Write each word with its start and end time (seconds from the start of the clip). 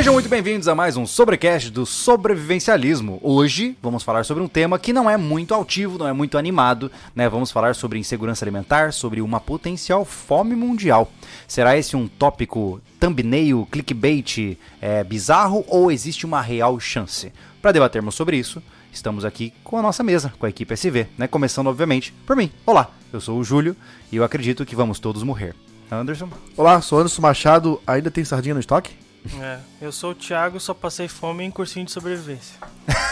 Sejam 0.00 0.14
muito 0.14 0.30
bem-vindos 0.30 0.66
a 0.66 0.74
mais 0.74 0.96
um 0.96 1.06
Sobrecast 1.06 1.70
do 1.70 1.84
Sobrevivencialismo. 1.84 3.20
Hoje 3.22 3.76
vamos 3.82 4.02
falar 4.02 4.24
sobre 4.24 4.42
um 4.42 4.48
tema 4.48 4.78
que 4.78 4.94
não 4.94 5.10
é 5.10 5.18
muito 5.18 5.52
altivo, 5.52 5.98
não 5.98 6.08
é 6.08 6.12
muito 6.14 6.38
animado, 6.38 6.90
né? 7.14 7.28
Vamos 7.28 7.50
falar 7.50 7.74
sobre 7.74 7.98
insegurança 7.98 8.42
alimentar, 8.42 8.94
sobre 8.94 9.20
uma 9.20 9.38
potencial 9.38 10.06
fome 10.06 10.56
mundial. 10.56 11.12
Será 11.46 11.76
esse 11.76 11.96
um 11.96 12.08
tópico 12.08 12.80
thumbnail, 12.98 13.68
clickbait 13.70 14.56
é, 14.80 15.04
bizarro 15.04 15.66
ou 15.68 15.92
existe 15.92 16.24
uma 16.24 16.40
real 16.40 16.80
chance? 16.80 17.30
Para 17.60 17.72
debatermos 17.72 18.14
sobre 18.14 18.38
isso, 18.38 18.62
estamos 18.90 19.22
aqui 19.22 19.52
com 19.62 19.76
a 19.76 19.82
nossa 19.82 20.02
mesa, 20.02 20.32
com 20.38 20.46
a 20.46 20.48
equipe 20.48 20.72
SV, 20.72 21.08
né? 21.18 21.28
Começando, 21.28 21.66
obviamente, 21.66 22.10
por 22.24 22.34
mim. 22.34 22.50
Olá, 22.64 22.90
eu 23.12 23.20
sou 23.20 23.38
o 23.38 23.44
Júlio 23.44 23.76
e 24.10 24.16
eu 24.16 24.24
acredito 24.24 24.64
que 24.64 24.74
vamos 24.74 24.98
todos 24.98 25.22
morrer. 25.22 25.54
Anderson? 25.92 26.30
Olá, 26.56 26.80
sou 26.80 27.00
Anderson 27.00 27.20
Machado. 27.20 27.78
Ainda 27.86 28.10
tem 28.10 28.24
sardinha 28.24 28.54
no 28.54 28.60
estoque? 28.60 29.09
É, 29.40 29.58
eu 29.80 29.92
sou 29.92 30.12
o 30.12 30.14
Thiago, 30.14 30.58
só 30.58 30.72
passei 30.72 31.06
fome 31.06 31.44
em 31.44 31.50
cursinho 31.50 31.84
de 31.84 31.92
sobrevivência. 31.92 32.56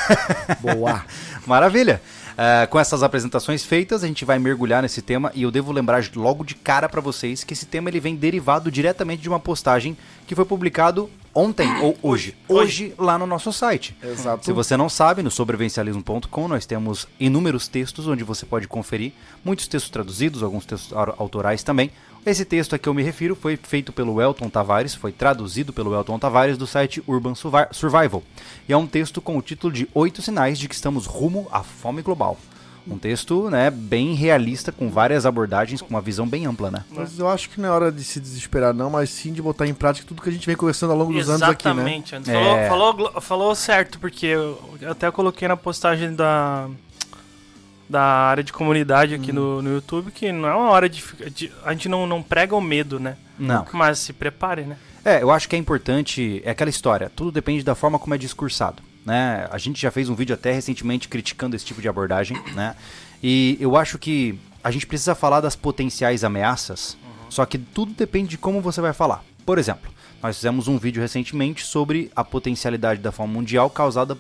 Boa! 0.61 1.05
Maravilha! 1.47 2.01
Uh, 2.39 2.69
com 2.69 2.79
essas 2.79 3.03
apresentações 3.03 3.65
feitas, 3.65 4.05
a 4.05 4.07
gente 4.07 4.25
vai 4.25 4.39
mergulhar 4.39 4.81
nesse 4.81 5.03
tema 5.03 5.33
e 5.35 5.43
eu 5.43 5.51
devo 5.51 5.73
lembrar 5.73 6.05
logo 6.15 6.45
de 6.45 6.55
cara 6.55 6.89
para 6.89 7.01
vocês 7.01 7.43
que 7.43 7.53
esse 7.53 7.67
tema 7.67 7.91
ele 7.91 7.99
vem 7.99 8.15
derivado 8.15 8.71
diretamente 8.71 9.21
de 9.21 9.29
uma 9.29 9.41
postagem 9.41 9.97
que 10.25 10.37
foi 10.37 10.45
publicado 10.45 11.11
ontem 11.35 11.69
ou 11.81 11.99
hoje. 12.03 12.37
Hoje, 12.49 12.95
lá 12.97 13.19
no 13.19 13.27
nosso 13.27 13.53
site. 13.53 13.97
Exato. 14.01 14.45
Se 14.45 14.53
você 14.53 14.77
não 14.77 14.89
sabe, 14.89 15.21
no 15.21 15.33
sobrevivencialismo.com 15.33 16.47
nós 16.47 16.65
temos 16.65 17.09
inúmeros 17.19 17.67
textos 17.67 18.07
onde 18.07 18.23
você 18.23 18.47
pode 18.47 18.69
conferir, 18.69 19.13
muitos 19.45 19.67
textos 19.67 19.91
traduzidos, 19.91 20.41
alguns 20.41 20.65
textos 20.65 20.93
autorais 20.93 21.65
também. 21.65 21.91
Esse 22.27 22.45
texto 22.45 22.75
a 22.75 22.79
que 22.79 22.89
eu 22.89 22.95
me 22.95 23.03
refiro 23.03 23.35
foi 23.35 23.57
feito 23.57 23.93
pelo 23.93 24.21
Elton 24.21 24.51
Tavares, 24.51 24.95
foi 24.95 25.13
traduzido 25.13 25.73
pelo 25.73 25.95
Elton 25.95 26.19
Tavares 26.19 26.59
do 26.59 26.67
site 26.67 27.03
Urban 27.07 27.35
Survival. 27.35 28.23
E 28.69 28.73
é 28.73 28.77
um 28.77 28.87
texto 28.87 29.21
com 29.21 29.37
o 29.39 29.43
título 29.43 29.73
de 29.73 29.89
Oito 29.95 30.21
Sinais 30.21 30.59
de 30.59 30.69
que 30.69 30.75
estamos 30.75 31.07
rumo 31.07 31.49
à 31.51 31.63
fome 31.63 32.03
global. 32.03 32.37
Um 32.91 32.99
texto, 32.99 33.51
né, 33.51 33.71
bem 33.71 34.15
realista, 34.15 34.73
com 34.73 34.89
várias 34.91 35.27
abordagens, 35.27 35.83
com 35.83 35.91
uma 35.91 36.01
visão 36.01 36.27
bem 36.27 36.47
ampla, 36.47 36.71
né? 36.71 36.85
Mas 36.91 37.19
eu 37.19 37.29
acho 37.29 37.51
que 37.51 37.61
não 37.61 37.69
é 37.69 37.73
hora 37.73 37.93
de 37.93 38.03
se 38.03 38.19
desesperar, 38.19 38.73
não, 38.73 38.89
mas 38.89 39.11
sim 39.11 39.31
de 39.31 39.43
botar 39.43 39.67
em 39.67 39.75
prática 39.75 40.09
tudo 40.09 40.23
que 40.23 40.29
a 40.31 40.33
gente 40.33 40.47
vem 40.47 40.57
conversando 40.57 40.93
ao 40.93 40.99
longo 40.99 41.13
dos 41.13 41.29
Exatamente, 41.29 41.67
anos 41.67 41.75
aqui, 41.75 41.91
né? 41.91 41.97
Exatamente, 41.97 42.65
é... 42.65 42.69
falou, 42.69 42.95
falou, 42.95 43.21
falou 43.21 43.55
certo, 43.55 43.99
porque 43.99 44.27
eu 44.27 44.59
até 44.89 45.11
coloquei 45.11 45.47
na 45.47 45.57
postagem 45.57 46.15
da, 46.15 46.67
da 47.89 48.03
área 48.03 48.45
de 48.45 48.53
comunidade 48.53 49.15
aqui 49.15 49.31
hum. 49.31 49.35
no, 49.35 49.63
no 49.63 49.71
YouTube 49.71 50.11
que 50.11 50.31
não 50.31 50.49
é 50.49 50.55
uma 50.55 50.71
hora 50.71 50.89
de, 50.89 51.03
de, 51.31 51.53
A 51.65 51.73
gente 51.73 51.89
não, 51.89 52.07
não 52.07 52.23
prega 52.23 52.55
o 52.55 52.61
medo, 52.61 53.01
né? 53.01 53.17
Não. 53.39 53.67
Mas 53.73 53.99
se 53.99 54.13
prepare, 54.13 54.63
né? 54.63 54.77
É, 55.05 55.23
eu 55.23 55.31
acho 55.31 55.49
que 55.49 55.57
é 55.57 55.59
importante. 55.59 56.43
É 56.45 56.51
aquela 56.51 56.71
história, 56.71 57.11
tudo 57.15 57.33
depende 57.33 57.63
da 57.63 57.75
forma 57.75 57.99
como 57.99 58.15
é 58.15 58.19
discursado. 58.19 58.83
Né? 59.07 59.49
A 59.51 59.57
gente 59.57 59.81
já 59.81 59.91
fez 59.91 60.09
um 60.11 60.15
vídeo 60.15 60.35
até 60.35 60.53
recentemente 60.53 61.09
criticando 61.09 61.57
esse 61.57 61.65
tipo 61.65 61.81
de 61.81 61.89
abordagem, 61.89 62.37
né? 62.55 62.77
E 63.23 63.57
eu 63.59 63.75
acho 63.75 63.99
que 63.99 64.39
a 64.63 64.71
gente 64.71 64.87
precisa 64.87 65.15
falar 65.15 65.41
das 65.41 65.57
potenciais 65.57 66.25
ameaças, 66.25 66.99
uhum. 67.03 67.31
só 67.31 67.47
que 67.47 67.57
tudo 67.57 67.95
depende 67.95 68.29
de 68.29 68.39
como 68.39 68.61
você 68.61 68.83
vai 68.83 68.93
falar. 68.93 69.25
Por 69.47 69.57
exemplo, 69.57 69.91
nós 70.23 70.37
fizemos 70.37 70.69
um 70.69 70.77
vídeo 70.77 71.01
recentemente 71.01 71.65
sobre 71.65 72.11
a 72.15 72.23
potencialidade 72.23 73.01
da 73.01 73.11
fome 73.11 73.33
mundial 73.33 73.71
causada 73.71 74.19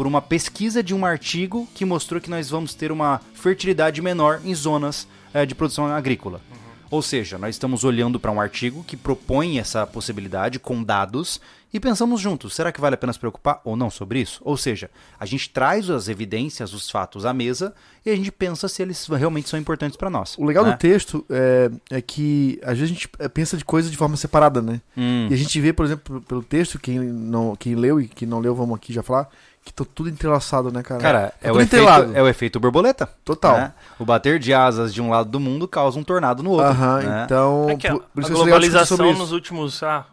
por 0.00 0.06
uma 0.06 0.22
pesquisa 0.22 0.82
de 0.82 0.94
um 0.94 1.04
artigo 1.04 1.68
que 1.74 1.84
mostrou 1.84 2.22
que 2.22 2.30
nós 2.30 2.48
vamos 2.48 2.72
ter 2.72 2.90
uma 2.90 3.20
fertilidade 3.34 4.00
menor 4.00 4.40
em 4.42 4.54
zonas 4.54 5.06
é, 5.34 5.44
de 5.44 5.54
produção 5.54 5.88
agrícola. 5.88 6.40
Uhum. 6.50 6.56
Ou 6.90 7.02
seja, 7.02 7.36
nós 7.36 7.54
estamos 7.54 7.84
olhando 7.84 8.18
para 8.18 8.32
um 8.32 8.40
artigo 8.40 8.82
que 8.82 8.96
propõe 8.96 9.58
essa 9.58 9.86
possibilidade 9.86 10.58
com 10.58 10.82
dados 10.82 11.38
e 11.72 11.78
pensamos 11.78 12.20
juntos, 12.20 12.54
será 12.54 12.72
que 12.72 12.80
vale 12.80 12.94
a 12.94 12.98
pena 12.98 13.12
se 13.12 13.18
preocupar 13.18 13.60
ou 13.64 13.76
não 13.76 13.90
sobre 13.90 14.20
isso? 14.20 14.40
Ou 14.44 14.56
seja, 14.56 14.90
a 15.18 15.24
gente 15.24 15.50
traz 15.50 15.88
as 15.88 16.08
evidências, 16.08 16.72
os 16.72 16.90
fatos 16.90 17.24
à 17.24 17.32
mesa 17.32 17.72
e 18.04 18.10
a 18.10 18.16
gente 18.16 18.32
pensa 18.32 18.66
se 18.66 18.82
eles 18.82 19.06
realmente 19.06 19.48
são 19.48 19.58
importantes 19.58 19.96
para 19.96 20.10
nós. 20.10 20.36
O 20.36 20.44
legal 20.44 20.64
né? 20.64 20.72
do 20.72 20.78
texto 20.78 21.24
é, 21.30 21.70
é, 21.90 22.00
que 22.00 22.58
às 22.62 22.76
vezes 22.76 22.90
a 22.90 22.94
gente 22.94 23.08
é, 23.20 23.28
pensa 23.28 23.56
de 23.56 23.64
coisas 23.64 23.90
de 23.90 23.96
forma 23.96 24.16
separada, 24.16 24.60
né? 24.60 24.80
Hum. 24.96 25.28
E 25.30 25.34
a 25.34 25.36
gente 25.36 25.60
vê, 25.60 25.72
por 25.72 25.86
exemplo, 25.86 26.20
pelo 26.22 26.42
texto, 26.42 26.76
quem, 26.76 26.98
não, 26.98 27.54
quem 27.54 27.76
leu 27.76 28.00
e 28.00 28.08
quem 28.08 28.26
não 28.26 28.40
leu, 28.40 28.54
vamos 28.54 28.74
aqui 28.74 28.92
já 28.92 29.02
falar, 29.02 29.28
que 29.70 29.84
tá 29.84 29.84
tudo 29.94 30.08
entrelaçado, 30.08 30.70
né, 30.70 30.82
cara? 30.82 31.00
Cara, 31.00 31.28
tá 31.40 31.48
é, 31.48 31.52
o 31.52 31.60
efeito, 31.60 31.88
é 32.14 32.22
o 32.22 32.28
efeito 32.28 32.60
borboleta. 32.60 33.08
Total. 33.24 33.56
Né? 33.56 33.72
O 33.98 34.04
bater 34.04 34.38
de 34.38 34.52
asas 34.52 34.92
de 34.92 35.00
um 35.00 35.10
lado 35.10 35.30
do 35.30 35.40
mundo 35.40 35.68
causa 35.68 35.98
um 35.98 36.02
tornado 36.02 36.42
no 36.42 36.50
outro. 36.50 36.66
Aham, 36.66 37.00
né? 37.00 37.22
então. 37.24 37.66
É 37.68 37.72
a, 37.72 37.92
por, 37.92 38.02
por 38.02 38.24
a 38.24 38.28
globalização 38.28 39.12
nos 39.14 39.32
últimos. 39.32 39.82
Ah, 39.82 40.06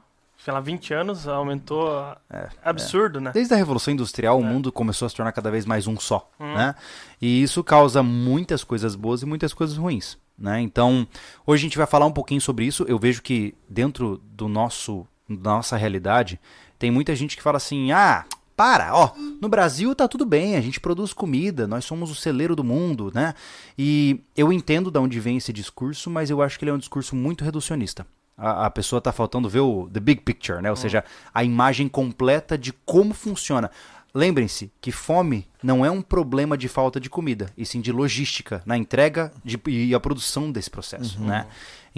sei 0.44 0.54
lá, 0.54 0.62
20 0.62 0.94
anos 0.94 1.28
aumentou 1.28 1.90
é, 2.30 2.48
absurdo, 2.64 3.18
é. 3.20 3.22
né? 3.22 3.32
Desde 3.34 3.54
a 3.54 3.58
Revolução 3.58 3.94
Industrial, 3.94 4.38
é. 4.38 4.42
o 4.42 4.46
mundo 4.46 4.72
começou 4.72 5.06
a 5.06 5.10
se 5.10 5.16
tornar 5.16 5.32
cada 5.34 5.52
vez 5.52 5.66
mais 5.66 5.88
um 5.88 6.00
só, 6.00 6.30
hum. 6.40 6.54
né? 6.54 6.74
E 7.22 7.44
isso 7.44 7.64
causa 7.64 8.02
muitas 8.02 8.64
coisas 8.64 8.96
boas 8.96 9.22
e 9.22 9.26
muitas 9.26 9.54
coisas 9.54 9.76
ruins, 9.76 10.18
né? 10.38 10.62
Então, 10.62 11.06
hoje 11.46 11.62
a 11.62 11.66
gente 11.66 11.78
vai 11.78 11.88
falar 11.88 12.06
um 12.06 12.14
pouquinho 12.14 12.40
sobre 12.40 12.64
isso. 12.64 12.86
Eu 12.88 12.98
vejo 12.98 13.22
que 13.22 13.56
dentro 13.68 14.22
do 14.24 14.48
nosso 14.48 15.06
da 15.30 15.52
nossa 15.52 15.76
realidade, 15.76 16.40
tem 16.80 16.90
muita 16.90 17.14
gente 17.14 17.36
que 17.36 17.44
fala 17.44 17.58
assim: 17.58 17.92
"Ah, 17.92 18.24
para, 18.58 18.94
ó, 18.94 19.12
no 19.40 19.48
Brasil 19.48 19.96
tá 19.96 20.08
tudo 20.08 20.26
bem, 20.26 20.58
a 20.58 20.62
gente 20.62 20.80
produz 20.80 21.14
comida, 21.14 21.68
nós 21.68 21.86
somos 21.86 22.12
o 22.12 22.16
celeiro 22.16 22.56
do 22.56 22.64
mundo, 22.64 23.12
né? 23.14 23.36
E 23.78 24.20
eu 24.36 24.52
entendo 24.52 24.92
de 24.92 25.00
onde 25.00 25.20
vem 25.20 25.38
esse 25.38 25.54
discurso, 25.54 26.10
mas 26.10 26.30
eu 26.30 26.42
acho 26.42 26.58
que 26.58 26.66
ele 26.66 26.72
é 26.72 26.74
um 26.74 26.80
discurso 26.80 27.16
muito 27.16 27.46
reducionista 27.46 28.06
a, 28.38 28.68
a 28.68 28.70
pessoa 28.70 29.00
está 29.00 29.12
faltando 29.12 29.50
ver 29.50 29.62
o 29.62 29.90
the 29.92 30.00
big 30.00 30.22
picture, 30.22 30.62
né? 30.62 30.70
Ou 30.70 30.74
hum. 30.74 30.78
seja, 30.80 31.04
a 31.34 31.44
imagem 31.44 31.88
completa 31.88 32.58
de 32.58 32.72
como 32.72 33.14
funciona. 33.14 33.72
Lembrem-se 34.14 34.72
que 34.80 34.92
fome 34.92 35.48
não 35.62 35.86
é 35.86 35.92
um 35.92 36.02
problema 36.02 36.58
de 36.58 36.68
falta 36.68 37.00
de 37.00 37.10
comida, 37.10 37.52
e 37.58 37.66
sim 37.66 37.82
de 37.82 37.92
logística 37.92 38.62
na 38.66 38.78
entrega 38.78 39.32
de, 39.44 39.60
e 39.68 39.94
a 39.94 40.00
produção 40.00 40.52
desse 40.52 40.70
processo, 40.70 41.20
uhum. 41.20 41.28
né? 41.28 41.48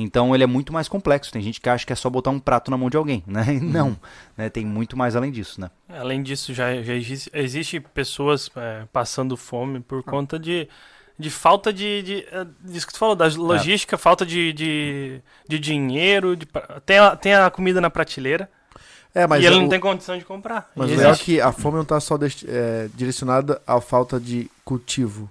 Então 0.01 0.33
ele 0.33 0.43
é 0.43 0.47
muito 0.47 0.71
mais 0.71 0.87
complexo. 0.87 1.31
Tem 1.31 1.41
gente 1.41 1.59
que 1.59 1.69
acha 1.69 1.85
que 1.85 1.91
é 1.91 1.95
só 1.95 2.09
botar 2.09 2.29
um 2.29 2.39
prato 2.39 2.71
na 2.71 2.77
mão 2.77 2.89
de 2.89 2.97
alguém, 2.97 3.23
né? 3.27 3.45
E 3.49 3.59
não, 3.59 3.89
uhum. 3.89 3.95
né? 4.37 4.49
Tem 4.49 4.65
muito 4.65 4.97
mais 4.97 5.15
além 5.15 5.31
disso, 5.31 5.59
né? 5.59 5.69
Além 5.89 6.23
disso, 6.23 6.53
já, 6.53 6.81
já 6.81 6.93
existe, 6.93 7.29
existe 7.33 7.79
pessoas 7.79 8.49
é, 8.55 8.85
passando 8.93 9.35
fome 9.35 9.79
por 9.79 9.99
ah. 9.99 10.03
conta 10.03 10.39
de 10.39 10.67
de 11.17 11.29
falta 11.29 11.73
de, 11.73 12.01
de, 12.01 12.27
eh, 12.31 12.47
disso 12.61 12.87
que 12.87 12.93
tu 12.93 12.99
falou, 12.99 13.13
da 13.13 13.27
logística, 13.27 13.97
é. 13.97 13.99
falta 13.99 14.25
de, 14.25 14.53
de, 14.53 15.21
de 15.45 15.59
dinheiro, 15.59 16.33
de, 16.33 16.47
tem, 16.85 16.97
a, 16.97 17.13
tem 17.13 17.33
a 17.33 17.49
comida 17.49 17.81
na 17.81 17.89
prateleira. 17.89 18.49
É, 19.13 19.27
mas 19.27 19.43
e 19.43 19.45
ele 19.45 19.55
é 19.55 19.57
o, 19.57 19.61
não 19.63 19.67
tem 19.67 19.81
condição 19.81 20.17
de 20.17 20.23
comprar. 20.23 20.71
Mas 20.73 20.91
é 20.91 21.13
que 21.15 21.41
a 21.41 21.51
fome 21.51 21.75
não 21.75 21.83
está 21.83 21.99
só 21.99 22.17
é, 22.47 22.87
direcionada 22.95 23.61
à 23.67 23.81
falta 23.81 24.17
de 24.17 24.49
cultivo, 24.63 25.29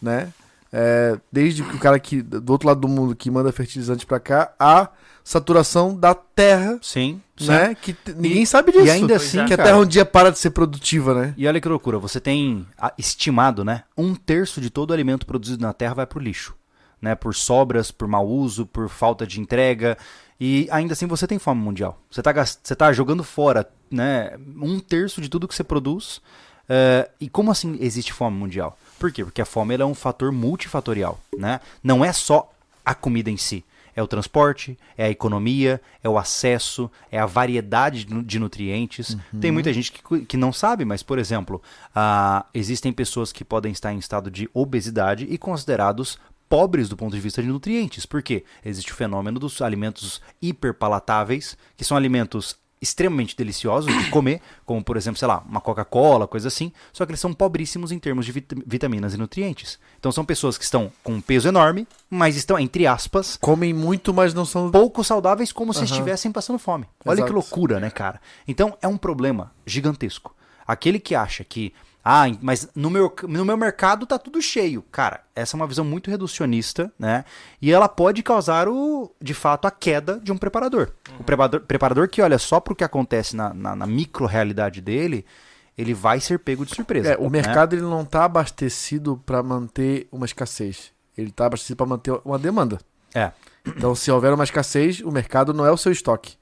né? 0.00 0.32
É, 0.76 1.16
desde 1.30 1.62
o 1.62 1.78
cara 1.78 2.00
que 2.00 2.20
do 2.20 2.50
outro 2.50 2.66
lado 2.66 2.80
do 2.80 2.88
mundo 2.88 3.14
que 3.14 3.30
manda 3.30 3.52
fertilizante 3.52 4.04
para 4.04 4.18
cá, 4.18 4.52
a 4.58 4.88
saturação 5.22 5.96
da 5.96 6.16
terra. 6.16 6.80
Sim. 6.82 7.22
Né? 7.40 7.68
Sim. 7.68 7.74
Que 7.80 7.96
ninguém 8.16 8.42
e, 8.42 8.46
sabe 8.46 8.72
disso. 8.72 8.84
E 8.84 8.90
ainda 8.90 9.14
assim, 9.14 9.44
que 9.44 9.50
cara, 9.50 9.62
a 9.62 9.66
terra 9.66 9.78
um 9.78 9.86
dia 9.86 10.04
para 10.04 10.32
de 10.32 10.38
ser 10.40 10.50
produtiva, 10.50 11.14
né? 11.14 11.32
E 11.36 11.46
olha 11.46 11.60
que 11.60 11.68
loucura, 11.68 11.96
você 12.00 12.18
tem 12.18 12.66
estimado, 12.98 13.64
né? 13.64 13.84
Um 13.96 14.16
terço 14.16 14.60
de 14.60 14.68
todo 14.68 14.90
o 14.90 14.92
alimento 14.92 15.24
produzido 15.24 15.62
na 15.62 15.72
terra 15.72 15.94
vai 15.94 16.06
pro 16.06 16.18
lixo. 16.18 16.56
Né, 17.00 17.14
por 17.14 17.34
sobras, 17.34 17.90
por 17.90 18.08
mau 18.08 18.26
uso, 18.26 18.64
por 18.64 18.88
falta 18.88 19.26
de 19.26 19.38
entrega. 19.38 19.98
E 20.40 20.66
ainda 20.70 20.94
assim 20.94 21.06
você 21.06 21.26
tem 21.26 21.38
fome 21.38 21.60
mundial. 21.60 22.00
Você 22.10 22.20
está 22.20 22.32
você 22.32 22.74
tá 22.74 22.92
jogando 22.94 23.22
fora 23.22 23.68
né, 23.90 24.32
um 24.56 24.80
terço 24.80 25.20
de 25.20 25.28
tudo 25.28 25.46
que 25.46 25.54
você 25.54 25.62
produz. 25.62 26.16
Uh, 26.64 27.06
e 27.20 27.28
como 27.28 27.50
assim 27.50 27.76
existe 27.78 28.10
fome 28.10 28.36
mundial? 28.38 28.78
Por 29.04 29.12
quê? 29.12 29.22
Porque 29.22 29.42
a 29.42 29.44
fome 29.44 29.76
é 29.76 29.84
um 29.84 29.94
fator 29.94 30.32
multifatorial. 30.32 31.20
Né? 31.36 31.60
Não 31.82 32.02
é 32.02 32.10
só 32.10 32.50
a 32.82 32.94
comida 32.94 33.30
em 33.30 33.36
si. 33.36 33.62
É 33.94 34.02
o 34.02 34.06
transporte, 34.06 34.78
é 34.96 35.04
a 35.04 35.10
economia, 35.10 35.78
é 36.02 36.08
o 36.08 36.16
acesso, 36.16 36.90
é 37.12 37.18
a 37.18 37.26
variedade 37.26 38.06
de 38.06 38.38
nutrientes. 38.38 39.10
Uhum. 39.10 39.40
Tem 39.40 39.52
muita 39.52 39.74
gente 39.74 39.92
que, 39.92 40.24
que 40.24 40.38
não 40.38 40.54
sabe, 40.54 40.86
mas, 40.86 41.02
por 41.02 41.18
exemplo, 41.18 41.60
uh, 41.90 42.42
existem 42.54 42.94
pessoas 42.94 43.30
que 43.30 43.44
podem 43.44 43.72
estar 43.72 43.92
em 43.92 43.98
estado 43.98 44.30
de 44.30 44.48
obesidade 44.54 45.26
e 45.28 45.36
considerados 45.36 46.18
pobres 46.48 46.88
do 46.88 46.96
ponto 46.96 47.14
de 47.14 47.20
vista 47.20 47.42
de 47.42 47.48
nutrientes. 47.48 48.06
Por 48.06 48.22
quê? 48.22 48.42
Existe 48.64 48.90
o 48.90 48.94
fenômeno 48.94 49.38
dos 49.38 49.60
alimentos 49.60 50.22
hiperpalatáveis, 50.40 51.58
que 51.76 51.84
são 51.84 51.94
alimentos 51.94 52.56
extremamente 52.84 53.36
deliciosos 53.36 53.92
de 53.92 54.10
comer, 54.10 54.40
como 54.64 54.84
por 54.84 54.96
exemplo, 54.96 55.18
sei 55.18 55.26
lá, 55.26 55.42
uma 55.48 55.60
Coca-Cola, 55.60 56.28
coisa 56.28 56.48
assim, 56.48 56.70
só 56.92 57.04
que 57.04 57.10
eles 57.10 57.20
são 57.20 57.32
pobríssimos 57.32 57.90
em 57.90 57.98
termos 57.98 58.26
de 58.26 58.32
vit 58.32 58.46
vitaminas 58.66 59.14
e 59.14 59.16
nutrientes. 59.16 59.78
Então 59.98 60.12
são 60.12 60.24
pessoas 60.24 60.56
que 60.56 60.64
estão 60.64 60.92
com 61.02 61.14
um 61.14 61.20
peso 61.20 61.48
enorme, 61.48 61.88
mas 62.08 62.36
estão, 62.36 62.58
entre 62.58 62.86
aspas, 62.86 63.36
comem 63.40 63.72
muito, 63.72 64.12
mas 64.14 64.32
não 64.32 64.44
são 64.44 64.70
pouco 64.70 65.02
saudáveis, 65.02 65.50
como 65.50 65.72
uhum. 65.72 65.78
se 65.78 65.84
estivessem 65.84 66.30
passando 66.30 66.58
fome. 66.58 66.86
Olha 67.04 67.16
Exato. 67.16 67.28
que 67.28 67.34
loucura, 67.34 67.80
né, 67.80 67.90
cara? 67.90 68.20
Então 68.46 68.76
é 68.80 68.86
um 68.86 68.96
problema 68.96 69.52
gigantesco. 69.66 70.34
Aquele 70.66 70.98
que 70.98 71.14
acha 71.14 71.42
que, 71.44 71.72
ah, 72.04 72.26
mas 72.42 72.68
no 72.74 72.90
meu, 72.90 73.14
no 73.22 73.44
meu 73.46 73.56
mercado 73.56 74.04
tá 74.04 74.18
tudo 74.18 74.42
cheio. 74.42 74.82
Cara, 74.92 75.20
essa 75.34 75.56
é 75.56 75.58
uma 75.58 75.66
visão 75.66 75.86
muito 75.86 76.10
reducionista, 76.10 76.92
né? 76.98 77.24
E 77.62 77.72
ela 77.72 77.88
pode 77.88 78.22
causar, 78.22 78.68
o, 78.68 79.10
de 79.22 79.32
fato, 79.32 79.66
a 79.66 79.70
queda 79.70 80.20
de 80.22 80.30
um 80.30 80.36
preparador. 80.36 80.92
O 81.18 81.24
preparador, 81.24 81.60
preparador 81.60 82.08
que 82.08 82.20
olha 82.20 82.38
só 82.38 82.60
pro 82.60 82.76
que 82.76 82.84
acontece 82.84 83.34
na, 83.34 83.54
na, 83.54 83.74
na 83.74 83.86
micro-realidade 83.86 84.82
dele, 84.82 85.24
ele 85.78 85.94
vai 85.94 86.20
ser 86.20 86.38
pego 86.40 86.66
de 86.66 86.74
surpresa. 86.74 87.12
É, 87.12 87.16
o 87.16 87.24
né? 87.24 87.30
mercado 87.30 87.74
ele 87.74 87.82
não 87.82 88.02
está 88.02 88.26
abastecido 88.26 89.16
para 89.24 89.42
manter 89.42 90.06
uma 90.12 90.26
escassez. 90.26 90.92
Ele 91.16 91.30
está 91.30 91.46
abastecido 91.46 91.76
para 91.76 91.86
manter 91.86 92.20
uma 92.22 92.38
demanda. 92.38 92.78
É. 93.14 93.32
Então, 93.66 93.94
se 93.94 94.10
houver 94.10 94.32
uma 94.34 94.44
escassez, 94.44 95.00
o 95.00 95.10
mercado 95.10 95.54
não 95.54 95.64
é 95.64 95.70
o 95.70 95.76
seu 95.76 95.90
estoque. 95.90 96.36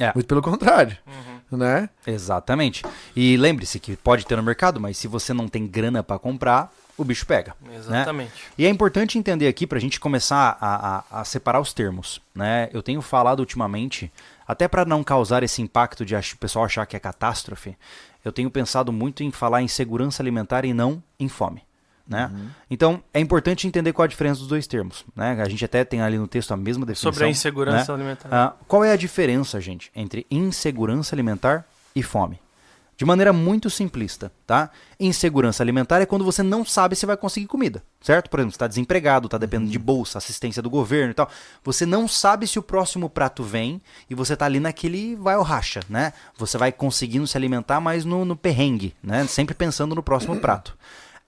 É. 0.00 0.12
Muito 0.14 0.26
pelo 0.26 0.42
contrário. 0.42 0.96
Uhum. 1.06 1.58
Né? 1.58 1.88
Exatamente. 2.06 2.84
E 3.16 3.36
lembre-se 3.36 3.80
que 3.80 3.96
pode 3.96 4.26
ter 4.26 4.36
no 4.36 4.42
mercado, 4.42 4.80
mas 4.80 4.96
se 4.96 5.08
você 5.08 5.32
não 5.32 5.48
tem 5.48 5.66
grana 5.66 6.02
para 6.02 6.18
comprar, 6.18 6.72
o 6.98 7.04
bicho 7.04 7.24
pega. 7.24 7.54
Exatamente. 7.72 8.32
E 8.58 8.66
é 8.66 8.68
importante 8.68 9.18
entender 9.18 9.46
aqui 9.46 9.66
para 9.66 9.78
a 9.78 9.80
gente 9.80 10.00
começar 10.00 10.58
a, 10.60 10.96
a, 10.96 11.20
a, 11.20 11.24
separar 11.24 11.60
os 11.60 11.72
termos. 11.72 12.20
Né? 12.34 12.68
Eu 12.72 12.82
tenho 12.82 13.00
falado 13.00 13.40
ultimamente, 13.40 14.12
até 14.46 14.66
para 14.66 14.84
não 14.84 15.04
causar 15.04 15.42
esse 15.42 15.62
impacto 15.62 16.04
de 16.04 16.14
o 16.16 16.38
pessoal 16.38 16.64
achar 16.64 16.84
que 16.86 16.96
é 16.96 17.00
catástrofe, 17.00 17.76
eu 18.24 18.32
tenho 18.32 18.50
pensado 18.50 18.92
muito 18.92 19.22
em 19.22 19.30
falar 19.30 19.62
em 19.62 19.68
segurança 19.68 20.22
alimentar 20.22 20.64
e 20.64 20.74
não 20.74 21.02
em 21.18 21.28
fome. 21.28 21.67
Né? 22.08 22.30
Uhum. 22.32 22.48
Então 22.70 23.02
é 23.12 23.20
importante 23.20 23.66
entender 23.66 23.92
qual 23.92 24.04
a 24.04 24.08
diferença 24.08 24.40
dos 24.40 24.48
dois 24.48 24.66
termos. 24.66 25.04
Né? 25.14 25.38
A 25.40 25.48
gente 25.48 25.64
até 25.64 25.84
tem 25.84 26.00
ali 26.00 26.16
no 26.16 26.26
texto 26.26 26.52
a 26.52 26.56
mesma 26.56 26.86
definição. 26.86 27.12
Sobre 27.12 27.26
a 27.26 27.28
insegurança 27.28 27.92
né? 27.92 28.02
alimentar. 28.02 28.28
Ah, 28.32 28.54
qual 28.66 28.82
é 28.82 28.92
a 28.92 28.96
diferença, 28.96 29.60
gente, 29.60 29.90
entre 29.94 30.26
insegurança 30.30 31.14
alimentar 31.14 31.66
e 31.94 32.02
fome? 32.02 32.40
De 32.96 33.04
maneira 33.04 33.32
muito 33.32 33.70
simplista, 33.70 34.32
tá? 34.44 34.70
Insegurança 34.98 35.62
alimentar 35.62 36.00
é 36.00 36.06
quando 36.06 36.24
você 36.24 36.42
não 36.42 36.64
sabe 36.64 36.96
se 36.96 37.06
vai 37.06 37.16
conseguir 37.16 37.46
comida, 37.46 37.80
certo? 38.00 38.28
Por 38.28 38.40
exemplo, 38.40 38.50
você 38.50 38.56
está 38.56 38.66
desempregado, 38.66 39.28
está 39.28 39.38
dependendo 39.38 39.66
uhum. 39.66 39.72
de 39.72 39.78
bolsa, 39.78 40.18
assistência 40.18 40.60
do 40.60 40.68
governo 40.68 41.12
e 41.12 41.14
tal. 41.14 41.30
Você 41.62 41.86
não 41.86 42.08
sabe 42.08 42.44
se 42.48 42.58
o 42.58 42.62
próximo 42.62 43.08
prato 43.08 43.44
vem 43.44 43.80
e 44.10 44.16
você 44.16 44.32
está 44.32 44.46
ali 44.46 44.58
naquele 44.58 45.14
vai 45.14 45.36
ou 45.36 45.44
racha, 45.44 45.78
né? 45.88 46.12
Você 46.36 46.58
vai 46.58 46.72
conseguindo 46.72 47.24
se 47.24 47.36
alimentar, 47.36 47.78
mas 47.80 48.04
no, 48.04 48.24
no 48.24 48.34
perrengue, 48.34 48.96
né? 49.00 49.24
Sempre 49.28 49.54
pensando 49.54 49.94
no 49.94 50.02
próximo 50.02 50.40
prato. 50.40 50.76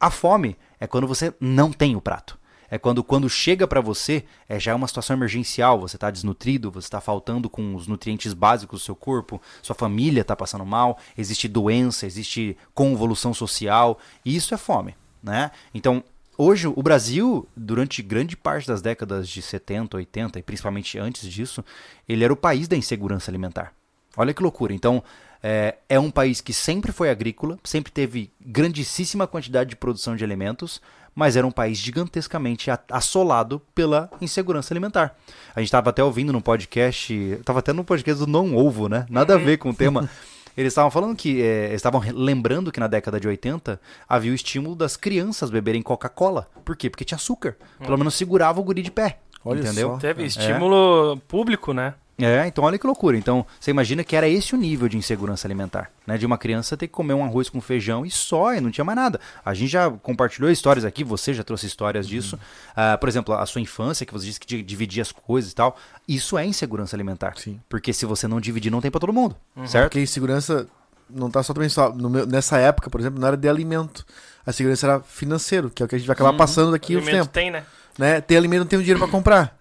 A 0.01 0.11
fome 0.11 0.57
é 0.81 0.87
quando 0.87 1.07
você 1.07 1.35
não 1.39 1.71
tem 1.71 1.95
o 1.95 2.01
prato. 2.01 2.41
É 2.71 2.79
quando, 2.79 3.03
quando 3.03 3.29
chega 3.29 3.67
para 3.67 3.81
você, 3.81 4.25
é 4.49 4.59
já 4.59 4.75
uma 4.75 4.87
situação 4.87 5.17
emergencial, 5.17 5.79
você 5.81 5.97
está 5.97 6.09
desnutrido, 6.09 6.71
você 6.71 6.87
está 6.87 7.01
faltando 7.01 7.51
com 7.51 7.75
os 7.75 7.89
nutrientes 7.89 8.33
básicos 8.33 8.81
do 8.81 8.85
seu 8.85 8.95
corpo, 8.95 9.43
sua 9.61 9.75
família 9.75 10.21
está 10.21 10.37
passando 10.37 10.65
mal, 10.65 10.97
existe 11.19 11.49
doença, 11.49 12.07
existe 12.07 12.57
convolução 12.73 13.35
social, 13.35 13.99
e 14.25 14.37
isso 14.37 14.55
é 14.55 14.57
fome. 14.57 14.95
Né? 15.21 15.51
Então, 15.75 16.03
hoje 16.39 16.69
o 16.69 16.81
Brasil, 16.83 17.47
durante 17.57 18.03
grande 18.03 18.37
parte 18.37 18.69
das 18.69 18.81
décadas 18.81 19.29
de 19.29 19.43
70, 19.43 19.97
80 19.97 20.39
e 20.39 20.43
principalmente 20.43 20.97
antes 20.97 21.29
disso, 21.29 21.65
ele 22.09 22.23
era 22.23 22.33
o 22.33 22.37
país 22.37 22.69
da 22.69 22.77
insegurança 22.77 23.31
alimentar. 23.31 23.75
Olha 24.17 24.33
que 24.33 24.43
loucura. 24.43 24.73
Então, 24.73 25.03
é, 25.43 25.77
é, 25.89 25.99
um 25.99 26.11
país 26.11 26.41
que 26.41 26.53
sempre 26.53 26.93
foi 26.93 27.11
agrícola, 27.11 27.59
sempre 27.65 27.91
teve 27.91 28.31
grandíssima 28.41 29.27
quantidade 29.27 29.71
de 29.71 29.77
produção 29.77 30.15
de 30.15 30.25
alimentos, 30.25 30.81
mas 31.15 31.37
era 31.37 31.47
um 31.47 31.51
país 31.51 31.79
gigantescamente 31.79 32.71
assolado 32.89 33.61
pela 33.75 34.11
insegurança 34.21 34.73
alimentar. 34.73 35.17
A 35.55 35.61
gente 35.61 35.69
estava 35.69 35.91
até 35.91 36.03
ouvindo 36.03 36.33
no 36.33 36.41
podcast, 36.41 37.13
estava 37.13 37.59
até 37.59 37.73
no 37.73 37.85
podcast 37.85 38.25
do 38.25 38.31
Não 38.31 38.57
Ovo, 38.57 38.89
né? 38.89 39.07
Nada 39.11 39.35
a 39.35 39.39
ver 39.39 39.59
com 39.59 39.71
o 39.71 39.75
tema. 39.75 40.09
Eles 40.57 40.73
estavam 40.73 40.91
falando 40.91 41.17
que, 41.17 41.41
é, 41.43 41.73
estavam 41.75 42.03
lembrando 42.13 42.73
que 42.73 42.81
na 42.81 42.87
década 42.87 43.19
de 43.21 43.27
80 43.27 43.81
havia 44.09 44.33
o 44.33 44.35
estímulo 44.35 44.75
das 44.75 44.97
crianças 44.97 45.49
beberem 45.49 45.81
Coca-Cola. 45.81 46.49
Por 46.65 46.77
quê? 46.77 46.91
Porque 46.91 47.05
tinha 47.05 47.17
açúcar. 47.17 47.57
Pelo 47.79 47.97
menos 47.97 48.15
segurava 48.15 48.61
o 48.61 48.65
guri 48.65 48.83
de 48.83 48.91
pé. 48.91 49.21
Olha 49.45 49.61
entendeu? 49.61 49.91
Só. 49.91 49.97
Teve 49.99 50.25
estímulo 50.25 51.15
é. 51.15 51.21
público, 51.27 51.73
né? 51.73 51.95
É, 52.21 52.47
então 52.47 52.65
olha 52.65 52.79
que 52.79 52.87
loucura. 52.87 53.17
Então, 53.17 53.47
você 53.59 53.71
imagina 53.71 54.05
que 54.05 54.15
era 54.15 54.29
esse 54.29 54.55
o 54.55 54.59
nível 54.59 54.89
de 54.89 54.97
insegurança 54.97 55.47
alimentar, 55.47 55.91
né? 56.07 56.19
De 56.19 56.27
uma 56.27 56.37
criança 56.37 56.77
ter 56.77 56.87
que 56.87 56.93
comer 56.93 57.15
um 57.15 57.25
arroz 57.25 57.49
com 57.49 57.61
feijão 57.61 58.05
e 58.05 58.11
só, 58.11 58.55
e 58.55 58.61
não 58.61 58.71
tinha 58.71 58.85
mais 58.85 58.97
nada. 58.97 59.21
A 59.45 59.55
gente 59.55 59.71
já 59.71 59.91
compartilhou 59.91 60.51
histórias 60.51 60.85
aqui, 60.85 61.03
você 61.03 61.33
já 61.33 61.43
trouxe 61.43 61.67
histórias 61.67 62.07
uhum. 62.07 62.11
disso. 62.11 62.37
Uh, 62.73 62.99
por 62.99 63.09
exemplo, 63.09 63.35
a 63.35 63.47
sua 63.47 63.61
infância, 63.61 64.05
que 64.05 64.13
você 64.13 64.27
disse 64.27 64.41
que 64.41 64.63
dividia 64.63 65.03
as 65.03 65.13
coisas 65.13 65.53
e 65.53 65.55
tal. 65.55 65.77
Isso 66.07 66.37
é 66.37 66.45
insegurança 66.45 66.97
alimentar. 66.97 67.35
Sim. 67.37 67.61
Porque 67.69 67.93
se 67.93 68.05
você 68.07 68.27
não 68.27 68.41
dividir, 68.41 68.71
não 68.71 68.81
tem 68.81 68.91
para 68.91 69.01
todo 69.01 69.13
mundo, 69.13 69.37
uhum. 69.57 69.67
certo? 69.67 69.85
Porque 69.85 70.01
insegurança 70.01 70.67
não 71.09 71.31
tá 71.31 71.43
só 71.43 71.53
também 71.53 71.69
só... 71.69 71.93
Meu, 71.93 72.27
nessa 72.27 72.59
época, 72.59 72.89
por 72.89 73.01
exemplo, 73.01 73.21
não 73.21 73.27
era 73.27 73.37
de 73.37 73.49
alimento. 73.49 74.05
A 74.47 74.53
segurança 74.53 74.87
era 74.87 75.01
financeiro, 75.01 75.71
que 75.71 75.83
é 75.83 75.87
o 75.87 75.89
que 75.89 75.95
a 75.95 75.99
gente 75.99 76.07
vai 76.07 76.15
acabar 76.15 76.31
uhum. 76.31 76.37
passando 76.37 76.71
daqui 76.71 76.97
o 76.97 77.05
tempo. 77.05 77.27
tem, 77.29 77.51
né? 77.51 77.65
né? 77.99 78.21
Tem 78.21 78.37
alimento, 78.37 78.61
não 78.61 78.67
tem 78.67 78.79
o 78.79 78.83
dinheiro 78.83 79.01
para 79.01 79.09
comprar 79.09 79.60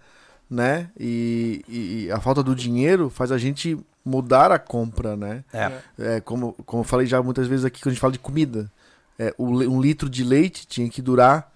né? 0.50 0.90
E, 0.98 1.64
e, 1.68 2.10
a 2.10 2.20
falta 2.20 2.42
do 2.42 2.56
dinheiro 2.56 3.08
faz 3.08 3.30
a 3.30 3.38
gente 3.38 3.78
mudar 4.04 4.50
a 4.50 4.58
compra, 4.58 5.16
né? 5.16 5.44
É. 5.52 5.72
é 5.98 6.20
como, 6.20 6.54
como 6.66 6.80
eu 6.80 6.84
falei 6.84 7.06
já 7.06 7.22
muitas 7.22 7.46
vezes 7.46 7.64
aqui 7.64 7.80
quando 7.80 7.88
a 7.88 7.94
gente 7.94 8.00
fala 8.00 8.12
de 8.12 8.18
comida. 8.18 8.70
É, 9.18 9.34
um 9.38 9.80
litro 9.80 10.08
de 10.08 10.24
leite 10.24 10.66
tinha 10.66 10.88
que 10.88 11.00
durar. 11.00 11.52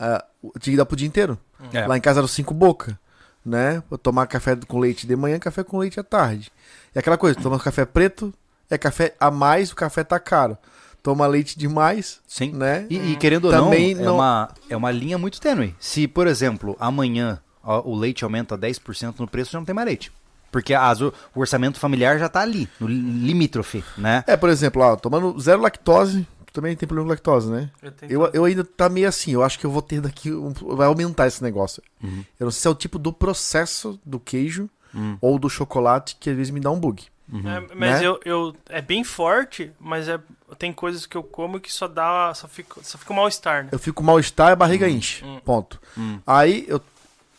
Uh, 0.00 0.58
tinha 0.58 0.72
que 0.72 0.76
dar 0.76 0.86
pro 0.86 0.96
dia 0.96 1.06
inteiro. 1.06 1.38
É. 1.72 1.86
Lá 1.86 1.96
em 1.96 2.00
casa 2.00 2.20
eram 2.20 2.28
cinco 2.28 2.52
boca. 2.52 2.98
Né? 3.44 3.82
Vou 3.88 3.98
tomar 3.98 4.26
café 4.26 4.56
com 4.56 4.78
leite 4.78 5.06
de 5.06 5.14
manhã, 5.14 5.38
café 5.38 5.62
com 5.62 5.78
leite 5.78 6.00
à 6.00 6.02
tarde. 6.02 6.50
E 6.94 6.98
aquela 6.98 7.16
coisa, 7.16 7.38
toma 7.40 7.58
café 7.58 7.84
preto, 7.84 8.34
é 8.68 8.76
café 8.76 9.14
a 9.20 9.30
mais, 9.30 9.70
o 9.70 9.76
café 9.76 10.02
tá 10.02 10.18
caro 10.18 10.58
toma 11.02 11.26
leite 11.26 11.58
demais. 11.58 12.20
Sim. 12.26 12.52
Né? 12.52 12.86
E, 12.90 13.12
e 13.12 13.16
querendo 13.16 13.50
Também 13.50 13.96
ou 13.96 14.04
não, 14.04 14.04
não, 14.04 14.10
É, 14.10 14.14
uma, 14.14 14.48
é 14.70 14.76
uma 14.76 14.90
linha 14.90 15.16
muito 15.16 15.40
tênue. 15.40 15.74
Se, 15.78 16.06
por 16.06 16.26
exemplo, 16.26 16.76
amanhã 16.78 17.40
o 17.84 17.94
leite 17.94 18.24
aumenta 18.24 18.56
10% 18.56 19.18
no 19.18 19.28
preço, 19.28 19.52
já 19.52 19.58
não 19.58 19.64
tem 19.64 19.74
mais 19.74 19.86
leite. 19.86 20.12
Porque 20.50 20.72
as, 20.72 21.00
o 21.00 21.12
orçamento 21.34 21.78
familiar 21.78 22.18
já 22.18 22.26
está 22.26 22.40
ali, 22.40 22.68
no 22.80 22.86
limítrofe, 22.86 23.84
né? 23.98 24.24
É, 24.26 24.36
por 24.36 24.48
exemplo, 24.48 24.82
ó, 24.82 24.96
tomando 24.96 25.38
zero 25.38 25.60
lactose, 25.60 26.26
também 26.52 26.74
tem 26.74 26.86
problema 26.86 27.06
com 27.06 27.12
lactose, 27.12 27.50
né? 27.50 27.70
Eu, 27.82 28.22
eu, 28.22 28.30
eu, 28.32 28.44
ainda 28.44 28.64
tá 28.64 28.88
meio 28.88 29.08
assim, 29.08 29.32
eu 29.32 29.42
acho 29.42 29.58
que 29.58 29.66
eu 29.66 29.70
vou 29.70 29.82
ter 29.82 30.00
daqui, 30.00 30.32
um, 30.32 30.52
vai 30.52 30.86
aumentar 30.86 31.26
esse 31.26 31.42
negócio. 31.42 31.82
Uhum. 32.02 32.24
Eu 32.40 32.44
não 32.46 32.50
sei 32.50 32.62
se 32.62 32.68
é 32.68 32.70
o 32.70 32.74
tipo 32.74 32.98
do 32.98 33.12
processo 33.12 34.00
do 34.04 34.18
queijo 34.18 34.70
uhum. 34.94 35.18
ou 35.20 35.38
do 35.38 35.50
chocolate 35.50 36.16
que 36.18 36.30
às 36.30 36.36
vezes 36.36 36.50
me 36.50 36.60
dá 36.60 36.70
um 36.70 36.80
bug. 36.80 37.06
Uhum. 37.30 37.46
É, 37.46 37.60
mas 37.74 38.00
né? 38.00 38.06
eu, 38.06 38.18
eu, 38.24 38.56
é 38.70 38.80
bem 38.80 39.04
forte, 39.04 39.70
mas 39.78 40.08
é, 40.08 40.18
tem 40.58 40.72
coisas 40.72 41.04
que 41.04 41.16
eu 41.16 41.22
como 41.22 41.60
que 41.60 41.70
só 41.70 41.86
dá, 41.86 42.32
só 42.34 42.48
fica, 42.48 42.80
só 42.82 42.96
fica 42.96 43.12
mal-estar, 43.12 43.64
né? 43.64 43.68
Eu 43.70 43.78
fico 43.78 44.02
mal-estar 44.02 44.48
e 44.48 44.52
a 44.52 44.56
barriga 44.56 44.86
uhum. 44.86 44.92
enche, 44.92 45.24
uhum. 45.24 45.40
ponto. 45.40 45.78
Uhum. 45.96 46.20
Aí 46.26 46.64
eu 46.66 46.80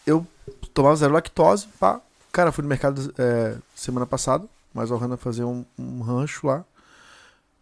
eu 0.06 0.25
tomava 0.74 0.96
zero 0.96 1.13
lactose, 1.13 1.68
pá. 1.79 2.01
Cara, 2.32 2.51
fui 2.51 2.62
no 2.62 2.70
mercado 2.70 3.13
é, 3.18 3.56
semana 3.75 4.06
passada, 4.06 4.46
mais 4.74 4.91
o 4.91 4.98
Hanna 4.98 5.18
fazer 5.18 5.44
um, 5.44 5.65
um, 5.77 6.01
rancho 6.01 6.48
lá. 6.48 6.63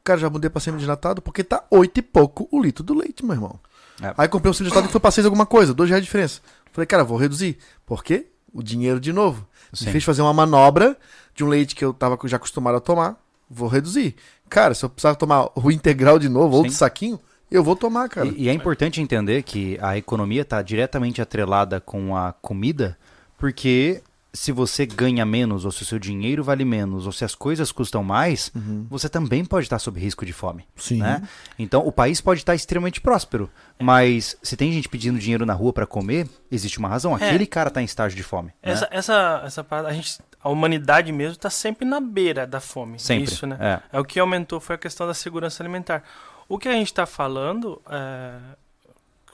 Cara, 0.03 0.20
já 0.20 0.29
mudei 0.29 0.50
pra 0.50 0.60
semi-desnatado 0.60 1.22
porque 1.22 1.44
tá 1.44 1.63
oito 1.72 1.98
e 2.00 2.01
pouco 2.01 2.48
o 2.51 2.62
litro 2.62 2.84
do 2.84 2.94
leite, 2.94 3.25
meu 3.25 3.36
irmão. 3.36 3.60
É. 4.01 4.13
Aí 4.17 4.27
comprei 4.27 4.50
um 4.50 4.53
semi-desnatado 4.53 4.89
e 4.89 4.91
foi 4.91 5.01
pra 5.01 5.12
seis 5.12 5.25
alguma 5.25 5.46
coisa, 5.46 5.74
dois 5.74 5.89
reais 5.89 6.03
de 6.03 6.08
diferença. 6.08 6.41
Falei, 6.72 6.86
cara, 6.86 7.03
vou 7.03 7.17
reduzir. 7.17 7.58
Por 7.86 8.03
quê? 8.03 8.27
O 8.53 8.62
dinheiro 8.62 9.00
de 9.00 9.12
novo. 9.12 9.48
Sim. 9.74 9.86
Me 9.86 9.91
fez 9.91 10.03
fazer 10.03 10.22
uma 10.22 10.34
manobra 10.34 10.98
de 11.34 11.44
um 11.44 11.48
leite 11.48 11.75
que 11.75 11.84
eu 11.84 11.94
tava 11.94 12.17
já 12.25 12.38
acostumado 12.38 12.77
a 12.77 12.79
tomar. 12.79 13.15
Vou 13.50 13.67
reduzir. 13.67 14.15
Cara, 14.50 14.74
se 14.74 14.84
eu 14.84 14.89
precisar 14.89 15.15
tomar 15.15 15.50
o 15.56 15.72
integral 15.72 16.20
de 16.20 16.29
novo, 16.29 16.51
Sim. 16.51 16.58
outro 16.58 16.74
saquinho, 16.74 17.20
eu 17.50 17.63
vou 17.63 17.75
tomar, 17.75 18.10
cara. 18.10 18.27
E, 18.27 18.44
e 18.44 18.50
é 18.50 18.54
importante 18.54 19.01
entender 19.01 19.44
que 19.44 19.77
a 19.82 19.98
economia 19.98 20.42
está 20.42 20.62
diretamente 20.62 21.22
atrelada 21.22 21.80
com 21.80 22.16
a 22.16 22.34
comida, 22.34 22.98
porque 23.38 24.01
se 24.38 24.51
você 24.51 24.86
ganha 24.86 25.25
menos, 25.25 25.66
ou 25.66 25.72
se 25.72 25.82
o 25.82 25.86
seu 25.86 25.98
dinheiro 25.98 26.44
vale 26.44 26.63
menos, 26.63 27.06
ou 27.06 27.12
se 27.12 27.25
as 27.25 27.34
coisas 27.34 27.72
custam 27.72 28.04
mais, 28.04 28.51
uhum. 28.56 28.86
você 28.89 29.10
também 29.10 29.44
pode 29.44 29.66
estar 29.66 29.80
sob 29.80 30.00
risco 30.00 30.25
de 30.25 30.32
fome. 30.32 30.66
Sim. 30.75 31.00
Né? 31.00 31.22
Então, 31.58 31.86
o 31.86 31.92
país 31.92 32.22
pode 32.22 32.42
estar 32.42 32.54
extremamente 32.54 33.01
próspero, 33.01 33.50
mas 33.80 34.38
se 34.44 34.56
tem 34.56 34.72
gente 34.72 34.88
pedindo 34.88 35.18
dinheiro 35.18 35.46
na 35.46 35.54
rua 35.54 35.74
para 35.74 35.88
comer, 35.88 36.27
existe 36.51 36.77
uma 36.77 36.88
razão. 36.88 37.18
É. 37.18 37.27
Aquele 37.27 37.46
é. 37.46 37.48
cara 37.48 37.70
está 37.70 37.82
em 37.82 37.86
estágio 37.86 38.16
de 38.16 38.24
fome. 38.24 38.54
Essa, 38.62 38.86
né? 38.86 38.89
essa, 38.92 39.42
essa 39.44 39.63
parada, 39.63 39.88
a 39.88 39.94
gente, 39.94 40.20
a 40.42 40.50
humanidade 40.50 41.12
mesmo 41.12 41.34
está 41.34 41.50
sempre 41.50 41.86
na 41.86 42.00
beira 42.00 42.46
da 42.46 42.60
fome. 42.60 43.00
Sempre. 43.00 43.24
Isso, 43.24 43.48
né? 43.48 43.58
É. 43.60 43.98
é 43.98 44.00
o 44.00 44.06
que 44.06 44.20
aumentou 44.20 44.60
foi 44.60 44.75
a 44.75 44.80
questão 44.80 45.08
da 45.08 45.13
segurança 45.13 45.63
alimentar. 45.63 46.04
O 46.50 46.58
que 46.58 46.68
a 46.68 46.74
gente 46.74 46.88
está 46.88 47.06
falando 47.06 47.82
é, 47.89 48.38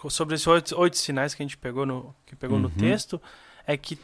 sobre 0.10 0.36
esses 0.36 0.48
oito, 0.48 0.80
oito, 0.80 0.98
sinais 0.98 1.34
que 1.34 1.44
a 1.44 1.46
gente 1.46 1.58
pegou 1.58 1.86
no, 1.86 2.16
que 2.26 2.36
pegou 2.36 2.58
uhum. 2.58 2.64
no 2.64 2.70
texto 2.70 3.22
é 3.66 3.78
que 3.78 3.98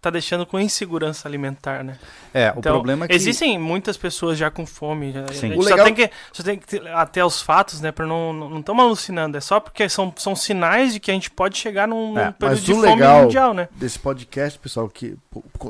tá 0.00 0.08
deixando 0.08 0.46
com 0.46 0.58
insegurança 0.58 1.28
alimentar, 1.28 1.84
né? 1.84 1.98
É, 2.32 2.48
então, 2.56 2.72
o 2.72 2.76
problema 2.76 3.04
é 3.04 3.08
que... 3.08 3.14
Existem 3.14 3.58
muitas 3.58 3.96
pessoas 3.96 4.38
já 4.38 4.50
com 4.50 4.64
fome. 4.64 5.12
Sim. 5.32 5.50
Gente 5.50 5.58
legal... 5.58 5.78
só, 5.78 5.84
tem 5.84 5.94
que, 5.94 6.10
só 6.32 6.42
tem 6.42 6.58
que 6.58 6.88
até 6.88 7.24
os 7.24 7.42
fatos, 7.42 7.80
né? 7.80 7.92
Para 7.92 8.06
não 8.06 8.32
não 8.32 8.60
estamos 8.60 8.82
alucinando. 8.82 9.36
É 9.36 9.40
só 9.40 9.60
porque 9.60 9.88
são, 9.88 10.12
são 10.16 10.34
sinais 10.34 10.94
de 10.94 11.00
que 11.00 11.10
a 11.10 11.14
gente 11.14 11.30
pode 11.30 11.58
chegar 11.58 11.86
num, 11.86 12.18
é, 12.18 12.26
num 12.26 12.32
período 12.32 12.60
de 12.62 12.72
fome 12.72 13.04
mundial, 13.04 13.52
né? 13.52 13.68
desse 13.72 13.98
podcast, 13.98 14.58
pessoal, 14.58 14.88
que 14.88 15.18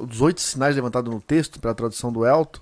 dos 0.07 0.21
oito 0.21 0.41
sinais 0.41 0.77
levantados 0.77 1.13
no 1.13 1.21
texto, 1.21 1.59
pela 1.59 1.75
tradução 1.75 2.13
do 2.13 2.25
Elton, 2.25 2.61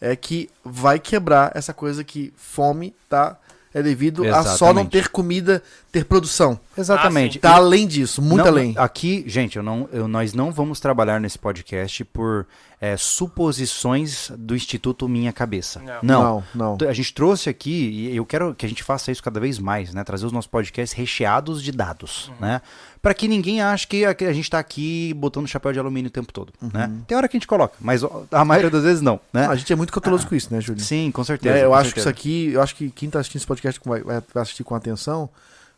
é 0.00 0.16
que 0.16 0.50
vai 0.64 0.98
quebrar 0.98 1.52
essa 1.54 1.72
coisa 1.72 2.02
que 2.02 2.32
fome 2.36 2.92
tá 3.08 3.38
é 3.74 3.82
devido 3.82 4.22
a 4.32 4.42
só 4.44 4.66
não 4.72 4.82
Exatamente. 4.82 4.90
ter 4.92 5.08
comida, 5.08 5.62
ter 5.90 6.04
produção. 6.04 6.58
Exatamente. 6.78 7.38
Tá 7.40 7.56
além 7.56 7.86
disso, 7.86 8.22
muito 8.22 8.42
Não, 8.44 8.48
além. 8.48 8.72
Aqui, 8.78 9.24
gente, 9.26 9.56
eu 9.56 9.62
não, 9.62 9.88
eu- 9.92 10.06
nós 10.08 10.32
não 10.32 10.52
vamos 10.52 10.78
trabalhar 10.80 11.20
nesse 11.20 11.38
podcast 11.38 12.04
por 12.04 12.46
é, 12.84 12.98
suposições 12.98 14.30
do 14.36 14.54
Instituto 14.54 15.08
Minha 15.08 15.32
Cabeça. 15.32 15.80
Não. 15.80 16.02
Não. 16.02 16.44
não. 16.54 16.76
não. 16.78 16.88
A 16.88 16.92
gente 16.92 17.14
trouxe 17.14 17.48
aqui, 17.48 17.70
e 17.70 18.14
eu 18.14 18.26
quero 18.26 18.54
que 18.54 18.66
a 18.66 18.68
gente 18.68 18.82
faça 18.82 19.10
isso 19.10 19.22
cada 19.22 19.40
vez 19.40 19.58
mais, 19.58 19.94
né? 19.94 20.04
Trazer 20.04 20.26
os 20.26 20.32
nossos 20.32 20.50
podcasts 20.50 20.92
recheados 20.92 21.62
de 21.62 21.72
dados, 21.72 22.30
né? 22.38 22.60
Para 23.00 23.14
que 23.14 23.26
ninguém 23.26 23.62
ache 23.62 23.86
que 23.86 24.04
a, 24.04 24.32
gente 24.34 24.50
tá 24.50 24.58
aqui 24.58 25.14
botando 25.14 25.48
chapéu 25.48 25.72
de 25.72 25.78
alumínio 25.78 26.08
o 26.08 26.12
tempo 26.12 26.30
todo, 26.30 26.52
né? 26.60 26.90
Tem 27.06 27.16
hora 27.16 27.26
que 27.26 27.38
a 27.38 27.40
gente 27.40 27.46
coloca, 27.46 27.74
mas 27.80 28.02
a 28.30 28.44
maioria 28.44 28.70
das 28.70 28.82
vezes 28.82 29.00
não, 29.00 29.18
né? 29.32 29.46
A 29.46 29.54
gente 29.56 29.72
é 29.72 29.76
muito 29.76 29.92
cauteloso 29.92 30.26
com 30.26 30.34
isso, 30.34 30.52
né, 30.52 30.60
Júlio? 30.60 30.82
Sim, 30.82 31.10
com 31.10 31.24
certeza. 31.24 31.56
É, 31.56 31.64
eu 31.64 31.70
com 31.70 31.76
acho 31.76 31.94
que 31.94 32.00
isso 32.00 32.04
certeza. 32.04 32.10
aqui, 32.10 32.52
eu 32.52 32.60
acho 32.60 32.74
que 32.76 32.90
quem 32.90 33.08
tá 33.08 33.18
assistindo 33.18 33.38
esse 33.38 33.46
podcast 33.46 33.80
vai, 33.82 34.02
vai 34.02 34.22
vai 34.32 34.42
assistir 34.42 34.62
com 34.62 34.74
atenção, 34.74 35.30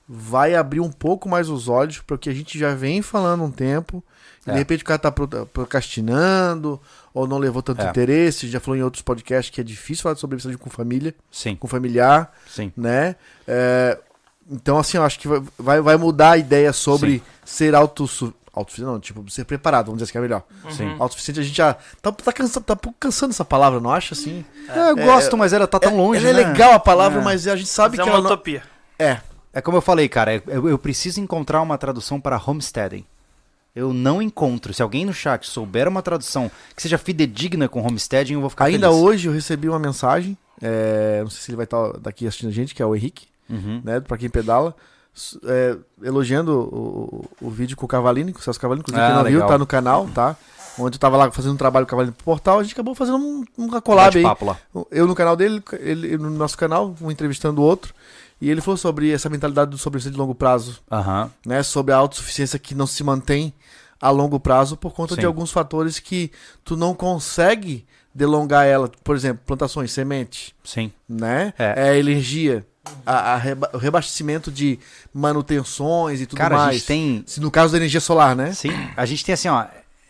vai 0.09 0.57
abrir 0.57 0.81
um 0.81 0.91
pouco 0.91 1.29
mais 1.29 1.49
os 1.49 1.69
olhos 1.69 2.01
para 2.01 2.17
o 2.17 2.19
que 2.19 2.29
a 2.29 2.35
gente 2.35 2.59
já 2.59 2.75
vem 2.75 3.01
falando 3.01 3.45
um 3.45 3.51
tempo. 3.51 4.03
É. 4.47 4.53
de 4.53 4.59
repente 4.59 4.83
o 4.83 4.87
cara 4.87 4.99
tá 4.99 5.11
pro- 5.11 5.27
procrastinando, 5.97 6.81
ou 7.13 7.27
não 7.27 7.39
levou 7.39 7.63
tanto 7.63 7.83
É. 7.83 7.89
interesse. 7.89 8.49
Já 8.49 8.61
falou 8.61 8.77
em 8.79 8.83
outros 8.83 9.03
podcasts 9.03 9.53
que 9.55 9.61
é 9.61 9.65
difícil 9.65 10.03
falar 10.03 10.15
de 10.15 10.21
sobrevivência 10.21 10.59
com 10.59 10.71
família, 10.71 11.15
Sim, 11.31 11.57
com 11.57 11.67
familiar, 11.67 12.33
sim. 12.49 12.73
né? 12.77 13.17
É, 13.47 13.99
então, 14.51 14.79
assim, 14.79 14.97
eu 14.97 15.03
acho 15.05 15.19
que 15.19 15.27
vai- 15.59 15.81
vai, 15.81 15.97
mudar 15.97 16.33
a 16.33 16.39
ideia 16.39 16.73
sobre 16.73 17.23
ser 17.45 17.75
autossu- 17.75 18.33
autossuficiente, 18.55 18.93
não, 18.93 19.01
tipo, 19.01 19.31
ser 19.31 19.45
preparado, 19.45 19.87
vamos 19.87 19.99
dizer 19.99 20.05
assim 20.05 20.13
que 20.13 20.19
é 20.19 20.21
melhor. 20.21 20.43
Sim. 20.71 20.95
Autossuficiente, 20.99 21.41
a 21.41 21.43
gente 21.43 21.57
já 21.57 21.75
tá, 22.01 22.13
tá, 22.13 22.33
cansando, 22.33 22.65
tá 22.65 22.75
um 22.75 22.77
pouco 22.77 22.97
cansando 23.01 23.33
essa 23.33 23.45
palavra, 23.45 23.81
não 23.81 23.91
acha 23.91 24.15
assim? 24.15 24.45
É, 24.69 24.91
eu 24.91 24.97
gosto, 24.97 25.37
mas 25.37 25.53
ela 25.53 25.67
tá 25.67 25.79
tão 25.81 25.97
longe, 25.97 26.21
Ela 26.27 26.41
é 26.41 26.45
né? 26.45 26.49
legal 26.51 26.73
a 26.73 26.79
palavra, 26.79 27.21
É. 27.21 27.25
mas 27.25 27.47
a 27.49 27.57
gente 27.57 27.69
sabe 27.69 27.97
Mas 27.97 28.01
é 28.01 28.03
que 28.05 28.09
uma 28.09 28.19
ela 28.19 28.23
não... 28.29 28.31
utopia. 28.35 28.63
É, 28.99 29.19
É 29.53 29.61
como 29.63 29.77
eu 29.79 29.83
falei, 29.83 30.07
cara, 30.09 30.43
eu, 30.47 30.69
eu 30.69 30.79
preciso 30.79 31.19
encontrar 31.19 31.63
uma 31.63 31.79
tradução 31.79 32.21
para 32.21 32.39
homesteading. 32.45 33.05
Eu 33.77 33.93
não 33.93 34.23
encontro. 34.23 34.73
Se 34.73 34.83
alguém 34.83 35.05
no 35.05 35.13
chat 35.13 35.47
souber 35.47 35.87
uma 35.87 36.01
tradução 36.01 36.51
que 36.75 36.83
seja 36.83 36.97
fidedigna 36.97 37.69
com 37.69 37.87
homesteading, 37.87 38.33
eu 38.33 38.41
vou 38.41 38.49
ficar 38.51 38.65
Ainda 38.65 38.89
feliz. 38.89 39.03
hoje 39.03 39.29
eu 39.29 39.33
recebi 39.35 39.69
uma 39.69 39.79
mensagem, 39.79 40.37
é, 40.63 41.21
não 41.23 41.29
sei 41.31 41.41
se 41.43 41.51
ele 41.51 41.57
vai 41.57 41.65
estar 41.65 41.93
daqui 41.99 42.27
assistindo 42.27 42.49
a 42.49 42.53
gente, 42.53 42.75
que 42.75 42.83
é 42.83 42.87
o 42.87 42.97
Henrique, 42.97 43.27
Uhum. 43.49 43.81
né, 43.85 44.01
pra 44.01 44.17
quem 44.17 44.29
pedala, 44.29 44.75
é, 45.45 45.77
elogiando 46.03 46.53
o, 46.59 47.25
o, 47.47 47.51
vídeo 47.51 47.77
com 47.77 47.85
o 47.87 47.89
Cavalini, 47.89 48.33
com 48.33 48.39
o 48.41 48.43
Celso 48.43 48.59
Cavalini, 48.59 48.81
inclusive 48.83 49.03
Ah, 49.05 49.09
quem 49.09 49.17
não 49.17 49.25
viu, 49.25 49.35
legal. 49.35 49.49
tá 49.49 49.59
no 49.59 49.67
canal, 49.67 50.09
tá? 50.09 50.37
Onde 50.79 50.97
eu 50.97 51.01
tava 51.01 51.17
lá 51.17 51.31
fazendo 51.31 51.55
um 51.55 51.57
trabalho 51.57 51.87
com 51.87 51.89
o 51.89 51.91
Cavalini 51.91 52.15
pro 52.15 52.25
portal, 52.25 52.59
a 52.59 52.63
gente 52.63 52.73
acabou 52.73 52.95
fazendo 52.95 53.17
um, 53.19 53.45
uma 53.57 53.81
collab 53.81 54.17
aí. 54.19 54.25
Lá. 54.25 54.59
Eu 54.91 55.07
no 55.07 55.15
canal 55.15 55.35
dele, 55.37 55.63
ele 55.81 56.19
no 56.19 56.29
nosso 56.31 56.59
canal, 56.59 56.95
um 57.01 57.11
entrevistando 57.11 57.63
o 57.63 57.65
outro, 57.65 57.95
e 58.41 58.51
ele 58.51 58.61
falou 58.61 58.77
sobre 58.77 59.11
essa 59.11 59.29
mentalidade 59.29 59.71
do 59.71 59.79
sobrevivência 59.79 60.13
de 60.13 60.19
longo 60.19 60.35
prazo, 60.35 60.81
Aham. 60.91 61.31
né, 61.45 61.63
sobre 61.63 61.93
a 61.93 61.97
autossuficiência 61.97 62.59
que 62.59 62.75
não 62.75 62.87
se 62.87 63.03
mantém 63.03 63.53
a 64.01 64.11
longo 64.11 64.39
prazo 64.39 64.77
por 64.77 64.93
conta 64.93 65.15
Sim. 65.15 65.21
de 65.21 65.27
alguns 65.27 65.51
fatores 65.51 65.99
que 65.99 66.31
tu 66.65 66.77
não 66.77 66.95
consegue 66.95 67.87
delongar 68.15 68.67
ela, 68.67 68.91
por 69.03 69.17
exemplo, 69.17 69.43
plantações, 69.47 69.91
semente, 69.93 70.55
Sim. 70.65 70.93
né? 71.09 71.53
É. 71.59 71.87
É, 71.87 71.89
a 71.91 71.97
energia, 71.99 72.67
a, 73.05 73.33
a 73.35 73.37
reba- 73.37 73.71
o 73.73 73.79
reabastecimento 73.79 74.51
de 74.51 74.79
manutenções 75.13 76.21
e 76.21 76.27
tudo 76.27 76.39
Cara, 76.39 76.55
a 76.55 76.59
mais. 76.59 76.77
gente 76.77 76.87
tem. 76.87 77.25
Se 77.27 77.41
no 77.41 77.51
caso 77.51 77.73
da 77.73 77.79
energia 77.79 78.01
solar, 78.01 78.35
né? 78.35 78.53
Sim, 78.53 78.71
a 78.97 79.05
gente 79.07 79.25
tem 79.25 79.33
assim, 79.33 79.49
ó. 79.49 79.67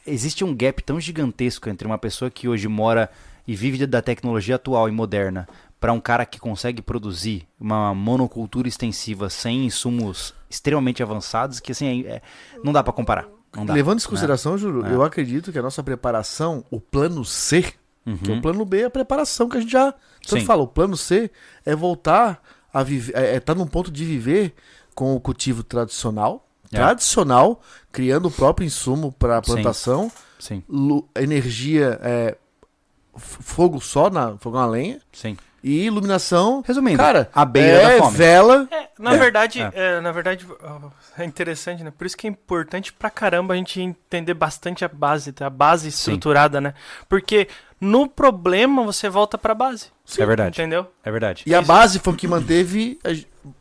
Existe 0.06 0.44
um 0.44 0.54
gap 0.54 0.80
tão 0.84 1.00
gigantesco 1.00 1.68
entre 1.68 1.84
uma 1.86 1.98
pessoa 1.98 2.30
que 2.30 2.46
hoje 2.48 2.68
mora 2.68 3.10
e 3.44 3.56
vive 3.56 3.84
da 3.86 4.00
tecnologia 4.00 4.54
atual 4.54 4.88
e 4.88 4.92
moderna 4.92 5.48
para 5.80 5.92
um 5.92 6.00
cara 6.00 6.24
que 6.24 6.38
consegue 6.38 6.80
produzir 6.82 7.46
uma 7.60 7.94
monocultura 7.94 8.66
extensiva 8.68 9.28
sem 9.28 9.66
insumos 9.66 10.34
extremamente 10.48 11.02
avançados 11.02 11.60
que 11.60 11.72
assim 11.72 12.04
é- 12.06 12.16
é- 12.16 12.22
não 12.64 12.72
dá 12.72 12.82
para 12.82 12.92
comparar. 12.92 13.28
Dá, 13.64 13.72
Levando 13.72 13.98
isso 13.98 14.06
em 14.08 14.10
né? 14.10 14.14
consideração, 14.16 14.58
Júlio, 14.58 14.84
É. 14.86 14.92
eu 14.92 15.02
acredito 15.02 15.50
que 15.52 15.58
a 15.58 15.62
nossa 15.62 15.82
preparação, 15.82 16.64
o 16.70 16.80
plano 16.80 17.24
C, 17.24 17.62
que 18.22 18.30
Uhum. 18.30 18.38
o 18.38 18.42
plano 18.42 18.64
B 18.64 18.82
é 18.82 18.84
a 18.84 18.90
preparação 18.90 19.48
que 19.48 19.56
a 19.56 19.60
gente 19.60 19.72
já 19.72 19.92
tanto 20.26 20.40
Sim. 20.40 20.44
fala. 20.46 20.62
O 20.62 20.68
plano 20.68 20.96
C 20.96 21.30
é 21.64 21.74
voltar 21.74 22.42
a 22.72 22.82
viver, 22.82 23.16
é 23.16 23.36
estar 23.36 23.54
num 23.54 23.66
ponto 23.66 23.90
de 23.90 24.04
viver 24.04 24.54
com 24.94 25.14
o 25.16 25.20
cultivo 25.20 25.62
tradicional, 25.62 26.46
É. 26.72 26.76
tradicional, 26.76 27.60
criando 27.90 28.26
o 28.28 28.30
próprio 28.30 28.66
insumo 28.66 29.10
para 29.12 29.38
a 29.38 29.42
Sim. 29.42 29.52
plantação, 29.54 30.12
Sim, 30.38 30.62
lu- 30.68 31.08
energia, 31.16 31.98
é, 32.02 32.36
fogo 33.16 33.80
só 33.80 34.10
na 34.10 34.36
fogão 34.38 34.60
a 34.60 34.66
lenha 34.66 35.00
sim. 35.12 35.36
E 35.68 35.84
iluminação. 35.86 36.62
Resumindo, 36.66 36.98
Cara, 36.98 37.28
a 37.34 37.44
beira 37.44 37.82
é 37.82 37.96
da 37.98 38.04
fome. 38.04 38.16
vela. 38.16 38.68
É, 38.70 38.88
na 38.98 39.14
É, 39.14 39.18
verdade, 39.18 39.60
é. 39.60 39.70
é, 39.74 40.00
na 40.00 40.12
verdade, 40.12 40.46
é 41.18 41.24
interessante, 41.24 41.82
né? 41.82 41.92
Por 41.96 42.06
isso 42.06 42.16
que 42.16 42.26
é 42.26 42.30
importante 42.30 42.92
pra 42.92 43.10
caramba 43.10 43.54
a 43.54 43.56
gente 43.56 43.80
entender 43.80 44.34
bastante 44.34 44.84
a 44.84 44.88
base, 44.88 45.32
tá? 45.32 45.46
a 45.46 45.50
base 45.50 45.88
estruturada, 45.88 46.60
né? 46.60 46.72
Porque 47.08 47.48
no 47.80 48.08
problema 48.08 48.84
você 48.84 49.08
volta 49.08 49.36
pra 49.36 49.54
base. 49.54 49.86
É 50.18 50.24
verdade. 50.24 50.60
Entendeu? 50.60 50.86
É 51.04 51.10
verdade. 51.10 51.42
E 51.44 51.54
a 51.54 51.60
base 51.60 51.98
foi 51.98 52.12
o 52.12 52.16
que 52.16 52.28
manteve 52.28 52.98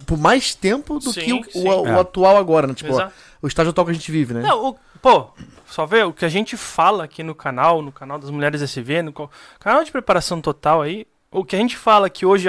por 0.05 0.17
mais 0.17 0.53
tempo 0.55 0.99
do 0.99 1.11
Sim, 1.11 1.21
que 1.41 1.49
o, 1.49 1.51
sim. 1.61 1.67
o- 1.67 1.81
o 1.83 1.87
É. 1.87 1.99
atual 1.99 2.37
agora, 2.37 2.67
né? 2.67 2.73
Tipo, 2.73 2.91
Exato. 2.91 3.13
o 3.41 3.47
estágio 3.47 3.71
atual 3.71 3.85
que 3.85 3.91
a 3.91 3.95
gente 3.95 4.11
vive, 4.11 4.33
né? 4.33 4.41
Não, 4.41 4.69
o- 4.69 4.75
pô, 5.01 5.29
só 5.67 5.85
vê 5.85 6.03
o 6.03 6.13
que 6.13 6.23
a 6.23 6.29
gente 6.29 6.55
fala 6.55 7.03
aqui 7.03 7.23
no 7.23 7.35
canal, 7.35 7.81
no 7.81 7.91
canal 7.91 8.17
das 8.19 8.29
Mulheres 8.29 8.61
SV, 8.61 9.01
no 9.01 9.13
canal 9.59 9.83
de 9.83 9.91
preparação 9.91 10.39
total 10.39 10.81
aí, 10.81 11.05
o 11.39 11.45
que 11.45 11.55
a 11.55 11.59
gente 11.59 11.77
fala 11.77 12.09
que 12.09 12.25
hoje 12.25 12.47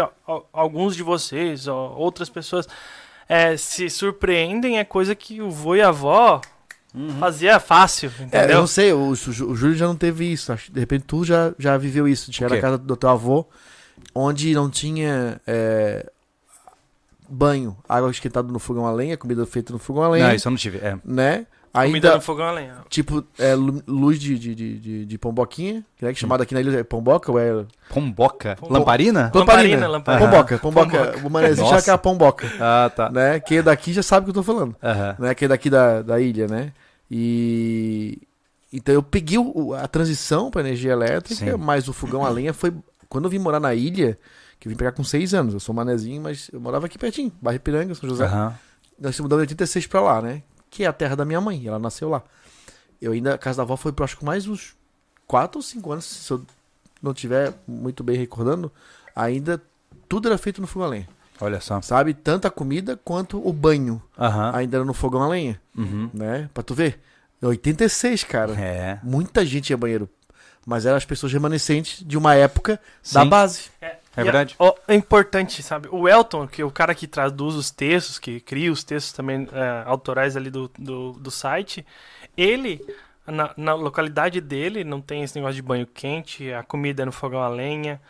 alguns 0.52 0.94
de 0.96 1.02
vocês, 1.02 1.66
ó, 1.68 1.94
outras 1.96 2.28
pessoas 2.28 2.66
é, 3.28 3.56
se 3.56 3.90
surpreendem 3.90 4.78
é 4.78 4.84
coisa 4.84 5.14
que 5.14 5.40
o 5.42 5.50
vô 5.50 5.74
e 5.74 5.82
a 5.82 5.88
avó 5.88 6.40
fazia 7.20 7.60
fácil, 7.60 8.10
É, 8.18 8.22
eu 8.22 8.26
entendeu? 8.26 8.58
não 8.60 8.66
sei, 8.66 8.92
o, 8.92 9.08
o 9.10 9.14
Júlio 9.16 9.74
já 9.74 9.86
não 9.86 9.96
teve 9.96 10.32
isso. 10.32 10.54
De 10.72 10.80
repente 10.80 11.04
tu 11.06 11.24
já, 11.24 11.52
já 11.58 11.76
viveu 11.76 12.08
isso. 12.08 12.30
de 12.30 12.36
chegar 12.38 12.46
O 12.46 12.50
quê? 12.50 12.56
na 12.56 12.62
casa 12.62 12.78
do 12.78 12.96
teu 12.96 13.10
avô, 13.10 13.46
onde 14.14 14.54
não 14.54 14.70
tinha 14.70 15.38
é, 15.46 16.10
banho, 17.28 17.76
água 17.88 18.10
esquentada 18.10 18.50
no 18.50 18.58
fogão 18.58 18.86
a 18.86 18.92
lenha, 18.92 19.16
comida 19.16 19.44
feita 19.44 19.72
no 19.72 19.78
fogão 19.78 20.04
a 20.04 20.08
lenha, 20.08 20.28
Não, 20.28 20.34
isso 20.34 20.48
eu 20.48 20.50
não 20.50 20.56
tive. 20.56 20.78
É. 20.78 20.96
né? 21.04 21.46
Comida 21.72 22.08
Ainda, 22.08 22.14
no 22.16 22.20
fogão 22.22 22.46
a 22.46 22.52
lenha. 22.52 22.74
tipo, 22.88 23.24
é, 23.38 23.54
lu- 23.54 23.82
luz 23.86 24.18
de, 24.18 24.38
de, 24.38 24.54
de, 24.54 24.78
de, 24.78 25.04
de 25.06 25.18
pomboquinha, 25.18 25.84
que 25.96 26.06
é 26.06 26.14
chamada 26.14 26.42
aqui 26.42 26.54
na 26.54 26.60
ilha 26.60 26.78
é 26.78 26.82
pomboca, 26.84 27.30
ou 27.30 27.38
é... 27.38 27.64
Pomboca? 27.90 28.56
Pom- 28.58 28.72
Lamparina? 28.72 29.30
Lamparina, 29.34 29.86
lamparina. 29.86 30.30
Pomboca, 30.30 30.58
pomboca. 30.58 31.14
O 31.24 31.30
manezinho 31.30 31.68
já 31.68 31.82
que 31.82 31.90
é 31.90 31.92
a 31.92 31.98
pomboca, 31.98 32.46
Ah, 32.60 32.90
tá. 32.94 33.10
né? 33.10 33.40
Quem 33.40 33.58
é 33.58 33.62
daqui 33.62 33.92
já 33.92 34.02
sabe 34.02 34.22
o 34.22 34.32
que 34.32 34.38
eu 34.38 34.42
tô 34.42 34.52
falando. 34.52 34.74
Aham. 34.82 35.16
né? 35.18 35.34
Que 35.34 35.44
é 35.44 35.48
daqui 35.48 35.68
da, 35.68 36.02
da 36.02 36.18
ilha, 36.20 36.46
né? 36.46 36.72
E 37.30 38.18
então 38.72 38.94
eu 38.94 39.02
peguei 39.02 39.38
o- 39.38 39.74
a 39.74 39.86
transição 39.88 40.50
para 40.50 40.60
energia 40.62 40.92
elétrica, 40.92 41.52
Sim. 41.52 41.56
mas 41.56 41.88
o 41.88 41.92
fogão 41.92 42.24
a 42.24 42.28
lenha 42.28 42.52
foi 42.52 42.72
quando 43.08 43.24
eu 43.24 43.30
vim 43.30 43.38
morar 43.38 43.60
na 43.60 43.74
ilha, 43.74 44.18
que 44.58 44.68
eu 44.68 44.70
vim 44.70 44.76
pegar 44.76 44.92
com 44.92 45.04
seis 45.04 45.32
anos. 45.34 45.54
Eu 45.54 45.60
sou 45.60 45.74
manezinho, 45.74 46.20
mas 46.20 46.50
eu 46.52 46.60
morava 46.60 46.86
aqui 46.86 46.98
pertinho, 46.98 47.32
bairro 47.40 47.56
Ipiranga, 47.56 47.94
São 47.94 48.08
José. 48.08 48.24
Aham. 48.24 48.54
Nós 48.98 49.14
se 49.14 49.22
mudamos 49.22 49.42
em 49.42 49.44
86 49.46 49.86
pra 49.86 50.00
lá, 50.00 50.22
né? 50.22 50.42
Que 50.70 50.84
é 50.84 50.86
a 50.86 50.92
terra 50.92 51.16
da 51.16 51.24
minha 51.24 51.40
mãe, 51.40 51.66
ela 51.66 51.78
nasceu 51.78 52.08
lá. 52.08 52.22
Eu 53.00 53.12
ainda, 53.12 53.34
a 53.34 53.38
casa 53.38 53.58
da 53.58 53.62
avó 53.62 53.76
foi 53.76 53.92
por 53.92 54.04
acho 54.04 54.16
que 54.16 54.24
mais 54.24 54.46
uns 54.46 54.74
4 55.26 55.58
ou 55.58 55.62
5 55.62 55.92
anos, 55.92 56.04
se 56.04 56.30
eu 56.30 56.44
não 57.02 57.12
tiver 57.14 57.52
muito 57.66 58.02
bem 58.02 58.16
recordando, 58.16 58.70
ainda 59.14 59.60
tudo 60.08 60.28
era 60.28 60.38
feito 60.38 60.60
no 60.60 60.66
fogão 60.66 60.86
a 60.86 60.90
lenha, 60.90 61.08
Olha 61.40 61.60
só. 61.60 61.80
sabe? 61.82 62.14
Tanto 62.14 62.46
a 62.46 62.50
comida 62.50 62.98
quanto 63.04 63.46
o 63.46 63.52
banho 63.52 64.02
Aham. 64.18 64.52
ainda 64.54 64.78
era 64.78 64.84
no 64.84 64.94
fogão 64.94 65.22
a 65.22 65.28
lenha 65.28 65.60
Uhum. 65.76 66.08
né? 66.14 66.48
Pra 66.54 66.62
tu 66.62 66.74
ver. 66.74 67.00
Em 67.42 67.46
86, 67.46 68.24
cara. 68.24 68.52
É. 68.58 68.98
Muita 69.02 69.44
gente 69.44 69.70
ia 69.70 69.76
banheiro. 69.76 70.08
Mas 70.64 70.86
eram 70.86 70.96
as 70.96 71.04
pessoas 71.04 71.32
remanescentes 71.32 72.02
de 72.04 72.16
uma 72.16 72.34
época 72.34 72.80
da 73.12 73.22
Sim. 73.22 73.28
base. 73.28 73.70
É 73.80 73.96
E 74.16 74.24
verdade. 74.24 74.54
ó, 74.58 74.74
é 74.88 74.94
importante, 74.94 75.62
sabe? 75.62 75.88
O 75.90 76.08
Elton, 76.08 76.46
que 76.46 76.62
é 76.62 76.64
o 76.64 76.70
cara 76.70 76.94
que 76.94 77.06
traduz 77.06 77.54
os 77.54 77.70
textos, 77.70 78.18
que 78.18 78.40
cria 78.40 78.72
os 78.72 78.82
textos 78.82 79.12
também 79.12 79.46
é, 79.52 79.82
autorais 79.86 80.36
ali 80.36 80.48
do, 80.50 80.70
do, 80.78 81.12
do 81.12 81.30
site, 81.30 81.84
ele, 82.36 82.80
na, 83.26 83.50
na 83.56 83.74
localidade 83.74 84.40
dele, 84.40 84.84
não 84.84 85.00
tem 85.00 85.22
esse 85.22 85.34
negócio 85.36 85.56
de 85.56 85.62
banho 85.62 85.86
quente, 85.86 86.52
a 86.52 86.62
comida 86.62 87.02
é 87.02 87.06
no 87.06 87.12
fogão 87.12 87.40
a 87.42 87.48
lenha. 87.48 88.00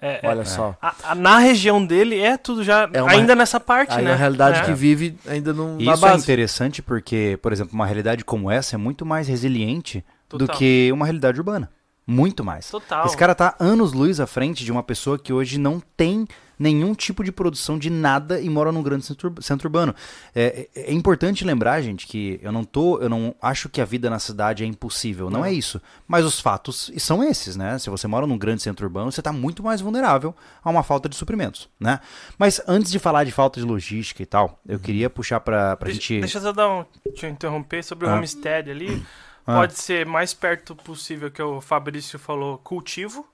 É, 0.00 0.20
é- 0.22 0.28
Olha 0.28 0.44
só. 0.44 0.76
a- 0.80 0.94
a- 1.04 1.14
na 1.14 1.38
região 1.38 1.84
dele 1.84 2.20
é 2.20 2.36
tudo 2.36 2.62
já 2.62 2.88
É 2.92 3.00
uma- 3.02 3.10
ainda 3.12 3.34
nessa 3.34 3.58
parte, 3.58 3.94
Aí 3.94 4.04
né? 4.04 4.10
é 4.10 4.12
uma 4.12 4.18
realidade 4.18 4.60
É. 4.60 4.64
que 4.64 4.74
vive 4.74 5.18
ainda 5.26 5.54
na 5.54 5.78
Isso 5.78 5.90
é 5.90 5.96
base. 5.96 6.22
interessante 6.22 6.82
porque, 6.82 7.38
por 7.40 7.50
exemplo, 7.50 7.72
uma 7.72 7.86
realidade 7.86 8.22
como 8.22 8.50
essa 8.50 8.76
é 8.76 8.78
muito 8.78 9.06
mais 9.06 9.26
resiliente 9.26 10.04
do 10.28 10.36
Total. 10.38 10.56
que 10.56 10.90
uma 10.92 11.06
realidade 11.06 11.38
urbana. 11.40 11.70
Muito 12.06 12.44
mais. 12.44 12.70
Total. 12.70 13.04
Esse 13.06 13.16
cara 13.16 13.34
tá 13.34 13.56
anos 13.58 13.92
luz 13.92 14.20
à 14.20 14.26
frente 14.26 14.64
de 14.64 14.70
uma 14.70 14.82
pessoa 14.82 15.18
que 15.18 15.32
hoje 15.32 15.58
não 15.58 15.82
tem 15.96 16.26
nenhum 16.58 16.94
tipo 16.94 17.22
de 17.22 17.30
produção 17.30 17.78
de 17.78 17.90
nada 17.90 18.40
e 18.40 18.48
mora 18.48 18.70
num 18.72 18.82
grande 18.82 19.04
centro, 19.04 19.28
ur- 19.28 19.42
centro 19.42 19.66
urbano. 19.68 19.94
É, 20.34 20.68
é- 20.74 20.90
é 20.90 20.92
importante 20.92 21.44
lembrar, 21.44 21.82
gente, 21.82 22.06
que 22.06 22.38
eu 22.42 22.50
não 22.52 22.64
tô, 22.64 22.98
eu 22.98 23.08
não 23.10 23.34
acho 23.42 23.68
que 23.68 23.78
a 23.80 23.84
vida 23.84 24.08
na 24.08 24.18
cidade 24.18 24.62
é 24.62 24.66
impossível, 24.66 25.28
não, 25.28 25.44
é 25.44 25.52
isso. 25.52 25.82
Mas 26.08 26.24
os 26.24 26.40
fatos 26.40 26.90
são 26.96 27.22
esses, 27.22 27.56
né? 27.56 27.76
Se 27.78 27.90
você 27.90 28.06
mora 28.06 28.26
num 28.26 28.38
grande 28.38 28.62
centro 28.62 28.86
urbano, 28.86 29.10
você 29.12 29.20
tá 29.20 29.32
muito 29.32 29.62
mais 29.62 29.80
vulnerável 29.82 30.34
a 30.64 30.70
uma 30.70 30.82
falta 30.84 31.08
de 31.10 31.16
suprimentos, 31.16 31.68
né? 31.78 32.00
Mas 32.38 32.58
antes 32.68 32.90
de 32.90 32.98
falar 32.98 33.24
de 33.24 33.32
falta 33.32 33.60
de 33.60 33.66
logística 33.66 34.22
e 34.22 34.26
tal, 34.26 34.58
eu 34.66 34.78
queria 34.78 35.10
puxar 35.10 35.40
pra, 35.40 35.76
pra 35.76 35.86
Deixa, 35.88 36.00
gente... 36.00 36.20
deixa 36.20 36.38
eu 36.38 36.42
só 36.42 36.52
dar 36.52 36.70
um. 36.70 36.84
Deixa 37.04 37.26
eu 37.26 37.30
interromper 37.30 37.82
sobre 37.84 38.06
o 38.06 38.08
Ah. 38.10 38.14
homestead 38.14 38.70
ali. 38.70 39.04
Ah. 39.46 39.54
Pode 39.54 39.78
ser 39.78 40.04
mais 40.04 40.34
perto 40.34 40.74
possível 40.74 41.30
que 41.30 41.40
o 41.40 41.60
Fabrício 41.60 42.18
falou, 42.18 42.58
cultivo. 42.58 43.26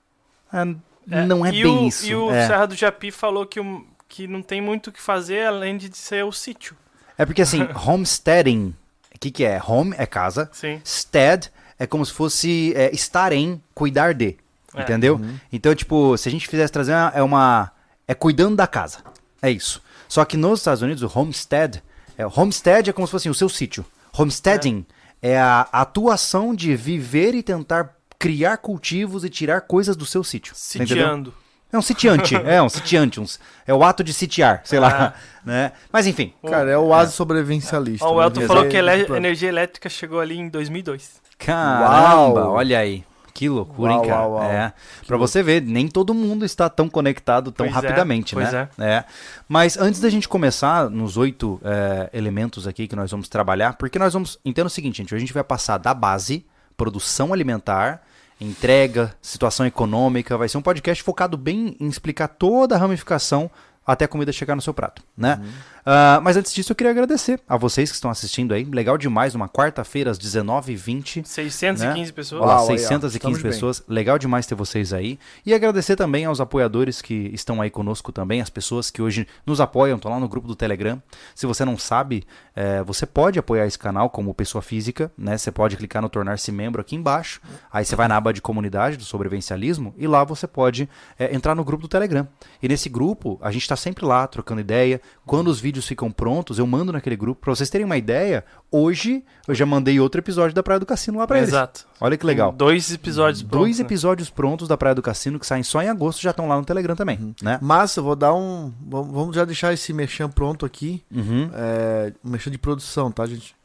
Ah, 0.51 0.65
não 1.07 1.45
é 1.45 1.49
e 1.49 1.63
bem 1.63 1.77
o, 1.77 1.87
isso. 1.87 2.05
E 2.05 2.15
o 2.15 2.31
é. 2.31 2.47
Serra 2.47 2.67
do 2.67 2.75
Japi 2.75 3.09
falou 3.09 3.45
que, 3.45 3.59
que 4.07 4.27
não 4.27 4.43
tem 4.43 4.61
muito 4.61 4.87
o 4.91 4.93
que 4.93 5.01
fazer 5.01 5.47
além 5.47 5.75
de 5.77 5.95
ser 5.97 6.23
o 6.23 6.31
sítio. 6.31 6.77
É 7.17 7.25
porque 7.25 7.41
assim, 7.41 7.67
homesteading, 7.73 8.75
o 9.15 9.19
que, 9.19 9.31
que 9.31 9.43
é? 9.43 9.59
Home 9.65 9.95
é 9.97 10.05
casa, 10.05 10.49
Sim. 10.53 10.79
stead 10.85 11.51
é 11.79 11.87
como 11.87 12.05
se 12.05 12.13
fosse 12.13 12.73
é, 12.75 12.93
estar 12.93 13.33
em, 13.33 13.61
cuidar 13.73 14.13
de. 14.13 14.37
É. 14.75 14.81
Entendeu? 14.81 15.15
Uhum. 15.15 15.37
Então, 15.51 15.73
tipo, 15.75 16.17
se 16.17 16.29
a 16.29 16.31
gente 16.31 16.47
fizesse 16.47 16.71
trazer 16.71 16.93
uma, 16.93 17.11
é 17.15 17.23
uma. 17.23 17.71
É 18.07 18.13
cuidando 18.13 18.55
da 18.55 18.67
casa. 18.67 18.99
É 19.41 19.49
isso. 19.49 19.81
Só 20.07 20.23
que 20.25 20.37
nos 20.37 20.59
Estados 20.59 20.81
Unidos, 20.81 21.03
o 21.03 21.19
homestead. 21.19 21.81
É, 22.17 22.25
homestead 22.25 22.89
é 22.89 22.93
como 22.93 23.07
se 23.07 23.11
fosse 23.11 23.27
assim, 23.27 23.31
o 23.31 23.35
seu 23.35 23.49
sítio. 23.49 23.85
Homesteading 24.15 24.85
é, 25.23 25.39
a 25.39 25.61
atuação 25.71 26.53
de 26.53 26.75
viver 26.75 27.33
e 27.33 27.41
tentar 27.41 27.95
criar 28.19 28.57
cultivos 28.57 29.23
e 29.23 29.29
tirar 29.29 29.61
coisas 29.61 29.95
do 29.95 30.05
seu 30.05 30.23
sítio. 30.23 30.53
Entendeu? 30.75 30.97
Sitiando. 30.97 31.33
É 31.71 31.77
um 31.77 31.81
sitiante, 31.81 32.35
é 32.35 32.61
um 32.61 32.69
sitiante, 32.69 33.19
uns, 33.19 33.39
é 33.65 33.73
o 33.73 33.83
ato 33.83 34.03
de 34.03 34.13
sitiar, 34.13 34.61
sei 34.63 34.79
lá, 34.79 35.15
né? 35.43 35.71
Mas 35.91 36.05
enfim, 36.05 36.31
Cara, 36.47 36.69
é 36.69 36.77
o 36.77 36.83
oásis 36.89 37.15
sobrevivencialista. 37.15 38.05
Ó, 38.05 38.13
o 38.13 38.19
né? 38.19 38.25
Elton 38.25 38.41
Quer 38.41 38.47
falou 38.47 38.67
que 38.67 38.77
ele- 38.77 38.97
tipo, 38.99 39.15
energia 39.15 39.49
elétrica 39.49 39.89
chegou 39.89 40.19
ali 40.19 40.37
em 40.37 40.49
2002. 40.49 41.19
Caramba, 41.39 42.41
Uau! 42.41 42.51
olha 42.53 42.77
aí. 42.77 43.03
Que 43.33 43.49
loucura, 43.49 43.93
hein, 43.93 43.97
Uau, 43.97 44.07
cara? 44.07 44.21
uau, 44.21 44.31
uau. 44.33 44.43
É. 44.43 44.73
Pra 45.07 45.17
você 45.17 45.41
ver, 45.41 45.61
nem 45.61 45.87
todo 45.87 46.13
mundo 46.13 46.45
está 46.45 46.69
tão 46.69 46.87
conectado 46.87 47.51
tão 47.51 47.65
Pois 47.65 47.71
é, 47.71 47.87
rapidamente, 47.87 48.35
pois 48.35 48.51
né? 48.51 48.69
É. 48.77 49.03
Mas 49.49 49.75
antes 49.75 49.99
da 49.99 50.09
gente 50.09 50.29
começar 50.29 50.89
nos 50.89 51.17
oito 51.17 51.59
é, 51.63 52.09
elementos 52.13 52.67
aqui 52.67 52.87
que 52.87 52.95
nós 52.95 53.09
vamos 53.09 53.27
trabalhar, 53.27 53.73
porque 53.73 53.97
nós 53.97 54.13
vamos. 54.13 54.37
Entenda 54.45 54.67
o 54.67 54.69
seguinte, 54.69 54.97
gente. 54.97 55.15
A 55.15 55.17
gente 55.17 55.33
vai 55.33 55.43
passar 55.43 55.79
da 55.79 55.93
base, 55.95 56.45
produção 56.77 57.33
alimentar, 57.33 58.03
entrega, 58.39 59.15
situação 59.19 59.65
econômica. 59.65 60.37
Vai 60.37 60.47
ser 60.47 60.59
um 60.59 60.61
podcast 60.61 61.01
focado 61.03 61.35
bem 61.35 61.75
em 61.79 61.87
explicar 61.87 62.27
toda 62.27 62.75
a 62.75 62.77
ramificação 62.77 63.49
até 63.85 64.05
a 64.05 64.07
comida 64.07 64.31
chegar 64.31 64.55
no 64.55 64.61
seu 64.61 64.73
prato, 64.73 65.01
né? 65.17 65.39
Uhum. 65.41 65.51
Ah, 65.85 66.19
mas 66.23 66.37
antes 66.37 66.53
disso, 66.53 66.71
eu 66.71 66.75
queria 66.75 66.91
agradecer 66.91 67.39
a 67.47 67.57
vocês 67.57 67.89
que 67.89 67.95
estão 67.95 68.09
assistindo 68.09 68.53
aí. 68.53 68.63
Legal 68.63 68.97
demais, 68.97 69.35
uma 69.35 69.49
quarta-feira 69.49 70.09
às 70.11 70.17
19h20. 70.17 71.25
615 71.25 72.13
pessoas. 72.13 72.41
Olha 72.41 72.47
lá, 72.47 72.55
Uau, 72.57 72.69
aí, 72.69 72.75
ó, 72.75 72.77
615 72.77 73.17
estamos 73.17 73.41
bem. 73.41 73.51
pessoas. 73.51 73.83
Legal 73.87 74.17
demais 74.17 74.45
ter 74.45 74.55
vocês 74.55 74.93
aí. 74.93 75.19
E 75.45 75.53
agradecer 75.53 75.95
também 75.95 76.25
aos 76.25 76.39
apoiadores 76.39 77.01
que 77.01 77.29
estão 77.33 77.61
aí 77.61 77.69
conosco 77.69 78.11
também, 78.11 78.41
as 78.41 78.49
pessoas 78.49 78.89
que 78.89 79.01
hoje 79.01 79.27
nos 79.45 79.59
apoiam, 79.59 79.97
estão 79.97 80.11
lá 80.11 80.19
no 80.19 80.27
grupo 80.27 80.47
do 80.47 80.55
Telegram. 80.55 81.01
Se 81.35 81.45
você 81.45 81.65
não 81.65 81.77
sabe, 81.77 82.23
eh, 82.55 82.81
você 82.83 83.05
pode 83.05 83.37
apoiar 83.37 83.65
esse 83.65 83.77
canal 83.77 84.09
como 84.09 84.33
pessoa 84.33 84.61
física, 84.61 85.11
né? 85.17 85.37
Você 85.37 85.51
pode 85.51 85.75
clicar 85.75 86.01
no 86.01 86.09
tornar-se 86.09 86.51
membro 86.51 86.79
aqui 86.81 86.95
embaixo. 86.95 87.41
Aí 87.71 87.83
você 87.83 87.95
vai 87.95 88.07
na 88.07 88.15
aba 88.15 88.31
de 88.31 88.41
comunidade 88.41 88.95
do 88.97 89.03
sobrevivencialismo 89.03 89.93
e 89.97 90.07
lá 90.07 90.23
você 90.23 90.47
pode 90.47 90.87
eh, 91.19 91.35
entrar 91.35 91.55
no 91.55 91.63
grupo 91.63 91.81
do 91.81 91.87
Telegram. 91.87 92.27
E 92.61 92.67
nesse 92.67 92.87
grupo, 92.87 93.37
a 93.41 93.51
gente 93.51 93.63
está 93.63 93.75
sempre 93.75 94.05
lá 94.05 94.25
trocando 94.27 94.61
ideia. 94.61 95.01
Quando 95.25 95.47
os 95.47 95.59
vídeos 95.59 95.72
ficam 95.81 96.11
prontos, 96.11 96.59
eu 96.59 96.67
mando 96.67 96.91
naquele 96.91 97.15
grupo. 97.15 97.41
Pra 97.41 97.55
vocês 97.55 97.69
terem 97.69 97.85
uma 97.85 97.97
ideia, 97.97 98.43
hoje 98.71 99.23
eu 99.47 99.55
já 99.55 99.65
mandei 99.65 99.99
outro 99.99 100.19
episódio 100.19 100.53
da 100.55 100.61
Praia 100.61 100.79
do 100.79 100.85
Cassino 100.85 101.17
lá 101.19 101.25
pra 101.27 101.37
eles. 101.37 101.49
Exato. 101.49 101.87
Olha 101.99 102.15
que 102.17 102.25
legal. 102.25 102.49
Tem 102.49 102.57
Dois 102.57 102.91
episódios 102.93 103.41
Dois 103.41 103.49
prontos, 103.51 103.79
né? 103.79 103.85
episódios 103.85 104.29
prontos 104.29 104.67
da 104.67 104.77
Praia 104.77 104.93
do 104.95 105.01
Cassino 105.01 105.39
que 105.39 105.47
saem 105.47 105.63
só 105.63 105.81
em 105.81 105.89
agosto 105.89 106.21
já 106.21 106.29
estão 106.31 106.47
lá 106.47 106.57
no 106.57 106.65
Telegram 106.65 106.95
também, 106.95 107.35
né? 107.41 107.57
Massa, 107.61 107.99
eu 107.99 108.03
vou 108.03 108.15
dar 108.15 108.33
um. 108.33 108.71
Vamos 108.87 109.35
já 109.35 109.45
deixar 109.45 109.73
esse 109.73 109.91
merchan 109.93 110.29
pronto 110.29 110.65
aqui. 110.65 111.03
Uhum. 111.11 111.49
É, 111.53 112.13
um 112.23 112.29
merchan 112.29 112.51
de 112.51 112.57
produção, 112.57 113.11
tá, 113.11 113.25
gente? 113.25 113.55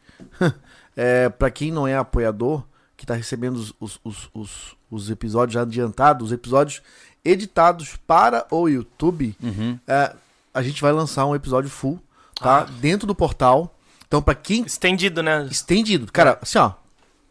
é, 0.96 1.28
pra 1.28 1.50
quem 1.50 1.70
não 1.70 1.86
é 1.86 1.96
apoiador, 1.96 2.62
que 2.96 3.06
tá 3.06 3.14
recebendo 3.14 3.56
os, 3.56 3.72
os, 3.80 4.00
os, 4.04 4.30
os, 4.34 4.76
os 4.90 5.10
episódios 5.10 5.54
já 5.54 5.62
adiantados, 5.62 6.26
os 6.26 6.32
episódios 6.32 6.82
editados 7.24 7.96
para 8.06 8.46
o 8.50 8.68
YouTube, 8.68 9.36
Uhum. 9.42 9.78
é, 9.86 10.12
a 10.54 10.62
gente 10.62 10.80
vai 10.80 10.92
lançar 10.92 11.26
um 11.26 11.34
episódio 11.34 11.68
full, 11.70 12.00
tá? 12.40 12.66
Dentro 12.80 13.06
do 13.06 13.14
portal. 13.14 13.74
Então, 14.06 14.22
pra 14.22 14.34
quem 14.34 14.62
Estendido, 14.64 15.22
né? 15.22 15.46
estendido, 15.50 16.10
cara, 16.12 16.38
assim, 16.40 16.58
ó. 16.58 16.72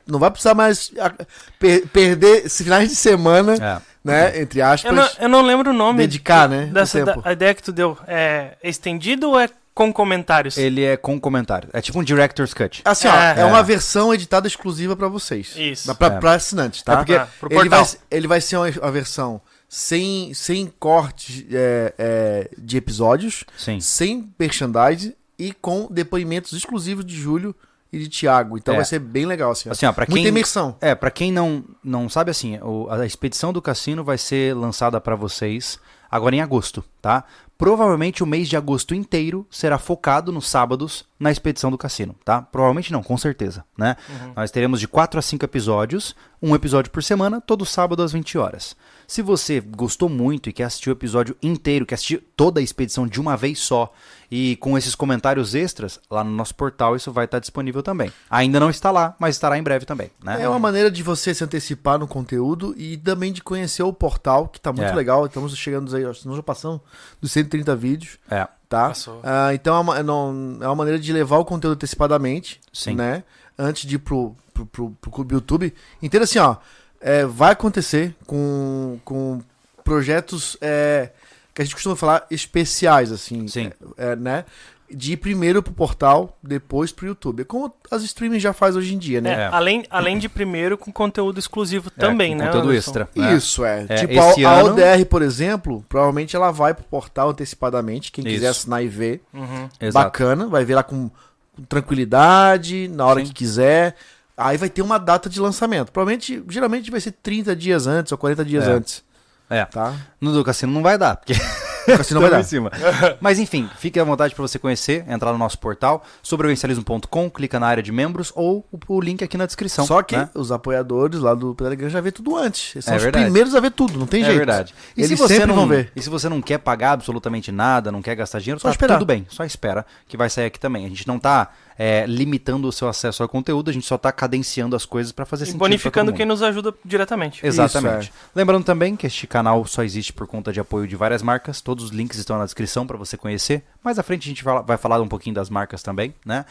Não 0.06 0.20
vai 0.20 0.32
precisar 0.32 0.54
mais 0.54 0.91
ah, 1.00 1.12
per- 1.60 1.86
perder 1.89 2.46
esses 2.46 2.62
finais 2.63 2.88
de 2.88 2.96
semana, 2.96 3.56
É. 3.56 3.82
né? 4.04 4.39
Entre 4.39 4.62
aspas, 4.62 4.89
Eu 4.89 4.96
não, 4.96 5.10
eu 5.20 5.28
não 5.30 5.41
lembro 5.41 5.72
o 5.72 5.74
nome 5.74 6.00
dedicar, 6.00 6.48
né? 6.48 6.67
o 6.70 6.74
dessa 6.74 7.04
tempo. 7.04 7.22
da- 7.22 7.30
a 7.30 7.34
ideia 7.34 7.54
que 7.54 7.62
tu 7.63 7.74
deu. 7.74 7.98
É 8.08 8.52
estendido 8.63 9.30
ou 9.32 9.39
é 9.39 9.50
com 9.74 9.91
comentários? 9.91 10.58
Ele 10.58 10.84
é 10.86 10.96
com 10.96 11.20
comentário. 11.20 11.67
É 11.74 11.82
tipo 11.82 12.00
um 12.00 12.04
Director's 12.04 12.54
Cut. 12.54 12.82
Assim, 12.86 13.08
ó, 13.10 13.13
É. 13.15 13.41
é, 13.41 13.46
uma 13.46 13.62
versão 13.62 14.13
editada 14.13 14.48
exclusiva 14.48 14.96
pra 14.96 15.08
vocês. 15.10 15.54
Isso. 15.58 15.93
Pra, 15.96 16.08
É. 16.08 16.20
pra 16.20 16.34
assinantes, 16.34 16.82
tá? 16.84 16.93
É 16.93 16.96
porque 16.98 17.15
Ah, 17.15 17.28
pro 17.39 17.52
ele, 17.60 17.67
vai, 17.70 17.86
ele 18.10 18.28
vai 18.28 18.39
ser 18.39 18.56
uma, 18.58 18.70
uma 18.70 18.91
versão 18.91 19.41
sem, 19.67 20.34
sem 20.34 20.67
cortes 20.80 21.45
é, 21.51 21.93
é, 21.97 22.49
de 22.58 22.77
episódios, 22.77 23.43
Sim. 23.58 23.80
sem 23.80 24.34
merchandise 24.39 25.15
e 25.38 25.51
com 25.53 25.88
depoimentos 25.91 26.53
exclusivos 26.53 27.06
de 27.06 27.15
Júlio 27.15 27.56
e 27.91 27.99
de 27.99 28.10
Thiago. 28.10 28.58
Então 28.58 28.73
É. 28.73 28.77
vai 28.77 28.86
ser 28.86 28.99
bem 28.99 29.25
legal, 29.25 29.51
assim. 29.51 29.69
Assim, 29.69 29.86
ó, 29.86 29.91
pra 29.91 30.06
Muita 30.08 30.21
quem 30.21 30.27
imersão. 30.27 30.75
É, 30.82 30.95
pra 30.95 31.12
quem 31.12 31.32
não 31.32 31.63
não 31.84 32.10
sabe 32.10 32.32
assim, 32.32 32.58
o- 32.62 32.88
a 32.89 33.06
expedição 33.06 33.51
do 33.53 33.62
cassino 33.62 34.03
vai 34.03 34.17
ser 34.17 34.56
lançada 34.56 34.99
pra 34.99 35.15
vocês 35.15 35.80
agora 36.10 36.36
em 36.36 36.41
agosto, 36.41 36.84
tá? 37.01 37.23
Provavelmente 37.58 38.23
o 38.23 38.25
mês 38.27 38.47
de 38.47 38.56
agosto 38.56 38.93
inteiro 38.93 39.45
será 39.49 39.77
focado 39.80 40.32
nos 40.32 40.47
sábados 40.47 41.06
na 41.19 41.32
expedição 41.32 41.71
do 41.71 41.77
cassino, 41.77 42.15
tá? 42.23 42.41
Provavelmente 42.41 42.91
não, 42.93 43.01
com 43.01 43.17
certeza, 43.17 43.65
né? 43.77 43.95
Nós 44.36 44.51
teremos 44.51 44.80
de 44.80 44.88
4 44.88 45.17
a 45.19 45.23
5 45.23 45.43
episódios, 45.43 46.15
um 46.41 46.53
episódio 46.56 46.91
por 46.91 47.01
semana, 47.03 47.41
todo 47.41 47.65
sábado 47.65 48.03
às 48.03 48.12
20 48.12 48.38
horas. 48.38 48.75
Se 49.10 49.22
você 49.22 49.62
gostou 49.62 50.10
muito 50.10 50.50
e 50.50 50.54
quer 50.54 50.65
assistir 50.65 50.89
o 50.89 50.91
episódio 50.91 51.34
inteiro, 51.41 51.86
quer 51.86 51.96
assistir 51.96 52.22
toda 52.36 52.60
a 52.60 52.63
expedição 52.63 53.08
de 53.08 53.22
uma 53.22 53.38
vez 53.38 53.58
só 53.60 53.93
e 54.30 54.58
com 54.58 54.78
esses 54.78 54.96
comentários 54.96 55.56
extras, 55.56 55.98
lá 56.12 56.26
no 56.26 56.32
nosso 56.32 56.54
portal 56.54 56.93
isso 56.93 57.10
vai 57.10 57.24
estar 57.24 57.39
disponível 57.39 57.82
também. 57.82 58.12
Ainda 58.30 58.60
não 58.60 58.70
está 58.70 58.91
lá, 58.91 59.15
mas 59.17 59.36
estará 59.36 59.58
em 59.58 59.63
breve 59.63 59.86
também, 59.86 60.12
né? 60.22 60.41
É 60.41 60.50
uma 60.50 60.60
maneira 60.60 60.91
de 60.91 61.02
você 61.02 61.34
se 61.34 61.41
antecipar 61.41 61.98
no 61.98 62.06
conteúdo 62.06 62.76
e 62.78 62.98
também 62.98 63.32
de 63.32 63.41
conhecer 63.41 63.82
o 63.82 63.93
portal, 63.93 64.50
que 64.50 64.60
tá 64.60 64.74
muito 64.74 64.91
É. 64.91 64.93
legal. 64.96 65.26
Estamos 65.26 65.58
chegando 65.58 65.96
aí, 65.96 66.04
nós 66.04 66.22
já 66.22 66.43
passamos 66.43 66.82
dos 67.22 67.32
130 67.32 67.74
vídeos, 67.78 68.17
É. 68.30 68.46
tá? 68.67 68.89
Passou. 68.89 69.22
Ah, 69.24 69.54
então 69.54 69.74
é 69.74 69.80
uma, 69.80 70.00
é 70.00 70.04
não- 70.04 70.58
é 70.60 70.65
uma 70.67 70.76
maneira 70.76 71.00
de 71.00 71.13
levar 71.13 71.38
o 71.38 71.46
conteúdo 71.46 71.76
antecipadamente, 71.76 72.60
Sim. 72.74 72.96
né? 72.96 73.24
Antes 73.58 73.88
de 73.88 73.96
ir 73.96 74.00
pro, 74.00 74.36
pro, 74.54 74.65
pro, 74.65 74.91
pro 74.91 75.28
YouTube. 75.32 75.74
Entenda 76.04 76.26
assim, 76.26 76.39
ó. 76.39 76.58
É, 77.01 77.25
vai 77.25 77.51
acontecer 77.51 78.15
com, 78.25 78.99
com 79.05 79.41
projetos 79.83 80.57
é, 80.62 81.10
que 81.53 81.62
a 81.62 81.65
gente 81.65 81.73
costuma 81.75 81.95
falar 81.95 82.25
especiais, 82.29 83.12
assim. 83.12 83.47
Sim. 83.47 83.71
é, 83.97 84.15
né? 84.15 84.45
De 84.89 85.12
ir 85.13 85.17
primeiro 85.17 85.62
pro 85.62 85.73
portal, 85.73 86.38
depois 86.41 86.93
pro 86.93 87.05
YouTube. 87.07 87.41
É 87.41 87.43
como 87.43 87.73
as 87.91 88.03
streaming 88.03 88.39
já 88.39 88.53
faz 88.53 88.73
hoje 88.77 88.95
em 88.95 88.97
dia, 88.97 89.19
né? 89.19 89.31
É, 89.31 89.33
É. 89.41 89.45
Além, 89.47 89.83
além 89.89 90.17
de 90.17 90.29
primeiro 90.29 90.77
com 90.77 90.93
conteúdo 90.93 91.38
exclusivo 91.39 91.91
É, 91.97 91.99
também, 91.99 92.31
com 92.31 92.38
né? 92.38 92.45
Conteúdo 92.45 92.69
Anderson? 92.69 92.89
extra. 92.91 93.10
né? 93.13 93.33
Isso, 93.36 93.65
é. 93.65 93.86
É, 93.89 93.95
tipo, 93.95 94.17
a, 94.17 94.49
a 94.49 94.53
ano- 94.62 94.69
ODR, 94.71 95.05
por 95.10 95.21
exemplo, 95.21 95.83
provavelmente 95.89 96.38
ela 96.38 96.51
vai 96.51 96.73
pro 96.73 96.86
portal 96.86 97.31
antecipadamente. 97.31 98.13
Quem 98.13 98.23
quiser 98.23 98.49
Isso. 98.51 98.62
assinar 98.62 98.81
e 98.81 98.88
ver, 98.88 99.21
Uhum. 99.33 99.67
Bacana. 99.91 100.47
Vai 100.47 100.63
ver 100.63 100.75
lá 100.75 100.83
com, 100.83 101.10
com 101.53 101.63
tranquilidade, 101.67 102.88
na 102.88 103.05
hora 103.05 103.19
Sim. 103.19 103.25
que 103.27 103.33
quiser. 103.33 103.93
Aí 104.38 104.56
vai 104.58 104.69
ter 104.69 104.82
uma 104.84 105.00
data 105.00 105.28
de 105.30 105.39
lançamento. 105.39 105.91
Provavelmente, 105.91 106.43
geralmente 106.47 106.91
vai 106.91 107.00
ser 107.02 107.12
30 107.12 107.56
dias 107.56 107.88
antes 107.88 108.12
ou 108.12 108.17
40 108.19 108.45
dias 108.45 108.65
É. 108.67 108.71
antes. 108.71 109.04
É. 109.50 109.65
Tá? 109.65 109.93
No 110.21 110.32
do 110.34 110.43
cassino 110.43 110.71
não 110.71 110.84
vai 110.84 110.97
dar, 110.97 111.15
porque 111.15 111.34
O 111.34 111.97
cassino 111.97 112.19
vai 112.21 112.30
dar. 112.30 112.41
em 112.41 112.43
cima. 112.43 112.69
Mas 113.21 113.39
enfim, 113.39 113.69
fique 113.78 113.97
à 113.97 114.04
vontade 114.04 114.36
para 114.36 114.41
você 114.45 114.60
conhecer, 114.60 115.06
entrar 115.10 115.32
no 115.32 115.38
nosso 115.38 115.58
portal, 115.58 116.04
sobrevivencialismo.com, 116.21 117.30
clica 117.30 117.60
na 117.60 117.67
área 117.67 117.82
de 117.82 117.91
membros 117.91 118.32
ou 118.36 118.65
o, 118.89 119.00
link 119.02 119.23
aqui 119.23 119.38
na 119.38 119.45
descrição. 119.45 119.86
Só 119.86 120.02
que 120.04 120.17
né? 120.17 120.30
os 120.34 120.52
apoiadores 120.52 121.19
lá 121.19 121.34
do 121.34 121.56
Telegram 121.56 121.89
já 121.89 122.02
vê 122.02 122.12
tudo 122.12 122.36
antes. 122.36 122.76
Eles 122.76 122.86
são 122.86 122.93
É 122.93 122.97
os 122.97 123.04
verdade. 123.04 123.26
primeiros 123.26 123.56
a 123.56 123.60
ver 123.60 123.71
tudo, 123.71 123.97
não 123.97 124.06
tem 124.06 124.21
é 124.21 124.26
jeito. 124.26 124.38
verdade. 124.38 124.76
E 124.95 125.02
Eles 125.02 125.10
se 125.10 125.15
você 125.15 125.45
não, 125.45 125.56
vão 125.56 125.67
ver. 125.67 125.91
E 125.95 126.02
se 126.02 126.10
você 126.10 126.28
não 126.30 126.41
quer 126.41 126.58
pagar 126.58 126.91
absolutamente 126.91 127.52
nada, 127.52 127.91
não 127.91 128.02
quer 128.02 128.15
gastar 128.15 128.39
dinheiro, 128.39 128.60
Só 128.60 128.67
tá 128.67 128.71
esperar. 128.73 128.95
tudo 128.97 129.06
bem, 129.08 129.26
só 129.30 129.43
espera 129.45 129.86
que 130.08 130.17
vai 130.17 130.30
sair 130.30 130.45
aqui 130.47 130.60
também. 130.60 130.86
A 130.86 130.89
gente 130.89 131.08
não 131.08 131.17
tá 131.17 131.50
é, 131.77 132.05
limitando 132.07 132.67
o 132.67 132.71
seu 132.71 132.87
acesso 132.87 133.21
ao 133.21 133.29
conteúdo, 133.29 133.69
a 133.69 133.73
gente 133.73 133.85
só 133.85 133.97
tá 133.97 134.11
cadenciando 134.11 134.75
as 134.75 134.85
coisas 134.85 135.11
para 135.11 135.25
fazer 135.25 135.43
E 135.43 135.47
sentido. 135.47 135.59
bonificando 135.59 136.11
quem 136.13 136.25
nos 136.25 136.41
ajuda 136.41 136.73
diretamente. 136.83 137.45
Exatamente. 137.45 138.03
Isso, 138.09 138.11
Lembrando 138.35 138.63
também 138.63 138.95
que 138.95 139.05
este 139.05 139.27
canal 139.27 139.65
só 139.65 139.83
existe 139.83 140.11
por 140.11 140.25
conta 140.27 140.51
de 140.51 140.59
apoio 140.59 140.87
de 140.87 140.95
várias 140.95 141.21
marcas. 141.21 141.61
Todos 141.61 141.85
os 141.85 141.91
links 141.91 142.17
estão 142.17 142.37
na 142.37 142.45
descrição 142.45 142.87
para 142.87 142.97
você 142.97 143.15
conhecer. 143.17 143.63
Mais 143.83 143.99
à 143.99 144.03
frente 144.03 144.23
a 144.23 144.29
gente 144.29 144.43
vai 144.43 144.77
falar 144.77 144.99
um 145.01 145.07
pouquinho 145.07 145.35
das 145.35 145.49
marcas 145.49 145.83
também, 145.83 146.13
né? 146.25 146.45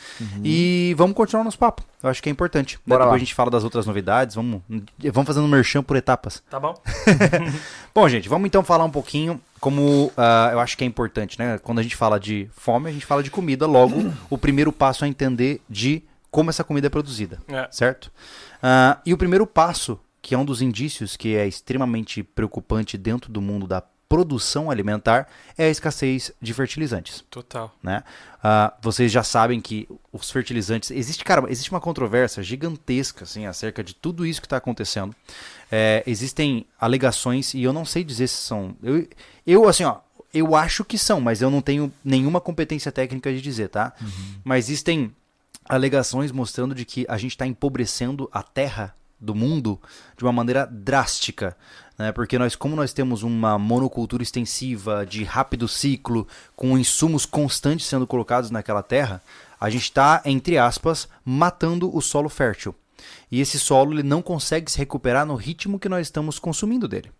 E 0.44 0.94
vamos 0.96 1.16
continuar 1.16 1.44
nosso 1.44 1.58
papo. 1.58 1.82
Eu 2.02 2.10
acho 2.10 2.22
que 2.22 2.28
é 2.28 2.32
importante. 2.32 2.78
Bora 2.86 3.00
Depois 3.00 3.10
lá. 3.10 3.16
a 3.16 3.18
gente 3.18 3.34
fala 3.34 3.50
das 3.50 3.64
outras 3.64 3.86
novidades. 3.86 4.34
Vamos, 4.36 4.62
vamos 4.68 5.26
fazendo 5.26 5.48
merchan 5.48 5.82
por 5.82 5.96
etapas. 5.96 6.42
Tá 6.48 6.60
bom? 6.60 6.74
Bom, 7.94 8.08
gente, 8.08 8.28
vamos 8.28 8.46
então 8.46 8.62
falar 8.62 8.84
um 8.84 8.90
pouquinho 8.90 9.40
como 9.60 10.12
ah, 10.16 10.50
eu 10.52 10.60
acho 10.60 10.76
que 10.76 10.84
é 10.84 10.86
importante, 10.86 11.38
né? 11.38 11.58
Quando 11.58 11.78
a 11.78 11.82
gente 11.82 11.96
fala 11.96 12.20
de 12.20 12.48
fome, 12.52 12.90
a 12.90 12.92
gente 12.92 13.06
fala 13.06 13.22
de 13.22 13.30
comida. 13.30 13.66
Logo, 13.66 14.12
o 14.30 14.36
primeiro 14.38 14.70
passo 14.72 15.04
é 15.04 15.08
entender 15.08 15.60
de 15.68 16.02
como 16.30 16.50
essa 16.50 16.62
comida 16.62 16.86
é 16.86 16.90
produzida, 16.90 17.38
É. 17.48 17.66
certo? 17.70 18.12
Ah, 18.62 18.98
e 19.06 19.14
o 19.14 19.16
primeiro 19.18 19.46
passo, 19.46 19.98
que 20.20 20.34
é 20.34 20.38
um 20.38 20.44
dos 20.44 20.60
indícios 20.60 21.16
que 21.16 21.34
é 21.34 21.46
extremamente 21.46 22.22
preocupante 22.22 22.98
dentro 22.98 23.32
do 23.32 23.40
mundo 23.40 23.66
da 23.66 23.82
produção 24.08 24.70
alimentar, 24.70 25.28
é 25.58 25.64
a 25.66 25.70
escassez 25.70 26.30
de 26.40 26.54
fertilizantes 26.54 27.24
Total. 27.30 27.74
né? 27.82 28.04
Ah, 28.42 28.72
vocês 28.80 29.10
já 29.10 29.22
sabem 29.22 29.60
que 29.60 29.88
os 30.12 30.30
fertilizantes 30.30 30.90
existe, 30.90 31.24
cara, 31.24 31.50
existe 31.50 31.70
uma 31.70 31.80
controvérsia 31.80 32.42
gigantesca 32.42 33.24
assim 33.24 33.46
acerca 33.46 33.82
de 33.82 33.94
tudo 33.94 34.24
isso 34.24 34.40
que 34.40 34.46
está 34.46 34.56
acontecendo. 34.56 35.14
É, 35.70 36.04
existem 36.06 36.64
alegações 36.80 37.54
e 37.54 37.62
eu 37.62 37.72
não 37.72 37.84
sei 37.84 38.04
dizer 38.04 38.28
se 38.28 38.36
são. 38.36 38.76
Eu, 38.82 39.08
eu 39.44 39.68
assim, 39.68 39.82
ó, 39.84 39.98
eu 40.32 40.54
acho 40.54 40.84
que 40.84 40.96
são, 40.96 41.20
mas 41.20 41.42
eu 41.42 41.50
não 41.50 41.60
tenho 41.60 41.92
nenhuma 42.04 42.40
competência 42.40 42.92
técnica 42.92 43.32
de 43.32 43.40
dizer, 43.40 43.68
tá? 43.68 43.92
Mas 44.44 44.66
existem 44.66 45.12
alegações 45.68 46.30
mostrando 46.30 46.74
de 46.74 46.84
que 46.84 47.04
a 47.08 47.18
gente 47.18 47.32
está 47.32 47.46
empobrecendo 47.46 48.28
a 48.32 48.42
terra 48.42 48.94
do 49.18 49.34
mundo 49.34 49.80
de 50.16 50.24
uma 50.24 50.32
maneira 50.32 50.66
drástica, 50.66 51.56
né? 51.98 52.12
Porque 52.12 52.38
nós, 52.38 52.54
como 52.54 52.76
nós 52.76 52.92
temos 52.92 53.22
uma 53.22 53.58
monocultura 53.58 54.22
extensiva 54.22 55.04
de 55.06 55.24
rápido 55.24 55.66
ciclo, 55.66 56.26
com 56.54 56.76
insumos 56.78 57.24
constantes 57.26 57.86
sendo 57.86 58.06
colocados 58.06 58.50
naquela 58.50 58.82
terra, 58.82 59.22
a 59.58 59.70
gente 59.70 59.84
está 59.84 60.20
entre 60.24 60.58
aspas 60.58 61.08
matando 61.24 61.94
o 61.96 62.00
solo 62.02 62.28
fértil. 62.28 62.74
E 63.30 63.40
esse 63.40 63.58
solo 63.58 63.92
ele 63.94 64.02
não 64.02 64.20
consegue 64.22 64.70
se 64.70 64.78
recuperar 64.78 65.24
no 65.26 65.34
ritmo 65.34 65.78
que 65.78 65.88
nós 65.88 66.06
estamos 66.06 66.38
consumindo 66.38 66.86
dele. 66.86 67.10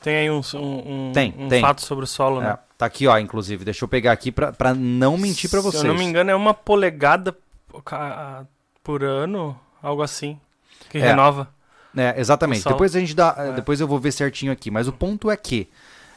Tem 0.00 0.16
aí 0.16 0.30
um, 0.30 0.40
um, 0.54 1.08
um- 1.08 1.12
Tem, 1.12 1.34
um 1.36 1.48
tem. 1.48 1.60
fato 1.60 1.80
sobre 1.82 2.04
o 2.04 2.06
solo, 2.06 2.40
né? 2.40 2.50
É, 2.50 2.58
tá 2.78 2.86
aqui, 2.86 3.06
ó, 3.08 3.18
inclusive. 3.18 3.64
Deixa 3.64 3.84
eu 3.84 3.88
pegar 3.88 4.12
aqui 4.12 4.30
pra 4.30 4.72
não 4.74 5.18
mentir 5.18 5.50
pra 5.50 5.60
vocês. 5.60 5.80
Se 5.80 5.86
eu 5.88 5.92
não 5.92 5.98
me 5.98 6.04
engano, 6.04 6.30
é 6.30 6.34
uma 6.36 6.54
polegada 6.54 7.36
por 8.84 9.02
ano, 9.02 9.58
algo 9.82 10.02
assim. 10.02 10.38
Que 10.90 10.98
É. 10.98 11.02
renova. 11.08 11.48
É, 11.96 12.14
exatamente. 12.20 12.64
Depois 12.64 12.94
a 12.94 13.00
gente 13.00 13.14
dá, 13.14 13.34
É. 13.36 13.52
depois 13.52 13.80
eu 13.80 13.88
vou 13.88 13.98
ver 13.98 14.12
certinho 14.12 14.52
aqui, 14.52 14.70
mas 14.70 14.86
o 14.88 14.92
ponto 14.92 15.30
é 15.30 15.36
que 15.36 15.68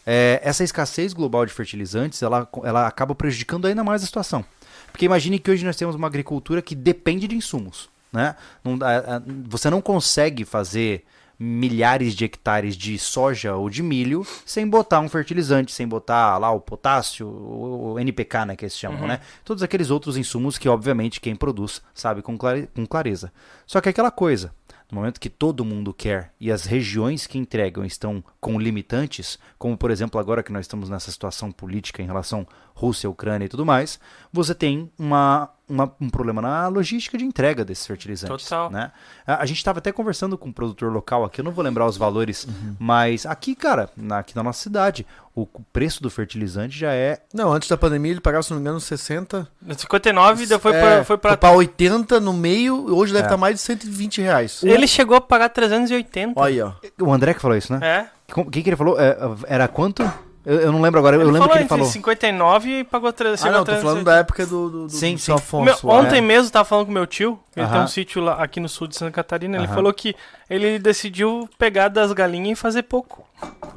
é, 0.05 0.39
essa 0.43 0.63
escassez 0.63 1.13
global 1.13 1.45
de 1.45 1.53
fertilizantes, 1.53 2.21
ela, 2.23 2.47
ela 2.63 2.88
acaba 2.88 3.13
prejudicando 3.15 3.67
ainda 3.67 3.84
mais 3.84 4.01
a 4.03 4.05
situação. 4.05 4.43
Porque 4.91 5.05
imagine 5.05 5.38
que 5.39 5.49
hoje 5.51 5.63
nós 5.65 5.75
temos 5.75 5.95
uma 5.95 6.07
agricultura 6.07 6.62
que 6.62 6.75
depende 6.75 7.27
de 7.27 7.36
insumos, 7.36 7.88
né? 8.12 8.36
Não 8.63 8.77
dá- 8.77 8.97
a- 8.97 9.21
você 9.47 9.69
não 9.69 9.79
consegue 9.79 10.43
fazer 10.43 11.05
milhares 11.43 12.13
de 12.15 12.23
hectares 12.25 12.75
de 12.77 12.99
soja 12.99 13.55
ou 13.55 13.67
de 13.67 13.81
milho 13.81 14.25
sem 14.45 14.67
botar 14.67 14.99
um 14.99 15.10
fertilizante, 15.10 15.71
sem 15.71 15.88
botar 15.88 16.38
lá 16.38 16.51
o 16.51 16.60
potássio, 16.60 17.27
o 17.27 17.93
o 17.93 17.99
NPK, 17.99 18.45
né, 18.45 18.55
que 18.55 18.63
eles 18.65 18.77
chamam, 18.77 19.01
Uhum. 19.01 19.07
né? 19.07 19.19
Todos 19.43 19.62
aqueles 19.63 19.89
outros 19.89 20.15
insumos 20.17 20.57
que, 20.57 20.69
obviamente, 20.69 21.19
quem 21.19 21.36
produz 21.36 21.81
sabe 21.93 22.21
com, 22.21 22.38
clare- 22.38 22.69
com 22.75 22.86
clareza. 22.86 23.31
Só 23.65 23.81
que 23.81 23.89
é 23.89 23.91
aquela 23.91 24.12
coisa, 24.12 24.53
no 24.91 24.97
momento 24.97 25.19
que 25.19 25.30
todo 25.30 25.63
mundo 25.63 25.93
quer 25.93 26.34
e 26.39 26.51
as 26.51 26.65
regiões 26.65 27.25
que 27.25 27.38
entregam 27.38 27.86
estão 27.86 28.23
com 28.39 28.60
limitantes, 28.60 29.39
como 29.58 29.77
por 29.77 29.89
exemplo 29.89 30.19
agora 30.19 30.43
que 30.43 30.51
nós 30.51 30.65
estamos 30.65 30.89
nessa 30.89 31.10
situação 31.10 31.51
política 31.51 32.04
em 32.04 32.06
relação 32.06 32.45
Rússia, 32.75 33.10
Ucrânia 33.10 33.45
e 33.45 33.49
tudo 33.49 33.65
mais, 33.65 33.99
você 34.34 34.54
tem 34.54 34.91
uma, 34.99 35.49
uma- 35.71 35.91
um 35.99 36.10
problema 36.10 36.41
na 36.41 36.67
logística 36.67 37.17
de 37.17 37.23
entrega 37.25 37.63
desses 37.65 37.86
fertilizantes. 37.88 38.45
Total. 38.47 38.69
Né? 38.69 38.91
A, 39.25 39.41
a 39.41 39.45
gente 39.45 39.57
estava 39.57 39.79
até 39.79 39.91
conversando 39.91 40.38
com 40.38 40.49
um 40.49 40.53
produtor 40.53 40.91
local 40.91 41.23
aqui, 41.23 41.41
eu 41.41 41.45
não 41.45 41.51
vou 41.51 41.63
lembrar 41.63 41.86
os 41.86 41.97
valores, 41.97 42.47
mas 42.79 43.25
aqui, 43.25 43.55
cara, 43.55 43.89
na, 43.95 44.19
aqui 44.19 44.36
na 44.36 44.43
nossa 44.43 44.62
cidade, 44.62 45.05
o 45.34 45.47
preço 45.71 46.03
do 46.03 46.10
fertilizante 46.10 46.77
já 46.77 46.91
é 46.93 47.21
Não, 47.34 47.53
antes 47.53 47.69
da 47.69 47.77
pandemia 47.77 48.12
ele 48.12 48.19
pagava, 48.19 48.43
se 48.43 48.51
não 48.51 48.57
me 48.57 48.62
engano, 48.63 48.79
60. 48.81 49.47
59 49.77 50.43
e 50.43 50.47
depois 50.47 50.75
é, 50.75 50.81
pra, 50.81 51.03
foi 51.05 51.17
pra. 51.17 51.38
pra 51.38 51.51
80 51.51 52.19
no 52.19 52.34
meio, 52.34 52.93
hoje 52.93 53.13
deve 53.13 53.23
É. 53.23 53.27
estar 53.27 53.38
mais 53.38 53.55
de 53.55 53.62
120 53.62 54.21
reais. 54.21 54.62
Ele 54.63 54.86
chegou 54.88 55.15
a 55.15 55.21
pagar 55.21 55.49
380. 55.49 56.34
Olha 56.39 56.49
aí, 56.49 56.62
ó. 56.62 57.05
O 57.05 57.13
André 57.13 57.34
que 57.34 57.39
falou 57.39 57.55
isso, 57.57 57.71
né? 57.71 57.79
É. 57.81 58.10
O 58.39 58.49
que, 58.49 58.62
que 58.62 58.69
ele 58.69 58.75
falou? 58.75 58.99
É, 58.99 59.17
Era 59.47 59.67
quanto? 59.67 60.03
Eu, 60.45 60.60
eu 60.60 60.71
não 60.71 60.82
lembro 60.82 60.99
agora, 60.99 61.15
eu 61.15 61.21
Ele 61.21 61.32
lembro 61.32 61.39
falou 61.41 61.51
que 61.54 61.58
ele 61.60 61.63
entre 61.65 61.77
falou. 61.77 61.91
59 61.91 62.69
e 62.80 62.84
pagou 62.84 63.13
300. 63.13 63.45
Ah, 63.45 63.51
não, 63.51 63.63
tô 63.63 63.75
falando 63.77 64.04
da 64.04 64.17
época 64.17 64.45
do, 64.45 64.69
do, 64.69 64.84
do, 64.88 64.89
Sim, 64.89 65.13
do 65.15 65.19
sim. 65.19 65.32
Afonso. 65.32 65.86
Meu- 65.86 65.93
lá. 65.95 65.99
ontem 66.01 66.19
mesmo 66.21 66.47
eu 66.47 66.51
tava 66.51 66.65
falando 66.65 66.88
com 66.88 66.91
meu 66.91 67.06
tio, 67.06 67.39
ele 67.56 67.65
tem 67.67 67.75
Aham. 67.75 67.84
um 67.84 67.88
sítio 67.88 68.21
lá 68.23 68.41
aqui 68.41 68.60
no 68.60 68.67
sul 68.67 68.88
de 68.88 68.95
Santa 68.95 69.12
Catarina, 69.12 69.58
ele 69.58 69.65
Aham. 69.65 69.75
falou 69.75 69.93
que 69.93 70.15
ele 70.49 70.80
decidiu 70.80 71.47
pegar 71.60 71.89
das 71.89 72.12
galinhas 72.12 72.58
e 72.58 72.62
fazer 72.62 72.84
pouco. 72.84 73.23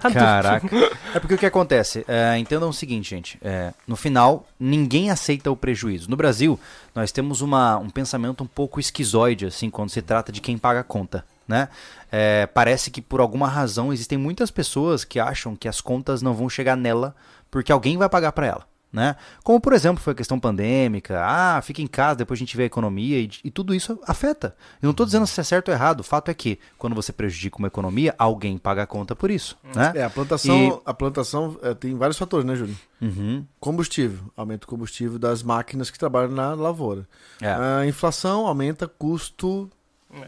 Caraca. 0.01 0.67
É 1.15 1.21
porque 1.21 1.35
o 1.35 1.39
que 1.39 1.47
acontece? 1.47 2.05
É, 2.09 2.37
entendam 2.39 2.69
o 2.69 2.73
seguinte, 2.73 3.11
gente. 3.11 3.39
é, 3.43 3.73
no 3.87 3.95
final, 3.95 4.45
ninguém 4.59 5.11
aceita 5.11 5.51
o 5.51 5.57
prejuízo. 5.57 6.11
No 6.11 6.17
Brasil, 6.17 6.59
nós 6.95 7.13
temos 7.13 7.41
uma, 7.41 7.77
um 7.79 7.89
pensamento 7.89 8.43
um 8.43 8.47
pouco 8.49 8.81
esquizoide, 8.81 9.47
assim, 9.47 9.71
quando 9.71 9.91
se 9.91 10.03
trata 10.03 10.33
de 10.33 10.41
quem 10.41 10.59
paga 10.59 10.81
a 10.81 10.85
conta. 10.85 11.25
Né? 11.47 11.69
É, 12.11 12.47
parece 12.47 12.91
que 12.91 13.03
por 13.03 13.21
alguma 13.21 13.47
razão 13.49 13.93
existem 13.93 14.17
muitas 14.17 14.51
pessoas 14.51 15.05
que 15.05 15.21
acham 15.21 15.55
que 15.55 15.69
as 15.69 15.81
contas 15.81 16.23
não 16.23 16.33
vão 16.35 16.49
chegar 16.49 16.77
nela 16.77 17.15
porque 17.51 17.71
alguém 17.71 17.97
vai 17.99 18.09
pagar 18.09 18.33
para 18.33 18.47
ela. 18.47 18.67
Né? 18.93 19.17
Como, 19.43 19.61
por 19.61 19.73
exemplo, 19.73 20.01
foi 20.01 20.13
a 20.13 20.17
questão 20.17 20.39
pandêmica, 20.39 21.21
ah, 21.21 21.61
fica 21.63 21.83
em 21.83 21.87
casa, 21.89 22.19
depois 22.19 22.39
a 22.39 22.43
gente 22.43 22.57
vê 22.57 22.63
a 22.63 22.67
economia, 22.67 23.19
e, 23.19 23.29
e 23.43 23.51
tudo 23.51 23.75
isso 23.75 23.99
afeta. 24.07 24.55
Eu 24.81 24.87
não 24.87 24.93
estou 24.93 25.05
dizendo 25.05 25.27
se 25.27 25.41
é 25.41 25.43
certo 25.43 25.67
ou 25.69 25.75
errado, 25.75 25.99
o 25.99 26.05
fato 26.05 26.31
é 26.31 26.35
que, 26.35 26.61
quando 26.79 26.95
você 26.95 27.13
prejudica 27.13 27.59
uma 27.59 27.67
economia, 27.67 28.15
alguém 28.17 28.57
paga 28.57 28.85
a 28.85 28.87
conta 28.87 29.17
por 29.17 29.33
isso. 29.33 29.59
Né? 29.75 29.95
É, 29.97 30.05
a 30.05 30.11
plantação, 30.11 30.57
E- 30.57 30.81
a 30.87 30.95
plantação 30.95 31.59
é, 31.61 31.75
tem 31.75 31.97
vários 31.97 32.17
fatores, 32.17 32.47
né, 32.47 32.55
Júlio? 32.55 32.77
Uhum. 33.03 33.45
Combustível, 33.59 34.31
aumenta 34.37 34.65
o 34.65 34.69
combustível 34.69 35.19
das 35.19 35.43
máquinas 35.43 35.91
que 35.91 35.99
trabalham 35.99 36.31
na 36.31 36.55
lavoura. 36.55 37.05
É. 37.43 37.49
A 37.53 37.85
inflação 37.87 38.47
aumenta 38.47 38.87
custo 38.87 39.69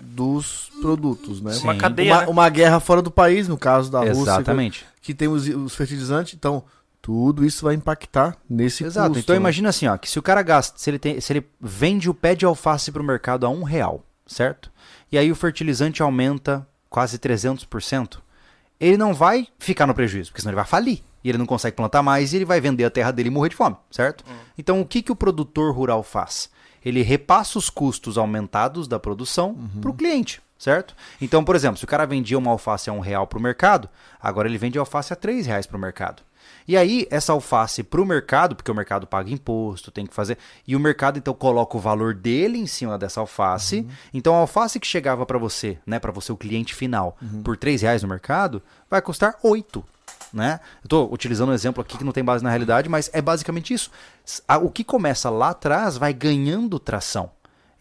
dos 0.00 0.70
produtos, 0.80 1.40
né? 1.40 1.52
Sim. 1.52 1.64
Uma 1.64 1.76
cadeia, 1.76 2.12
Uma, 2.14 2.20
né? 2.20 2.26
uma 2.28 2.48
guerra 2.48 2.80
fora 2.80 3.02
do 3.02 3.10
país, 3.10 3.48
no 3.48 3.56
caso 3.56 3.90
da 3.90 4.00
Rússia, 4.00 4.22
Exatamente. 4.22 4.86
que 5.00 5.14
tem 5.14 5.28
os, 5.28 5.46
os 5.48 5.74
fertilizantes, 5.74 6.34
então 6.34 6.64
tudo 7.00 7.44
isso 7.44 7.64
vai 7.64 7.74
impactar 7.74 8.36
nesse 8.50 8.84
Exato. 8.84 9.10
custo. 9.10 9.20
então 9.22 9.34
né? 9.34 9.40
imagina 9.40 9.68
assim, 9.68 9.86
ó, 9.86 9.96
que 9.96 10.10
se 10.10 10.18
o 10.18 10.22
cara 10.22 10.42
gasta, 10.42 10.78
se 10.78 10.90
ele, 10.90 10.98
tem, 10.98 11.20
se 11.20 11.32
ele 11.32 11.46
vende 11.60 12.10
o 12.10 12.14
pé 12.14 12.34
de 12.34 12.44
alface 12.44 12.90
para 12.90 13.00
o 13.00 13.04
mercado 13.04 13.46
a 13.46 13.48
um 13.48 13.62
real, 13.62 14.04
certo? 14.26 14.72
E 15.10 15.16
aí 15.16 15.30
o 15.30 15.36
fertilizante 15.36 16.02
aumenta 16.02 16.66
quase 16.90 17.18
300%, 17.18 18.18
ele 18.80 18.96
não 18.96 19.14
vai 19.14 19.46
ficar 19.58 19.86
no 19.86 19.94
prejuízo, 19.94 20.30
porque 20.30 20.40
senão 20.42 20.50
ele 20.50 20.56
vai 20.56 20.66
falir. 20.66 21.02
E 21.22 21.28
ele 21.28 21.38
não 21.38 21.46
consegue 21.46 21.76
plantar 21.76 22.02
mais 22.02 22.32
e 22.32 22.36
ele 22.36 22.44
vai 22.44 22.60
vender 22.60 22.84
a 22.84 22.90
terra 22.90 23.10
dele 23.10 23.28
e 23.28 23.32
morrer 23.32 23.48
de 23.48 23.56
fome, 23.56 23.76
certo? 23.90 24.24
Então 24.56 24.80
o 24.80 24.86
que, 24.86 25.02
que 25.02 25.10
o 25.10 25.16
produtor 25.16 25.74
rural 25.74 26.02
faz? 26.04 26.48
Ele 26.86 27.02
repassa 27.02 27.58
os 27.58 27.68
custos 27.68 28.16
aumentados 28.16 28.86
da 28.86 28.96
produção 28.96 29.56
para 29.80 29.90
o 29.90 29.94
cliente, 29.94 30.40
certo? 30.56 30.94
Então, 31.20 31.42
por 31.42 31.56
exemplo, 31.56 31.76
se 31.76 31.84
o 31.84 31.88
cara 31.88 32.06
vendia 32.06 32.38
uma 32.38 32.52
alface 32.52 32.88
a 32.88 32.92
um 32.92 33.00
real 33.00 33.26
para 33.26 33.40
o 33.40 33.42
mercado, 33.42 33.88
agora 34.22 34.46
ele 34.46 34.56
vende 34.56 34.78
a 34.78 34.82
alface 34.82 35.12
a 35.12 35.16
três 35.16 35.46
reais 35.46 35.66
para 35.66 35.76
o 35.76 35.80
mercado. 35.80 36.22
E 36.68 36.76
aí, 36.76 37.08
essa 37.10 37.32
alface 37.32 37.82
para 37.82 38.00
o 38.00 38.06
mercado, 38.06 38.54
porque 38.54 38.70
o 38.70 38.74
mercado 38.74 39.04
paga 39.04 39.32
imposto, 39.32 39.90
tem 39.90 40.06
que 40.06 40.14
fazer. 40.14 40.38
E 40.64 40.76
o 40.76 40.80
mercado, 40.80 41.18
então, 41.18 41.34
coloca 41.34 41.76
o 41.76 41.80
valor 41.80 42.14
dele 42.14 42.56
em 42.56 42.68
cima 42.68 42.96
dessa 42.96 43.18
alface. 43.18 43.84
Então, 44.14 44.34
a 44.34 44.38
alface 44.38 44.78
que 44.78 44.86
chegava 44.86 45.26
para 45.26 45.38
você, 45.38 45.78
né, 45.84 45.98
para 45.98 46.12
você, 46.12 46.30
o 46.30 46.36
cliente 46.36 46.72
final, 46.72 47.16
por 47.42 47.58
R$ 47.60 47.76
reais 47.76 48.02
no 48.02 48.08
mercado, 48.08 48.62
vai 48.88 49.02
custar 49.02 49.36
8. 49.42 49.84
Né? 50.32 50.60
Eu 50.82 50.86
estou 50.86 51.12
utilizando 51.12 51.50
um 51.50 51.54
exemplo 51.54 51.80
aqui 51.80 51.96
que 51.96 52.04
não 52.04 52.12
tem 52.12 52.24
base 52.24 52.42
na 52.44 52.50
realidade, 52.50 52.88
mas 52.88 53.08
é 53.12 53.22
basicamente 53.22 53.72
isso. 53.72 53.90
O 54.62 54.70
que 54.70 54.84
começa 54.84 55.30
lá 55.30 55.50
atrás 55.50 55.96
vai 55.96 56.12
ganhando 56.12 56.78
tração. 56.78 57.30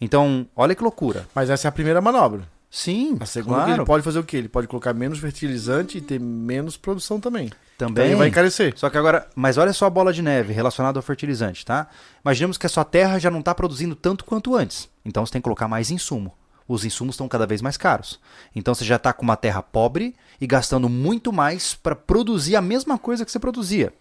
Então, 0.00 0.46
olha 0.54 0.74
que 0.74 0.82
loucura. 0.82 1.26
Mas 1.34 1.50
essa 1.50 1.66
é 1.66 1.70
a 1.70 1.72
primeira 1.72 2.00
manobra. 2.00 2.42
Sim, 2.70 3.16
A 3.20 3.26
segunda 3.26 3.58
que 3.58 3.64
claro. 3.64 3.80
ele 3.80 3.86
pode 3.86 4.02
fazer 4.04 4.18
o 4.18 4.24
quê? 4.24 4.36
Ele 4.36 4.48
pode 4.48 4.66
colocar 4.66 4.92
menos 4.92 5.18
fertilizante 5.18 5.98
e 5.98 6.00
ter 6.00 6.20
menos 6.20 6.76
produção 6.76 7.18
também. 7.18 7.50
Também. 7.78 8.04
Também 8.04 8.14
vai 8.16 8.28
encarecer. 8.28 8.74
Só 8.76 8.90
que 8.90 8.98
agora, 8.98 9.26
mas 9.34 9.56
olha 9.56 9.72
só 9.72 9.86
a 9.86 9.90
bola 9.90 10.12
de 10.12 10.20
neve 10.20 10.52
relacionada 10.52 10.98
ao 10.98 11.02
fertilizante, 11.02 11.64
tá? 11.64 11.88
Imaginemos 12.22 12.58
que 12.58 12.66
a 12.66 12.68
sua 12.68 12.84
terra 12.84 13.18
já 13.18 13.30
não 13.30 13.40
está 13.40 13.54
produzindo 13.54 13.94
tanto 13.94 14.24
quanto 14.24 14.54
antes. 14.54 14.88
Então 15.04 15.24
você 15.24 15.32
tem 15.32 15.40
que 15.40 15.44
colocar 15.44 15.68
mais 15.68 15.90
insumo. 15.90 16.34
Os 16.68 16.84
insumos 16.84 17.14
estão 17.14 17.28
cada 17.28 17.46
vez 17.46 17.62
mais 17.62 17.76
caros. 17.76 18.18
Então 18.54 18.74
você 18.74 18.84
já 18.84 18.96
está 18.96 19.12
com 19.12 19.22
uma 19.22 19.36
terra 19.36 19.62
pobre 19.62 20.14
e 20.40 20.46
gastando 20.46 20.88
muito 20.88 21.32
mais 21.32 21.74
para 21.74 21.94
produzir 21.94 22.56
a 22.56 22.62
mesma 22.62 22.98
coisa 22.98 23.24
que 23.24 23.30
você 23.30 23.38
produzia. 23.38 23.92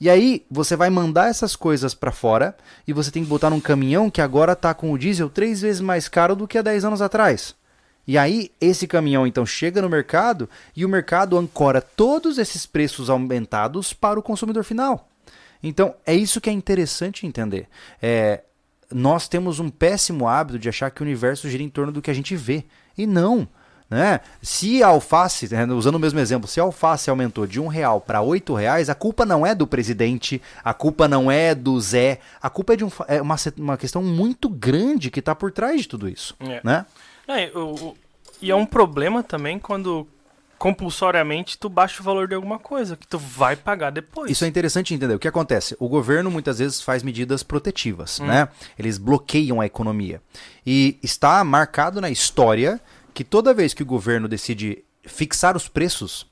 E 0.00 0.10
aí 0.10 0.44
você 0.50 0.76
vai 0.76 0.90
mandar 0.90 1.28
essas 1.28 1.56
coisas 1.56 1.94
para 1.94 2.12
fora 2.12 2.56
e 2.86 2.92
você 2.92 3.10
tem 3.10 3.22
que 3.22 3.30
botar 3.30 3.50
num 3.50 3.60
caminhão 3.60 4.10
que 4.10 4.20
agora 4.20 4.52
está 4.52 4.74
com 4.74 4.92
o 4.92 4.98
diesel 4.98 5.30
três 5.30 5.62
vezes 5.62 5.80
mais 5.80 6.08
caro 6.08 6.36
do 6.36 6.46
que 6.46 6.58
há 6.58 6.62
10 6.62 6.84
anos 6.84 7.02
atrás. 7.02 7.54
E 8.06 8.18
aí, 8.18 8.50
esse 8.60 8.86
caminhão 8.86 9.26
então 9.26 9.46
chega 9.46 9.80
no 9.80 9.88
mercado 9.88 10.50
e 10.76 10.84
o 10.84 10.88
mercado 10.88 11.38
ancora 11.38 11.80
todos 11.80 12.36
esses 12.36 12.66
preços 12.66 13.08
aumentados 13.08 13.92
para 13.92 14.18
o 14.18 14.22
consumidor 14.22 14.64
final. 14.64 15.08
Então, 15.62 15.94
é 16.04 16.14
isso 16.14 16.40
que 16.40 16.50
é 16.50 16.52
interessante 16.52 17.26
entender. 17.26 17.68
É, 18.02 18.42
nós 18.94 19.28
temos 19.28 19.58
um 19.60 19.68
péssimo 19.68 20.26
hábito 20.28 20.58
de 20.58 20.68
achar 20.68 20.90
que 20.90 21.00
o 21.00 21.04
universo 21.04 21.48
gira 21.48 21.62
em 21.62 21.68
torno 21.68 21.92
do 21.92 22.02
que 22.02 22.10
a 22.10 22.14
gente 22.14 22.34
vê. 22.36 22.64
E 22.96 23.06
não. 23.06 23.46
Né? 23.90 24.20
Se 24.40 24.82
a 24.82 24.86
alface, 24.86 25.52
né, 25.52 25.66
usando 25.66 25.96
o 25.96 25.98
mesmo 26.00 26.18
exemplo, 26.18 26.48
se 26.48 26.58
a 26.58 26.62
alface 26.62 27.10
aumentou 27.10 27.46
de 27.46 27.60
um 27.60 27.66
real 27.66 28.00
para 28.00 28.22
oito 28.22 28.54
reais, 28.54 28.88
a 28.88 28.94
culpa 28.94 29.26
não 29.26 29.46
é 29.46 29.54
do 29.54 29.66
presidente, 29.66 30.40
a 30.64 30.72
culpa 30.72 31.06
não 31.06 31.30
é 31.30 31.54
do 31.54 31.78
Zé, 31.78 32.18
a 32.40 32.48
culpa 32.48 32.72
é 32.72 32.76
de 32.76 32.84
um, 32.86 32.90
é 33.06 33.20
uma, 33.20 33.36
uma 33.58 33.76
questão 33.76 34.02
muito 34.02 34.48
grande 34.48 35.10
que 35.10 35.20
está 35.20 35.34
por 35.34 35.52
trás 35.52 35.82
de 35.82 35.88
tudo 35.88 36.08
isso. 36.08 36.34
É. 36.40 36.60
Né? 36.64 36.86
É, 37.28 37.50
o- 37.54 37.74
o- 37.74 37.96
e 38.40 38.50
é 38.50 38.56
um 38.56 38.64
problema 38.64 39.22
também 39.22 39.58
quando 39.58 40.06
compulsoriamente 40.62 41.58
tu 41.58 41.68
baixa 41.68 42.00
o 42.00 42.04
valor 42.04 42.28
de 42.28 42.36
alguma 42.36 42.56
coisa 42.56 42.96
que 42.96 43.04
tu 43.04 43.18
vai 43.18 43.56
pagar 43.56 43.90
depois. 43.90 44.30
Isso 44.30 44.44
é 44.44 44.46
interessante 44.46 44.94
entender. 44.94 45.12
O 45.12 45.18
que 45.18 45.26
acontece? 45.26 45.76
O 45.80 45.88
governo 45.88 46.30
muitas 46.30 46.60
vezes 46.60 46.80
faz 46.80 47.02
medidas 47.02 47.42
protetivas, 47.42 48.20
né? 48.20 48.46
Eles 48.78 48.96
bloqueiam 48.96 49.60
a 49.60 49.66
economia. 49.66 50.22
E 50.64 51.00
está 51.02 51.42
marcado 51.42 52.00
na 52.00 52.10
história 52.10 52.80
que 53.12 53.24
toda 53.24 53.52
vez 53.52 53.74
que 53.74 53.82
o 53.82 53.86
governo 53.86 54.28
decide 54.28 54.84
fixar 55.04 55.56
os 55.56 55.66
preços, 55.66 56.30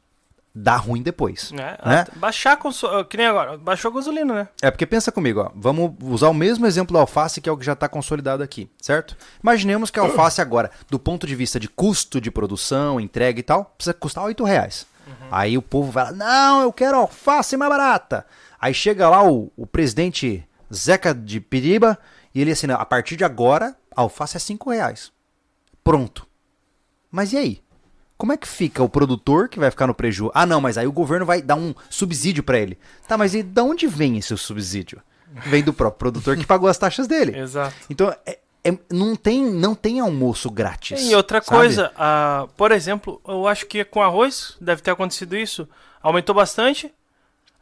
dá 0.55 0.77
ruim 0.77 1.03
depois. 1.03 1.53
É, 1.53 1.57
né? 1.57 1.77
até 1.79 2.13
Baixar 2.17 2.57
com 2.57 2.71
que 3.09 3.17
nem 3.17 3.27
agora, 3.27 3.57
baixou 3.57 3.91
a 3.91 3.95
gasolina, 3.95 4.35
né? 4.35 4.49
É 4.61 4.71
porque 4.71 4.87
pensa 4.87 5.13
comigo, 5.13 5.41
ó, 5.41 5.51
vamos 5.55 5.93
usar 6.03 6.29
o 6.29 6.35
mesmo 6.35 6.67
exemplo 6.67 6.95
da 6.95 7.01
alface 7.01 7.41
que 7.41 7.49
é 7.49 7.53
o 7.53 7.57
que 7.57 7.65
já 7.65 7.73
está 7.73 7.89
consolidado 7.89 8.43
aqui, 8.43 8.71
certo? 8.81 9.17
Imaginemos 9.43 9.91
que 9.91 9.99
a 9.99 10.03
alface 10.03 10.41
agora, 10.41 10.71
do 10.89 10.99
ponto 10.99 11.27
de 11.27 11.35
vista 11.35 11.61
de 11.61 11.69
custo 11.69 12.21
de 12.21 12.31
produção, 12.31 13.01
entrega 13.01 13.39
e 13.39 13.43
tal, 13.43 13.65
precisa 13.77 13.95
custar 13.95 14.25
8 14.25 14.45
reais. 14.45 14.87
Aí 15.31 15.57
o 15.57 15.63
povo 15.63 15.91
vai 15.91 16.05
lá, 16.05 16.13
não, 16.13 16.63
eu 16.63 16.73
quero 16.73 16.97
alface 16.97 17.57
mais 17.57 17.71
barata. 17.71 18.27
Aí 18.61 18.75
chega 18.75 19.09
lá 19.09 19.25
o, 19.25 19.51
o 19.57 19.67
presidente 19.67 20.47
Zeca 20.73 21.15
de 21.15 21.41
Piriba 21.41 21.99
e 22.35 22.41
ele 22.41 22.53
assina, 22.53 22.75
a 22.75 22.85
partir 22.85 23.17
de 23.17 23.25
agora, 23.25 23.77
a 23.95 24.03
alface 24.03 24.37
é 24.37 24.41
5 24.41 24.71
reais. 24.71 25.13
Pronto. 25.83 26.27
Mas 27.11 27.33
e 27.33 27.39
aí? 27.39 27.63
Como 28.21 28.35
é 28.35 28.37
que 28.37 28.47
fica 28.47 28.83
o 28.83 28.89
produtor 28.89 29.49
que 29.49 29.59
vai 29.59 29.71
ficar 29.71 29.87
no 29.87 29.95
prejuízo? 29.95 30.31
Ah, 30.35 30.45
não, 30.45 30.61
mas 30.61 30.77
aí 30.77 30.87
o 30.87 30.93
governo 30.93 31.25
vai 31.25 31.41
dar 31.41 31.55
um 31.55 31.75
subsídio 31.89 32.43
para 32.43 32.59
ele. 32.59 32.79
Tá, 33.09 33.17
mas 33.17 33.35
e 33.35 33.43
de 33.43 33.61
onde 33.63 33.87
vem 33.87 34.19
esse 34.19 34.37
subsídio? 34.37 35.01
Vem 35.47 35.65
do 35.65 35.73
próprio 35.73 35.99
produtor 35.99 36.37
que 36.37 36.45
pagou 36.45 36.69
as 36.69 36.77
taxas 36.77 37.09
dele. 37.09 37.33
Exato. 37.41 37.75
Então, 37.89 38.15
é- 38.27 38.39
é- 38.63 38.79
não, 38.93 39.17
tem, 39.17 39.43
não 39.43 39.75
tem 39.75 40.01
almoço 40.01 40.51
grátis. 40.51 41.01
E 41.01 41.15
outra 41.15 41.41
sabe? 41.41 41.57
coisa, 41.57 41.91
ah, 41.97 42.47
por 42.59 42.73
exemplo, 42.73 43.19
eu 43.27 43.49
acho 43.49 43.65
que 43.65 43.83
com 43.87 44.03
arroz 44.03 44.55
deve 44.61 44.83
ter 44.83 44.91
acontecido 44.91 45.35
isso. 45.35 45.67
Aumentou 46.03 46.35
bastante, 46.35 46.93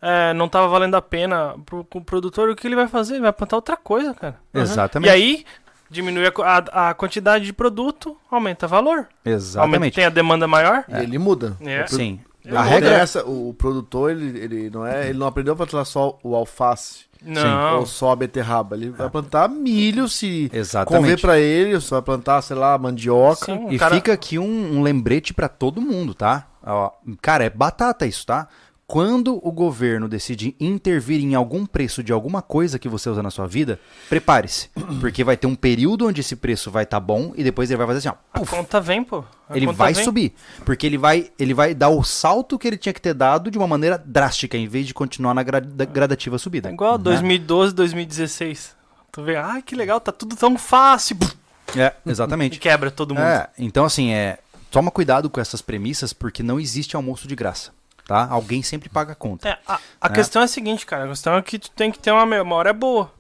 é, 0.03 0.35
não 0.35 0.49
tava 0.49 0.67
valendo 0.67 0.97
a 0.97 1.01
pena 1.01 1.55
pro, 1.65 1.85
pro 1.85 2.01
produtor. 2.01 2.49
O 2.49 2.57
que 2.57 2.67
ele 2.67 2.75
vai 2.75 2.89
fazer? 2.89 3.15
Ele 3.15 3.23
vai 3.23 3.33
plantar 3.33 3.55
outra 3.55 3.77
coisa, 3.77 4.13
cara. 4.13 4.41
Uhum. 4.53 4.61
Exatamente. 4.61 5.09
E 5.09 5.13
aí, 5.13 5.45
diminui 5.91 6.27
a, 6.27 6.33
a- 6.45 6.91
a 6.91 6.95
quantidade 6.95 7.45
de 7.45 7.53
produto, 7.53 8.17
aumenta 8.31 8.67
o 8.67 8.69
valor. 8.69 8.97
Aumenta, 8.97 9.09
Exatamente. 9.25 9.95
tem 9.95 10.05
a 10.05 10.11
demanda 10.11 10.47
maior. 10.47 10.85
E 10.89 11.03
ele 11.03 11.19
muda. 11.19 11.57
É. 11.61 11.87
Sim. 11.87 12.21
A 12.51 12.63
regra 12.63 12.91
é 12.95 13.01
essa, 13.01 13.25
o 13.27 13.53
produtor, 13.59 14.11
ele, 14.11 14.39
ele 14.39 14.71
não 14.71 14.87
é, 14.87 15.11
ele 15.11 15.19
não 15.19 15.27
aprendeu 15.27 15.53
a 15.53 15.57
plantar 15.57 15.85
só 15.85 16.19
o 16.23 16.35
alface 16.35 17.01
Não. 17.23 17.81
ou 17.81 17.87
só 17.87 18.13
a 18.13 18.17
beterraba. 18.17 18.75
Ele 18.75 18.89
vai 18.89 19.11
plantar 19.11 19.49
milho 19.51 20.09
se 20.09 20.49
Exatamente. 20.51 21.03
convém 21.03 21.19
pra 21.19 21.39
ele, 21.39 21.75
você 21.79 21.91
vai 21.91 22.01
plantar, 22.01 22.41
sei 22.41 22.57
lá, 22.57 22.79
mandioca. 22.79 23.45
Sim, 23.45 23.69
E 23.69 23.79
cara- 23.79 23.95
fica 23.97 24.15
aqui 24.15 24.39
um, 24.39 24.79
um 24.79 24.83
lembrete 24.83 25.35
pra 25.35 25.47
todo 25.47 25.81
mundo, 25.83 26.15
tá? 26.15 26.47
Ó, 26.65 26.91
cara, 27.21 27.45
é 27.45 27.51
batata 27.51 28.07
isso, 28.07 28.25
tá? 28.25 28.49
Quando 28.91 29.39
o 29.47 29.53
governo 29.53 30.09
decide 30.09 30.57
intervir 30.59 31.21
em 31.23 31.35
algum 31.35 31.67
preço 31.67 32.03
de 32.03 32.11
alguma 32.11 32.41
coisa 32.41 32.79
que 32.79 32.89
você 32.89 33.11
usa 33.11 33.23
na 33.23 33.31
sua 33.31 33.47
vida, 33.47 33.79
prepare-se. 34.09 34.71
Porque 34.99 35.23
vai 35.23 35.37
ter 35.37 35.47
um 35.47 35.55
período 35.55 36.07
onde 36.09 36.23
esse 36.23 36.35
preço 36.35 36.71
vai 36.71 36.85
estar 36.85 36.99
bom 36.99 37.35
e 37.37 37.45
depois 37.45 37.71
ele 37.71 37.77
vai 37.77 37.87
fazer 37.87 37.99
assim, 37.99 38.09
ó. 38.09 38.15
A 38.33 38.39
puf, 38.41 38.51
conta 38.51 38.81
vem, 38.81 39.05
pô. 39.05 39.23
A 39.47 39.55
ele 39.55 39.67
vai 39.67 39.93
vem. 39.93 40.03
subir. 40.03 40.33
Porque 40.65 40.87
ele 40.87 40.97
vai, 40.97 41.31
ele 41.39 41.53
vai 41.53 41.75
dar 41.75 41.91
o 41.91 42.03
salto 42.03 42.59
que 42.59 42.67
ele 42.67 42.79
tinha 42.79 42.95
que 42.95 43.01
ter 43.03 43.13
dado 43.13 43.51
de 43.51 43.59
uma 43.59 43.67
maneira 43.67 44.03
drástica, 44.03 44.57
em 44.57 44.67
vez 44.67 44.87
de 44.87 44.95
continuar 44.95 45.35
na 45.35 45.43
gra- 45.43 45.61
da- 45.61 45.85
gradativa 45.85 46.39
subida. 46.39 46.71
É 46.71 46.73
igual 46.73 46.97
né? 46.97 47.05
2012, 47.05 47.75
2016. 47.75 48.75
Tu 49.13 49.23
vê, 49.23 49.37
ai 49.37 49.61
que 49.61 49.77
legal, 49.77 50.01
tá 50.01 50.13
tudo 50.13 50.35
tão 50.35 50.57
fácil. 50.57 51.15
É, 51.77 51.93
E 52.07 52.11
exatamente. 52.11 52.59
quebra 52.59 52.91
todo 52.91 53.15
mundo. 53.15 53.23
É, 53.23 53.51
então 53.59 53.85
assim, 53.85 54.13
é, 54.13 54.39
toma 54.71 54.91
cuidado 54.91 55.29
com 55.29 55.43
essas 55.43 55.61
premissas, 55.61 56.15
porque 56.15 56.43
não 56.43 56.59
existe 56.59 56.97
almoço 56.97 57.29
de 57.29 57.37
graça, 57.37 57.71
tá? 58.09 58.27
Alguém 58.29 58.63
sempre 58.63 58.89
paga 58.89 59.13
a 59.13 59.15
conta. 59.15 59.49
É, 59.49 59.59
a, 59.69 59.79
a 60.01 60.07
É. 60.07 60.09
questão 60.09 60.43
é 60.43 60.47
a 60.47 60.49
seguinte, 60.49 60.85
cara. 60.87 61.05
A 61.05 61.09
questão 61.09 61.37
é 61.37 61.43
que 61.43 61.59
tu 61.59 61.71
tem 61.71 61.93
que 61.93 61.99
ter 62.01 62.11
uma 62.11 62.27
memória 62.27 62.73
boa. 62.73 63.13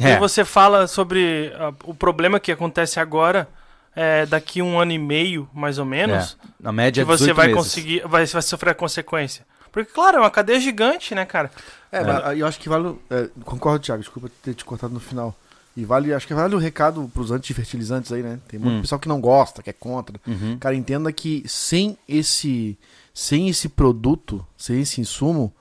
É. 0.00 0.12
E 0.14 0.18
você 0.18 0.42
fala 0.44 0.86
sobre 0.86 1.52
ah, 1.58 1.74
o 1.84 1.92
problema 1.92 2.40
que 2.40 2.50
acontece 2.52 2.98
agora, 3.00 3.46
é, 3.94 4.24
daqui 4.24 4.62
um 4.62 4.78
ano 4.80 4.92
e 4.92 4.98
meio, 4.98 5.46
mais 5.52 5.78
ou 5.78 5.84
menos, 5.84 6.38
É, 6.42 6.46
na 6.60 6.72
média 6.72 7.02
que 7.04 7.06
você 7.06 7.24
18 7.24 7.36
vai 7.36 7.46
meses. 7.48 7.62
conseguir, 7.62 8.00
vai, 8.06 8.24
vai 8.24 8.42
sofrer 8.42 8.70
a 8.70 8.74
consequência. 8.74 9.44
Porque, 9.70 9.90
claro, 9.92 10.18
é 10.18 10.20
uma 10.20 10.30
cadeia 10.30 10.60
gigante, 10.60 11.14
né, 11.14 11.24
cara? 11.26 11.50
É, 11.90 12.02
mas 12.04 12.38
eu 12.38 12.46
acho 12.46 12.58
que 12.60 12.68
vale. 12.68 12.96
é, 13.10 13.28
concordo, 13.44 13.80
Thiago, 13.84 14.00
desculpa 14.02 14.30
ter 14.42 14.54
te 14.54 14.64
cortado 14.64 14.94
no 14.94 15.00
final. 15.00 15.34
E 15.76 15.84
vale, 15.84 16.12
acho 16.12 16.26
que 16.26 16.34
vale 16.34 16.54
o 16.54 16.58
recado 16.58 17.10
pros 17.14 17.30
antifertilizantes 17.30 18.12
aí, 18.12 18.22
né? 18.22 18.38
Tem 18.46 18.60
muito 18.60 18.76
Hum. 18.76 18.80
pessoal 18.82 18.98
que 18.98 19.08
não 19.08 19.20
gosta, 19.20 19.62
que 19.62 19.70
é 19.70 19.72
contra. 19.72 20.20
Uhum. 20.26 20.58
Cara, 20.58 20.74
entenda 20.74 21.10
que 21.12 21.42
sem 21.46 21.96
esse 22.08 22.78
sem 23.14 23.48
esse 23.48 23.68
produto, 23.68 24.44
sem 24.56 24.80
esse 24.80 25.00
insumo, 25.00 25.52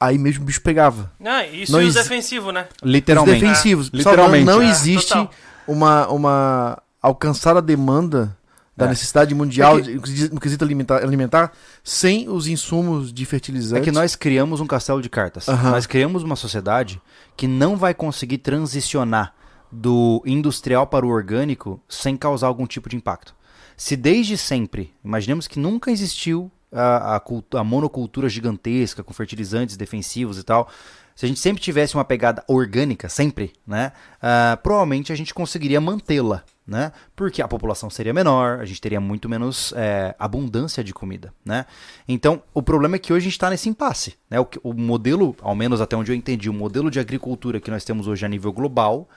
aí 0.00 0.16
mesmo 0.18 0.42
o 0.42 0.46
bicho 0.46 0.60
pegava. 0.62 1.10
Ah, 1.24 1.46
isso 1.46 1.70
Não 1.72 1.80
e 1.80 1.84
o 1.84 1.88
exi- 1.88 1.98
defensivo, 2.02 2.50
né? 2.52 2.66
Literalmente. 2.82 3.36
Os 3.36 3.42
defensivos. 3.42 3.86
É, 3.88 3.90
Pessoal, 3.90 4.16
não- 4.16 4.24
literalmente. 4.34 4.44
Não, 4.46 4.62
É, 4.62 4.70
existe 4.70 5.08
total. 5.08 5.30
uma, 5.66 6.08
uma 6.08 6.82
alcançar 7.00 7.56
a 7.56 7.60
demanda 7.60 8.36
da 8.76 8.86
É. 8.86 8.88
necessidade 8.88 9.34
mundial 9.34 9.78
É 9.78 9.82
que- 9.82 9.98
de- 9.98 10.32
no 10.34 10.40
quesito 10.40 10.64
alimentar, 10.64 11.02
alimentar 11.02 11.52
sem 11.84 12.28
os 12.28 12.46
insumos 12.46 13.12
de 13.12 13.22
É 13.22 13.26
fertilizantes. 13.26 13.84
que 13.84 13.92
nós 13.92 14.16
criamos 14.16 14.60
um 14.60 14.66
castelo 14.66 15.02
de 15.02 15.08
cartas. 15.10 15.48
Aham. 15.48 15.70
Nós 15.72 15.86
criamos 15.86 16.22
uma 16.22 16.36
sociedade 16.36 17.00
que 17.36 17.46
não 17.46 17.76
vai 17.76 17.92
conseguir 17.92 18.38
transicionar 18.38 19.34
do 19.70 20.22
industrial 20.26 20.86
para 20.86 21.04
o 21.06 21.08
orgânico 21.08 21.80
sem 21.88 22.16
causar 22.16 22.46
algum 22.46 22.66
tipo 22.66 22.88
de 22.88 22.96
impacto. 22.96 23.34
Se 23.76 23.96
desde 23.96 24.36
sempre, 24.36 24.92
imaginemos 25.04 25.46
que 25.48 25.58
nunca 25.58 25.90
existiu 25.90 26.50
a, 26.70 27.16
a, 27.16 27.22
a 27.60 27.64
monocultura 27.64 28.28
gigantesca 28.28 29.02
com 29.02 29.12
fertilizantes 29.12 29.76
defensivos 29.76 30.38
e 30.38 30.42
tal, 30.42 30.68
se 31.14 31.26
a 31.26 31.28
gente 31.28 31.40
sempre 31.40 31.62
tivesse 31.62 31.94
uma 31.94 32.04
pegada 32.04 32.42
orgânica, 32.48 33.08
sempre, 33.08 33.52
né, 33.66 33.92
ah, 34.22 34.58
provavelmente 34.62 35.12
a 35.12 35.16
gente 35.16 35.34
conseguiria 35.34 35.80
mantê-la, 35.80 36.42
né, 36.66 36.92
porque 37.16 37.42
a 37.42 37.48
população 37.48 37.90
seria 37.90 38.14
menor, 38.14 38.60
a 38.60 38.64
gente 38.64 38.80
teria 38.80 39.00
muito 39.00 39.28
menos 39.28 39.72
eh, 39.76 40.14
abundância 40.18 40.82
de 40.84 40.94
comida, 40.94 41.32
né. 41.44 41.66
Então, 42.06 42.42
o 42.54 42.62
problema 42.62 42.96
é 42.96 42.98
que 42.98 43.12
hoje 43.12 43.24
a 43.24 43.28
gente 43.28 43.32
está 43.32 43.50
nesse 43.50 43.68
impasse, 43.68 44.14
né, 44.30 44.38
o, 44.40 44.46
o 44.62 44.72
modelo, 44.72 45.34
ao 45.42 45.54
menos 45.54 45.80
até 45.80 45.96
onde 45.96 46.12
eu 46.12 46.16
entendi, 46.16 46.48
o 46.48 46.54
modelo 46.54 46.90
de 46.90 47.00
agricultura 47.00 47.60
que 47.60 47.70
nós 47.70 47.84
temos 47.84 48.06
hoje 48.06 48.24
a 48.24 48.28
nível 48.28 48.52
global, 48.52 49.08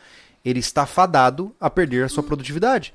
ele 0.43 0.59
está 0.59 0.85
fadado 0.85 1.55
a 1.59 1.69
perder 1.69 2.03
a 2.05 2.09
sua 2.09 2.23
produtividade. 2.23 2.93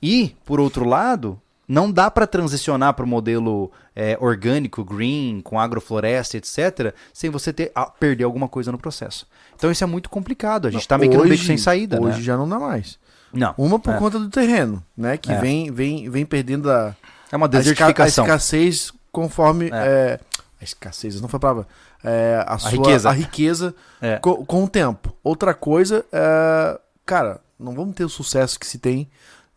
E, 0.00 0.34
por 0.44 0.58
outro 0.60 0.84
lado, 0.84 1.40
não 1.68 1.90
dá 1.90 2.10
para 2.10 2.26
transicionar 2.26 2.92
para 2.94 3.04
o 3.04 3.08
modelo 3.08 3.70
é, 3.94 4.16
orgânico, 4.20 4.84
green, 4.84 5.40
com 5.40 5.58
agrofloresta, 5.60 6.36
etc., 6.36 6.92
sem 7.12 7.30
você 7.30 7.52
ter, 7.52 7.70
a- 7.74 7.86
perder 7.86 8.24
alguma 8.24 8.48
coisa 8.48 8.70
no 8.72 8.78
processo. 8.78 9.26
Então 9.56 9.70
isso 9.70 9.82
é 9.82 9.86
muito 9.86 10.10
complicado. 10.10 10.66
A 10.66 10.70
gente 10.70 10.82
está 10.82 10.98
meio 10.98 11.10
que 11.12 11.16
num 11.16 11.28
beco 11.28 11.42
sem 11.44 11.56
saída, 11.56 12.00
Hoje 12.00 12.18
né? 12.18 12.22
já 12.24 12.36
não 12.36 12.48
dá 12.48 12.58
mais. 12.58 12.98
Não. 13.32 13.54
Uma 13.56 13.78
por 13.78 13.94
é. 13.94 13.98
conta 13.98 14.18
do 14.18 14.28
terreno, 14.28 14.82
né? 14.96 15.16
Que 15.16 15.32
É. 15.32 15.38
vem, 15.40 15.70
vem, 15.70 16.08
vem 16.10 16.24
perdendo 16.26 16.70
a, 16.70 16.94
É 17.30 17.36
uma 17.36 17.46
esca- 17.46 17.58
a 17.58 17.60
desertificação. 17.60 18.24
escassez 18.24 18.92
conforme. 19.10 19.66
É. 19.66 19.70
é, 19.72 20.20
a 20.60 20.64
escassez, 20.64 21.20
não 21.20 21.28
foi 21.28 21.38
a 21.38 21.40
palavra. 21.40 21.66
É, 22.04 22.44
a, 22.46 22.58
sua, 22.58 22.70
riqueza. 22.70 23.08
A 23.08 23.12
riqueza 23.12 23.74
É. 24.00 24.18
co- 24.18 24.44
com, 24.44 24.64
o 24.64 24.68
tempo. 24.68 25.14
Outra 25.22 25.54
coisa, 25.54 26.04
é, 26.12 26.78
cara, 27.06 27.40
não 27.58 27.72
vamos 27.74 27.94
ter 27.94 28.04
o 28.04 28.08
sucesso 28.08 28.58
que 28.58 28.66
se 28.66 28.78
tem 28.78 29.08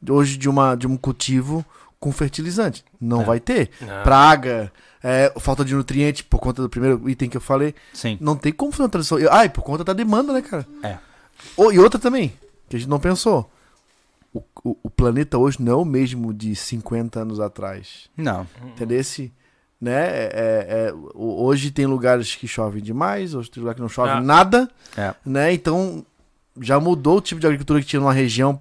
hoje 0.09 0.37
de, 0.37 0.47
uma, 0.49 0.75
de 0.75 0.85
um 0.87 0.95
cultivo 0.97 1.65
com 1.99 2.11
fertilizante. 2.11 2.83
Não 3.01 3.21
É. 3.21 3.25
vai 3.25 3.39
ter. 3.39 3.71
Não. 3.81 4.03
Praga, 4.03 4.71
é, 5.03 5.31
falta 5.39 5.65
de 5.65 5.73
nutriente 5.73 6.23
por 6.23 6.39
conta 6.39 6.61
do 6.61 6.69
primeiro 6.69 7.09
item 7.09 7.29
que 7.29 7.37
eu 7.37 7.41
falei. 7.41 7.73
Sim. 7.93 8.17
Não 8.21 8.35
tem 8.35 8.51
como 8.51 8.71
fazer 8.71 8.83
uma 8.83 8.89
transição. 8.89 9.17
Ah, 9.31 9.45
e 9.45 9.49
por 9.49 9.63
conta 9.63 9.83
da 9.83 9.93
demanda, 9.93 10.31
né, 10.33 10.41
cara? 10.41 10.65
É. 10.83 10.97
E 11.71 11.79
outra 11.79 11.99
também, 11.99 12.33
que 12.69 12.75
a 12.75 12.79
gente 12.79 12.89
não 12.89 12.99
pensou. 12.99 13.49
O, 14.35 14.43
o, 14.69 14.77
o 14.83 14.89
planeta 14.89 15.37
hoje 15.37 15.61
não 15.61 15.71
é 15.71 15.75
o 15.77 15.85
mesmo 15.85 16.33
de 16.33 16.53
50 16.55 17.21
anos 17.21 17.39
atrás. 17.39 18.09
Não. 18.17 18.45
Entendeu? 18.65 18.99
Esse, 18.99 19.31
né? 19.79 20.07
é- 20.07 20.31
é- 20.33 20.87
é, 20.89 20.93
hoje 21.15 21.71
tem 21.71 21.85
lugares 21.85 22.35
que 22.35 22.47
chovem 22.47 22.83
demais, 22.83 23.33
hoje 23.33 23.49
tem 23.49 23.61
lugares 23.61 23.77
que 23.77 23.81
não 23.81 23.89
chove 23.89 24.09
Ah. 24.11 24.19
nada, 24.21 24.69
É. 24.97 25.13
né? 25.25 25.53
Então 25.53 26.05
já 26.59 26.79
mudou 26.79 27.17
o 27.17 27.21
tipo 27.21 27.39
de 27.39 27.47
agricultura 27.47 27.79
que 27.79 27.85
tinha 27.87 27.99
numa 27.99 28.13
região 28.13 28.59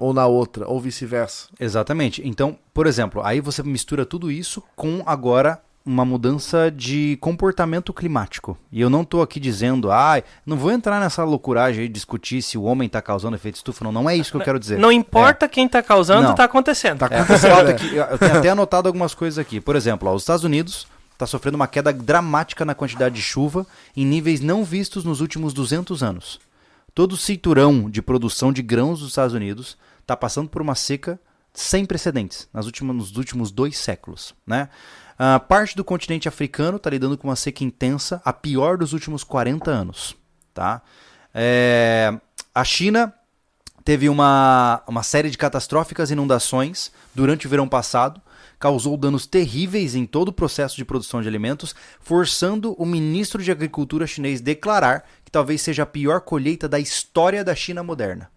ou 0.00 0.14
na 0.14 0.26
outra, 0.26 0.68
ou 0.68 0.80
vice-versa. 0.80 1.48
Exatamente. 1.58 2.22
Então, 2.26 2.56
por 2.72 2.86
exemplo, 2.86 3.20
aí 3.24 3.40
você 3.40 3.62
mistura 3.64 4.06
tudo 4.06 4.30
isso 4.30 4.62
com 4.76 5.02
agora 5.04 5.60
uma 5.88 6.04
mudança 6.04 6.70
de 6.70 7.16
comportamento 7.20 7.94
climático. 7.94 8.58
E 8.70 8.78
eu 8.80 8.90
não 8.90 9.04
tô 9.04 9.22
aqui 9.22 9.40
dizendo, 9.40 9.90
ai, 9.90 10.22
não 10.44 10.56
vou 10.58 10.70
entrar 10.70 11.00
nessa 11.00 11.24
loucuragem 11.24 11.82
aí 11.82 11.88
de 11.88 11.94
discutir 11.94 12.42
se 12.42 12.58
o 12.58 12.62
homem 12.64 12.88
tá 12.88 13.00
causando 13.00 13.34
efeito 13.36 13.54
estufa, 13.56 13.82
não. 13.84 13.90
Não 13.90 14.08
é 14.10 14.14
isso 14.14 14.30
que 14.30 14.36
eu 14.36 14.40
quero 14.42 14.58
dizer. 14.60 14.78
Não 14.78 14.92
importa 14.92 15.48
quem 15.48 15.66
tá 15.66 15.82
causando, 15.82 16.28
Não. 16.28 16.34
tá 16.34 16.44
acontecendo. 16.44 16.98
Tá 16.98 17.08
É, 17.10 17.20
acontecendo. 17.20 17.70
é. 17.70 17.72
que- 17.74 17.96
eu 17.96 18.18
tenho 18.18 18.36
até 18.38 18.50
anotado 18.50 18.86
algumas 18.86 19.14
coisas 19.14 19.38
aqui. 19.38 19.60
Por 19.62 19.74
exemplo, 19.76 20.08
ó, 20.10 20.14
os 20.14 20.22
Estados 20.22 20.44
Unidos 20.44 20.86
está 21.14 21.26
sofrendo 21.26 21.56
uma 21.56 21.66
queda 21.66 21.92
dramática 21.92 22.64
na 22.66 22.74
quantidade 22.74 23.14
de 23.14 23.22
chuva 23.22 23.66
em 23.96 24.04
níveis 24.04 24.40
não 24.40 24.62
vistos 24.64 25.04
nos 25.04 25.20
últimos 25.22 25.54
200 25.54 26.02
anos. 26.02 26.38
Todo 26.94 27.12
o 27.12 27.16
cinturão 27.16 27.88
de 27.88 28.02
produção 28.02 28.52
de 28.52 28.60
grãos 28.60 29.00
dos 29.00 29.08
Estados 29.08 29.34
Unidos 29.34 29.78
está 30.02 30.14
passando 30.16 30.48
por 30.50 30.60
uma 30.60 30.74
seca 30.74 31.18
sem 31.54 31.84
precedentes 31.86 32.46
nas 32.52 32.66
últimas, 32.66 32.94
nos 32.94 33.16
últimos 33.16 33.50
dois 33.50 33.78
séculos. 33.78 34.34
Né? 34.46 34.68
A 35.18 35.40
parte 35.40 35.74
do 35.74 35.82
continente 35.82 36.28
africano 36.28 36.76
está 36.76 36.88
lidando 36.88 37.18
com 37.18 37.26
uma 37.26 37.34
seca 37.34 37.64
intensa, 37.64 38.22
a 38.24 38.32
pior 38.32 38.78
dos 38.78 38.92
últimos 38.92 39.24
40 39.24 39.68
anos. 39.68 40.14
Tá? 40.54 40.80
É, 41.34 42.16
a 42.54 42.62
China 42.62 43.12
teve 43.84 44.08
uma, 44.08 44.80
uma 44.86 45.02
série 45.02 45.28
de 45.28 45.36
catastróficas 45.36 46.12
inundações 46.12 46.92
durante 47.14 47.46
o 47.46 47.50
verão 47.50 47.68
passado, 47.68 48.22
causou 48.60 48.96
danos 48.96 49.26
terríveis 49.26 49.96
em 49.96 50.06
todo 50.06 50.28
o 50.28 50.32
processo 50.32 50.76
de 50.76 50.84
produção 50.84 51.20
de 51.20 51.26
alimentos, 51.26 51.74
forçando 52.00 52.74
o 52.74 52.86
ministro 52.86 53.42
de 53.42 53.50
Agricultura 53.50 54.06
chinês 54.06 54.40
declarar 54.40 55.04
que 55.24 55.32
talvez 55.32 55.62
seja 55.62 55.82
a 55.82 55.86
pior 55.86 56.20
colheita 56.20 56.68
da 56.68 56.78
história 56.78 57.42
da 57.42 57.56
China 57.56 57.82
moderna. 57.82 58.30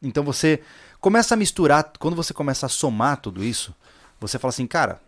Então 0.00 0.22
você 0.22 0.60
começa 1.00 1.34
a 1.34 1.36
misturar, 1.36 1.92
quando 1.98 2.16
você 2.16 2.32
começa 2.32 2.66
a 2.66 2.68
somar 2.68 3.16
tudo 3.16 3.42
isso, 3.42 3.74
você 4.20 4.38
fala 4.38 4.50
assim, 4.50 4.66
cara, 4.66 5.00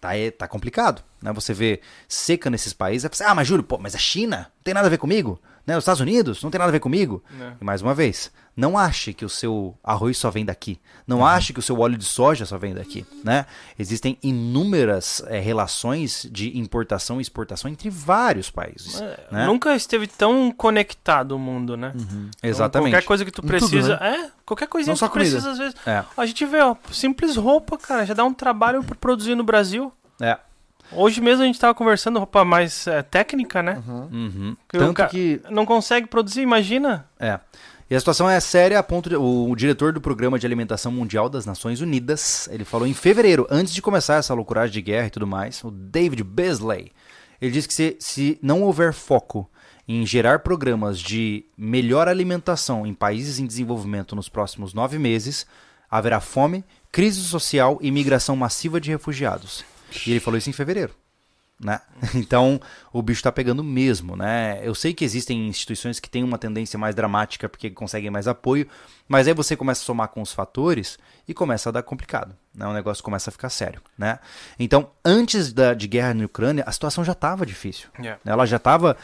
tá, 0.00 0.16
é- 0.16 0.30
tá 0.30 0.46
complicado. 0.48 1.02
Né? 1.22 1.32
Você 1.32 1.52
vê 1.52 1.80
seca 2.08 2.50
nesses 2.50 2.72
países, 2.72 3.04
aí 3.04 3.10
você, 3.12 3.24
ah, 3.24 3.34
mas 3.34 3.46
Júlio, 3.48 3.64
pô, 3.64 3.78
mas 3.78 3.94
a 3.94 3.98
China 3.98 4.50
não 4.56 4.62
tem 4.64 4.74
nada 4.74 4.86
a 4.86 4.90
ver 4.90 4.98
comigo? 4.98 5.40
Né? 5.68 5.76
Os 5.76 5.82
Estados 5.82 6.00
Unidos 6.00 6.42
não 6.42 6.50
tem 6.50 6.58
nada 6.58 6.70
a 6.70 6.72
ver 6.72 6.80
comigo? 6.80 7.22
É. 7.38 7.52
E 7.60 7.62
mais 7.64 7.82
uma 7.82 7.94
vez, 7.94 8.32
não 8.56 8.78
ache 8.78 9.12
que 9.12 9.22
o 9.22 9.28
seu 9.28 9.76
arroz 9.84 10.16
só 10.16 10.30
vem 10.30 10.42
daqui. 10.42 10.80
Não 11.06 11.18
Uhum. 11.18 11.26
ache 11.26 11.52
que 11.52 11.58
o 11.58 11.62
seu 11.62 11.78
óleo 11.78 11.98
de 11.98 12.06
soja 12.06 12.46
só 12.46 12.56
vem 12.56 12.72
daqui. 12.72 13.04
Né? 13.22 13.44
Existem 13.78 14.16
inúmeras 14.22 15.22
eh, 15.26 15.38
relações 15.40 16.26
de 16.32 16.58
importação 16.58 17.18
e 17.18 17.22
exportação 17.22 17.70
entre 17.70 17.90
vários 17.90 18.50
países. 18.50 18.98
É, 18.98 19.26
né? 19.30 19.44
Nunca 19.46 19.76
esteve 19.76 20.06
tão 20.06 20.50
conectado 20.50 21.32
o 21.32 21.38
mundo, 21.38 21.76
né? 21.76 21.92
Então, 21.94 22.30
Exatamente. 22.42 22.92
qualquer 22.92 23.06
coisa 23.06 23.24
que 23.26 23.30
tu 23.30 23.40
Em 23.44 23.48
tudo, 23.48 23.58
precisa. 23.58 23.98
né? 23.98 24.16
É, 24.26 24.30
qualquer 24.46 24.68
coisinha 24.68 24.94
que 24.94 25.00
tu 25.00 25.10
comida. 25.10 25.30
precisa, 25.30 25.50
às 25.52 25.58
vezes. 25.58 25.74
É. 25.86 26.02
A 26.16 26.24
gente 26.24 26.46
vê, 26.46 26.62
ó, 26.62 26.74
simples 26.90 27.36
roupa, 27.36 27.76
cara, 27.76 28.06
já 28.06 28.14
dá 28.14 28.24
um 28.24 28.32
trabalho 28.32 28.82
pra 28.82 28.94
produzir 28.94 29.34
no 29.34 29.44
Brasil. 29.44 29.92
É. 30.18 30.38
Hoje 30.92 31.20
mesmo 31.20 31.42
a 31.42 31.46
gente 31.46 31.58
tava 31.58 31.74
conversando 31.74 32.18
roupa 32.18 32.44
mais 32.44 32.86
é, 32.86 33.02
técnica, 33.02 33.62
né? 33.62 33.82
Uhum. 33.86 34.56
Que 34.68 34.76
o 34.76 34.80
Tanto 34.80 35.06
que 35.08 35.40
Não 35.50 35.66
consegue 35.66 36.06
produzir, 36.06 36.40
imagina. 36.40 37.06
É. 37.18 37.38
E 37.90 37.94
a 37.94 37.98
situação 37.98 38.28
é 38.28 38.38
séria 38.38 38.78
a 38.78 38.82
ponto 38.82 39.08
de, 39.08 39.16
o, 39.16 39.50
o 39.50 39.56
diretor 39.56 39.92
do 39.92 40.00
Programa 40.00 40.38
de 40.38 40.46
Alimentação 40.46 40.92
Mundial 40.92 41.28
das 41.28 41.46
Nações 41.46 41.80
Unidas, 41.80 42.46
ele 42.52 42.64
falou 42.64 42.86
em 42.86 42.92
fevereiro, 42.92 43.46
antes 43.50 43.72
de 43.72 43.80
começar 43.80 44.16
essa 44.16 44.34
loucuragem 44.34 44.74
de 44.74 44.82
guerra 44.82 45.06
e 45.06 45.10
tudo 45.10 45.26
mais, 45.26 45.64
o 45.64 45.70
David 45.70 46.22
Beasley, 46.22 46.92
ele 47.40 47.52
disse 47.52 47.68
que 47.68 47.72
se, 47.72 47.96
se 47.98 48.38
não 48.42 48.62
houver 48.62 48.92
foco 48.92 49.48
em 49.86 50.04
gerar 50.04 50.40
programas 50.40 50.98
de 50.98 51.46
melhor 51.56 52.08
alimentação 52.08 52.86
em 52.86 52.92
países 52.92 53.38
em 53.38 53.46
desenvolvimento 53.46 54.14
nos 54.14 54.28
próximos 54.28 54.74
nove 54.74 54.98
meses, 54.98 55.46
haverá 55.90 56.20
fome, 56.20 56.62
crise 56.92 57.20
social 57.20 57.78
e 57.80 57.90
migração 57.90 58.36
massiva 58.36 58.78
de 58.78 58.90
refugiados. 58.90 59.64
E 60.06 60.10
ele 60.10 60.20
falou 60.20 60.38
isso 60.38 60.50
em 60.50 60.52
fevereiro 60.52 60.94
né? 61.60 61.80
Então, 62.14 62.60
o 62.92 63.02
bicho 63.02 63.22
tá 63.22 63.32
pegando 63.32 63.62
mesmo, 63.64 64.16
né? 64.16 64.60
Eu 64.62 64.74
sei 64.74 64.94
que 64.94 65.04
existem 65.04 65.48
instituições 65.48 65.98
que 65.98 66.08
têm 66.08 66.22
uma 66.22 66.38
tendência 66.38 66.78
mais 66.78 66.94
dramática 66.94 67.48
porque 67.48 67.70
conseguem 67.70 68.10
mais 68.10 68.28
apoio, 68.28 68.66
mas 69.08 69.26
aí 69.26 69.34
você 69.34 69.56
começa 69.56 69.82
a 69.82 69.84
somar 69.84 70.08
com 70.08 70.22
os 70.22 70.32
fatores 70.32 70.98
e 71.26 71.34
começa 71.34 71.68
a 71.68 71.72
dar 71.72 71.82
complicado, 71.82 72.36
né? 72.58 72.66
O 72.66 72.72
negócio 72.72 73.02
começa 73.04 73.30
a 73.30 73.32
ficar 73.32 73.48
sério, 73.48 73.80
né? 73.96 74.18
Então, 74.58 74.90
antes 75.04 75.52
da, 75.52 75.72
de 75.74 75.86
guerra 75.86 76.12
na 76.12 76.24
Ucrânia, 76.24 76.64
a 76.66 76.72
situação 76.72 77.04
já 77.04 77.12
estava 77.12 77.46
difícil. 77.46 77.88
Yeah. 77.98 78.20
Ela 78.24 78.44
já 78.46 78.56
estava 78.56 78.96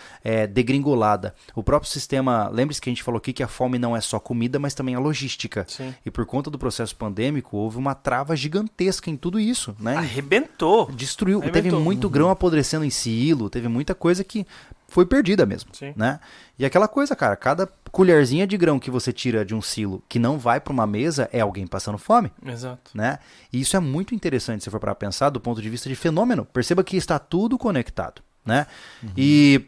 degringolada. 0.53 1.35
O 1.55 1.63
próprio 1.63 1.91
sistema, 1.91 2.49
lembre-se 2.49 2.81
que 2.81 2.91
a 2.91 2.93
gente 2.93 3.03
falou 3.03 3.19
aqui 3.19 3.33
que 3.33 3.43
a 3.43 3.49
fome 3.49 3.79
não 3.79 3.97
é 3.97 4.01
só 4.01 4.19
comida, 4.19 4.59
mas 4.59 4.75
também 4.75 4.95
a 4.95 4.99
logística. 4.99 5.65
Sim. 5.69 5.95
E 6.05 6.11
por 6.11 6.27
conta 6.27 6.51
do 6.51 6.59
processo 6.59 6.97
pandêmico, 6.97 7.57
houve 7.57 7.79
uma 7.79 7.95
trava 7.95 8.35
gigantesca 8.35 9.09
em 9.09 9.17
tudo 9.17 9.39
isso, 9.39 9.77
né? 9.79 9.97
Arrebentou. 9.97 10.91
destruiu. 10.91 11.39
Arrebentou. 11.41 11.63
Teve 11.71 11.77
muito 11.83 12.11
grão 12.11 12.31
apodrecendo 12.31 12.85
em 12.85 12.91
silo, 12.91 13.49
teve 13.49 13.69
muita 13.69 13.95
coisa 13.95 14.25
que 14.25 14.47
foi 14.95 15.05
perdida 15.05 15.45
mesmo, 15.45 15.71
Sim. 15.73 15.93
né? 15.97 16.21
E 16.57 16.65
aquela 16.65 16.87
coisa, 16.87 17.17
cara, 17.17 17.35
cada 17.35 17.69
colherzinha 17.91 18.47
de 18.47 18.57
grão 18.57 18.79
que 18.79 18.93
você 18.93 19.13
tira 19.13 19.45
de 19.45 19.53
um 19.53 19.61
silo 19.61 20.01
que 20.09 20.21
não 20.21 20.39
vai 20.39 20.61
para 20.61 20.73
uma 20.73 20.87
mesa 20.87 21.29
é 21.33 21.41
alguém 21.41 21.67
passando 21.67 21.99
fome, 21.99 22.31
Exato. 22.47 22.93
né? 22.95 23.19
E 23.53 23.61
isso 23.61 23.77
é 23.77 23.81
muito 23.81 24.15
interessante 24.15 24.63
se 24.63 24.71
for 24.71 24.79
para 24.79 24.95
pensar 24.95 25.31
do 25.31 25.41
ponto 25.41 25.61
de 25.61 25.69
vista 25.69 25.89
de 25.89 25.97
fenômeno. 25.97 26.45
Perceba 26.45 26.85
que 26.85 26.97
está 26.97 27.19
tudo 27.19 27.59
conectado, 27.59 28.23
né? 28.47 28.69
E 29.17 29.63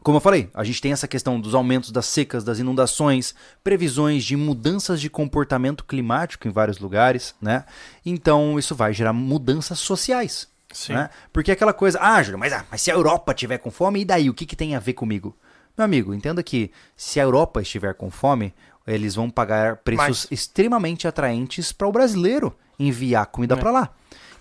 como 0.00 0.18
eu 0.18 0.20
falei, 0.20 0.48
a 0.54 0.62
gente 0.62 0.80
tem 0.80 0.92
essa 0.92 1.08
questão 1.08 1.40
dos 1.40 1.56
aumentos 1.56 1.90
das 1.90 2.06
secas, 2.06 2.44
das 2.44 2.60
inundações, 2.60 3.34
previsões 3.64 4.22
de 4.22 4.36
mudanças 4.36 5.00
de 5.00 5.10
comportamento 5.10 5.84
climático 5.84 6.46
em 6.46 6.52
vários 6.52 6.78
lugares, 6.78 7.34
né? 7.42 7.64
Então 8.06 8.60
isso 8.60 8.76
vai 8.76 8.92
gerar 8.92 9.12
mudanças 9.12 9.80
sociais. 9.80 10.51
Sim. 10.72 10.94
Né? 10.94 11.10
Porque 11.32 11.52
aquela 11.52 11.72
coisa, 11.72 11.98
ah, 12.00 12.22
Júlio, 12.22 12.38
mas, 12.38 12.52
ah, 12.52 12.64
mas 12.70 12.82
se 12.82 12.90
a 12.90 12.94
Europa 12.94 13.32
tiver 13.34 13.58
com 13.58 13.70
fome, 13.70 14.00
e 14.00 14.04
daí? 14.04 14.28
O 14.30 14.34
que, 14.34 14.46
que 14.46 14.56
tem 14.56 14.74
a 14.74 14.80
ver 14.80 14.94
comigo? 14.94 15.36
Meu 15.76 15.84
amigo, 15.84 16.12
entenda 16.14 16.42
que 16.42 16.70
se 16.96 17.18
a 17.20 17.22
Europa 17.22 17.62
estiver 17.62 17.94
com 17.94 18.10
fome, 18.10 18.52
eles 18.86 19.14
vão 19.14 19.30
pagar 19.30 19.76
preços 19.76 20.00
Mais. 20.00 20.28
extremamente 20.30 21.06
atraentes 21.08 21.72
para 21.72 21.86
o 21.86 21.92
brasileiro 21.92 22.54
enviar 22.78 23.26
comida 23.26 23.54
É. 23.54 23.56
para 23.58 23.70
lá. 23.70 23.90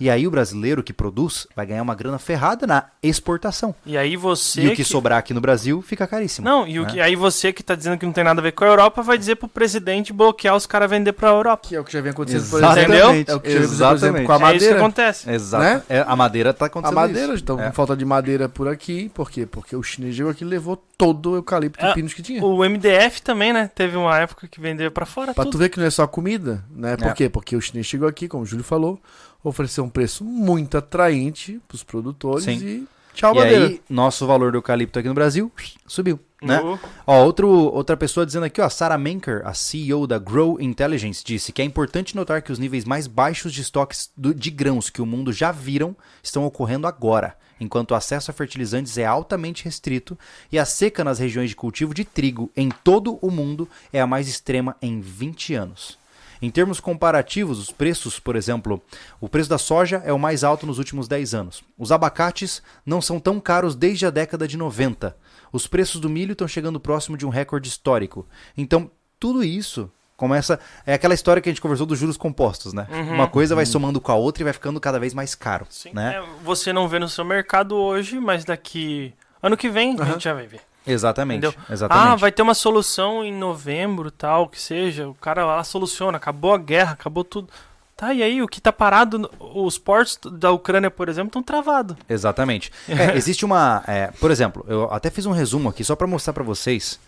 E 0.01 0.09
aí 0.09 0.25
o 0.25 0.31
brasileiro 0.31 0.81
que 0.81 0.91
produz 0.91 1.45
vai 1.55 1.63
ganhar 1.63 1.83
uma 1.83 1.93
grana 1.93 2.17
ferrada 2.17 2.65
na 2.65 2.85
exportação. 3.03 3.75
E 3.85 3.95
aí 3.95 4.15
você. 4.17 4.61
e 4.63 4.67
o 4.69 4.75
que, 4.75 4.83
sobrar 4.83 5.19
aqui 5.19 5.31
no 5.31 5.39
Brasil 5.39 5.79
fica 5.83 6.07
caríssimo. 6.07 6.43
Não, 6.43 6.67
e 6.67 6.79
o 6.79 6.83
né? 6.85 6.89
que, 6.91 6.99
aí 6.99 7.15
você 7.15 7.53
que 7.53 7.61
tá 7.61 7.75
dizendo 7.75 7.99
que 7.99 8.05
não 8.07 8.11
tem 8.11 8.23
nada 8.23 8.41
a 8.41 8.43
ver 8.43 8.51
com 8.53 8.63
a 8.63 8.67
Europa 8.67 9.03
vai 9.03 9.15
dizer 9.15 9.35
pro 9.35 9.47
presidente 9.47 10.11
bloquear 10.11 10.55
os 10.55 10.65
caras 10.65 10.89
vender 10.89 11.13
pra 11.13 11.29
Europa. 11.29 11.67
Que 11.67 11.75
é 11.75 11.79
o 11.79 11.83
que 11.83 11.93
já 11.93 12.01
vem 12.01 12.09
acontecendo, 12.11 12.49
por 12.49 12.57
Exatamente. 12.57 12.91
exemplo. 12.93 13.25
É 13.31 13.35
o 13.35 13.39
que 13.39 13.49
já 13.51 13.59
vem 13.59 13.67
acontecendo, 13.67 13.87
por 13.87 13.95
exemplo, 13.95 14.17
Exatamente. 14.17 14.25
com 14.25 14.31
a 14.31 14.35
É 14.35 14.37
isso 14.37 14.41
que 14.41 14.53
madeira. 14.53 14.77
acontece. 14.79 15.29
Exato. 15.31 15.63
né? 15.63 15.83
É, 15.87 15.99
a 16.07 16.15
madeira 16.15 16.53
tá 16.53 16.65
A 16.65 16.67
acontecendo 16.67 16.95
madeira, 16.95 17.33
isso. 17.35 17.43
então 17.43 17.59
É. 17.61 17.67
com 17.67 17.71
falta 17.73 17.95
de 17.95 18.03
madeira 18.05 18.49
por 18.49 18.67
aqui. 18.67 19.09
Por 19.13 19.29
quê? 19.29 19.45
Porque 19.45 19.75
o 19.75 19.83
chinês 19.83 20.15
chegou 20.15 20.31
aqui 20.31 20.43
e 20.43 20.47
levou 20.47 20.75
todo 20.97 21.31
o 21.31 21.35
eucalipto 21.35 21.85
É, 21.85 21.91
e 21.91 21.93
pinos 21.93 22.13
que 22.15 22.23
tinha. 22.23 22.43
O 22.43 22.63
MDF 22.67 23.21
também, 23.21 23.53
né? 23.53 23.69
Teve 23.73 23.97
uma 23.97 24.17
época 24.17 24.47
que 24.47 24.59
vendeu 24.59 24.89
pra 24.89 25.05
fora 25.05 25.31
Pra 25.33 25.43
tudo. 25.43 25.53
tu 25.53 25.57
ver 25.59 25.69
que 25.69 25.79
não 25.79 25.85
é 25.85 25.91
só 25.91 26.07
comida, 26.07 26.63
né? 26.75 26.97
Por 26.97 27.07
É. 27.09 27.13
quê? 27.13 27.29
Porque 27.29 27.55
o 27.55 27.61
chinês 27.61 27.85
chegou 27.85 28.07
aqui, 28.07 28.27
como 28.27 28.41
o 28.43 28.45
Júlio 28.47 28.63
falou, 28.63 28.99
ofereceu 29.43 29.84
um 29.84 29.89
preço 29.89 30.23
muito 30.23 30.77
atraente 30.77 31.60
pros 31.67 31.84
produtores 31.84 32.43
Sim. 32.45 32.58
e 32.58 32.88
tchau, 33.13 33.34
E 33.34 33.38
madeira. 33.39 33.65
aí, 33.67 33.82
nosso 33.89 34.25
valor 34.27 34.51
do 34.51 34.58
eucalipto 34.58 34.99
aqui 34.99 35.08
no 35.08 35.13
Brasil 35.13 35.51
subiu, 35.88 36.19
né? 36.41 36.60
No- 36.60 36.80
Ó, 37.06 37.23
outro, 37.23 37.47
outra 37.49 37.95
pessoa 37.97 38.25
dizendo 38.25 38.45
aqui, 38.45 38.62
ó, 38.62 38.69
Sarah 38.69 38.97
Menker, 38.97 39.41
a 39.45 39.54
CEO 39.54 40.06
da 40.08 40.17
Grow 40.17 40.60
Intelligence, 40.62 41.23
disse 41.23 41.51
que 41.51 41.62
é 41.62 41.65
importante 41.65 42.15
notar 42.15 42.41
que 42.41 42.51
os 42.51 42.60
níveis 42.60 42.86
mais 42.86 43.08
baixos 43.08 43.54
de 43.54 43.62
estoques 43.62 44.10
do- 44.15 44.34
de 44.34 44.49
grãos 44.49 44.89
que 44.89 45.01
o 45.01 45.06
mundo 45.06 45.32
já 45.34 45.51
viram 45.51 45.95
estão 46.23 46.45
ocorrendo 46.45 46.88
agora, 46.88 47.36
enquanto 47.60 47.91
o 47.91 47.95
acesso 47.95 48.32
a 48.32 48.34
fertilizantes 48.34 48.97
é 48.97 49.06
altamente 49.06 49.65
restrito 49.65 50.17
e 50.51 50.58
a 50.58 50.65
seca 50.65 51.04
nas 51.04 51.19
regiões 51.19 51.49
de 51.51 51.56
cultivo 51.56 51.93
de 51.93 52.04
trigo 52.04 52.49
em 52.58 52.69
todo 52.84 53.19
o 53.21 53.30
mundo 53.30 53.67
é 53.93 53.99
a 54.01 54.08
mais 54.08 54.27
extrema 54.27 54.75
em 54.82 54.99
20 54.99 55.54
anos. 55.54 55.99
Em 56.41 56.49
termos 56.49 56.80
comparativos, 56.80 57.60
os 57.60 57.71
preços, 57.71 58.19
por 58.19 58.36
exemplo, 58.36 58.82
o 59.19 59.30
preço 59.30 59.49
da 59.49 59.58
soja 59.58 60.01
é 60.06 60.12
o 60.12 60.19
mais 60.19 60.43
alto 60.43 60.65
nos 60.65 60.80
últimos 60.80 61.08
10 61.08 61.34
anos. 61.34 61.63
Os 61.77 61.91
abacates 61.91 62.63
não 62.86 63.01
são 63.01 63.19
tão 63.19 63.39
caros 63.39 63.75
desde 63.75 64.06
a 64.06 64.10
década 64.10 64.47
de 64.47 64.58
90. 64.58 65.15
Os 65.54 65.67
preços 65.67 66.01
do 66.01 66.10
milho 66.10 66.32
estão 66.32 66.47
chegando 66.47 66.80
próximo 66.80 67.17
de 67.17 67.25
um 67.25 67.30
recorde 67.30 67.69
histórico. 67.69 68.25
Então, 68.58 68.89
tudo 69.19 69.43
isso 69.43 69.91
Começa. 70.21 70.60
É 70.86 70.93
aquela 70.93 71.15
história 71.15 71.41
que 71.41 71.49
a 71.49 71.51
gente 71.51 71.60
conversou 71.60 71.88
dos 71.88 71.97
juros 71.97 72.15
compostos, 72.15 72.73
né? 72.73 72.86
Uhum. 72.91 73.15
Uma 73.15 73.27
coisa 73.27 73.56
vai 73.56 73.65
somando 73.65 73.99
com 73.99 74.12
a 74.12 74.15
outra 74.15 74.43
e 74.43 74.45
vai 74.45 74.54
ficando 74.54 74.80
cada 74.80 74.99
vez 74.99 75.15
mais 75.15 75.34
caro. 75.34 75.65
Sim. 75.67 75.89
Né? 75.95 76.18
É, 76.18 76.24
você 76.43 76.72
não 76.72 76.88
vê 76.88 76.99
no 76.99 77.09
seu 77.09 77.26
mercado 77.26 77.76
hoje, 77.76 78.20
mas 78.20 78.45
daqui. 78.45 79.15
Ano 79.41 79.57
que 79.57 79.68
vem 79.68 79.99
a 79.99 80.05
gente 80.05 80.26
já 80.26 80.36
vai 80.36 80.45
ver. 80.45 80.61
Exatamente. 80.86 81.45
Entendeu? 81.45 81.63
Exatamente. 81.69 82.07
Ah, 82.07 82.15
vai 82.15 82.32
ter 82.32 82.41
uma 82.41 82.53
solução 82.53 83.23
em 83.23 83.34
novembro, 83.34 84.09
tal, 84.11 84.47
que 84.47 84.59
seja. 84.59 85.07
O 85.07 85.13
cara 85.15 85.45
lá 85.45 85.63
soluciona, 85.63 86.17
acabou 86.17 86.53
a 86.53 86.57
guerra, 86.57 86.93
acabou 86.93 87.23
tudo. 87.23 87.49
Tá, 87.95 88.13
e 88.13 88.23
aí, 88.23 88.41
o 88.41 88.47
que 88.47 88.59
tá 88.59 88.73
parado, 88.73 89.29
os 89.39 89.77
portos 89.77 90.17
da 90.32 90.51
Ucrânia, 90.51 90.89
por 90.89 91.07
exemplo, 91.07 91.27
estão 91.27 91.43
travados. 91.43 91.95
Exatamente. 92.09 92.71
É, 92.89 93.15
existe 93.15 93.45
uma. 93.45 93.84
é, 93.88 94.07
por 94.19 94.32
exemplo, 94.32 94.65
eu 94.67 94.91
até 94.91 95.09
fiz 95.09 95.25
um 95.25 95.32
resumo 95.32 95.69
aqui 95.69 95.84
só 95.84 95.95
para 95.95 96.07
mostrar 96.07 96.34
para 96.34 96.43
vocês 96.43 96.99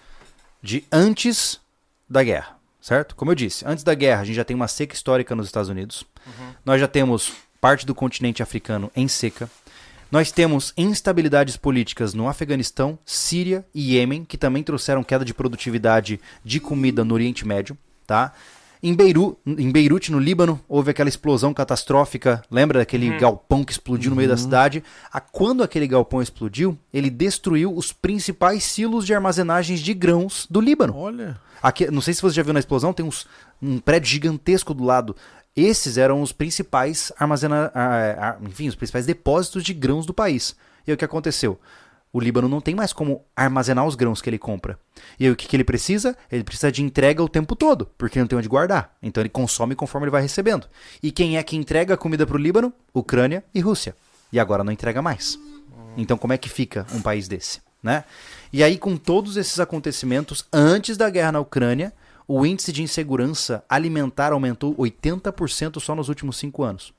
de 0.61 0.85
antes 0.91 1.59
da 2.07 2.23
guerra, 2.23 2.55
certo? 2.79 3.15
Como 3.15 3.31
eu 3.31 3.35
disse, 3.35 3.65
antes 3.67 3.83
da 3.83 3.93
guerra 3.95 4.21
a 4.21 4.23
gente 4.23 4.35
já 4.35 4.45
tem 4.45 4.55
uma 4.55 4.67
seca 4.67 4.93
histórica 4.93 5.35
nos 5.35 5.47
Estados 5.47 5.69
Unidos. 5.69 6.05
Nós 6.63 6.79
já 6.79 6.87
temos 6.87 7.33
parte 7.59 7.85
do 7.85 7.95
continente 7.95 8.43
africano 8.43 8.91
em 8.95 9.07
seca. 9.07 9.49
Nós 10.13 10.31
temos 10.31 10.75
instabilidades 10.77 11.57
políticas 11.57 12.13
no 12.13 12.27
Afeganistão, 12.27 12.99
Síria 13.03 13.65
e 13.73 13.95
Iêmen, 13.95 14.23
que 14.23 14.37
também 14.37 14.61
trouxeram 14.61 15.03
queda 15.03 15.25
de 15.25 15.33
produtividade 15.33 16.19
de 16.45 16.59
comida 16.59 17.03
no 17.03 17.15
Oriente 17.15 17.47
Médio, 17.47 17.75
tá? 18.05 18.31
Em, 18.83 18.93
Beiru, 18.93 19.35
em 19.43 19.71
Beirute, 19.71 20.11
no 20.11 20.19
Líbano, 20.19 20.61
houve 20.69 20.91
aquela 20.91 21.09
explosão 21.09 21.51
catastrófica. 21.51 22.43
Lembra 22.51 22.77
daquele 22.77 23.17
galpão 23.17 23.63
que 23.63 23.71
explodiu 23.71 24.11
no 24.11 24.15
meio 24.15 24.29
da 24.29 24.37
cidade? 24.37 24.83
A, 25.11 25.19
quando 25.19 25.63
aquele 25.63 25.87
galpão 25.87 26.21
explodiu, 26.21 26.77
ele 26.93 27.09
destruiu 27.09 27.75
os 27.75 27.91
principais 27.91 28.63
silos 28.63 29.07
de 29.07 29.15
armazenagens 29.15 29.79
de 29.79 29.95
grãos 29.95 30.45
do 30.47 30.61
Líbano. 30.61 30.95
Olha. 30.95 31.39
Aqui, 31.59 31.89
não 31.89 32.01
sei 32.01 32.13
se 32.13 32.21
você 32.21 32.35
já 32.35 32.43
viu 32.43 32.53
na 32.53 32.59
explosão, 32.59 32.93
tem 32.93 33.03
uns, 33.03 33.25
um 33.59 33.79
prédio 33.79 34.09
gigantesco 34.09 34.75
do 34.75 34.83
lado. 34.83 35.15
Esses 35.55 35.97
eram 35.97 36.21
os 36.21 36.31
principais 36.31 37.11
armazena, 37.17 37.71
ah, 37.75 38.37
ah, 38.37 38.37
enfim, 38.41 38.67
os 38.67 38.75
principais 38.75 39.05
depósitos 39.05 39.63
de 39.63 39.73
grãos 39.73 40.05
do 40.05 40.13
país. 40.13 40.55
E 40.85 40.91
aí 40.91 40.95
o 40.95 40.97
que 40.97 41.05
aconteceu? 41.05 41.59
O 42.11 42.19
Líbano 42.19 42.47
não 42.47 42.61
tem 42.61 42.75
mais 42.75 42.93
como 42.93 43.23
armazenar 43.35 43.87
os 43.87 43.95
grãos 43.95 44.21
que 44.21 44.29
ele 44.29 44.37
compra. 44.37 44.77
E 45.19 45.25
aí 45.25 45.31
o 45.31 45.35
que, 45.35 45.47
que 45.47 45.55
ele 45.55 45.63
precisa? 45.63 46.15
Ele 46.31 46.43
precisa 46.43 46.71
de 46.71 46.83
entrega 46.83 47.23
o 47.23 47.29
tempo 47.29 47.55
todo, 47.55 47.89
porque 47.97 48.19
não 48.19 48.27
tem 48.27 48.37
onde 48.37 48.47
guardar. 48.47 48.95
Então 49.01 49.21
ele 49.21 49.29
consome 49.29 49.73
conforme 49.73 50.05
ele 50.05 50.11
vai 50.11 50.21
recebendo. 50.21 50.67
E 51.01 51.11
quem 51.11 51.37
é 51.37 51.43
que 51.43 51.55
entrega 51.55 51.95
a 51.95 51.97
comida 51.97 52.25
para 52.25 52.35
o 52.35 52.39
Líbano? 52.39 52.71
Ucrânia 52.93 53.43
e 53.53 53.59
Rússia. 53.59 53.95
E 54.31 54.39
agora 54.39 54.63
não 54.63 54.71
entrega 54.71 55.01
mais. 55.01 55.39
Então 55.97 56.17
como 56.17 56.33
é 56.33 56.37
que 56.37 56.49
fica 56.49 56.85
um 56.93 57.01
país 57.01 57.27
desse, 57.27 57.61
né? 57.81 58.03
E 58.51 58.63
aí 58.63 58.77
com 58.77 58.95
todos 58.95 59.35
esses 59.35 59.59
acontecimentos 59.59 60.45
antes 60.53 60.97
da 60.97 61.09
guerra 61.09 61.31
na 61.31 61.39
Ucrânia, 61.39 61.93
o 62.35 62.45
índice 62.45 62.71
de 62.71 62.81
insegurança 62.81 63.63
alimentar 63.69 64.33
aumentou 64.33 64.75
80% 64.75 65.79
só 65.79 65.93
nos 65.93 66.09
últimos 66.09 66.37
cinco 66.37 66.63
anos. 66.63 66.93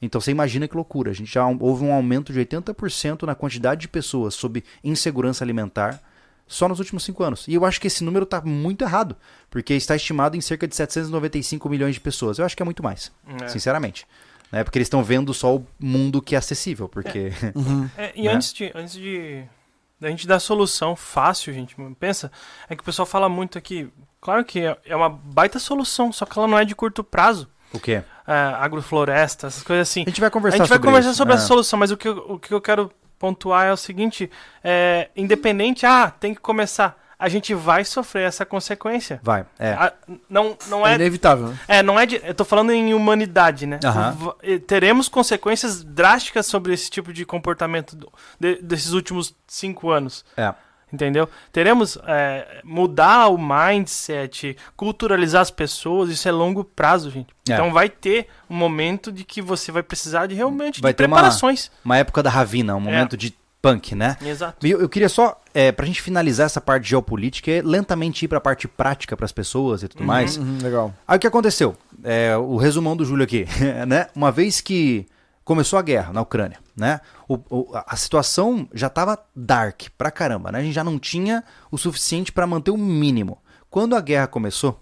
Então 0.00 0.20
você 0.20 0.30
imagina 0.30 0.66
que 0.68 0.74
loucura. 0.76 1.10
A 1.10 1.14
gente 1.14 1.32
já 1.32 1.46
houve 1.46 1.84
um 1.84 1.92
aumento 1.92 2.32
de 2.32 2.40
80% 2.40 3.22
na 3.24 3.34
quantidade 3.34 3.82
de 3.82 3.88
pessoas 3.88 4.34
sob 4.34 4.62
insegurança 4.82 5.44
alimentar 5.44 6.00
só 6.46 6.68
nos 6.68 6.78
últimos 6.78 7.04
cinco 7.04 7.22
anos. 7.22 7.46
E 7.48 7.54
eu 7.54 7.64
acho 7.64 7.80
que 7.80 7.86
esse 7.86 8.04
número 8.04 8.24
está 8.24 8.40
muito 8.40 8.84
errado, 8.84 9.16
porque 9.50 9.74
está 9.74 9.96
estimado 9.96 10.36
em 10.36 10.40
cerca 10.40 10.66
de 10.68 10.74
795 10.76 11.68
milhões 11.68 11.94
de 11.94 12.00
pessoas. 12.00 12.38
Eu 12.38 12.44
acho 12.44 12.56
que 12.56 12.62
é 12.62 12.64
muito 12.64 12.82
mais, 12.82 13.12
É. 13.42 13.48
sinceramente. 13.48 14.06
Né? 14.52 14.62
Porque 14.62 14.78
eles 14.78 14.86
estão 14.86 15.02
vendo 15.02 15.32
só 15.34 15.56
o 15.56 15.66
mundo 15.80 16.20
que 16.22 16.34
é 16.34 16.38
acessível, 16.38 16.88
porque... 16.88 17.32
É, 17.96 18.12
e 18.16 18.22
Né? 18.24 18.32
antes 18.32 18.52
de. 18.52 18.70
Antes 18.74 18.94
de. 18.94 19.42
Da 20.00 20.10
gente 20.10 20.26
dar 20.26 20.38
solução 20.38 20.94
fácil, 20.94 21.52
gente. 21.54 21.74
Pensa, 21.98 22.30
é 22.68 22.74
que 22.76 22.82
o 22.82 22.84
pessoal 22.84 23.06
fala 23.06 23.28
muito 23.28 23.56
aqui. 23.56 23.88
Claro 24.24 24.44
que 24.44 24.60
é 24.60 24.76
é 24.86 24.96
uma 24.96 25.08
baita 25.10 25.58
solução, 25.58 26.10
só 26.12 26.24
que 26.24 26.36
ela 26.38 26.48
não 26.48 26.58
é 26.58 26.64
de 26.64 26.74
curto 26.74 27.04
prazo. 27.04 27.46
o 27.72 27.78
quê? 27.78 28.02
É, 28.26 28.32
agrofloresta, 28.58 29.48
essas 29.48 29.62
coisas 29.62 29.88
assim. 29.88 30.02
A 30.02 30.08
gente 30.08 30.20
vai 30.20 30.30
conversar 30.30 30.56
a 30.56 30.58
gente 30.58 30.68
vai 30.70 30.76
sobre 30.78 30.88
conversar 30.88 31.10
isso. 31.10 31.18
sobre 31.18 31.34
É. 31.34 31.36
essa 31.36 31.46
solução, 31.46 31.78
mas 31.78 31.90
o 31.90 31.96
que, 31.96 32.08
eu, 32.08 32.16
o 32.30 32.38
que 32.38 32.54
eu 32.54 32.60
quero 32.60 32.90
pontuar 33.18 33.66
é 33.66 33.72
o 33.72 33.76
seguinte: 33.76 34.30
é, 34.62 35.10
independente, 35.14 35.84
ah, 35.84 36.10
tem 36.10 36.34
que 36.34 36.40
começar. 36.40 36.98
A 37.16 37.28
gente 37.28 37.54
vai 37.54 37.84
sofrer 37.84 38.26
essa 38.26 38.44
consequência. 38.44 39.20
Vai, 39.22 39.46
é. 39.58 39.70
Ah, 39.72 39.92
não, 40.28 40.56
não 40.68 40.86
É 40.86 40.92
é. 40.92 40.94
inevitável, 40.96 41.48
né? 41.48 41.58
É, 41.68 41.82
não 41.82 41.98
é 41.98 42.04
de. 42.06 42.20
Eu 42.24 42.34
tô 42.34 42.44
falando 42.44 42.72
em 42.72 42.92
humanidade, 42.92 43.66
né? 43.66 43.78
Eh, 44.42 44.58
Teremos 44.58 45.08
consequências 45.08 45.82
drásticas 45.84 46.46
sobre 46.46 46.72
esse 46.74 46.90
tipo 46.90 47.12
de 47.12 47.24
comportamento 47.24 47.94
do- 47.94 48.12
de- 48.38 48.60
desses 48.62 48.92
últimos 48.92 49.34
cinco 49.46 49.90
anos. 49.90 50.24
é. 50.36 50.52
Entendeu? 50.94 51.28
Teremos 51.52 51.98
é, 52.06 52.60
mudar 52.64 53.28
o 53.28 53.36
mindset, 53.36 54.56
culturalizar 54.76 55.42
as 55.42 55.50
pessoas, 55.50 56.08
isso 56.08 56.28
é 56.28 56.32
longo 56.32 56.64
prazo, 56.64 57.10
gente. 57.10 57.34
É. 57.48 57.52
Então 57.54 57.72
vai 57.72 57.88
ter 57.88 58.28
um 58.48 58.54
momento 58.56 59.10
de 59.12 59.24
que 59.24 59.42
você 59.42 59.70
vai 59.72 59.82
precisar 59.82 60.26
de 60.26 60.34
realmente 60.34 60.80
Vai 60.80 60.92
de 60.92 60.96
ter 60.96 61.04
uma- 61.06 61.16
preparações. 61.16 61.70
Uma 61.84 61.98
época 61.98 62.22
da 62.22 62.30
Ravina, 62.30 62.74
um 62.76 62.80
momento 62.80 63.16
de 63.16 63.34
punk, 63.60 63.94
né? 63.94 64.16
Exato. 64.24 64.66
E 64.66 64.70
Eu, 64.70 64.80
eu 64.82 64.88
queria 64.88 65.08
só, 65.08 65.40
é, 65.54 65.72
pra 65.72 65.86
gente 65.86 66.00
finalizar 66.02 66.46
essa 66.46 66.60
parte 66.60 66.84
de 66.84 66.90
geopolítica, 66.90 67.50
é 67.50 67.62
lentamente 67.62 68.24
ir 68.24 68.28
pra 68.28 68.40
parte 68.40 68.68
prática 68.68 69.16
pras 69.16 69.32
pessoas 69.32 69.82
e 69.82 69.88
tudo 69.88 70.04
mais. 70.04 70.36
Uhum, 70.36 70.58
legal. 70.62 70.94
Aí 71.08 71.16
o 71.16 71.20
que 71.20 71.26
aconteceu? 71.26 71.74
É, 72.02 72.36
o 72.36 72.56
resumão 72.56 72.96
do 72.96 73.04
Júlio 73.04 73.24
aqui, 73.24 73.46
né? 73.88 74.06
Uma 74.14 74.30
vez 74.30 74.60
que 74.60 75.06
começou 75.44 75.78
a 75.78 75.82
guerra 75.82 76.12
na 76.12 76.20
Ucrânia, 76.20 76.58
né? 76.76 77.00
O- 77.28 77.38
o- 77.48 77.70
a- 77.74 77.96
situação 77.96 78.68
já 78.74 78.88
tava 78.90 79.18
dark 79.34 79.82
pra 79.96 80.10
caramba, 80.10 80.50
né? 80.52 80.58
A 80.58 80.62
gente 80.62 80.74
já 80.74 80.84
não 80.84 80.98
tinha 80.98 81.42
o 81.70 81.78
suficiente 81.78 82.32
pra 82.32 82.46
manter 82.46 82.70
o 82.70 82.76
mínimo. 82.76 83.38
Quando 83.70 83.96
a 83.96 84.00
guerra 84.00 84.26
começou, 84.26 84.80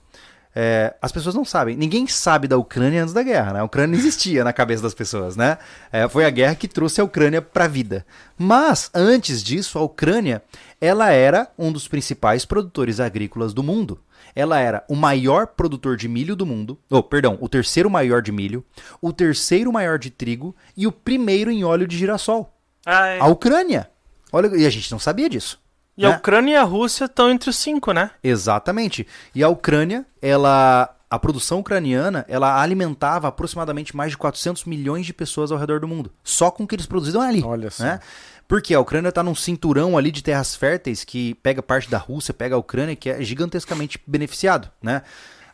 é, 0.54 0.94
as 1.00 1.10
pessoas 1.10 1.34
não 1.34 1.44
sabem. 1.44 1.76
Ninguém 1.76 2.06
sabe 2.06 2.46
da 2.46 2.58
Ucrânia 2.58 3.02
antes 3.02 3.14
da 3.14 3.22
guerra, 3.22 3.54
né? 3.54 3.60
A 3.60 3.64
Ucrânia 3.64 3.96
não 3.96 3.98
existia 3.98 4.44
na 4.44 4.52
cabeça 4.52 4.82
das 4.82 4.94
pessoas, 4.94 5.36
né? 5.36 5.56
É, 5.90 6.06
foi 6.08 6.24
a 6.24 6.30
guerra 6.30 6.54
que 6.54 6.68
trouxe 6.68 7.00
a 7.00 7.04
Ucrânia 7.04 7.40
pra 7.40 7.66
vida. 7.66 8.04
Mas, 8.36 8.90
antes 8.94 9.42
disso, 9.42 9.78
a 9.78 9.82
Ucrânia, 9.82 10.42
ela 10.80 11.10
era 11.10 11.48
um 11.58 11.72
dos 11.72 11.88
principais 11.88 12.44
produtores 12.44 13.00
agrícolas 13.00 13.54
do 13.54 13.62
mundo. 13.62 14.00
Ela 14.34 14.58
era 14.58 14.84
o 14.88 14.94
maior 14.94 15.46
produtor 15.46 15.96
de 15.96 16.08
milho 16.08 16.36
do 16.36 16.46
mundo. 16.46 16.78
Oh, 16.90 17.02
perdão, 17.02 17.38
o 17.40 17.48
terceiro 17.48 17.90
maior 17.90 18.22
de 18.22 18.32
milho, 18.32 18.64
o 19.00 19.12
terceiro 19.12 19.72
maior 19.72 19.98
de 19.98 20.10
trigo 20.10 20.54
e 20.76 20.86
o 20.86 20.92
primeiro 20.92 21.50
em 21.50 21.64
óleo 21.64 21.86
de 21.86 21.96
girassol. 21.96 22.54
É. 22.86 23.18
A 23.18 23.26
Ucrânia. 23.26 23.90
Olha, 24.32 24.48
e 24.56 24.66
a 24.66 24.70
gente 24.70 24.90
não 24.90 24.98
sabia 24.98 25.28
disso. 25.28 25.60
E 25.96 26.06
a 26.06 26.10
né? 26.10 26.16
Ucrânia 26.16 26.52
e 26.52 26.56
a 26.56 26.62
Rússia 26.62 27.04
estão 27.04 27.30
entre 27.30 27.50
os 27.50 27.56
cinco, 27.56 27.92
né? 27.92 28.10
Exatamente. 28.22 29.06
E 29.34 29.42
a 29.42 29.48
Ucrânia, 29.48 30.06
ela, 30.20 30.94
a 31.10 31.18
produção 31.18 31.60
ucraniana, 31.60 32.24
ela 32.28 32.60
alimentava 32.60 33.28
aproximadamente 33.28 33.94
mais 33.94 34.12
de 34.12 34.18
400 34.18 34.64
milhões 34.64 35.04
de 35.04 35.12
pessoas 35.12 35.52
ao 35.52 35.58
redor 35.58 35.80
do 35.80 35.88
mundo, 35.88 36.10
só 36.24 36.50
com 36.50 36.64
o 36.64 36.66
que 36.66 36.74
eles 36.74 36.86
produziam 36.86 37.20
ali. 37.20 37.42
Olha 37.44 37.70
só. 37.70 37.84
Né? 37.84 38.00
Porque 38.48 38.74
a 38.74 38.80
Ucrânia 38.80 39.10
está 39.10 39.22
num 39.22 39.34
cinturão 39.34 39.96
ali 39.96 40.10
de 40.10 40.22
terras 40.22 40.54
férteis 40.54 41.04
que 41.04 41.34
pega 41.36 41.62
parte 41.62 41.90
da 41.90 41.98
Rússia, 41.98 42.34
pega 42.34 42.54
a 42.54 42.58
Ucrânia, 42.58 42.96
que 42.96 43.08
é 43.08 43.22
gigantescamente 43.22 43.98
beneficiado, 44.06 44.70
né? 44.82 45.02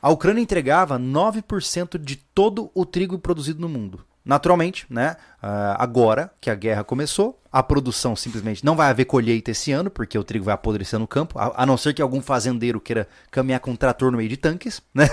A 0.01 0.11
Ucrânia 0.11 0.41
entregava 0.41 0.99
9% 0.99 1.99
de 1.99 2.17
todo 2.17 2.71
o 2.73 2.87
trigo 2.87 3.19
produzido 3.19 3.61
no 3.61 3.69
mundo. 3.69 4.05
Naturalmente, 4.29 4.85
né? 4.91 5.17
ah, 5.43 5.75
agora 5.79 6.31
que 6.39 6.51
a 6.51 6.55
guerra 6.55 6.85
começou, 6.85 7.41
a 7.51 7.63
produção 7.63 8.15
simplesmente 8.15 8.63
não 8.63 8.77
vai 8.77 8.91
haver 8.91 9.07
colheita 9.07 9.53
esse 9.53 9.73
ano, 9.73 9.89
porque 9.89 10.19
o 10.19 10.23
trigo 10.23 10.45
vai 10.45 10.55
apodrecer 10.55 10.99
no 10.99 11.07
campo, 11.07 11.39
a, 11.39 11.65
não 11.65 11.79
ser 11.79 11.95
que 11.95 12.03
algum 12.03 12.21
fazendeiro 12.21 12.79
queira 12.79 13.09
caminhar 13.31 13.61
com 13.61 13.71
um 13.71 13.77
trator 13.77 14.11
no 14.11 14.19
meio 14.19 14.29
de 14.29 14.37
tanques, 14.37 14.83
né? 14.95 15.09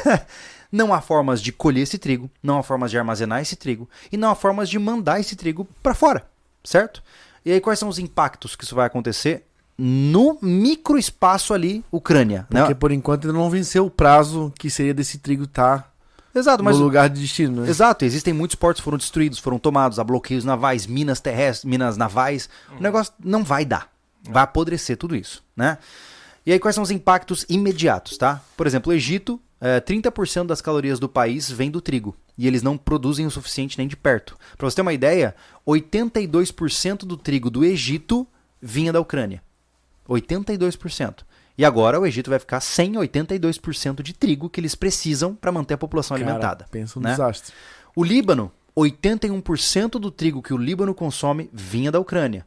Não 0.70 0.94
há 0.94 1.00
formas 1.00 1.42
de 1.42 1.54
colher 1.54 1.84
esse 1.84 1.98
trigo, 1.98 2.30
não 2.44 2.60
há 2.60 2.64
formas 2.64 2.92
de 2.92 2.98
armazenar 2.98 3.42
esse 3.42 3.56
trigo 3.56 3.90
e 4.12 4.18
não 4.18 4.32
há 4.32 4.36
formas 4.36 4.68
de 4.68 4.78
mandar 4.78 5.18
esse 5.18 5.38
trigo 5.38 5.66
para 5.82 5.94
fora, 5.94 6.28
certo? 6.62 7.02
E 7.46 7.54
aí 7.54 7.62
quais 7.62 7.80
são 7.80 7.88
os 7.88 8.00
impactos 8.00 8.54
que 8.54 8.66
isso 8.66 8.76
vai 8.76 8.86
acontecer 8.86 9.46
no 9.78 10.38
microespaço 10.42 11.54
ali, 11.54 11.86
Ucrânia, 11.90 12.46
né? 12.50 12.62
Porque 12.62 12.76
por 12.76 12.92
enquanto 12.92 13.28
ainda 13.28 13.40
não 13.40 13.50
venceu 13.50 13.86
o 13.86 13.90
prazo 13.90 14.52
que 14.60 14.70
seria 14.70 14.94
desse 14.94 15.20
trigo 15.20 15.46
estar 15.46 15.95
Exato, 16.36 16.62
mas 16.62 16.78
no 16.78 16.84
lugar 16.84 17.10
de 17.10 17.22
destino, 17.22 17.62
né? 17.62 17.70
Exato, 17.70 18.04
existem 18.04 18.34
muitos 18.34 18.56
portos 18.56 18.82
que 18.82 18.84
foram 18.84 18.98
destruídos, 18.98 19.40
foram 19.40 19.58
tomados, 19.58 20.00
há 20.00 20.04
bloqueios 20.04 20.44
navais, 20.44 20.86
minas 20.86 21.22
terrestres, 21.22 21.64
minas 21.64 21.96
navais. 21.96 22.50
O 22.78 22.84
negócio 22.84 23.14
não 23.24 23.42
vai 23.44 23.64
dar. 23.64 23.90
Vai 24.30 24.44
apodrecer 24.44 24.98
tudo 24.98 25.16
isso, 25.16 25.44
né? 25.56 25.78
E 26.46 26.52
aí 26.52 26.60
quais 26.60 26.76
são 26.76 26.84
os 26.84 26.92
impactos 26.92 27.46
imediatos, 27.48 28.18
tá? 28.18 28.42
Por 28.58 28.68
exemplo, 28.68 28.92
o 28.92 28.96
Egito, 28.96 29.40
eh, 29.62 29.80
30% 29.80 30.48
das 30.48 30.62
calorias 30.62 31.00
do 31.00 31.08
país 31.08 31.50
vem 31.50 31.72
do 31.72 31.80
trigo. 31.80 32.16
E 32.38 32.48
eles 32.48 32.62
não 32.62 32.78
produzem 32.78 33.26
o 33.26 33.32
suficiente 33.32 33.78
nem 33.78 33.88
de 33.88 33.96
perto. 33.96 34.38
Pra 34.58 34.70
você 34.70 34.76
ter 34.76 34.82
uma 34.82 34.94
ideia, 34.94 35.34
82% 35.66 37.06
do 37.06 37.16
trigo 37.16 37.50
do 37.50 37.64
Egito 37.64 38.28
vinha 38.62 38.92
da 38.92 39.00
Ucrânia. 39.00 39.42
82%. 40.08 41.26
E 41.58 41.64
agora 41.64 42.00
o 42.00 42.06
Egito 42.06 42.30
vai 42.30 42.40
ficar 42.40 42.60
sem 42.60 42.94
82% 42.94 44.02
de 44.02 44.14
trigo 44.14 44.50
que 44.50 44.60
eles 44.60 44.76
precisam 44.76 45.34
para 45.34 45.52
manter 45.52 45.76
a 45.76 45.78
população 45.78 46.18
Cara, 46.18 46.30
alimentada. 46.30 46.66
Pensa 46.70 47.00
um 47.00 47.02
né? 47.02 47.12
desastre. 47.12 47.54
O 47.96 48.04
Líbano, 48.04 48.52
81% 48.76 49.92
do 49.92 50.12
trigo 50.12 50.42
que 50.42 50.54
o 50.54 50.58
Líbano 50.58 50.94
consome 50.94 51.50
vinha 51.54 51.92
da 51.92 52.00
Ucrânia. 52.00 52.46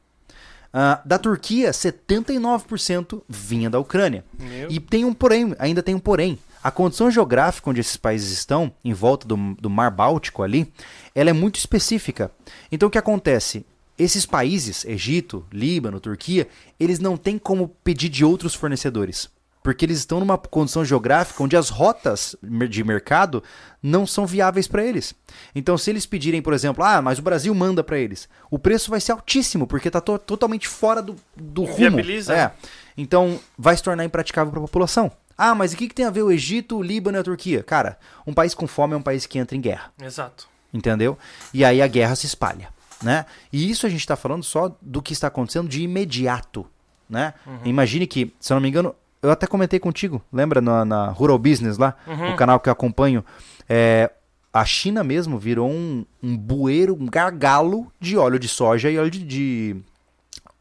Ah, 0.73 1.01
da 1.05 1.19
Turquia, 1.19 1.71
79% 1.71 3.23
vinha 3.27 3.71
da 3.71 3.79
Ucrânia. 3.79 4.25
Meu. 4.39 4.71
E 4.71 4.79
tem 4.79 5.05
um 5.05 5.15
porém, 5.15 5.55
ainda 5.59 5.83
tem 5.83 5.95
um 5.95 5.99
porém. 5.99 6.39
A 6.63 6.71
condição 6.71 7.11
geográfica 7.11 7.71
onde 7.71 7.81
esses 7.81 7.97
países 7.97 8.31
estão, 8.31 8.71
em 8.85 8.93
volta 8.93 9.27
do, 9.27 9.55
do 9.55 9.71
Mar 9.71 9.91
Báltico 9.91 10.43
ali, 10.43 10.71
ela 11.15 11.31
é 11.31 11.33
muito 11.33 11.57
específica. 11.57 12.31
Então 12.71 12.89
o 12.89 12.91
que 12.91 12.99
acontece? 12.99 13.65
Esses 13.99 14.25
países, 14.25 14.85
Egito, 14.85 15.45
Líbano, 15.53 15.99
Turquia, 16.01 16.47
eles 16.79 16.99
não 16.99 17.17
têm 17.17 17.39
como 17.39 17.69
pedir 17.83 18.09
de 18.09 18.25
outros 18.25 18.55
fornecedores. 18.55 19.29
Porque 19.61 19.85
eles 19.85 19.99
estão 19.99 20.21
numa 20.21 20.39
condição 20.39 20.85
geográfica 20.85 21.43
onde 21.43 21.57
as 21.57 21.69
rotas 21.69 22.37
de 22.71 22.85
mercado 22.85 23.43
não 23.83 24.07
são 24.07 24.25
viáveis 24.25 24.69
para 24.69 24.85
eles. 24.85 25.15
Então, 25.55 25.77
se 25.77 25.91
eles 25.91 26.07
pedirem, 26.07 26.41
por 26.41 26.53
exemplo, 26.55 26.85
ah, 26.85 27.03
mas 27.03 27.19
o 27.19 27.23
Brasil 27.23 27.53
manda 27.55 27.83
para 27.83 27.99
eles, 27.99 28.29
o 28.51 28.59
preço 28.59 28.89
vai 28.91 29.01
ser 29.01 29.13
altíssimo, 29.13 29.67
porque 29.67 29.89
está 29.89 30.01
totalmente 30.01 30.69
fora 30.69 31.03
do, 31.03 31.17
do 31.37 31.65
rumo. 31.65 31.77
Viabiliza, 31.77 32.35
É. 32.35 32.53
Então, 32.97 33.39
vai 33.59 33.77
se 33.77 33.83
tornar 33.83 34.05
impraticável 34.05 34.51
para 34.51 34.61
a 34.61 34.65
população. 34.65 35.11
Ah, 35.37 35.55
mas 35.55 35.73
o 35.73 35.77
que, 35.77 35.89
que 35.89 35.95
tem 35.95 36.05
a 36.05 36.11
ver 36.11 36.23
o 36.23 36.33
Egito, 36.33 36.77
o 36.79 36.83
Líbano 36.83 37.17
e 37.19 37.21
a 37.21 37.25
Turquia? 37.25 37.63
Cara, 37.63 37.99
um 38.27 38.33
país 38.35 38.55
com 38.55 38.67
fome 38.67 38.95
é 38.95 38.97
um 38.97 39.03
país 39.03 39.25
que 39.27 39.39
entra 39.39 39.57
em 39.57 39.61
guerra 39.61 39.93
Exato. 40.03 40.49
entendeu? 40.75 41.17
E 41.55 41.65
aí 41.65 41.81
a 41.81 41.87
guerra 41.87 42.17
se 42.17 42.27
espalha, 42.27 42.69
né? 43.03 43.27
E 43.53 43.71
isso 43.71 43.87
a 43.87 43.89
gente 43.89 44.01
está 44.01 44.17
falando 44.17 44.43
só 44.43 44.75
do 44.81 45.01
que 45.03 45.13
está 45.13 45.29
acontecendo 45.29 45.69
de 45.69 45.83
imediato, 45.83 46.67
né? 47.09 47.35
Imagine 47.65 48.07
que, 48.07 48.33
se 48.41 48.53
eu 48.53 48.57
não 48.57 48.63
me 48.63 48.69
engano, 48.69 48.95
eu 49.23 49.31
até 49.31 49.47
comentei 49.47 49.79
contigo, 49.81 50.23
lembra 50.33 50.61
na, 50.61 50.85
na 50.85 51.09
Rural 51.11 51.39
Business 51.39 51.79
lá, 51.79 51.95
o 52.33 52.37
canal 52.37 52.61
que 52.61 52.69
eu 52.69 52.73
acompanho, 52.73 53.25
é, 53.69 54.11
a 54.53 54.65
China 54.65 55.03
mesmo 55.05 55.39
virou 55.39 55.69
um, 55.71 56.05
um 56.23 56.37
bueiro, 56.37 56.95
um 56.95 57.07
gargalo 57.07 57.91
de 58.01 58.17
óleo 58.17 58.39
de 58.39 58.49
soja 58.49 58.91
e 58.91 58.99
óleo 58.99 59.11
de, 59.11 59.25
de- 59.25 59.77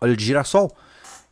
óleo 0.01 0.15
de 0.17 0.25
girassol. 0.25 0.75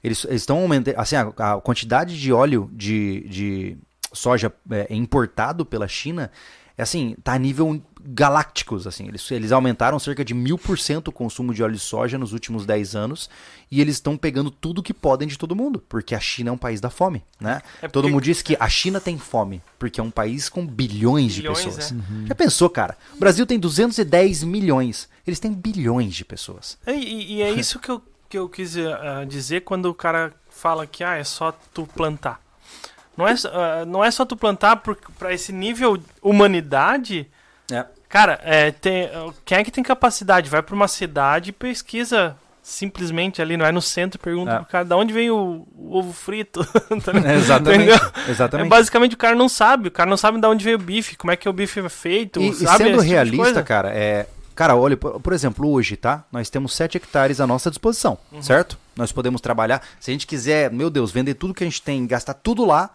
Eles 0.03 0.23
eles 0.25 0.41
estão 0.43 0.59
aumentando, 0.59 0.99
assim, 0.99 1.15
a, 1.15 1.21
a 1.53 1.61
quantidade 1.61 2.19
de 2.19 2.31
óleo 2.31 2.69
de, 2.73 3.27
de 3.27 3.77
soja 4.13 4.53
é, 4.69 4.87
importado 4.91 5.65
pela 5.65 5.87
China 5.87 6.31
é 6.77 6.83
assim, 6.83 7.15
tá 7.23 7.33
a 7.33 7.37
nível 7.39 7.81
galácticos, 8.07 8.85
assim. 8.85 9.07
Eles, 9.07 9.29
eles 9.31 9.51
aumentaram 9.51 9.97
cerca 9.99 10.23
de 10.23 10.33
mil 10.33 10.57
por 10.57 10.77
cento 10.77 11.07
o 11.07 11.11
consumo 11.11 11.53
de 11.53 11.63
óleo 11.63 11.73
de 11.73 11.79
soja 11.79 12.17
nos 12.17 12.33
últimos 12.33 12.65
10 12.65 12.95
anos 12.95 13.29
e 13.71 13.81
eles 13.81 13.95
estão 13.95 14.15
pegando 14.15 14.51
tudo 14.51 14.83
que 14.83 14.93
podem 14.93 15.27
de 15.27 15.37
todo 15.37 15.55
mundo, 15.55 15.83
porque 15.89 16.13
a 16.13 16.19
China 16.19 16.49
é 16.49 16.53
um 16.53 16.57
país 16.57 16.79
da 16.79 16.89
fome, 16.89 17.23
né? 17.39 17.61
É 17.81 17.87
Todo 17.87 18.03
porque- 18.03 18.13
mundo 18.13 18.23
diz 18.23 18.41
que 18.41 18.55
a 18.59 18.69
China 18.69 19.01
tem 19.01 19.17
fome, 19.17 19.61
porque 19.79 19.99
é 19.99 20.03
um 20.03 20.11
país 20.11 20.47
com 20.49 20.65
bilhões, 20.65 21.33
de 21.33 21.41
Bilhões, 21.41 21.63
pessoas. 21.65 21.91
é. 21.91 21.95
Já 22.27 22.35
pensou, 22.35 22.69
cara? 22.69 22.97
O 23.15 23.17
Brasil 23.19 23.45
tem 23.45 23.59
210 23.59 24.43
milhões, 24.43 25.09
eles 25.25 25.39
têm 25.39 25.51
bilhões 25.51 26.13
de 26.13 26.23
pessoas. 26.23 26.77
E, 26.87 26.91
e- 26.91 27.33
e 27.37 27.41
é 27.41 27.49
isso 27.59 27.79
que 27.79 27.89
eu, 27.89 28.01
que 28.29 28.37
eu 28.37 28.47
quis 28.47 28.75
eh, 28.77 29.25
dizer 29.27 29.61
quando 29.61 29.85
o 29.87 29.93
cara 29.95 30.31
fala 30.49 30.85
que 30.85 31.03
ah, 31.03 31.15
é 31.15 31.23
só 31.23 31.51
tu 31.73 31.87
plantar. 31.87 32.39
Não 33.17 33.27
é, 33.27 33.35
só- 33.35 33.49
ah, 33.53 33.85
não 33.85 34.03
é 34.03 34.11
só 34.11 34.25
tu 34.25 34.35
plantar 34.35 34.75
para 35.17 35.33
esse 35.33 35.51
nível 35.53 35.97
humanidade. 36.21 37.27
É. 37.71 37.85
Cara, 38.09 38.39
é, 38.43 38.71
tem, 38.71 39.09
quem 39.43 39.57
é 39.57 39.63
que 39.63 39.71
tem 39.71 39.83
capacidade? 39.83 40.49
Vai 40.49 40.61
pra 40.61 40.75
uma 40.75 40.87
cidade 40.87 41.49
e 41.49 41.53
pesquisa 41.53 42.35
simplesmente 42.61 43.41
ali, 43.41 43.55
não 43.57 43.65
é 43.65 43.71
no 43.71 43.81
centro, 43.81 44.17
e 44.19 44.23
pergunta 44.23 44.51
É. 44.51 44.55
pro 44.57 44.65
cara 44.65 44.85
de 44.85 44.93
onde 44.95 45.13
vem 45.13 45.29
o, 45.29 45.67
o 45.77 45.97
ovo 45.97 46.11
frito. 46.13 46.65
Tá? 47.03 47.11
Exatamente. 47.35 47.83
Entendeu? 47.91 48.11
É, 48.27 48.31
Exatamente. 48.31 48.69
basicamente 48.69 49.13
o 49.15 49.17
cara 49.17 49.35
não 49.35 49.47
sabe, 49.47 49.87
o 49.87 49.91
cara 49.91 50.09
não 50.09 50.17
sabe 50.17 50.39
de 50.39 50.47
onde 50.47 50.63
veio 50.63 50.77
o 50.77 50.81
bife, 50.81 51.15
como 51.15 51.31
é 51.31 51.35
que 51.35 51.47
o 51.47 51.53
bife 51.53 51.79
é 51.79 51.89
feito, 51.89 52.41
E, 52.41 52.49
e 52.49 52.53
sabe? 52.55 52.77
sendo 52.85 52.89
Esse 52.97 52.99
tipo 53.01 53.01
realista, 53.01 53.43
coisa. 53.43 53.63
cara, 53.63 53.91
é. 53.93 54.27
Cara, 54.55 54.75
olha, 54.75 54.95
por, 54.95 55.19
por 55.19 55.33
exemplo, 55.33 55.69
hoje, 55.69 55.97
tá? 55.97 56.23
Nós 56.31 56.49
temos 56.49 56.73
7 56.73 56.95
hectares 56.97 57.41
à 57.41 57.45
nossa 57.45 57.69
disposição, 57.69 58.17
Uhum. 58.31 58.41
certo? 58.41 58.77
Nós 58.95 59.11
podemos 59.11 59.41
trabalhar. 59.41 59.81
Se 59.99 60.09
a 60.09 60.13
gente 60.13 60.25
quiser, 60.25 60.71
meu 60.71 60.89
Deus, 60.89 61.11
vender 61.11 61.33
tudo 61.33 61.53
que 61.53 61.63
a 61.63 61.67
gente 61.67 61.81
tem, 61.81 62.07
gastar 62.07 62.33
tudo 62.35 62.63
lá, 62.65 62.89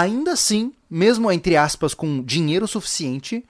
ainda 0.00 0.32
assim, 0.32 0.72
mesmo 0.90 1.30
entre 1.30 1.56
aspas, 1.56 1.94
com 1.94 2.22
dinheiro 2.22 2.66
suficiente, 2.68 3.44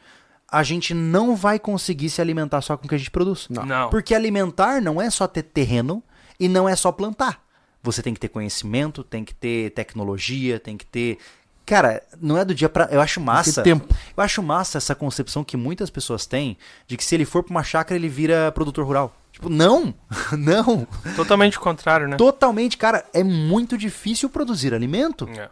a 0.51 0.63
gente 0.63 0.95
não 0.95 1.35
vai 1.35 1.59
conseguir 1.59 2.09
se 2.09 2.21
alimentar 2.21 2.61
só 2.61 2.77
com 2.77 2.87
o 2.87 2.89
que 2.89 2.95
a 2.95 2.99
gente 2.99 3.11
produz. 3.11 3.49
Não. 3.51 3.91
Porque 3.91 4.15
alimentar 4.15 4.81
não 4.81 5.01
é 5.01 5.11
só 5.11 5.27
ter 5.27 5.43
terreno 5.43 6.03
e 6.39 6.49
não 6.49 6.69
é 6.69 6.77
só 6.77 6.93
plantar. 6.93 7.45
Você 7.83 8.03
tem 8.03 8.15
que 8.15 8.21
ter 8.21 8.29
conhecimento, 8.29 9.05
tem 9.05 9.25
que 9.25 9.35
ter 9.35 9.71
tecnologia, 9.71 10.59
tem 10.59 10.77
que 10.77 10.87
ter. 10.87 11.19
Cara, 11.65 12.03
não 12.21 12.39
é 12.39 12.45
do 12.45 12.55
dia 12.55 12.69
pra. 12.69 12.89
Eu 12.91 13.01
acho 13.01 13.21
massa. 13.21 13.63
tempo. 13.63 13.93
Eu 14.17 14.23
acho 14.23 14.43
massa 14.43 14.79
essa 14.79 14.95
concepção 14.95 15.45
que 15.45 15.57
muitas 15.57 15.91
pessoas 15.91 16.27
têm 16.27 16.57
de 16.87 16.97
que 16.97 17.05
se 17.05 17.15
ele 17.15 17.25
for 17.25 17.43
pra 17.43 17.51
uma 17.51 17.63
chácara 17.65 17.97
ele 17.97 18.09
vira 18.09 18.53
produtor 18.53 18.85
rural. 18.85 19.17
Tipo, 19.37 19.51
não! 19.51 19.93
Não! 20.33 20.89
Totalmente 21.15 21.59
o 21.59 21.61
contrário, 21.61 22.09
né? 22.09 22.17
Totalmente, 22.17 22.79
cara, 22.79 23.05
é 23.13 23.23
muito 23.23 23.77
difícil 23.77 24.31
produzir 24.31 24.73
alimento. 24.73 25.29
É, 25.29 25.51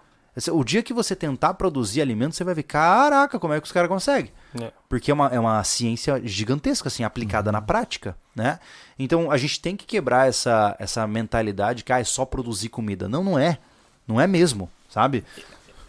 O 0.51 0.65
dia 0.65 0.83
que 0.83 0.93
você 0.93 1.15
tentar 1.15 1.55
produzir 1.55 2.01
alimento, 2.01 2.35
você 2.35 2.43
vai 2.43 2.55
ver, 2.55 2.65
caraca, 2.65 3.39
como 3.39 3.55
é 3.55 3.61
que 3.61 3.67
os 3.67 3.73
caras 3.73 3.89
conseguem? 3.89 4.33
é. 4.61 4.73
Porque 4.89 5.11
é 5.11 5.15
uma, 5.15 5.29
é 5.29 5.39
uma 5.39 5.63
ciência 5.63 6.21
gigantesca, 6.25 6.89
assim, 6.89 7.05
aplicada 7.05 7.53
na 7.53 7.63
prática, 7.63 8.17
né? 8.35 8.59
Então 8.99 9.31
a 9.31 9.37
gente 9.37 9.61
tem 9.61 9.77
que 9.77 9.87
quebrar 9.87 10.29
essa, 10.29 10.75
essa 10.79 11.07
mentalidade 11.07 11.85
que 11.85 11.93
ah, 11.93 12.01
é 12.01 12.05
só 12.05 12.25
produzir 12.25 12.69
comida. 12.69 13.09
Não, 13.09 13.23
não 13.23 13.39
é. 13.39 13.59
Não 14.07 14.21
é 14.21 14.27
mesmo, 14.27 14.69
sabe? 14.89 15.25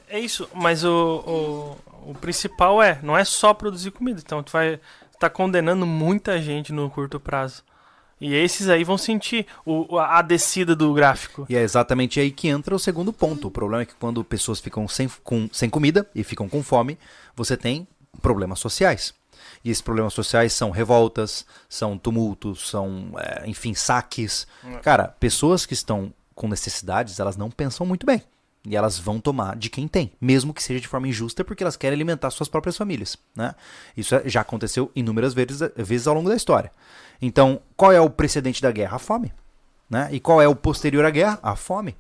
É 0.08 0.20
isso, 0.20 0.48
mas 0.54 0.84
o, 0.84 1.78
o, 2.06 2.12
o 2.12 2.16
principal 2.16 2.82
é, 2.82 3.00
não 3.02 3.18
é 3.18 3.26
só 3.26 3.54
produzir 3.54 3.92
comida. 3.92 4.22
Então 4.24 4.44
tu 4.44 4.52
vai 4.52 4.80
tá 5.20 5.30
condenando 5.30 5.86
muita 5.86 6.42
gente 6.42 6.72
no 6.72 6.90
curto 6.90 7.20
prazo. 7.20 7.64
E 8.20 8.34
esses 8.34 8.70
aí 8.70 8.84
vão 8.84 8.98
sentir 8.98 9.46
o, 9.66 10.00
a 10.00 10.22
descida 10.22 10.76
do 10.76 10.94
gráfico. 10.94 11.46
E 11.50 11.56
é 11.56 11.62
exatamente 11.62 12.20
aí 12.20 12.32
que 12.32 12.48
entra 12.48 12.74
o 12.74 12.80
segundo 12.80 13.12
ponto. 13.12 13.48
O 13.48 13.52
problema 13.52 13.84
é 13.84 13.86
que 13.86 13.96
quando 13.96 14.24
pessoas 14.24 14.60
ficam 14.60 14.88
sem, 14.88 15.10
com, 15.24 15.50
sem 15.52 15.70
comida 15.70 16.10
e 16.16 16.24
ficam 16.24 16.48
com 16.48 16.64
fome, 16.64 16.98
você 17.36 17.58
tem 17.58 17.86
problemas 18.22 18.60
sociais. 18.60 19.14
E 19.64 19.70
esses 19.70 19.82
problemas 19.82 20.14
sociais 20.14 20.54
são 20.54 20.70
revoltas, 20.72 21.46
são 21.68 21.98
tumultos, 21.98 22.70
são, 22.70 23.12
é, 23.18 23.44
enfim, 23.50 23.74
saques. 23.74 24.48
Cara, 24.82 25.10
pessoas 25.20 25.66
que 25.66 25.74
estão 25.74 26.14
com 26.34 26.48
necessidades, 26.48 27.20
elas 27.20 27.36
não 27.36 27.50
pensam 27.52 27.86
muito 27.86 28.06
bem. 28.06 28.22
E 28.68 28.76
elas 28.76 28.98
vão 28.98 29.20
tomar 29.20 29.56
de 29.56 29.70
quem 29.70 29.88
tem, 29.88 30.12
mesmo 30.20 30.52
que 30.54 30.64
seja 30.64 30.80
de 30.80 30.88
forma 30.88 31.08
injusta, 31.08 31.44
porque 31.44 31.64
elas 31.64 31.76
querem 31.76 31.96
alimentar 31.96 32.32
suas 32.32 32.50
próprias 32.50 32.76
famílias. 32.76 33.16
Né? 33.36 33.54
Isso 33.96 34.16
é- 34.16 34.28
já 34.28 34.42
aconteceu 34.42 34.92
inúmeras 34.96 35.36
vezes, 35.36 35.60
vezes 35.76 36.08
ao 36.08 36.16
longo 36.16 36.30
da 36.30 36.36
história. 36.36 36.72
Então, 37.22 37.62
qual 37.76 37.92
é 37.92 38.00
o 38.00 38.10
precedente 38.10 38.62
da 38.62 38.72
guerra? 38.72 38.96
A 38.96 39.00
fome. 39.00 39.34
Né? 39.90 40.10
E 40.12 40.20
qual 40.20 40.42
é 40.42 40.48
o 40.48 40.56
posterior 40.56 41.06
à 41.06 41.10
guerra? 41.10 41.40
A 41.42 41.56
fome. 41.56 41.96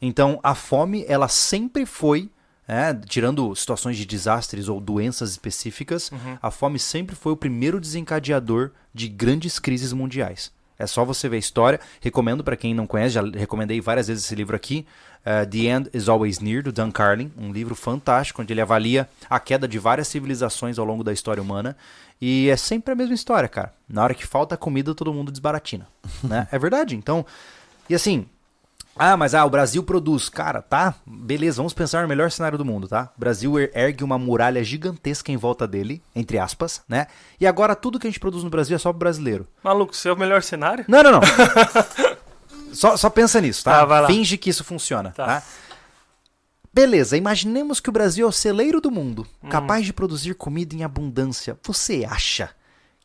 Então, 0.00 0.40
a 0.42 0.54
fome, 0.54 1.04
ela 1.08 1.28
sempre 1.28 1.84
foi, 1.84 2.30
é, 2.66 2.94
tirando 2.94 3.54
situações 3.54 3.96
de 3.96 4.06
desastres 4.06 4.68
ou 4.68 4.80
doenças 4.80 5.30
específicas, 5.30 6.10
a 6.40 6.50
fome 6.50 6.78
sempre 6.78 7.14
foi 7.14 7.32
o 7.32 7.36
primeiro 7.36 7.80
desencadeador 7.80 8.70
de 8.94 9.08
grandes 9.08 9.58
crises 9.58 9.92
mundiais. 9.92 10.52
É 10.80 10.86
só 10.86 11.04
você 11.04 11.28
ver 11.28 11.36
a 11.36 11.38
história. 11.38 11.78
Recomendo 12.00 12.42
para 12.42 12.56
quem 12.56 12.72
não 12.72 12.86
conhece, 12.86 13.14
já 13.14 13.22
recomendei 13.22 13.82
várias 13.82 14.08
vezes 14.08 14.24
esse 14.24 14.34
livro 14.34 14.56
aqui, 14.56 14.86
eh, 15.22 15.44
The 15.44 15.58
End 15.58 15.90
is 15.92 16.08
Always 16.08 16.40
Near, 16.40 16.62
do 16.62 16.72
Dan 16.72 16.90
Carlin, 16.90 17.30
um 17.36 17.52
livro 17.52 17.74
fantástico, 17.74 18.40
onde 18.40 18.54
ele 18.54 18.62
avalia 18.62 19.06
a 19.28 19.38
queda 19.38 19.68
de 19.68 19.78
várias 19.78 20.08
civilizações 20.08 20.78
ao 20.78 20.86
longo 20.86 21.04
da 21.04 21.12
história 21.12 21.42
humana. 21.42 21.76
E 22.20 22.48
é 22.50 22.56
sempre 22.56 22.92
a 22.92 22.96
mesma 22.96 23.14
história, 23.14 23.48
cara. 23.48 23.72
Na 23.88 24.02
hora 24.02 24.14
que 24.14 24.26
falta 24.26 24.56
comida, 24.56 24.94
todo 24.94 25.12
mundo 25.14 25.30
desbaratina. 25.32 25.86
né? 26.22 26.46
É 26.52 26.58
verdade. 26.58 26.94
Então, 26.94 27.24
e 27.88 27.94
assim, 27.94 28.26
ah, 28.94 29.16
mas 29.16 29.34
ah, 29.34 29.44
o 29.44 29.50
Brasil 29.50 29.82
produz. 29.82 30.28
Cara, 30.28 30.60
tá? 30.60 30.94
Beleza, 31.06 31.56
vamos 31.56 31.72
pensar 31.72 32.02
no 32.02 32.08
melhor 32.08 32.30
cenário 32.30 32.58
do 32.58 32.64
mundo, 32.64 32.86
tá? 32.86 33.10
O 33.16 33.20
Brasil 33.20 33.58
er- 33.58 33.70
ergue 33.74 34.04
uma 34.04 34.18
muralha 34.18 34.62
gigantesca 34.62 35.32
em 35.32 35.36
volta 35.38 35.66
dele, 35.66 36.02
entre 36.14 36.38
aspas, 36.38 36.82
né? 36.86 37.06
E 37.40 37.46
agora 37.46 37.74
tudo 37.74 37.98
que 37.98 38.06
a 38.06 38.10
gente 38.10 38.20
produz 38.20 38.44
no 38.44 38.50
Brasil 38.50 38.76
é 38.76 38.78
só 38.78 38.90
pro 38.92 38.98
brasileiro. 38.98 39.48
Maluco, 39.64 39.96
seu 39.96 40.12
é 40.12 40.14
o 40.14 40.18
melhor 40.18 40.42
cenário? 40.42 40.84
Não, 40.88 41.02
não, 41.02 41.12
não. 41.12 41.20
só, 42.74 42.96
só 42.96 43.08
pensa 43.10 43.40
nisso, 43.40 43.64
tá? 43.64 43.78
Tá, 43.80 43.84
vai 43.84 44.02
lá. 44.02 44.06
Finge 44.08 44.36
que 44.36 44.50
isso 44.50 44.62
funciona, 44.64 45.10
Tá. 45.10 45.26
tá? 45.26 45.42
Beleza, 46.72 47.16
imaginemos 47.16 47.80
que 47.80 47.88
o 47.88 47.92
Brasil 47.92 48.26
é 48.26 48.28
o 48.28 48.32
celeiro 48.32 48.80
do 48.80 48.90
mundo, 48.90 49.26
Hum. 49.42 49.48
capaz 49.48 49.84
de 49.84 49.92
produzir 49.92 50.34
comida 50.34 50.74
em 50.74 50.84
abundância. 50.84 51.58
Você 51.64 52.06
acha 52.08 52.50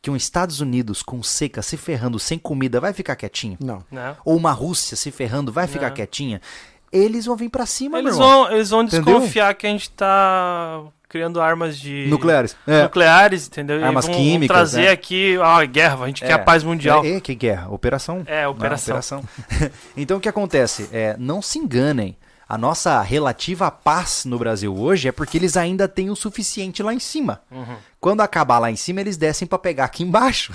que 0.00 0.08
um 0.10 0.14
Estados 0.14 0.60
Unidos 0.60 1.02
com 1.02 1.20
seca 1.22 1.62
se 1.62 1.76
ferrando 1.76 2.18
sem 2.18 2.38
comida 2.38 2.80
vai 2.80 2.92
ficar 2.92 3.16
quietinho? 3.16 3.56
Não. 3.60 3.84
Não. 3.90 4.16
Ou 4.24 4.36
uma 4.36 4.52
Rússia 4.52 4.96
se 4.96 5.10
ferrando 5.10 5.50
vai 5.50 5.66
ficar 5.66 5.88
Não. 5.88 5.94
quietinha? 5.96 6.40
Eles 6.92 7.26
vão 7.26 7.34
vir 7.36 7.48
pra 7.48 7.66
cima, 7.66 7.98
Eles 7.98 8.16
meu 8.16 8.24
irmão. 8.24 8.44
vão, 8.44 8.52
eles 8.54 8.70
vão 8.70 8.82
Entendeu? 8.84 9.04
desconfiar 9.18 9.52
que 9.54 9.66
a 9.66 9.70
gente 9.70 9.90
tá 9.90 10.84
criando 11.08 11.40
armas 11.40 11.76
de. 11.76 12.06
Nucleares. 12.08 12.56
É. 12.68 12.84
Nucleares, 12.84 13.48
entendeu? 13.48 13.84
Armas 13.84 14.06
vão, 14.06 14.14
vão 14.14 14.22
químicas, 14.22 14.56
trazer 14.56 14.82
né? 14.82 14.90
aqui 14.90 15.36
a 15.42 15.64
guerra, 15.64 16.04
a 16.04 16.06
gente 16.06 16.20
quer 16.22 16.30
É. 16.30 16.34
a 16.34 16.38
paz 16.38 16.62
mundial. 16.62 17.04
É, 17.04 17.16
é, 17.16 17.20
que 17.20 17.34
guerra? 17.34 17.68
Operação. 17.68 18.22
É, 18.26 18.44
Não, 18.44 18.52
operação. 18.52 19.24
então 19.96 20.18
o 20.18 20.20
que 20.20 20.28
acontece? 20.28 20.88
É, 20.92 21.16
não 21.18 21.42
se 21.42 21.58
enganem. 21.58 22.16
A 22.48 22.56
nossa 22.56 23.00
relativa 23.02 23.70
paz 23.72 24.24
no 24.24 24.38
Brasil 24.38 24.72
hoje 24.76 25.08
é 25.08 25.12
porque 25.12 25.36
eles 25.36 25.56
ainda 25.56 25.88
têm 25.88 26.10
o 26.10 26.14
suficiente 26.16 26.80
lá 26.82 26.94
em 26.94 27.00
cima. 27.00 27.40
Uhum. 27.50 27.76
Quando 27.98 28.20
acabar 28.20 28.60
lá 28.60 28.70
em 28.70 28.76
cima, 28.76 29.00
eles 29.00 29.16
descem 29.16 29.48
pra 29.48 29.58
pegar 29.58 29.84
aqui 29.86 30.04
embaixo. 30.04 30.52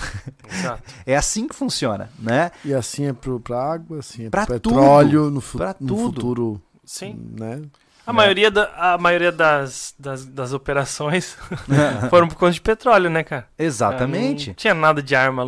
Exato. 0.50 0.84
é 1.06 1.18
assim 1.18 1.48
que 1.50 1.56
funciona, 1.56 2.10
né? 2.18 2.50
E 2.64 2.74
assim 2.74 3.08
é 3.08 3.14
pro, 3.14 3.42
pra 3.42 3.74
água, 3.74 4.00
assim 4.00 4.28
é 4.28 4.30
Pra 4.30 4.46
pro 4.46 4.58
tudo. 4.60 4.76
petróleo, 4.76 5.30
no, 5.30 5.42
fu 5.42 5.58
Pra 5.58 5.76
no 5.82 5.88
tudo. 5.88 6.02
futuro, 6.02 6.62
Sim. 6.86 7.20
né? 7.38 7.62
A 8.06 8.12
maioria, 8.12 8.50
da, 8.50 8.72
a 8.76 8.98
maioria 8.98 9.32
das, 9.32 9.94
das, 9.98 10.26
das 10.26 10.54
operações 10.54 11.38
foram 12.10 12.28
por 12.28 12.36
conta 12.36 12.54
de 12.54 12.62
petróleo, 12.62 13.10
né, 13.10 13.24
cara? 13.24 13.48
Exatamente. 13.58 14.48
Não 14.48 14.54
tinha 14.56 14.74
nada 14.74 15.04
de 15.04 15.16
arma 15.16 15.46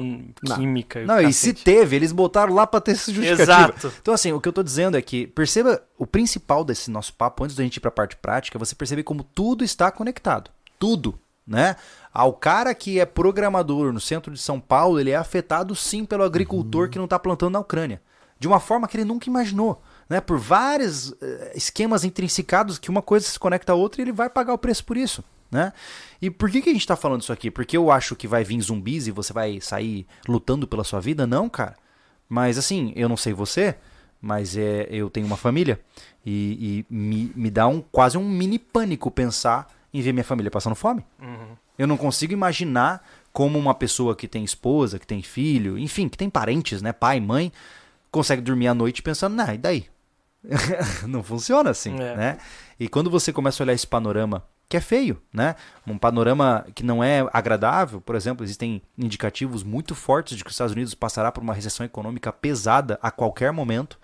química. 0.55 1.03
Não, 1.03 1.19
e 1.19 1.33
se 1.33 1.53
cacete. 1.53 1.63
teve, 1.63 1.95
eles 1.95 2.11
botaram 2.11 2.53
lá 2.53 2.67
pra 2.67 2.79
ter 2.79 2.91
essa 2.91 3.11
justificativa. 3.11 3.73
Exato. 3.75 3.93
Então, 4.01 4.13
assim, 4.13 4.31
o 4.31 4.39
que 4.39 4.47
eu 4.47 4.53
tô 4.53 4.61
dizendo 4.61 4.95
é 4.95 5.01
que, 5.01 5.25
perceba, 5.27 5.81
o 5.97 6.05
principal 6.05 6.63
desse 6.63 6.91
nosso 6.91 7.13
papo, 7.13 7.43
antes 7.43 7.55
da 7.55 7.63
gente 7.63 7.77
ir 7.77 7.79
pra 7.79 7.91
parte 7.91 8.15
prática, 8.15 8.57
é 8.57 8.59
você 8.59 8.75
perceber 8.75 9.03
como 9.03 9.23
tudo 9.23 9.63
está 9.63 9.89
conectado. 9.89 10.51
Tudo, 10.77 11.19
né? 11.45 11.75
Ao 12.13 12.31
cara 12.31 12.75
que 12.75 12.99
é 12.99 13.05
programador 13.05 13.91
no 13.91 13.99
centro 13.99 14.31
de 14.31 14.39
São 14.39 14.59
Paulo, 14.59 14.99
ele 14.99 15.09
é 15.09 15.15
afetado 15.15 15.75
sim 15.75 16.05
pelo 16.05 16.23
agricultor 16.23 16.87
que 16.89 16.99
não 16.99 17.07
tá 17.07 17.17
plantando 17.17 17.53
na 17.53 17.59
Ucrânia. 17.59 17.99
De 18.39 18.47
uma 18.47 18.59
forma 18.59 18.87
que 18.87 18.97
ele 18.97 19.05
nunca 19.05 19.27
imaginou. 19.27 19.81
Né? 20.09 20.21
Por 20.21 20.37
vários 20.37 21.13
eh, 21.21 21.53
esquemas 21.55 22.03
intrinsecados 22.03 22.77
que 22.77 22.89
uma 22.89 23.01
coisa 23.01 23.25
se 23.27 23.39
conecta 23.39 23.71
à 23.71 23.75
outra 23.75 24.01
e 24.01 24.03
ele 24.03 24.11
vai 24.11 24.29
pagar 24.29 24.53
o 24.53 24.57
preço 24.57 24.83
por 24.85 24.97
isso. 24.97 25.23
Né? 25.51 25.71
E 26.21 26.29
por 26.29 26.49
que, 26.49 26.61
que 26.61 26.69
a 26.69 26.73
gente 26.73 26.87
tá 26.87 26.95
falando 26.95 27.21
isso 27.21 27.31
aqui? 27.31 27.51
Porque 27.51 27.77
eu 27.77 27.91
acho 27.91 28.15
que 28.15 28.27
vai 28.27 28.43
vir 28.43 28.59
zumbis 28.61 29.07
e 29.07 29.11
você 29.11 29.31
vai 29.31 29.61
sair 29.61 30.07
lutando 30.27 30.67
pela 30.67 30.83
sua 30.83 30.99
vida? 30.99 31.27
Não, 31.27 31.47
cara. 31.47 31.75
Mas 32.27 32.57
assim, 32.57 32.91
eu 32.95 33.07
não 33.07 33.15
sei 33.15 33.33
você, 33.33 33.75
mas 34.19 34.57
é, 34.57 34.87
eu 34.89 35.09
tenho 35.09 35.27
uma 35.27 35.37
família 35.37 35.79
e, 36.25 36.85
e 36.89 36.93
me, 36.93 37.31
me 37.35 37.51
dá 37.51 37.67
um 37.67 37.81
quase 37.81 38.17
um 38.17 38.27
mini 38.27 38.57
pânico 38.57 39.11
pensar 39.11 39.67
em 39.93 40.01
ver 40.01 40.13
minha 40.13 40.23
família 40.23 40.49
passando 40.49 40.75
fome. 40.75 41.05
Eu 41.77 41.85
não 41.85 41.97
consigo 41.97 42.33
imaginar 42.33 43.05
como 43.31 43.59
uma 43.59 43.75
pessoa 43.75 44.15
que 44.15 44.27
tem 44.27 44.43
esposa, 44.43 44.97
que 44.97 45.05
tem 45.05 45.21
filho, 45.21 45.77
enfim, 45.77 46.07
que 46.07 46.17
tem 46.17 46.29
parentes, 46.29 46.81
né, 46.81 46.91
pai, 46.93 47.19
mãe, 47.19 47.51
consegue 48.11 48.41
dormir 48.41 48.67
à 48.67 48.73
noite 48.73 49.01
pensando, 49.01 49.35
nah, 49.35 49.53
e 49.53 49.57
daí? 49.57 49.85
não 51.07 51.23
funciona 51.23 51.69
assim, 51.69 51.93
É. 51.99 52.15
né? 52.15 52.37
E 52.79 52.87
quando 52.87 53.09
você 53.09 53.31
começa 53.31 53.61
a 53.61 53.65
olhar 53.65 53.73
esse 53.73 53.87
panorama, 53.87 54.43
que 54.67 54.75
é 54.77 54.81
feio, 54.81 55.21
né? 55.31 55.55
Um 55.85 55.97
panorama 55.97 56.65
que 56.73 56.83
não 56.83 57.03
é 57.03 57.25
agradável, 57.31 58.01
por 58.01 58.15
exemplo, 58.15 58.43
existem 58.43 58.81
indicativos 58.97 59.63
muito 59.63 59.93
fortes 59.93 60.35
de 60.35 60.43
que 60.43 60.49
os 60.49 60.53
Estados 60.55 60.73
Unidos 60.73 60.93
passará 60.95 61.31
por 61.31 61.43
uma 61.43 61.53
recessão 61.53 61.85
econômica 61.85 62.31
pesada 62.33 62.97
a 63.01 63.11
qualquer 63.11 63.51
momento. 63.51 63.99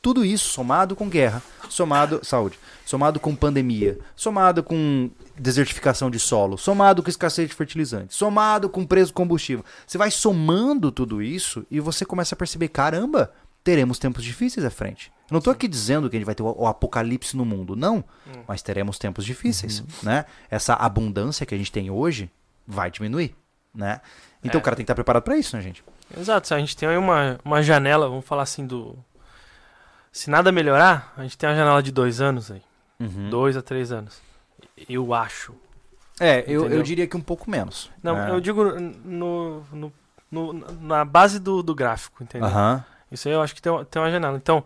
Tudo 0.00 0.24
isso 0.24 0.48
somado 0.48 0.96
com 0.96 1.08
guerra, 1.08 1.40
somado 1.68 2.20
saúde, 2.24 2.58
somado 2.84 3.20
com 3.20 3.36
pandemia, 3.36 3.98
somado 4.16 4.62
com 4.62 5.08
desertificação 5.38 6.10
de 6.10 6.18
solo, 6.18 6.58
somado 6.58 7.02
com 7.02 7.10
escassez 7.10 7.48
de 7.48 7.54
fertilizantes, 7.54 8.16
somado 8.16 8.68
com 8.68 8.84
preço 8.84 9.12
do 9.12 9.14
combustível. 9.14 9.64
Você 9.86 9.96
vai 9.98 10.10
somando 10.10 10.90
tudo 10.90 11.22
isso 11.22 11.64
e 11.70 11.78
você 11.78 12.04
começa 12.04 12.34
a 12.34 12.38
perceber, 12.38 12.68
caramba, 12.68 13.32
teremos 13.64 13.98
tempos 13.98 14.24
difíceis 14.24 14.64
à 14.66 14.70
frente. 14.70 15.12
Eu 15.30 15.34
não 15.34 15.38
estou 15.38 15.52
aqui 15.52 15.66
dizendo 15.68 16.10
que 16.10 16.16
a 16.16 16.18
gente 16.18 16.26
vai 16.26 16.34
ter 16.34 16.42
o, 16.42 16.54
o 16.58 16.66
apocalipse 16.66 17.36
no 17.36 17.44
mundo, 17.44 17.74
não, 17.76 18.04
mas 18.46 18.60
teremos 18.62 18.98
tempos 18.98 19.24
difíceis, 19.24 19.82
né? 20.02 20.24
Essa 20.50 20.74
abundância 20.74 21.46
que 21.46 21.54
a 21.54 21.58
gente 21.58 21.72
tem 21.72 21.90
hoje 21.90 22.30
vai 22.66 22.90
diminuir, 22.90 23.34
né? 23.74 24.00
Então 24.44 24.58
É. 24.58 24.60
o 24.60 24.64
cara 24.64 24.76
tem 24.76 24.84
que 24.84 24.86
estar 24.86 24.94
preparado 24.94 25.22
para 25.22 25.36
isso, 25.36 25.56
né, 25.56 25.62
gente? 25.62 25.82
Exato, 26.16 26.52
a 26.52 26.58
gente 26.58 26.76
tem 26.76 26.88
aí 26.88 26.96
uma, 26.98 27.38
uma 27.44 27.62
janela, 27.62 28.08
vamos 28.08 28.24
falar 28.26 28.42
assim, 28.42 28.66
do. 28.66 28.98
Se 30.10 30.28
nada 30.28 30.52
melhorar, 30.52 31.12
a 31.16 31.22
gente 31.22 31.38
tem 31.38 31.48
uma 31.48 31.56
janela 31.56 31.82
de 31.82 31.90
dois 31.90 32.20
anos 32.20 32.50
aí. 32.50 32.60
Uhum. 33.00 33.30
Dois 33.30 33.56
a 33.56 33.62
três 33.62 33.90
anos. 33.90 34.20
Eu 34.88 35.14
acho. 35.14 35.54
É, 36.20 36.44
eu, 36.46 36.68
eu 36.68 36.82
diria 36.82 37.06
que 37.06 37.16
um 37.16 37.20
pouco 37.22 37.50
menos. 37.50 37.90
Não, 38.02 38.18
É. 38.18 38.30
eu 38.30 38.40
digo 38.40 38.62
no, 38.78 39.64
no, 39.72 39.92
no- 40.30 40.52
na 40.80 41.04
base 41.04 41.38
do, 41.40 41.62
do 41.62 41.74
gráfico, 41.74 42.22
entendeu? 42.22 42.46
Aham. 42.48 42.84
Isso 43.12 43.28
aí 43.28 43.34
eu 43.34 43.42
acho 43.42 43.54
que 43.54 43.62
tem, 43.62 43.70
uma- 43.70 43.84
tem 43.84 44.00
uma 44.02 44.10
janela. 44.10 44.36
Então, 44.36 44.64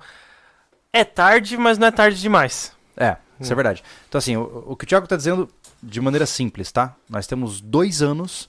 é 0.93 1.05
tarde, 1.05 1.57
mas 1.57 1.77
não 1.79 1.87
é 1.87 1.91
tarde 1.91 2.21
demais. 2.21 2.73
É, 2.97 3.17
isso 3.41 3.53
é 3.53 3.55
Hum. 3.55 3.57
verdade. 3.57 3.83
Então, 4.09 4.19
assim, 4.19 4.37
o, 4.37 4.65
o 4.69 4.77
que 4.77 4.85
o 4.85 4.87
Thiago 4.89 5.07
tá 5.07 5.17
dizendo 5.17 5.49
de 5.83 6.01
maneira 6.01 6.25
simples, 6.27 6.73
tá? 6.73 6.95
Nós 7.09 7.27
temos 7.27 7.61
dois 7.61 8.01
anos 8.03 8.49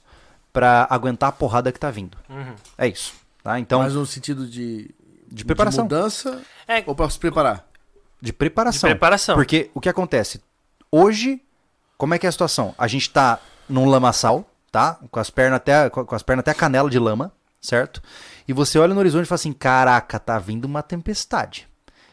pra 0.52 0.86
aguentar 0.88 1.28
a 1.28 1.32
porrada 1.32 1.70
que 1.70 1.78
tá 1.78 1.90
vindo. 1.90 2.16
Uhum. 2.28 2.54
É 2.78 2.86
isso. 2.88 3.12
Tá? 3.42 3.58
Então, 3.60 3.80
Mas 3.80 3.94
no 3.94 4.06
sentido 4.06 4.46
de, 4.46 4.90
de 5.30 5.44
preparação. 5.44 5.86
de 5.86 5.94
mudança 5.94 6.40
É, 6.66 6.82
ou 6.86 6.94
pra 6.94 7.08
se 7.10 7.18
preparar? 7.18 7.66
De 8.20 8.26
de 8.26 8.32
preparação. 8.32 8.88
preparação. 8.90 9.34
Porque 9.36 9.70
o 9.74 9.80
que 9.80 9.88
acontece? 9.88 10.40
Hoje, 10.90 11.40
como 11.96 12.14
é 12.14 12.18
que 12.18 12.26
é 12.26 12.28
a 12.28 12.32
situação? 12.32 12.74
A 12.78 12.88
gente 12.88 13.10
tá 13.10 13.38
num 13.68 13.88
lamaçal, 13.88 14.48
tá? 14.72 14.98
Com 15.10 15.20
as 15.20 15.30
pernas 15.30 15.58
até, 15.58 15.88
com 15.90 16.04
com 16.04 16.14
as 16.14 16.22
pernas 16.22 16.40
até 16.40 16.50
a 16.50 16.54
canela 16.54 16.88
de 16.90 16.98
lama, 16.98 17.30
certo? 17.60 18.02
E 18.46 18.52
você 18.52 18.78
olha 18.78 18.94
no 18.94 19.00
horizonte 19.00 19.24
e 19.24 19.28
fala 19.28 19.36
assim: 19.36 19.52
caraca, 19.52 20.18
tá 20.18 20.38
vindo 20.38 20.64
uma 20.64 20.82
tempestade. 20.82 21.68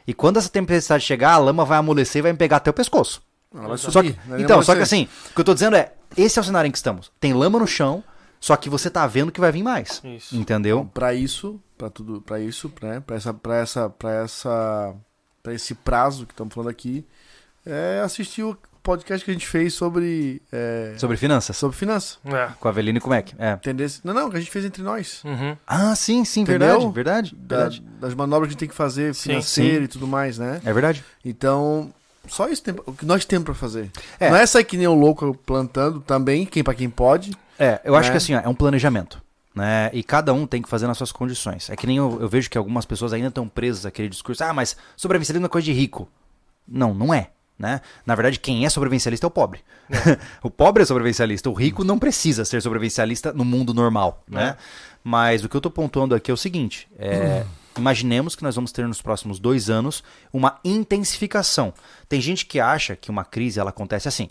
E 0.07 0.13
quando 0.13 0.37
essa 0.37 0.49
tempestade 0.49 1.03
chegar, 1.03 1.31
a 1.33 1.37
lama 1.37 1.65
vai 1.65 1.77
amolecer 1.77 2.19
e 2.19 2.23
vai 2.23 2.31
me 2.31 2.37
pegar 2.37 2.57
até 2.57 2.69
o 2.69 2.73
pescoço. 2.73 3.21
Ela 3.53 3.69
vai 3.69 3.77
Só 3.77 4.01
que- 4.01 4.15
então, 4.37 4.61
só 4.61 4.73
que 4.75 4.81
assim, 4.81 5.07
o 5.31 5.33
que 5.35 5.41
eu 5.41 5.45
tô 5.45 5.53
dizendo 5.53 5.75
é: 5.75 5.93
esse 6.15 6.37
é 6.37 6.41
o 6.41 6.45
cenário 6.45 6.67
em 6.67 6.71
que 6.71 6.77
estamos. 6.77 7.11
Tem 7.19 7.33
lama 7.33 7.57
no 7.59 7.65
chão, 7.67 8.03
só 8.39 8.55
que 8.55 8.69
você 8.69 8.89
tá 8.89 9.07
vendo 9.07 9.31
que 9.31 9.39
vai 9.39 9.51
vir 9.51 9.63
mais. 9.63 10.01
Isso. 10.03 10.35
Entendeu? 10.35 10.89
Pra 10.93 11.13
isso, 11.13 11.59
pra 11.77 11.89
tudo, 11.89 12.21
para 12.21 12.39
isso, 12.39 12.71
né, 12.81 12.99
para 12.99 13.15
essa 13.15 13.33
para 13.33 13.55
essa 13.55 13.89
para 13.89 14.11
essa 14.23 14.95
para 15.41 15.53
esse 15.53 15.73
prazo 15.75 16.25
que 16.25 16.33
estamos 16.33 16.53
falando 16.53 16.69
aqui, 16.69 17.05
é 17.65 18.01
assistir 18.03 18.43
o 18.43 18.57
podcast 18.85 19.25
que 19.25 19.31
a 19.31 19.33
gente 19.33 19.47
fez 19.47 19.73
sobre 19.73 20.41
é, 20.51 20.93
Sobre 20.97 21.17
finanças. 21.17 21.57
sobre 21.57 21.75
finanças. 21.75 22.19
É. 22.25 22.49
Com 22.59 22.67
a 22.67 22.71
Avelino 22.71 22.99
e 22.99 23.01
com 23.01 23.07
o 23.07 23.09
Mac. 23.09 23.29
É. 23.37 23.53
Entender? 23.53 23.91
Não, 24.03 24.13
não, 24.13 24.29
que 24.29 24.37
a 24.37 24.39
gente 24.39 24.51
fez 24.51 24.63
entre 24.63 24.83
nós. 24.83 25.21
Uhum. 25.25 25.57
Ah, 25.65 25.95
sim, 25.95 26.23
sim, 26.23 26.41
Entendeu? 26.41 26.91
verdade, 26.91 27.35
verdade, 27.35 27.81
Da- 27.81 28.07
das 28.07 28.13
manobras 28.13 28.47
que 28.47 28.49
a 28.49 28.51
gente 28.51 28.59
tem 28.59 28.69
que 28.69 28.75
fazer 28.75 29.13
Sim. 29.15 29.39
e 29.83 29.87
tudo 29.87 30.07
mais, 30.07 30.37
né? 30.37 30.61
É 30.63 30.71
verdade. 30.71 31.03
Então, 31.23 31.91
só 32.27 32.47
isso 32.47 32.61
tem, 32.63 32.73
o 32.85 32.93
que 32.93 33.05
nós 33.05 33.25
temos 33.25 33.45
pra 33.45 33.53
fazer. 33.55 33.89
É. 34.19 34.29
Não 34.29 34.37
é 34.37 34.45
sair 34.45 34.63
que 34.63 34.77
nem 34.77 34.87
o 34.87 34.93
louco 34.93 35.33
plantando 35.45 35.99
também, 36.01 36.45
quem 36.45 36.63
para 36.63 36.73
quem 36.75 36.89
pode. 36.89 37.31
É, 37.57 37.81
eu 37.83 37.95
acho 37.95 38.09
Né? 38.09 38.13
que 38.13 38.17
assim, 38.17 38.35
ó, 38.35 38.39
é 38.39 38.47
um 38.47 38.55
planejamento. 38.55 39.21
Né? 39.55 39.89
E 39.93 40.03
cada 40.03 40.33
um 40.33 40.45
tem 40.45 40.61
que 40.61 40.67
fazer 40.67 40.85
nas 40.85 40.97
suas 40.97 41.13
condições. 41.13 41.69
É 41.69 41.77
que 41.77 41.87
nem 41.87 41.95
eu, 41.95 42.17
eu 42.19 42.27
vejo 42.27 42.49
que 42.49 42.57
algumas 42.57 42.85
pessoas 42.85 43.13
ainda 43.13 43.29
estão 43.29 43.47
presas 43.47 43.85
àquele 43.85 44.09
discurso, 44.09 44.43
ah, 44.43 44.51
mas 44.53 44.75
sobrevivencialismo 44.97 45.45
é 45.45 45.49
coisa 45.49 45.63
de 45.63 45.71
rico. 45.71 46.09
Não, 46.67 46.93
não 46.93 47.13
é. 47.13 47.29
Né? 47.57 47.79
Na 48.05 48.15
verdade, 48.15 48.39
quem 48.39 48.65
é 48.65 48.69
sobrevivencialista 48.69 49.25
é 49.25 49.29
o 49.29 49.31
pobre. 49.31 49.61
o 50.43 50.49
pobre 50.49 50.83
é 50.83 50.85
sobrevivencialista. 50.85 51.49
O 51.49 51.53
rico 51.53 51.83
não 51.83 51.97
precisa 51.97 52.43
ser 52.43 52.61
sobrevivencialista 52.61 53.31
no 53.31 53.45
mundo 53.45 53.73
normal. 53.73 54.23
Né? 54.27 54.57
Mas 55.03 55.43
o 55.43 55.49
que 55.49 55.55
eu 55.55 55.61
tô 55.61 55.69
pontuando 55.69 56.13
aqui 56.13 56.29
é 56.29 56.33
o 56.33 56.37
seguinte: 56.37 56.87
é, 56.99 57.45
imaginemos 57.77 58.35
que 58.35 58.43
nós 58.43 58.55
vamos 58.55 58.71
ter 58.71 58.85
nos 58.87 59.01
próximos 59.01 59.39
dois 59.39 59.69
anos 59.69 60.03
uma 60.33 60.59
intensificação. 60.65 61.73
Tem 62.09 62.19
gente 62.19 62.45
que 62.45 62.59
acha 62.59 62.95
que 62.95 63.09
uma 63.09 63.23
crise 63.23 63.59
ela 63.59 63.69
acontece 63.69 64.07
assim. 64.07 64.27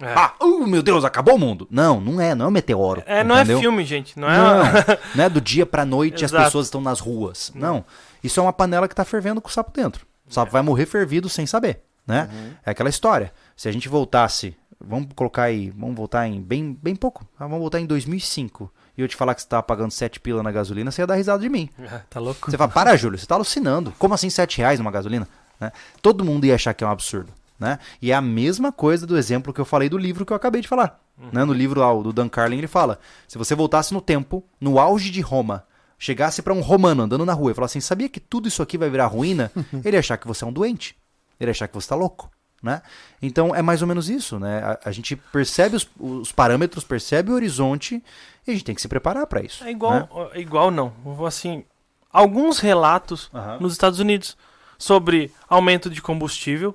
É. 0.00 0.14
Ah, 0.14 0.34
uh, 0.40 0.66
meu 0.66 0.80
Deus, 0.80 1.04
acabou 1.04 1.34
o 1.34 1.38
mundo. 1.38 1.66
Não, 1.68 2.00
não 2.00 2.20
é, 2.20 2.32
não 2.32 2.46
é 2.46 2.48
um 2.48 2.52
meteoro. 2.52 3.02
É, 3.04 3.24
não 3.24 3.36
é 3.36 3.40
entendeu? 3.40 3.60
filme, 3.60 3.84
gente. 3.84 4.18
Não 4.18 4.30
é. 4.30 4.36
Não, 4.36 4.64
não 5.16 5.24
é 5.24 5.28
do 5.28 5.40
dia 5.40 5.66
pra 5.66 5.84
noite 5.84 6.24
as 6.24 6.30
pessoas 6.30 6.66
estão 6.66 6.80
nas 6.80 7.00
ruas. 7.00 7.50
Não. 7.54 7.84
Isso 8.22 8.38
é 8.38 8.42
uma 8.42 8.52
panela 8.52 8.86
que 8.86 8.94
tá 8.94 9.04
fervendo 9.04 9.40
com 9.40 9.48
o 9.48 9.52
sapo 9.52 9.72
dentro. 9.72 10.06
O 10.28 10.32
sapo 10.32 10.52
vai 10.52 10.62
morrer 10.62 10.86
fervido 10.86 11.28
sem 11.28 11.46
saber, 11.46 11.80
né? 12.08 12.56
É 12.64 12.70
aquela 12.70 12.88
história. 12.88 13.32
Se 13.54 13.68
a 13.68 13.72
gente 13.72 13.88
voltasse, 13.88 14.56
vamos 14.80 15.08
colocar 15.14 15.44
aí, 15.44 15.70
vamos 15.70 15.94
voltar 15.94 16.26
em 16.26 16.40
bem, 16.40 16.76
bem 16.82 16.96
pouco. 16.96 17.26
Ah, 17.38 17.44
Vamos 17.44 17.60
voltar 17.60 17.78
em 17.78 17.86
2005. 17.86 18.72
E 18.96 19.02
eu 19.02 19.06
te 19.06 19.14
falar 19.14 19.34
que 19.34 19.42
você 19.42 19.48
tava 19.48 19.62
pagando 19.62 19.90
7 19.90 20.18
pila 20.18 20.42
na 20.42 20.50
gasolina, 20.50 20.90
você 20.90 21.02
ia 21.02 21.06
dar 21.06 21.14
risada 21.14 21.40
de 21.40 21.48
mim. 21.48 21.68
tá 22.08 22.18
louco? 22.18 22.50
Você 22.50 22.56
fala, 22.56 22.70
para, 22.70 22.96
Júlio, 22.96 23.18
você 23.18 23.26
tá 23.26 23.34
alucinando. 23.34 23.92
Como 23.98 24.14
assim 24.14 24.30
7 24.30 24.58
reais 24.58 24.80
numa 24.80 24.90
gasolina? 24.90 25.28
Né? 25.60 25.70
Todo 26.00 26.24
mundo 26.24 26.46
ia 26.46 26.54
achar 26.54 26.74
que 26.74 26.82
é 26.82 26.86
um 26.86 26.90
absurdo. 26.90 27.32
Né? 27.60 27.78
E 28.00 28.10
é 28.12 28.14
a 28.14 28.20
mesma 28.20 28.72
coisa 28.72 29.06
do 29.06 29.18
exemplo 29.18 29.52
que 29.52 29.60
eu 29.60 29.64
falei 29.64 29.88
do 29.88 29.98
livro 29.98 30.24
que 30.24 30.32
eu 30.32 30.36
acabei 30.36 30.62
de 30.62 30.68
falar. 30.68 31.00
Né? 31.32 31.44
No 31.44 31.52
livro 31.52 31.80
lá, 31.80 31.92
do 31.92 32.12
Dan 32.12 32.28
Carlin, 32.28 32.58
ele 32.58 32.68
fala: 32.68 33.00
se 33.26 33.36
você 33.36 33.54
voltasse 33.54 33.92
no 33.92 34.00
tempo, 34.00 34.44
no 34.60 34.78
auge 34.78 35.10
de 35.10 35.20
Roma, 35.20 35.64
chegasse 35.98 36.40
pra 36.40 36.54
um 36.54 36.60
romano 36.60 37.02
andando 37.02 37.26
na 37.26 37.32
rua 37.32 37.50
e 37.50 37.54
falasse 37.54 37.76
assim: 37.76 37.86
sabia 37.86 38.08
que 38.08 38.20
tudo 38.20 38.46
isso 38.46 38.62
aqui 38.62 38.78
vai 38.78 38.88
virar 38.88 39.06
ruína? 39.06 39.50
ele 39.84 39.96
ia 39.96 40.00
achar 40.00 40.16
que 40.16 40.28
você 40.28 40.44
é 40.44 40.46
um 40.46 40.52
doente. 40.52 40.96
Ele 41.40 41.50
achar 41.50 41.68
que 41.68 41.74
você 41.74 41.88
tá 41.88 41.94
louco. 41.94 42.30
Né? 42.60 42.82
Então 43.22 43.54
é 43.54 43.62
mais 43.62 43.82
ou 43.82 43.88
menos 43.88 44.08
isso. 44.10 44.38
Né? 44.38 44.58
A, 44.62 44.88
a 44.88 44.92
gente 44.92 45.14
percebe 45.14 45.76
os, 45.76 45.88
os 45.98 46.32
parâmetros, 46.32 46.82
percebe 46.84 47.30
o 47.30 47.34
horizonte 47.34 48.02
e 48.46 48.50
a 48.50 48.54
gente 48.54 48.64
tem 48.64 48.74
que 48.74 48.82
se 48.82 48.88
preparar 48.88 49.26
pra 49.26 49.40
isso. 49.40 49.62
É 49.62 49.70
igual, 49.70 49.92
né? 49.92 50.08
é 50.32 50.40
igual 50.40 50.70
não. 50.70 50.92
Assim, 51.26 51.64
alguns 52.12 52.58
relatos 52.58 53.30
Aham. 53.32 53.58
nos 53.60 53.72
Estados 53.72 54.00
Unidos 54.00 54.36
sobre 54.76 55.32
aumento 55.48 55.88
de 55.90 56.02
combustível, 56.02 56.74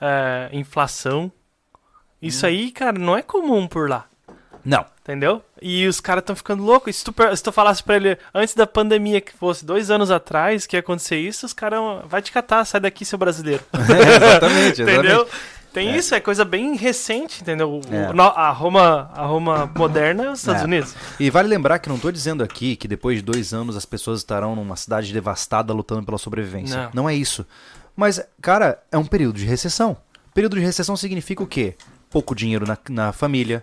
é, 0.00 0.48
inflação. 0.52 1.30
Isso 2.20 2.46
aí, 2.46 2.70
cara, 2.70 2.98
não 2.98 3.16
é 3.16 3.22
comum 3.22 3.66
por 3.66 3.88
lá. 3.88 4.06
Não. 4.64 4.84
Entendeu? 5.02 5.42
E 5.60 5.86
os 5.86 6.00
caras 6.00 6.22
estão 6.22 6.36
ficando 6.36 6.62
loucos. 6.62 6.94
E 6.94 6.98
Se 6.98 7.04
tu, 7.04 7.14
se 7.36 7.42
tu 7.42 7.50
falasse 7.52 7.82
pra 7.82 7.96
ele 7.96 8.16
antes 8.32 8.54
da 8.54 8.66
pandemia, 8.66 9.20
que 9.20 9.32
fosse 9.32 9.64
dois 9.64 9.90
anos 9.90 10.10
atrás, 10.10 10.66
que 10.66 10.76
ia 10.76 10.80
acontecer 10.80 11.16
isso, 11.16 11.44
os 11.44 11.52
caras 11.52 11.80
vai 12.06 12.22
te 12.22 12.30
catar, 12.30 12.64
sai 12.64 12.80
daqui, 12.80 13.04
seu 13.04 13.18
brasileiro. 13.18 13.62
exatamente, 13.74 14.82
entendeu? 14.82 15.26
Tem 15.72 15.96
isso, 15.96 16.14
é 16.14 16.20
coisa 16.20 16.44
bem 16.44 16.76
recente, 16.76 17.40
entendeu? 17.40 17.80
É. 17.90 18.04
a, 18.20 18.50
Roma, 18.50 19.10
a 19.14 19.24
Roma 19.24 19.70
moderna 19.74 20.24
é 20.24 20.30
os 20.30 20.40
Estados 20.40 20.60
É. 20.60 20.64
Unidos. 20.66 20.94
E 21.18 21.30
vale 21.30 21.48
lembrar 21.48 21.78
que 21.78 21.88
não 21.88 21.96
estou 21.96 22.12
dizendo 22.12 22.44
aqui 22.44 22.76
que 22.76 22.86
depois 22.86 23.16
de 23.16 23.22
dois 23.22 23.54
anos 23.54 23.74
as 23.74 23.86
pessoas 23.86 24.18
estarão 24.20 24.54
numa 24.54 24.76
cidade 24.76 25.10
devastada 25.12 25.72
lutando 25.72 26.04
pela 26.04 26.18
sobrevivência. 26.18 26.90
Não. 26.94 27.04
Não, 27.04 27.08
é 27.08 27.14
isso. 27.14 27.46
Mas, 27.96 28.20
cara, 28.42 28.82
é 28.92 28.98
um 28.98 29.04
período 29.06 29.38
de 29.38 29.46
recessão. 29.46 29.96
Período 30.34 30.56
de 30.56 30.62
recessão 30.62 30.94
significa 30.94 31.42
o 31.42 31.46
quê? 31.46 31.74
Pouco 32.10 32.34
dinheiro 32.34 32.66
na, 32.66 32.76
na 32.90 33.12
família, 33.12 33.62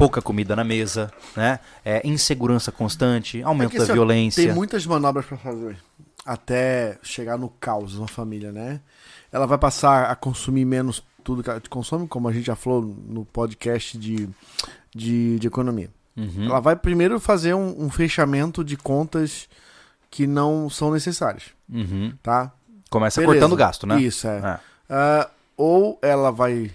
pouca 0.00 0.20
comida 0.22 0.56
na 0.56 0.64
mesa, 0.64 1.12
né? 1.36 1.60
É, 1.84 2.00
insegurança 2.06 2.72
constante, 2.72 3.42
aumento 3.42 3.74
É 3.74 3.78
da 3.78 3.84
assim, 3.84 3.92
violência. 3.92 4.44
Tem 4.44 4.52
muitas 4.54 4.84
manobras 4.86 5.24
pra 5.26 5.36
fazer 5.36 5.76
até 6.24 6.98
chegar 7.02 7.38
no 7.38 7.48
caos 7.48 7.94
uma 7.96 8.08
família, 8.08 8.52
né? 8.52 8.80
Ela 9.32 9.46
vai 9.46 9.58
passar 9.58 10.10
a 10.10 10.16
consumir 10.16 10.64
menos 10.64 11.02
tudo 11.22 11.42
que 11.42 11.50
ela 11.50 11.60
consome, 11.68 12.06
como 12.08 12.28
a 12.28 12.32
gente 12.32 12.46
já 12.46 12.56
falou 12.56 12.82
no 12.82 13.24
podcast 13.24 13.96
de, 13.96 14.28
de, 14.94 15.38
de 15.38 15.46
economia. 15.46 15.90
Uhum. 16.16 16.46
Ela 16.46 16.60
vai 16.60 16.76
primeiro 16.76 17.20
fazer 17.20 17.54
um, 17.54 17.84
um 17.84 17.90
fechamento 17.90 18.64
de 18.64 18.76
contas 18.76 19.48
que 20.10 20.26
não 20.26 20.68
são 20.68 20.90
necessárias, 20.90 21.44
Uhum. 21.72 22.12
tá? 22.22 22.52
Começa 22.90 23.20
Beleza. 23.20 23.38
cortando 23.38 23.52
o 23.52 23.56
gasto, 23.56 23.86
né? 23.86 24.00
Isso, 24.00 24.26
é. 24.26 24.38
É. 24.38 24.58
Ah, 24.88 25.30
ou 25.56 25.98
ela 26.02 26.32
vai. 26.32 26.72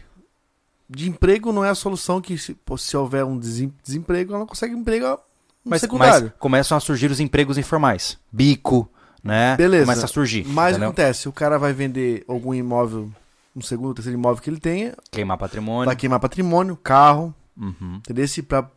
De 0.90 1.10
emprego 1.10 1.52
não 1.52 1.66
é 1.66 1.70
a 1.70 1.76
solução 1.76 2.22
que, 2.22 2.38
se, 2.38 2.56
se 2.78 2.98
houver 2.98 3.24
um 3.26 3.38
desem- 3.38 3.74
desemprego, 3.84 4.32
ela 4.32 4.40
não 4.40 4.46
consegue 4.48 4.74
emprego 4.76 5.06
no 5.08 5.18
Mas, 5.66 5.82
secundário. 5.82 6.28
mas 6.28 6.34
começam 6.40 6.78
a 6.78 6.80
surgir 6.80 7.10
os 7.10 7.20
empregos 7.20 7.58
informais. 7.58 8.18
Bico, 8.32 8.88
né? 9.24 9.56
Beleza. 9.58 9.86
Começa 9.86 10.06
a 10.06 10.08
surgir. 10.08 10.46
Mas 10.48 10.72
entendeu? 10.74 10.90
acontece, 10.90 11.28
o 11.28 11.32
cara 11.32 11.58
vai 11.58 11.74
vender 11.74 12.24
algum 12.28 12.54
imóvel, 12.54 13.12
um 13.56 13.62
segundo, 13.62 13.96
terceiro 13.96 14.18
imóvel 14.20 14.44
que 14.44 14.50
ele 14.50 14.60
tenha, 14.60 14.94
Queimar 15.10 15.38
patrimônio. 15.40 15.86
vai 15.86 15.96
queimar 15.96 16.20
patrimônio, 16.20 16.76
carro, 16.78 17.34
Uhum. 17.58 17.96
entendeu? 17.98 18.28
Se 18.28 18.44
pra 18.44 18.70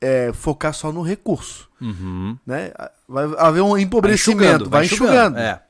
é, 0.00 0.32
focar 0.32 0.72
só 0.72 0.90
no 0.90 1.02
recurso, 1.02 1.68
Uhum. 1.80 2.36
né? 2.46 2.72
Vai 3.08 3.26
haver 3.38 3.60
um 3.60 3.76
empobrecimento, 3.76 4.68
vai 4.70 4.86
enxugando, 4.86 5.38
É, 5.38 5.60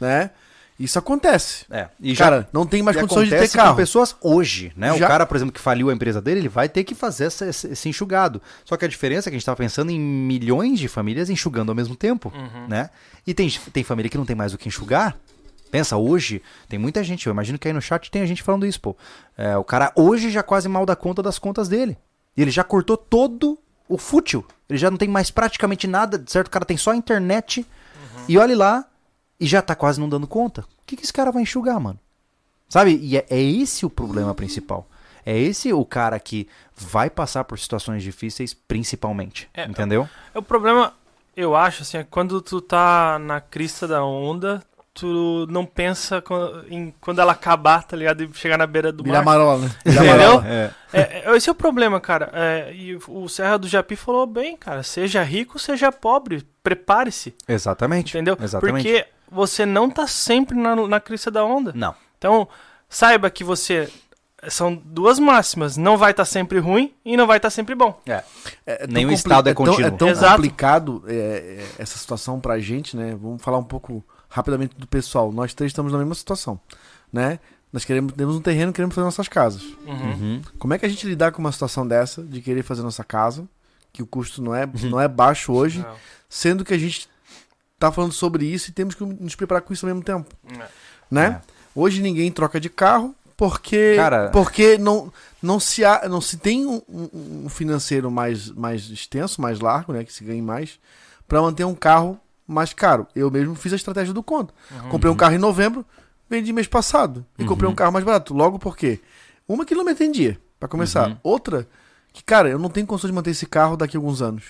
né? 0.00 0.30
Isso 0.78 0.98
acontece. 0.98 1.64
é. 1.70 1.88
E 2.00 2.14
já 2.14 2.24
cara, 2.24 2.48
não 2.52 2.66
tem 2.66 2.82
mais 2.82 2.96
condições 2.96 3.24
de 3.24 3.30
ter 3.30 3.36
acontece 3.36 3.56
com 3.56 3.62
carro. 3.62 3.76
pessoas 3.76 4.16
hoje, 4.20 4.72
né? 4.76 4.96
Já- 4.98 5.04
O 5.04 5.08
cara, 5.08 5.26
por 5.26 5.36
exemplo, 5.36 5.52
que 5.52 5.60
faliu 5.60 5.90
a 5.90 5.92
empresa 5.94 6.20
dele, 6.20 6.40
ele 6.40 6.48
vai 6.48 6.68
ter 6.68 6.82
que 6.82 6.94
fazer 6.94 7.26
essa- 7.26 7.46
esse, 7.46 7.68
esse 7.68 7.88
enxugado. 7.88 8.42
Só 8.64 8.76
que 8.76 8.84
a 8.84 8.88
diferença 8.88 9.28
é 9.28 9.30
que 9.30 9.34
a 9.34 9.38
gente 9.38 9.42
estava 9.42 9.56
pensando 9.56 9.90
em 9.90 10.00
milhões 10.00 10.80
de 10.80 10.88
famílias 10.88 11.30
enxugando 11.30 11.68
ao 11.68 11.74
mesmo 11.76 11.94
tempo, 11.94 12.32
Uhum. 12.34 12.66
né? 12.68 12.90
E 13.26 13.32
tem, 13.34 13.48
tem 13.72 13.84
família 13.84 14.10
que 14.10 14.18
não 14.18 14.24
tem 14.24 14.34
mais 14.34 14.52
o 14.54 14.58
que 14.58 14.66
enxugar. 14.68 15.16
Pensa, 15.70 15.96
hoje, 15.96 16.42
tem 16.68 16.78
muita 16.78 17.02
gente, 17.04 17.26
eu 17.26 17.30
imagino 17.32 17.58
que 17.58 17.68
aí 17.68 17.72
no 17.72 17.80
chat 17.80 18.10
tem 18.10 18.20
a 18.22 18.26
gente 18.26 18.42
falando 18.42 18.66
isso, 18.66 18.80
pô. 18.80 18.96
É, 19.38 19.56
o 19.56 19.64
cara 19.64 19.92
hoje 19.96 20.30
já 20.30 20.42
quase 20.42 20.68
mal 20.68 20.84
dá 20.84 20.96
conta 20.96 21.22
das 21.22 21.38
contas 21.38 21.68
dele. 21.68 21.96
E 22.36 22.42
ele 22.42 22.50
já 22.50 22.64
cortou 22.64 22.96
todo 22.96 23.58
o 23.88 23.96
fútil. 23.96 24.44
Ele 24.68 24.78
já 24.78 24.90
não 24.90 24.98
tem 24.98 25.08
mais 25.08 25.30
praticamente 25.30 25.86
nada, 25.86 26.22
certo? 26.26 26.48
O 26.48 26.50
cara 26.50 26.64
tem 26.64 26.76
só 26.76 26.90
a 26.90 26.96
internet. 26.96 27.64
E 28.28 28.36
olhe 28.38 28.54
lá, 28.54 28.84
e 29.38 29.46
já 29.46 29.60
tá 29.62 29.74
quase 29.74 30.00
não 30.00 30.08
dando 30.08 30.26
conta. 30.26 30.62
O 30.62 30.66
que, 30.86 30.96
que 30.96 31.04
esse 31.04 31.12
cara 31.12 31.32
vai 31.32 31.42
enxugar, 31.42 31.78
mano? 31.80 31.98
Sabe? 32.68 32.98
E 33.02 33.16
é, 33.16 33.26
é 33.28 33.40
esse 33.40 33.84
o 33.84 33.90
problema 33.90 34.34
principal. 34.34 34.86
É 35.24 35.38
esse 35.38 35.72
o 35.72 35.84
cara 35.84 36.18
que 36.18 36.48
vai 36.76 37.08
passar 37.08 37.44
por 37.44 37.58
situações 37.58 38.02
difíceis, 38.02 38.54
principalmente. 38.54 39.48
É, 39.54 39.64
entendeu? 39.64 40.08
O 40.34 40.42
problema, 40.42 40.94
eu 41.36 41.54
acho, 41.54 41.82
assim, 41.82 41.98
é 41.98 42.06
quando 42.08 42.40
tu 42.40 42.60
tá 42.60 43.18
na 43.18 43.40
crista 43.40 43.86
da 43.86 44.04
onda, 44.04 44.62
tu 44.94 45.46
não 45.48 45.64
pensa 45.64 46.22
em 46.68 46.92
quando 47.00 47.20
ela 47.20 47.32
acabar, 47.32 47.82
tá 47.84 47.96
ligado? 47.96 48.22
E 48.22 48.30
chegar 48.34 48.58
na 48.58 48.66
beira 48.66 48.92
do 48.92 49.06
mar. 49.06 49.24
marola, 49.24 49.66
né? 49.66 49.70
Entendeu? 49.86 50.42
É. 50.44 50.70
É, 50.92 51.30
é, 51.30 51.36
esse 51.36 51.48
é 51.48 51.52
o 51.52 51.54
problema, 51.54 52.00
cara. 52.00 52.30
É, 52.32 52.72
e 52.74 52.98
o 53.08 53.28
Serra 53.28 53.58
do 53.58 53.68
Japi 53.68 53.96
falou 53.96 54.26
bem, 54.26 54.56
cara. 54.56 54.82
Seja 54.82 55.22
rico, 55.22 55.58
seja 55.58 55.90
pobre. 55.90 56.46
Prepare-se. 56.62 57.34
Exatamente. 57.48 58.16
Entendeu? 58.16 58.36
Exatamente. 58.40 58.82
Porque 58.82 59.06
você 59.32 59.64
não 59.66 59.88
tá 59.90 60.06
sempre 60.06 60.56
na, 60.56 60.74
na 60.86 61.00
crista 61.00 61.30
da 61.30 61.44
onda. 61.44 61.72
Não. 61.74 61.94
Então, 62.18 62.48
saiba 62.88 63.30
que 63.30 63.42
você. 63.42 63.90
São 64.48 64.74
duas 64.74 65.20
máximas. 65.20 65.76
Não 65.76 65.96
vai 65.96 66.10
estar 66.10 66.24
sempre 66.24 66.58
ruim 66.58 66.92
e 67.04 67.16
não 67.16 67.28
vai 67.28 67.36
estar 67.36 67.48
sempre 67.50 67.74
bom. 67.76 68.00
É. 68.06 68.24
É 68.66 68.76
tão 68.78 68.88
Nem 68.88 69.06
o 69.06 69.12
estado 69.12 69.48
é 69.48 69.54
tão- 69.54 69.64
contínuo. 69.64 69.86
É 69.86 69.90
tão 69.92 70.08
Exato. 70.08 70.34
complicado 70.34 71.04
é, 71.06 71.14
é, 71.14 71.66
essa 71.78 71.96
situação 71.96 72.40
pra 72.40 72.58
gente, 72.58 72.96
né? 72.96 73.16
Vamos 73.20 73.40
falar 73.40 73.58
um 73.58 73.64
pouco 73.64 74.04
rapidamente 74.28 74.74
do 74.76 74.86
pessoal. 74.86 75.30
Nós 75.30 75.54
três 75.54 75.70
estamos 75.70 75.92
na 75.92 75.98
mesma 75.98 76.14
situação, 76.16 76.58
né? 77.12 77.38
Nós 77.72 77.84
queremos, 77.84 78.12
temos 78.14 78.34
um 78.36 78.40
terreno, 78.40 78.72
queremos 78.72 78.94
fazer 78.94 79.04
nossas 79.04 79.28
casas. 79.28 79.62
Uhum. 79.86 80.10
Uhum. 80.10 80.42
Como 80.58 80.74
é 80.74 80.78
que 80.78 80.84
a 80.84 80.88
gente 80.88 81.06
lidar 81.06 81.30
com 81.30 81.38
uma 81.38 81.52
situação 81.52 81.86
dessa, 81.86 82.22
de 82.22 82.42
querer 82.42 82.62
fazer 82.64 82.82
nossa 82.82 83.04
casa, 83.04 83.46
que 83.92 84.02
o 84.02 84.06
custo 84.06 84.42
não 84.42 84.54
é, 84.54 84.68
não 84.90 85.00
é 85.00 85.06
baixo 85.06 85.52
hoje, 85.52 85.78
Não. 85.78 85.94
sendo 86.28 86.64
que 86.64 86.74
a 86.74 86.78
gente 86.78 87.08
tá 87.86 87.92
falando 87.92 88.12
sobre 88.12 88.44
isso 88.46 88.70
e 88.70 88.72
temos 88.72 88.94
que 88.94 89.04
nos 89.04 89.34
preparar 89.34 89.62
com 89.62 89.72
isso 89.72 89.84
ao 89.86 89.88
mesmo 89.92 90.02
tempo, 90.04 90.28
É. 90.58 90.66
né? 91.10 91.40
Hoje 91.74 92.02
ninguém 92.02 92.30
troca 92.30 92.58
de 92.60 92.68
carro 92.68 93.14
porque 93.36 93.94
Cara- 93.96 94.28
porque 94.30 94.78
não 94.78 95.12
não 95.42 95.58
se 95.58 95.84
há, 95.84 96.08
não 96.08 96.20
se 96.20 96.36
tem 96.36 96.64
um, 96.66 96.80
um- 96.88 97.48
financeiro 97.48 98.10
mais 98.10 98.50
mais 98.50 98.88
extenso, 98.90 99.40
mais 99.40 99.58
largo, 99.60 99.92
né, 99.92 100.04
que 100.04 100.12
se 100.12 100.22
ganhe 100.22 100.42
mais 100.42 100.78
para 101.26 101.40
manter 101.40 101.64
um 101.64 101.74
carro 101.74 102.18
mais 102.46 102.72
caro. 102.72 103.06
Eu 103.16 103.30
mesmo 103.30 103.54
fiz 103.54 103.72
a 103.72 103.76
estratégia 103.76 104.12
do 104.12 104.22
conto. 104.22 104.52
Uhum. 104.70 104.88
Comprei 104.90 105.10
um 105.10 105.16
carro 105.16 105.34
em 105.34 105.38
novembro, 105.38 105.84
vendi 106.28 106.52
mês 106.52 106.66
passado 106.66 107.24
e 107.38 107.44
comprei 107.44 107.66
Uhum. 107.66 107.72
um 107.72 107.76
carro 107.76 107.92
mais 107.92 108.04
barato. 108.04 108.34
Logo 108.34 108.58
porque 108.58 109.00
uma 109.48 109.64
quilômetro 109.64 110.04
em 110.04 110.12
dia, 110.12 110.38
para 110.60 110.68
começar. 110.68 111.08
Uhum. 111.08 111.16
Outra 111.22 111.66
que 112.12 112.22
cara, 112.22 112.48
eu 112.50 112.58
não 112.58 112.68
tenho 112.68 112.86
condições 112.86 113.08
de 113.10 113.14
manter 113.14 113.30
esse 113.30 113.46
carro 113.46 113.76
daqui 113.76 113.96
a 113.96 113.98
alguns 113.98 114.20
anos. 114.20 114.44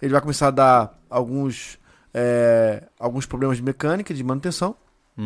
Ele 0.00 0.12
vai 0.12 0.20
começar 0.20 0.48
a 0.48 0.50
dar 0.50 0.98
alguns 1.10 1.78
é, 2.18 2.82
alguns 2.98 3.26
problemas 3.26 3.58
de 3.58 3.62
mecânica, 3.62 4.14
de 4.14 4.24
manutenção. 4.24 4.74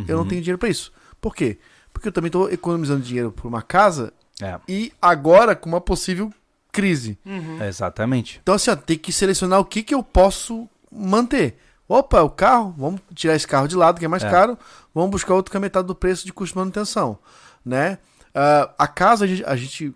Eu 0.09 0.17
não 0.17 0.23
Uhum. 0.25 0.29
tenho 0.29 0.41
dinheiro 0.43 0.59
para 0.59 0.69
isso. 0.69 0.93
Por 1.21 1.35
quê? 1.35 1.59
Porque 1.93 2.09
eu 2.09 2.13
também 2.13 2.27
estou 2.29 2.51
economizando 2.51 3.01
dinheiro 3.03 3.31
por 3.31 3.47
uma 3.47 3.63
casa 3.63 4.13
É, 4.43 4.59
e 4.69 4.93
agora 5.01 5.55
com 5.55 5.69
uma 5.69 5.81
possível 5.81 6.33
crise. 6.73 7.17
Uhum. 7.25 7.63
exatamente. 7.63 8.41
Então, 8.43 8.55
assim, 8.55 8.71
ó, 8.71 8.77
tem 8.77 8.97
que 8.99 9.13
selecionar 9.13 9.61
o 9.61 9.65
que, 9.65 9.83
que 9.83 9.95
eu 9.95 10.03
posso 10.03 10.69
manter. 10.91 11.57
Opa, 11.89 12.23
o 12.23 12.31
carro, 12.31 12.75
vamos 12.79 13.01
tirar 13.15 13.35
esse 13.37 13.47
carro 13.47 13.67
de 13.69 13.75
lado, 13.77 13.99
que 13.99 14.05
é 14.05 14.09
mais 14.09 14.23
É. 14.25 14.31
caro, 14.31 14.57
vamos 14.95 15.11
buscar 15.11 15.35
outro 15.35 15.51
que 15.51 15.57
é 15.57 15.61
metade 15.61 15.87
do 15.87 15.95
preço 15.95 16.25
de 16.25 16.33
custo 16.33 16.55
de 16.55 16.59
manutenção, 16.59 17.19
né? 17.65 17.99
Ah, 18.35 18.73
a 18.79 18.87
casa, 18.89 19.25
a 19.25 19.29
gente, 19.29 19.45
a 19.45 19.57
gente, 19.57 19.93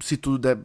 se 0.00 0.16
tudo 0.16 0.38
der, 0.38 0.58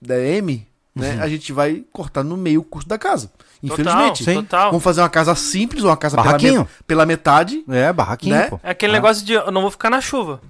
der 0.00 0.36
M, 0.38 0.66
né, 0.94 1.16
Uhum. 1.16 1.22
a 1.22 1.28
gente 1.28 1.52
vai 1.52 1.84
cortar 1.92 2.24
no 2.24 2.36
meio 2.36 2.62
o 2.62 2.64
custo 2.64 2.88
da 2.88 2.98
casa. 2.98 3.30
Infelizmente. 3.62 4.24
Total, 4.24 4.42
total. 4.42 4.70
Vamos 4.70 4.82
fazer 4.84 5.00
uma 5.02 5.08
casa 5.08 5.34
simples, 5.34 5.84
uma 5.84 5.96
casa 5.96 6.16
pela, 6.16 6.26
Barraquinho. 6.26 6.60
me- 6.62 6.68
pela 6.86 7.04
metade, 7.06 7.64
É, 7.68 7.92
barraquinho, 7.92 8.34
Né? 8.36 8.46
pô. 8.48 8.60
É 8.62 8.70
aquele 8.70 8.92
Ah. 8.92 8.96
negócio 8.96 9.24
de 9.24 9.32
eu 9.34 9.50
não 9.50 9.62
vou 9.62 9.70
ficar 9.70 9.90
na 9.90 10.00
chuva. 10.00 10.40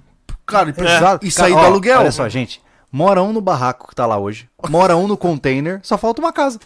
claro, 0.45 0.69
e, 0.69 0.81
Exato. 0.81 1.25
e 1.25 1.31
Cara, 1.31 1.47
sair 1.47 1.53
ó, 1.53 1.59
do 1.61 1.65
aluguel. 1.65 1.99
Olha 1.99 2.11
só, 2.11 2.27
gente. 2.29 2.61
Mora 2.91 3.21
um 3.23 3.31
no 3.31 3.39
barraco 3.39 3.87
que 3.87 3.95
tá 3.95 4.05
lá 4.05 4.17
hoje. 4.17 4.49
Mora 4.69 4.97
um 4.97 5.07
no 5.07 5.15
container. 5.15 5.79
Só 5.81 5.97
falta 5.97 6.19
uma 6.21 6.33
casa. 6.33 6.59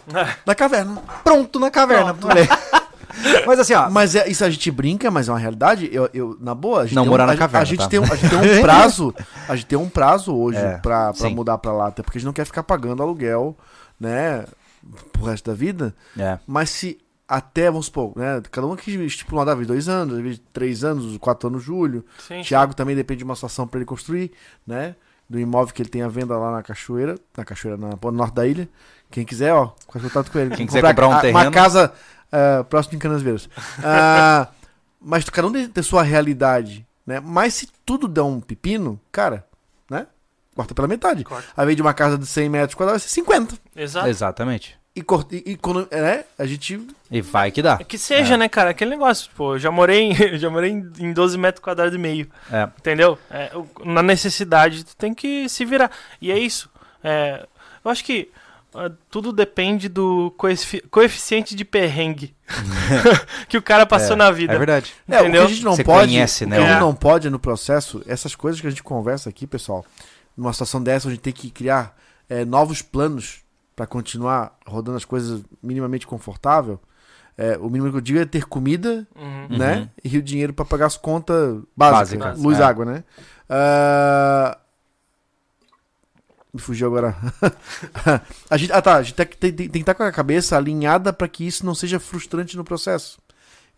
Da 0.44 0.54
caverna. 0.56 0.96
Pronto 1.22 1.60
na 1.60 1.70
caverna. 1.70 2.12
Pronto. 2.14 2.36
Aí. 2.36 2.48
Mas 3.46 3.60
assim, 3.60 3.72
ó. 3.74 3.88
Mas 3.88 4.14
é, 4.16 4.28
isso 4.28 4.44
a 4.44 4.50
gente 4.50 4.70
brinca, 4.70 5.10
mas 5.10 5.28
é 5.28 5.32
uma 5.32 5.38
realidade. 5.38 5.88
Eu, 5.90 6.10
eu, 6.12 6.36
na 6.40 6.54
boa, 6.54 6.80
a 6.80 6.84
gente 6.84 6.94
Não 6.96 7.04
tem 7.04 7.10
morar 7.10 7.24
um, 7.24 7.26
na 7.28 7.32
a, 7.32 7.36
caverna, 7.36 7.62
a 7.62 7.64
gente 7.64 7.78
tá? 7.78 7.88
tem, 7.88 7.98
um- 7.98 8.04
a 8.04 8.14
gente 8.14 8.28
tem 8.28 8.38
um 8.58 8.60
prazo. 8.60 9.14
A 9.48 9.56
gente 9.56 9.66
tem 9.66 9.78
um 9.78 9.88
prazo 9.88 10.36
hoje 10.36 10.58
É, 10.58 10.76
pra, 10.78 11.12
pra 11.14 11.30
mudar 11.30 11.56
pra 11.58 11.72
lá, 11.72 11.86
até 11.86 12.02
porque 12.02 12.18
a 12.18 12.20
gente 12.20 12.26
não 12.26 12.32
quer 12.34 12.44
ficar 12.44 12.62
pagando 12.62 13.02
aluguel, 13.02 13.56
né? 13.98 14.44
Pro 15.12 15.24
resto 15.24 15.50
da 15.50 15.56
vida. 15.56 15.94
É. 16.18 16.38
Mas 16.46 16.70
se 16.70 16.98
até, 17.28 17.70
vamos 17.70 17.86
supor, 17.86 18.12
né? 18.16 18.40
Cada 18.50 18.66
um 18.66 18.72
aqui 18.72 18.92
estipula 19.04 19.40
uma 19.40 19.46
data, 19.46 19.64
dois 19.64 19.88
anos, 19.88 20.16
às 20.16 20.22
vezes 20.22 20.42
três 20.52 20.84
anos, 20.84 21.16
quatro 21.18 21.48
anos, 21.48 21.62
julho. 21.62 22.04
Sim. 22.18 22.42
Tiago 22.42 22.74
também 22.74 22.94
depende 22.94 23.18
de 23.18 23.24
uma 23.24 23.34
situação 23.34 23.66
pra 23.66 23.78
ele 23.78 23.84
construir, 23.84 24.30
né? 24.66 24.94
Do 25.28 25.40
imóvel 25.40 25.74
que 25.74 25.82
ele 25.82 25.88
tem 25.88 26.02
à 26.02 26.08
venda 26.08 26.38
lá 26.38 26.52
na 26.52 26.62
Cachoeira, 26.62 27.16
na 27.36 27.44
Cachoeira, 27.44 27.76
na, 27.76 27.90
no 28.00 28.12
norte 28.12 28.34
da 28.34 28.46
ilha. 28.46 28.68
Quem 29.10 29.24
quiser, 29.24 29.52
ó, 29.52 29.72
faz 29.92 30.04
contato 30.04 30.30
com 30.30 30.38
ele. 30.38 30.54
Quem 30.54 30.66
quiser 30.66 30.82
comprar 30.82 31.08
um 31.08 31.12
a- 31.12 31.20
terreno. 31.20 31.38
Uma 31.40 31.50
casa 31.50 31.92
ah, 32.30 32.64
próximo 32.64 32.92
de 32.92 32.98
Canasvieiras. 32.98 33.48
Ah, 33.82 34.48
mas 35.00 35.28
cada 35.28 35.48
um 35.48 35.52
tem, 35.52 35.68
tem 35.68 35.82
sua 35.82 36.02
realidade, 36.02 36.86
né? 37.06 37.20
Mas 37.20 37.54
se 37.54 37.68
tudo 37.84 38.06
der 38.06 38.22
um 38.22 38.40
pepino, 38.40 39.00
cara? 39.10 39.45
Corta 40.56 40.74
pela 40.74 40.88
metade. 40.88 41.22
Corta. 41.22 41.46
Ao 41.56 41.62
invés 41.64 41.76
de 41.76 41.82
uma 41.82 41.94
casa 41.94 42.18
de 42.18 42.26
100 42.26 42.48
metros 42.48 42.74
quadrados, 42.74 43.02
vai 43.02 43.08
ser 43.08 43.14
50. 43.14 43.54
Exato. 43.76 44.08
Exatamente. 44.08 44.76
E, 44.96 45.02
corta, 45.02 45.36
e, 45.36 45.42
e 45.44 45.56
quando, 45.56 45.86
né? 45.92 46.24
A 46.38 46.46
gente 46.46 46.80
E 47.10 47.20
vai 47.20 47.50
que 47.50 47.60
dá. 47.60 47.76
É 47.78 47.84
que 47.84 47.98
seja, 47.98 48.34
né, 48.38 48.48
cara? 48.48 48.70
Aquele 48.70 48.88
negócio, 48.90 49.30
pô, 49.36 49.54
eu 49.54 49.58
já 49.58 49.70
morei 49.70 50.00
em, 50.00 50.16
eu 50.32 50.38
já 50.38 50.48
morei 50.50 50.70
em 50.70 50.90
em 50.98 51.12
12 51.12 51.36
metros 51.36 51.62
quadrados 51.62 51.94
e 51.94 51.98
meio. 51.98 52.26
É. 52.50 52.62
Entendeu? 52.78 53.18
É, 53.30 53.50
o- 53.54 53.68
na 53.84 54.02
necessidade, 54.02 54.82
tu 54.84 54.96
tem 54.96 55.12
que 55.12 55.46
se 55.50 55.64
virar. 55.66 55.90
E 56.20 56.32
é 56.32 56.38
isso. 56.38 56.70
É, 57.04 57.46
eu 57.84 57.90
acho 57.90 58.02
que 58.02 58.30
ah, 58.74 58.90
tudo 59.10 59.32
depende 59.34 59.86
do 59.90 60.32
coefici- 60.38 60.82
coeficiente 60.90 61.54
de 61.54 61.64
perrengue 61.66 62.34
que 63.48 63.58
o 63.58 63.62
cara 63.62 63.84
passou 63.84 64.14
É, 64.14 64.16
na 64.16 64.30
vida. 64.30 64.54
É 64.54 64.58
verdade. 64.58 64.94
É, 65.08 65.16
o 65.16 65.18
que 65.18 65.22
Entendeu? 65.24 65.44
a 65.44 65.46
gente 65.48 65.62
não 65.64 65.76
Você 65.76 65.84
pode, 65.84 66.08
conhece, 66.12 66.44
o 66.44 66.48
né, 66.48 66.56
que 66.56 66.62
a 66.62 66.66
gente 66.68 66.76
o- 66.78 66.80
não 66.80 66.94
pode 66.94 67.28
no 67.28 67.38
processo, 67.38 68.02
essas 68.06 68.34
coisas 68.34 68.60
que 68.62 68.66
a 68.66 68.70
gente 68.70 68.82
conversa 68.82 69.28
aqui, 69.28 69.46
pessoal, 69.46 69.84
numa 70.36 70.52
situação 70.52 70.82
dessa, 70.82 71.08
a 71.08 71.10
gente 71.10 71.20
tem 71.20 71.32
que 71.32 71.50
criar 71.50 71.96
é, 72.28 72.44
novos 72.44 72.82
planos 72.82 73.40
para 73.74 73.86
continuar 73.86 74.56
rodando 74.66 74.96
as 74.96 75.04
coisas 75.04 75.42
minimamente 75.62 76.06
confortável. 76.06 76.80
É, 77.38 77.58
o 77.58 77.68
mínimo 77.68 77.90
que 77.90 77.96
eu 77.98 78.00
digo 78.00 78.18
é 78.18 78.24
ter 78.24 78.46
comida, 78.46 79.06
Uhum. 79.14 79.46
Uhum. 79.50 79.58
né, 79.58 79.90
e 80.02 80.16
o 80.16 80.22
dinheiro 80.22 80.52
para 80.54 80.64
pagar 80.64 80.86
as 80.86 80.96
contas 80.96 81.60
básicas, 81.76 82.18
Básicas, 82.18 82.42
luz, 82.42 82.58
é. 82.58 82.62
água, 82.62 82.84
né. 82.86 83.04
Ah, 83.48 84.58
Me 86.52 86.60
fugiu 86.60 86.86
agora. 86.86 87.14
a 88.48 88.56
gente, 88.56 88.72
ah 88.72 88.80
tá, 88.80 88.96
a 88.96 89.02
gente 89.02 89.14
tem, 89.14 89.26
que- 89.26 89.36
tem- 89.36 89.52
tem 89.52 89.68
que 89.68 89.78
estar 89.80 89.94
com 89.94 90.02
a 90.04 90.10
cabeça 90.12 90.56
alinhada 90.56 91.12
para 91.12 91.28
que 91.28 91.46
isso 91.46 91.66
não 91.66 91.74
seja 91.74 92.00
frustrante 92.00 92.56
no 92.56 92.64
processo. 92.64 93.18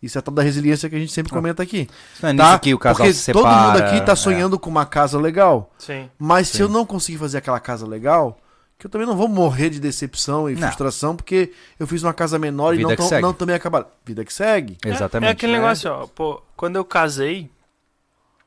Isso 0.03 0.17
é 0.17 0.21
a 0.21 0.23
tal 0.23 0.33
da 0.33 0.43
resiliência 0.43 0.89
que 0.89 0.95
a 0.95 0.99
gente 0.99 1.13
sempre 1.13 1.33
comenta 1.33 1.63
aqui. 1.63 1.89
Não 2.23 2.31
é 2.31 2.35
Tá? 2.35 2.45
nisso 2.49 2.59
que 2.61 2.75
o 2.75 2.79
casal 2.79 2.97
Porque 2.99 3.13
se 3.13 3.21
separa. 3.21 3.45
todo 3.45 3.67
mundo 3.67 3.77
aqui 3.83 4.01
tá 4.07 4.13
é. 4.13 4.17
sonhando 4.17 4.59
com 4.59 4.71
uma 4.71 4.87
casa 4.87 5.19
legal. 5.19 5.73
Sim. 5.79 6.09
Mas 6.19 6.49
se 6.49 6.59
Sim. 6.59 6.63
eu 6.65 6.69
não 6.69 6.87
conseguir 6.87 7.19
fazer 7.19 7.39
aquela 7.39 7.59
casa 7.59 7.85
legal, 7.87 8.39
que 8.79 8.87
eu 8.87 8.91
também 8.91 9.07
não 9.09 9.17
vou 9.17 9.27
morrer 9.27 9.71
de 9.71 9.81
decepção 9.81 10.49
e 10.49 10.55
Não. 10.55 10.63
frustração, 10.63 11.17
porque 11.17 11.53
eu 11.81 11.87
fiz 11.87 12.05
uma 12.05 12.15
casa 12.15 12.39
menor 12.39 12.75
e 12.75 12.77
Vida 12.77 12.91
não, 12.91 12.95
que 12.95 12.97
tão, 13.03 13.09
segue. 13.09 13.23
não 13.23 13.33
também 13.33 13.57
acabar. 13.57 13.87
Vida 14.05 14.25
que 14.25 14.33
segue. 14.33 14.79
É- 14.85 14.91
Exatamente. 14.91 15.29
É, 15.29 15.33
aquele 15.33 15.53
né? 15.55 15.59
negócio, 15.59 15.91
ó. 15.91 16.07
Pô, 16.07 16.41
quando 16.57 16.77
eu 16.77 16.85
casei, 16.85 17.51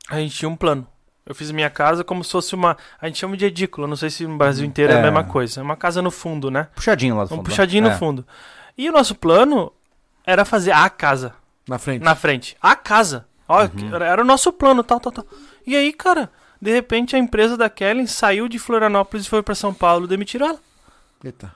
a 0.08 0.16
gente 0.20 0.34
tinha 0.34 0.48
um 0.48 0.56
plano. 0.56 0.86
Eu 1.26 1.34
fiz 1.34 1.50
minha 1.50 1.68
casa 1.70 2.02
como 2.02 2.24
se 2.24 2.32
fosse 2.32 2.54
uma. 2.54 2.76
A 3.00 3.06
gente 3.06 3.18
chama 3.20 3.36
de 3.36 3.44
edícula, 3.44 3.86
não 3.86 3.94
sei 3.94 4.08
se 4.10 4.26
no 4.26 4.36
Brasil 4.38 4.64
inteiro 4.64 4.92
é, 4.92 4.96
É. 4.96 4.98
a 4.98 5.02
mesma 5.02 5.22
coisa. 5.22 5.60
É 5.60 5.62
uma 5.62 5.76
casa 5.76 6.00
no 6.02 6.10
fundo, 6.10 6.50
né? 6.50 6.66
Puxadinho 6.74 7.14
lá 7.16 7.24
do 7.24 7.34
Um 7.34 7.36
fundo. 7.36 7.44
puxadinho 7.44 7.84
né? 7.84 7.90
no 7.90 7.96
fundo. 7.98 8.26
E 8.76 8.88
o 8.88 8.92
nosso 8.92 9.14
plano 9.14 9.70
era 10.26 10.44
fazer 10.44 10.72
a 10.72 10.88
casa 10.90 11.34
Na 11.68 11.78
frente. 11.78 12.02
na 12.02 12.14
frente. 12.14 12.56
A 12.60 12.74
casa. 12.74 13.26
Ó, 13.48 13.62
Uhum. 13.64 13.94
era, 13.96 14.22
o 14.22 14.24
nosso 14.24 14.52
plano, 14.52 14.82
tal, 14.82 14.98
tal, 15.00 15.12
tal. 15.12 15.26
E 15.66 15.76
aí, 15.76 15.92
cara, 15.92 16.30
de 16.60 16.72
repente 16.72 17.14
a 17.14 17.18
empresa 17.18 17.56
da 17.56 17.68
Kellen 17.68 18.06
saiu 18.06 18.48
de 18.48 18.58
Florianópolis 18.58 19.26
e 19.26 19.28
foi 19.28 19.42
pra 19.42 19.54
São 19.54 19.72
Paulo, 19.74 20.06
demitiram 20.06 20.46
ela. 20.48 20.60
Eita. 21.24 21.54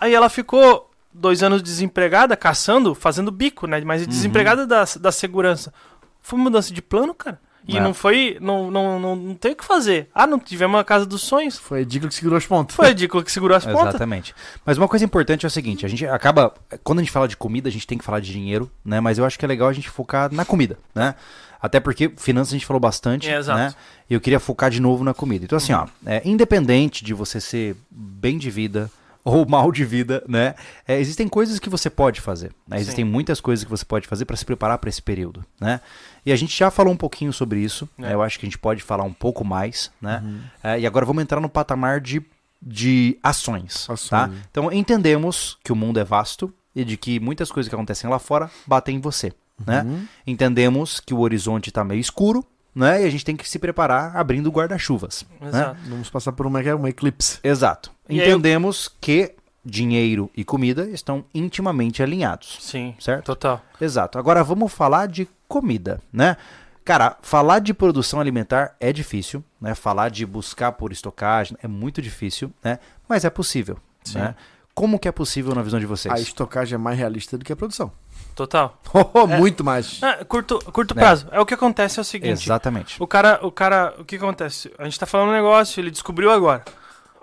Aí 0.00 0.14
ela 0.14 0.28
ficou 0.28 0.90
dois 1.12 1.42
anos 1.42 1.62
desempregada, 1.62 2.36
caçando, 2.36 2.94
fazendo 2.94 3.30
bico, 3.30 3.66
né? 3.66 3.80
Mas 3.80 4.06
desempregada 4.06 4.66
da, 4.66 4.84
da 5.00 5.10
segurança. 5.12 5.72
Foi 6.20 6.38
mudança 6.38 6.72
de 6.74 6.82
plano, 6.82 7.14
cara. 7.14 7.40
E 7.66 7.76
É. 7.76 7.80
não 7.80 7.92
foi. 7.92 8.38
Não, 8.40 8.70
não, 8.70 8.98
não, 9.00 9.16
não 9.16 9.34
tem 9.34 9.52
o 9.52 9.56
que 9.56 9.64
fazer. 9.64 10.08
Ah, 10.14 10.26
não 10.26 10.38
tivemos 10.38 10.76
uma 10.76 10.84
casa 10.84 11.04
dos 11.04 11.22
sonhos. 11.22 11.58
Foi 11.58 11.80
a 11.80 11.84
dica 11.84 12.06
que 12.08 12.14
segurou 12.14 12.36
as 12.38 12.46
pontas. 12.46 12.74
Foi 12.74 12.88
a 12.88 12.94
que 13.22 13.32
segurou 13.32 13.56
as 13.56 13.64
pontas. 13.64 13.88
Exatamente. 13.88 14.34
Mas 14.64 14.78
uma 14.78 14.88
coisa 14.88 15.04
importante 15.04 15.44
é 15.44 15.48
o 15.48 15.50
seguinte, 15.50 15.84
a 15.84 15.88
gente 15.88 16.06
acaba, 16.06 16.54
quando 16.82 17.00
a 17.00 17.02
gente 17.02 17.12
fala 17.12 17.28
de 17.28 17.36
comida, 17.36 17.68
a 17.68 17.72
gente 17.72 17.86
tem 17.86 17.98
que 17.98 18.04
falar 18.04 18.20
de 18.20 18.30
dinheiro, 18.32 18.70
né? 18.84 19.00
Mas 19.00 19.18
eu 19.18 19.24
acho 19.24 19.38
que 19.38 19.44
é 19.44 19.48
legal 19.48 19.68
a 19.68 19.72
gente 19.72 19.88
focar 19.90 20.32
na 20.32 20.44
comida, 20.44 20.78
né? 20.94 21.14
Até 21.60 21.80
porque 21.80 22.10
finanças 22.16 22.52
a 22.54 22.56
gente 22.56 22.66
falou 22.66 22.78
bastante, 22.80 23.28
É, 23.28 23.36
exato. 23.36 23.58
né? 23.58 23.74
E 24.08 24.14
eu 24.14 24.20
queria 24.20 24.38
focar 24.38 24.70
de 24.70 24.80
novo 24.80 25.02
na 25.02 25.12
comida. 25.12 25.44
Então 25.44 25.56
assim, 25.58 25.72
ó, 25.72 25.86
é, 26.06 26.22
independente 26.24 27.04
de 27.04 27.12
você 27.12 27.40
ser 27.40 27.76
bem 27.90 28.38
de 28.38 28.48
vida 28.50 28.88
ou 29.24 29.46
mal 29.48 29.70
de 29.72 29.84
vida, 29.84 30.22
né? 30.28 30.54
É, 30.86 30.98
existem 30.98 31.28
coisas 31.28 31.58
que 31.58 31.68
você 31.68 31.90
pode 31.90 32.20
fazer, 32.20 32.52
né? 32.66 32.78
Existem 32.78 33.04
muitas 33.04 33.40
coisas 33.40 33.64
que 33.64 33.70
você 33.70 33.84
pode 33.84 34.06
fazer 34.06 34.24
para 34.24 34.36
se 34.36 34.44
preparar 34.44 34.78
para 34.78 34.88
esse 34.88 35.02
período, 35.02 35.44
né? 35.60 35.80
E 36.24 36.32
a 36.32 36.36
gente 36.36 36.56
já 36.56 36.70
falou 36.70 36.92
um 36.92 36.96
pouquinho 36.96 37.32
sobre 37.32 37.60
isso, 37.60 37.88
É. 37.98 38.02
né? 38.02 38.14
Eu 38.14 38.22
acho 38.22 38.38
que 38.38 38.46
a 38.46 38.48
gente 38.48 38.58
pode 38.58 38.82
falar 38.82 39.04
um 39.04 39.12
pouco 39.12 39.44
mais, 39.44 39.90
né? 40.00 40.22
É, 40.62 40.80
e 40.80 40.86
agora 40.86 41.04
vamos 41.06 41.22
entrar 41.22 41.40
no 41.40 41.48
patamar 41.48 42.00
de, 42.00 42.22
de 42.62 43.18
ações, 43.22 43.88
Ações. 43.90 44.08
tá? 44.08 44.30
Então 44.50 44.72
entendemos 44.72 45.58
que 45.62 45.72
o 45.72 45.76
mundo 45.76 45.98
é 46.00 46.04
vasto 46.04 46.52
e 46.74 46.84
de 46.84 46.96
que 46.96 47.18
muitas 47.20 47.50
coisas 47.50 47.68
que 47.68 47.74
acontecem 47.74 48.08
lá 48.08 48.18
fora 48.18 48.50
batem 48.66 48.96
em 48.96 49.00
você, 49.00 49.32
né? 49.66 49.84
Entendemos 50.26 51.00
que 51.00 51.12
o 51.14 51.20
horizonte 51.20 51.68
está 51.70 51.82
meio 51.82 52.00
escuro, 52.00 52.44
né? 52.78 53.02
E 53.02 53.06
a 53.06 53.10
gente 53.10 53.24
tem 53.24 53.36
que 53.36 53.48
se 53.48 53.58
preparar 53.58 54.16
abrindo 54.16 54.50
guarda-chuvas, 54.50 55.26
né? 55.40 55.48
Exato. 55.48 55.80
Vamos 55.88 56.08
passar 56.10 56.32
por 56.32 56.46
uma, 56.46 56.60
uma 56.76 56.88
eclipse. 56.88 57.38
Exato. 57.42 57.90
E 58.08 58.20
aí 58.20 58.28
eu- 58.28 58.38
Entendemos 58.38 58.88
que 59.00 59.34
dinheiro 59.64 60.30
e 60.36 60.44
comida 60.44 60.88
estão 60.88 61.24
intimamente 61.34 62.02
alinhados, 62.02 62.56
Sim. 62.60 62.94
certo? 62.98 63.26
Total. 63.26 63.60
Exato. 63.80 64.18
Agora 64.18 64.42
vamos 64.42 64.72
falar 64.72 65.06
de 65.08 65.28
comida, 65.46 66.00
né? 66.12 66.36
Cara, 66.84 67.18
falar 67.20 67.58
de 67.58 67.74
produção 67.74 68.18
alimentar 68.18 68.74
é 68.80 68.92
difícil, 68.92 69.44
né? 69.60 69.74
Falar 69.74 70.08
de 70.08 70.24
buscar 70.24 70.72
por 70.72 70.90
estocagem 70.90 71.56
é 71.62 71.68
muito 71.68 72.00
difícil, 72.00 72.50
né? 72.64 72.78
Mas 73.06 73.24
é 73.26 73.30
possível, 73.30 73.76
Sim. 74.04 74.18
né? 74.18 74.34
Como 74.74 74.98
que 74.98 75.08
é 75.08 75.12
possível 75.12 75.54
na 75.54 75.60
visão 75.62 75.80
de 75.80 75.86
vocês? 75.86 76.14
A 76.14 76.18
estocagem 76.20 76.76
é 76.76 76.78
mais 76.78 76.96
realista 76.96 77.36
do 77.36 77.44
que 77.44 77.52
a 77.52 77.56
produção. 77.56 77.90
Total. 78.38 78.80
Oh, 79.12 79.26
Muito 79.26 79.64
mais. 79.64 79.98
Ah, 80.00 80.24
curto 80.24 80.60
curto 80.72 80.94
É. 80.96 81.00
prazo. 81.00 81.26
É 81.32 81.40
o 81.40 81.44
que 81.44 81.54
acontece 81.54 81.98
é 81.98 82.02
o 82.02 82.04
seguinte. 82.04 82.44
Exatamente. 82.44 82.94
O 83.02 83.06
cara, 83.06 83.40
o 83.42 83.50
cara, 83.50 83.92
o 83.98 84.04
que 84.04 84.14
acontece? 84.14 84.72
A 84.78 84.84
gente 84.84 84.96
tá 84.98 85.06
falando 85.06 85.30
um 85.30 85.32
negócio, 85.32 85.80
ele 85.80 85.90
descobriu 85.90 86.30
agora. 86.30 86.64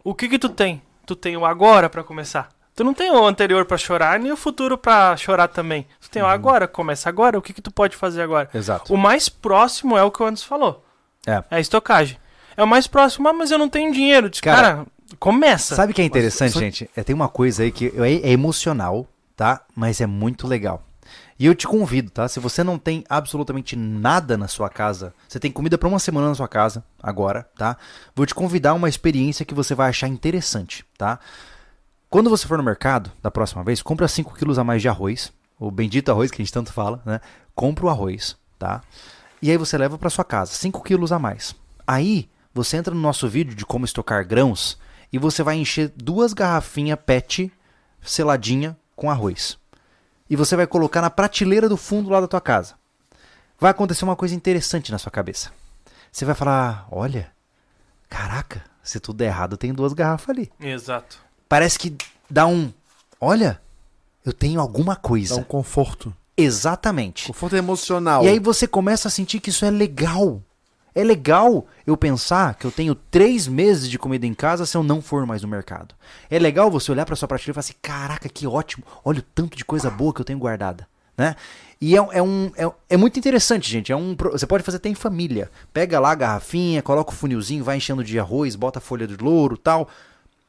O 0.04 0.14
que 0.14 0.28
que 0.28 0.38
tu 0.38 0.50
tem? 0.50 0.82
Tu 1.06 1.16
tem 1.16 1.38
o 1.38 1.46
agora 1.46 1.90
pra 1.90 2.04
começar. 2.04 2.50
Tu 2.76 2.84
não 2.84 2.94
tem 2.94 3.10
o 3.10 3.26
anterior 3.26 3.64
pra 3.64 3.78
chorar, 3.78 4.20
nem 4.20 4.30
o 4.34 4.36
futuro 4.36 4.78
pra 4.78 5.16
chorar 5.16 5.48
também. 5.48 5.88
Tu 6.02 6.10
tem 6.10 6.22
o 6.22 6.26
agora, 6.28 6.68
começa 6.68 7.08
agora. 7.08 7.38
O 7.38 7.42
que 7.42 7.54
que 7.54 7.62
tu 7.62 7.72
pode 7.72 7.96
fazer 7.96 8.22
agora? 8.22 8.50
Exato. 8.54 8.94
O 8.94 8.98
mais 8.98 9.30
próximo 9.30 9.98
é 9.98 10.04
o 10.04 10.12
que 10.12 10.22
o 10.22 10.26
Anderson 10.26 10.46
falou. 10.48 10.86
É. 11.26 11.42
É 11.50 11.56
a 11.56 11.60
estocagem. 11.62 12.18
É 12.58 12.64
o 12.64 12.68
mais 12.68 12.88
próximo, 12.88 13.30
ah, 13.30 13.34
mas 13.34 13.52
eu 13.52 13.58
não 13.58 13.70
tenho 13.70 13.94
dinheiro. 13.94 14.30
Diz, 14.30 14.42
Cara, 14.42 14.62
cara, 14.62 14.86
começa. 15.18 15.76
Sabe 15.76 15.94
o 15.94 15.96
que 15.96 16.02
é 16.02 16.06
interessante, 16.06 16.52
só- 16.52 16.60
gente? 16.60 16.90
É, 16.94 17.04
tem 17.04 17.16
uma 17.16 17.30
coisa 17.30 17.64
aí 17.64 17.72
que 17.72 17.94
é, 17.96 18.30
é 18.30 18.32
emocional, 18.32 19.08
tá? 19.36 19.62
Mas 19.74 20.02
é 20.02 20.06
muito 20.06 20.46
legal. 20.46 20.84
E 21.38 21.46
eu 21.46 21.54
te 21.54 21.68
convido, 21.68 22.10
tá? 22.10 22.28
Se 22.30 22.40
você 22.40 22.64
não 22.64 22.80
tem 22.80 23.04
absolutamente 23.10 23.76
nada 23.76 24.38
na 24.38 24.48
sua 24.48 24.70
casa, 24.70 25.14
você 25.28 25.40
tem 25.40 25.52
comida 25.52 25.78
pra 25.78 25.90
uma 25.90 26.00
semana 26.00 26.30
na 26.30 26.36
sua 26.36 26.48
casa, 26.48 26.84
agora, 27.02 27.44
tá? 27.58 27.78
Vou 28.16 28.26
te 28.26 28.34
convidar 28.34 28.70
a 28.70 28.74
uma 28.74 28.88
experiência 28.88 29.46
que 29.46 29.54
você 29.54 29.76
vai 29.76 29.90
achar 29.90 30.08
interessante, 30.08 30.86
tá? 30.98 31.20
Quando 32.10 32.30
você 32.30 32.48
for 32.48 32.58
no 32.58 32.64
mercado, 32.64 33.12
da 33.22 33.30
próxima 33.30 33.64
vez, 33.64 33.82
compra 33.82 34.08
5 34.08 34.34
quilos 34.36 34.58
a 34.58 34.64
mais 34.64 34.82
de 34.82 34.88
arroz, 34.88 35.34
o 35.60 35.70
bendito 35.70 36.10
arroz 36.10 36.32
que 36.32 36.42
a 36.42 36.46
gente 36.46 36.54
tanto 36.54 36.72
fala, 36.72 37.02
né? 37.06 37.20
Compra 37.54 37.86
o 37.86 37.90
arroz, 37.90 38.38
tá? 38.58 38.82
E 39.42 39.52
aí 39.52 39.58
você 39.58 39.78
leva 39.78 39.98
pra 39.98 40.10
sua 40.10 40.24
casa, 40.24 40.54
5 40.54 40.82
quilos 40.84 41.12
a 41.12 41.20
mais. 41.20 41.54
Aí, 41.86 42.30
você 42.54 42.78
entra 42.78 42.96
no 42.96 43.02
nosso 43.02 43.28
vídeo 43.28 43.54
de 43.54 43.66
como 43.66 43.84
estocar 43.84 44.26
grãos 44.26 44.78
e 45.12 45.20
você 45.20 45.44
vai 45.44 45.58
encher 45.58 45.92
duas 45.98 46.32
garrafinhas 46.32 46.98
PET 47.06 47.52
seladinha 48.02 48.78
com 48.96 49.12
arroz. 49.12 49.58
E 50.30 50.36
você 50.36 50.56
vai 50.56 50.66
colocar 50.66 51.02
na 51.02 51.10
prateleira 51.10 51.70
do 51.70 51.78
fundo 51.78 52.10
lá 52.10 52.20
da 52.20 52.28
tua 52.28 52.42
casa. 52.42 52.76
Vai 53.60 53.72
acontecer 53.72 54.04
uma 54.04 54.16
coisa 54.16 54.36
interessante 54.36 54.92
na 54.92 54.98
sua 54.98 55.12
cabeça. 55.12 55.52
Você 56.12 56.26
vai 56.26 56.36
falar: 56.36 56.88
olha, 56.92 57.32
caraca, 58.10 58.64
se 58.84 59.00
tudo 59.00 59.18
der 59.18 59.28
errado, 59.28 59.58
tem 59.58 59.74
duas 59.74 59.94
garrafas 59.94 60.30
ali. 60.30 60.52
Exato. 60.60 61.20
Parece 61.48 61.78
que 61.78 61.96
dá 62.30 62.48
um: 62.48 62.74
olha, 63.20 63.62
eu 64.26 64.34
tenho 64.34 64.60
alguma 64.60 64.96
Dá 64.96 65.00
coisa. 65.00 65.36
um 65.36 65.44
conforto. 65.44 66.14
Exatamente. 66.36 67.28
Conforto 67.28 67.56
emocional. 67.56 68.24
E 68.24 68.28
aí 68.28 68.40
você 68.40 68.68
começa 68.68 69.08
a 69.08 69.12
sentir 69.12 69.40
que 69.40 69.50
isso 69.50 69.64
é 69.64 69.72
legal. 69.72 70.42
É 70.96 71.04
legal 71.04 71.68
eu 71.86 71.98
pensar 71.98 72.56
que 72.56 72.66
eu 72.66 72.72
tenho 72.72 72.96
três 72.96 73.48
meses 73.48 73.90
de 73.90 74.00
comida 74.00 74.26
em 74.26 74.34
casa 74.34 74.66
se 74.66 74.78
eu 74.78 74.82
não 74.82 75.02
for 75.02 75.26
mais 75.26 75.42
no 75.42 75.48
mercado. 75.48 75.94
É 76.30 76.40
legal 76.40 76.72
você 76.72 76.90
olhar 76.90 77.06
para 77.06 77.18
sua 77.18 77.28
prateleira 77.28 77.52
e 77.52 77.54
falar 77.54 77.60
assim: 77.60 77.74
caraca, 77.82 78.30
que 78.30 78.48
ótimo! 78.48 78.86
Olha 79.04 79.20
o 79.20 79.22
tanto 79.22 79.58
de 79.58 79.66
coisa 79.66 79.90
boa 79.90 80.14
que 80.14 80.22
eu 80.22 80.26
tenho 80.26 80.40
guardada. 80.40 80.88
Né? 81.18 81.36
E 81.82 81.96
é, 81.96 82.08
é 82.14 82.22
um, 82.22 82.52
é, 82.56 82.72
é 82.92 82.98
muito 82.98 83.20
interessante, 83.20 83.70
gente. 83.70 83.92
É 83.92 83.96
um, 83.96 84.16
você 84.32 84.48
pode 84.48 84.64
fazer 84.64 84.78
até 84.78 84.88
em 84.88 84.96
família. 84.96 85.52
Pega 85.74 86.00
lá 86.00 86.12
a 86.12 86.16
garrafinha, 86.16 86.82
coloca 86.82 87.12
o 87.12 87.16
funilzinho, 87.16 87.64
vai 87.64 87.78
enchendo 87.78 88.04
de 88.04 88.18
arroz, 88.18 88.56
bota 88.56 88.80
folha 88.80 89.06
de 89.06 89.18
louro 89.18 89.58
tal. 89.58 89.90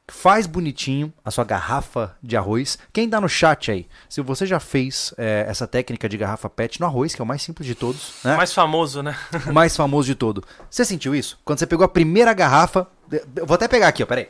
Faz 0.09 0.47
bonitinho 0.47 1.13
a 1.25 1.33
sua 1.33 1.43
garrafa 1.43 2.17
de 2.23 2.37
arroz. 2.37 2.79
Quem 2.93 3.11
tá 3.11 3.21
no 3.21 3.29
chat 3.29 3.73
aí, 3.73 3.89
se 4.09 4.21
você 4.21 4.47
já 4.47 4.61
fez 4.61 5.13
é, 5.19 5.45
essa 5.49 5.67
técnica 5.67 6.09
de 6.09 6.17
garrafa 6.17 6.49
PET 6.49 6.81
no 6.81 6.87
arroz, 6.87 7.13
que 7.13 7.21
é 7.21 7.25
o 7.25 7.27
mais 7.27 7.43
simples 7.43 7.67
de 7.67 7.75
todos, 7.75 8.13
né? 8.23 8.37
Mais 8.37 8.55
famoso, 8.55 9.03
né? 9.03 9.17
o 9.49 9.51
mais 9.53 9.77
famoso 9.77 10.07
de 10.07 10.15
todo. 10.15 10.45
Você 10.71 10.85
sentiu 10.85 11.13
isso? 11.13 11.37
Quando 11.45 11.59
você 11.59 11.67
pegou 11.67 11.85
a 11.85 11.89
primeira 11.89 12.33
garrafa. 12.33 12.87
Eu 13.35 13.45
vou 13.45 13.57
até 13.57 13.67
pegar 13.67 13.89
aqui, 13.89 14.05
ó, 14.05 14.07
peraí. 14.07 14.29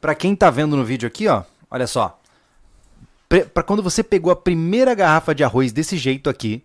Pra 0.00 0.16
quem 0.16 0.34
tá 0.34 0.50
vendo 0.50 0.76
no 0.76 0.84
vídeo 0.84 1.06
aqui, 1.06 1.28
ó, 1.28 1.44
olha 1.70 1.86
só. 1.86 2.20
Pra 3.54 3.62
quando 3.62 3.84
você 3.84 4.02
pegou 4.02 4.32
a 4.32 4.36
primeira 4.36 4.94
garrafa 4.96 5.32
de 5.32 5.44
arroz 5.44 5.72
desse 5.72 5.96
jeito 5.96 6.28
aqui 6.28 6.64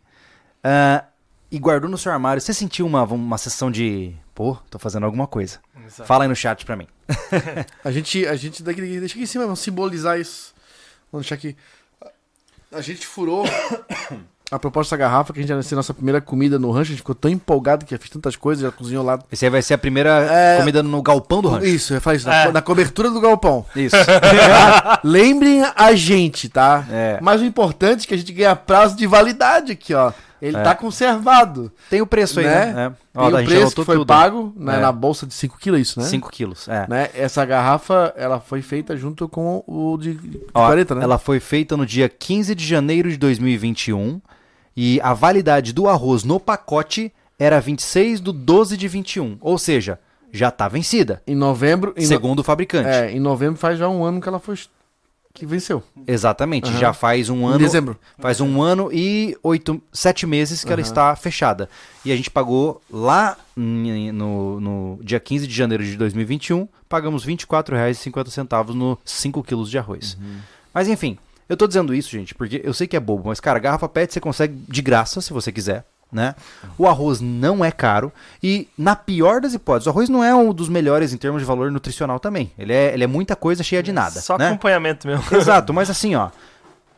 ah, 0.69 1.03
e 1.49 1.57
guardou 1.57 1.89
no 1.89 1.97
seu 1.97 2.11
armário, 2.11 2.41
você 2.41 2.53
sentiu 2.53 2.85
uma, 2.85 3.03
uma 3.03 3.37
sessão 3.37 3.71
de. 3.71 4.13
Pô, 4.35 4.57
tô 4.69 4.77
fazendo 4.77 5.05
alguma 5.05 5.25
coisa. 5.25 5.59
Exato. 5.85 6.05
Fala 6.05 6.25
aí 6.25 6.27
no 6.27 6.35
chat 6.35 6.65
pra 6.65 6.75
mim. 6.75 6.87
A 7.85 7.89
gente, 7.89 8.27
a 8.27 8.35
gente 8.35 8.61
daqui, 8.61 8.81
deixa 8.81 9.13
aqui 9.15 9.23
em 9.23 9.25
cima, 9.25 9.45
vamos 9.45 9.61
simbolizar 9.61 10.19
isso. 10.19 10.53
Vamos 11.09 11.25
deixar 11.25 11.35
aqui. 11.35 11.55
A 12.69 12.81
gente 12.81 13.07
furou 13.07 13.45
a 14.51 14.59
proposta 14.59 14.97
da 14.97 15.05
garrafa, 15.05 15.31
que 15.31 15.39
a 15.39 15.41
gente 15.41 15.49
ia 15.49 15.63
ser 15.63 15.75
nossa 15.75 15.93
primeira 15.93 16.19
comida 16.19 16.59
no 16.59 16.69
rancho. 16.69 16.89
A 16.89 16.93
gente 16.93 16.97
ficou 16.97 17.15
tão 17.15 17.31
empolgado 17.31 17.85
que 17.85 17.91
já 17.91 17.97
fez 17.97 18.09
tantas 18.09 18.35
coisas, 18.35 18.61
já 18.61 18.71
cozinhou 18.71 19.05
lá. 19.05 19.17
Esse 19.31 19.45
aí 19.45 19.49
vai 19.49 19.61
ser 19.61 19.75
a 19.75 19.77
primeira 19.77 20.09
É, 20.29 20.57
comida 20.59 20.83
no 20.83 21.01
galpão 21.01 21.41
do 21.41 21.47
rancho. 21.47 21.65
Isso, 21.65 21.93
eu 21.93 22.13
isso, 22.13 22.29
É. 22.29 22.45
na, 22.47 22.51
na 22.51 22.61
cobertura 22.61 23.09
do 23.09 23.21
galpão. 23.21 23.65
Isso. 23.73 23.95
Lembrem 25.01 25.63
a 25.63 25.95
gente, 25.95 26.49
tá? 26.49 26.85
É. 26.91 27.19
Mas 27.21 27.39
o 27.39 27.45
importante 27.45 28.03
é 28.03 28.07
que 28.07 28.13
a 28.13 28.17
gente 28.17 28.33
ganha 28.33 28.55
prazo 28.55 28.97
de 28.97 29.07
validade 29.07 29.71
aqui, 29.71 29.93
ó. 29.93 30.11
Ele 30.41 30.55
É. 30.57 30.61
tá 30.61 30.75
conservado. 30.75 31.71
Tem 31.89 32.01
o 32.01 32.05
preço 32.07 32.39
aí, 32.39 32.45
Né? 32.45 32.65
né? 32.73 32.85
É. 32.85 32.89
Tem 32.89 32.97
Ó, 33.15 33.23
a 33.25 33.41
o 33.41 33.45
preço 33.45 33.75
que 33.75 33.83
foi 33.83 33.95
tudo. 33.97 34.07
pago 34.07 34.53
né, 34.55 34.77
É. 34.77 34.79
na 34.79 34.91
bolsa 34.91 35.25
de 35.25 35.33
5 35.33 35.57
kg, 35.59 35.79
isso, 35.79 35.99
né? 35.99 36.05
5 36.05 36.29
quilos, 36.29 36.67
é. 36.67 36.85
Né? 36.87 37.09
Essa 37.15 37.43
garrafa, 37.45 38.13
ela 38.15 38.39
foi 38.39 38.61
feita 38.61 38.95
junto 38.95 39.27
com 39.27 39.63
o 39.65 39.97
de, 39.97 40.13
de 40.13 40.39
Ó, 40.53 40.65
40, 40.67 40.95
né? 40.95 41.03
Ela 41.03 41.17
foi 41.17 41.39
feita 41.39 41.75
no 41.75 41.85
dia 41.85 42.07
15 42.07 42.53
de 42.53 42.65
janeiro 42.65 43.09
de 43.09 43.17
2021 43.17 44.21
e 44.75 44.99
a 45.01 45.13
validade 45.13 45.73
do 45.73 45.87
arroz 45.87 46.23
no 46.23 46.39
pacote 46.39 47.11
era 47.39 47.59
26 47.59 48.19
do 48.19 48.31
12 48.31 48.77
de 48.77 48.87
21. 48.87 49.37
Ou 49.41 49.57
seja, 49.57 49.99
já 50.31 50.51
tá 50.51 50.67
vencida, 50.67 51.21
Em 51.25 51.35
novembro... 51.35 51.93
Em 51.97 52.01
no- 52.01 52.07
segundo 52.07 52.39
o 52.39 52.43
fabricante. 52.43 52.89
É, 52.89 53.11
em 53.11 53.19
novembro 53.19 53.57
faz 53.59 53.79
já 53.79 53.87
um 53.89 54.03
ano 54.03 54.19
que 54.21 54.27
ela 54.29 54.39
foi... 54.39 54.55
Que 55.37 55.45
venceu. 55.45 55.83
Exatamente, 56.07 56.67
Aham. 56.67 56.79
já 56.79 56.93
faz 56.93 57.29
um 57.29 57.45
ano. 57.45 57.57
Em 57.57 57.59
dezembro. 57.59 57.95
Faz 58.17 58.41
um 58.41 58.59
ano 58.59 58.89
e 58.91 59.37
oito, 59.43 59.79
sete 59.93 60.25
meses 60.25 60.63
que 60.63 60.73
ela 60.73 60.81
Aham. 60.81 60.87
está 60.87 61.15
fechada. 61.15 61.69
E 62.03 62.11
a 62.11 62.15
gente 62.15 62.31
pagou 62.31 62.81
lá 62.89 63.37
no, 63.55 64.59
no 64.59 64.99
dia 65.03 65.19
15 65.19 65.45
de 65.45 65.53
janeiro 65.53 65.83
de 65.83 65.95
2021, 65.95 66.67
pagamos 66.89 67.23
R$ 67.23 67.35
24,50 67.35 68.73
no 68.73 68.97
5 69.05 69.43
quilos 69.43 69.69
de 69.69 69.77
arroz. 69.77 70.17
Uhum. 70.19 70.37
Mas 70.73 70.87
enfim, 70.87 71.19
eu 71.47 71.55
tô 71.55 71.67
dizendo 71.67 71.93
isso, 71.93 72.09
gente, 72.09 72.33
porque 72.33 72.59
eu 72.63 72.73
sei 72.73 72.87
que 72.87 72.97
é 72.97 72.99
bobo, 72.99 73.29
mas 73.29 73.39
cara, 73.39 73.59
garrafa 73.59 73.87
PET 73.87 74.13
você 74.13 74.19
consegue 74.19 74.55
de 74.67 74.81
graça, 74.81 75.21
se 75.21 75.31
você 75.31 75.51
quiser. 75.51 75.85
Né? 76.09 76.35
O 76.77 76.87
arroz 76.87 77.19
não 77.19 77.65
é 77.65 77.69
caro 77.69 78.13
e, 78.41 78.69
na 78.77 78.95
pior 78.95 79.41
das 79.41 79.53
hipóteses, 79.53 79.87
o 79.87 79.89
arroz 79.89 80.07
não 80.07 80.23
é 80.23 80.33
um 80.33 80.53
dos 80.53 80.69
melhores 80.69 81.11
em 81.13 81.17
termos 81.17 81.41
de 81.41 81.45
valor 81.45 81.69
nutricional 81.69 82.17
também. 82.17 82.51
Ele 82.57 82.71
é, 82.71 82.93
ele 82.93 83.03
é 83.03 83.07
muita 83.07 83.35
coisa 83.35 83.61
cheia 83.61 83.83
de 83.83 83.91
nada. 83.91 84.21
Só 84.21 84.37
né? 84.37 84.47
acompanhamento 84.47 85.05
mesmo. 85.05 85.25
Exato, 85.35 85.73
mas 85.73 85.89
assim, 85.89 86.15
ó. 86.15 86.29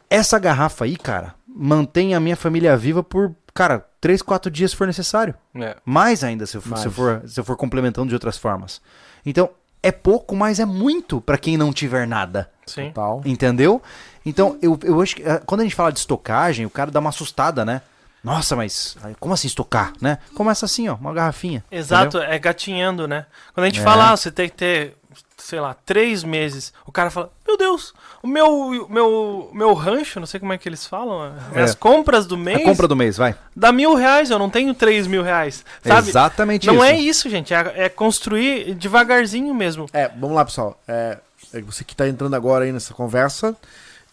Essa 0.10 0.38
garrafa 0.38 0.86
aí, 0.86 0.96
cara, 0.96 1.34
mantém 1.48 2.14
a 2.14 2.20
minha 2.20 2.36
família 2.36 2.78
viva 2.78 3.02
por, 3.04 3.34
cara, 3.54 3.84
3, 4.00 4.22
4 4.22 4.52
dias 4.52 4.72
se 4.72 4.78
for 4.78 4.86
necessário. 4.86 5.34
É. 5.56 5.76
Mais 5.84 6.24
ainda 6.24 6.46
se 6.46 6.58
eu, 6.58 6.62
for- 6.62 6.78
se 6.78 6.88
eu 6.88 6.92
for, 6.92 7.24
se 7.28 7.40
eu 7.40 7.44
for 7.44 7.56
complementando 7.58 8.08
de 8.10 8.14
outras 8.16 8.38
formas. 8.38 8.80
Então, 9.26 9.50
é 9.82 9.92
pouco, 9.92 10.36
mas 10.36 10.60
é 10.60 10.66
muito 10.66 11.20
pra 11.20 11.38
quem 11.38 11.58
não 11.58 11.74
tiver 11.74 12.08
nada. 12.08 12.50
Sim. 12.68 12.92
Tal. 12.94 13.22
Entendeu? 13.26 13.82
Então, 14.26 14.58
eu, 14.62 14.78
eu 14.84 15.02
acho 15.02 15.16
que 15.16 15.24
eh, 15.24 15.42
quando 15.46 15.62
a 15.62 15.64
gente 15.64 15.76
fala 15.76 15.92
de 15.92 16.00
estocagem, 16.00 16.66
o 16.66 16.70
cara 16.70 16.92
dá 16.92 17.00
uma 17.00 17.10
assustada, 17.10 17.66
né? 17.66 17.82
Nossa, 18.24 18.56
mas 18.56 18.98
como 19.20 19.34
assim 19.34 19.48
estocar, 19.48 19.94
né? 20.02 20.18
Começa 20.36 20.66
assim, 20.66 20.90
ó, 20.90 20.96
uma 20.96 21.14
garrafinha. 21.14 21.64
Exato, 21.72 22.18
é 22.20 22.38
gatinhando, 22.38 23.08
né? 23.08 23.26
Quando 23.54 23.66
a 23.66 23.70
gente 23.70 23.80
É. 23.80 23.84
fala, 23.84 24.12
ah, 24.12 24.18
você 24.18 24.30
tem 24.30 24.50
que 24.50 24.56
ter, 24.58 24.98
sei 25.38 25.60
lá, 25.62 25.74
três 25.86 26.22
meses, 26.24 26.74
o 26.86 26.92
cara 26.92 27.10
fala, 27.10 27.32
meu 27.48 27.58
Deus, 27.58 27.94
o 28.22 28.28
meu, 28.28 28.88
meu, 28.90 29.50
meu 29.54 29.74
rancho, 29.74 30.20
não 30.20 30.28
sei 30.28 30.38
como 30.40 30.52
é 30.52 30.58
que 30.58 30.68
eles 30.68 30.86
falam, 30.86 31.34
É. 31.54 31.62
as 31.62 31.74
compras 31.74 32.26
do 32.28 32.36
entendeu? 32.36 32.56
mês 32.58 32.68
A 32.68 32.70
compra 32.70 32.88
do 32.90 32.96
mês, 32.96 33.16
vai. 33.16 33.34
dá 33.56 33.72
mil 33.72 33.96
reais, 33.96 34.30
eu 34.30 34.38
não 34.38 34.50
tenho 34.50 34.74
três 34.74 35.08
mil 35.08 35.24
reais, 35.24 35.64
sabe? 35.82 36.10
Exatamente 36.10 36.68
Não 36.68 36.76
isso. 36.76 36.84
é 36.84 37.00
isso, 37.00 37.30
gente, 37.30 37.54
é, 37.54 37.86
é 37.86 37.90
construir 37.90 38.76
devagarzinho 38.76 39.54
mesmo. 39.56 39.86
É, 39.94 40.10
vamos 40.10 40.36
lá, 40.36 40.44
pessoal. 40.44 40.78
É, 40.86 41.18
é 41.54 41.62
você 41.62 41.86
que 41.86 41.96
tá 41.96 42.06
entrando 42.08 42.36
agora 42.36 42.66
aí 42.66 42.72
nessa 42.74 42.94
conversa 42.94 43.56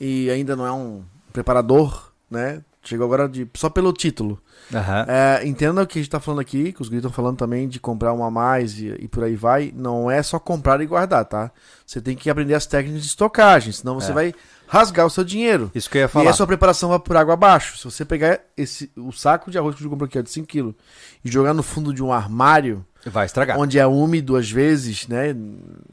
e 0.01 0.31
ainda 0.31 0.55
não 0.55 0.65
é 0.65 0.71
um 0.73 1.03
preparador, 1.33 2.11
né? 2.31 2.61
Chegou 2.89 3.05
agora 3.07 3.29
de, 3.29 3.47
só 3.55 3.69
pelo 3.69 3.93
título. 3.93 4.41
Aham. 4.73 5.05
É, 5.09 5.47
entenda 5.47 5.83
o 5.83 5.87
que 5.87 5.99
a 5.99 6.03
gente 6.03 6.11
tá 6.11 6.21
falando 6.21 6.41
aqui, 6.41 6.73
que 6.73 6.81
os 6.81 6.89
guris 6.89 6.99
estão 7.01 7.13
falando 7.13 7.37
também 7.37 7.69
de 7.69 7.79
comprar 7.81 8.13
um 8.13 8.23
a 8.25 8.31
mais 8.31 8.79
e, 8.79 8.89
e 9.01 9.09
por 9.09 9.25
aí 9.25 9.35
vai. 9.37 9.73
Não 9.75 10.11
é 10.11 10.23
só 10.23 10.39
comprar 10.39 10.81
e 10.81 10.87
guardar, 10.87 11.25
tá? 11.25 11.51
Você 11.85 12.01
tem 12.01 12.17
que 12.17 12.31
aprender 12.31 12.55
as 12.55 12.67
técnicas 12.67 13.03
de 13.03 13.09
estocagem, 13.09 13.73
senão 13.73 13.95
você 13.97 14.11
É. 14.11 14.15
vai 14.15 14.35
rasgar 14.69 15.07
o 15.07 15.11
seu 15.11 15.23
dinheiro. 15.25 15.71
Isso 15.75 15.89
que 15.91 15.99
eu 15.99 16.01
ia 16.01 16.07
E 16.07 16.09
falar. 16.09 16.31
a 16.31 16.33
sua 16.33 16.47
preparação 16.47 16.89
vai 16.89 16.99
por 16.99 17.17
água 17.17 17.35
abaixo. 17.35 17.77
Se 17.79 17.85
você 17.85 18.05
pegar 18.05 18.41
esse, 18.57 18.91
o 18.97 19.13
saco 19.13 19.51
de 19.51 19.59
arroz 19.59 19.75
que 19.77 19.85
eu 19.85 19.91
comprou 19.91 20.07
aqui, 20.07 20.19
ó, 20.19 20.23
de 20.23 20.31
5kg, 20.31 20.75
e 21.25 21.31
jogar 21.31 21.55
no 21.55 21.63
fundo 21.63 21.93
de 21.95 22.03
um 22.03 22.13
armário, 22.13 22.85
Vai 23.09 23.27
estragar. 23.27 23.59
onde 23.59 23.79
é 23.79 23.87
úmido 23.87 24.37
às 24.37 24.51
vezes, 24.51 25.07
né, 25.07 25.35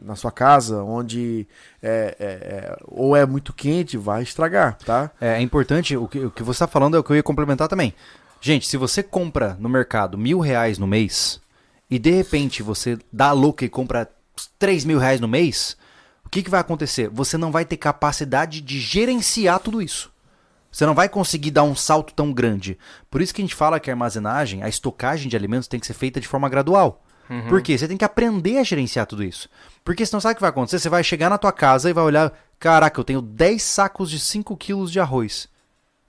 na 0.02 0.16
sua 0.16 0.32
casa, 0.32 0.84
onde 0.84 1.48
é, 1.82 2.16
é- 2.20 2.26
é- 2.26 2.78
ou 2.88 3.16
é 3.16 3.26
muito 3.26 3.54
quente, 3.54 3.98
vai 3.98 4.24
estragar, 4.24 4.78
tá? 4.80 5.12
É, 5.22 5.34
é 5.36 5.42
importante, 5.42 5.96
o 5.96 6.08
que, 6.08 6.20
o 6.20 6.32
que 6.32 6.42
você 6.44 6.58
está 6.58 6.68
falando 6.68 6.98
é 6.98 7.00
o 7.00 7.04
que 7.04 7.12
eu 7.12 7.16
ia 7.16 7.24
complementar 7.24 7.68
também. 7.68 7.94
Gente, 8.42 8.68
se 8.68 8.78
você 8.78 9.02
compra 9.04 9.56
no 9.60 9.70
mercado 9.70 10.18
mil 10.18 10.40
reais 10.40 10.78
no 10.78 10.88
mês 10.88 11.40
e 11.90 11.98
de 12.00 12.12
repente 12.12 12.62
você 12.64 12.98
dá 13.12 13.32
louca 13.32 13.64
e 13.64 13.70
compra 13.70 14.10
três 14.58 14.84
mil 14.84 14.98
reais 14.98 15.22
no 15.22 15.28
mês, 15.28 15.78
o 16.26 16.30
que, 16.30 16.42
que 16.42 16.50
vai 16.50 16.60
acontecer? 16.60 17.10
Você 17.10 17.38
não 17.38 17.52
vai 17.52 17.64
ter 17.64 17.78
capacidade 17.78 18.60
de 18.60 18.80
gerenciar 18.80 19.60
tudo 19.60 19.82
isso. 19.82 20.12
Você 20.72 20.88
não 20.88 20.96
vai 20.96 21.08
conseguir 21.08 21.52
dar 21.52 21.62
um 21.64 21.76
salto 21.76 22.14
tão 22.16 22.34
grande. 22.34 22.80
Por 23.12 23.22
isso 23.22 23.32
que 23.32 23.42
a 23.42 23.46
gente 23.46 23.54
fala 23.54 23.80
que 23.80 23.92
a 23.92 23.94
armazenagem, 23.94 24.64
a 24.64 24.68
estocagem 24.68 25.30
de 25.30 25.36
alimentos 25.36 25.68
tem 25.68 25.80
que 25.80 25.86
ser 25.86 25.94
feita 25.94 26.20
de 26.20 26.28
forma 26.28 26.50
gradual. 26.50 27.03
Por 27.50 27.62
quê? 27.62 27.78
Você 27.78 27.88
tem 27.88 27.98
que 27.98 28.06
aprender 28.06 28.58
a 28.58 28.64
gerenciar 28.64 29.06
tudo 29.06 29.24
isso. 29.24 29.50
Porque 29.84 30.06
senão 30.06 30.22
sabe 30.22 30.34
o 30.34 30.36
que 30.36 30.42
vai 30.42 30.50
acontecer? 30.50 30.80
Você 30.80 30.90
vai 30.90 31.04
chegar 31.04 31.30
na 31.30 31.38
tua 31.38 31.52
casa 31.52 31.90
e 31.90 31.94
vai 31.94 32.04
olhar, 32.04 32.32
caraca, 32.60 33.00
eu 33.00 33.04
tenho 33.04 33.22
10 33.22 33.62
sacos 33.62 34.10
de 34.10 34.20
5 34.20 34.56
quilos 34.58 34.92
de 34.92 35.00
arroz. 35.00 35.48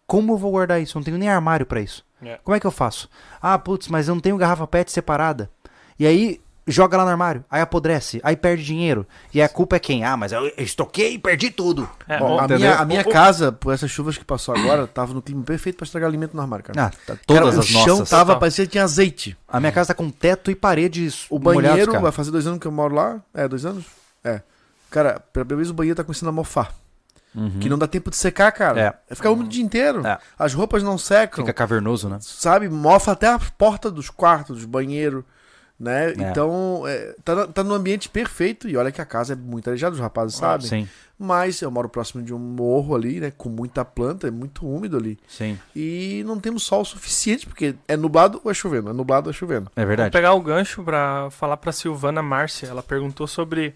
Como 0.07 0.33
eu 0.33 0.37
vou 0.37 0.51
guardar 0.51 0.81
isso? 0.81 0.97
Eu 0.97 1.01
não 1.01 1.05
tenho 1.05 1.19
nem 1.19 1.29
armário 1.29 1.67
pra 1.67 1.81
isso. 1.81 2.05
É. 2.23 2.39
Como 2.43 2.55
é 2.55 2.61
que 2.61 2.67
eu 2.67 2.71
faço? 2.71 3.09
Ah, 3.41 3.59
putz, 3.59 3.89
mas 3.89 4.09
eu 4.09 4.15
não 4.15 4.21
tenho 4.21 4.37
garrafa 4.37 4.67
PET 4.67 4.91
separada. 4.91 5.51
E 5.99 6.07
aí 6.07 6.41
joga 6.67 6.97
lá 6.97 7.05
no 7.05 7.11
armário, 7.11 7.45
aí 7.51 7.61
apodrece, 7.61 8.21
aí 8.25 8.37
perde 8.37 8.65
dinheiro. 8.65 9.07
E 9.33 9.43
a 9.43 9.49
culpa 9.49 9.77
é 9.77 9.79
quem? 9.79 10.05
Ah, 10.05 10.17
mas 10.17 10.33
eu 10.33 10.51
estoquei 10.57 11.15
e 11.15 11.19
perdi 11.19 11.51
tudo. 11.51 11.89
É, 12.09 12.19
Bom, 12.19 12.39
a 12.41 12.49
minha, 12.49 12.77
a 12.77 12.85
minha 12.85 13.03
O- 13.03 13.11
casa, 13.11 13.53
por 13.53 13.73
essas 13.75 13.91
chuvas 13.91 14.17
que 14.17 14.25
passou 14.25 14.55
agora, 14.57 14.87
tava 14.87 15.13
no 15.13 15.21
clima 15.21 15.43
perfeito 15.43 15.77
pra 15.77 15.85
estragar 15.85 16.09
alimento 16.09 16.35
no 16.35 16.41
armário, 16.43 16.65
cara. 16.65 16.87
Ah, 16.87 16.91
tá, 17.07 17.17
todas 17.27 17.43
Cara, 17.45 17.59
as 17.61 17.65
o 17.65 17.69
chão 17.69 17.87
nossas. 17.99 18.11
tava, 18.11 18.37
parecia 18.37 18.65
que 18.65 18.73
tinha 18.73 18.85
azeite. 18.85 19.37
A 19.49 19.61
minha 19.61 19.73
casa 19.73 19.89
tá 19.89 19.95
com 19.95 20.09
teto 20.11 20.51
e 20.51 20.55
paredes 20.55 21.27
O 21.31 21.39
molhados, 21.39 21.71
banheiro, 21.71 21.93
cara. 21.93 22.03
vai 22.03 22.13
fazer 22.13 22.31
dois 22.31 22.47
anos 22.47 22.59
que 22.59 22.67
eu 22.67 22.73
moro 22.73 22.95
lá. 22.95 23.21
É, 23.35 23.47
dois 23.47 23.65
anos? 23.67 23.85
É. 24.23 24.41
Cara, 24.91 25.21
pela 25.33 25.45
primeira 25.45 25.57
vez 25.57 25.71
o 25.71 25.75
banheiro 25.75 25.97
tá 25.97 26.05
começando 26.05 26.29
a 26.29 26.33
mofar. 26.33 26.73
Uhum. 27.35 27.59
Que 27.59 27.69
não 27.69 27.77
dá 27.77 27.89
tempo 27.89 28.11
de 28.11 28.17
secar, 28.17 28.53
cara. 28.53 28.81
É. 28.81 28.95
É 29.11 29.15
ficar 29.17 29.31
úmido 29.31 29.47
o 29.47 29.49
dia 29.51 29.63
inteiro. 29.65 30.07
É. 30.07 30.19
As 30.39 30.55
roupas 30.55 30.85
não 30.85 30.97
secam. 30.97 31.45
Fica 31.45 31.53
cavernoso, 31.53 32.09
né? 32.09 32.19
sabe, 32.21 32.69
mofa 32.69 33.11
até 33.11 33.27
a 33.27 33.39
porta 33.59 33.91
dos 33.91 34.09
quartos, 34.09 34.57
dos 34.59 34.65
banheiros, 34.65 35.25
né? 35.79 36.11
É. 36.11 36.31
Então, 36.31 36.85
é, 36.87 37.15
tá, 37.25 37.47
tá 37.47 37.65
no 37.65 37.75
ambiente 37.75 38.09
perfeito. 38.09 38.69
E 38.69 38.77
olha 38.77 38.93
que 38.93 39.01
a 39.01 39.05
casa 39.05 39.33
é 39.33 39.37
muito 39.37 39.69
arejada, 39.69 39.95
os 39.95 40.01
rapazes 40.01 40.37
sabem. 40.37 40.67
Sim, 40.67 40.89
Mas 41.19 41.61
eu 41.61 41.71
moro 41.71 41.89
próximo 41.89 42.23
de 42.23 42.33
um 42.33 42.39
morro 42.39 42.95
ali, 42.95 43.21
né? 43.21 43.33
Com 43.37 43.49
muita 43.49 43.85
planta, 43.85 44.29
é 44.29 44.31
muito 44.31 44.67
úmido 44.67 44.97
ali. 44.97 45.19
sim. 45.29 45.59
E 45.75 46.23
não 46.27 46.39
temos 46.39 46.63
sol 46.63 46.85
suficiente, 46.85 47.47
porque 47.47 47.75
é 47.89 47.97
nublado 47.97 48.41
ou 48.45 48.51
é 48.51 48.55
chovendo? 48.55 48.91
É 48.91 48.93
nublado 48.93 49.29
ou 49.29 49.31
é 49.31 49.35
chovendo. 49.35 49.71
É 49.77 49.81
Vou 49.81 49.89
verdade. 49.89 50.13
pegar 50.13 50.33
o 50.35 50.41
gancho 50.41 50.83
pra 50.83 51.29
falar 51.31 51.57
pra 51.57 51.73
Silvana 51.73 52.23
Márcia. 52.23 52.69
Ela 52.69 52.83
perguntou 52.83 53.27
sobre 53.27 53.75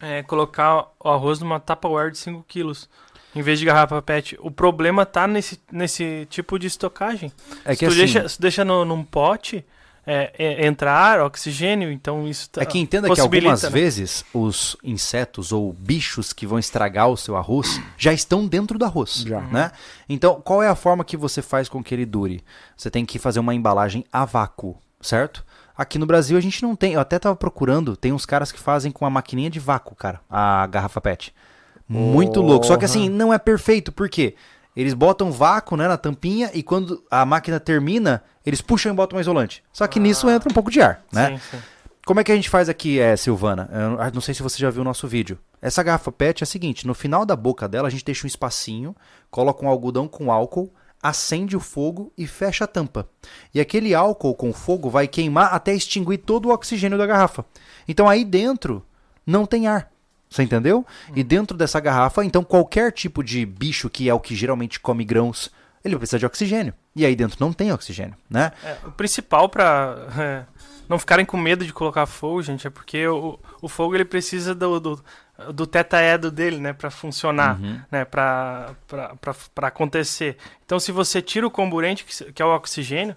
é, 0.00 0.22
colocar 0.22 0.86
o 1.00 1.08
arroz 1.08 1.38
numa 1.40 1.60
Tupperware 1.60 2.10
de 2.10 2.18
5 2.18 2.44
quilos 2.46 2.88
em 3.34 3.42
vez 3.42 3.58
de 3.58 3.64
garrafa 3.66 4.00
PET. 4.00 4.36
O 4.40 4.50
problema 4.50 5.04
tá 5.04 5.26
nesse, 5.26 5.60
nesse 5.70 6.26
tipo 6.30 6.58
de 6.58 6.66
estocagem. 6.66 7.30
É 7.64 7.72
se 7.74 7.80
que 7.80 7.84
tu 7.86 7.90
assim, 7.90 7.98
deixa, 7.98 8.28
se 8.28 8.40
deixa 8.40 8.64
no, 8.64 8.84
num 8.84 9.04
pote, 9.04 9.64
é, 10.10 10.32
é, 10.38 10.66
entra 10.66 10.90
ar, 10.90 11.20
oxigênio, 11.20 11.92
então 11.92 12.26
isso 12.26 12.48
tá, 12.48 12.62
É 12.62 12.64
que 12.64 12.78
entenda 12.78 13.12
que 13.12 13.20
algumas 13.20 13.62
né? 13.62 13.68
vezes 13.68 14.24
os 14.32 14.74
insetos 14.82 15.52
ou 15.52 15.70
bichos 15.74 16.32
que 16.32 16.46
vão 16.46 16.58
estragar 16.58 17.08
o 17.08 17.16
seu 17.16 17.36
arroz 17.36 17.78
já 17.98 18.10
estão 18.10 18.46
dentro 18.46 18.78
do 18.78 18.86
arroz, 18.86 19.22
Já. 19.26 19.42
né? 19.42 19.70
Então, 20.08 20.40
qual 20.40 20.62
é 20.62 20.68
a 20.68 20.74
forma 20.74 21.04
que 21.04 21.14
você 21.14 21.42
faz 21.42 21.68
com 21.68 21.84
que 21.84 21.94
ele 21.94 22.06
dure? 22.06 22.42
Você 22.74 22.90
tem 22.90 23.04
que 23.04 23.18
fazer 23.18 23.38
uma 23.38 23.54
embalagem 23.54 24.02
a 24.10 24.24
vácuo, 24.24 24.78
certo? 24.98 25.44
Aqui 25.76 25.98
no 25.98 26.06
Brasil 26.06 26.38
a 26.38 26.40
gente 26.40 26.62
não 26.62 26.74
tem, 26.74 26.94
eu 26.94 27.00
até 27.00 27.18
tava 27.18 27.36
procurando, 27.36 27.94
tem 27.94 28.10
uns 28.10 28.24
caras 28.24 28.50
que 28.50 28.58
fazem 28.58 28.90
com 28.90 29.04
a 29.04 29.10
maquininha 29.10 29.50
de 29.50 29.60
vácuo, 29.60 29.94
cara, 29.94 30.22
a 30.30 30.66
garrafa 30.68 31.02
PET. 31.02 31.34
Muito 31.86 32.40
louco. 32.40 32.64
Só 32.66 32.78
que 32.78 32.86
assim, 32.86 33.10
não 33.10 33.32
é 33.32 33.38
perfeito, 33.38 33.92
por 33.92 34.08
quê? 34.08 34.34
Eles 34.80 34.94
botam 34.94 35.32
vácuo 35.32 35.76
né, 35.76 35.88
na 35.88 35.96
tampinha 35.96 36.52
e 36.54 36.62
quando 36.62 37.02
a 37.10 37.26
máquina 37.26 37.58
termina, 37.58 38.22
eles 38.46 38.60
puxam 38.60 38.92
e 38.92 38.94
botam 38.94 39.18
um 39.18 39.20
isolante. 39.20 39.60
Só 39.72 39.84
que 39.88 39.98
nisso 39.98 40.30
entra 40.30 40.48
um 40.48 40.54
pouco 40.54 40.70
de 40.70 40.80
ar, 40.80 41.02
né? 41.12 41.30
Sim, 41.30 41.38
sim. 41.50 41.62
Como 42.06 42.20
é 42.20 42.24
que 42.24 42.30
a 42.30 42.36
gente 42.36 42.48
faz 42.48 42.68
aqui, 42.68 43.00
é, 43.00 43.16
Silvana? 43.16 43.68
Eu 43.72 43.90
não- 43.90 44.10
não 44.14 44.20
sei 44.20 44.34
se 44.34 44.42
você 44.42 44.56
já 44.56 44.70
viu 44.70 44.82
o 44.82 44.84
nosso 44.84 45.08
vídeo. 45.08 45.36
Essa 45.60 45.82
garrafa 45.82 46.12
PET 46.12 46.42
é 46.42 46.44
a 46.44 46.46
seguinte: 46.46 46.86
no 46.86 46.94
final 46.94 47.26
da 47.26 47.34
boca 47.34 47.68
dela, 47.68 47.88
a 47.88 47.90
gente 47.90 48.04
deixa 48.04 48.24
um 48.24 48.28
espacinho, 48.28 48.94
coloca 49.32 49.64
um 49.64 49.68
algodão 49.68 50.06
com 50.06 50.30
álcool, 50.30 50.72
acende 51.02 51.56
o 51.56 51.60
fogo 51.60 52.12
e 52.16 52.24
fecha 52.26 52.62
a 52.62 52.68
tampa. 52.68 53.08
E 53.52 53.60
aquele 53.60 53.94
álcool 53.96 54.34
com 54.36 54.52
fogo 54.52 54.88
vai 54.88 55.08
queimar 55.08 55.52
até 55.52 55.74
extinguir 55.74 56.18
todo 56.18 56.46
o 56.48 56.52
oxigênio 56.52 56.96
da 56.96 57.04
garrafa. 57.04 57.44
Então 57.88 58.08
aí 58.08 58.24
dentro 58.24 58.82
não 59.26 59.44
tem 59.44 59.66
ar. 59.66 59.90
Você 60.30 60.42
entendeu? 60.42 60.86
E 61.14 61.22
dentro 61.24 61.56
dessa 61.56 61.80
garrafa, 61.80 62.24
então 62.24 62.44
qualquer 62.44 62.92
tipo 62.92 63.22
de 63.24 63.46
bicho 63.46 63.88
que 63.88 64.08
é 64.08 64.14
o 64.14 64.20
que 64.20 64.34
geralmente 64.36 64.78
come 64.78 65.04
grãos, 65.04 65.50
ele 65.84 65.96
precisa 65.96 66.18
de 66.18 66.26
oxigênio. 66.26 66.74
E 66.94 67.06
aí 67.06 67.16
dentro 67.16 67.36
não 67.40 67.52
tem 67.52 67.72
oxigênio, 67.72 68.14
né? 68.28 68.52
É, 68.62 68.76
o 68.86 68.92
principal 68.92 69.48
pra 69.48 69.96
é, 70.18 70.44
não 70.88 70.98
ficarem 70.98 71.24
com 71.24 71.36
medo 71.36 71.64
de 71.64 71.72
colocar 71.72 72.04
fogo, 72.06 72.42
gente, 72.42 72.66
é 72.66 72.70
porque 72.70 73.06
o, 73.06 73.38
o 73.62 73.68
fogo 73.68 73.94
ele 73.94 74.04
precisa 74.04 74.54
do, 74.54 74.78
do- 74.80 75.04
do 75.54 75.66
tetaedro 75.68 76.32
dele, 76.32 76.58
né, 76.58 76.72
para 76.72 76.90
funcionar, 76.90 77.60
Uhum. 77.60 77.80
né, 77.92 78.04
para 78.04 78.74
para 79.54 79.68
acontecer. 79.68 80.36
Então, 80.66 80.80
se 80.80 80.90
você 80.90 81.22
tira 81.22 81.46
o 81.46 81.50
comburente, 81.50 82.04
que, 82.04 82.32
que 82.32 82.42
é 82.42 82.44
o 82.44 82.54
oxigênio, 82.54 83.14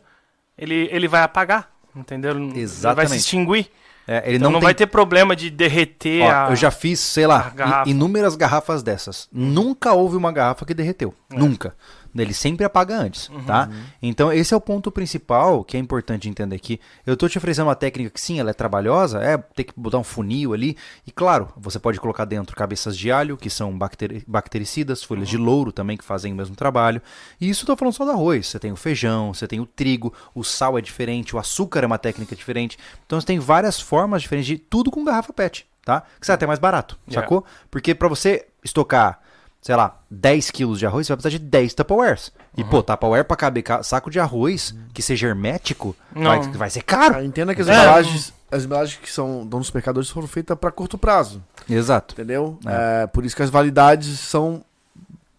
ele, 0.58 0.88
ele 0.92 1.08
vai 1.08 1.24
apagar, 1.24 1.72
entendeu? 1.96 2.32
Ele 2.32 2.46
vai 2.48 2.54
se 2.56 2.60
Exatamente. 2.62 3.16
extinguir. 3.18 3.72
É, 4.08 4.24
ele 4.26 4.38
então 4.38 4.50
não, 4.50 4.54
não, 4.54 4.60
tem 4.60 4.68
vai 4.68 4.74
ter 4.74 4.88
problema 4.88 5.36
de 5.36 5.50
derreter 5.50 6.24
Ó, 6.24 6.32
a... 6.32 6.50
eu 6.50 6.56
já 6.56 6.72
fiz, 6.72 7.00
sei 7.00 7.28
lá, 7.28 7.52
garrafa. 7.56 7.90
inúmeras 7.90 8.36
garrafas 8.36 8.82
dessas. 8.82 9.28
Nunca 9.32 9.94
houve 9.94 10.18
uma 10.18 10.32
garrafa 10.32 10.66
que 10.66 10.74
derreteu. 10.74 11.14
É. 11.32 11.38
Nunca. 11.38 11.76
Ele 12.16 12.34
sempre 12.34 12.66
apaga 12.66 12.98
antes, 12.98 13.30
Uhum. 13.30 13.44
tá? 13.44 13.70
Então 14.02 14.32
esse 14.34 14.54
é 14.54 14.58
o 14.58 14.62
ponto 14.62 14.92
principal 14.92 15.64
que 15.64 15.78
é 15.78 15.80
importante 15.80 16.28
entender 16.28 16.56
aqui. 16.56 16.80
Eu 17.06 17.16
tô 17.16 17.30
te 17.30 17.38
oferecendo 17.38 17.68
uma 17.68 17.76
técnica 17.76 18.10
que 18.10 18.20
sim, 18.20 18.40
ela 18.40 18.50
é 18.50 18.54
trabalhosa, 18.54 19.20
é 19.20 19.38
ter 19.38 19.64
que 19.64 19.74
botar 19.78 19.98
um 19.98 20.04
funil 20.04 20.54
ali. 20.54 20.76
E 21.08 21.12
claro, 21.12 21.48
você 21.56 21.80
pode 21.80 22.00
colocar 22.00 22.26
dentro 22.26 22.56
cabeças 22.56 22.98
de 22.98 23.12
alho, 23.12 23.38
que 23.38 23.50
são 23.50 23.78
bacteri- 23.78 24.24
bactericidas, 24.28 25.04
folhas 25.04 25.30
de 25.30 25.38
louro 25.38 25.72
também, 25.72 25.96
que 25.98 26.04
fazem 26.04 26.34
o 26.34 26.36
mesmo 26.36 26.56
trabalho. 26.56 27.02
E 27.40 27.50
isso 27.50 27.64
eu 27.64 27.68
tô 27.68 27.76
falando 27.78 27.94
só 27.94 28.04
do 28.06 28.12
arroz. 28.12 28.48
Você 28.48 28.60
tem 28.60 28.72
o 28.72 28.76
feijão, 28.76 29.34
você 29.34 29.48
tem 29.48 29.60
o 29.60 29.66
trigo, 29.66 30.14
o 30.36 30.44
sal 30.44 30.78
é 30.78 30.82
diferente, 30.82 31.36
o 31.36 31.40
açúcar 31.40 31.84
é 31.84 31.86
uma 31.86 31.98
técnica 31.98 32.36
diferente. 32.36 32.78
Então 33.06 33.20
você 33.20 33.28
tem 33.28 33.40
várias 33.40 33.80
formas 33.80 34.22
diferentes 34.22 34.48
de 34.48 34.58
tudo 34.58 34.92
com 34.92 35.04
garrafa 35.04 35.32
PET, 35.32 35.66
tá? 35.86 36.02
Que 36.20 36.26
sai 36.28 36.36
até 36.36 36.46
mais 36.46 36.60
barato, 36.60 37.00
Yeah. 37.08 37.22
sacou? 37.26 37.46
Porque 37.70 37.96
pra 37.96 38.08
você 38.08 38.46
estocar, 38.64 39.20
sei 39.62 39.76
lá, 39.76 40.00
10 40.10 40.50
quilos 40.52 40.80
de 40.80 40.86
arroz, 40.88 41.06
você 41.08 41.14
vai 41.14 41.18
precisar 41.22 41.38
de 41.38 41.46
10 41.46 41.74
Tupperwares. 41.76 42.32
E, 42.58 42.64
pô, 42.64 42.82
Tupperware 42.82 43.24
pra 43.24 43.38
caber 43.38 43.62
ca- 43.64 43.84
saco 43.84 44.10
de 44.10 44.20
arroz 44.20 44.76
que 44.94 45.02
seja 45.02 45.28
hermético, 45.28 45.96
vai, 46.14 46.42
vai 46.52 46.70
ser 46.70 46.82
caro. 46.82 47.16
Ah, 47.18 47.24
entenda 47.24 47.54
que 47.56 47.62
as 47.62 47.68
É. 47.68 47.74
embalagens, 47.74 48.34
as 48.52 48.64
embalagens 48.66 49.00
que 49.00 49.12
são 49.12 49.46
dão 49.48 49.60
nos 49.60 49.72
mercadores 49.72 50.10
foram 50.10 50.28
feitas 50.28 50.58
para 50.58 50.72
curto 50.72 50.98
prazo, 50.98 51.44
Exato. 51.70 52.14
entendeu? 52.16 52.58
É, 52.66 53.08
por 53.08 53.24
isso 53.24 53.36
que 53.36 53.44
as 53.44 53.50
validades 53.52 54.20
são 54.20 54.64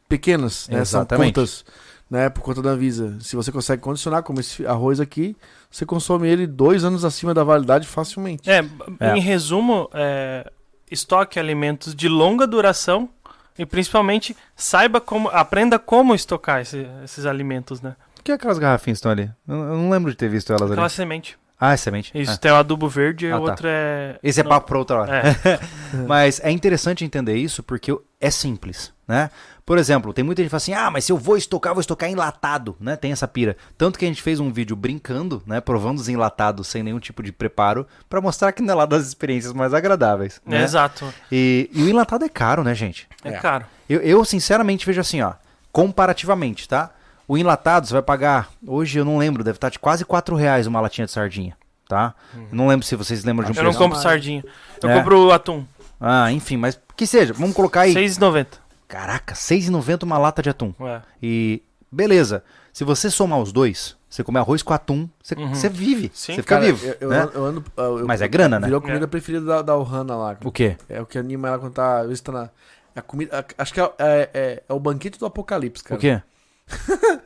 pequenas, 0.09 0.69
né? 0.69 0.85
São 0.85 1.01
Exatamente. 1.01 1.35
curtas, 1.35 1.65
né? 2.11 2.29
Por 2.29 2.43
conta 2.43 2.63
da 2.63 2.71
Anvisa. 2.71 3.19
Se 3.21 3.35
você 3.37 3.51
consegue 3.51 3.83
condicionar, 3.83 4.23
como 4.23 4.41
esse 4.41 4.65
arroz 4.67 5.01
aqui, 5.01 5.37
você 5.71 5.85
consome 5.87 6.29
ele 6.29 6.47
dois 6.47 6.85
anos 6.85 7.05
acima 7.05 7.33
da 7.35 7.43
validade 7.45 7.87
facilmente. 7.87 8.49
É, 8.51 8.65
É. 9.01 9.17
em 9.17 9.21
resumo, 9.21 9.89
é, 9.95 10.51
estoque 10.91 11.39
alimentos 11.39 11.95
de 11.95 12.09
longa 12.09 12.47
duração 12.47 13.09
e 13.59 13.67
principalmente 13.67 14.37
saiba 14.57 15.01
como, 15.01 15.29
aprenda 15.29 15.79
como 15.79 16.15
estocar 16.15 16.61
esse- 16.61 16.87
esses 17.05 17.27
alimentos, 17.27 17.81
né? 17.81 17.95
O 18.19 18.23
que 18.23 18.31
é 18.33 18.35
aquelas 18.35 18.59
garrafinhas 18.59 18.99
que 18.99 19.01
estão 19.01 19.11
ali? 19.13 19.31
Eu, 19.49 19.55
eu 19.57 19.77
não 19.77 19.91
lembro 19.91 20.11
de 20.11 20.17
ter 20.17 20.29
visto 20.29 20.51
elas 20.53 20.71
Aquela 20.71 20.87
ali. 20.87 20.95
semente. 20.95 21.37
Ah, 21.61 21.73
é 21.75 21.77
semente. 21.77 22.11
Isso, 22.15 22.33
Ah. 22.33 22.37
tem 22.37 22.51
o 22.51 22.57
adubo 22.57 22.89
verde 22.89 23.27
e 23.27 23.31
Ah, 23.31 23.39
o 23.39 23.45
tá. 23.45 23.51
outro 23.53 23.69
é... 23.69 24.19
Esse 24.23 24.41
é 24.41 24.43
não, 24.43 24.49
papo 24.51 24.67
pra 24.67 24.79
outra 24.79 25.01
hora. 25.01 25.13
É, 25.29 25.61
Mas 26.09 26.41
é 26.43 26.51
interessante 26.51 27.05
entender 27.05 27.37
isso 27.37 27.63
porque 27.63 27.97
é 28.21 28.31
simples, 28.31 28.93
né? 29.07 29.31
Por 29.65 29.79
exemplo, 29.79 30.13
tem 30.13 30.25
muita 30.25 30.43
gente 30.43 30.49
que 30.49 30.51
fala 30.51 30.59
assim: 30.59 30.75
"Ah, 30.75 30.91
mas 30.91 31.05
se 31.05 31.13
eu 31.13 31.17
vou 31.17 31.37
estocar, 31.37 31.73
vou 31.73 31.81
estocar 31.81 32.11
enlatado", 32.11 32.77
né? 32.81 32.97
Tem 32.97 33.13
essa 33.13 33.29
pira. 33.29 33.57
Tanto 33.79 33.99
que 33.99 34.05
a 34.05 34.09
gente 34.09 34.21
fez 34.21 34.41
um 34.41 34.51
vídeo 34.53 34.75
brincando, 34.75 35.41
né, 35.47 35.61
provando 35.61 35.99
os 35.99 36.09
enlatados 36.09 36.67
sem 36.67 36.83
nenhum 36.83 36.99
tipo 36.99 37.23
de 37.23 37.31
preparo 37.31 37.87
pra 38.11 38.21
mostrar 38.21 38.51
que 38.53 38.61
não 38.63 38.73
é 38.75 38.77
lá 38.77 38.87
das 38.87 39.07
experiências 39.07 39.53
mais 39.53 39.73
agradáveis, 39.73 40.41
é, 40.47 40.51
né? 40.51 40.63
exato. 40.65 41.13
E, 41.31 41.71
e 41.73 41.83
o 41.85 41.89
enlatado 41.89 42.25
é 42.25 42.29
caro, 42.29 42.65
né, 42.65 42.75
gente? 42.75 43.07
É, 43.25 43.31
É. 43.31 43.39
caro. 43.39 43.65
Eu, 43.89 44.01
eu, 44.01 44.25
sinceramente 44.25 44.85
vejo 44.87 45.01
assim, 45.01 45.21
ó, 45.21 45.35
comparativamente, 45.71 46.69
tá? 46.69 46.91
O 47.29 47.37
enlatado 47.39 47.87
você 47.87 47.93
vai 47.93 48.03
pagar, 48.03 48.51
hoje 48.67 48.99
eu 48.99 49.05
não 49.05 49.17
lembro, 49.19 49.45
deve 49.45 49.57
estar 49.57 49.69
de 49.71 49.79
quase 49.79 50.05
4 50.05 50.35
reais 50.37 50.67
uma 50.67 50.81
latinha 50.81 51.07
de 51.07 51.13
sardinha, 51.13 51.57
tá? 51.89 52.15
Eu 52.35 52.49
não 52.57 52.67
lembro 52.67 52.87
se 52.87 52.97
vocês 52.97 53.25
lembram 53.25 53.51
de 53.51 53.59
um 53.59 53.63
Eu 53.63 53.71
não 53.71 53.79
compro 53.79 53.99
sardinha. 53.99 54.45
Eu 54.83 54.91
É. 54.91 54.97
compro 54.99 55.31
atum. 55.31 55.65
Ah, 56.01 56.33
enfim, 56.33 56.57
mas 56.57 56.79
que 56.97 57.07
seja, 57.07 57.33
vamos 57.33 57.55
colocar 57.55 57.83
aí. 57.83 57.95
6,90. 57.95 58.47
Caraca, 58.93 59.33
R$ 59.35 59.41
6,90 59.41 60.03
uma 60.03 60.19
lata 60.19 60.43
de 60.43 60.51
atum. 60.51 60.75
É. 60.81 61.01
E 61.23 61.63
beleza, 61.91 62.45
se 62.73 62.85
você 62.85 63.09
somar 63.11 63.39
os 63.41 63.51
dois, 63.53 63.97
você 64.09 64.23
comer 64.23 64.41
arroz 64.41 64.63
com 64.63 64.75
atum, 64.75 65.09
você, 65.23 65.35
Uhum. 65.35 65.55
você 65.55 65.69
vive, 65.71 66.11
Sim. 66.15 66.35
você 66.35 66.43
fica 66.43 66.57
Cara, 66.57 66.67
vivo, 66.67 66.95
eu, 67.01 67.09
né? 67.09 67.21
ando, 67.23 67.33
eu 67.35 67.45
ando- 67.47 67.65
eu- 67.77 68.07
Mas 68.07 68.21
é 68.21 68.29
grana, 68.29 68.61
né? 68.61 68.67
Virou 68.67 68.79
a 68.81 68.83
comida 68.83 69.05
É. 69.05 69.09
preferida 69.09 69.45
da, 69.47 69.63
da 69.63 69.77
Ohana 69.79 70.15
lá. 70.15 70.35
cara. 70.35 70.47
O 70.47 70.53
quê? 70.53 70.77
É 70.91 71.01
o 71.01 71.07
que 71.07 71.17
anima 71.19 71.49
ela 71.49 71.59
quando 71.59 71.73
tá. 71.73 72.01
às 72.01 72.07
vezes 72.07 72.21
tá 72.21 72.31
na. 72.33 72.51
A 72.95 73.01
comida, 73.01 73.39
a- 73.41 73.63
acho 73.63 73.73
que 73.73 73.81
é, 73.81 73.85
é, 73.99 74.31
é- 74.35 74.63
é 74.69 74.73
o 74.75 74.79
banquete 74.79 75.19
do 75.19 75.25
apocalipse, 75.25 75.83
cara. 75.83 75.97
O 75.97 76.01
quê? 76.01 76.21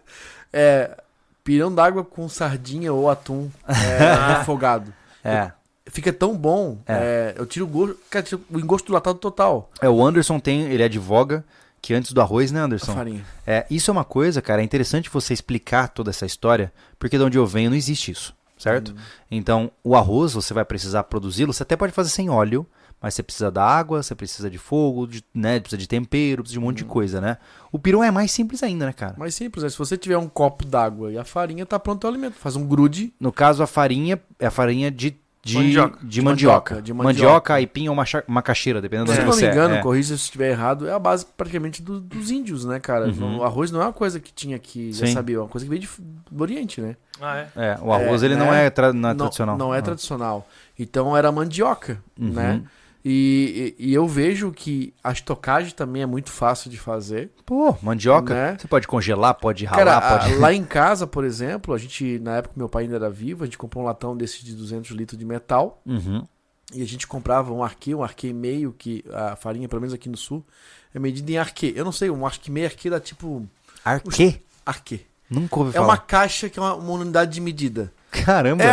É. 0.53 0.97
Pirão 1.45 1.73
d'água 1.75 2.05
com 2.05 2.29
sardinha 2.29 2.93
ou 2.93 3.09
atum 3.11 3.51
é, 3.69 4.11
afogado. 4.41 4.93
É. 5.23 5.53
Fica 5.89 6.13
tão 6.13 6.37
bom. 6.37 6.79
é, 6.87 7.35
eu 7.37 7.47
tiro 7.47 7.65
o 7.65 7.69
gosto. 7.69 7.97
Cara, 8.11 8.25
tiro 8.25 8.41
o 8.51 8.59
engosto 8.59 8.87
do 8.87 8.93
latado 8.93 9.19
total. 9.19 9.71
É, 9.81 9.89
o 9.89 10.05
Anderson 10.05 10.39
tem, 10.41 10.63
ele 10.63 10.83
advoga 10.83 11.45
que 11.81 11.95
antes 11.95 12.13
do 12.13 12.21
arroz, 12.21 12.51
né, 12.51 12.61
A 12.61 12.65
Anderson? 12.65 12.93
farinha. 12.95 13.25
É, 13.47 13.65
isso 13.71 13.91
é 13.91 13.93
uma 13.93 14.05
coisa, 14.05 14.43
cara, 14.43 14.61
é 14.61 14.65
interessante 14.65 15.09
você 15.09 15.33
explicar 15.33 15.89
toda 15.89 16.11
essa 16.11 16.27
história, 16.27 16.73
porque 16.99 17.17
de 17.17 17.23
onde 17.23 17.39
eu 17.39 17.47
venho 17.47 17.71
não 17.71 17.77
existe 17.77 18.11
isso, 18.11 18.35
certo? 18.59 18.93
Então, 19.31 19.71
o 19.85 19.95
arroz 19.95 20.33
você 20.33 20.53
vai 20.53 20.65
precisar 20.65 21.05
produzi-lo, 21.05 21.53
você 21.53 21.63
até 21.63 21.77
pode 21.77 21.93
fazer 21.93 22.11
sem 22.11 22.29
óleo, 22.29 22.67
mas 23.01 23.15
você 23.15 23.23
precisa 23.23 23.51
da 23.53 23.63
água, 23.65 24.03
você 24.03 24.17
precisa 24.17 24.51
de 24.51 24.59
fogo, 24.59 25.07
de, 25.07 25.23
né, 25.33 25.61
precisa 25.61 25.79
de 25.79 25.87
tempero, 25.87 26.43
precisa 26.43 26.59
de 26.59 26.65
um 26.65 26.67
monte 26.67 26.79
de 26.79 26.85
coisa, 26.87 27.21
né? 27.21 27.37
O 27.71 27.79
peru 27.79 28.03
é 28.03 28.11
mais 28.11 28.33
simples 28.33 28.65
ainda, 28.65 28.87
né, 28.87 28.93
cara? 28.93 29.15
Mais 29.17 29.35
simples, 29.37 29.63
né? 29.63 29.69
Se 29.71 29.79
você 29.79 29.97
tiver 29.97 30.19
um 30.19 30.29
copo 30.29 30.65
d'água 30.65 31.13
e 31.13 31.19
a 31.19 31.23
farinha, 31.25 31.65
tá 31.65 31.79
pronto 31.79 32.03
o 32.03 32.09
alimento. 32.09 32.35
Faz 32.35 32.57
um 32.57 32.67
grude. 32.67 33.13
No 33.21 33.31
caso, 33.31 33.63
a 33.63 33.67
farinha 33.67 34.21
é 34.41 34.47
a 34.47 34.51
farinha 34.51 34.91
de, 34.91 35.15
de, 35.47 35.55
Mandioca. 35.57 35.99
de 36.03 36.07
De 36.09 36.23
mandioca. 36.23 36.83
de 36.83 36.93
mandioca. 36.93 37.05
mandioca. 37.25 37.55
aipim 37.55 37.89
ou 37.89 37.95
macha- 37.95 38.25
macaxeira, 38.27 38.81
dependendo 38.83 39.09
Se 39.11 39.15
de 39.15 39.21
eu 39.21 39.23
onde 39.25 39.31
não 39.31 39.39
você 39.39 39.47
me 39.47 39.53
engano, 39.53 39.75
é. 39.77 39.83
corrija 39.83 40.09
se 40.17 40.23
estiver 40.25 40.51
errado, 40.51 40.89
é 40.89 40.93
a 40.93 40.99
base 40.99 41.25
praticamente 41.37 41.83
do- 41.83 42.01
dos 42.01 42.31
índios, 42.31 42.65
né, 42.65 42.81
cara? 42.81 43.07
Uhum. 43.09 43.39
O 43.39 43.45
arroz 43.45 43.71
não 43.71 43.81
é 43.81 43.85
uma 43.85 43.93
coisa 43.93 44.19
que 44.19 44.33
tinha 44.33 44.57
aqui, 44.57 44.93
já 44.93 45.07
Sim. 45.07 45.13
sabia, 45.13 45.37
é 45.37 45.39
uma 45.41 45.49
coisa 45.49 45.65
que 45.65 45.71
veio 45.71 45.81
de, 45.83 45.89
do 46.31 46.43
Oriente, 46.43 46.81
né? 46.81 46.97
Ah, 47.21 47.39
é? 47.39 47.49
É, 47.57 47.79
o 47.81 47.93
arroz 47.93 48.23
É, 48.23 48.27
ele 48.27 48.37
não 48.37 48.51
né? 48.51 48.67
é, 48.67 48.71
tra- 48.71 48.93
não 48.93 49.09
é 49.11 49.13
não, 49.13 49.19
tradicional. 49.19 49.57
Não 49.59 49.75
é 49.75 49.79
Ah. 49.79 49.83
tradicional. 49.83 50.49
Então 50.79 51.17
era 51.17 51.31
mandioca, 51.33 51.99
Uhum. 52.19 52.29
né? 52.33 52.63
E, 53.09 53.75
e- 53.79 53.91
e 53.91 53.95
eu 53.95 54.09
vejo 54.09 54.51
que 54.51 54.93
a 55.05 55.13
estocagem 55.13 55.73
também 55.73 56.03
é 56.03 56.07
muito 56.07 56.29
fácil 56.33 56.69
de 56.69 56.77
fazer. 56.77 57.31
Pô, 57.45 57.77
mandioca, 57.81 58.35
Né? 58.35 58.57
você 58.59 58.67
pode 58.67 58.89
congelar, 58.89 59.35
pode 59.35 59.65
ralar, 59.65 59.85
Cara, 60.01 60.19
pode... 60.19 60.35
a- 60.35 60.39
lá 60.41 60.53
em 60.53 60.65
casa, 60.67 61.07
por 61.07 61.23
exemplo, 61.25 61.73
a 61.73 61.79
gente, 61.79 62.19
na 62.19 62.39
época 62.39 62.55
meu 62.57 62.69
pai 62.69 62.83
ainda 62.83 62.97
era 62.97 63.09
vivo, 63.09 63.45
a 63.45 63.47
gente 63.47 63.57
comprou 63.59 63.85
um 63.85 63.87
latão 63.87 64.17
desse 64.17 64.45
de 64.45 64.53
200 64.57 64.91
litros 64.91 65.17
de 65.17 65.25
metal 65.25 65.81
Uhum. 65.87 66.27
e 66.75 66.83
a 66.83 66.85
gente 66.87 67.07
comprava 67.07 67.53
um 67.53 67.63
arquê, 67.63 67.95
um 67.95 68.03
arquê 68.03 68.33
meio, 68.33 68.73
que 68.77 69.05
a 69.13 69.37
farinha, 69.37 69.69
pelo 69.69 69.81
menos 69.83 69.95
aqui 69.95 70.09
no 70.09 70.17
sul, 70.17 70.45
é 70.93 70.99
medida 70.99 71.31
em 71.31 71.39
arquê. 71.39 71.73
Eu 71.77 71.85
não 71.85 71.93
sei, 71.93 72.11
um 72.11 72.27
arquê 72.27 72.51
meio 72.51 72.67
arquê 72.67 72.91
dá 72.91 72.99
tipo 72.99 73.47
Arquê? 73.85 74.41
arquê. 74.65 75.03
Nunca 75.31 75.59
ouvi 75.61 75.71
É 75.71 75.75
falar. 75.75 75.87
uma 75.87 75.97
caixa 75.99 76.49
que 76.49 76.59
é 76.59 76.63
uma, 76.63 76.75
uma 76.75 76.93
unidade 76.95 77.33
de 77.35 77.41
medida. 77.41 77.93
Caramba. 78.11 78.65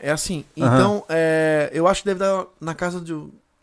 É, 0.00 0.08
é 0.08 0.10
assim. 0.12 0.44
Aham. 0.56 0.76
Então, 0.76 1.04
é, 1.08 1.70
eu 1.72 1.88
acho 1.88 2.02
que 2.02 2.06
deve 2.08 2.20
dar 2.20 2.46
na 2.60 2.72
casa 2.74 3.00
de 3.00 3.12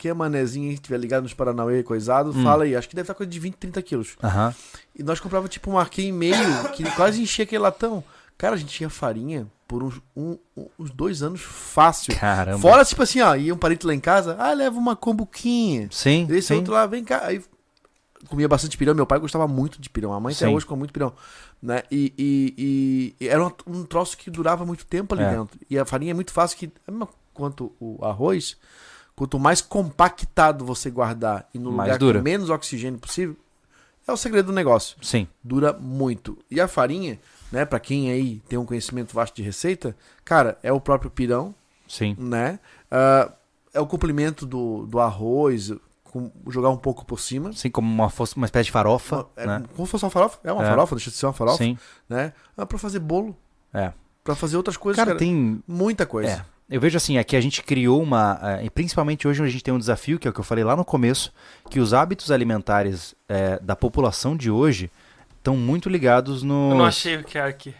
que 0.05 0.09
é 0.09 0.13
manezinho, 0.13 0.67
que 0.67 0.75
estiver 0.75 0.99
ligado 0.99 1.23
nos 1.23 1.33
Paranauê, 1.33 1.81
coisado, 1.81 2.29
Hum. 2.29 2.43
fala 2.43 2.63
aí. 2.65 2.75
Acho 2.75 2.87
que 2.87 2.95
deve 2.95 3.05
estar 3.05 3.15
coisa 3.15 3.27
de 3.31 3.39
20, 3.39 3.55
30 3.55 3.81
quilos. 3.81 4.15
Aham. 4.23 4.53
E 4.95 5.01
nós 5.01 5.19
comprava 5.19 5.47
tipo 5.47 5.71
um 5.71 5.79
arquê 5.79 6.03
e 6.03 6.11
meio, 6.11 6.69
que 6.73 6.83
quase 6.91 7.19
enchia 7.23 7.41
aquele 7.43 7.63
latão. 7.63 8.03
Cara, 8.37 8.53
a 8.53 8.57
gente 8.57 8.69
tinha 8.71 8.87
farinha 8.87 9.47
por 9.67 9.81
uns, 9.81 9.99
um- 10.15 10.37
uns 10.77 10.91
dois 10.91 11.23
anos 11.23 11.41
fácil. 11.41 12.15
Caramba. 12.15 12.59
Fora, 12.59 12.85
tipo 12.85 13.01
assim, 13.01 13.19
ó, 13.21 13.33
ia 13.35 13.51
um 13.51 13.57
parente 13.57 13.83
lá 13.87 13.95
em 13.95 13.99
casa, 13.99 14.35
ah, 14.37 14.53
leva 14.53 14.77
uma 14.77 14.95
combuquinha. 14.95 15.87
Sim, 15.91 16.27
Esse 16.29 16.49
sim. 16.49 16.53
outro 16.57 16.73
lá, 16.73 16.85
vem 16.85 17.03
cá. 17.03 17.21
Aí 17.25 17.41
comia 18.27 18.47
bastante 18.47 18.77
pirão. 18.77 18.93
Meu 18.93 19.07
pai 19.07 19.17
gostava 19.17 19.47
muito 19.47 19.81
de 19.81 19.89
pirão. 19.89 20.13
A 20.13 20.19
mãe 20.19 20.35
até 20.35 20.45
Sim. 20.47 20.53
hoje 20.53 20.67
come 20.67 20.77
muito 20.79 20.93
pirão. 20.93 21.13
Né? 21.59 21.81
E, 21.89 22.13
e- 22.15 23.15
e- 23.19 23.27
era 23.27 23.43
um, 23.65 23.83
troço 23.85 24.15
que 24.15 24.29
durava 24.29 24.63
muito 24.67 24.85
tempo 24.85 25.15
ali 25.15 25.23
É. 25.23 25.31
dentro. 25.31 25.57
E 25.67 25.79
a 25.79 25.83
farinha 25.85 26.11
é 26.11 26.13
muito 26.13 26.31
fácil 26.31 26.59
que, 26.59 26.71
a 26.87 26.91
mesma 26.91 27.09
quanto 27.33 27.73
o 27.81 28.05
arroz, 28.05 28.55
quanto 29.15 29.39
mais 29.39 29.61
compactado 29.61 30.65
você 30.65 30.89
guardar 30.89 31.47
e 31.53 31.59
no 31.59 31.71
Mais 31.71 31.87
lugar 31.89 31.99
dura. 31.99 32.19
com 32.19 32.23
menos 32.23 32.49
oxigênio 32.49 32.99
possível, 32.99 33.35
é 34.07 34.11
o 34.11 34.17
segredo 34.17 34.47
do 34.47 34.53
negócio. 34.53 34.97
Sim. 35.01 35.27
Dura 35.43 35.73
muito. 35.73 36.37
E 36.51 36.59
a 36.61 36.67
farinha, 36.67 37.19
né, 37.51 37.65
para 37.65 37.79
quem 37.79 38.11
aí 38.11 38.41
tem 38.47 38.59
um 38.59 38.65
conhecimento 38.65 39.13
vasto 39.13 39.35
de 39.35 39.41
receita, 39.41 39.95
cara, 40.23 40.57
é 40.61 40.71
o 40.71 40.79
próprio 40.79 41.09
pirão, 41.09 41.55
Sim. 41.87 42.15
né? 42.19 42.59
Ah, 42.91 43.31
é 43.73 43.79
o 43.79 43.87
complemento 43.87 44.45
do, 44.45 44.85
do 44.85 44.99
arroz, 44.99 45.71
com, 46.03 46.31
jogar 46.47 46.69
um 46.69 46.77
pouco 46.77 47.03
por 47.05 47.19
cima. 47.19 47.51
Sim, 47.53 47.69
como 47.71 47.87
uma, 47.91 48.11
uma 48.35 48.45
espécie 48.45 48.65
de 48.65 48.71
farofa, 48.71 49.17
Uma- 49.17 49.27
é, 49.35 49.47
né? 49.47 49.63
Como 49.75 49.85
se 49.87 49.91
fosse 49.91 50.05
uma 50.05 50.11
farofa. 50.11 50.39
É 50.43 50.51
uma 50.51 50.63
É. 50.63 50.69
farofa, 50.69 50.95
deixa 50.95 51.09
de 51.09 51.15
ser 51.17 51.25
uma 51.25 51.33
farofa, 51.33 51.57
Sim. 51.57 51.77
né? 52.07 52.31
Ah, 52.55 52.65
pra 52.65 52.77
fazer 52.77 52.99
bolo, 52.99 53.35
É. 53.73 53.91
pra 54.23 54.35
fazer 54.35 54.55
outras 54.57 54.77
coisas, 54.77 54.97
Cara, 54.97 55.07
cara. 55.11 55.19
tem... 55.19 55.61
Muita 55.67 56.05
coisa. 56.05 56.29
É. 56.31 56.45
Eu 56.69 56.81
vejo 56.81 56.97
assim, 56.97 57.17
aqui 57.17 57.35
a 57.35 57.41
gente 57.41 57.61
criou 57.61 58.01
uma... 58.01 58.39
eh, 58.41 58.65
E 58.65 58.69
principalmente 58.69 59.27
hoje 59.27 59.43
a 59.43 59.47
gente 59.47 59.63
tem 59.63 59.73
um 59.73 59.77
desafio, 59.79 60.17
que 60.17 60.27
é 60.27 60.31
o 60.31 60.33
que 60.33 60.39
eu 60.39 60.43
falei 60.43 60.63
lá 60.63 60.75
no 60.75 60.83
começo, 60.83 61.31
que 61.69 61.79
os 61.79 61.93
hábitos 61.93 62.31
alimentares 62.31 63.13
eh, 63.29 63.59
da 63.61 63.75
população 63.75 64.35
de 64.35 64.49
hoje 64.49 64.89
estão 65.37 65.55
muito 65.55 65.89
ligados 65.89 66.41
no... 66.41 66.71
Eu 66.71 66.77
não 66.77 66.85
achei 66.85 67.17
o 67.17 67.23
que 67.23 67.37
é 67.37 67.43
aqui. 67.43 67.73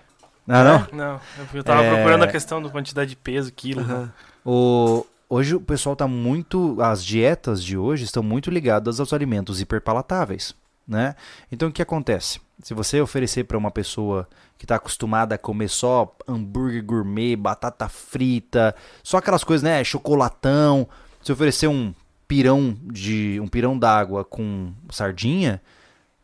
Ah, 0.48 0.64
não? 0.64 0.88
Não, 0.94 1.22
eu 1.54 1.64
tava 1.64 1.84
É. 1.84 1.92
procurando 1.96 2.24
a 2.24 2.28
questão 2.28 2.62
da 2.62 2.70
quantidade 2.70 3.10
de 3.10 3.16
peso, 3.16 3.52
quilo. 3.52 3.82
né? 3.82 3.94
Aham. 3.94 4.14
O... 4.46 5.04
hoje 5.28 5.56
o 5.56 5.60
pessoal 5.60 5.96
tá 5.96 6.08
muito. 6.08 6.78
As 6.80 7.04
dietas 7.04 7.64
de 7.64 7.76
hoje 7.76 8.04
estão 8.04 8.22
muito 8.22 8.52
ligadas 8.52 9.00
aos 9.00 9.12
alimentos 9.12 9.60
hiperpalatáveis. 9.60 10.54
Né? 10.88 11.16
Então 11.52 11.70
o 11.70 11.72
que 11.72 11.82
acontece? 11.82 12.40
Se 12.62 12.74
você 12.74 13.02
oferecer 13.02 13.44
para 13.44 13.58
uma 13.58 13.72
pessoa 13.72 14.28
que 14.58 14.66
está 14.66 14.76
acostumada 14.76 15.36
a 15.36 15.38
comer 15.38 15.68
só 15.68 16.16
hambúrguer 16.28 16.84
gourmet, 16.84 17.36
batata 17.36 17.90
frita, 17.90 18.76
só 19.04 19.18
aquelas 19.18 19.44
coisas, 19.44 19.64
né? 19.64 19.84
Chocolatão. 19.84 20.88
Se 21.22 21.32
oferecer 21.32 21.68
um 21.68 21.94
pirão 22.28 22.78
de 22.84 23.40
um 23.42 23.48
pirão 23.48 23.78
d'água 23.78 24.24
com 24.24 24.72
sardinha, 24.90 25.62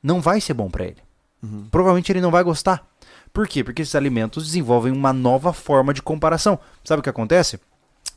não 0.01 0.21
vai 0.21 0.39
ser 0.39 0.53
bom 0.53 0.69
para 0.69 0.85
ele. 0.85 0.97
Uhum. 1.43 1.67
Provavelmente 1.69 2.11
ele 2.11 2.21
não 2.21 2.31
vai 2.31 2.43
gostar. 2.43 2.85
Por 3.33 3.47
quê? 3.47 3.63
Porque 3.63 3.81
esses 3.81 3.95
alimentos 3.95 4.45
desenvolvem 4.45 4.91
uma 4.91 5.13
nova 5.13 5.53
forma 5.53 5.93
de 5.93 6.01
comparação. 6.01 6.59
Sabe 6.83 6.99
o 6.99 7.03
que 7.03 7.09
acontece? 7.09 7.59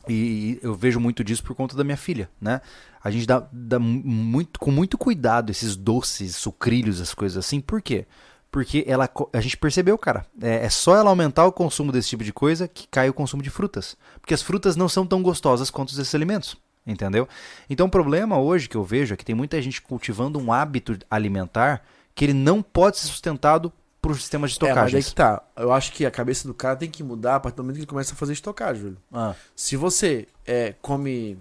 E 0.07 0.59
eu 0.61 0.73
vejo 0.73 0.99
muito 0.99 1.23
disso 1.23 1.43
por 1.43 1.55
conta 1.55 1.75
da 1.75 1.83
minha 1.83 1.97
filha, 1.97 2.29
né? 2.39 2.61
A 3.03 3.11
gente 3.11 3.25
dá, 3.25 3.47
dá 3.51 3.79
muito, 3.79 4.59
com 4.59 4.71
muito 4.71 4.97
cuidado 4.97 5.51
esses 5.51 5.75
doces, 5.75 6.35
sucrilhos, 6.35 6.99
as 6.99 7.13
coisas 7.13 7.37
assim. 7.37 7.61
Por 7.61 7.81
quê? 7.81 8.05
Porque 8.51 8.83
ela, 8.87 9.09
a 9.33 9.41
gente 9.41 9.57
percebeu, 9.57 9.97
cara, 9.97 10.25
é, 10.41 10.65
é 10.65 10.69
só 10.69 10.95
ela 10.95 11.09
aumentar 11.09 11.45
o 11.45 11.51
consumo 11.51 11.91
desse 11.91 12.09
tipo 12.09 12.23
de 12.23 12.31
coisa 12.31 12.67
que 12.67 12.87
cai 12.87 13.09
o 13.09 13.13
consumo 13.13 13.43
de 13.43 13.49
frutas. 13.49 13.97
Porque 14.19 14.33
as 14.33 14.41
frutas 14.41 14.75
não 14.75 14.87
são 14.87 15.05
tão 15.05 15.21
gostosas 15.21 15.69
quanto 15.69 15.89
esses 15.89 16.15
alimentos. 16.15 16.55
Entendeu? 16.87 17.27
Então 17.69 17.87
o 17.87 17.89
problema 17.89 18.39
hoje 18.39 18.69
que 18.69 18.77
eu 18.77 18.83
vejo 18.83 19.13
é 19.13 19.17
que 19.17 19.25
tem 19.25 19.35
muita 19.35 19.59
gente 19.61 19.81
cultivando 19.81 20.39
um 20.39 20.53
hábito 20.53 20.97
alimentar 21.09 21.83
que 22.13 22.25
ele 22.25 22.33
não 22.33 22.61
pode 22.61 22.97
ser 22.97 23.07
sustentado 23.07 23.73
por 24.05 24.15
sistemas 24.15 24.51
de 24.51 24.55
estocagem. 24.55 24.79
É, 24.79 24.83
mas 24.83 24.93
aí 24.93 25.03
que 25.03 25.15
tá. 25.15 25.41
Eu 25.55 25.73
acho 25.73 25.91
que 25.91 26.05
a 26.05 26.11
cabeça 26.11 26.47
do 26.47 26.53
cara 26.53 26.75
tem 26.75 26.89
que 26.89 27.03
mudar 27.03 27.37
a 27.37 27.39
partir 27.39 27.57
do 27.57 27.63
momento 27.63 27.77
que 27.77 27.81
ele 27.81 27.87
começa 27.87 28.13
a 28.13 28.15
fazer 28.15 28.33
estocagem, 28.33 28.81
Júlio. 28.83 28.97
Ah. 29.11 29.33
Se 29.55 29.75
você 29.75 30.27
é, 30.45 30.75
come 30.79 31.39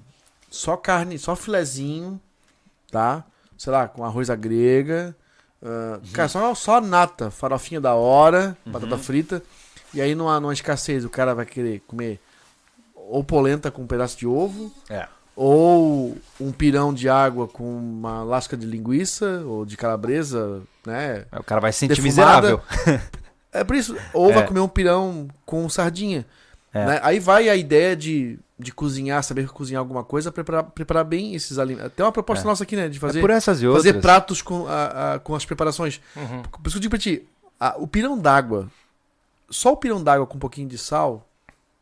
só 0.51 0.75
carne, 0.75 1.19
só 1.19 1.37
filezinho, 1.37 2.19
tá? 2.91 3.23
Sei 3.59 3.71
lá, 3.71 3.87
com 3.87 4.03
arroz 4.03 4.31
à 4.31 4.37
grega. 4.37 5.15
Uh, 5.61 5.67
uhum. 5.67 6.13
Cara, 6.13 6.29
só, 6.29 6.55
só 6.55 6.81
nata, 6.81 7.31
farofinha 7.31 7.81
da 7.81 7.95
hora, 7.95 8.57
uhum. 8.65 8.73
batata 8.73 8.97
frita. 8.97 9.43
E 9.93 10.01
aí 10.01 10.15
numa, 10.15 10.41
numa 10.41 10.53
escassez 10.53 11.05
o 11.05 11.11
cara 11.11 11.35
vai 11.35 11.45
querer 11.45 11.81
comer 11.87 12.19
ou 12.95 13.23
polenta 13.23 13.71
com 13.71 13.83
um 13.83 13.87
pedaço 13.87 14.19
de 14.19 14.27
ovo. 14.27 14.73
É 14.89 15.07
ou 15.37 16.17
um 16.41 16.53
pirão 16.53 16.95
de 16.95 17.09
água 17.09 17.49
com 17.49 17.65
uma 17.65 18.23
lasca 18.23 18.57
de 18.57 18.67
linguiça 18.67 19.43
ou 19.47 19.65
de 19.65 19.77
calabresa, 19.77 20.63
né? 20.87 21.25
O 21.33 21.43
cara 21.43 21.61
vai 21.61 21.73
se 21.73 21.81
sentir 21.81 22.01
defumada. 22.01 22.59
miserável. 22.59 22.63
É 23.55 23.63
por 23.63 23.77
isso. 23.77 23.97
Ou 24.13 24.33
é. 24.33 24.35
vai 24.35 24.47
comer 24.47 24.59
um 24.59 24.69
pirão 24.69 25.29
com 25.47 25.69
sardinha. 25.69 26.27
É. 26.73 26.87
Né? 26.87 27.01
Aí 27.05 27.21
vai 27.21 27.49
a 27.49 27.55
ideia 27.55 27.95
de, 27.95 28.37
de 28.59 28.73
cozinhar, 28.73 29.23
saber 29.23 29.47
cozinhar 29.47 29.79
alguma 29.79 30.03
coisa, 30.03 30.33
preparar, 30.33 30.65
preparar 30.65 31.05
bem 31.05 31.37
esses 31.37 31.57
alimentos. 31.57 31.93
Tem 31.95 32.05
uma 32.05 32.11
proposta 32.11 32.45
é. 32.45 32.49
nossa 32.49 32.65
aqui, 32.65 32.75
né? 32.75 32.89
De 32.89 32.99
fazer, 32.99 33.21
é 33.21 33.23
outras. 33.69 33.85
fazer 33.85 34.01
pratos 34.01 34.43
com, 34.43 34.67
a, 34.67 35.15
a, 35.15 35.19
com 35.21 35.37
as 35.37 35.45
preparações. 35.45 36.01
Uhum. 36.17 36.43
Por 36.43 36.67
isso 36.67 36.73
que 36.73 36.79
eu 36.79 36.81
digo 36.81 36.91
pra 36.91 36.99
ti, 36.99 37.25
a, 37.61 37.77
o 37.79 37.87
pirão 37.87 38.19
d'água, 38.19 38.69
só 39.49 39.73
o 39.73 39.77
pirão 39.77 40.03
d'água 40.03 40.27
com 40.27 40.37
um 40.37 40.41
pouquinho 40.41 40.69
de 40.69 40.77
sal, 40.77 41.25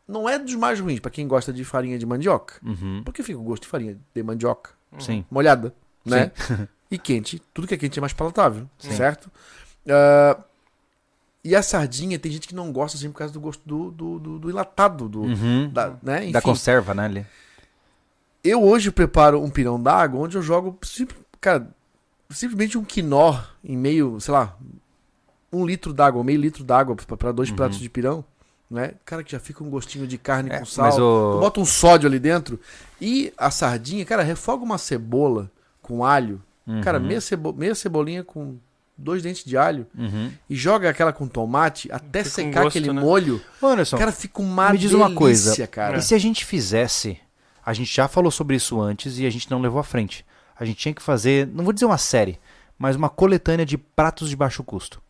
não 0.07 0.29
é 0.29 0.39
dos 0.39 0.55
mais 0.55 0.81
ruins 0.81 1.01
para 1.01 1.11
quem 1.11 1.27
gosta 1.27 1.53
de 1.53 1.65
farinha 1.65 1.99
de 1.99 2.07
mandioca. 2.07 2.55
Uhum. 2.63 3.03
Porque 3.05 3.23
fica 3.23 3.39
o 3.39 3.43
gosto 3.43 3.63
de 3.63 3.69
farinha 3.69 3.99
de 4.15 4.23
mandioca. 4.23 4.71
Sim. 4.99 5.25
Molhada, 5.31 5.75
né? 6.05 6.33
Sim. 6.35 6.69
e 6.91 6.99
quente. 6.99 7.43
Tudo 7.55 7.67
que 7.67 7.75
é 7.75 7.79
quente 7.79 7.99
é 7.99 8.01
mais 8.01 8.13
palatável, 8.13 8.69
Sim. 8.79 8.93
certo? 8.93 9.31
Uh, 9.87 10.43
e 11.45 11.57
a 11.57 11.63
sardinha, 11.63 12.19
tem 12.19 12.31
gente 12.31 12.47
que 12.47 12.55
não 12.55 12.71
gosta 12.71 12.97
assim 12.97 13.11
por 13.11 13.19
causa 13.19 13.33
do 13.33 13.41
gosto 13.41 13.63
do, 13.67 13.91
do, 13.91 14.19
do, 14.19 14.39
do 14.39 14.51
enlatado. 14.51 15.09
Do, 15.09 15.23
uhum. 15.23 15.71
da, 15.73 15.97
né? 16.03 16.25
Enfim, 16.25 16.33
da 16.33 16.43
conserva, 16.43 16.95
né? 16.95 17.05
Ali. 17.07 17.27
Eu 18.45 18.63
hoje 18.63 18.91
preparo 18.91 19.43
um 19.43 19.51
pirão 19.51 19.81
d'água 19.81 20.21
onde 20.21 20.37
eu 20.37 20.43
jogo, 20.43 20.79
cara, 21.41 21.69
simplesmente 22.29 22.77
um 22.77 22.85
quinó 22.85 23.41
em 23.65 23.77
meio, 23.77 24.21
sei 24.21 24.35
lá, 24.35 24.57
um 25.53 25.65
litro 25.65 25.93
d'água, 25.93 26.25
meio 26.25 26.41
litro 26.41 26.65
d'água 26.65 26.97
para 26.97 27.33
dois 27.33 27.51
uhum. 27.51 27.57
pratos 27.57 27.79
de 27.79 27.89
pirão 27.89 28.25
né? 28.73 28.95
Cara, 29.05 29.23
que 29.23 29.31
já 29.31 29.39
fica 29.39 29.63
um 29.63 29.69
gostinho 29.69 30.07
de 30.07 30.17
carne 30.17 30.51
é, 30.51 30.59
com 30.59 30.65
sal. 30.65 30.99
O... 30.99 31.41
Bota 31.41 31.61
um 31.61 31.65
sódio 31.65 32.09
ali 32.09 32.19
dentro. 32.19 32.59
E 33.01 33.33
a 33.37 33.51
sardinha, 33.51 34.05
cara, 34.05 34.23
refoga 34.23 34.65
uma 34.65 34.79
cebola 34.79 35.51
com 35.83 36.05
alho. 36.05 36.41
Uhum. 36.67 36.81
Cara, 36.81 36.99
meia, 36.99 37.21
cebo... 37.21 37.53
meia 37.53 37.75
cebolinha 37.75 38.25
com 38.25 38.57
dois 38.97 39.23
dentes 39.23 39.45
de 39.45 39.57
alho 39.57 39.87
uhum. 39.97 40.31
e 40.49 40.55
joga 40.55 40.89
aquela 40.89 41.13
com 41.13 41.27
tomate 41.27 41.91
até 41.91 42.23
fica 42.23 42.35
secar 42.35 42.61
um 42.61 42.65
gosto, 42.65 42.79
aquele 42.79 42.93
né? 42.93 43.01
molho. 43.01 43.43
Anderson, 43.63 43.99
cara, 43.99 44.13
fica 44.13 44.41
uma 44.41 44.71
me 44.71 44.79
diz 44.79 44.93
uma 44.93 45.13
coisa, 45.13 45.67
cara. 45.67 45.99
E 45.99 46.03
se 46.03 46.15
a 46.15 46.19
gente 46.19 46.45
fizesse, 46.45 47.19
a 47.65 47.73
gente 47.73 47.93
já 47.95 48.07
falou 48.09 48.31
sobre 48.31 48.57
isso 48.57 48.81
antes 48.81 49.19
e 49.19 49.27
a 49.27 49.31
gente 49.31 49.51
não 49.51 49.61
levou 49.61 49.81
à 49.81 49.85
frente. 49.85 50.25
A 50.59 50.65
gente 50.65 50.77
tinha 50.79 50.95
que 50.95 51.03
fazer, 51.03 51.49
não 51.49 51.65
vou 51.65 51.73
dizer 51.73 51.87
uma 51.87 51.99
série, 51.99 52.39
mas 52.79 52.95
uma 52.95 53.09
coletânea 53.09 53.67
de 53.67 53.77
pratos 53.77 54.31
de 54.31 54.37
baixo 54.37 54.63
custo 54.63 55.03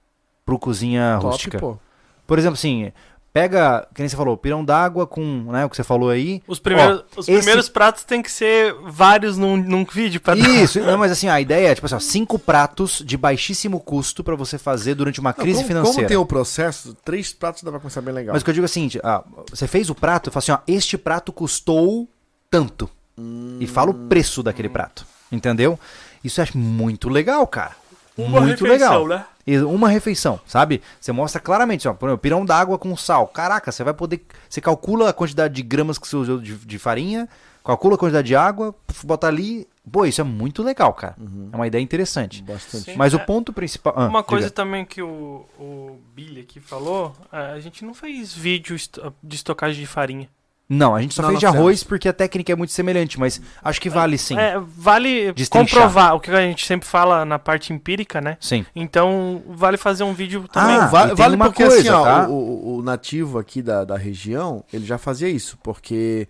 pro 0.44 0.58
cozinha 0.58 1.18
Top, 1.20 1.32
rústica. 1.32 1.58
Pô. 1.58 1.78
Por 2.26 2.38
exemplo, 2.38 2.54
assim, 2.54 2.92
Pega, 3.32 3.88
que 3.94 4.02
nem 4.02 4.08
você 4.10 4.16
falou, 4.16 4.36
pirão 4.36 4.62
d'água 4.62 5.06
com 5.06 5.24
né, 5.50 5.64
o 5.64 5.70
que 5.70 5.76
você 5.76 5.82
falou 5.82 6.10
aí. 6.10 6.42
Os 6.46 6.58
primeiros, 6.58 7.00
ó, 7.16 7.20
os 7.20 7.26
esse... 7.26 7.38
primeiros 7.38 7.66
pratos 7.66 8.04
tem 8.04 8.20
que 8.20 8.30
ser 8.30 8.74
vários 8.84 9.38
num, 9.38 9.56
num 9.56 9.86
vídeo 9.86 10.20
para 10.20 10.38
Isso, 10.38 10.80
não, 10.80 10.98
mas 10.98 11.10
assim, 11.10 11.28
a 11.28 11.40
ideia 11.40 11.68
é, 11.68 11.74
tipo 11.74 11.86
assim, 11.86 11.94
ó, 11.94 11.98
cinco 11.98 12.38
pratos 12.38 13.02
de 13.02 13.16
baixíssimo 13.16 13.80
custo 13.80 14.22
para 14.22 14.36
você 14.36 14.58
fazer 14.58 14.94
durante 14.96 15.18
uma 15.18 15.32
crise 15.32 15.60
como, 15.60 15.68
financeira. 15.68 15.96
Como 15.96 16.08
tem 16.08 16.16
o 16.18 16.26
processo, 16.26 16.94
três 17.02 17.32
pratos 17.32 17.62
dá 17.62 17.70
pra 17.70 17.80
começar 17.80 18.02
bem 18.02 18.12
legal. 18.12 18.34
Mas 18.34 18.42
o 18.42 18.44
que 18.44 18.50
eu 18.50 18.54
digo 18.54 18.64
é 18.64 18.66
o 18.66 18.68
seguinte, 18.68 19.00
ah, 19.02 19.24
você 19.48 19.66
fez 19.66 19.88
o 19.88 19.94
prato, 19.94 20.28
eu 20.28 20.32
falo 20.32 20.42
assim, 20.42 20.52
ó, 20.52 20.58
este 20.66 20.98
prato 20.98 21.32
custou 21.32 22.06
tanto. 22.50 22.88
Hum... 23.16 23.56
E 23.58 23.66
fala 23.66 23.92
o 23.92 23.94
preço 23.94 24.42
daquele 24.42 24.68
prato, 24.68 25.06
entendeu? 25.30 25.80
Isso 26.22 26.38
eu 26.38 26.42
acho 26.42 26.58
muito 26.58 27.08
legal, 27.08 27.46
cara. 27.46 27.80
Uma 28.16 28.42
muito 28.42 28.62
refeição, 28.62 29.04
legal. 29.04 29.20
né? 29.20 29.24
Uma 29.68 29.88
refeição, 29.88 30.38
sabe? 30.46 30.80
Você 31.00 31.10
mostra 31.10 31.40
claramente, 31.40 31.88
ó, 31.88 31.94
por 31.94 32.08
exemplo, 32.08 32.22
pirão 32.22 32.44
d'água 32.44 32.78
com 32.78 32.96
sal. 32.96 33.26
Caraca, 33.26 33.72
você 33.72 33.82
vai 33.82 33.92
poder. 33.92 34.24
Você 34.48 34.60
calcula 34.60 35.10
a 35.10 35.12
quantidade 35.12 35.54
de 35.54 35.62
gramas 35.62 35.98
que 35.98 36.06
você 36.06 36.16
usou 36.16 36.38
de, 36.38 36.54
de 36.56 36.78
farinha, 36.78 37.28
calcula 37.64 37.96
a 37.96 37.98
quantidade 37.98 38.28
de 38.28 38.36
água, 38.36 38.74
bota 39.04 39.26
ali. 39.26 39.66
Pô, 39.90 40.06
isso 40.06 40.20
é 40.20 40.24
muito 40.24 40.62
legal, 40.62 40.94
cara. 40.94 41.16
Uhum. 41.18 41.48
É 41.52 41.56
uma 41.56 41.66
ideia 41.66 41.82
interessante. 41.82 42.40
Bastante. 42.42 42.92
Sim, 42.92 42.96
Mas 42.96 43.12
é. 43.12 43.16
o 43.16 43.20
ponto 43.20 43.52
principal. 43.52 43.92
Ah, 43.96 44.06
uma 44.06 44.22
coisa 44.22 44.46
diga. 44.46 44.54
também 44.54 44.84
que 44.84 45.02
o, 45.02 45.44
o 45.58 45.98
Billy 46.14 46.42
aqui 46.42 46.60
falou: 46.60 47.12
a 47.32 47.58
gente 47.58 47.84
não 47.84 47.94
fez 47.94 48.32
vídeo 48.32 48.76
de 49.22 49.34
estocagem 49.34 49.80
de 49.80 49.86
farinha. 49.86 50.28
Não, 50.68 50.94
a 50.94 51.02
gente 51.02 51.14
só 51.14 51.22
não, 51.22 51.28
fez 51.30 51.40
de 51.40 51.46
arroz 51.46 51.78
fizemos. 51.80 51.82
porque 51.84 52.08
a 52.08 52.12
técnica 52.12 52.52
é 52.52 52.56
muito 52.56 52.72
semelhante, 52.72 53.20
mas 53.20 53.40
acho 53.62 53.80
que 53.80 53.90
vale 53.90 54.16
sim. 54.16 54.38
É, 54.38 54.58
vale 54.58 55.34
comprovar 55.50 56.14
o 56.14 56.20
que 56.20 56.30
a 56.30 56.40
gente 56.40 56.66
sempre 56.66 56.88
fala 56.88 57.24
na 57.24 57.38
parte 57.38 57.72
empírica, 57.72 58.20
né? 58.20 58.38
Sim. 58.40 58.64
Então, 58.74 59.42
vale 59.48 59.76
fazer 59.76 60.04
um 60.04 60.14
vídeo 60.14 60.48
também. 60.48 60.76
Ah, 60.76 60.86
vale, 60.86 61.14
vale 61.14 61.36
uma 61.36 61.46
porque, 61.46 61.64
coisa, 61.64 61.78
assim, 61.78 61.88
ó, 61.90 62.04
tá? 62.04 62.28
o, 62.28 62.78
o, 62.78 62.82
nativo 62.82 63.38
aqui 63.38 63.60
da, 63.60 63.84
da 63.84 63.96
região, 63.96 64.64
ele 64.72 64.86
já 64.86 64.96
fazia 64.96 65.28
isso, 65.28 65.58
porque 65.62 66.26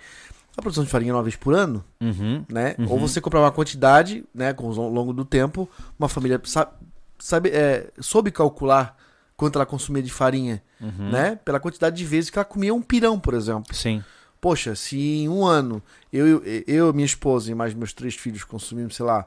a 0.56 0.60
produção 0.60 0.82
de 0.82 0.90
farinha 0.90 1.12
é 1.12 1.14
uma 1.14 1.22
vez 1.22 1.36
por 1.36 1.54
ano, 1.54 1.84
uhum, 2.00 2.44
né? 2.48 2.74
Uhum. 2.78 2.90
Ou 2.90 2.98
você 2.98 3.20
comprava 3.20 3.46
uma 3.46 3.52
quantidade, 3.52 4.24
né, 4.34 4.52
com 4.52 4.66
ao 4.66 4.88
longo 4.88 5.12
do 5.12 5.24
tempo, 5.24 5.68
uma 5.98 6.08
família 6.08 6.40
sabe, 6.44 6.72
sabe 7.18 7.50
é, 7.50 7.90
soube 8.00 8.30
calcular 8.30 8.96
quanto 9.36 9.56
ela 9.56 9.66
consumia 9.66 10.02
de 10.02 10.12
farinha, 10.12 10.62
uhum. 10.80 11.10
né? 11.10 11.38
Pela 11.44 11.58
quantidade 11.58 11.96
de 11.96 12.04
vezes 12.04 12.28
que 12.28 12.38
ela 12.38 12.44
comia 12.44 12.74
um 12.74 12.82
pirão, 12.82 13.18
por 13.18 13.34
exemplo. 13.34 13.74
Sim. 13.74 14.02
Poxa, 14.42 14.74
se 14.74 14.98
em 14.98 15.28
um 15.28 15.46
ano 15.46 15.80
eu, 16.12 16.42
eu 16.66 16.92
minha 16.92 17.06
esposa 17.06 17.48
e 17.48 17.54
mais 17.54 17.72
meus 17.74 17.92
três 17.92 18.16
filhos 18.16 18.42
consumimos, 18.42 18.96
sei 18.96 19.06
lá, 19.06 19.24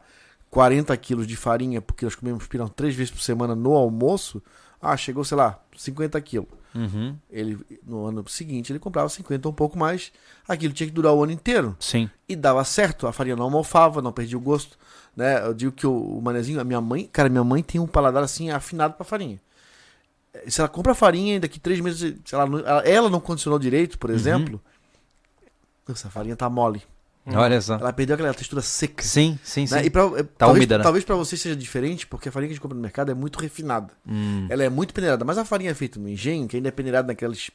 40 0.50 0.96
quilos 0.98 1.26
de 1.26 1.38
farinha, 1.38 1.82
porque 1.82 2.04
nós 2.04 2.16
comemos 2.16 2.46
pirão 2.48 2.68
três 2.68 2.94
vezes 2.94 3.12
por 3.12 3.22
semana 3.22 3.56
no 3.56 3.72
almoço, 3.76 4.44
ah, 4.82 4.98
chegou, 4.98 5.24
sei 5.24 5.38
lá, 5.38 5.58
50 5.74 6.20
quilos. 6.20 6.50
Uhum. 6.76 7.16
Ele, 7.32 7.58
no 7.88 8.06
ano 8.06 8.28
seguinte, 8.28 8.74
ele 8.74 8.80
comprava 8.80 9.08
50 9.08 9.48
ou 9.48 9.54
um 9.54 9.56
pouco 9.56 9.80
mais. 9.80 10.12
Aquilo 10.46 10.74
tinha 10.74 10.86
que 10.86 10.94
durar 10.94 11.14
o 11.14 11.24
ano 11.24 11.32
inteiro. 11.32 11.78
Sim. 11.80 12.10
E 12.28 12.36
dava 12.36 12.62
certo, 12.66 13.08
a 13.08 13.14
farinha 13.14 13.38
não 13.38 13.46
almofava, 13.46 14.02
não 14.02 14.12
perdia 14.12 14.38
o 14.38 14.42
gosto. 14.42 14.78
Né? 15.16 15.48
Eu 15.48 15.54
digo 15.54 15.72
que 15.72 15.88
o, 15.88 15.98
o 15.98 16.22
manezinho, 16.22 16.60
a 16.60 16.66
minha 16.66 16.82
mãe, 16.82 17.10
cara, 17.10 17.30
minha 17.30 17.44
mãe 17.46 17.64
tem 17.64 17.80
um 17.80 17.88
paladar 17.88 18.22
assim 18.22 18.50
afinado 18.50 18.96
para 18.96 19.06
farinha. 19.06 19.40
Se 20.50 20.60
ela 20.60 20.68
compra 20.68 20.94
farinha, 20.94 21.40
daqui 21.40 21.58
três 21.58 21.80
meses, 21.80 22.16
se 22.26 22.36
ela, 22.36 22.46
ela 22.82 23.10
não 23.10 23.22
condicionou 23.22 23.58
direito, 23.58 23.98
por 23.98 24.10
uhum. 24.10 24.60
Exemplo, 25.92 26.08
essa 26.08 26.10
farinha 26.10 26.36
tá 26.36 26.50
mole. 26.50 26.82
Olha 27.34 27.60
só. 27.60 27.76
Ela 27.76 27.92
perdeu 27.92 28.14
aquela 28.14 28.34
textura 28.34 28.62
seca. 28.62 29.04
Sim, 29.04 29.40
sim, 29.44 29.62
né? 29.62 29.68
sim. 29.68 29.86
E 29.86 29.90
pra, 29.90 30.04
tá 30.04 30.24
talvez, 30.38 30.58
úmida, 30.58 30.78
né? 30.78 30.84
Talvez 30.84 31.04
pra 31.04 31.16
você 31.16 31.36
seja 31.36 31.56
diferente, 31.56 32.06
porque 32.06 32.30
a 32.30 32.32
farinha 32.32 32.50
que 32.50 32.52
a 32.52 32.56
gente 32.56 32.62
compra 32.62 32.76
no 32.76 32.82
mercado 32.82 33.12
é 33.12 33.16
muito 33.16 33.40
refinada. 33.40 33.92
Hum. 34.08 34.46
Ela 34.48 34.64
é 34.64 34.70
muito 34.70 34.94
peneirada. 34.94 35.26
Mas 35.26 35.38
a 35.38 35.46
farinha 35.46 35.72
é 35.72 35.74
feita 35.74 36.00
no 36.00 36.08
engenho, 36.08 36.48
que 36.48 36.56
ainda 36.56 36.68
é 36.68 36.72
peneirada 36.72 37.08
naquelas, 37.08 37.50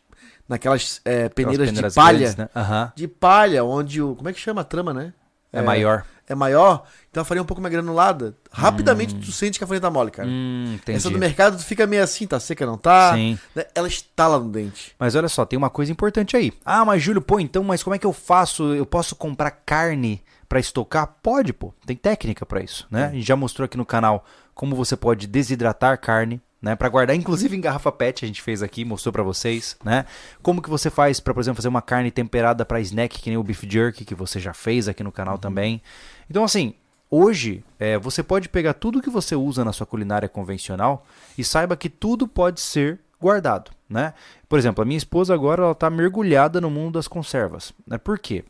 naquelas 0.48 1.00
é, 1.04 1.28
peneiras 1.28 1.72
de 1.72 1.94
palha. 1.94 2.18
Grandes, 2.18 2.36
né? 2.36 2.48
uhum. 2.56 2.90
De 2.96 3.06
palha, 3.06 3.62
onde 3.62 4.02
o. 4.02 4.16
Como 4.16 4.28
é 4.28 4.32
que 4.32 4.40
chama 4.40 4.62
a 4.62 4.64
trama, 4.64 4.92
né? 4.92 5.12
É, 5.52 5.58
é 5.58 5.62
maior. 5.62 6.04
é 6.28 6.34
maior, 6.34 6.84
então 7.10 7.22
a 7.22 7.24
farinha 7.24 7.40
é 7.40 7.42
um 7.42 7.46
pouco 7.46 7.60
mais 7.60 7.72
granulada. 7.72 8.36
Rapidamente 8.52 9.14
tu 9.16 9.32
sente 9.32 9.58
que 9.58 9.64
a 9.64 9.66
farinha 9.66 9.80
tá 9.80 9.90
mole, 9.90 10.10
cara. 10.10 10.28
Hum. 10.28 10.78
Essa 10.86 11.10
do 11.10 11.18
mercado 11.18 11.56
tu 11.56 11.64
fica 11.64 11.86
meio 11.86 12.02
assim, 12.04 12.26
tá 12.26 12.38
seca, 12.38 12.64
não 12.64 12.78
tá? 12.78 13.14
Sim. 13.14 13.38
Né? 13.54 13.64
Ela 13.74 13.88
estala 13.88 14.38
no 14.38 14.48
dente. 14.48 14.94
Mas 14.98 15.14
olha 15.16 15.28
só, 15.28 15.44
tem 15.44 15.56
uma 15.56 15.70
coisa 15.70 15.90
importante 15.90 16.36
aí. 16.36 16.52
Ah, 16.64 16.84
mas 16.84 17.02
Júlio, 17.02 17.20
pô, 17.20 17.40
então, 17.40 17.64
mas 17.64 17.82
como 17.82 17.94
é 17.96 17.98
que 17.98 18.06
eu 18.06 18.12
faço? 18.12 18.74
Eu 18.74 18.86
posso 18.86 19.16
comprar 19.16 19.50
carne 19.50 20.22
pra 20.48 20.60
estocar? 20.60 21.16
Pode, 21.22 21.52
pô. 21.52 21.74
Tem 21.84 21.96
técnica 21.96 22.46
pra 22.46 22.62
isso, 22.62 22.86
né? 22.90 23.06
A 23.06 23.12
gente 23.12 23.26
já 23.26 23.34
mostrou 23.34 23.64
aqui 23.64 23.76
no 23.76 23.84
canal 23.86 24.24
como 24.54 24.76
você 24.76 24.94
pode 24.96 25.26
desidratar 25.26 25.98
carne, 25.98 26.40
né, 26.60 26.76
para 26.76 26.88
guardar, 26.88 27.16
inclusive 27.16 27.56
em 27.56 27.60
garrafa 27.60 27.90
PET 27.90 28.24
a 28.24 28.28
gente 28.28 28.42
fez 28.42 28.62
aqui, 28.62 28.84
mostrou 28.84 29.12
pra 29.12 29.22
vocês, 29.22 29.76
né? 29.82 30.04
Como 30.42 30.60
que 30.60 30.68
você 30.68 30.90
faz 30.90 31.18
pra, 31.18 31.32
por 31.32 31.40
exemplo, 31.40 31.56
fazer 31.56 31.68
uma 31.68 31.80
carne 31.80 32.10
temperada 32.10 32.64
pra 32.64 32.80
snack 32.80 33.20
que 33.20 33.30
nem 33.30 33.38
o 33.38 33.42
beef 33.42 33.64
jerky 33.66 34.04
que 34.04 34.14
você 34.14 34.38
já 34.38 34.52
fez 34.52 34.86
aqui 34.86 35.02
no 35.02 35.10
canal 35.10 35.38
também. 35.38 35.80
Então 36.28 36.44
assim, 36.44 36.74
hoje 37.10 37.64
é, 37.78 37.98
você 37.98 38.22
pode 38.22 38.48
pegar 38.48 38.74
tudo 38.74 39.00
que 39.00 39.08
você 39.08 39.34
usa 39.34 39.64
na 39.64 39.72
sua 39.72 39.86
culinária 39.86 40.28
convencional 40.28 41.06
e 41.38 41.42
saiba 41.42 41.76
que 41.76 41.88
tudo 41.88 42.28
pode 42.28 42.60
ser 42.60 43.00
guardado, 43.18 43.70
né? 43.88 44.12
Por 44.48 44.58
exemplo, 44.58 44.82
a 44.82 44.84
minha 44.84 44.98
esposa 44.98 45.32
agora 45.32 45.62
ela 45.62 45.74
tá 45.74 45.88
mergulhada 45.88 46.60
no 46.60 46.70
mundo 46.70 46.94
das 46.94 47.08
conservas, 47.08 47.72
né? 47.86 47.96
Por 47.96 48.18
quê? 48.18 48.44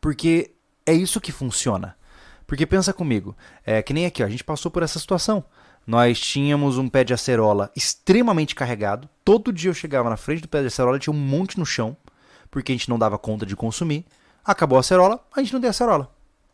Porque 0.00 0.50
é 0.84 0.92
isso 0.92 1.20
que 1.20 1.32
funciona. 1.32 1.96
Porque 2.46 2.66
pensa 2.66 2.92
comigo, 2.92 3.34
é 3.64 3.80
que 3.80 3.94
nem 3.94 4.04
aqui, 4.04 4.22
ó, 4.22 4.26
a 4.26 4.28
gente 4.28 4.44
passou 4.44 4.70
por 4.70 4.82
essa 4.82 4.98
situação. 4.98 5.42
Nós 5.86 6.20
tínhamos 6.20 6.78
um 6.78 6.88
pé 6.88 7.02
de 7.04 7.12
acerola 7.12 7.70
extremamente 7.74 8.54
carregado. 8.54 9.08
Todo 9.24 9.52
dia 9.52 9.70
eu 9.70 9.74
chegava 9.74 10.08
na 10.08 10.16
frente 10.16 10.42
do 10.42 10.48
pé 10.48 10.60
de 10.60 10.68
acerola 10.68 10.96
e 10.96 11.00
tinha 11.00 11.12
um 11.12 11.18
monte 11.18 11.58
no 11.58 11.66
chão, 11.66 11.96
porque 12.50 12.72
a 12.72 12.74
gente 12.74 12.88
não 12.88 12.98
dava 12.98 13.18
conta 13.18 13.44
de 13.44 13.56
consumir. 13.56 14.04
Acabou 14.44 14.76
a 14.76 14.80
acerola, 14.80 15.20
a 15.34 15.40
gente 15.40 15.52
não 15.52 15.60
tem 15.60 15.70
acerola. 15.70 16.10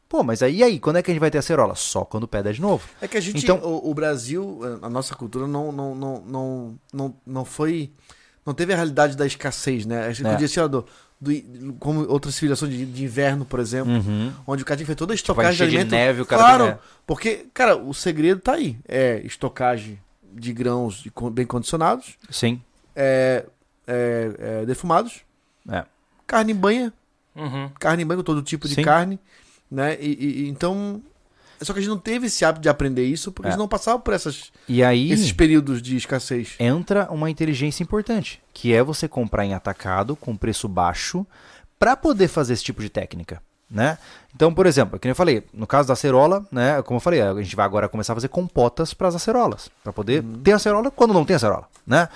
Pô, 0.09 0.23
mas 0.23 0.43
aí 0.43 0.63
aí, 0.63 0.81
quando 0.81 0.97
é 0.97 1.03
que 1.03 1.11
a 1.11 1.15
gente 1.15 1.21
vai 1.21 1.31
ter 1.31 1.37
acerola? 1.39 1.75
Só 1.75 2.03
quando 2.05 2.25
o 2.25 2.29
pé 2.29 2.43
der 2.43 2.55
de 2.55 2.61
novo. 2.63 2.89
É 3.01 3.07
que 3.07 3.19
a 3.19 3.21
gente, 3.21 3.43
Então- 3.45 3.59
o, 3.63 3.91
o 3.91 3.95
Brasil, 3.95 4.61
a 4.81 4.89
nossa 4.89 5.15
cultura 5.15 5.47
não, 5.47 5.71
não, 5.71 5.95
não, 5.95 6.21
não, 6.27 6.79
não, 6.93 7.15
não 7.27 7.45
foi, 7.45 7.93
não 8.47 8.55
teve 8.55 8.73
a 8.73 8.77
realidade 8.77 9.15
da 9.17 9.27
escassez, 9.27 9.85
né? 9.85 10.07
A 10.07 10.13
gente 10.13 10.27
É. 10.27 10.31
podia 10.33 10.49
ó, 10.49 10.85
do, 11.21 11.73
como 11.81 12.07
outras 12.09 12.35
civilizações 12.35 12.73
de, 12.73 12.87
de 12.87 13.05
inverno, 13.05 13.45
por 13.45 13.59
exemplo, 13.61 13.93
onde 14.47 14.63
o 14.63 14.67
cara 14.67 14.77
tinha 14.77 14.87
feito 14.87 14.99
toda 14.99 15.13
a 15.13 15.17
estocagem 15.17 15.51
de 15.53 15.57
encher 15.57 15.69
de 15.71 15.77
alimento. 15.77 15.91
neve, 15.93 16.21
o 16.23 16.27
cara 16.27 16.43
claro, 16.43 16.65
tem- 16.65 16.73
é. 16.75 16.79
porque, 17.07 17.47
cara, 17.53 17.77
o 17.77 17.93
segredo 17.93 18.41
tá 18.41 18.53
aí. 18.55 18.79
É 18.87 19.21
estocagem 19.25 19.99
de 20.33 20.53
grãos 20.53 21.03
de 21.03 21.13
bem 21.33 21.45
condicionados, 21.47 22.17
Sim. 22.31 22.61
é, 22.95 23.45
é, 23.87 24.31
é, 24.63 24.67
defumados, 24.67 25.23
É. 25.69 25.85
carne 26.27 26.53
em 26.53 26.57
banha, 26.57 26.93
Uhum. 27.35 27.69
carne 27.81 28.03
em 28.03 28.07
banho, 28.07 28.23
todo 28.23 28.43
tipo 28.43 28.69
de 28.69 28.75
Sim. 28.77 28.83
carne, 28.83 29.19
né? 29.71 29.97
E- 30.01 30.45
e 30.45 30.49
então. 30.49 31.03
Só 31.61 31.73
que 31.73 31.79
a 31.79 31.83
gente 31.83 31.91
não 31.91 31.99
teve 31.99 32.27
esse 32.27 32.45
hábito 32.45 32.63
de 32.63 32.69
aprender 32.69 33.05
isso, 33.05 33.33
porque 33.33 33.47
É. 33.47 33.49
a 33.49 33.53
gente 33.53 33.59
não 33.59 33.69
passava 33.69 33.99
por 33.99 34.15
essas, 34.15 34.53
E 34.69 34.83
aí 34.83 35.11
esses 35.13 35.33
períodos 35.33 35.83
de 35.83 35.97
escassez. 35.97 36.55
entra 36.59 37.09
uma 37.11 37.29
inteligência 37.31 37.83
importante, 37.83 38.41
que 38.55 38.73
é 38.73 38.83
você 38.83 39.09
comprar 39.09 39.45
em 39.45 39.55
atacado 39.55 40.15
com 40.17 40.37
preço 40.37 40.69
baixo 40.69 41.27
para 41.79 41.97
poder 41.97 42.29
fazer 42.29 42.53
esse 42.55 42.65
tipo 42.65 42.81
de 42.83 42.89
técnica, 42.89 43.43
né? 43.71 43.99
Então, 44.35 44.53
por 44.55 44.67
exemplo, 44.67 44.99
como 45.01 45.11
eu 45.11 45.15
falei, 45.17 45.43
no 45.53 45.67
caso 45.67 45.89
da 45.89 45.95
acerola, 45.95 46.47
né, 46.51 46.81
como 46.83 46.97
eu 46.97 47.01
falei, 47.01 47.21
a 47.21 47.35
gente 47.43 47.55
vai 47.57 47.65
agora 47.67 47.89
começar 47.89 48.13
a 48.13 48.17
fazer 48.17 48.29
compotas 48.29 48.95
para 48.95 49.09
as 49.09 49.15
acerolas, 49.15 49.69
para 49.83 49.93
poder 49.93 50.23
ter 50.43 50.53
acerola 50.53 50.91
quando 50.91 51.13
não 51.15 51.25
tem 51.25 51.37
acerola, 51.37 51.69
né? 51.87 52.09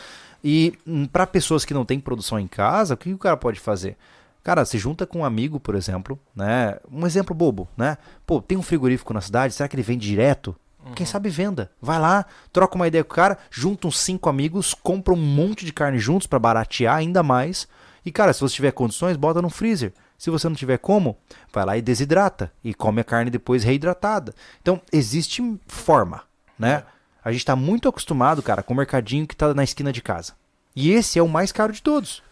E 0.44 0.76
para 1.12 1.26
pessoas 1.26 1.64
que 1.64 1.72
não 1.74 1.84
têm 1.84 2.00
produção 2.00 2.38
em 2.38 2.48
casa, 2.48 2.94
o 2.94 2.96
que 2.96 3.12
o 3.12 3.18
cara 3.18 3.36
pode 3.36 3.60
fazer? 3.60 3.96
Cara, 4.42 4.64
se 4.64 4.76
junta 4.76 5.06
com 5.06 5.20
um 5.20 5.24
amigo, 5.24 5.60
por 5.60 5.74
exemplo, 5.74 6.18
né? 6.34 6.76
Um 6.90 7.06
exemplo 7.06 7.34
bobo, 7.34 7.68
né? 7.76 7.96
Pô, 8.26 8.42
tem 8.42 8.58
um 8.58 8.62
frigorífico 8.62 9.14
na 9.14 9.20
cidade, 9.20 9.54
será 9.54 9.68
que 9.68 9.76
ele 9.76 9.82
vende 9.82 10.06
direto? 10.06 10.56
Quem 10.96 11.06
sabe 11.06 11.28
venda. 11.28 11.70
Vai 11.80 11.98
lá, 12.00 12.26
troca 12.52 12.74
uma 12.74 12.88
ideia 12.88 13.04
com 13.04 13.12
o 13.12 13.16
cara, 13.16 13.38
junta 13.50 13.86
uns 13.86 14.00
cinco 14.00 14.28
amigos, 14.28 14.74
compra 14.74 15.14
um 15.14 15.16
monte 15.16 15.64
de 15.64 15.72
carne 15.72 15.98
juntos 15.98 16.26
para 16.26 16.40
baratear 16.40 16.96
ainda 16.96 17.22
mais. 17.22 17.68
E, 18.04 18.10
cara, 18.10 18.32
se 18.32 18.40
você 18.40 18.56
tiver 18.56 18.72
condições, 18.72 19.16
bota 19.16 19.40
no 19.40 19.48
freezer. 19.48 19.92
Se 20.18 20.28
você 20.28 20.48
não 20.48 20.56
tiver 20.56 20.78
como, 20.78 21.16
vai 21.52 21.64
lá 21.64 21.76
e 21.76 21.82
desidrata. 21.82 22.52
E 22.64 22.74
come 22.74 23.00
a 23.00 23.04
carne 23.04 23.30
depois 23.30 23.62
reidratada. 23.62 24.34
Então, 24.60 24.80
existe 24.92 25.42
forma, 25.66 26.22
né? 26.58 26.82
A 27.24 27.30
gente 27.30 27.44
tá 27.44 27.54
muito 27.54 27.88
acostumado, 27.88 28.42
cara, 28.42 28.62
com 28.62 28.74
o 28.74 28.76
mercadinho 28.76 29.26
que 29.26 29.36
tá 29.36 29.54
na 29.54 29.62
esquina 29.62 29.92
de 29.92 30.02
casa. 30.02 30.32
E 30.74 30.90
esse 30.90 31.18
é 31.18 31.22
o 31.22 31.28
mais 31.28 31.52
caro 31.52 31.72
de 31.72 31.80
todos. 31.80 32.22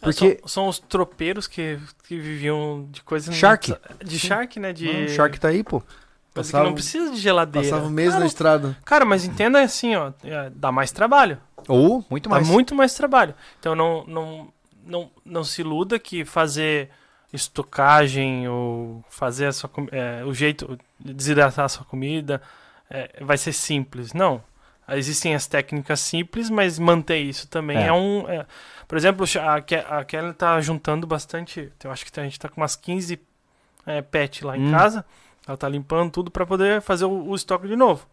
Porque 0.00 0.38
São, 0.40 0.48
são 0.48 0.68
os 0.68 0.78
tropeiros 0.78 1.46
que, 1.46 1.78
que 2.08 2.18
viviam 2.18 2.88
de 2.90 3.02
coisas. 3.02 3.34
Shark. 3.34 3.74
De 4.04 4.18
shark, 4.18 4.58
né? 4.58 4.72
De. 4.72 4.88
o 4.88 5.08
Shark 5.08 5.38
tá 5.38 5.48
aí, 5.48 5.62
pô. 5.62 5.82
Passava- 6.32 6.64
não 6.64 6.74
precisa 6.74 7.10
de 7.10 7.18
geladeira. 7.18 7.68
Passava 7.68 7.86
um 7.86 7.90
mês 7.90 8.08
Cara, 8.10 8.20
na 8.20 8.26
estrada. 8.26 8.76
Cara, 8.84 9.04
mas 9.04 9.24
entenda 9.24 9.60
assim, 9.60 9.94
ó. 9.96 10.12
é, 10.24 10.50
Dá 10.54 10.70
mais 10.72 10.92
trabalho. 10.92 11.38
Ou 11.68 12.04
muito 12.08 12.30
mais. 12.30 12.46
Dá 12.46 12.52
muito 12.52 12.74
mais 12.74 12.94
trabalho. 12.94 13.34
Então 13.58 13.74
não, 13.74 14.04
não, 14.06 14.52
não, 14.84 15.10
não 15.24 15.44
se 15.44 15.60
iluda 15.60 15.98
que 15.98 16.24
fazer 16.24 16.88
estocagem 17.32 18.48
ou 18.48 19.04
fazer 19.08 19.46
a 19.46 19.52
sua, 19.52 19.70
é, 19.92 20.24
o 20.24 20.32
jeito 20.32 20.78
de 20.98 21.12
desidratar 21.12 21.64
a 21.64 21.68
sua 21.68 21.84
comida 21.84 22.40
é, 22.88 23.18
vai 23.20 23.36
ser 23.36 23.52
simples. 23.52 24.12
Não. 24.12 24.42
Existem 24.92 25.34
as 25.34 25.46
técnicas 25.46 26.00
simples, 26.00 26.50
mas 26.50 26.78
manter 26.78 27.18
isso 27.18 27.46
também 27.48 27.76
É. 27.78 27.86
é, 27.88 27.92
um. 27.92 28.28
é- 28.28 28.46
por 28.88 28.98
exemplo, 28.98 29.24
a, 29.40 29.98
a 29.98 30.04
Kelly 30.04 30.32
tá 30.34 30.60
juntando 30.60 31.06
bastante. 31.06 31.72
Eu 31.84 31.90
acho 31.92 32.04
que 32.04 32.18
a 32.20 32.22
gente 32.24 32.38
tá 32.40 32.48
com 32.48 32.60
umas 32.60 32.74
15 32.76 33.20
é, 33.86 34.02
pet 34.02 34.44
lá 34.44 34.56
em 34.56 34.66
Hum. 34.68 34.70
casa. 34.72 35.04
Ela 35.46 35.56
tá 35.56 35.68
limpando 35.68 36.10
tudo 36.10 36.30
para 36.30 36.44
poder 36.44 36.80
fazer 36.82 37.04
o, 37.04 37.28
o 37.28 37.34
estoque 37.34 37.66
de 37.68 37.76
novo. 37.76 38.06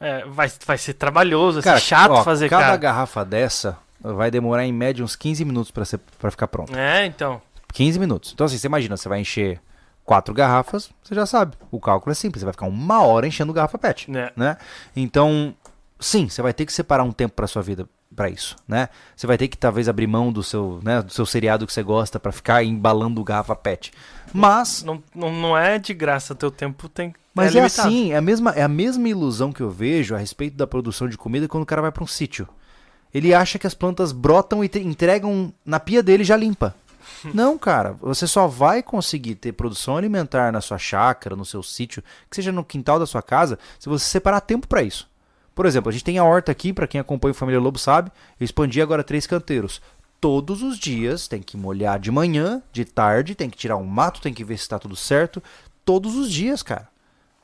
É, 0.00 0.24
vai, 0.26 0.50
vai 0.66 0.76
ser 0.78 0.94
trabalhoso, 0.94 1.60
vai 1.60 1.64
Cara, 1.64 1.78
ser 1.78 1.86
chato 1.86 2.10
ó, 2.10 2.24
fazer, 2.24 2.48
cada 2.48 2.62
cara. 2.64 2.76
garrafa 2.76 3.24
dessa 3.24 3.78
vai 4.00 4.30
demorar 4.32 4.64
em 4.66 4.72
média 4.72 5.04
uns 5.04 5.14
15 5.14 5.44
minutos 5.44 5.70
para 5.70 6.30
ficar 6.30 6.48
pronta. 6.48 6.76
É, 6.78 7.06
então. 7.06 7.40
15 7.72 7.98
minutos. 8.00 8.32
Então 8.32 8.44
assim, 8.46 8.58
você 8.58 8.66
imagina, 8.66 8.96
você 8.96 9.08
vai 9.08 9.20
encher 9.20 9.60
quatro 10.04 10.34
garrafas, 10.34 10.90
você 11.02 11.14
já 11.14 11.24
sabe. 11.24 11.56
O 11.70 11.78
cálculo 11.78 12.10
é 12.10 12.14
simples, 12.14 12.40
você 12.40 12.44
vai 12.46 12.52
ficar 12.52 12.66
uma 12.66 13.02
hora 13.02 13.26
enchendo 13.28 13.52
garrafa 13.52 13.78
PET, 13.78 14.10
Né? 14.10 14.30
né? 14.36 14.56
Então, 14.96 15.54
sim, 16.02 16.28
você 16.28 16.42
vai 16.42 16.52
ter 16.52 16.66
que 16.66 16.72
separar 16.72 17.04
um 17.04 17.12
tempo 17.12 17.34
para 17.34 17.46
sua 17.46 17.62
vida 17.62 17.88
para 18.14 18.28
isso, 18.28 18.56
né? 18.68 18.88
Você 19.16 19.26
vai 19.26 19.38
ter 19.38 19.48
que 19.48 19.56
talvez 19.56 19.88
abrir 19.88 20.06
mão 20.06 20.32
do 20.32 20.42
seu, 20.42 20.80
né, 20.82 21.00
do 21.02 21.12
seu 21.12 21.24
seriado 21.24 21.66
que 21.66 21.72
você 21.72 21.82
gosta 21.82 22.20
para 22.20 22.30
ficar 22.30 22.62
embalando 22.62 23.24
garrafa 23.24 23.56
PET. 23.56 23.92
Mas 24.32 24.82
Não, 24.82 25.02
não, 25.14 25.32
não 25.32 25.56
é 25.56 25.78
de 25.78 25.94
graça, 25.94 26.34
teu 26.34 26.50
tempo 26.50 26.88
tem 26.88 27.14
Mas 27.34 27.54
é, 27.54 27.60
limitado. 27.60 27.88
assim, 27.88 28.12
é 28.12 28.16
a, 28.16 28.20
mesma, 28.20 28.50
é 28.50 28.62
a 28.62 28.68
mesma 28.68 29.08
ilusão 29.08 29.52
que 29.52 29.62
eu 29.62 29.70
vejo 29.70 30.14
a 30.14 30.18
respeito 30.18 30.56
da 30.56 30.66
produção 30.66 31.08
de 31.08 31.16
comida 31.16 31.48
quando 31.48 31.62
o 31.62 31.66
cara 31.66 31.82
vai 31.82 31.92
para 31.92 32.04
um 32.04 32.06
sítio. 32.06 32.48
Ele 33.14 33.34
acha 33.34 33.58
que 33.58 33.66
as 33.66 33.74
plantas 33.74 34.12
brotam 34.12 34.64
e 34.64 34.70
entregam 34.76 35.52
na 35.64 35.78
pia 35.78 36.02
dele 36.02 36.22
e 36.22 36.26
já 36.26 36.36
limpa. 36.36 36.74
Não, 37.34 37.58
cara, 37.58 37.94
você 38.00 38.26
só 38.26 38.46
vai 38.46 38.82
conseguir 38.82 39.34
ter 39.34 39.52
produção 39.52 39.96
alimentar 39.96 40.50
na 40.50 40.60
sua 40.60 40.78
chácara, 40.78 41.36
no 41.36 41.44
seu 41.44 41.62
sítio, 41.62 42.02
que 42.28 42.36
seja 42.36 42.50
no 42.50 42.64
quintal 42.64 42.98
da 42.98 43.06
sua 43.06 43.22
casa, 43.22 43.58
se 43.78 43.88
você 43.88 44.04
separar 44.04 44.40
tempo 44.40 44.66
para 44.66 44.82
isso. 44.82 45.08
Por 45.54 45.66
exemplo, 45.66 45.90
a 45.90 45.92
gente 45.92 46.04
tem 46.04 46.18
a 46.18 46.24
horta 46.24 46.50
aqui, 46.50 46.72
para 46.72 46.86
quem 46.86 47.00
acompanha 47.00 47.32
o 47.32 47.34
Família 47.34 47.60
Lobo 47.60 47.78
sabe, 47.78 48.10
eu 48.40 48.44
expandi 48.44 48.80
agora 48.80 49.04
três 49.04 49.26
canteiros. 49.26 49.80
Todos 50.20 50.62
os 50.62 50.78
dias 50.78 51.26
tem 51.26 51.42
que 51.42 51.56
molhar 51.56 51.98
de 51.98 52.10
manhã, 52.10 52.62
de 52.72 52.84
tarde, 52.84 53.34
tem 53.34 53.50
que 53.50 53.56
tirar 53.56 53.76
um 53.76 53.84
mato, 53.84 54.20
tem 54.20 54.32
que 54.32 54.44
ver 54.44 54.56
se 54.56 54.62
está 54.62 54.78
tudo 54.78 54.94
certo. 54.94 55.42
Todos 55.84 56.16
os 56.16 56.30
dias, 56.30 56.62
cara. 56.62 56.88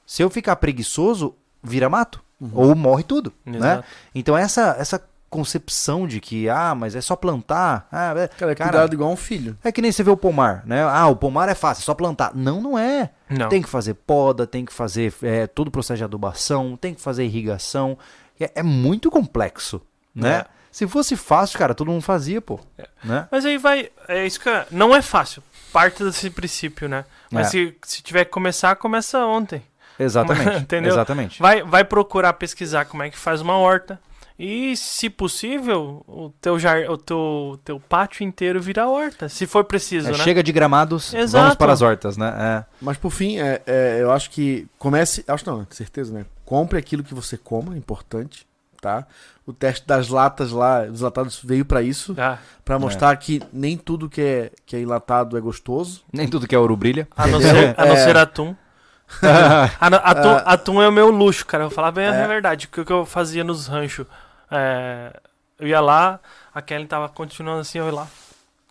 Se 0.06 0.22
eu 0.22 0.30
ficar 0.30 0.56
preguiçoso, 0.56 1.34
vira 1.62 1.90
mato. 1.90 2.22
Ou 2.52 2.74
morre 2.74 3.02
tudo. 3.02 3.32
Né? 3.44 3.58
Exato. 3.58 3.84
Então 4.14 4.36
essa, 4.36 4.76
essa 4.78 5.07
concepção 5.30 6.06
de 6.06 6.20
que, 6.20 6.48
ah, 6.48 6.74
mas 6.74 6.94
é 6.96 7.00
só 7.00 7.14
plantar. 7.16 7.86
Ah, 7.92 8.14
é, 8.16 8.28
Cara, 8.28 8.52
é 8.52 8.54
cuidado 8.54 8.92
igual 8.94 9.10
um 9.10 9.16
filho. 9.16 9.56
é 9.62 9.70
que 9.70 9.82
nem 9.82 9.92
você 9.92 10.02
vê 10.02 10.10
o 10.10 10.16
pomar, 10.16 10.62
né? 10.66 10.82
Ah, 10.82 11.06
o 11.08 11.16
pomar 11.16 11.48
é 11.48 11.54
fácil, 11.54 11.82
é 11.82 11.84
só 11.84 11.94
plantar. 11.94 12.32
Não, 12.34 12.60
não 12.60 12.78
é. 12.78 13.10
Não. 13.28 13.48
Tem 13.48 13.60
que 13.62 13.68
fazer 13.68 13.94
poda, 13.94 14.46
tem 14.46 14.64
que 14.64 14.72
fazer 14.72 15.12
é, 15.22 15.46
todo 15.46 15.68
o 15.68 15.70
processo 15.70 15.98
de 15.98 16.04
adubação, 16.04 16.76
tem 16.76 16.94
que 16.94 17.00
fazer 17.00 17.24
irrigação. 17.24 17.96
É, 18.40 18.50
é 18.56 18.62
muito 18.62 19.10
complexo, 19.10 19.80
né? 20.14 20.30
É. 20.38 20.46
Se 20.70 20.86
fosse 20.86 21.16
fácil, 21.16 21.58
cara, 21.58 21.74
todo 21.74 21.90
mundo 21.90 22.02
fazia, 22.02 22.40
pô. 22.40 22.60
Né? 23.02 23.26
Mas 23.30 23.44
aí 23.44 23.58
vai. 23.58 23.90
É 24.06 24.24
isso 24.26 24.38
que. 24.40 24.48
eu- 24.48 24.64
Não 24.70 24.94
é 24.94 25.02
fácil. 25.02 25.42
Parte 25.72 26.04
desse 26.04 26.30
princípio, 26.30 26.88
né? 26.88 27.04
Mas 27.30 27.48
É. 27.48 27.50
se, 27.50 27.76
se 27.82 28.02
tiver 28.02 28.24
que 28.24 28.30
começar, 28.30 28.76
começa 28.76 29.18
ontem. 29.26 29.62
Exatamente. 29.98 30.56
Entendeu? 30.62 30.92
Exatamente. 30.92 31.40
Vai, 31.42 31.62
vai 31.62 31.84
procurar 31.84 32.32
pesquisar 32.34 32.84
como 32.84 33.02
é 33.02 33.10
que 33.10 33.18
faz 33.18 33.40
uma 33.40 33.56
horta. 33.56 33.98
E, 34.38 34.76
se 34.76 35.10
possível, 35.10 36.04
o 36.06 36.30
teu, 36.40 36.58
jar, 36.60 36.88
o 36.88 36.96
teu, 36.96 37.58
teu 37.64 37.80
pátio 37.80 38.22
inteiro 38.22 38.60
vira 38.62 38.86
horta. 38.86 39.28
Se 39.28 39.46
for 39.48 39.64
preciso, 39.64 40.08
É, 40.08 40.12
né? 40.12 40.18
Chega 40.18 40.42
de 40.44 40.52
gramados, 40.52 41.10
vamos 41.10 41.24
Exato. 41.24 41.56
para 41.56 41.72
as 41.72 41.82
hortas, 41.82 42.16
né? 42.16 42.32
É. 42.38 42.64
Mas 42.80 42.96
por 42.96 43.10
fim, 43.10 43.38
é, 43.40 43.60
é, 43.66 43.98
eu 44.00 44.12
acho 44.12 44.30
que 44.30 44.68
comece. 44.78 45.24
Acho 45.26 45.44
não, 45.50 45.64
com 45.64 45.74
certeza, 45.74 46.12
né? 46.14 46.24
Compre 46.44 46.78
aquilo 46.78 47.02
que 47.02 47.14
você 47.14 47.36
coma, 47.36 47.74
é 47.74 47.78
importante, 47.78 48.46
tá? 48.80 49.04
O 49.44 49.52
teste 49.52 49.84
das 49.86 50.08
latas 50.08 50.52
lá, 50.52 50.84
dos 50.84 51.00
latados 51.00 51.40
veio 51.42 51.64
pra 51.64 51.82
isso, 51.82 52.14
Ah, 52.16 52.38
pra 52.64 52.78
mostrar 52.78 53.16
que 53.16 53.42
nem 53.52 53.76
tudo 53.76 54.08
que 54.08 54.20
é, 54.20 54.52
que 54.64 54.76
é 54.76 54.80
enlatado 54.80 55.36
é 55.36 55.40
gostoso. 55.40 56.02
Nem 56.12 56.28
tudo 56.28 56.46
que 56.46 56.54
é 56.54 56.58
ouro 56.58 56.76
brilha. 56.76 57.08
a 57.16 57.26
não 57.26 57.40
ser, 57.40 57.74
a 57.76 57.84
não 57.86 57.94
É. 57.94 58.04
ser 58.04 58.16
atum. 58.16 58.54
Atum, 59.80 60.42
atum 60.44 60.82
é 60.82 60.88
o 60.88 60.92
meu 60.92 61.10
luxo, 61.10 61.44
cara. 61.46 61.64
Eu 61.64 61.68
vou 61.70 61.74
falar 61.74 61.90
bem 61.92 62.06
a 62.06 62.14
É. 62.14 62.26
verdade. 62.26 62.66
O 62.66 62.68
que, 62.68 62.80
o 62.82 62.84
que 62.84 62.92
eu 62.92 63.06
fazia 63.06 63.42
nos 63.42 63.66
ranchos? 63.66 64.06
É, 64.50 65.12
eu 65.58 65.68
ia 65.68 65.80
lá, 65.80 66.20
a 66.54 66.62
Kelly 66.62 66.86
tava 66.86 67.08
continuando 67.08 67.60
assim, 67.60 67.78
eu 67.78 67.86
ia 67.86 67.92
lá. 67.92 68.06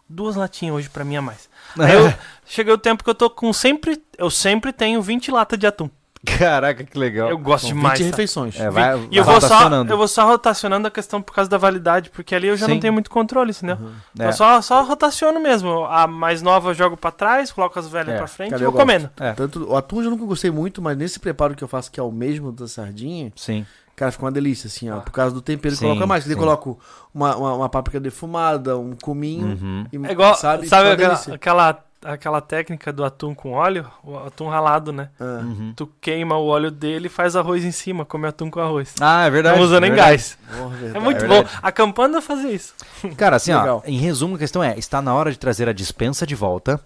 Duas 0.09 0.35
latinhas 0.37 0.75
hoje 0.75 0.89
pra 0.89 1.03
mim 1.03 1.17
a 1.17 1.21
mais. 1.21 1.49
Aí 1.77 1.93
eu, 1.93 2.13
cheguei 2.45 2.73
o 2.73 2.77
tempo 2.77 3.03
que 3.03 3.09
eu 3.09 3.15
tô 3.15 3.29
com 3.29 3.51
sempre. 3.51 4.01
Eu 4.17 4.29
sempre 4.29 4.71
tenho 4.71 5.01
20 5.01 5.31
latas 5.31 5.59
de 5.59 5.67
atum. 5.67 5.89
Caraca, 6.37 6.83
que 6.83 6.97
legal. 6.97 7.29
Eu 7.29 7.37
gosto 7.37 7.67
São 7.67 7.75
demais. 7.75 7.99
20 7.99 8.05
sabe? 8.05 8.09
refeições. 8.11 8.59
É, 8.59 8.69
vai, 8.69 8.97
E 9.11 9.17
eu 9.17 9.23
vai 9.23 9.33
vou, 9.33 9.41
só, 9.41 9.47
rotacionando. 9.47 9.93
eu 9.93 9.97
vou 9.97 10.07
só 10.07 10.25
rotacionando 10.27 10.87
a 10.87 10.91
questão 10.91 11.21
por 11.21 11.33
causa 11.33 11.49
da 11.49 11.57
validade, 11.57 12.09
porque 12.09 12.33
ali 12.33 12.47
eu 12.47 12.57
já 12.57 12.65
Sim. 12.65 12.73
não 12.73 12.79
tenho 12.79 12.93
muito 12.93 13.09
controle, 13.09 13.51
entendeu? 13.51 13.77
Uhum. 13.77 13.93
É. 14.19 14.27
Eu 14.27 14.33
só, 14.33 14.61
só 14.61 14.81
rotaciono 14.83 15.39
mesmo. 15.39 15.85
A 15.85 16.07
mais 16.07 16.41
nova 16.41 16.69
eu 16.69 16.73
jogo 16.73 16.97
pra 16.97 17.11
trás, 17.11 17.51
coloco 17.51 17.77
as 17.77 17.87
velhas 17.87 18.15
É. 18.15 18.17
pra 18.17 18.27
frente 18.27 18.51
e 18.51 18.63
eu 18.63 18.71
vou 18.71 18.79
comendo. 18.79 19.09
É. 19.19 19.33
Tanto, 19.33 19.69
o 19.69 19.75
atum 19.77 20.01
eu 20.01 20.09
nunca 20.09 20.25
gostei 20.25 20.49
muito, 20.51 20.81
mas 20.81 20.97
nesse 20.97 21.19
preparo 21.19 21.53
que 21.55 21.63
eu 21.63 21.67
faço, 21.67 21.91
que 21.91 21.99
é 21.99 22.03
o 22.03 22.11
mesmo 22.11 22.51
da 22.51 22.67
sardinha, 22.67 23.31
Sim. 23.35 23.65
Cara, 23.97 24.11
fica 24.13 24.23
uma 24.23 24.31
delícia, 24.31 24.67
assim, 24.67 24.89
ó. 24.89 25.01
Por 25.01 25.11
causa 25.11 25.33
do 25.35 25.41
tempero 25.41 25.73
que 25.75 25.79
Sim, 25.79 25.87
coloca 25.87 26.07
mais. 26.07 26.23
Que 26.23 26.29
daí 26.29 26.35
sim. 26.35 26.39
coloco 26.39 26.79
uma, 27.13 27.35
uma, 27.35 27.53
uma 27.55 27.69
páprica 27.69 27.99
defumada, 27.99 28.77
um 28.77 28.95
cominho. 28.95 29.47
Uhum. 29.47 29.85
E, 29.91 30.07
É 30.07 30.11
igual, 30.13 30.35
sabe? 30.35 30.67
sabe, 30.69 30.91
aquela, 30.91 31.09
delícia. 31.09 31.33
aquela, 31.33 31.83
aquela 32.05 32.39
técnica 32.41 32.93
do 32.93 33.03
atum 33.03 33.33
com 33.35 33.51
óleo? 33.53 33.85
O 34.03 34.17
atum 34.19 34.47
ralado, 34.47 34.93
né? 34.93 35.09
Ah. 35.19 35.41
Uhum. 35.43 35.73
Tu 35.75 35.89
queima 35.99 36.37
o 36.37 36.45
óleo 36.45 36.69
dele 36.71 37.07
e 37.07 37.09
faz 37.09 37.35
arroz 37.35 37.65
em 37.65 37.71
cima, 37.71 38.05
come 38.05 38.27
atum 38.27 38.49
com 38.49 38.59
arroz. 38.59 38.93
Ah, 39.01 39.25
é 39.25 39.29
verdade. 39.29 39.57
não 39.57 39.65
usa 39.65 39.79
nem 39.79 39.89
verdade. 39.91 40.11
gás. 40.11 40.37
Porra, 40.57 40.77
É 40.95 40.99
muito 40.99 41.25
É 41.25 41.27
bom. 41.27 41.43
A 41.61 41.71
campana 41.71 42.21
fazia 42.21 42.51
isso. 42.51 42.73
Cara, 43.17 43.35
assim, 43.37 43.51
ó, 43.51 43.81
em 43.83 43.97
resumo, 43.97 44.35
a 44.35 44.39
questão 44.39 44.63
é: 44.63 44.77
está 44.77 45.01
na 45.01 45.13
hora 45.13 45.31
de 45.31 45.39
trazer 45.39 45.67
a 45.67 45.73
dispensa 45.73 46.25
de 46.25 46.35
volta 46.35 46.79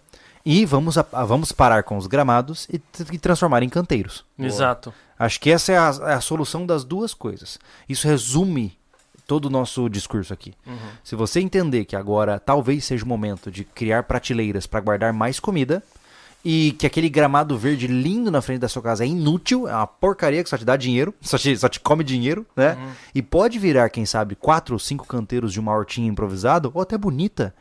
e 0.43 0.65
vamos, 0.65 0.97
a- 0.97 1.05
a- 1.13 1.23
vamos 1.25 1.51
parar 1.51 1.83
com 1.83 1.97
os 1.97 2.07
gramados 2.07 2.67
e, 2.71 2.81
e 3.11 3.19
transformar 3.19 3.61
em 3.61 3.69
canteiros. 3.69 4.25
Exato. 4.39 4.91
Acho 5.21 5.39
que 5.39 5.51
essa 5.51 5.71
é 5.71 5.77
a, 5.77 5.91
é 6.07 6.13
a 6.13 6.21
solução 6.21 6.65
das 6.65 6.83
duas 6.83 7.13
coisas. 7.13 7.59
Isso 7.87 8.07
resume 8.07 8.75
todo 9.27 9.45
o 9.45 9.49
nosso 9.51 9.87
discurso 9.87 10.33
aqui. 10.33 10.55
Uhum. 10.65 10.75
Se 11.03 11.15
você 11.15 11.39
entender 11.39 11.85
que 11.85 11.95
agora 11.95 12.39
talvez 12.39 12.85
seja 12.85 13.05
o 13.05 13.07
momento 13.07 13.51
de 13.51 13.63
criar 13.63 14.01
prateleiras 14.01 14.65
para 14.65 14.79
guardar 14.79 15.13
mais 15.13 15.39
comida 15.39 15.83
e 16.43 16.71
que 16.71 16.87
aquele 16.87 17.07
gramado 17.07 17.55
verde 17.55 17.85
lindo 17.85 18.31
na 18.31 18.41
frente 18.41 18.61
da 18.61 18.67
sua 18.67 18.81
casa 18.81 19.03
é 19.03 19.07
inútil, 19.07 19.67
é 19.67 19.75
uma 19.75 19.85
porcaria 19.85 20.43
que 20.43 20.49
só 20.49 20.57
te 20.57 20.65
dá 20.65 20.75
dinheiro, 20.75 21.13
só 21.21 21.37
te, 21.37 21.55
só 21.55 21.69
te 21.69 21.79
come 21.79 22.03
dinheiro, 22.03 22.43
né? 22.55 22.73
Uhum. 22.73 22.91
E 23.13 23.21
pode 23.21 23.59
virar, 23.59 23.91
quem 23.91 24.07
sabe, 24.07 24.33
quatro 24.33 24.73
ou 24.73 24.79
cinco 24.79 25.05
canteiros 25.05 25.53
de 25.53 25.59
uma 25.59 25.71
hortinha 25.71 26.09
improvisado 26.09 26.71
ou 26.73 26.81
até 26.81 26.97
bonita. 26.97 27.53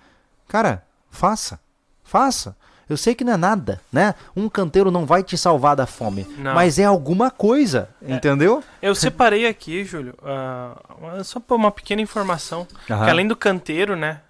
Cara, 0.48 0.82
faça. 1.10 1.60
Faça. 2.02 2.56
Eu 2.90 2.96
sei 2.96 3.14
que 3.14 3.22
não 3.22 3.34
é 3.34 3.36
nada, 3.36 3.80
né? 3.92 4.16
Um 4.34 4.48
canteiro 4.48 4.90
não 4.90 5.06
vai 5.06 5.22
te 5.22 5.38
salvar 5.38 5.76
da 5.76 5.86
fome, 5.86 6.26
Não. 6.36 6.54
mas 6.54 6.76
é 6.76 6.84
alguma 6.84 7.30
coisa, 7.30 7.88
entendeu? 8.02 8.64
Eu 8.82 8.96
separei 8.96 9.46
aqui, 9.46 9.84
Júlio, 9.84 10.12
ah, 10.24 10.76
só 11.22 11.38
por 11.38 11.54
uma 11.54 11.70
pequena 11.70 12.02
informação. 12.02 12.66
Aham. 12.90 13.04
Que 13.04 13.10
além 13.10 13.28
do 13.28 13.36
canteiro, 13.36 13.94
né? 13.94 14.20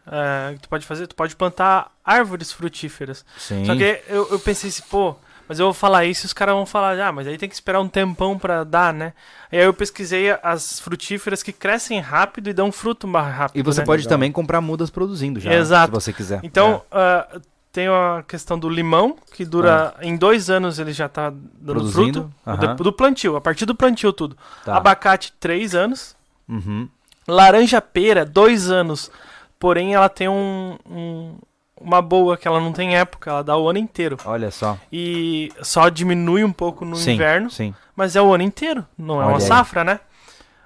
que 0.54 0.60
tu 0.60 0.68
pode 0.68 0.84
fazer, 0.84 1.06
tu 1.06 1.14
pode 1.14 1.34
plantar 1.36 1.90
árvores 2.04 2.52
frutíferas. 2.52 3.24
Sim. 3.38 3.64
Só 3.64 3.74
que 3.74 4.02
eu, 4.08 4.28
eu 4.30 4.38
pensei 4.38 4.68
assim, 4.68 4.82
pô, 4.90 5.14
mas 5.48 5.58
eu 5.58 5.66
vou 5.66 5.74
falar 5.74 6.04
isso 6.04 6.24
e 6.24 6.28
os 6.28 6.32
caras 6.32 6.54
vão 6.54 6.66
falar, 6.66 7.00
ah, 7.00 7.10
mas 7.10 7.26
aí 7.26 7.38
tem 7.38 7.48
que 7.48 7.54
esperar 7.54 7.80
um 7.80 7.88
tempão 7.88 8.38
pra 8.38 8.62
dar, 8.62 8.92
né? 8.92 9.14
E 9.50 9.56
aí 9.56 9.64
eu 9.64 9.72
pesquisei 9.72 10.30
as 10.42 10.78
frutíferas 10.78 11.42
que 11.42 11.52
crescem 11.52 11.98
rápido 11.98 12.50
e 12.50 12.52
dão 12.52 12.70
fruto 12.70 13.08
mais 13.08 13.34
rápido. 13.34 13.58
E 13.58 13.62
você 13.62 13.80
né? 13.80 13.86
pode 13.86 14.02
Legal. 14.02 14.16
também 14.16 14.30
comprar 14.30 14.60
mudas 14.60 14.90
produzindo 14.90 15.40
já, 15.40 15.52
Exato. 15.52 15.86
se 15.86 16.04
você 16.04 16.12
quiser. 16.12 16.40
Então, 16.42 16.82
ah, 16.92 17.40
tem 17.72 17.86
a 17.88 18.24
questão 18.26 18.58
do 18.58 18.68
limão, 18.68 19.16
que 19.32 19.44
dura 19.44 19.94
em 20.02 20.16
dois 20.16 20.50
anos 20.50 20.78
ele 20.78 20.92
já 20.92 21.08
tá 21.08 21.30
dando 21.30 21.40
É. 21.62 21.64
Produzindo, 21.74 22.20
fruto. 22.22 22.34
aham. 22.64 22.76
Do, 22.76 22.84
do 22.84 22.92
plantio, 22.92 23.36
a 23.36 23.40
partir 23.40 23.64
do 23.66 23.74
plantio 23.74 24.12
tudo. 24.12 24.36
É, 24.62 24.64
tá. 24.66 24.76
Abacate, 24.76 25.32
três 25.38 25.74
anos. 25.74 26.16
Uhum. 26.48 26.88
Laranja 27.28 27.80
pera, 27.80 28.24
dois 28.24 28.70
anos. 28.70 29.10
Porém, 29.58 29.94
ela 29.94 30.08
tem 30.08 30.28
um, 30.28 30.76
um- 30.88 31.38
uma 31.80 32.02
boa, 32.02 32.36
que 32.36 32.46
ela 32.48 32.60
não 32.60 32.72
tem 32.72 32.96
época, 32.96 33.30
ela 33.30 33.42
dá 33.44 33.56
o 33.56 33.68
ano 33.68 33.78
inteiro. 33.78 34.16
Olha 34.24 34.50
só. 34.50 34.76
E 34.92 35.50
só 35.62 35.88
diminui 35.88 36.42
um 36.44 36.52
pouco 36.52 36.84
no 36.84 36.96
sim, 36.96 37.12
inverno, 37.12 37.50
Sim. 37.50 37.74
mas 37.94 38.16
é 38.16 38.20
o 38.22 38.32
ano 38.34 38.42
inteiro, 38.42 38.84
não 38.98 39.16
é 39.16 39.24
Olha 39.24 39.28
uma 39.28 39.36
aí. 39.38 39.42
safra, 39.42 39.84
né? 39.84 40.00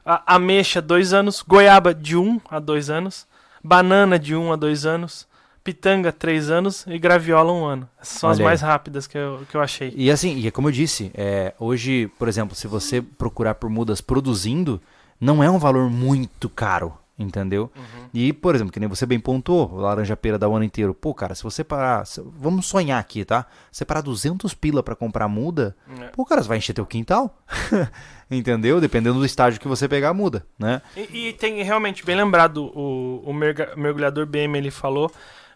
A 0.06 0.34
ameixa, 0.36 0.80
dois 0.82 1.12
anos. 1.12 1.42
Goiaba, 1.46 1.94
de 1.94 2.16
um 2.16 2.40
a 2.50 2.58
dois 2.58 2.88
anos. 2.90 3.26
Banana, 3.62 4.18
de 4.18 4.34
um 4.36 4.52
a 4.52 4.56
dois 4.56 4.84
anos. 4.84 5.26
Pitanga, 5.64 6.12
três 6.12 6.50
anos. 6.50 6.84
E 6.86 6.98
graviola, 6.98 7.50
um 7.50 7.64
ano. 7.64 7.88
Essas 8.00 8.18
são 8.18 8.28
as 8.30 8.36
Olha 8.36 8.44
aí. 8.44 8.48
mais 8.50 8.60
rápidas 8.60 9.06
que 9.06 9.16
eu, 9.16 9.40
que 9.50 9.56
eu 9.56 9.62
achei. 9.62 9.92
E 9.96 10.10
assim, 10.10 10.36
e 10.36 10.46
é 10.46 10.50
como 10.50 10.68
eu 10.68 10.72
disse, 10.72 11.10
é, 11.14 11.54
hoje, 11.58 12.06
por 12.18 12.28
exemplo, 12.28 12.54
se 12.54 12.68
você 12.68 13.00
procurar 13.00 13.54
por 13.54 13.70
mudas 13.70 14.02
produzindo, 14.02 14.78
não 15.18 15.42
é 15.42 15.50
um 15.50 15.56
valor 15.58 15.88
muito 15.88 16.50
caro, 16.50 16.92
entendeu? 17.18 17.70
Uhum. 17.74 18.08
E, 18.12 18.30
por 18.32 18.54
exemplo, 18.54 18.70
que 18.72 18.78
nem 18.78 18.88
você 18.88 19.06
bem 19.06 19.18
pontuou, 19.18 19.74
laranja 19.76 20.14
pera 20.14 20.38
dá 20.38 20.46
o 20.46 20.54
ano 20.54 20.64
inteiro. 20.66 20.92
Pô, 20.92 21.14
cara, 21.14 21.34
se 21.34 21.42
você 21.42 21.64
parar, 21.64 22.06
se- 22.06 22.22
vamos 22.38 22.66
sonhar 22.66 23.00
aqui, 23.00 23.24
tá? 23.24 23.46
Você 23.72 23.86
parar 23.86 24.02
200 24.02 24.52
pila 24.52 24.82
pra 24.82 24.94
comprar 24.94 25.28
muda, 25.28 25.74
É. 25.98 26.08
pô, 26.08 26.26
cara, 26.26 26.42
você 26.42 26.48
vai 26.48 26.58
encher 26.58 26.74
teu 26.74 26.84
quintal, 26.84 27.38
entendeu? 28.30 28.80
Dependendo 28.80 29.18
do 29.18 29.24
estágio 29.24 29.58
que 29.60 29.68
você 29.68 29.88
pegar 29.88 30.10
a 30.10 30.14
muda, 30.14 30.44
né? 30.58 30.82
E, 30.96 31.28
e 31.28 31.32
tem 31.32 31.62
realmente, 31.62 32.04
bem 32.04 32.16
lembrado, 32.16 32.66
o, 32.76 33.22
o 33.24 33.32
mergulhador 33.32 34.26
BM 34.26 34.58
ele 34.58 34.70
falou, 34.70 35.10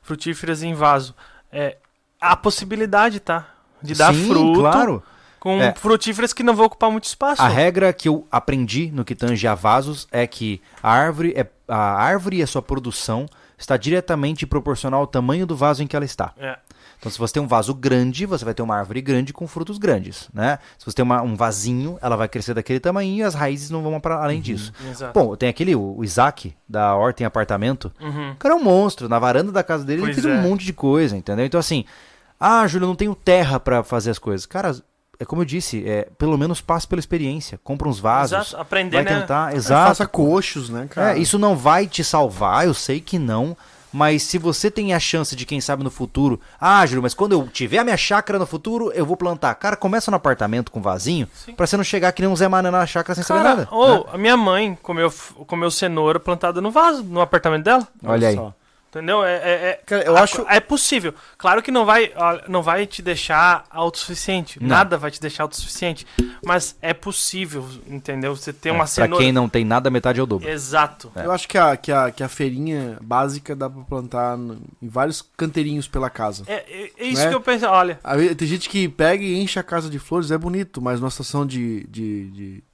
frutíferas 0.08 0.62
em 0.62 0.72
vaso. 0.72 1.14
É, 1.52 1.76
a 2.18 2.34
possibilidade, 2.34 3.20
tá? 3.20 3.46
De 3.82 3.94
dar 3.94 4.12
Sim, 4.14 4.26
fruto 4.26 4.60
claro. 4.60 5.02
com 5.38 5.60
É. 5.60 5.74
frutíferas 5.74 6.32
que 6.32 6.42
não 6.42 6.56
vão 6.56 6.64
ocupar 6.64 6.90
muito 6.90 7.04
espaço. 7.04 7.42
A 7.42 7.48
regra 7.48 7.92
que 7.92 8.08
eu 8.08 8.26
aprendi 8.32 8.90
no 8.90 9.04
que 9.04 9.14
tange 9.14 9.46
a 9.46 9.54
vasos 9.54 10.08
é 10.10 10.26
que 10.26 10.60
a 10.82 10.90
árvore, 10.90 11.34
é, 11.36 11.46
a 11.68 11.76
árvore 12.02 12.38
e 12.38 12.42
a 12.42 12.46
sua 12.46 12.62
produção 12.62 13.26
está 13.58 13.76
diretamente 13.76 14.46
proporcional 14.46 15.00
ao 15.00 15.06
tamanho 15.06 15.46
do 15.46 15.54
vaso 15.54 15.82
em 15.82 15.86
que 15.86 15.94
ela 15.94 16.04
está. 16.06 16.32
É. 16.38 16.58
Então, 16.98 17.10
se 17.12 17.18
você 17.18 17.34
tem 17.34 17.42
um 17.42 17.46
vaso 17.46 17.72
grande, 17.74 18.26
você 18.26 18.44
vai 18.44 18.52
ter 18.54 18.62
uma 18.62 18.76
árvore 18.76 19.00
grande 19.00 19.32
com 19.32 19.46
frutos 19.46 19.78
grandes, 19.78 20.28
né? 20.34 20.58
Se 20.76 20.84
você 20.84 20.96
tem 20.96 21.02
uma- 21.04 21.22
um 21.22 21.36
vasinho, 21.36 21.96
ela 22.02 22.16
vai 22.16 22.28
crescer 22.28 22.54
daquele 22.54 22.80
tamanho 22.80 23.14
e 23.16 23.22
as 23.22 23.34
raízes 23.34 23.70
não 23.70 23.82
vão 23.82 24.00
para 24.00 24.16
além 24.22 24.40
disso. 24.40 24.72
Exato. 24.90 25.12
Bom, 25.18 25.36
tem 25.36 25.48
aquele, 25.48 25.74
o, 25.76 25.96
o 25.98 26.04
Isaac, 26.04 26.54
da 26.68 26.94
Horta 26.96 27.22
em 27.22 27.26
Apartamento, 27.26 27.92
Uhum. 28.00 28.32
o 28.32 28.36
cara 28.36 28.54
é 28.54 28.56
um 28.56 28.62
monstro. 28.62 29.08
Na 29.08 29.18
varanda 29.18 29.52
da 29.52 29.62
casa 29.62 29.84
dele, 29.84 30.02
Pois 30.02 30.16
ele 30.16 30.22
fez 30.22 30.34
um 30.34 30.38
é. 30.38 30.42
monte 30.42 30.64
de 30.64 30.72
coisa, 30.72 31.16
entendeu? 31.16 31.46
Então, 31.46 31.60
assim, 31.60 31.84
ah, 32.40 32.66
Júlio, 32.66 32.84
eu 32.84 32.88
não 32.88 32.96
tenho 32.96 33.14
terra 33.14 33.60
pra 33.60 33.82
fazer 33.84 34.10
as 34.10 34.18
coisas. 34.18 34.44
Cara, 34.46 34.74
é 35.20 35.24
como 35.24 35.42
eu 35.42 35.46
disse, 35.46 35.88
é, 35.88 36.08
pelo 36.18 36.36
menos 36.36 36.60
passe 36.60 36.86
pela 36.86 36.98
experiência. 37.00 37.58
Compra 37.62 37.88
uns 37.88 37.98
vasos, 38.00 38.36
Exato. 38.36 38.56
Aprender, 38.60 39.02
vai 39.02 39.04
né? 39.04 39.20
tentar, 39.20 39.52
É, 39.52 39.56
exato. 39.56 39.88
faça 39.88 40.06
coxos, 40.06 40.68
né, 40.68 40.86
cara? 40.90 41.16
É, 41.16 41.18
isso 41.18 41.38
não 41.38 41.56
vai 41.56 41.86
te 41.86 42.02
salvar, 42.02 42.66
eu 42.66 42.74
sei 42.74 43.00
que 43.00 43.18
não. 43.18 43.56
Mas 43.92 44.22
se 44.22 44.38
você 44.38 44.70
tem 44.70 44.92
a 44.92 45.00
chance 45.00 45.34
de, 45.34 45.46
quem 45.46 45.60
sabe, 45.60 45.82
no 45.82 45.90
futuro. 45.90 46.40
Ah, 46.60 46.84
Júlio, 46.84 47.02
mas 47.02 47.14
quando 47.14 47.32
eu 47.32 47.48
tiver 47.48 47.78
a 47.78 47.84
minha 47.84 47.96
chácara 47.96 48.38
no 48.38 48.46
futuro, 48.46 48.92
eu 48.94 49.06
vou 49.06 49.16
plantar. 49.16 49.54
Cara, 49.54 49.76
começa 49.76 50.10
no 50.10 50.16
apartamento 50.16 50.70
com 50.70 50.80
vasinho, 50.82 51.26
Sim. 51.32 51.54
pra 51.54 51.66
você 51.66 51.76
não 51.76 51.84
chegar 51.84 52.12
que 52.12 52.20
nem 52.22 52.30
um 52.30 52.36
Zé 52.36 52.48
Mané 52.48 52.70
na 52.70 52.86
chácara 52.86 53.14
sem 53.14 53.24
saber 53.24 53.42
Cara, 53.42 53.56
nada. 53.56 53.68
ou 53.70 54.04
né? 54.04 54.10
a 54.12 54.18
minha 54.18 54.36
mãe 54.36 54.78
comeu, 54.82 55.12
comeu 55.46 55.70
cenoura 55.70 56.20
plantada 56.20 56.60
no 56.60 56.70
vaso, 56.70 57.02
no 57.02 57.20
apartamento 57.20 57.64
dela. 57.64 57.86
Olha 58.04 58.28
aí. 58.28 58.34
só. 58.34 58.52
Entendeu? 58.90 59.22
É, 59.22 59.34
é, 59.34 59.50
é- 59.70 59.80
Cara, 59.84 60.02
eu 60.04 60.16
a- 60.16 60.22
acho- 60.22 60.46
É 60.48 60.60
possível. 60.60 61.12
Claro 61.36 61.62
que 61.62 61.70
não 61.70 61.84
vai, 61.84 62.10
não 62.48 62.62
vai 62.62 62.86
te 62.86 63.02
deixar 63.02 63.64
autossuficiente. 63.70 64.58
Não. 64.62 64.68
Nada 64.68 64.96
vai 64.96 65.10
te 65.10 65.20
deixar 65.20 65.42
autossuficiente. 65.42 66.06
Mas 66.44 66.74
é 66.80 66.94
possível, 66.94 67.66
entendeu? 67.86 68.34
Você 68.34 68.50
tem 68.52 68.70
É, 68.70 68.72
uma 68.72 68.84
pra 68.84 68.86
cenoura. 68.86 69.22
quem 69.24 69.30
não 69.32 69.46
tem 69.48 69.62
nada, 69.64 69.90
metade 69.90 70.20
é 70.20 70.22
o 70.22 70.26
dobro. 70.26 70.48
Exato. 70.48 71.12
Eu 71.14 71.30
acho 71.32 71.46
que 71.46 71.58
a, 71.58 71.76
que, 71.76 71.92
a, 71.92 72.10
que 72.10 72.22
a 72.22 72.28
feirinha 72.28 72.96
básica 73.02 73.54
dá 73.54 73.68
pra 73.68 73.82
plantar 73.82 74.38
no- 74.38 74.58
em 74.80 74.88
vários 74.88 75.20
canteirinhos 75.36 75.86
pela 75.86 76.08
casa. 76.08 76.44
É, 76.46 76.54
é- 76.54 76.90
é 76.98 77.04
isso 77.06 77.22
Né? 77.22 77.28
que 77.28 77.34
eu 77.34 77.40
penso. 77.42 77.66
Olha, 77.66 77.98
Tem 78.36 78.48
gente 78.48 78.68
que 78.70 78.88
pega 78.88 79.22
e 79.22 79.38
enche 79.38 79.58
a 79.58 79.62
casa 79.62 79.90
de 79.90 79.98
flores, 79.98 80.30
é 80.30 80.38
bonito, 80.38 80.80
mas 80.80 80.98
numa 80.98 81.10
situação 81.10 81.44
de, 81.46 81.86
de, 81.88 82.30
de- 82.30 82.64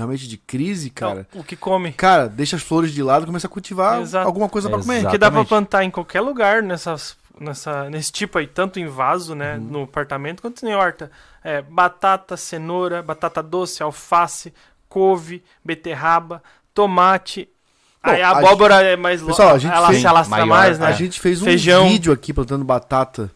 realmente 0.00 0.26
de 0.28 0.36
crise, 0.36 0.90
cara. 0.90 1.26
o 1.34 1.42
que 1.44 1.56
come. 1.56 1.92
Cara, 1.92 2.28
deixa 2.28 2.56
as 2.56 2.62
flores 2.62 2.92
de 2.92 3.02
lado 3.02 3.22
e 3.22 3.26
começa 3.26 3.46
a 3.46 3.50
cultivar 3.50 4.00
Exato. 4.00 4.26
alguma 4.26 4.48
coisa 4.48 4.68
pra 4.68 4.78
comer. 4.80 5.02
Porque 5.02 5.18
dá 5.18 5.30
pra 5.30 5.44
plantar 5.44 5.84
em 5.84 5.90
qualquer 5.90 6.20
lugar 6.20 6.62
nessas, 6.62 7.16
nessa, 7.38 7.88
nesse 7.90 8.10
tipo 8.12 8.38
aí, 8.38 8.46
tanto 8.46 8.78
em 8.80 8.86
vaso, 8.86 9.34
né, 9.34 9.56
Uhum. 9.56 9.60
no 9.64 9.82
apartamento, 9.84 10.40
quanto 10.42 10.64
em 10.66 10.74
horta. 10.74 11.10
É, 11.42 11.62
batata, 11.62 12.36
cenoura, 12.36 13.02
batata 13.02 13.42
doce, 13.42 13.82
alface, 13.82 14.52
couve, 14.88 15.42
beterraba, 15.64 16.42
tomate. 16.74 17.48
Bom, 18.02 18.10
aí 18.10 18.22
a 18.22 18.30
a 18.30 18.38
abóbora 18.38 18.82
é 18.82 18.96
mais 18.96 19.20
longa, 19.20 19.32
Pessoal, 19.34 19.54
a 19.54 19.58
gente 19.58 19.72
ela 19.74 19.88
fez- 19.88 20.00
se 20.00 20.06
alastra 20.06 20.30
maior, 20.36 20.46
mais, 20.48 20.78
né? 20.78 20.86
A 20.86 20.92
gente 20.92 21.20
fez 21.20 21.40
um 21.42 21.44
Feijão. 21.44 21.88
vídeo 21.88 22.12
aqui 22.12 22.32
plantando 22.32 22.64
batata 22.64 23.30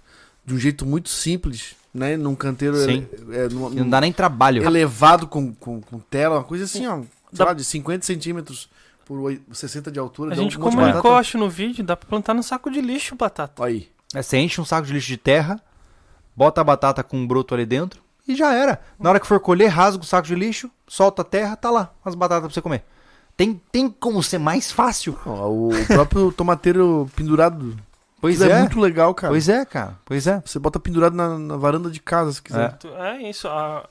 de 0.44 0.54
um 0.54 0.58
jeito 0.58 0.84
muito 0.86 1.08
simples, 1.10 1.74
né? 1.94 2.16
Num 2.16 2.34
canteiro 2.34 2.76
Sim. 2.76 3.06
ele- 3.12 3.36
é, 3.36 3.48
num- 3.48 3.70
não 3.70 3.88
dá 3.88 4.00
nem 4.00 4.12
trabalho. 4.12 4.62
elevado 4.64 5.26
com, 5.26 5.52
com, 5.54 5.80
com 5.80 5.98
tela, 6.00 6.36
uma 6.38 6.44
coisa 6.44 6.64
assim, 6.64 6.86
ó, 6.86 7.00
Dá- 7.32 7.46
lá, 7.46 7.52
de 7.54 7.64
50 7.64 8.04
centímetros 8.04 8.68
por 9.04 9.18
oi- 9.20 9.40
60 9.52 9.90
de 9.90 9.98
altura. 9.98 10.32
A 10.32 10.34
um 10.34 10.42
gente 10.42 10.52
de 10.52 10.58
comunicou, 10.58 11.14
acho, 11.16 11.38
no 11.38 11.48
vídeo, 11.48 11.84
dá 11.84 11.96
pra 11.96 12.08
plantar 12.08 12.34
no 12.34 12.42
saco 12.42 12.70
de 12.70 12.80
lixo 12.80 13.14
batata. 13.14 13.64
Aí. 13.64 13.88
É, 14.14 14.22
você 14.22 14.36
enche 14.38 14.60
um 14.60 14.64
saco 14.64 14.86
de 14.86 14.92
lixo 14.92 15.08
de 15.08 15.16
terra, 15.16 15.60
bota 16.36 16.60
a 16.60 16.64
batata 16.64 17.02
com 17.02 17.16
um 17.16 17.26
broto 17.26 17.54
ali 17.54 17.66
dentro 17.66 18.00
e 18.26 18.34
já 18.34 18.52
era. 18.54 18.80
Na 18.98 19.10
hora 19.10 19.20
que 19.20 19.26
for 19.26 19.38
colher, 19.40 19.68
rasga 19.68 20.02
o 20.02 20.06
saco 20.06 20.26
de 20.26 20.34
lixo, 20.34 20.70
solta 20.88 21.22
a 21.22 21.24
terra, 21.24 21.54
tá 21.56 21.70
lá, 21.70 21.92
as 22.04 22.14
batatas 22.14 22.44
pra 22.44 22.54
você 22.54 22.60
comer. 22.62 22.82
Tem, 23.36 23.60
tem 23.72 23.88
como 23.90 24.22
ser 24.22 24.38
mais 24.38 24.70
fácil? 24.70 25.18
O 25.26 25.70
próprio 25.88 26.30
tomateiro 26.30 27.10
pendurado. 27.16 27.76
Pois 28.24 28.36
Isso 28.36 28.44
é. 28.44 28.52
é. 28.52 28.60
muito 28.60 28.80
legal, 28.80 29.12
cara. 29.14 29.30
Pois 29.30 29.50
é, 29.50 29.66
cara. 29.66 29.98
Pois 30.02 30.26
é. 30.26 30.42
Você 30.46 30.58
bota 30.58 30.80
pendurado 30.80 31.14
na, 31.14 31.38
na 31.38 31.56
varanda 31.58 31.90
de 31.90 32.00
casa, 32.00 32.32
se 32.32 32.40
quiser. 32.40 32.72
Tu- 32.78 32.88
É 32.96 33.20
isso. 33.28 33.46
a- 33.46 33.84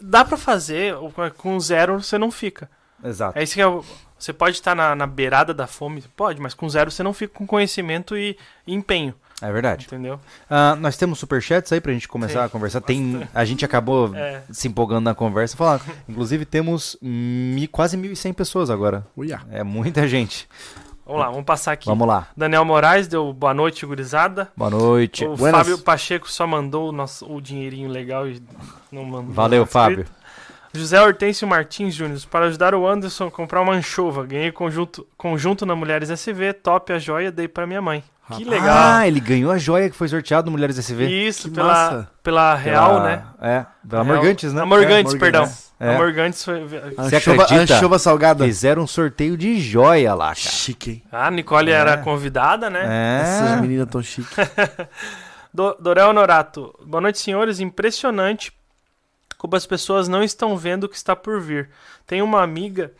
Dá 0.00 0.24
pra 0.24 0.36
fazer, 0.36 0.96
com 1.38 1.60
zero 1.60 2.02
você 2.02 2.18
não 2.18 2.32
fica. 2.32 2.68
Exato. 3.04 3.38
É 3.38 3.44
isso 3.44 3.54
que 3.54 3.62
é 3.62 3.66
Você 4.18 4.32
pode 4.32 4.56
estar 4.56 4.74
na, 4.74 4.96
na 4.96 5.06
beirada 5.06 5.54
da 5.54 5.68
fome, 5.68 6.02
pode, 6.16 6.40
mas 6.40 6.54
com 6.54 6.68
zero 6.68 6.90
você 6.90 7.04
não 7.04 7.12
fica 7.12 7.34
com 7.34 7.46
conhecimento 7.46 8.16
e, 8.16 8.36
e 8.66 8.74
empenho, 8.74 9.14
É 9.40 9.52
verdade. 9.52 9.86
entendeu? 9.86 10.18
Ah, 10.50 10.74
nós 10.74 10.96
temos 10.96 11.18
superchats 11.20 11.70
aí 11.70 11.80
pra 11.80 11.92
gente 11.92 12.08
começar 12.08 12.40
Sim, 12.40 12.46
a 12.46 12.48
conversar. 12.48 12.80
Tem, 12.80 13.28
a 13.32 13.44
gente 13.44 13.64
acabou 13.64 14.12
É. 14.16 14.42
se 14.50 14.66
empolgando 14.66 15.04
na 15.04 15.14
conversa. 15.14 15.56
Falar. 15.56 15.80
Inclusive, 16.08 16.44
temos 16.44 16.96
mi- 17.00 17.68
quase 17.68 17.96
1.100 17.96 18.32
pessoas 18.34 18.70
agora. 18.70 19.06
Uia. 19.16 19.40
É 19.52 19.62
muita 19.62 20.08
gente. 20.08 20.48
Vamos 21.06 21.20
lá, 21.20 21.30
vamos 21.30 21.44
passar 21.44 21.72
aqui. 21.72 21.86
Vamos 21.86 22.08
lá. 22.08 22.26
Daniel 22.36 22.64
Moraes 22.64 23.06
deu 23.06 23.32
boa 23.32 23.54
noite, 23.54 23.86
gurizada. 23.86 24.48
Boa 24.56 24.70
noite. 24.70 25.24
O 25.24 25.36
Buenas. 25.36 25.60
Fábio 25.60 25.78
Pacheco 25.78 26.28
só 26.28 26.48
mandou 26.48 26.88
o, 26.88 26.92
nosso, 26.92 27.32
o 27.32 27.40
dinheirinho 27.40 27.88
legal 27.88 28.28
e 28.28 28.42
não 28.90 29.04
mandou. 29.04 29.32
Valeu, 29.32 29.64
Fábio. 29.64 30.04
José 30.74 31.00
Hortêncio 31.00 31.46
Martins 31.46 31.94
Júnior, 31.94 32.20
para 32.28 32.46
ajudar 32.46 32.74
o 32.74 32.86
Anderson 32.86 33.28
a 33.28 33.30
comprar 33.30 33.62
uma 33.62 33.72
anchova. 33.72 34.26
Ganhei 34.26 34.50
conjunto, 34.50 35.06
conjunto 35.16 35.64
na 35.64 35.76
Mulheres 35.76 36.10
SV, 36.10 36.52
top 36.54 36.92
a 36.92 36.98
joia, 36.98 37.30
dei 37.30 37.46
para 37.46 37.66
minha 37.68 37.80
mãe. 37.80 38.02
Que 38.34 38.44
legal. 38.44 38.76
Ah, 38.76 39.06
ele 39.06 39.20
ganhou 39.20 39.52
a 39.52 39.58
joia 39.58 39.88
que 39.88 39.94
foi 39.96 40.08
sorteado 40.08 40.46
no 40.46 40.52
Mulheres 40.52 40.76
SV. 40.78 41.06
Isso, 41.08 41.48
Que 41.48 41.54
pela, 41.54 41.68
massa. 41.68 42.10
pela 42.22 42.54
Real, 42.56 43.00
né? 43.02 43.22
É, 43.40 43.64
pela 43.88 44.02
Real- 44.02 44.16
Morgantes, 44.16 44.52
né? 44.52 44.62
A 44.62 44.66
Morgantes, 44.66 45.14
É, 45.14 45.18
perdão. 45.18 45.52
É. 45.78 45.94
A 45.94 45.98
Morgantes 45.98 46.44
foi... 46.44 46.66
Você 46.66 47.16
Anchova, 47.16 47.42
acredita? 47.44 47.74
anchova 47.76 47.98
salgada. 47.98 48.44
Fizeram 48.44 48.82
um 48.82 48.86
sorteio 48.86 49.36
de 49.36 49.60
joia 49.60 50.12
lá, 50.14 50.28
cara. 50.28 50.34
Chique, 50.36 50.90
hein? 50.90 51.02
Ah, 51.12 51.26
a 51.28 51.30
Nicole 51.30 51.70
É. 51.70 51.74
era 51.74 51.98
convidada, 51.98 52.68
né? 52.70 53.20
Essas 53.22 53.50
É. 53.52 53.60
meninas 53.60 53.88
tão 53.88 54.02
chiques. 54.02 54.34
Do, 55.54 55.74
Dorel 55.80 56.12
Norato. 56.12 56.74
Boa 56.84 57.00
noite, 57.00 57.18
senhores. 57.18 57.60
Impressionante 57.60 58.52
como 59.38 59.54
as 59.54 59.66
pessoas 59.66 60.08
não 60.08 60.22
estão 60.22 60.56
vendo 60.56 60.84
o 60.84 60.88
que 60.88 60.96
está 60.96 61.14
por 61.14 61.40
vir. 61.40 61.70
Tem 62.06 62.22
uma 62.22 62.42
amiga 62.42 62.90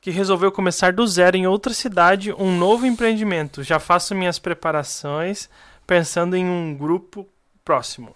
que 0.00 0.10
resolveu 0.10 0.50
começar 0.50 0.92
do 0.92 1.06
zero 1.06 1.36
em 1.36 1.46
outra 1.46 1.72
cidade 1.74 2.32
um 2.32 2.56
novo 2.56 2.86
empreendimento. 2.86 3.62
Já 3.62 3.78
faço 3.78 4.14
minhas 4.14 4.38
preparações 4.38 5.48
pensando 5.86 6.36
em 6.36 6.44
um 6.48 6.74
grupo 6.74 7.26
próximo. 7.64 8.14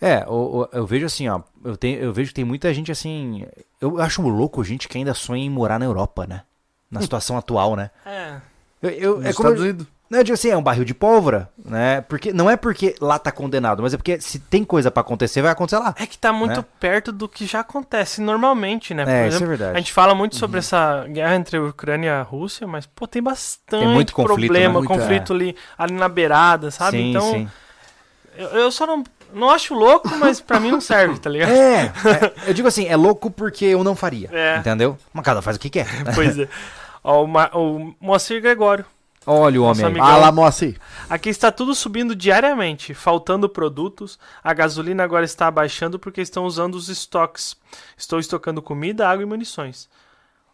É, 0.00 0.24
o- 0.26 0.66
eu 0.72 0.86
vejo 0.86 1.04
assim, 1.04 1.28
ó. 1.28 1.42
Eu, 1.62 1.76
tenho, 1.76 1.98
eu 1.98 2.12
vejo 2.12 2.28
que 2.30 2.34
tem 2.34 2.44
muita 2.44 2.72
gente 2.72 2.90
assim. 2.90 3.46
Eu 3.80 4.00
acho 4.00 4.22
louco 4.22 4.64
gente 4.64 4.88
que 4.88 4.96
ainda 4.96 5.12
sonha 5.12 5.44
em 5.44 5.50
morar 5.50 5.78
na 5.78 5.84
Europa, 5.84 6.26
né? 6.26 6.42
Na 6.90 7.00
situação 7.02 7.36
atual, 7.36 7.76
né? 7.76 7.90
É. 8.06 8.36
Eu, 8.82 8.90
eu- 8.90 9.16
Nos 9.18 9.26
é 9.26 9.32
como 9.34 9.48
eu- 9.50 9.52
Estados 9.54 9.60
Unidos. 9.62 9.86
Não, 10.10 10.18
eu 10.18 10.24
digo 10.24 10.34
assim, 10.34 10.50
é 10.50 10.56
um 10.56 10.62
barril 10.62 10.84
de 10.84 10.92
pólvora, 10.92 11.48
né? 11.64 12.00
Porque, 12.00 12.32
não 12.32 12.50
é 12.50 12.56
porque 12.56 12.96
lá 13.00 13.16
tá 13.16 13.30
condenado, 13.30 13.80
mas 13.80 13.94
é 13.94 13.96
porque 13.96 14.20
se 14.20 14.40
tem 14.40 14.64
coisa 14.64 14.90
pra 14.90 15.02
acontecer, 15.02 15.40
vai 15.40 15.52
acontecer 15.52 15.78
lá. 15.78 15.94
É 15.96 16.04
que 16.04 16.18
tá 16.18 16.32
muito 16.32 16.56
Né? 16.58 16.64
perto 16.80 17.12
do 17.12 17.28
que 17.28 17.46
já 17.46 17.60
acontece 17.60 18.20
normalmente, 18.20 18.92
né? 18.92 19.04
Por 19.04 19.10
É, 19.10 19.14
isso 19.14 19.22
é 19.24 19.28
exemplo, 19.36 19.46
verdade. 19.48 19.76
A 19.76 19.78
gente 19.78 19.92
fala 19.92 20.12
muito 20.12 20.34
sobre 20.34 20.58
essa 20.58 21.04
guerra 21.08 21.36
entre 21.36 21.58
a 21.58 21.62
Ucrânia 21.62 22.08
e 22.08 22.10
a 22.10 22.22
Rússia, 22.22 22.66
mas, 22.66 22.86
pô, 22.86 23.06
tem 23.06 23.22
bastante 23.22 23.80
Tem 23.84 23.88
muito 23.88 24.12
conflito, 24.12 24.34
problema, 24.48 24.80
né? 24.80 24.86
conflito 24.88 25.32
ali, 25.32 25.54
ali 25.78 25.92
na 25.94 26.08
beirada, 26.08 26.72
sabe? 26.72 26.96
Sim, 26.98 27.10
então, 27.10 27.30
sim. 27.30 27.48
Eu, 28.36 28.48
eu 28.48 28.72
só 28.72 28.86
não, 28.86 29.04
não 29.32 29.48
acho 29.50 29.74
louco, 29.74 30.08
mas 30.16 30.40
pra 30.40 30.58
mim 30.58 30.72
não 30.72 30.80
serve, 30.80 31.20
tá 31.20 31.30
ligado? 31.30 31.50
É, 31.52 31.84
é, 31.84 32.48
eu 32.48 32.54
digo 32.54 32.66
assim, 32.66 32.86
é 32.88 32.96
louco 32.96 33.30
porque 33.30 33.64
eu 33.66 33.84
não 33.84 33.94
faria, 33.94 34.28
É. 34.32 34.56
entendeu? 34.58 34.98
Mas 35.12 35.24
cada 35.24 35.40
faz 35.40 35.56
o 35.56 35.60
que 35.60 35.70
quer. 35.70 35.86
Pois 36.16 36.36
é. 36.36 36.48
Ó, 37.04 37.22
o, 37.24 37.28
Ma- 37.28 37.50
o 37.54 37.94
Moacir 38.00 38.42
Gregório. 38.42 38.84
Olha 39.26 39.60
o 39.60 39.64
homem 39.64 39.84
lá, 39.96 40.32
Moacir. 40.32 40.78
Aqui 41.08 41.28
está 41.28 41.52
tudo 41.52 41.74
subindo 41.74 42.16
diariamente, 42.16 42.94
faltando 42.94 43.48
produtos. 43.48 44.18
A 44.42 44.54
gasolina 44.54 45.04
agora 45.04 45.24
está 45.24 45.46
abaixando 45.46 45.98
porque 45.98 46.22
estão 46.22 46.44
usando 46.46 46.74
os 46.74 46.88
estoques. 46.88 47.54
Estou 47.96 48.18
estocando 48.18 48.62
comida, 48.62 49.08
água 49.08 49.22
e 49.22 49.26
munições. 49.26 49.88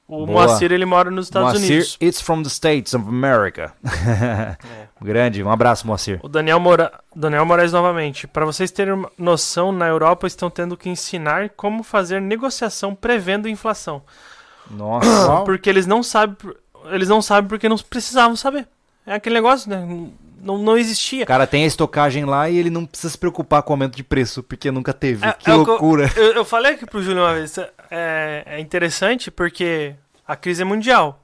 O 0.09 0.25
Boa. 0.25 0.47
Moacir, 0.47 0.71
ele 0.71 0.85
mora 0.85 1.11
nos 1.11 1.27
Estados 1.27 1.53
Moacir, 1.55 1.71
Unidos. 1.71 1.99
it's 2.01 2.21
from 2.21 2.43
the 2.43 2.49
States 2.49 2.95
of 2.95 3.09
America. 3.09 3.73
Grande, 5.03 5.43
um 5.43 5.51
abraço, 5.51 5.85
Moacir. 5.85 6.21
O 6.23 6.29
Daniel, 6.29 6.61
Mora... 6.61 6.93
Daniel 7.15 7.45
Moraes 7.45 7.73
novamente. 7.73 8.27
Para 8.29 8.45
vocês 8.45 8.71
terem 8.71 8.95
uma 8.95 9.11
noção, 9.19 9.73
na 9.73 9.89
Europa 9.89 10.29
estão 10.29 10.49
tendo 10.49 10.77
que 10.77 10.89
ensinar 10.89 11.51
como 11.51 11.83
fazer 11.83 12.21
negociação 12.21 12.95
prevendo 12.95 13.49
inflação. 13.49 14.03
Nossa. 14.71 15.43
Porque 15.45 15.69
eles 15.69 15.87
não 15.87 16.05
sabem, 16.05 16.37
eles 16.93 17.09
não 17.09 17.21
sabem 17.23 17.49
porque 17.49 17.69
não 17.69 17.77
precisavam 17.79 18.37
saber. 18.37 18.67
É 19.07 19.15
aquele 19.15 19.35
negócio, 19.37 19.71
né? 19.71 19.87
Não, 20.43 20.59
não 20.59 20.77
existia. 20.77 21.25
O 21.25 21.27
cara 21.27 21.47
tem 21.47 21.65
a 21.65 21.67
estocagem 21.67 22.25
lá 22.25 22.49
e 22.51 22.57
ele 22.59 22.71
não 22.71 22.85
precisa 22.87 23.11
se 23.11 23.19
preocupar 23.19 23.63
com 23.63 23.73
o 23.73 23.75
aumento 23.75 23.97
de 23.97 24.05
preço, 24.05 24.43
porque 24.43 24.71
nunca 24.71 24.93
teve. 24.93 25.27
É- 25.27 25.33
que 25.33 25.51
é 25.51 25.55
loucura. 25.55 26.11
Eu, 26.17 26.35
eu 26.35 26.45
falei 26.45 26.73
aqui 26.75 26.87
pro 26.87 27.03
Júlio 27.03 27.23
uma 27.23 27.35
vez, 27.35 27.57
é, 27.91 28.43
é 28.47 28.61
interessante 28.61 29.31
porque 29.31 29.95
a 30.27 30.37
crise 30.37 30.63
é 30.63 30.65
mundial. 30.65 31.23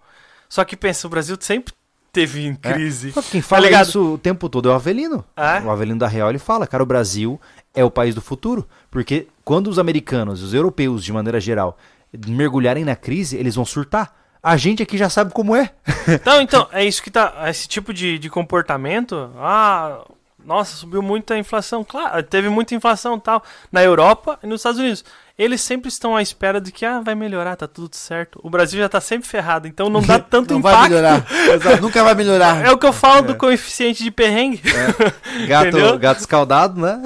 Só 0.49 0.65
que 0.65 0.77
pensa, 0.77 1.07
o 1.07 1.11
Brasil 1.11 1.37
sempre 1.41 1.73
teve 2.13 2.47
em 2.47 2.59
É. 2.63 2.73
crise. 2.73 3.13
Que 3.13 3.23
Quem 3.23 3.43
fala 3.43 3.67
ligado? 3.67 3.87
isso 3.87 4.15
o 4.15 4.19
tempo 4.19 4.49
todo 4.49 4.69
é 4.69 4.73
o 4.73 4.75
Avelino. 4.75 5.25
É? 5.37 5.61
O 5.61 5.71
Avelino 5.71 5.99
da 5.99 6.09
Real 6.09 6.29
ele 6.29 6.39
fala, 6.39 6.67
cara, 6.67 6.83
o 6.83 6.87
Brasil 6.87 7.41
é 7.75 7.85
o 7.85 7.91
país 7.91 8.15
do 8.15 8.21
futuro. 8.21 8.69
Porque 8.91 9.29
quando 9.45 9.69
os 9.69 9.79
americanos, 9.79 10.43
os 10.43 10.53
europeus 10.53 11.03
de 11.03 11.13
maneira 11.13 11.41
geral, 11.41 11.79
mergulharem 12.27 12.85
na 12.85 12.95
crise, 12.97 13.37
eles 13.37 13.55
vão 13.55 13.65
surtar. 13.65 14.15
A 14.43 14.57
gente 14.57 14.83
aqui 14.83 14.99
já 14.99 15.09
sabe 15.09 15.33
como 15.33 15.55
é. 15.55 15.71
Então, 16.09 16.41
então, 16.43 16.69
é 16.73 16.85
isso 16.85 17.03
que 17.03 17.11
tá. 17.11 17.33
Esse 17.49 17.69
tipo 17.69 17.93
de, 17.95 18.19
de 18.19 18.29
comportamento. 18.29 19.31
Ah, 19.39 20.05
nossa, 20.45 20.75
subiu 20.75 21.01
muito 21.01 21.33
a 21.33 21.39
inflação. 21.39 21.85
Claro, 21.85 22.21
teve 22.25 22.49
muita 22.49 22.75
inflação 22.75 23.17
e 23.17 23.21
tal. 23.21 23.43
Na 23.71 23.83
Europa 23.85 24.39
e 24.43 24.47
nos 24.47 24.61
Estados 24.61 24.81
Unidos. 24.81 25.05
Eles 25.39 25.61
sempre 25.61 25.89
estão 25.89 26.15
à 26.15 26.21
espera 26.21 26.61
de 26.61 26.71
que 26.71 26.85
ah, 26.85 27.01
vai 27.01 27.15
melhorar, 27.15 27.57
tá 27.57 27.67
tudo 27.67 27.95
certo. 27.97 28.39
O 28.43 28.51
Brasil 28.51 28.79
já 28.79 28.89
tá 28.89 29.01
sempre 29.01 29.27
ferrado, 29.27 29.67
então 29.67 29.89
não 29.89 30.03
dá 30.03 30.19
tanto 30.21 30.53
Não 30.53 30.59
impacto. 30.61 30.79
vai 30.79 30.89
melhorar. 30.89 31.27
Exato, 31.55 31.81
Nunca 31.83 32.05
vai 32.05 32.15
melhorar. 32.15 32.67
É 32.67 32.71
o 32.71 32.77
que 32.77 32.85
eu 32.87 32.93
falo 32.93 33.23
do 33.23 33.35
coeficiente 33.37 34.03
de 34.03 34.11
perrengue. 34.11 34.61
Gato, 35.49 35.69
Entendeu? 35.69 35.99
gato 35.99 36.19
escaldado, 36.21 36.81
né? 36.81 37.01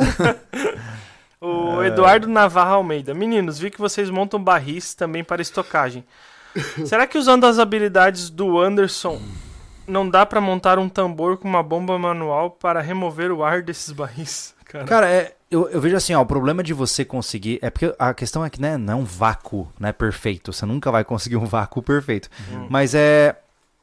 O 1.41 1.83
Eduardo 1.85 2.27
Navarra 2.29 2.73
Almeida. 2.73 3.15
Meninos, 3.15 3.59
vi 3.59 3.71
que 3.71 3.79
vocês 3.79 4.11
montam 4.11 4.43
barris 4.43 4.95
também 4.95 5.23
para 5.23 5.41
estocagem. 5.43 6.05
Será 6.87 7.07
que 7.07 7.19
usando 7.19 7.45
as 7.45 7.59
habilidades 7.59 8.31
do 8.31 8.59
Anderson 8.59 9.21
não 9.87 10.09
dá 10.09 10.27
pra 10.27 10.41
montar 10.41 10.79
um 10.79 10.89
tambor 10.89 11.37
com 11.37 11.49
uma 11.49 11.63
bomba 11.63 11.99
manual 11.99 12.51
para 12.51 12.81
remover 12.81 13.31
o 13.31 13.45
ar 13.45 13.63
desses 13.63 13.93
barris? 13.93 14.55
Cara, 14.67 14.85
Cara, 14.85 15.09
é, 15.09 15.37
eu, 15.51 15.69
eu 15.69 15.81
vejo 15.81 15.97
assim, 15.97 16.13
ó, 16.13 16.21
o 16.21 16.27
problema 16.27 16.63
de 16.63 16.75
você 16.75 17.05
conseguir. 17.05 17.59
É 17.63 17.71
porque 17.71 17.95
a 17.99 18.13
questão 18.13 18.45
é 18.45 18.51
que 18.51 18.61
né, 18.61 18.77
não 18.77 18.93
é 18.93 18.97
um 18.97 19.05
vácuo 19.05 19.73
né, 19.79 19.93
perfeito. 19.93 20.53
Você 20.53 20.67
nunca 20.67 20.91
vai 20.91 21.05
conseguir 21.05 21.37
um 21.37 21.45
vácuo 21.47 21.83
perfeito. 21.83 22.29
Mas 22.69 22.95
é. 22.95 23.37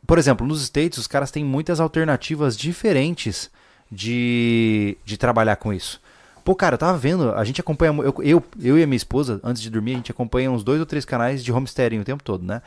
Por 0.06 0.18
exemplo, 0.18 0.46
nos 0.46 0.62
States, 0.62 0.98
os 0.98 1.08
caras 1.08 1.32
têm 1.32 1.46
muitas 1.46 1.80
alternativas 1.80 2.58
diferentes 2.58 3.50
de, 3.90 4.98
de 5.06 5.18
trabalhar 5.18 5.56
com 5.56 5.72
isso. 5.72 6.02
Pô, 6.44 6.54
cara, 6.56 6.74
eu 6.76 6.78
tava 6.78 6.98
vendo, 6.98 7.34
a 7.34 7.44
gente 7.44 7.62
acompanha. 7.62 7.94
Eu, 8.02 8.16
eu, 8.22 8.44
eu 8.62 8.78
e 8.78 8.84
a 8.84 8.88
minha 8.88 8.98
esposa, 8.98 9.40
antes 9.44 9.62
de 9.62 9.70
dormir, 9.70 9.94
a 9.94 9.96
gente 9.98 10.12
acompanha 10.12 10.52
uns 10.52 10.64
dois 10.64 10.80
ou 10.80 10.86
três 10.86 11.06
canais 11.06 11.44
de 11.44 11.52
homesteading 11.52 12.00
o 12.00 12.04
tempo 12.04 12.22
todo, 12.24 12.44
né? 12.44 12.62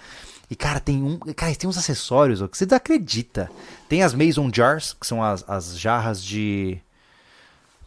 E, 0.51 0.57
cara, 0.57 0.81
tem 0.81 1.03
um. 1.03 1.19
Cara, 1.19 1.55
tem 1.55 1.69
uns 1.69 1.77
acessórios 1.77 2.41
ó, 2.41 2.49
que 2.49 2.57
você 2.57 2.65
desacredita. 2.65 3.51
Tem 3.89 4.03
as 4.03 4.15
Mason 4.15 4.51
Jars, 4.55 4.95
que 4.99 5.07
são 5.07 5.23
as, 5.23 5.45
as 5.49 5.79
jarras 5.79 6.23
de. 6.23 6.79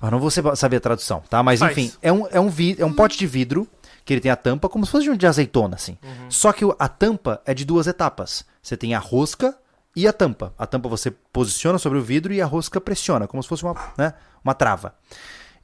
Eu 0.01 0.11
não 0.11 0.19
vou 0.19 0.29
sa- 0.31 0.55
saber 0.55 0.77
a 0.77 0.79
tradução, 0.81 1.21
tá? 1.29 1.41
Mas 1.43 1.59
enfim, 1.71 1.91
é 2.01 2.11
um, 2.11 2.27
é, 2.31 2.39
um 2.39 2.49
vi- 2.49 2.75
é 2.79 2.85
um 2.85 2.93
pote 2.93 3.17
de 3.17 3.25
vidro 3.27 3.67
que 4.05 4.13
ele 4.13 4.21
tem 4.21 4.31
a 4.31 4.35
tampa 4.35 4.69
como 4.69 4.85
se 4.85 4.91
fosse 4.91 5.03
de 5.03 5.09
um 5.11 5.17
de 5.17 5.27
azeitona, 5.27 5.75
assim. 5.75 5.97
Só 6.29 6.53
que 6.53 6.63
a 6.77 6.87
tampa 6.87 7.41
é 7.45 7.53
de 7.53 7.65
duas 7.65 7.85
etapas. 7.87 8.45
Você 8.61 8.77
tem 8.77 8.93
a 8.93 8.99
rosca 8.99 9.55
e 9.95 10.07
a 10.07 10.13
tampa. 10.13 10.53
A 10.57 10.65
tampa 10.65 10.87
você 10.87 11.11
posiciona 11.11 11.77
sobre 11.77 11.97
o 11.99 12.01
vidro 12.01 12.31
e 12.31 12.41
a 12.41 12.45
rosca 12.45 12.79
pressiona, 12.79 13.27
como 13.27 13.41
se 13.43 13.49
fosse 13.49 13.63
uma, 13.63 13.75
né, 13.97 14.13
uma 14.43 14.53
trava. 14.53 14.93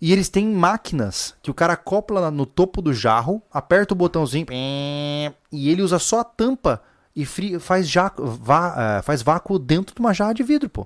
E 0.01 0.11
eles 0.11 0.29
têm 0.29 0.47
máquinas 0.47 1.35
que 1.41 1.49
o 1.49 1.53
cara 1.53 1.73
acopla 1.73 2.29
no 2.29 2.45
topo 2.45 2.81
do 2.81 2.93
jarro, 2.93 3.41
aperta 3.51 3.93
o 3.93 3.97
botãozinho 3.97 4.45
e 5.51 5.69
ele 5.69 5.81
usa 5.81 5.97
só 5.99 6.19
a 6.19 6.23
tampa 6.23 6.81
e 7.15 7.25
faz, 7.25 7.87
vá- 8.41 8.75
eh, 8.99 9.01
faz 9.01 9.21
vácuo 9.21 9.57
dentro 9.57 9.95
de 9.95 9.99
uma 10.01 10.13
jarra 10.13 10.33
de 10.33 10.43
vidro, 10.43 10.69
pô. 10.69 10.85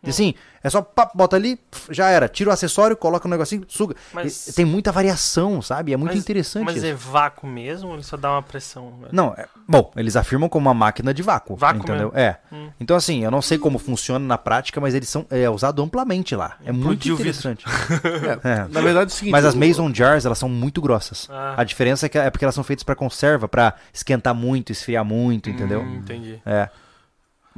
E 0.00 0.10
assim, 0.10 0.32
é 0.62 0.70
só 0.70 0.80
pá, 0.80 1.10
bota 1.12 1.34
ali, 1.34 1.56
pf, 1.56 1.92
já 1.92 2.08
era. 2.08 2.28
Tira 2.28 2.50
o 2.50 2.52
acessório, 2.52 2.96
coloca 2.96 3.26
um 3.26 3.30
negocinho, 3.30 3.64
suga. 3.66 3.96
Mas- 4.12 4.46
E- 4.46 4.52
Tem 4.52 4.64
muita 4.64 4.92
variação, 4.92 5.60
sabe? 5.60 5.92
É 5.92 5.96
muito 5.96 6.12
Mas- 6.12 6.20
interessante 6.20 6.64
Mas 6.64 6.76
isso. 6.76 6.86
é 6.86 6.94
vácuo 6.94 7.48
mesmo 7.48 7.88
ou 7.88 7.94
ele 7.94 8.04
só 8.04 8.16
dá 8.16 8.30
uma 8.30 8.42
pressão? 8.42 8.92
né? 9.02 9.08
Não, 9.10 9.34
é- 9.36 9.46
bom, 9.68 9.90
eles 9.96 10.14
afirmam 10.14 10.48
como 10.48 10.68
uma 10.68 10.74
máquina 10.74 11.12
de 11.12 11.20
vácuo. 11.20 11.56
Vácuo 11.56 11.80
entendeu? 11.82 12.12
mesmo. 12.14 12.18
É. 12.18 12.38
Hum. 12.52 12.68
Então, 12.78 12.96
assim, 12.96 13.24
eu 13.24 13.30
não 13.30 13.42
sei 13.42 13.58
como 13.58 13.76
funciona 13.76 14.24
na 14.24 14.38
prática, 14.38 14.80
mas 14.80 14.94
eles 14.94 15.08
são 15.08 15.26
é 15.30 15.50
usado 15.50 15.82
amplamente 15.82 16.36
lá. 16.36 16.56
É 16.64 16.70
muito 16.70 17.08
interessante. 17.08 17.64
É, 18.44 18.48
É. 18.50 18.68
Na 18.70 18.80
verdade 18.80 19.10
é 19.10 19.14
o 19.14 19.16
seguinte. 19.16 19.32
Mas 19.32 19.44
as 19.44 19.54
Mason 19.56 19.92
Jars, 19.92 20.24
elas 20.24 20.38
são 20.38 20.48
muito 20.48 20.80
grossas. 20.80 21.26
Ah. 21.30 21.54
A 21.56 21.64
diferença 21.64 22.06
é, 22.06 22.08
que, 22.08 22.16
é 22.18 22.30
porque 22.30 22.44
elas 22.44 22.54
são 22.54 22.62
feitas 22.62 22.84
pra 22.84 22.94
conserva, 22.94 23.48
pra 23.48 23.74
esquentar 23.92 24.32
muito, 24.34 24.70
esfriar 24.70 25.04
muito, 25.04 25.50
entendeu? 25.50 25.80
Hum, 25.80 25.96
entendi. 25.96 26.40
É. 26.46 26.68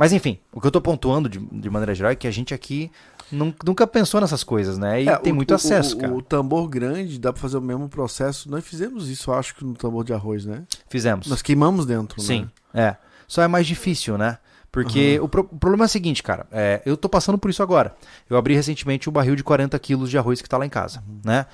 Mas 0.01 0.15
enfim, 0.15 0.39
o 0.51 0.59
que 0.63 0.67
eu 0.67 0.71
tô 0.71 0.81
pontuando 0.81 1.29
de, 1.29 1.39
de 1.39 1.69
maneira 1.69 1.95
geral 1.95 2.11
é 2.11 2.15
que 2.15 2.27
a 2.27 2.31
gente 2.31 2.55
aqui 2.55 2.91
nun- 3.31 3.53
nunca 3.63 3.87
pensou 3.87 4.19
nessas 4.19 4.43
coisas, 4.43 4.79
né? 4.79 5.03
E 5.03 5.09
É, 5.11 5.17
tem 5.19 5.31
o- 5.31 5.37
muito 5.37 5.53
acesso, 5.53 5.95
o, 5.97 6.01
cara. 6.01 6.15
O 6.15 6.23
tambor 6.23 6.67
grande 6.71 7.19
dá 7.21 7.35
pra 7.35 7.43
fazer 7.43 7.59
o 7.59 7.61
mesmo 7.61 7.87
processo. 7.87 8.51
Nós 8.51 8.65
fizemos 8.65 9.11
isso, 9.11 9.31
acho 9.31 9.55
que 9.55 9.63
no 9.63 9.75
tambor 9.75 10.03
de 10.03 10.15
arroz, 10.15 10.47
né? 10.47 10.63
Fizemos. 10.89 11.27
Nós 11.27 11.43
queimamos 11.43 11.85
dentro, 11.85 12.19
Sim, 12.23 12.49
né? 12.73 12.83
é. 12.83 12.97
Só 13.29 13.43
é 13.43 13.47
mais 13.47 13.67
difícil, 13.67 14.17
né? 14.17 14.39
Porque 14.73 15.21
o, 15.21 15.29
pro- 15.29 15.43
o 15.53 15.59
problema 15.59 15.85
é 15.85 15.87
o 15.87 15.89
seguinte, 15.91 16.23
cara. 16.23 16.47
é, 16.51 16.81
eu 16.87 16.97
tô 16.97 17.07
passando 17.07 17.37
por 17.37 17.51
isso 17.51 17.63
agora. 17.63 17.95
Eu 18.31 18.39
abri 18.39 18.55
recentemente 18.55 19.07
o 19.07 19.13
barril 19.13 19.37
de 19.37 19.45
40 19.45 19.79
quilos 19.79 20.09
de 20.09 20.17
arroz 20.17 20.41
que 20.41 20.49
tá 20.49 20.57
lá 20.57 20.65
em 20.65 20.71
casa, 20.71 21.03
né? 21.23 21.45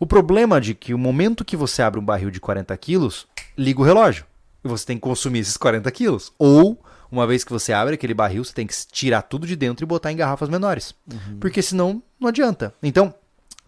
O 0.00 0.06
problema 0.06 0.60
de 0.60 0.74
que 0.74 0.92
o 0.92 0.98
momento 0.98 1.44
que 1.44 1.56
você 1.56 1.80
abre 1.80 2.00
um 2.00 2.04
barril 2.04 2.30
de 2.30 2.40
40 2.40 2.76
quilos, 2.76 3.26
liga 3.56 3.80
o 3.80 3.84
relógio. 3.84 4.24
E 4.64 4.68
você 4.68 4.84
tem 4.84 4.96
que 4.96 5.02
consumir 5.02 5.38
esses 5.40 5.56
40 5.56 5.88
quilos. 5.92 6.32
Ou, 6.38 6.76
uma 7.14 7.26
vez 7.26 7.44
que 7.44 7.52
você 7.52 7.72
abre 7.72 7.94
aquele 7.94 8.12
barril, 8.14 8.44
você 8.44 8.52
tem 8.52 8.66
que 8.66 8.74
tirar 8.92 9.22
tudo 9.22 9.46
de 9.46 9.56
dentro 9.56 9.84
e 9.84 9.86
botar 9.86 10.12
em 10.12 10.16
garrafas 10.16 10.48
menores. 10.48 10.94
Porque 11.40 11.62
senão 11.62 12.02
não 12.20 12.28
adianta. 12.28 12.74
Então, 12.82 13.14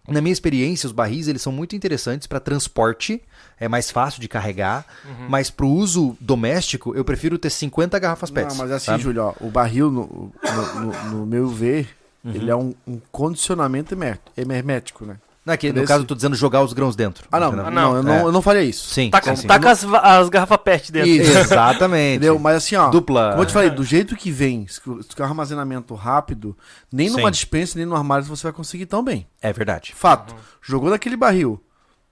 na 0.07 0.21
minha 0.21 0.31
experiência, 0.31 0.87
os 0.87 0.93
barris 0.93 1.27
eles 1.27 1.41
são 1.41 1.51
muito 1.51 1.75
interessantes 1.75 2.27
para 2.27 2.39
transporte, 2.39 3.21
é 3.59 3.67
mais 3.67 3.89
fácil 3.91 4.21
de 4.21 4.27
carregar, 4.27 4.85
mas 5.27 5.49
para 5.49 5.65
o 5.65 5.69
uso 5.73 6.15
doméstico, 6.21 6.95
eu 6.95 7.03
prefiro 7.03 7.37
ter 7.37 7.49
50 7.49 7.97
garrafas 7.99 8.29
PET. 8.29 8.47
Não, 8.49 8.55
mas 8.55 8.71
assim, 8.71 8.85
sabe? 8.85 9.03
Júlio, 9.03 9.23
ó, 9.23 9.33
o 9.41 9.49
barril, 9.49 9.91
no, 9.91 10.31
no, 10.43 10.81
no- 10.81 11.09
no 11.19 11.25
meu 11.25 11.47
ver, 11.47 11.89
Uhum. 12.23 12.31
ele 12.33 12.49
é 12.51 12.55
um, 12.55 12.73
um 12.85 12.99
condicionamento 13.11 13.93
hermé- 13.93 14.17
hermético, 14.35 15.05
né? 15.05 15.17
Não 15.47 15.53
é 15.53 15.57
que, 15.57 15.71
no 15.71 15.79
Esse- 15.79 15.87
caso, 15.87 16.03
eu 16.03 16.05
tô 16.05 16.13
dizendo 16.13 16.35
jogar 16.35 16.61
os 16.61 16.73
grãos 16.73 16.93
dentro. 16.93 17.25
Ah, 17.31 17.39
não? 17.39 17.47
Ah, 17.47 17.51
não, 17.55 17.71
não, 17.71 17.95
eu, 17.95 18.03
não 18.03 18.13
é. 18.13 18.21
eu 18.23 18.31
não 18.33 18.41
faria 18.41 18.63
isso. 18.63 18.89
Sim, 18.89 19.09
Taca, 19.09 19.33
sim, 19.33 19.43
sim. 19.43 19.47
taca 19.47 19.71
as, 19.71 19.81
va- 19.81 19.99
as 20.01 20.27
garrafas 20.27 20.57
PET 20.57 20.91
dentro. 20.91 21.09
Isso. 21.09 21.37
Exatamente. 21.37 22.17
Entendeu? 22.17 22.37
Mas 22.37 22.57
assim, 22.57 22.75
ó, 22.75 22.89
Dupla. 22.89 23.29
como 23.29 23.43
eu 23.43 23.45
te 23.45 23.53
falei, 23.53 23.69
do 23.69 23.81
jeito 23.81 24.13
que 24.17 24.29
vem, 24.29 24.67
se 24.67 24.81
tu 24.81 25.15
quer 25.15 25.23
um 25.23 25.27
armazenamento 25.27 25.95
rápido, 25.95 26.53
nem 26.91 27.09
numa 27.09 27.29
Sim. 27.29 27.31
dispensa, 27.31 27.77
nem 27.77 27.85
no 27.85 27.95
armário 27.95 28.25
você 28.25 28.43
vai 28.43 28.51
conseguir 28.51 28.87
tão 28.87 29.01
bem. 29.01 29.25
É 29.41 29.53
verdade. 29.53 29.93
Fato. 29.95 30.35
Jogou 30.61 30.89
naquele 30.89 31.15
barril, 31.15 31.63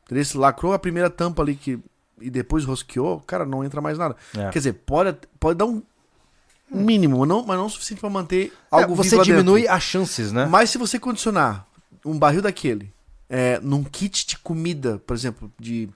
entendeu? 0.06 0.24
Se 0.24 0.38
lacrou 0.38 0.72
a 0.74 0.80
primeira 0.80 1.10
tampa 1.10 1.42
ali 1.42 1.56
que, 1.56 1.78
e 2.22 2.30
depois 2.30 2.64
rosqueou, 2.64 3.20
cara, 3.28 3.46
não 3.46 3.66
entra 3.66 3.82
mais 3.82 3.98
nada. 3.98 4.16
É. 4.34 4.50
Quer 4.50 4.60
dizer, 4.60 4.74
pode, 4.86 5.14
pode 5.38 5.58
dar 5.58 5.66
um 5.66 5.84
um 6.72 6.82
mínimo, 6.84 7.26
não, 7.28 7.46
mas 7.46 7.58
não 7.58 7.66
o 7.68 7.70
suficiente 7.70 8.00
pra 8.00 8.10
manter 8.10 8.52
algo 8.72 8.94
É, 8.94 8.96
você 8.96 9.22
diminui 9.22 9.68
as 9.68 9.84
chances, 9.84 10.32
né? 10.32 10.48
Mas 10.50 10.70
se 10.72 10.78
você 10.80 10.98
condicionar 10.98 11.68
um 12.04 12.18
barril 12.18 12.42
daquele 12.42 12.92
é, 13.38 13.60
num 13.62 13.84
kit 13.84 14.26
de 14.28 14.38
comida, 14.40 15.02
por 15.06 15.14
exemplo, 15.16 15.52
de 15.60 15.90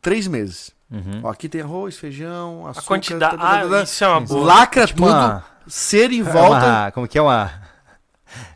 três 0.00 0.26
meses. 0.28 0.70
Uhum. 0.90 1.20
Ó, 1.24 1.30
aqui 1.30 1.48
tem 1.48 1.60
arroz, 1.60 1.96
feijão, 1.96 2.66
A 2.66 2.70
açúcar... 2.70 2.86
quantidade. 2.86 3.36
tá, 3.36 3.42
tá, 3.42 3.60
tá, 3.62 3.68
tá, 3.68 3.78
Ah, 3.80 3.82
isso 3.82 4.04
é 4.04 4.08
uma 4.08 4.20
boa. 4.20 4.44
Lacra 4.46 4.86
Tipo 4.86 5.02
tudo, 5.02 5.10
uma- 5.12 5.44
ser 5.66 6.12
em 6.12 6.20
É 6.20 6.22
volta, 6.22 6.64
uma- 6.66 6.92
como 6.94 7.08
que 7.08 7.18
é 7.18 7.22
uma... 7.22 7.50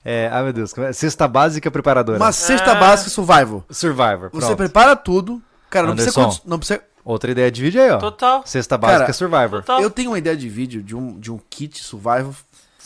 É, 0.04 0.28
ai 0.32 0.42
meu 0.44 0.52
Deus, 0.52 0.76
é? 0.78 0.92
cesta 0.92 1.26
básica 1.26 1.70
preparadora. 1.70 2.18
uma 2.18 2.30
cesta 2.32 2.72
Ah. 2.72 2.74
básica 2.76 3.10
survival. 3.10 3.64
Survivor, 3.70 4.30
Você 4.32 4.46
pronto. 4.46 4.56
prepara 4.56 4.94
tudo, 4.94 5.42
cara, 5.68 5.86
não 5.88 5.94
precisa, 5.96 6.20
Anderson. 6.20 6.42
não 6.44 6.58
precisa... 6.58 6.82
Outra 7.02 7.30
ideia 7.30 7.50
de 7.50 7.62
vídeo 7.62 7.82
aí, 7.82 7.90
ó. 7.90 7.96
Total. 7.98 8.42
Cesta 8.46 8.76
básica 8.76 9.00
Cara, 9.00 9.12
Survivor. 9.14 9.60
Total. 9.62 9.80
Eu 9.80 9.90
tenho 9.90 10.10
uma 10.10 10.18
ideia 10.18 10.36
de 10.36 10.48
vídeo 10.50 10.82
de 10.82 10.94
um, 10.94 11.18
de 11.18 11.32
um 11.32 11.40
kit 11.48 11.82
survival 11.82 12.34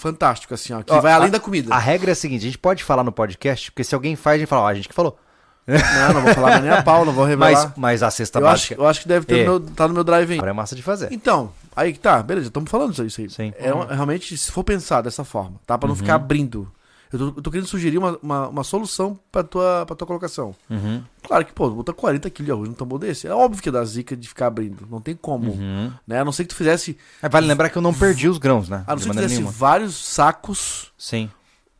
fantástico, 0.09 0.52
assim, 0.55 0.72
ó, 0.74 0.82
que 0.82 0.93
Ó, 0.93 1.01
vai 1.01 1.12
além 1.12 1.28
a- 1.28 1.32
da 1.32 1.40
comida. 1.40 1.74
A 1.74 1.78
regra 1.78 2.10
é 2.10 2.12
a 2.12 2.14
seguinte, 2.14 2.43
a 2.43 2.44
gente 2.44 2.59
pode 2.59 2.85
falar 2.85 3.02
no 3.02 3.10
podcast, 3.10 3.70
porque 3.72 3.82
se 3.82 3.94
alguém 3.94 4.14
faz, 4.16 4.36
a 4.36 4.39
gente 4.40 4.48
fala, 4.48 4.62
ó, 4.62 4.68
a 4.68 4.74
gente 4.74 4.89
que 4.89 4.94
falou. 4.94 5.18
Não, 5.66 6.12
não 6.14 6.20
vou 6.22 6.35
falar 6.35 6.60
nem 6.60 6.70
a 6.70 6.82
pau, 6.82 7.06
não 7.06 7.12
vou 7.14 7.24
revelar. 7.24 7.51
Mas, 7.51 7.72
mas 7.74 8.02
a 8.02 8.10
cesta 8.10 8.39
eu, 8.39 8.47
acho, 8.47 8.52
básica 8.55 8.74
eu 8.82 8.86
acho 8.86 9.01
que 9.01 9.09
deve 9.09 9.24
ter 9.24 9.39
É. 9.39 9.44
no 9.47 9.52
meu, 9.59 9.60
tá 9.60 9.89
no 9.89 9.94
meu 9.94 10.05
drive 10.05 10.31
aí. 10.32 10.39
é 10.39 10.52
massa 10.52 10.76
de 10.76 10.82
fazer. 10.82 11.09
Então, 11.10 11.51
aí 11.74 11.94
que 11.94 11.98
tá, 11.98 12.22
beleza, 12.22 12.48
estamos 12.48 12.70
falando 12.70 12.93
disso 12.93 13.20
aí. 13.22 13.31
Sim. 13.31 13.52
É 13.59 13.72
uma- 13.72 13.86
realmente, 13.86 14.36
se 14.36 14.52
for 14.52 14.62
pensar 14.62 15.01
dessa 15.01 15.24
forma, 15.24 15.55
tá? 15.66 15.78
Pra 15.78 15.89
não 15.89 15.97
ficar 15.97 16.16
abrindo. 16.16 16.70
Eu 17.15 17.19
tô, 17.19 17.39
eu 17.39 17.43
tô 17.43 17.51
querendo 17.51 17.66
sugerir 17.66 17.97
uma, 17.99 18.19
uma, 18.23 18.49
uma 18.49 18.65
solução 18.65 19.19
pra 19.31 19.43
tua, 19.43 19.85
pra 19.86 19.95
tua 19.97 20.07
colocação. 20.07 20.55
Uhum. 20.69 21.03
Claro 21.23 21.45
que, 21.45 21.53
pô, 21.53 21.70
botar 21.70 21.93
40 21.93 22.28
kg 22.31 22.45
de 22.45 22.51
arroz 22.51 22.69
num 22.69 22.74
tambor 22.74 22.99
desse, 22.99 23.27
é 23.27 23.32
óbvio 23.35 23.62
que 23.62 23.70
dá 23.70 23.85
zica 23.85 24.16
de 24.16 24.28
ficar 24.28 24.49
abrindo. 24.49 24.86
Não 24.91 25.01
tem 25.01 25.15
como. 25.15 25.53
Uhum. 25.53 25.93
Né? 26.07 26.20
A 26.20 26.24
não 26.24 26.32
ser 26.32 26.45
que 26.45 26.49
tu 26.51 26.57
fizesse. 26.57 26.97
É, 27.23 27.28
vale 27.28 27.47
lembrar 27.47 27.69
que 27.70 27.78
eu 27.78 27.82
não 27.82 27.95
perdi 27.95 28.28
os 28.28 28.39
grãos, 28.39 28.69
né? 28.69 28.85
A 28.86 28.91
não 28.91 28.97
de 28.97 29.03
ser 29.05 29.09
que 29.11 29.15
tu 29.15 29.20
fizesse 29.23 29.35
nenhuma. 29.36 29.53
vários 29.53 29.95
sacos. 29.97 30.93
Sim, 30.99 31.31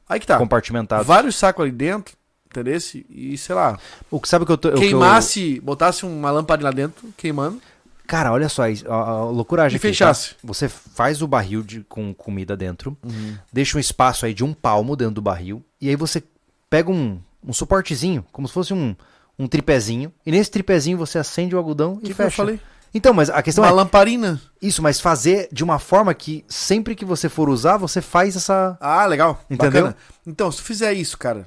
Aí 0.09 0.20
que 0.20 0.27
tá. 0.27 0.39
compartimentados. 0.39 1.06
Vários 1.06 1.35
sacos 1.36 1.62
ali 1.62 1.73
dentro, 1.73 2.15
entendeu? 2.48 2.78
E, 3.11 3.36
sei 3.39 3.55
lá, 3.55 3.78
O 4.11 4.20
que 4.20 4.28
sabe 4.28 4.44
que 4.47 4.52
eu 4.52 4.59
tô... 4.59 4.69
o 4.69 4.73
que 4.73 4.77
eu- 4.78 4.82
queimasse, 4.82 5.59
botasse 5.61 6.05
uma 6.06 6.31
lamparina 6.31 6.69
lá 6.69 6.74
dentro, 6.74 7.09
queimando, 7.16 7.61
Cara, 8.06 8.31
olha 8.32 8.48
só, 8.48 8.62
a, 8.64 8.93
a, 8.94 9.24
loucuragem 9.24 9.76
e 9.76 9.78
aqui, 9.78 9.89
fechasse. 9.89 10.31
tá? 10.31 10.36
Você 10.44 10.68
faz 10.68 11.22
o 11.22 11.26
barril 11.26 11.62
de, 11.62 11.81
com 11.89 12.12
comida 12.14 12.56
dentro, 12.56 12.97
Uhum. 13.02 13.36
deixa 13.52 13.76
um 13.76 13.81
espaço 13.81 14.26
aí 14.26 14.35
de 14.35 14.44
um 14.44 14.52
palmo 14.52 14.94
dentro 14.94 15.14
do 15.14 15.22
barril, 15.22 15.64
e 15.81 15.89
aí 15.89 15.97
você 15.97 16.22
pega 16.68 16.90
um, 16.90 17.18
um 17.47 17.52
suportezinho, 17.52 18.24
como 18.31 18.47
se 18.47 18.52
fosse 18.55 18.74
um, 18.74 18.94
um 19.39 19.47
tripézinho, 19.47 20.12
e 20.26 20.31
nesse 20.31 20.51
tripézinho 20.51 20.98
você 20.98 21.18
acende 21.18 21.55
o 21.55 21.59
algodão 21.59 21.98
e 22.02 22.09
que 22.09 22.14
foi 22.14 22.26
eu 22.26 22.31
fecha. 22.31 22.36
falei? 22.36 22.60
Então, 22.97 23.12
mas 23.12 23.28
a 23.28 23.43
questão 23.43 23.64
Uma 23.64 23.70
é 23.70 23.72
lamparina. 23.74 24.40
isso, 24.62 24.81
mas 24.81 25.01
fazer 25.01 25.48
de 25.51 25.64
uma 25.64 25.81
forma 25.81 26.14
que 26.14 26.44
sempre 26.47 26.94
que 26.94 27.05
você 27.05 27.28
for 27.28 27.48
usar, 27.48 27.76
você 27.76 28.01
faz 28.01 28.36
essa... 28.36 28.76
Ah, 28.81 29.05
legal. 29.06 29.43
Entendeu? 29.51 29.86
Bacana. 29.86 29.97
Então, 30.24 30.48
se 30.52 30.59
tu 30.59 30.62
fizer 30.64 30.93
isso, 30.93 31.18
cara, 31.18 31.44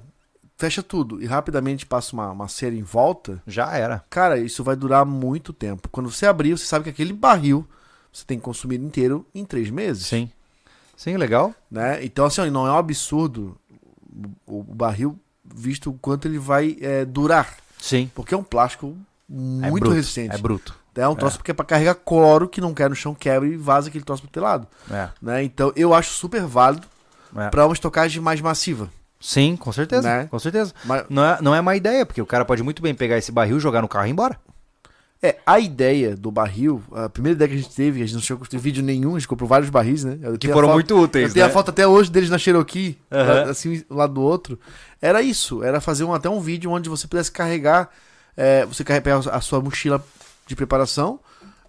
fecha 0.57 0.81
tudo 0.81 1.21
e 1.21 1.25
rapidamente 1.25 1.85
passa 1.85 2.13
uma, 2.13 2.31
uma 2.31 2.47
cera 2.47 2.75
em 2.75 2.81
volta, 2.81 3.41
Já 3.45 3.71
era. 3.77 4.03
cara, 4.09 4.39
isso 4.39 4.63
vai 4.63 4.75
durar 4.75 5.05
muito 5.05 5.53
tempo. 5.53 5.87
Quando 5.89 6.11
você 6.11 6.25
abrir, 6.25 6.57
você 6.57 6.65
sabe 6.65 6.83
que 6.83 6.89
aquele 6.89 7.13
barril 7.13 7.65
você 8.11 8.25
tem 8.25 8.37
que 8.39 8.43
consumir 8.43 8.79
inteiro 8.79 9.25
em 9.33 9.45
três 9.45 9.69
meses. 9.69 10.07
Sim. 10.07 10.31
Sim, 10.95 11.15
legal. 11.15 11.53
Né? 11.69 12.03
Então, 12.03 12.25
assim, 12.25 12.49
não 12.49 12.65
é 12.65 12.71
um 12.71 12.77
absurdo 12.77 13.55
o, 14.47 14.63
barril, 14.63 15.19
visto 15.45 15.91
o 15.91 15.93
quanto 15.93 16.27
ele 16.27 16.39
vai 16.39 16.75
é, 16.81 17.05
durar. 17.05 17.55
Sim. 17.79 18.09
Porque 18.15 18.33
é 18.33 18.37
um 18.37 18.43
plástico 18.43 18.97
É 19.29 19.69
muito 19.69 19.81
bruto, 19.81 19.95
resistente. 19.95 20.35
É 20.35 20.37
bruto. 20.39 20.75
É 20.95 21.07
um 21.07 21.13
troço 21.13 21.37
porque 21.37 21.51
é 21.51 21.53
pra 21.53 21.63
carregar 21.63 21.93
cloro 21.93 22.49
que 22.49 22.59
não 22.59 22.73
quer 22.73 22.89
no 22.89 22.95
chão, 22.95 23.13
quebra 23.13 23.47
e 23.47 23.55
vaza 23.55 23.89
aquele 23.89 24.03
troço 24.03 24.23
pro 24.23 24.31
teu 24.31 24.41
lado. 24.41 24.67
É. 24.89 25.09
Né? 25.21 25.43
Então, 25.43 25.71
eu 25.75 25.93
acho 25.93 26.09
super 26.13 26.41
válido 26.41 26.87
é. 27.35 27.49
pra 27.51 27.67
uma 27.67 27.73
estocagem 27.73 28.19
mais 28.19 28.41
massiva. 28.41 28.89
Sim, 29.19 29.55
com 29.55 29.71
certeza. 29.71 30.07
Né? 30.07 30.27
Com 30.27 30.39
certeza. 30.39 30.73
Mas, 30.85 31.05
Não 31.09 31.23
é, 31.25 31.41
não 31.41 31.55
é 31.55 31.61
má 31.61 31.75
ideia, 31.75 32.05
porque 32.05 32.21
o 32.21 32.25
cara 32.25 32.45
pode 32.45 32.61
muito 32.63 32.81
bem 32.81 32.93
pegar 32.93 33.17
esse 33.17 33.31
barril, 33.31 33.59
jogar 33.59 33.81
no 33.81 33.87
carro 33.87 34.05
e 34.05 34.09
ir 34.09 34.11
embora. 34.11 34.37
É, 35.21 35.37
a 35.47 35.59
ideia 35.59 36.15
do 36.15 36.29
barril, 36.29 36.83
a 36.91 37.09
primeira 37.09 37.35
ideia 37.35 37.49
que 37.49 37.55
a 37.55 37.57
gente 37.57 37.75
teve, 37.75 38.03
a 38.03 38.05
gente 38.05 38.13
não 38.13 38.21
chegou 38.21 38.45
a 38.53 38.57
vídeo 38.57 38.83
nenhum, 38.83 39.15
a 39.15 39.19
gente 39.19 39.27
comprou 39.27 39.49
vários 39.49 39.69
barris, 39.71 40.03
né? 40.03 40.19
Eu 40.21 40.37
Que 40.37 40.51
foram 40.53 40.71
muito 40.73 40.95
úteis, 40.95 41.29
Eu 41.29 41.33
tenho 41.33 41.45
né? 41.47 41.49
a 41.49 41.53
foto 41.53 41.69
até 41.69 41.87
hoje 41.87 42.11
deles 42.11 42.29
na 42.29 42.37
Cherokee, 42.37 42.99
Aham. 43.11 43.49
assim, 43.49 43.83
um 43.89 43.95
lado 43.95 44.13
do 44.13 44.21
outro. 44.21 44.59
Era 45.01 45.19
isso, 45.23 45.63
era 45.63 45.81
fazer 45.81 46.03
um, 46.03 46.13
até 46.13 46.29
um 46.29 46.39
vídeo 46.39 46.69
onde 46.69 46.87
você 46.87 47.07
pudesse 47.07 47.31
carregar, 47.31 47.89
é, 48.35 48.63
você 48.67 48.83
carregar 48.83 49.19
a 49.31 49.41
sua 49.41 49.59
mochila 49.59 50.05
de 50.45 50.55
preparação, 50.55 51.19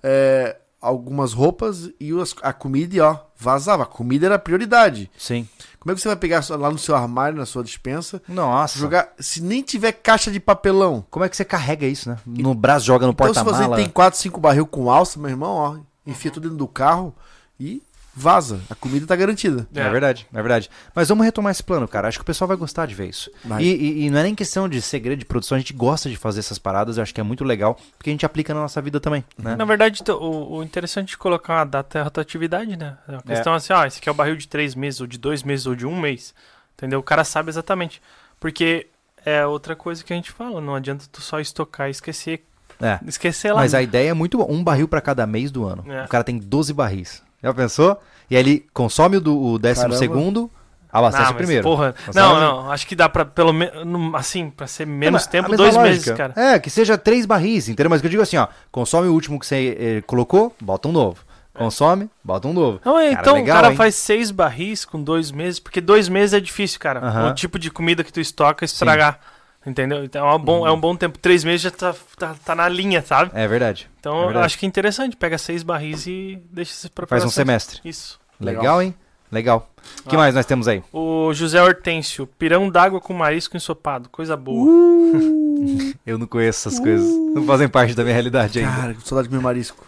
é, 0.02 0.56
algumas 0.80 1.32
roupas 1.32 1.90
e 2.00 2.10
a 2.42 2.52
comida 2.52 2.96
e 2.96 3.00
ó, 3.00 3.16
vazava. 3.36 3.82
A 3.82 3.86
comida 3.86 4.26
era 4.26 4.34
a 4.36 4.38
prioridade. 4.38 5.10
Sim. 5.18 5.48
Como 5.78 5.92
é 5.92 5.94
que 5.94 6.00
você 6.00 6.08
vai 6.08 6.16
pegar 6.16 6.44
lá 6.50 6.70
no 6.70 6.78
seu 6.78 6.94
armário, 6.94 7.38
na 7.38 7.46
sua 7.46 7.62
dispensa, 7.62 8.20
Nossa. 8.28 8.78
jogar, 8.78 9.12
se 9.18 9.40
nem 9.42 9.62
tiver 9.62 9.92
caixa 9.92 10.30
de 10.30 10.40
papelão, 10.40 11.04
Como 11.10 11.24
é 11.24 11.28
que 11.28 11.36
você 11.36 11.44
carrega 11.44 11.86
isso, 11.86 12.08
né? 12.08 12.18
No 12.26 12.54
braço, 12.54 12.84
joga 12.86 13.06
no 13.06 13.12
Então, 13.12 13.26
se 13.28 13.34
você 13.34 13.44
porta-mala. 13.44 13.76
tem 13.76 13.88
4, 13.88 14.18
5 14.18 14.40
barril 14.40 14.66
com 14.66 14.90
alça, 14.90 15.18
meu 15.18 15.30
irmão, 15.30 15.54
ó, 15.54 15.76
enfia 16.06 16.30
tudo 16.30 16.44
dentro 16.44 16.58
do 16.58 16.68
carro 16.68 17.14
e 17.58 17.82
vaza. 18.18 18.60
A 18.68 18.74
comida 18.74 19.06
tá 19.06 19.14
garantida. 19.16 19.66
É. 19.74 19.88
verdade, 19.88 20.26
é 20.32 20.36
verdade. 20.42 20.70
Mas 20.94 21.08
vamos 21.08 21.24
retomar 21.24 21.50
esse 21.52 21.62
plano, 21.62 21.86
cara. 21.86 22.08
Acho 22.08 22.18
que 22.18 22.22
o 22.22 22.26
pessoal 22.26 22.48
vai 22.48 22.56
gostar 22.56 22.86
de 22.86 22.94
ver 22.94 23.08
isso. 23.08 23.30
E, 23.60 23.64
e- 23.66 24.06
e 24.06 24.10
não 24.10 24.18
é 24.18 24.22
nem 24.24 24.34
questão 24.34 24.68
de 24.68 24.82
segredo 24.82 25.18
de 25.18 25.24
produção, 25.24 25.56
a 25.56 25.58
gente 25.58 25.72
gosta 25.72 26.10
de 26.10 26.16
fazer 26.16 26.40
essas 26.40 26.58
paradas, 26.58 26.96
eu 26.96 27.02
acho 27.02 27.14
que 27.14 27.20
é 27.20 27.24
muito 27.24 27.44
legal, 27.44 27.78
porque 27.96 28.10
a 28.10 28.12
gente 28.12 28.26
aplica 28.26 28.52
na 28.52 28.60
nossa 28.60 28.80
vida 28.82 28.98
também, 29.00 29.24
né? 29.38 29.54
Na 29.56 29.64
verdade, 29.64 30.02
o, 30.10 30.56
o 30.58 30.62
interessante 30.62 31.10
de 31.10 31.18
colocar 31.18 31.54
uma 31.58 31.64
data 31.64 31.98
é 31.98 32.00
a 32.00 32.04
rotatividade, 32.04 32.76
né? 32.76 32.96
A 33.06 33.22
questão 33.22 33.52
é 33.54 33.56
assim, 33.56 33.72
ó, 33.72 33.84
esse 33.86 33.98
aqui 33.98 34.08
é 34.08 34.12
o 34.12 34.14
barril 34.14 34.36
de 34.36 34.48
três 34.48 34.74
meses, 34.74 35.00
ou 35.00 35.06
de 35.06 35.18
dois 35.18 35.42
meses, 35.42 35.66
ou 35.66 35.74
de 35.74 35.86
um 35.86 35.98
mês. 35.98 36.34
Entendeu? 36.76 36.98
O 37.00 37.02
cara 37.02 37.24
sabe 37.24 37.48
exatamente. 37.50 38.00
Porque 38.40 38.86
é 39.24 39.44
outra 39.46 39.74
coisa 39.74 40.02
que 40.04 40.12
a 40.12 40.16
gente 40.16 40.30
fala, 40.30 40.60
não 40.60 40.74
adianta 40.74 41.04
tu 41.10 41.20
só 41.20 41.40
estocar 41.40 41.88
e 41.88 41.90
esquecer. 41.90 42.44
É. 42.80 43.00
Esquecer 43.06 43.52
lá. 43.52 43.60
Mas 43.60 43.74
a 43.74 43.82
ideia 43.82 44.10
é 44.10 44.14
muito 44.14 44.38
boa. 44.38 44.48
Um 44.50 44.62
barril 44.62 44.86
pra 44.86 45.00
cada 45.00 45.26
mês 45.26 45.50
do 45.50 45.64
ano. 45.64 45.84
É. 45.92 46.04
O 46.04 46.08
cara 46.08 46.22
tem 46.22 46.38
12 46.38 46.72
barris. 46.72 47.22
Já 47.42 47.54
pensou? 47.54 48.00
E 48.30 48.36
aí 48.36 48.42
ele 48.42 48.66
consome 48.72 49.16
o, 49.16 49.20
do, 49.20 49.40
o 49.40 49.58
décimo 49.58 49.90
Caramba. 49.90 49.98
segundo, 49.98 50.50
Abastece 50.90 51.24
Não, 51.24 51.30
mas, 51.32 51.36
primeiro. 51.36 51.62
Porra, 51.62 51.94
não, 52.14 52.40
não, 52.40 52.70
acho 52.70 52.86
que 52.86 52.96
dá 52.96 53.08
pra, 53.08 53.24
pelo 53.24 53.52
menos, 53.52 54.14
assim, 54.14 54.48
pra 54.48 54.66
ser 54.66 54.86
menos 54.86 55.22
É, 55.22 55.24
mas 55.24 55.26
a 55.26 55.30
tempo, 55.30 55.56
dois 55.56 55.74
lógica. 55.74 55.82
meses, 55.82 56.12
cara. 56.12 56.32
É, 56.34 56.58
que 56.58 56.70
seja 56.70 56.96
três 56.96 57.26
barris, 57.26 57.68
entendeu? 57.68 57.90
Mas 57.90 58.00
que 58.00 58.06
eu 58.06 58.10
digo 58.10 58.22
assim, 58.22 58.38
ó, 58.38 58.48
consome 58.72 59.06
o 59.06 59.12
último 59.12 59.38
que 59.38 59.46
você 59.46 59.76
eh, 59.78 60.02
colocou, 60.06 60.54
bota 60.60 60.88
um 60.88 60.92
novo. 60.92 61.18
Consome, 61.52 62.08
bota 62.22 62.46
um 62.46 62.52
novo. 62.52 62.80
Não, 62.84 62.94
Cara, 62.94 63.12
então 63.12 63.34
legal, 63.34 63.56
o 63.56 63.60
cara 63.60 63.70
hein? 63.72 63.76
faz 63.76 63.96
seis 63.96 64.30
barris 64.30 64.84
com 64.84 65.02
dois 65.02 65.32
meses, 65.32 65.58
porque 65.58 65.80
dois 65.80 66.08
meses 66.08 66.32
é 66.32 66.40
difícil, 66.40 66.78
cara. 66.78 67.00
Aham. 67.00 67.30
O 67.30 67.34
tipo 67.34 67.58
de 67.58 67.68
comida 67.68 68.04
que 68.04 68.12
tu 68.12 68.20
estoca 68.20 68.64
estragar. 68.64 69.18
Entendeu? 69.66 70.02
Então 70.04 70.26
é 70.26 70.34
um, 70.34 70.38
bom, 70.38 70.66
é 70.66 70.72
um 70.72 70.80
bom 70.80 70.96
tempo. 70.96 71.18
Três 71.18 71.44
meses 71.44 71.60
já 71.62 71.70
tá, 71.70 71.94
tá, 72.16 72.34
tá 72.44 72.54
na 72.54 72.68
linha, 72.68 73.02
sabe? 73.02 73.30
É 73.34 73.46
verdade. 73.46 73.88
Então 74.00 74.14
É 74.16 74.20
eu 74.20 74.24
verdade. 74.26 74.46
acho 74.46 74.58
que 74.58 74.64
é 74.64 74.68
interessante. 74.68 75.16
Pega 75.16 75.36
seis 75.36 75.62
barris 75.62 76.06
e 76.06 76.42
deixa 76.50 76.72
se 76.72 76.88
preparar. 76.88 77.20
Faz 77.20 77.24
um 77.30 77.34
semestre. 77.34 77.80
Isso. 77.84 78.18
Legal, 78.40 78.62
Legal. 78.62 78.82
hein? 78.82 78.94
Legal. 79.30 79.70
O 80.06 80.08
que 80.08 80.14
Ah. 80.16 80.18
mais 80.18 80.34
nós 80.34 80.46
temos 80.46 80.66
aí? 80.68 80.82
O 80.92 81.34
José 81.34 81.62
Hortêncio, 81.62 82.26
pirão 82.38 82.70
d'água 82.70 82.98
com 83.00 83.12
marisco 83.12 83.56
ensopado. 83.56 84.08
Coisa 84.08 84.36
boa. 84.36 84.66
Eu 86.06 86.16
não 86.16 86.26
conheço 86.26 86.68
essas 86.68 86.80
coisas. 86.80 87.06
Não 87.34 87.44
fazem 87.44 87.68
parte 87.68 87.94
da 87.94 88.02
minha 88.02 88.14
realidade 88.14 88.58
ainda. 88.60 88.72
Cara, 88.74 88.94
que 88.94 89.06
saudade 89.06 89.28
de 89.28 89.34
meu 89.34 89.42
marisco. 89.42 89.84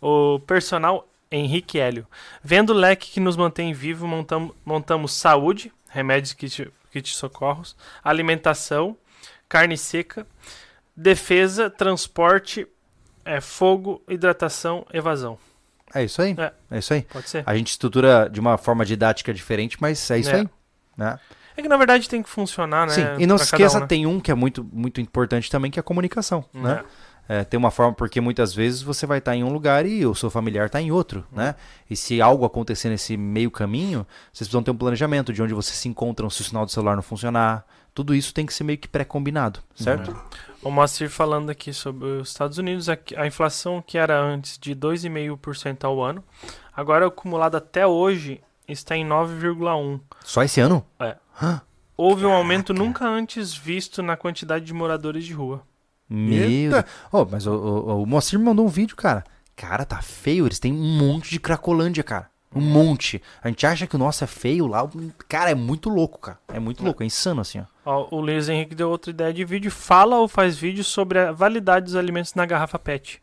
O 0.00 0.38
personal 0.46 1.08
Henrique 1.32 1.80
Hélio. 1.80 2.06
Vendo 2.44 2.70
o 2.70 2.74
leque 2.76 3.10
que 3.10 3.18
nos 3.18 3.36
mantém 3.36 3.72
vivo, 3.72 4.06
montamos, 4.06 4.52
montamos 4.64 5.12
saúde, 5.14 5.72
remédios, 5.88 6.32
kit, 6.94 7.10
kit 7.10 7.16
socorros, 7.16 7.76
alimentação, 8.02 8.96
carne 9.48 9.76
seca, 9.76 10.26
defesa, 10.96 11.68
transporte, 11.68 12.66
é, 13.24 13.40
fogo, 13.40 14.02
hidratação, 14.08 14.86
evasão. 14.92 15.38
É 15.94 16.04
isso 16.04 16.20
aí. 16.20 16.34
É. 16.38 16.52
É 16.70 16.78
isso 16.78 16.92
aí. 16.92 17.02
Pode 17.02 17.28
ser? 17.28 17.42
A 17.46 17.56
gente 17.56 17.68
estrutura 17.68 18.28
de 18.30 18.40
uma 18.40 18.58
forma 18.58 18.84
didática 18.84 19.32
diferente, 19.32 19.76
mas 19.80 20.10
é 20.10 20.18
isso 20.18 20.30
É. 20.30 20.40
aí. 20.40 20.48
Né? 20.96 21.18
É 21.56 21.62
que 21.62 21.68
na 21.68 21.76
verdade 21.76 22.08
tem 22.08 22.22
que 22.22 22.28
funcionar, 22.28 22.86
né? 22.86 22.92
Sim, 22.92 23.06
e 23.18 23.26
não 23.26 23.36
pra 23.36 23.44
se 23.44 23.54
esqueça, 23.54 23.76
um, 23.78 23.80
né? 23.82 23.86
tem 23.86 24.06
um 24.06 24.18
que 24.18 24.30
é 24.30 24.34
muito, 24.34 24.64
muito 24.72 25.00
importante 25.00 25.48
também, 25.48 25.70
que 25.70 25.78
é 25.78 25.80
a 25.80 25.84
comunicação. 25.84 26.44
Né? 26.52 26.82
É. 26.82 26.84
É, 27.28 27.42
tem 27.42 27.56
uma 27.56 27.70
forma, 27.70 27.92
porque 27.94 28.20
muitas 28.20 28.54
vezes 28.54 28.82
você 28.82 29.06
vai 29.06 29.18
estar 29.18 29.34
em 29.34 29.42
um 29.42 29.52
lugar 29.52 29.86
e 29.86 30.04
o 30.04 30.14
seu 30.14 30.28
familiar 30.28 30.66
está 30.66 30.80
em 30.80 30.90
outro, 30.90 31.24
né? 31.32 31.54
E 31.88 31.96
se 31.96 32.20
algo 32.20 32.44
acontecer 32.44 32.90
nesse 32.90 33.16
meio 33.16 33.50
caminho, 33.50 34.06
vocês 34.32 34.46
precisam 34.46 34.62
ter 34.62 34.70
um 34.70 34.76
planejamento 34.76 35.32
de 35.32 35.42
onde 35.42 35.54
vocês 35.54 35.76
se 35.76 35.88
encontram, 35.88 36.28
se 36.28 36.42
o 36.42 36.44
sinal 36.44 36.66
do 36.66 36.70
celular 36.70 36.96
não 36.96 37.02
funcionar. 37.02 37.64
Tudo 37.94 38.14
isso 38.14 38.34
tem 38.34 38.44
que 38.44 38.52
ser 38.52 38.64
meio 38.64 38.76
que 38.76 38.88
pré-combinado, 38.88 39.60
certo? 39.74 40.14
O 40.62 40.70
Moacir 40.70 41.08
falando 41.08 41.50
aqui 41.50 41.72
sobre 41.72 42.06
os 42.06 42.28
Estados 42.28 42.58
Unidos, 42.58 42.88
a, 42.88 42.98
a 43.16 43.26
inflação 43.26 43.80
que 43.80 43.96
era 43.96 44.20
antes 44.20 44.58
de 44.58 44.74
2,5% 44.74 45.84
ao 45.84 46.02
ano, 46.02 46.24
agora 46.74 47.06
acumulada 47.06 47.58
até 47.58 47.86
hoje 47.86 48.40
está 48.66 48.96
em 48.96 49.06
9,1%. 49.06 50.00
Só 50.24 50.42
esse 50.42 50.60
ano? 50.60 50.84
Houve 51.96 52.26
um 52.26 52.32
aumento 52.32 52.74
nunca 52.74 53.06
antes 53.06 53.54
visto 53.54 54.02
na 54.02 54.16
quantidade 54.16 54.64
de 54.64 54.74
moradores 54.74 55.24
de 55.24 55.32
rua. 55.32 55.62
Meu. 56.08 56.72
Oh, 57.10 57.24
mas 57.24 57.46
o, 57.46 57.52
o, 57.52 58.02
o 58.02 58.06
Moacir 58.06 58.38
me 58.38 58.44
mandou 58.44 58.64
um 58.64 58.68
vídeo, 58.68 58.96
cara. 58.96 59.24
Cara, 59.56 59.84
tá 59.84 60.02
feio. 60.02 60.46
Eles 60.46 60.58
têm 60.58 60.72
um 60.72 60.98
monte 60.98 61.30
de 61.30 61.40
Cracolândia, 61.40 62.02
cara. 62.02 62.28
Um 62.54 62.60
monte. 62.60 63.20
A 63.42 63.48
gente 63.48 63.66
acha 63.66 63.86
que 63.86 63.96
o 63.96 63.98
nosso 63.98 64.22
é 64.22 64.26
feio 64.26 64.66
lá. 64.66 64.88
Cara, 65.28 65.50
é 65.50 65.54
muito 65.54 65.88
louco, 65.88 66.20
cara. 66.20 66.38
É 66.48 66.60
muito 66.60 66.84
louco. 66.84 67.02
É 67.02 67.06
insano, 67.06 67.40
assim, 67.40 67.60
ó. 67.60 67.64
Ó, 67.84 68.16
o 68.16 68.20
Luiz 68.20 68.48
Henrique 68.48 68.74
deu 68.74 68.88
outra 68.90 69.10
ideia 69.10 69.32
de 69.32 69.44
vídeo. 69.44 69.70
Fala 69.70 70.16
ou 70.18 70.28
faz 70.28 70.56
vídeo 70.56 70.84
sobre 70.84 71.18
a 71.18 71.32
validade 71.32 71.86
dos 71.86 71.96
alimentos 71.96 72.34
na 72.34 72.46
garrafa 72.46 72.78
PET. 72.78 73.20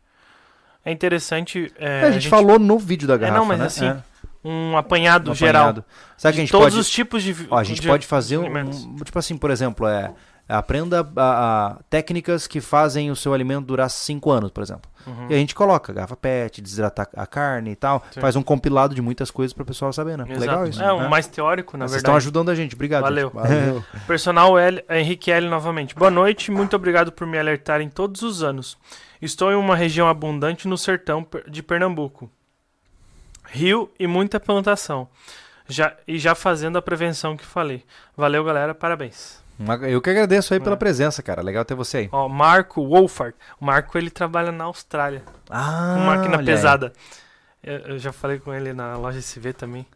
É 0.84 0.92
interessante. 0.92 1.72
é, 1.78 2.02
a, 2.02 2.10
gente 2.10 2.28
falou 2.28 2.58
no 2.58 2.78
vídeo 2.78 3.08
da 3.08 3.16
garrafa, 3.16 3.38
não, 3.38 3.46
mas 3.46 3.58
né? 3.58 3.66
assim, 3.66 3.86
É, 3.86 4.02
um 4.44 4.76
apanhado 4.76 5.30
um 5.30 5.34
geral. 5.34 5.68
apanhado. 5.68 5.84
Sabe 6.16 6.34
que 6.34 6.40
a 6.40 6.42
de 6.44 6.46
gente 6.46 6.50
todos 6.52 6.66
pode... 6.66 6.78
os 6.78 6.90
tipos 6.90 7.22
de. 7.22 7.34
Ó, 7.48 7.56
a 7.56 7.64
gente 7.64 7.80
de 7.80 7.88
pode 7.88 8.06
fazer 8.06 8.36
um, 8.38 8.46
um- 8.46 8.96
Tipo 8.96 9.18
assim, 9.18 9.36
por 9.36 9.50
exemplo, 9.50 9.86
é. 9.86 10.12
Aprenda 10.48 11.08
a, 11.16 11.68
a- 11.68 11.78
técnicas 11.88 12.46
que 12.46 12.60
fazem 12.60 13.10
o 13.10 13.16
seu 13.16 13.32
alimento 13.32 13.66
durar 13.66 13.88
5 13.88 14.30
anos, 14.30 14.50
por 14.50 14.62
exemplo. 14.62 14.90
Uhum. 15.06 15.26
E 15.30 15.34
a 15.34 15.36
gente 15.38 15.54
coloca 15.54 15.92
garrafa 15.92 16.14
PET, 16.16 16.60
desidratar 16.60 17.08
a 17.16 17.26
carne 17.26 17.70
e 17.70 17.76
tal. 17.76 18.04
Sim. 18.10 18.20
Faz 18.20 18.36
um 18.36 18.42
compilado 18.42 18.94
de 18.94 19.00
muitas 19.00 19.30
coisas 19.30 19.52
para 19.52 19.62
o 19.62 19.66
pessoal 19.66 19.92
saber, 19.92 20.18
né? 20.18 20.24
Exato. 20.24 20.40
Legal 20.40 20.66
isso. 20.66 20.82
É, 20.82 20.92
um 20.92 21.00
né? 21.02 21.08
mais 21.08 21.26
teórico, 21.26 21.76
na 21.76 21.86
Vocês 21.88 21.98
estão 21.98 22.12
verdade. 22.12 22.24
ajudando 22.24 22.50
a 22.50 22.54
gente. 22.54 22.74
Obrigado. 22.74 23.02
Valeu. 23.02 23.28
gente. 23.28 23.34
Valeu. 23.34 23.84
Personal 24.06 24.58
L, 24.58 24.84
Henrique 24.90 25.30
L 25.30 25.48
novamente. 25.48 25.94
Boa 25.94 26.10
noite, 26.10 26.50
muito 26.50 26.76
obrigado 26.76 27.10
por 27.12 27.26
me 27.26 27.38
alertarem 27.38 27.88
todos 27.88 28.22
os 28.22 28.42
anos. 28.42 28.76
Estou 29.20 29.50
em 29.50 29.56
uma 29.56 29.74
região 29.76 30.08
abundante 30.08 30.68
no 30.68 30.76
sertão 30.76 31.26
de 31.48 31.62
Pernambuco. 31.62 32.30
Rio 33.46 33.90
e 33.98 34.06
muita 34.06 34.38
plantação. 34.38 35.08
Já, 35.68 35.94
e 36.06 36.18
já 36.18 36.34
fazendo 36.34 36.76
a 36.76 36.82
prevenção 36.82 37.36
que 37.36 37.44
falei. 37.44 37.84
Valeu, 38.16 38.44
galera, 38.44 38.74
parabéns. 38.74 39.41
Eu 39.88 40.00
que 40.00 40.10
agradeço 40.10 40.54
aí 40.54 40.60
pela 40.60 40.74
É. 40.74 40.78
presença, 40.78 41.22
cara. 41.22 41.40
Legal 41.42 41.64
ter 41.64 41.74
você 41.74 41.98
aí. 41.98 42.08
Ó, 42.10 42.28
Marco 42.28 42.86
Wolfart. 42.86 43.34
O 43.60 43.64
Marco 43.64 43.96
ele 43.96 44.10
trabalha 44.10 44.50
na 44.50 44.64
Austrália, 44.64 45.22
Ah, 45.50 45.94
com 45.96 46.04
máquina 46.04 46.42
pesada. 46.42 46.92
Eu, 47.62 47.78
eu 47.78 47.98
já 47.98 48.12
falei 48.12 48.38
com 48.40 48.52
ele 48.52 48.72
na 48.72 48.96
loja 48.96 49.18
SV 49.20 49.52
também. 49.52 49.86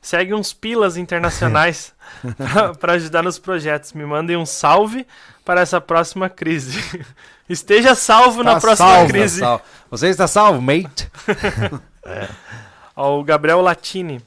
Segue 0.00 0.32
uns 0.32 0.54
pilas 0.54 0.96
internacionais 0.96 1.92
para 2.80 2.94
ajudar 2.94 3.22
nos 3.22 3.38
projetos. 3.38 3.92
Me 3.92 4.06
mandem 4.06 4.36
um 4.38 4.46
salve 4.46 5.06
para 5.44 5.60
essa 5.60 5.78
próxima 5.80 6.30
crise. 6.30 6.80
Esteja 7.46 7.94
salvo 7.94 8.42
na 8.42 8.54
Tá 8.54 8.60
próxima 8.60 8.88
salvo, 8.88 9.08
crise. 9.10 9.40
tá 9.40 9.46
salvo. 9.46 9.64
Você 9.90 10.06
está 10.08 10.26
salvo, 10.26 10.62
mate. 10.62 11.10
Ó, 12.96 13.18
o 13.20 13.24
Gabriel 13.24 13.60
Latini. 13.60 14.22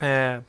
É, 0.00 0.40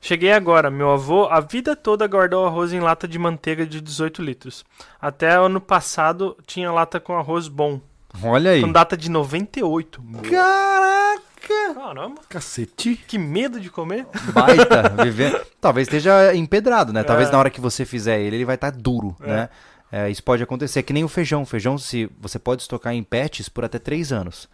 cheguei 0.00 0.32
agora. 0.32 0.70
Meu 0.70 0.90
avô 0.90 1.26
a 1.26 1.40
vida 1.40 1.74
toda 1.76 2.06
guardou 2.06 2.46
arroz 2.46 2.72
em 2.72 2.80
lata 2.80 3.06
de 3.08 3.18
manteiga 3.18 3.66
de 3.66 3.80
18 3.80 4.22
litros. 4.22 4.64
Até 5.00 5.32
ano 5.32 5.60
passado 5.60 6.36
tinha 6.46 6.70
lata 6.72 6.98
com 7.00 7.16
arroz 7.16 7.48
bom. 7.48 7.80
Olha 8.22 8.52
aí. 8.52 8.60
Com 8.62 8.72
data 8.72 8.96
de 8.96 9.10
98. 9.10 10.02
Caraca! 10.30 11.28
Caramba, 11.74 12.20
Cacete. 12.28 12.96
que 13.06 13.16
medo 13.18 13.58
de 13.60 13.70
comer. 13.70 14.06
Baita, 14.34 14.88
viver. 15.02 15.46
Talvez 15.60 15.86
esteja 15.86 16.34
empedrado, 16.34 16.92
né? 16.92 17.02
Talvez 17.02 17.28
É. 17.28 17.32
na 17.32 17.38
hora 17.38 17.48
que 17.50 17.60
você 17.60 17.84
fizer 17.86 18.20
ele, 18.20 18.36
ele 18.36 18.44
vai 18.44 18.56
estar 18.56 18.70
duro, 18.70 19.16
É. 19.22 19.26
né? 19.26 19.48
É, 19.90 20.10
isso 20.10 20.22
pode 20.22 20.42
acontecer. 20.42 20.80
É 20.80 20.82
que 20.82 20.92
nem 20.92 21.04
o 21.04 21.08
feijão. 21.08 21.42
O 21.42 21.46
feijão, 21.46 21.78
se 21.78 22.10
você 22.20 22.38
pode 22.38 22.60
estocar 22.60 22.92
em 22.92 23.02
pets 23.02 23.48
por 23.48 23.64
até 23.64 23.78
3 23.78 24.12
anos. 24.12 24.46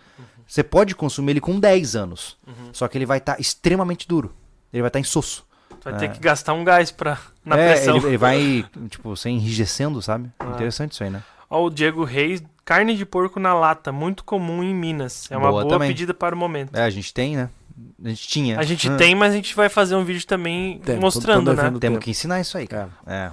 Você 0.47 0.63
pode 0.63 0.95
consumir 0.95 1.33
ele 1.33 1.41
com 1.41 1.59
10 1.59 1.97
anos. 1.97 2.37
Só 2.73 2.87
que 2.87 2.97
ele 2.99 3.07
vai 3.07 3.19
estar 3.19 3.41
extremamente 3.41 4.07
duro. 4.07 4.33
Ele 4.75 4.83
vai 4.83 4.89
estar 4.91 4.99
insosso. 5.01 5.47
Tu 5.81 5.85
vai 5.85 5.95
É. 5.95 5.97
ter 5.97 6.09
que 6.11 6.19
gastar 6.19 6.53
um 6.53 6.65
gás 6.65 6.91
pra, 6.91 7.17
na 7.45 7.57
é, 7.57 7.73
pressão. 7.75 7.97
ele, 7.97 8.07
ele 8.09 8.19
vai, 8.19 8.65
tipo, 8.91 9.17
ser 9.17 9.31
enrijecendo, 9.31 10.03
sabe? 10.03 10.31
Ah. 10.41 10.47
Interessante 10.51 10.93
isso 10.93 11.05
aí, 11.05 11.11
né? 11.11 11.23
Ó, 11.49 11.65
o 11.67 11.71
Diego 11.71 12.03
Reis, 12.05 12.43
carne 12.65 12.97
de 12.97 13.07
porco 13.07 13.39
na 13.39 13.55
lata, 13.55 13.93
muito 13.93 14.25
comum 14.25 14.63
em 14.63 14.75
Minas. 14.75 15.31
É 15.31 15.37
uma 15.37 15.51
Boa 15.51 15.65
boa, 15.65 15.79
pedida 15.79 16.13
para 16.13 16.35
o 16.35 16.39
momento. 16.39 16.75
É, 16.77 16.83
a 16.83 16.91
gente 16.91 17.15
tem, 17.15 17.37
né? 17.37 17.49
A 18.05 18.09
gente 18.09 18.29
tinha. 18.29 18.59
A 18.59 18.63
gente 18.63 18.89
Ah, 18.89 18.97
tem, 18.97 19.15
mas 19.15 19.33
a 19.33 19.37
gente 19.37 19.55
vai 19.55 19.69
fazer 19.69 19.95
um 19.95 20.05
vídeo 20.05 20.27
também 20.27 20.79
Tem, 20.79 20.99
mostrando, 20.99 21.51
tô 21.51 21.57
né? 21.57 21.63
Temos 21.65 21.81
tempo. 21.81 21.99
que 22.01 22.11
ensinar 22.11 22.41
isso 22.41 22.57
aí, 22.59 22.67
cara. 22.67 22.89
É. 23.07 23.31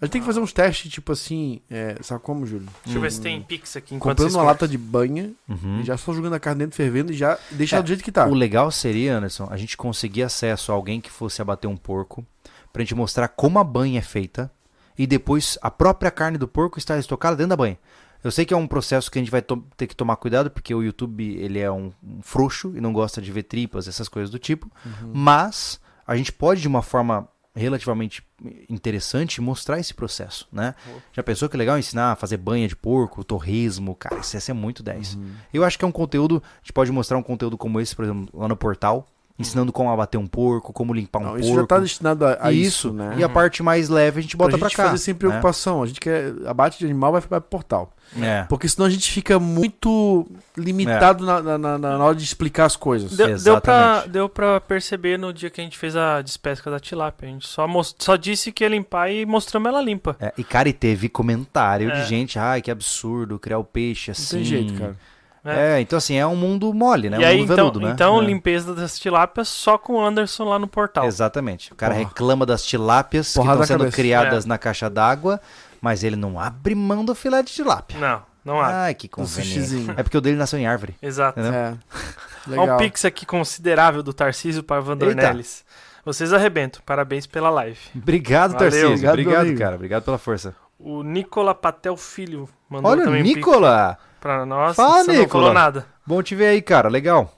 A 0.00 0.06
gente 0.06 0.12
tem 0.12 0.20
que 0.22 0.26
fazer 0.26 0.40
uns 0.40 0.52
testes, 0.52 0.90
tipo 0.90 1.12
assim, 1.12 1.60
é, 1.70 1.96
sabe 2.00 2.22
como, 2.22 2.46
Júlio? 2.46 2.66
Deixa 2.84 2.96
eu 2.98 3.02
ver 3.02 3.12
se 3.12 3.20
tem 3.20 3.42
Pix 3.42 3.76
aqui 3.76 3.94
enquanto 3.94 4.16
Comprando 4.18 4.34
uma 4.34 4.42
lata 4.44 4.66
de 4.66 4.78
banha 4.78 5.30
Uhum. 5.46 5.80
e 5.80 5.84
já 5.84 5.96
só 5.98 6.14
jogando 6.14 6.32
a 6.34 6.40
carne 6.40 6.60
dentro, 6.60 6.76
fervendo 6.76 7.12
e 7.12 7.14
já 7.16 7.38
deixa 7.50 7.76
É, 7.76 7.78
ela 7.78 7.82
do 7.82 7.88
jeito 7.88 8.02
que 8.02 8.10
tá. 8.10 8.26
O 8.26 8.32
legal 8.34 8.70
seria, 8.70 9.16
Anderson, 9.18 9.46
a 9.50 9.56
gente 9.58 9.76
conseguir 9.76 10.22
acesso 10.22 10.72
a 10.72 10.74
alguém 10.74 11.00
que 11.02 11.10
fosse 11.10 11.42
abater 11.42 11.68
um 11.68 11.76
porco, 11.76 12.24
pra 12.72 12.82
gente 12.82 12.94
mostrar 12.94 13.28
como 13.28 13.58
a 13.58 13.64
banha 13.64 13.98
é 13.98 14.02
feita 14.02 14.50
e 14.96 15.06
depois 15.06 15.58
a 15.60 15.70
própria 15.70 16.10
carne 16.10 16.38
do 16.38 16.48
porco 16.48 16.78
está 16.78 16.96
estocada 16.98 17.36
dentro 17.36 17.50
da 17.50 17.56
banha. 17.56 17.78
Eu 18.24 18.30
sei 18.30 18.44
que 18.46 18.52
é 18.54 18.56
um 18.56 18.66
processo 18.66 19.10
que 19.10 19.18
a 19.18 19.22
gente 19.22 19.30
vai 19.30 19.42
to- 19.42 19.64
ter 19.76 19.86
que 19.86 19.96
tomar 19.96 20.16
cuidado, 20.16 20.50
porque 20.50 20.74
o 20.74 20.82
YouTube 20.82 21.24
ele 21.36 21.58
é 21.58 21.70
um, 21.70 21.92
um 22.02 22.20
frouxo 22.22 22.72
e 22.76 22.80
não 22.80 22.92
gosta 22.92 23.20
de 23.20 23.30
ver 23.32 23.42
tripas, 23.44 23.88
essas 23.88 24.08
coisas 24.08 24.30
do 24.30 24.38
tipo, 24.38 24.70
mas 25.12 25.80
a 26.06 26.16
gente 26.16 26.32
pode, 26.32 26.60
de 26.60 26.68
uma 26.68 26.82
forma 26.82 27.26
relativamente 27.54 28.22
interessante, 28.68 29.40
mostrar 29.40 29.78
esse 29.78 29.92
processo, 29.92 30.46
né? 30.52 30.74
Já 31.12 31.22
pensou 31.22 31.48
que 31.48 31.56
legal 31.56 31.78
ensinar 31.78 32.12
a 32.12 32.16
fazer 32.16 32.36
banha 32.36 32.68
de 32.68 32.76
porco, 32.76 33.24
torresmo, 33.24 33.94
cara, 33.94 34.20
isso 34.20 34.36
ia 34.36 34.40
ser 34.40 34.52
muito 34.52 34.82
10. 34.82 35.18
Eu 35.52 35.64
acho 35.64 35.78
que 35.78 35.84
é 35.84 35.88
um 35.88 35.92
conteúdo, 35.92 36.42
a 36.54 36.58
gente 36.62 36.72
pode 36.72 36.92
mostrar 36.92 37.18
um 37.18 37.22
conteúdo 37.22 37.58
como 37.58 37.80
esse, 37.80 37.94
por 37.94 38.04
exemplo, 38.04 38.28
lá 38.32 38.46
no 38.46 38.56
portal, 38.56 39.06
ensinando 39.40 39.72
como 39.72 39.90
abater 39.90 40.20
um 40.20 40.26
porco, 40.26 40.72
como 40.72 40.92
limpar 40.94 41.18
um 41.18 41.22
Não, 41.22 41.30
porco. 41.30 41.44
isso 41.46 41.54
já 41.54 41.66
tá 41.66 41.78
destinado 41.78 42.26
a, 42.26 42.38
a 42.40 42.52
isso, 42.52 42.88
isso, 42.88 42.92
né? 42.92 43.14
E 43.18 43.24
a 43.24 43.28
parte 43.28 43.62
mais 43.62 43.88
leve 43.88 44.20
a 44.20 44.22
gente 44.22 44.36
bota 44.36 44.56
gente 44.58 44.76
cá. 44.76 44.84
fazer 44.84 44.98
sem 44.98 45.14
né? 45.14 45.18
preocupação. 45.18 45.82
A 45.82 45.86
gente 45.86 46.00
quer. 46.00 46.32
Abate 46.46 46.78
de 46.78 46.84
animal 46.84 47.12
vai 47.12 47.20
para 47.20 47.40
pro 47.40 47.50
portal. 47.50 47.92
É. 48.20 48.42
Porque 48.48 48.68
senão 48.68 48.86
a 48.86 48.90
gente 48.90 49.10
fica 49.10 49.38
muito 49.38 50.26
limitado 50.56 51.24
na, 51.24 51.40
na, 51.40 51.58
na- 51.58 51.78
na 51.78 52.04
hora 52.04 52.14
de 52.16 52.24
explicar 52.24 52.64
as 52.66 52.74
coisas. 52.76 53.16
Deu, 53.16 53.28
Exatamente. 53.28 54.08
deu 54.08 54.28
pra 54.28 54.60
perceber 54.60 55.16
no 55.18 55.32
dia 55.32 55.48
que 55.48 55.60
a 55.60 55.64
gente 55.64 55.78
fez 55.78 55.94
a 55.94 56.20
despesca 56.20 56.70
da 56.70 56.80
tilápia. 56.80 57.28
A 57.28 57.32
gente 57.32 57.46
só, 57.46 57.68
mos- 57.68 57.94
só 57.98 58.16
disse 58.16 58.50
que 58.52 58.64
ia 58.64 58.68
limpar 58.68 59.10
e 59.10 59.24
mostramos 59.24 59.68
ela 59.68 59.80
limpa. 59.80 60.16
É, 60.20 60.32
e 60.36 60.42
cara, 60.42 60.68
e 60.68 60.72
teve 60.72 61.08
comentário 61.08 61.90
É. 61.90 62.00
de 62.02 62.08
gente, 62.08 62.38
ai, 62.38 62.60
que 62.60 62.70
absurdo 62.70 63.38
criar 63.38 63.58
o 63.58 63.64
peixe 63.64 64.10
Não 64.10 64.12
assim. 64.12 64.36
tem 64.38 64.44
jeito, 64.44 64.74
cara. 64.74 64.96
É. 65.44 65.76
É, 65.76 65.80
então 65.80 65.96
assim, 65.96 66.16
é 66.16 66.26
um 66.26 66.36
mundo 66.36 66.72
mole, 66.74 67.08
né? 67.08 67.16
e 67.18 67.24
um 67.24 67.26
aí, 67.26 67.38
mundo 67.38 67.44
então, 67.52 67.56
veludo, 67.56 67.80
né? 67.80 67.90
então 67.92 68.20
É. 68.20 68.24
limpeza 68.24 68.74
das 68.74 68.98
tilápias 68.98 69.48
só 69.48 69.78
com 69.78 69.94
o 69.94 70.04
Anderson 70.04 70.44
lá 70.44 70.58
no 70.58 70.68
portal. 70.68 71.06
Exatamente. 71.06 71.72
O 71.72 71.76
cara 71.76 71.94
Porra. 71.94 72.06
reclama 72.08 72.44
das 72.44 72.64
tilápias 72.64 73.28
que 73.28 73.34
Porrada 73.36 73.62
estão 73.62 73.66
sendo 73.66 73.78
cabeça. 73.84 73.96
criadas 73.96 74.44
É. 74.44 74.48
na 74.48 74.58
caixa 74.58 74.90
d'água, 74.90 75.40
mas 75.80 76.04
ele 76.04 76.16
não 76.16 76.38
abre 76.38 76.74
mão 76.74 77.04
do 77.04 77.14
filé 77.14 77.42
de 77.42 77.50
tilápia. 77.52 77.98
Não, 77.98 78.22
não 78.44 78.60
há. 78.60 78.84
Ai, 78.84 78.94
que 78.94 79.08
conveniente. 79.08 79.90
É 79.96 80.02
porque 80.02 80.18
o 80.18 80.20
dele 80.20 80.36
nasceu 80.36 80.58
em 80.58 80.66
árvore. 80.66 80.94
Exato. 81.00 81.40
É. 81.40 81.74
Olha 82.48 82.60
Legal. 82.60 82.74
um 82.76 82.78
pix 82.78 83.04
aqui 83.04 83.24
considerável 83.24 84.02
do 84.02 84.12
Tarcísio 84.12 84.62
para 84.62 84.80
Van 84.80 84.92
Eita. 84.94 85.06
Dornelles. 85.06 85.64
Vocês 86.04 86.32
arrebentam. 86.32 86.80
Parabéns 86.84 87.26
pela 87.26 87.50
live. 87.50 87.78
Obrigado, 87.94 88.52
Valeu. 88.52 88.70
Tarcísio. 88.70 88.88
Obrigado, 89.08 89.18
Obrigado, 89.20 89.58
cara. 89.58 89.74
Obrigado 89.76 90.02
pela 90.04 90.18
força. 90.18 90.54
O 90.78 91.02
Nicola 91.02 91.54
Patel 91.54 91.94
Filho 91.96 92.48
mandou 92.68 92.90
Olha, 92.90 93.04
também 93.04 93.20
um 93.20 93.24
pix 93.24 93.36
Nicola! 93.36 93.98
Pra 94.20 94.44
nós. 94.46 94.76
Fala, 94.76 95.02
Você 95.04 95.12
não 95.12 95.28
falou 95.28 95.48
Nicola. 95.48 95.52
nada. 95.52 95.86
Bom 96.06 96.22
te 96.22 96.34
ver 96.34 96.46
aí, 96.48 96.62
cara. 96.62 96.88
Legal. 96.88 97.34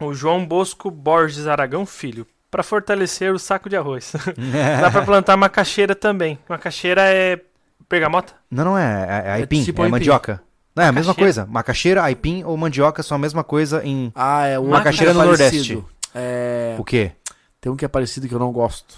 O 0.00 0.12
João 0.12 0.44
Bosco 0.44 0.90
Borges 0.90 1.46
Aragão 1.46 1.86
Filho. 1.86 2.26
Para 2.50 2.62
fortalecer 2.62 3.32
o 3.32 3.38
saco 3.38 3.68
de 3.68 3.76
arroz. 3.76 4.12
Dá 4.80 4.90
para 4.90 5.02
plantar 5.06 5.36
macaxeira 5.36 5.94
também. 5.94 6.38
Macaxeira 6.48 7.02
é 7.02 7.40
bergamota? 7.88 8.34
Não, 8.50 8.64
não 8.64 8.78
é. 8.78 9.06
É, 9.24 9.28
é 9.28 9.32
aipim, 9.34 9.64
tipo 9.64 9.80
é 9.80 9.84
aipim. 9.84 9.92
mandioca. 9.92 10.42
Não, 10.74 10.84
é 10.84 10.88
a 10.88 10.92
mesma 10.92 11.14
coisa. 11.14 11.46
Macaxeira, 11.46 12.02
aipim 12.02 12.42
ou 12.44 12.56
mandioca 12.56 13.02
são 13.02 13.14
a 13.14 13.18
mesma 13.18 13.42
coisa 13.44 13.82
em. 13.84 14.10
Ah, 14.14 14.46
é 14.46 14.58
o 14.58 14.64
Macaxeira 14.68 15.12
no 15.14 15.20
é 15.20 15.24
parecido. 15.26 15.74
Nordeste. 15.74 15.84
É, 16.14 16.76
O 16.78 16.84
quê? 16.84 17.12
tem 17.60 17.70
um 17.72 17.76
que 17.76 17.84
é 17.84 17.88
parecido 17.88 18.26
que 18.28 18.34
eu 18.34 18.38
não 18.38 18.50
gosto. 18.52 18.96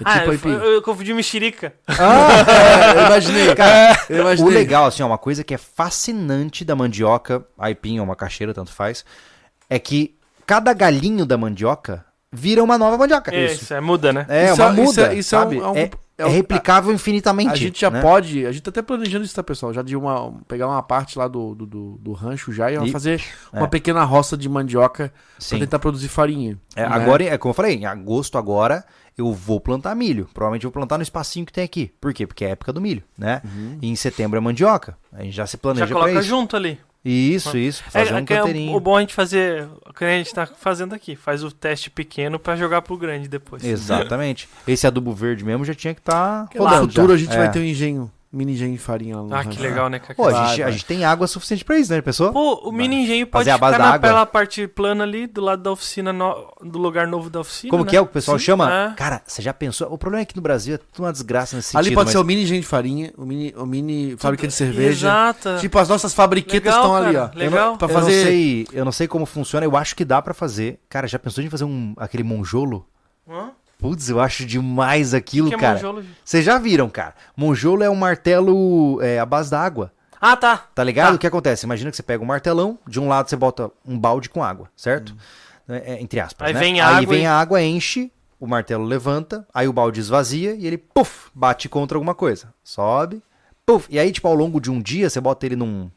É 0.00 0.02
ah, 0.04 0.12
tipo 0.14 0.26
eu, 0.26 0.30
aipim. 0.32 0.48
eu, 0.50 0.60
eu 0.72 0.82
confundi 0.82 1.12
mexerica. 1.14 1.72
É, 1.88 2.98
eu 3.00 3.06
imaginei, 3.06 3.54
cara. 3.54 3.98
Eu 4.10 4.16
O 4.18 4.20
imaginei. 4.22 4.52
legal, 4.54 4.86
assim, 4.86 5.02
ó, 5.02 5.06
uma 5.06 5.18
coisa 5.18 5.42
que 5.44 5.54
é 5.54 5.58
fascinante 5.58 6.64
da 6.64 6.76
mandioca, 6.76 7.44
aipim 7.58 7.98
ou 7.98 8.06
macaxeira, 8.06 8.52
tanto 8.54 8.72
faz, 8.72 9.04
é 9.68 9.78
que 9.78 10.16
cada 10.46 10.72
galinho 10.72 11.24
da 11.26 11.36
mandioca 11.38 12.04
vira 12.32 12.62
uma 12.62 12.76
nova 12.76 12.98
mandioca. 12.98 13.34
É, 13.34 13.46
Isso, 13.52 13.72
é 13.72 13.80
muda, 13.80 14.12
né? 14.12 14.26
É, 14.28 14.52
Isso 14.52 14.62
uma 14.62 14.68
é- 14.68 14.72
muda, 14.72 14.90
isso 14.90 15.00
é- 15.00 15.14
isso 15.14 15.34
é 15.34 15.38
um- 15.38 15.42
sabe? 15.42 15.58
é 15.58 15.66
um- 15.66 15.76
é, 15.76 15.82
é 15.82 15.90
é 16.18 16.26
um- 16.26 16.30
replicável 16.30 16.92
infinitamente. 16.92 17.52
A 17.52 17.56
gente 17.56 17.80
já 17.80 17.90
né? 17.90 18.00
pode, 18.02 18.46
a 18.46 18.52
gente 18.52 18.62
tá 18.62 18.70
até 18.70 18.82
planejando 18.82 19.24
isso, 19.24 19.34
tá, 19.34 19.42
pessoal? 19.42 19.72
Já 19.72 19.82
de 19.82 19.96
uma, 19.96 20.32
pegar 20.46 20.66
uma 20.68 20.82
parte 20.82 21.18
lá 21.18 21.28
do, 21.28 21.54
do, 21.54 21.66
do, 21.66 21.98
do 21.98 22.12
rancho 22.12 22.52
já 22.52 22.70
e, 22.70 22.76
E- 22.88 22.92
fazer 22.92 23.20
é. 23.52 23.58
uma 23.58 23.68
pequena 23.68 24.02
roça 24.04 24.36
de 24.36 24.48
mandioca 24.48 25.12
Sim. 25.38 25.56
pra 25.56 25.66
tentar 25.66 25.78
produzir 25.78 26.08
farinha. 26.08 26.58
É, 26.74 26.82
né? 26.82 26.94
Agora, 26.94 27.24
é 27.24 27.38
como 27.38 27.50
eu 27.50 27.54
falei, 27.54 27.74
em 27.74 27.86
agosto 27.86 28.36
agora 28.38 28.84
eu 29.16 29.32
vou 29.32 29.60
plantar 29.60 29.94
milho. 29.94 30.28
Provavelmente 30.34 30.64
eu 30.64 30.70
vou 30.70 30.74
plantar 30.74 30.98
no 30.98 31.02
espacinho 31.02 31.46
que 31.46 31.52
tem 31.52 31.64
aqui. 31.64 31.90
Por 32.00 32.12
quê? 32.12 32.26
Porque 32.26 32.44
é 32.44 32.48
a 32.48 32.50
época 32.50 32.72
do 32.72 32.80
milho, 32.80 33.02
né? 33.16 33.40
Uhum. 33.44 33.78
E 33.80 33.88
em 33.88 33.96
setembro 33.96 34.36
é 34.36 34.40
mandioca. 34.40 34.96
A 35.12 35.22
gente 35.22 35.34
já 35.34 35.46
se 35.46 35.56
planeja 35.56 35.86
Já 35.86 35.94
coloca 35.94 36.20
junto 36.22 36.54
ali. 36.56 36.78
Isso, 37.04 37.56
isso. 37.56 37.84
Fazer 37.84 38.10
é, 38.10 38.14
um 38.14 38.18
é 38.18 38.22
o- 38.22 38.24
canteirinho. 38.26 38.76
o 38.76 38.80
bom 38.80 38.94
é 38.94 38.98
a 38.98 39.00
gente 39.02 39.14
fazer 39.14 39.68
o 39.88 39.92
que 39.92 40.04
a 40.04 40.08
gente 40.18 40.34
tá 40.34 40.44
fazendo 40.44 40.92
aqui. 40.92 41.14
Faz 41.14 41.44
o 41.44 41.52
teste 41.52 41.88
pequeno 41.88 42.36
pra 42.38 42.56
jogar 42.56 42.82
pro 42.82 42.96
grande 42.96 43.28
depois. 43.28 43.64
Exatamente. 43.64 44.48
Esse 44.66 44.86
adubo 44.88 45.12
verde 45.12 45.44
mesmo 45.44 45.64
já 45.64 45.72
tinha 45.74 45.94
que 45.94 46.00
estar 46.00 46.48
No 46.54 46.64
rodando. 46.64 46.88
futuro 46.88 47.08
já. 47.08 47.14
a 47.14 47.18
gente 47.18 47.34
É. 47.34 47.38
vai 47.38 47.50
ter 47.50 47.60
um 47.60 47.64
engenho, 47.64 48.10
mini 48.32 48.52
engenho 48.52 48.72
de 48.72 48.78
farinha 48.78 49.16
lá 49.16 49.22
no 49.22 49.34
Ah, 49.34 49.36
rancho. 49.42 49.50
que 49.56 49.62
legal, 49.62 49.88
né, 49.88 49.98
Cacá? 49.98 50.14
Pô, 50.14 50.26
a, 50.28 50.46
gente, 50.48 50.62
a 50.62 50.70
gente 50.70 50.84
tem 50.84 51.04
água 51.04 51.26
suficiente 51.26 51.64
pra 51.64 51.78
isso, 51.78 51.92
né, 51.92 52.00
pessoa? 52.02 52.32
Pô, 52.32 52.68
o 52.68 52.72
mini 52.72 53.04
engenho 53.04 53.26
pode 53.26 53.44
Fazer 53.44 53.50
a 53.52 53.58
base 53.58 53.74
ficar 53.74 53.84
da 53.84 53.88
na, 53.90 53.94
água. 53.96 54.08
pela 54.08 54.26
parte 54.26 54.66
plana 54.66 55.04
ali, 55.04 55.26
do 55.26 55.40
lado 55.40 55.62
da 55.62 55.70
oficina, 55.72 56.12
no- 56.12 56.52
do 56.62 56.78
lugar 56.78 57.06
novo 57.06 57.30
da 57.30 57.40
oficina. 57.40 57.70
Como 57.70 57.84
né? 57.84 57.90
que 57.90 57.96
é 57.96 58.00
o 58.00 58.04
que 58.04 58.10
o 58.10 58.12
pessoal 58.12 58.38
Sim, 58.38 58.44
chama? 58.44 58.72
é. 58.72 58.94
Cara, 58.94 59.22
você 59.26 59.40
já 59.40 59.54
pensou? 59.54 59.92
O 59.92 59.96
problema 59.96 60.22
é 60.22 60.24
que 60.26 60.36
no 60.36 60.42
Brasil 60.42 60.74
é 60.74 60.78
tudo 60.78 61.04
uma 61.04 61.12
desgraça 61.12 61.56
nesse 61.56 61.68
sentido. 61.68 61.86
Ali 61.86 61.94
pode 61.94 62.06
mas- 62.06 62.12
ser 62.12 62.18
o 62.18 62.24
mini 62.24 62.42
engenho 62.42 62.60
de 62.60 62.66
farinha, 62.66 63.12
o 63.16 63.24
mini, 63.24 63.54
o 63.56 63.64
mini 63.64 64.16
fábrica 64.18 64.46
de 64.46 64.52
cerveja. 64.52 65.08
Exato. 65.08 65.56
Tipo, 65.60 65.78
as 65.78 65.88
nossas 65.88 66.12
fabriquetas 66.12 66.74
Legal, 66.74 66.80
estão 66.82 66.96
ali, 66.96 67.14
cara, 67.14 67.30
ó. 67.34 67.38
legal. 67.38 67.76
Pra 67.78 67.88
Eu 67.88 67.92
fazer. 67.94 68.16
não 68.16 68.22
sei, 68.24 68.66
eu 68.72 68.84
não 68.84 68.92
sei 68.92 69.08
como 69.08 69.24
funciona, 69.24 69.64
eu 69.64 69.76
acho 69.76 69.96
que 69.96 70.04
dá 70.04 70.20
pra 70.20 70.34
fazer. 70.34 70.78
Cara, 70.88 71.06
já 71.06 71.18
pensou 71.18 71.42
em 71.42 71.48
fazer 71.48 71.64
um 71.64 71.94
aquele 71.96 72.22
monjolo? 72.22 72.86
Hã? 73.28 73.50
Putz, 73.78 74.08
eu 74.08 74.20
acho 74.20 74.46
demais 74.46 75.12
aquilo, 75.12 75.48
que 75.48 75.54
é 75.54 75.58
cara. 75.58 75.80
Vocês 76.24 76.44
já 76.44 76.58
viram, 76.58 76.88
cara? 76.88 77.14
Monjolo 77.36 77.82
é 77.82 77.90
um 77.90 77.94
martelo 77.94 79.00
é, 79.02 79.18
à 79.18 79.26
base 79.26 79.50
da 79.50 79.60
água. 79.60 79.92
Ah, 80.20 80.36
tá. 80.36 80.56
Tá 80.74 80.82
ligado? 80.82 81.10
Tá. 81.10 81.14
O 81.14 81.18
que 81.18 81.26
acontece? 81.26 81.66
Imagina 81.66 81.90
que 81.90 81.96
você 81.96 82.02
pega 82.02 82.22
um 82.22 82.26
martelão, 82.26 82.78
de 82.86 82.98
um 82.98 83.06
lado 83.08 83.28
você 83.28 83.36
bota 83.36 83.70
um 83.86 83.98
balde 83.98 84.28
com 84.30 84.42
água, 84.42 84.68
certo? 84.74 85.14
É, 85.68 85.94
é, 85.94 86.02
entre 86.02 86.20
aspas. 86.20 86.48
Aí 86.48 86.54
né? 86.54 86.60
vem 86.60 86.80
a 86.80 86.88
aí 86.88 86.94
água 87.04 87.14
vem 87.14 87.22
e- 87.24 87.26
a 87.26 87.34
água, 87.34 87.62
enche, 87.62 88.10
o 88.40 88.46
martelo 88.46 88.84
levanta, 88.84 89.46
aí 89.52 89.68
o 89.68 89.72
balde 89.72 90.00
esvazia 90.00 90.54
e 90.54 90.66
ele, 90.66 90.78
puf, 90.78 91.28
bate 91.34 91.68
contra 91.68 91.96
alguma 91.98 92.14
coisa. 92.14 92.52
Sobe, 92.64 93.22
puf. 93.64 93.86
E 93.90 93.98
aí, 93.98 94.10
tipo, 94.10 94.26
ao 94.26 94.34
longo 94.34 94.60
de 94.60 94.70
um 94.70 94.80
dia, 94.80 95.10
você 95.10 95.20
bota 95.20 95.44
ele 95.44 95.56
num 95.56 95.90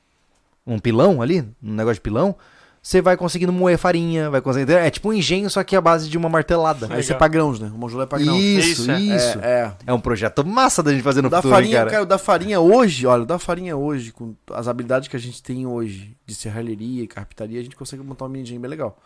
um 0.68 0.78
pilão 0.80 1.22
ali, 1.22 1.42
um 1.64 1.74
negócio 1.74 1.96
de 1.96 2.02
pilão, 2.02 2.36
você 2.82 3.02
vai 3.02 3.18
conseguindo 3.18 3.52
moer 3.52 3.78
farinha, 3.78 4.30
vai 4.30 4.42
conseguindo. 4.42 4.72
É 4.72 4.90
tipo 4.90 5.10
um 5.10 5.14
engenho, 5.14 5.50
só 5.50 5.64
que 5.64 5.76
a 5.76 5.82
base 5.82 6.10
de 6.10 6.18
uma 6.18 6.30
martelada. 6.30 6.86
Aí 6.90 7.04
você 7.04 7.12
é 7.12 7.16
Legal. 7.16 7.18
pra 7.18 7.28
grãos, 7.28 7.60
né? 7.60 7.72
O 7.74 7.78
monjolo 7.78 8.04
é 8.04 8.06
pra 8.06 8.18
grãos. 8.20 8.38
Isso, 8.42 8.82
Isso, 8.84 8.92
é. 8.92 9.00
isso. 9.00 9.40
É, 9.40 9.76
É, 9.86 9.94
um 9.94 10.00
projeto 10.00 10.46
massa 10.46 10.82
da 10.82 10.92
gente 10.92 11.04
fazer 11.04 11.22
no 11.22 11.30
da 11.30 11.38
futuro, 11.42 11.56
hein, 11.56 11.62
farinha, 11.62 11.78
cara. 11.80 11.90
cara, 11.92 12.04
o 12.04 12.06
da 12.06 12.18
farinha 12.18 12.60
hoje, 12.60 13.06
olha, 13.06 13.24
o 13.24 13.26
da 13.26 13.38
farinha 13.38 13.76
hoje, 13.76 14.12
com 14.12 14.34
as 14.54 14.68
habilidades 14.68 15.08
que 15.10 15.16
a 15.16 15.20
gente 15.20 15.42
tem 15.44 15.68
hoje 15.68 16.16
de 16.26 16.34
serralheria 16.36 17.04
e 17.04 17.08
carpintaria, 17.08 17.60
a 17.60 17.64
gente 17.64 17.76
consegue 17.76 18.02
montar 18.04 18.26
um 18.26 18.30
mini 18.30 18.44
engenho 18.44 18.62
bem 18.62 18.70
legal. 18.70 18.98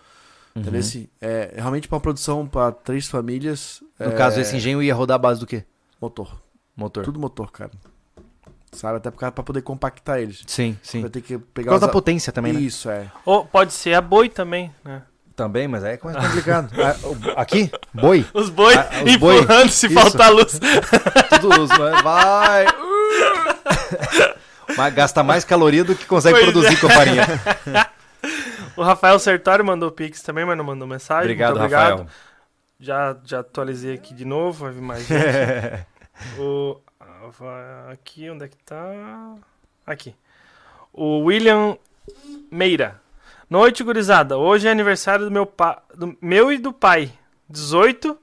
Uhum. 0.55 0.61
Entendeu? 0.61 0.79
Esse, 0.79 1.09
É, 1.19 1.53
realmente 1.55 1.87
pra 1.87 1.95
uma 1.95 2.01
produção 2.01 2.45
pra 2.47 2.71
três 2.71 3.07
famílias. 3.07 3.81
No 3.99 4.07
é, 4.07 4.11
caso, 4.11 4.39
esse 4.39 4.55
engenho 4.55 4.83
ia 4.83 4.93
rodar 4.93 5.15
a 5.15 5.19
base 5.19 5.39
do 5.39 5.47
quê? 5.47 5.63
Motor. 5.99 6.39
Motor. 6.75 7.03
Tudo 7.03 7.19
motor, 7.19 7.51
cara. 7.51 7.71
Sabe? 8.73 8.97
Até 8.97 9.09
pra 9.11 9.31
poder 9.31 9.61
compactar 9.61 10.19
eles. 10.19 10.43
Sim, 10.47 10.77
sim. 10.83 11.01
Vai 11.01 11.09
ter 11.09 11.21
que 11.21 11.37
Por 11.37 11.45
pegar 11.53 11.69
causa 11.69 11.81
da 11.81 11.87
os 11.87 11.89
a- 11.89 11.93
potência 11.93 12.31
também, 12.33 12.53
né? 12.53 12.59
Isso, 12.59 12.89
é. 12.89 13.07
Ou 13.25 13.45
pode 13.45 13.71
ser 13.73 13.93
a 13.93 14.01
boi 14.01 14.27
também, 14.29 14.73
né? 14.83 15.01
Também, 15.35 15.67
mas 15.67 15.83
aí 15.83 15.95
é 15.95 15.99
mais 16.03 16.15
complicado. 16.27 16.69
Ah, 16.79 17.41
Aqui? 17.41 17.71
Boi? 17.93 18.25
Os 18.33 18.49
boi 18.49 18.75
Ah, 18.75 18.89
os 19.05 19.15
boi. 19.17 19.37
empurrando 19.37 19.69
se 19.71 19.87
Isso. 19.87 19.95
faltar 19.95 20.31
luz. 20.31 20.59
Tudo 21.41 21.61
os- 21.63 21.69
vai. 22.03 22.65
Mas 24.77 24.93
gasta 24.93 25.21
mais 25.23 25.43
caloria 25.43 25.83
do 25.83 25.95
que 25.95 26.05
consegue 26.05 26.39
Pois 26.39 26.51
produzir 26.51 26.75
é. 26.75 26.79
com 26.79 26.87
a 26.87 26.89
farinha. 26.89 27.25
O 28.75 28.81
Rafael 28.83 29.19
Sertório 29.19 29.63
mandou 29.63 29.91
pix 29.91 30.21
também, 30.23 30.45
mas 30.45 30.57
não 30.57 30.63
mandou 30.65 30.87
mensagem. 30.87 31.23
Obrigado, 31.23 31.51
Muito 31.59 31.61
obrigado. 31.65 31.89
Rafael. 31.91 32.07
Já, 32.79 33.17
já 33.23 33.39
atualizei 33.41 33.93
aqui 33.93 34.13
de 34.13 34.25
novo, 34.25 34.63
vai 34.65 34.73
vir 34.73 34.81
mais 34.81 35.05
gente. 35.05 35.85
o, 36.39 36.77
aqui, 37.91 38.29
onde 38.29 38.45
é 38.45 38.47
que 38.47 38.57
tá? 38.57 39.35
Aqui. 39.85 40.15
O 40.91 41.19
William 41.19 41.77
Meira. 42.51 43.01
Noite, 43.49 43.83
gurizada. 43.83 44.37
Hoje 44.37 44.67
é 44.67 44.71
aniversário 44.71 45.25
do 45.25 45.31
meu, 45.31 45.45
pa, 45.45 45.81
do 45.95 46.17
meu 46.21 46.51
e 46.51 46.57
do 46.57 46.73
pai. 46.73 47.11
18 47.49 48.17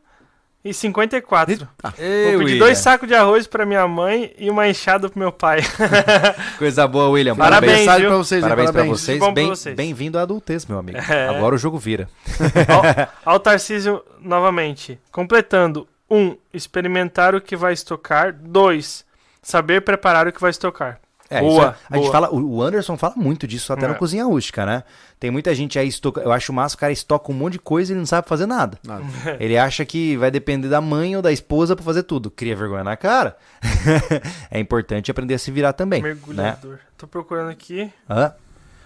e 0.65 0.75
54. 0.75 1.53
Ei, 1.53 1.59
Vou 1.59 1.69
pedir 1.99 2.37
William. 2.37 2.59
dois 2.59 2.79
sacos 2.79 3.09
de 3.09 3.15
arroz 3.15 3.47
pra 3.47 3.65
minha 3.65 3.87
mãe 3.87 4.35
e 4.39 4.51
uma 4.51 4.69
enxada 4.69 5.09
pro 5.09 5.19
meu 5.19 5.33
pai. 5.33 5.61
Coisa 6.59 6.87
boa, 6.87 7.09
William. 7.11 7.37
Parabéns, 7.37 7.91
viu? 7.97 8.09
pra 8.09 8.17
vocês? 8.17 8.43
Parabéns, 8.43 8.71
pra 8.71 8.81
parabéns. 8.81 9.01
vocês. 9.01 9.19
Pra 9.19 9.31
Bem-. 9.33 9.53
Bem-vindo 9.77 10.19
à 10.19 10.23
adultez, 10.23 10.67
meu 10.67 10.79
amigo. 10.79 10.99
É. 10.99 11.29
Agora 11.29 11.55
o 11.55 11.59
jogo 11.59 11.79
vira. 11.79 12.09
Ao, 13.25 13.35
ao 13.35 13.41
Tarcísio 13.41 14.03
novamente. 14.21 14.99
Completando. 15.13 15.87
1. 16.11 16.17
Um, 16.17 16.37
experimentar 16.53 17.35
o 17.35 17.41
que 17.41 17.55
vai 17.57 17.73
estocar. 17.73 18.35
2. 18.35 19.05
Saber 19.43 19.81
preparar 19.83 20.27
o 20.27 20.33
que 20.33 20.41
vai 20.41 20.51
estocar. 20.51 21.01
É, 21.33 21.41
Boa, 21.41 21.53
isso 21.53 21.63
é- 21.95 21.97
a 21.97 21.97
gente 22.01 22.11
fala, 22.11 22.29
o 22.35 22.61
Anderson 22.61 22.97
fala 22.97 23.15
muito 23.17 23.47
disso 23.47 23.73
até 23.73 23.85
É. 23.85 23.89
na 23.89 23.95
cozinha 23.95 24.25
rústica, 24.25 24.67
né? 24.67 24.83
Tem 25.21 25.31
muita 25.31 25.55
gente 25.55 25.79
aí 25.79 25.87
estoca, 25.87 26.21
eu 26.23 26.33
acho 26.33 26.53
massa, 26.53 26.75
o 26.75 26.79
cara 26.79 26.93
estoca 26.93 27.31
um 27.31 27.35
monte 27.37 27.53
de 27.53 27.59
coisa 27.61 27.91
e 27.91 27.95
ele 27.95 28.01
não 28.01 28.07
sabe 28.07 28.27
fazer 28.29 28.47
nada. 28.47 28.77
Nada. 28.85 29.05
Ele 29.39 29.57
acha 29.57 29.85
que 29.85 30.17
vai 30.17 30.29
depender 30.29 30.67
da 30.69 30.81
mãe 30.81 31.15
ou 31.15 31.23
da 31.23 31.31
esposa 31.31 31.77
pra 31.77 31.85
fazer 31.85 32.03
tudo. 32.03 32.33
Cria 32.33 32.57
vergonha 32.57 32.83
na 32.83 32.97
cara. 32.97 33.37
é 34.51 34.59
importante 34.59 35.09
aprender 35.11 35.35
a 35.35 35.39
se 35.39 35.53
virar 35.53 35.73
também, 35.73 36.03
né? 36.03 36.09
Mergulhador. 36.09 36.81
Tô 36.99 37.07
procurando 37.07 37.51
aqui. 37.51 37.93
Hã? 38.09 38.33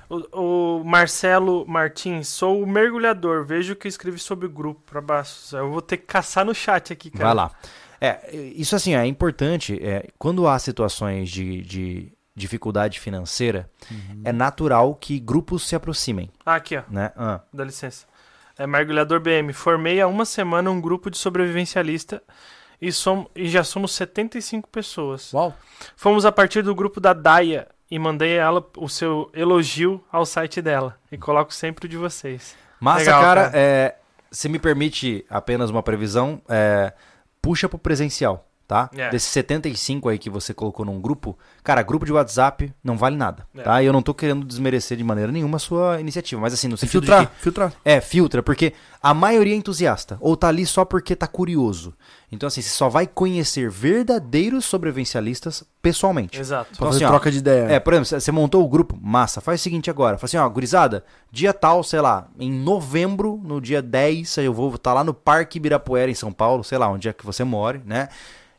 O, 0.08 0.80
o 0.80 0.84
Marcelo 0.84 1.64
Martins. 1.66 2.28
Sou 2.28 2.62
o 2.62 2.66
mergulhador. 2.66 3.44
Vejo 3.44 3.74
que 3.76 3.88
escreve 3.88 4.18
sobre 4.18 4.46
o 4.46 4.50
grupo 4.50 4.80
pra 4.86 5.00
baixo. 5.00 5.56
Eu 5.56 5.70
vou 5.70 5.82
ter 5.82 5.96
que 5.98 6.06
caçar 6.06 6.44
no 6.44 6.54
chat 6.54 6.92
aqui, 6.92 7.10
cara. 7.10 7.24
Vai 7.24 7.34
lá. 7.34 7.50
É, 8.00 8.36
isso 8.36 8.76
assim, 8.76 8.94
é 8.94 9.06
importante. 9.06 9.78
é, 9.82 10.08
quando 10.18 10.46
há 10.46 10.58
situações 10.58 11.30
de, 11.30 11.62
de 11.62 12.12
dificuldade 12.34 13.00
financeira, 13.00 13.70
é 14.24 14.32
natural 14.32 14.94
que 14.94 15.18
grupos 15.18 15.66
se 15.66 15.74
aproximem, 15.74 16.30
Ah, 16.44 16.56
aqui, 16.56 16.76
ó. 16.76 16.82
né? 16.90 17.12
Ah, 17.16 17.40
Dá 17.52 17.64
licença. 17.64 18.06
É 18.58 18.66
Mergulhador 18.66 19.20
BM. 19.20 19.52
Formei 19.52 20.00
há 20.00 20.06
uma 20.06 20.24
semana 20.24 20.70
um 20.70 20.80
grupo 20.80 21.10
de 21.10 21.16
sobrevivencialista 21.18 22.22
e, 22.80 22.92
som, 22.92 23.28
e 23.34 23.48
já 23.48 23.64
somos 23.64 23.92
75 23.92 24.68
pessoas. 24.68 25.32
Uau. 25.32 25.54
Fomos 25.96 26.26
a 26.26 26.30
partir 26.32 26.62
do 26.62 26.74
grupo 26.74 27.00
da 27.00 27.12
Daia 27.12 27.66
e 27.90 27.98
mandei 27.98 28.36
ela 28.36 28.66
o 28.76 28.88
seu 28.88 29.30
elogio 29.34 30.02
ao 30.10 30.24
site 30.24 30.60
dela. 30.62 30.96
E 31.10 31.18
coloco 31.18 31.52
sempre 31.52 31.86
o 31.86 31.88
de 31.88 31.96
vocês. 31.96 32.56
Massa, 32.80 33.00
Legal, 33.00 33.22
cara. 33.22 33.44
cara. 33.44 33.58
é, 33.58 33.96
se 34.30 34.48
me 34.48 34.58
permite 34.58 35.24
apenas 35.28 35.70
uma 35.70 35.82
previsão, 35.82 36.40
é, 36.48 36.92
puxa 37.40 37.68
pro 37.68 37.78
presencial. 37.78 38.46
Tá? 38.66 38.88
É. 38.96 39.10
Desses 39.10 39.28
75 39.30 40.08
aí 40.08 40.18
que 40.18 40.30
você 40.30 40.54
colocou 40.54 40.84
num 40.86 41.00
grupo, 41.00 41.36
cara, 41.62 41.82
grupo 41.82 42.04
de 42.06 42.12
WhatsApp 42.12 42.72
não 42.82 42.96
vale 42.96 43.16
nada, 43.16 43.46
É. 43.54 43.62
tá? 43.62 43.82
E 43.82 43.86
eu 43.86 43.92
não 43.92 44.02
tô 44.02 44.14
querendo 44.14 44.44
desmerecer 44.46 44.96
de 44.96 45.04
maneira 45.04 45.30
nenhuma 45.30 45.56
a 45.56 45.60
sua 45.60 46.00
iniciativa, 46.00 46.40
mas 46.40 46.52
assim, 46.54 46.68
no 46.68 46.76
sentido 46.76 47.02
de 47.02 47.06
Filtrar, 47.06 47.26
que 47.30 47.42
filtrar. 47.42 47.72
é, 47.84 48.00
filtra, 48.00 48.42
porque 48.42 48.72
a 49.02 49.12
maioria 49.12 49.52
é 49.54 49.56
entusiasta, 49.56 50.16
ou 50.20 50.36
tá 50.36 50.48
ali 50.48 50.64
só 50.66 50.84
porque 50.84 51.14
tá 51.14 51.26
curioso. 51.26 51.94
Então, 52.32 52.46
assim, 52.48 52.62
você 52.62 52.70
só 52.70 52.88
vai 52.88 53.06
conhecer 53.06 53.70
verdadeiros 53.70 54.64
sobrevivencialistas 54.64 55.62
pessoalmente. 55.80 56.40
Exato. 56.40 56.70
Então, 56.72 56.86
fazer 56.88 56.96
assim, 56.96 57.04
ó, 57.04 57.08
troca 57.08 57.30
de 57.30 57.38
ideia. 57.38 57.64
É, 57.70 57.78
por 57.78 57.92
exemplo, 57.92 58.20
você- 58.20 58.32
montou 58.32 58.64
o 58.64 58.68
grupo, 58.68 58.98
massa, 59.00 59.40
faz 59.40 59.60
o 59.60 59.62
seguinte 59.62 59.90
agora, 59.90 60.16
fala 60.18 60.24
assim, 60.26 60.36
ó, 60.38 60.48
gurizada, 60.48 61.04
dia 61.30 61.52
tal, 61.52 61.84
sei 61.84 62.00
lá, 62.00 62.26
em 62.38 62.50
novembro, 62.50 63.40
no 63.44 63.60
dia 63.60 63.80
10, 63.82 64.36
eu 64.38 64.52
vou 64.52 64.74
estar 64.74 64.92
lá 64.94 65.04
no 65.04 65.14
Parque 65.14 65.58
Ibirapuera, 65.58 66.10
em 66.10 66.14
São 66.14 66.32
Paulo, 66.32 66.64
sei 66.64 66.78
lá, 66.78 66.88
onde 66.88 67.08
é 67.08 67.12
que 67.12 67.24
você 67.24 67.44
more, 67.44 67.80
né? 67.84 68.08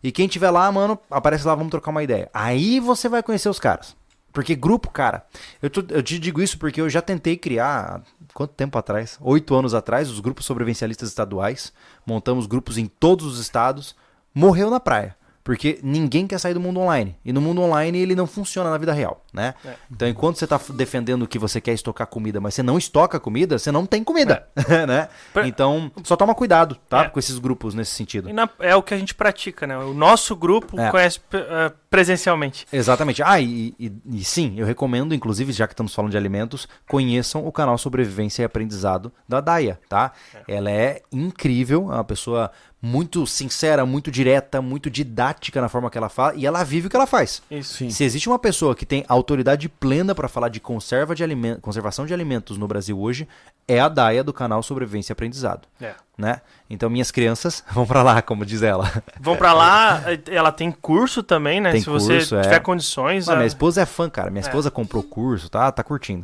E 0.05 0.11
quem 0.11 0.27
tiver 0.27 0.51
lá, 0.51 0.71
mano, 0.71 0.99
aparece 1.09 1.47
lá, 1.47 1.55
vamos 1.55 1.71
trocar 1.71 1.89
uma 1.89 2.03
ideia. 2.03 2.29
Aí 2.31 2.79
você 2.79 3.09
vai 3.09 3.23
conhecer 3.23 3.49
os 3.49 3.57
caras. 3.57 3.95
Porque 4.31 4.53
grupo, 4.53 4.91
cara, 4.91 5.25
eu, 5.63 5.67
tô- 5.69 5.83
eu 5.89 6.03
te 6.03 6.19
digo 6.19 6.43
isso 6.43 6.59
porque 6.59 6.79
eu 6.79 6.87
já 6.87 7.01
tentei 7.01 7.35
criar, 7.35 8.03
quanto 8.31 8.53
tempo 8.53 8.77
atrás? 8.77 9.17
Oito 9.19 9.55
anos 9.55 9.73
atrás, 9.73 10.07
os 10.07 10.19
grupos 10.19 10.45
sobrevivencialistas 10.45 11.09
estaduais. 11.09 11.73
Montamos 12.05 12.45
grupos 12.45 12.77
em 12.77 12.85
todos 12.85 13.25
os 13.25 13.39
estados. 13.39 13.95
Morreu 14.31 14.69
na 14.69 14.79
praia. 14.79 15.15
Porque 15.45 15.79
ninguém 15.83 16.25
quer 16.25 16.39
sair 16.39 16.55
do 16.55 16.59
mundo 16.59 16.79
online. 16.79 17.15
E 17.23 17.31
no 17.31 17.39
mundo 17.39 17.61
online 17.61 17.99
ele 17.99 18.15
não 18.15 18.25
funciona 18.25 18.67
na 18.71 18.79
vida 18.79 18.91
real, 18.91 19.23
né? 19.31 19.53
É. 19.63 19.73
Então, 19.91 20.07
enquanto 20.07 20.37
você 20.39 20.45
está 20.45 20.59
defendendo 20.73 21.27
que 21.27 21.37
você 21.37 21.61
quer 21.61 21.71
estocar 21.71 22.07
comida, 22.07 22.41
mas 22.41 22.55
você 22.55 22.63
não 22.63 22.79
estoca 22.79 23.19
comida, 23.19 23.59
você 23.59 23.71
não 23.71 23.85
tem 23.85 24.03
comida, 24.03 24.47
né? 24.87 25.07
Pra- 25.31 25.47
Então, 25.47 25.91
só 26.03 26.15
toma 26.15 26.33
cuidado, 26.33 26.75
tá? 26.89 27.03
É. 27.03 27.09
Com 27.09 27.19
esses 27.19 27.37
grupos 27.37 27.75
nesse 27.75 27.91
sentido. 27.91 28.33
Na- 28.33 28.49
é 28.59 28.75
o 28.75 28.81
que 28.81 28.95
a 28.95 28.97
gente 28.97 29.13
pratica, 29.13 29.67
né? 29.67 29.77
O 29.77 29.93
nosso 29.93 30.35
grupo 30.35 30.79
É. 30.81 30.89
conhece 30.89 31.19
eh, 31.31 31.71
presencialmente. 31.91 32.65
Exatamente. 32.73 33.21
Ah, 33.21 33.39
e, 33.39 33.75
e- 33.79 33.91
e 34.13 34.23
sim, 34.23 34.55
eu 34.57 34.65
recomendo, 34.65 35.13
inclusive, 35.13 35.51
já 35.51 35.67
que 35.67 35.73
estamos 35.73 35.93
falando 35.93 36.09
de 36.11 36.17
alimentos, 36.17 36.67
conheçam 36.89 37.45
o 37.45 37.51
canal 37.51 37.77
Sobrevivência 37.77 38.41
e 38.41 38.45
Aprendizado 38.45 39.11
da 39.29 39.39
Daia, 39.41 39.79
tá? 39.87 40.11
Ela 40.47 40.71
é 40.71 41.01
incrível, 41.11 41.91
é 41.91 41.95
uma 41.95 42.03
pessoa 42.03 42.49
muito 42.85 43.25
sincera, 43.25 43.83
muito 43.83 44.11
direta, 44.11 44.61
muito 44.61 44.91
didática 44.91 45.59
na 45.59 45.67
forma 45.67 45.89
que 45.89 45.97
ela 45.97 46.07
fala, 46.07 46.35
e 46.35 46.45
ela 46.45 46.63
vive 46.63 46.85
o 46.85 46.89
que 46.89 46.95
ela 46.95 47.07
faz. 47.07 47.41
Isso. 47.49 47.77
Sim. 47.77 47.89
Se 47.89 48.03
existe 48.03 48.29
uma 48.29 48.37
pessoa 48.37 48.75
que 48.75 48.85
tem 48.85 49.03
autoridade 49.07 49.67
plena 49.67 50.13
para 50.13 50.27
falar 50.27 50.49
de 50.49 50.59
conserva 50.59 51.15
de 51.15 51.23
alimentos, 51.23 51.61
conservação 51.63 52.05
de 52.05 52.13
alimentos 52.13 52.57
no 52.59 52.67
Brasil 52.67 52.99
hoje, 52.99 53.27
é 53.67 53.79
a 53.79 53.89
Daia 53.89 54.23
do 54.23 54.31
canal 54.31 54.61
Sobrevivência 54.61 55.11
e 55.11 55.13
Aprendizado, 55.13 55.67
É. 55.81 55.95
né? 56.15 56.41
Então 56.69 56.87
minhas 56.87 57.09
crianças 57.09 57.63
vão 57.73 57.87
para 57.87 58.03
lá, 58.03 58.21
como 58.21 58.45
diz 58.45 58.61
ela. 58.61 58.91
Vão 59.19 59.35
pra 59.35 59.51
lá, 59.51 60.03
ela 60.29 60.51
tem 60.51 60.71
curso 60.71 61.23
também, 61.23 61.59
né? 61.59 61.71
Tem 61.71 61.81
Se 61.81 61.89
você 61.89 62.17
curso, 62.17 62.35
é. 62.35 62.41
tiver 62.41 62.59
condições, 62.59 63.25
Mas 63.25 63.33
ah, 63.33 63.37
minha 63.37 63.47
esposa 63.47 63.81
é 63.81 63.85
fã, 63.87 64.07
cara. 64.09 64.29
Minha 64.29 64.41
É. 64.43 64.47
esposa 64.47 64.69
comprou 64.69 65.01
curso, 65.01 65.49
tá? 65.49 65.71
Tá 65.71 65.83
curtindo. 65.83 66.23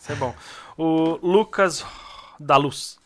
isso 0.00 0.12
é 0.12 0.14
bom. 0.14 0.32
O 0.78 1.18
Lucas 1.20 1.84
da 2.38 2.56
Luz. 2.56 2.96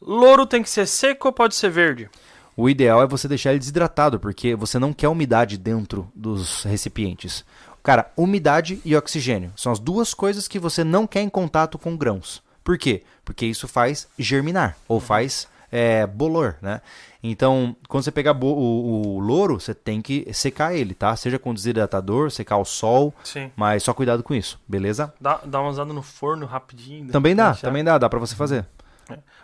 Louro 0.00 0.46
tem 0.46 0.62
que 0.62 0.70
ser 0.70 0.86
seco 0.86 1.28
ou 1.28 1.32
pode 1.32 1.54
ser 1.54 1.70
verde? 1.70 2.08
O 2.56 2.70
ideal 2.70 3.02
é 3.02 3.06
você 3.06 3.28
deixar 3.28 3.50
ele 3.50 3.58
desidratado, 3.58 4.18
porque 4.18 4.54
você 4.54 4.78
não 4.78 4.92
quer 4.92 5.08
umidade 5.08 5.58
dentro 5.58 6.10
dos 6.14 6.64
recipientes. 6.64 7.44
Cara, 7.82 8.10
umidade 8.16 8.80
e 8.84 8.96
oxigênio 8.96 9.52
são 9.56 9.70
as 9.70 9.78
duas 9.78 10.12
coisas 10.12 10.48
que 10.48 10.58
você 10.58 10.82
não 10.82 11.06
quer 11.06 11.20
em 11.20 11.28
contato 11.28 11.78
com 11.78 11.96
grãos. 11.96 12.42
Por 12.64 12.76
quê? 12.76 13.04
Porque 13.24 13.46
isso 13.46 13.68
faz 13.68 14.08
germinar 14.18 14.76
ou 14.88 14.98
faz 14.98 15.46
é, 15.70 16.06
bolor, 16.06 16.56
né? 16.60 16.80
Então, 17.22 17.76
quando 17.88 18.04
você 18.04 18.10
pegar 18.10 18.32
o, 18.32 18.46
o 18.46 19.18
louro, 19.20 19.60
você 19.60 19.74
tem 19.74 20.00
que 20.00 20.26
secar 20.32 20.74
ele, 20.74 20.94
tá? 20.94 21.14
Seja 21.16 21.38
com 21.38 21.52
desidratador, 21.52 22.30
secar 22.30 22.54
ao 22.54 22.64
sol, 22.64 23.12
Sim. 23.22 23.50
mas 23.56 23.82
só 23.82 23.92
cuidado 23.92 24.22
com 24.22 24.34
isso, 24.34 24.58
beleza? 24.66 25.12
Dá, 25.20 25.40
dá 25.44 25.60
uma 25.60 25.70
usada 25.70 25.92
no 25.92 26.02
forno 26.02 26.46
rapidinho. 26.46 27.10
Também 27.12 27.34
dá, 27.34 27.50
deixar. 27.50 27.66
também 27.66 27.84
dá, 27.84 27.98
dá 27.98 28.08
pra 28.08 28.18
você 28.18 28.34
fazer. 28.34 28.66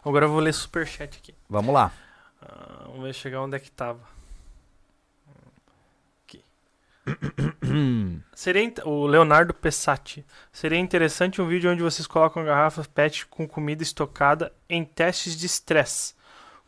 Agora 0.04 0.26
eu 0.26 0.30
vou 0.30 0.40
ler 0.40 0.52
superchat 0.52 1.18
aqui. 1.18 1.34
Vamos 1.48 1.72
lá. 1.74 1.92
Ah, 2.40 2.84
vamos 2.86 3.02
ver 3.02 3.14
chegar 3.14 3.42
onde 3.42 3.56
é 3.56 3.60
que 3.60 3.70
tava. 3.70 4.00
Aqui. 6.24 6.44
Seria 8.34 8.72
o 8.84 9.06
Leonardo 9.06 9.54
Pessati. 9.54 10.24
Seria 10.52 10.78
interessante 10.78 11.40
um 11.40 11.46
vídeo 11.46 11.70
onde 11.70 11.82
vocês 11.82 12.06
colocam 12.06 12.44
garrafas 12.44 12.86
PET 12.86 13.26
com 13.26 13.46
comida 13.46 13.82
estocada 13.82 14.52
em 14.68 14.84
testes 14.84 15.36
de 15.36 15.46
estresse, 15.46 16.14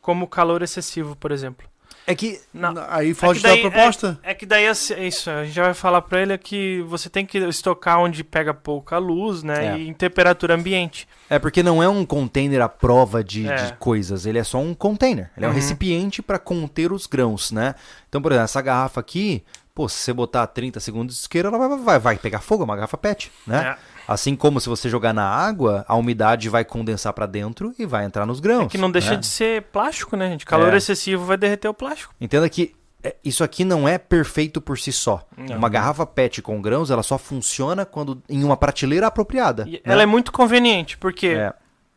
como 0.00 0.28
calor 0.28 0.62
excessivo, 0.62 1.16
por 1.16 1.32
exemplo. 1.32 1.68
É 2.06 2.14
que 2.14 2.38
Não, 2.52 2.74
Aí 2.88 3.10
é 3.12 3.14
dar 3.14 3.28
a 3.30 3.32
daí- 3.40 3.60
proposta. 3.62 4.18
É, 4.22 4.32
é 4.32 4.34
que 4.34 4.44
daí 4.44 4.66
assim, 4.66 4.92
é 4.94 5.06
isso, 5.06 5.30
a 5.30 5.42
gente 5.44 5.54
já 5.54 5.62
vai 5.64 5.72
falar 5.74 6.02
pra 6.02 6.20
ele 6.20 6.34
é 6.34 6.38
que 6.38 6.82
você 6.86 7.08
tem 7.08 7.24
que 7.24 7.38
estocar 7.38 7.98
onde 7.98 8.22
pega 8.22 8.52
pouca 8.52 8.98
luz, 8.98 9.42
né, 9.42 9.74
É. 9.74 9.78
e 9.78 9.88
em 9.88 9.92
temperatura 9.94 10.54
ambiente. 10.54 11.08
É 11.30 11.38
porque 11.38 11.62
não 11.62 11.82
é 11.82 11.88
um 11.88 12.04
container 12.04 12.60
à 12.60 12.68
prova 12.68 13.24
de, 13.24 13.48
É. 13.48 13.54
de 13.56 13.72
coisas, 13.74 14.26
ele 14.26 14.38
é 14.38 14.44
só 14.44 14.58
um 14.58 14.74
container. 14.74 15.30
Ele 15.36 15.46
é 15.46 15.48
um 15.48 15.52
Uhum. 15.52 15.56
recipiente 15.56 16.20
para 16.20 16.38
conter 16.38 16.92
os 16.92 17.06
grãos, 17.06 17.50
né? 17.50 17.74
Então, 18.08 18.20
por 18.20 18.32
exemplo, 18.32 18.44
essa 18.44 18.60
garrafa 18.60 19.00
aqui, 19.00 19.42
pô, 19.74 19.88
se 19.88 19.96
você 19.96 20.12
botar 20.12 20.46
30 20.46 20.78
segundos 20.80 21.16
de 21.16 21.20
isqueiro, 21.22 21.48
ela 21.48 21.58
vai, 21.58 21.78
vai, 21.78 21.98
vai 21.98 22.16
pegar 22.16 22.40
fogo, 22.40 22.62
é 22.62 22.64
uma 22.64 22.76
garrafa 22.76 22.96
PET, 22.96 23.32
né? 23.46 23.76
É. 23.78 23.94
Assim 24.06 24.36
como 24.36 24.60
se 24.60 24.68
você 24.68 24.88
jogar 24.88 25.12
na 25.14 25.26
água, 25.26 25.84
a 25.88 25.96
umidade 25.96 26.48
vai 26.48 26.64
condensar 26.64 27.12
para 27.12 27.26
dentro 27.26 27.74
e 27.78 27.86
vai 27.86 28.04
entrar 28.04 28.26
nos 28.26 28.38
grãos. 28.38 28.66
É 28.66 28.68
que 28.68 28.78
não 28.78 28.90
deixa 28.90 29.12
né? 29.12 29.16
de 29.16 29.26
ser 29.26 29.62
plástico, 29.64 30.14
né, 30.16 30.28
gente? 30.30 30.44
Calor 30.44 30.74
É. 30.74 30.76
excessivo 30.76 31.24
vai 31.24 31.36
derreter 31.36 31.68
o 31.68 31.74
plástico. 31.74 32.14
Entenda 32.20 32.48
que 32.48 32.74
é, 33.02 33.16
isso 33.24 33.42
aqui 33.42 33.64
não 33.64 33.88
é 33.88 33.98
perfeito 33.98 34.60
por 34.60 34.78
si 34.78 34.92
só. 34.92 35.26
Não. 35.36 35.56
Uma 35.56 35.68
garrafa 35.68 36.06
PET 36.06 36.40
com 36.42 36.60
grãos, 36.60 36.90
ela 36.90 37.02
só 37.02 37.18
funciona 37.18 37.84
quando 37.84 38.22
em 38.28 38.44
uma 38.44 38.56
prateleira 38.56 39.06
apropriada. 39.06 39.64
Né? 39.64 39.78
Ela 39.84 40.02
é 40.02 40.06
muito 40.06 40.32
conveniente, 40.32 40.96
porque 40.98 41.28
É, 41.28 41.52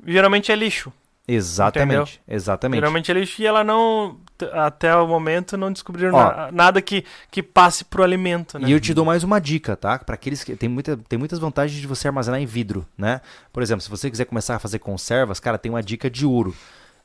geralmente 0.05 0.51
é 0.51 0.55
lixo. 0.55 0.91
Exatamente, 1.27 2.21
exatamente. 2.27 2.79
Geralmente 2.79 3.11
é 3.11 3.13
lixo 3.13 3.41
e 3.41 3.45
ela 3.45 3.63
não, 3.63 4.17
até 4.53 4.95
o 4.95 5.07
momento, 5.07 5.57
não 5.57 5.71
descobriram 5.71 6.13
Ó. 6.15 6.23
na- 6.23 6.51
nada 6.51 6.81
que, 6.81 7.03
que 7.29 7.43
passe 7.43 7.83
pro 7.83 8.03
alimento, 8.03 8.57
né? 8.57 8.67
E 8.67 8.71
eu 8.71 8.79
te 8.79 8.93
dou 8.93 9.03
mais 9.05 9.23
uma 9.23 9.39
dica, 9.39 9.75
tá? 9.75 9.99
Para 9.99 10.15
aqueles 10.15 10.43
que 10.43 10.55
tem, 10.55 10.69
muita, 10.69 10.95
tem 11.09 11.19
muitas 11.19 11.39
vantagens 11.39 11.79
de 11.79 11.87
você 11.87 12.07
armazenar 12.07 12.39
em 12.39 12.45
vidro, 12.45 12.85
né? 12.97 13.21
Por 13.51 13.61
exemplo, 13.61 13.81
se 13.81 13.89
você 13.89 14.09
quiser 14.09 14.25
começar 14.25 14.55
a 14.55 14.59
fazer 14.59 14.79
conservas, 14.79 15.39
cara, 15.39 15.57
tem 15.57 15.69
uma 15.71 15.83
dica 15.83 16.09
de 16.09 16.25
ouro. 16.25 16.55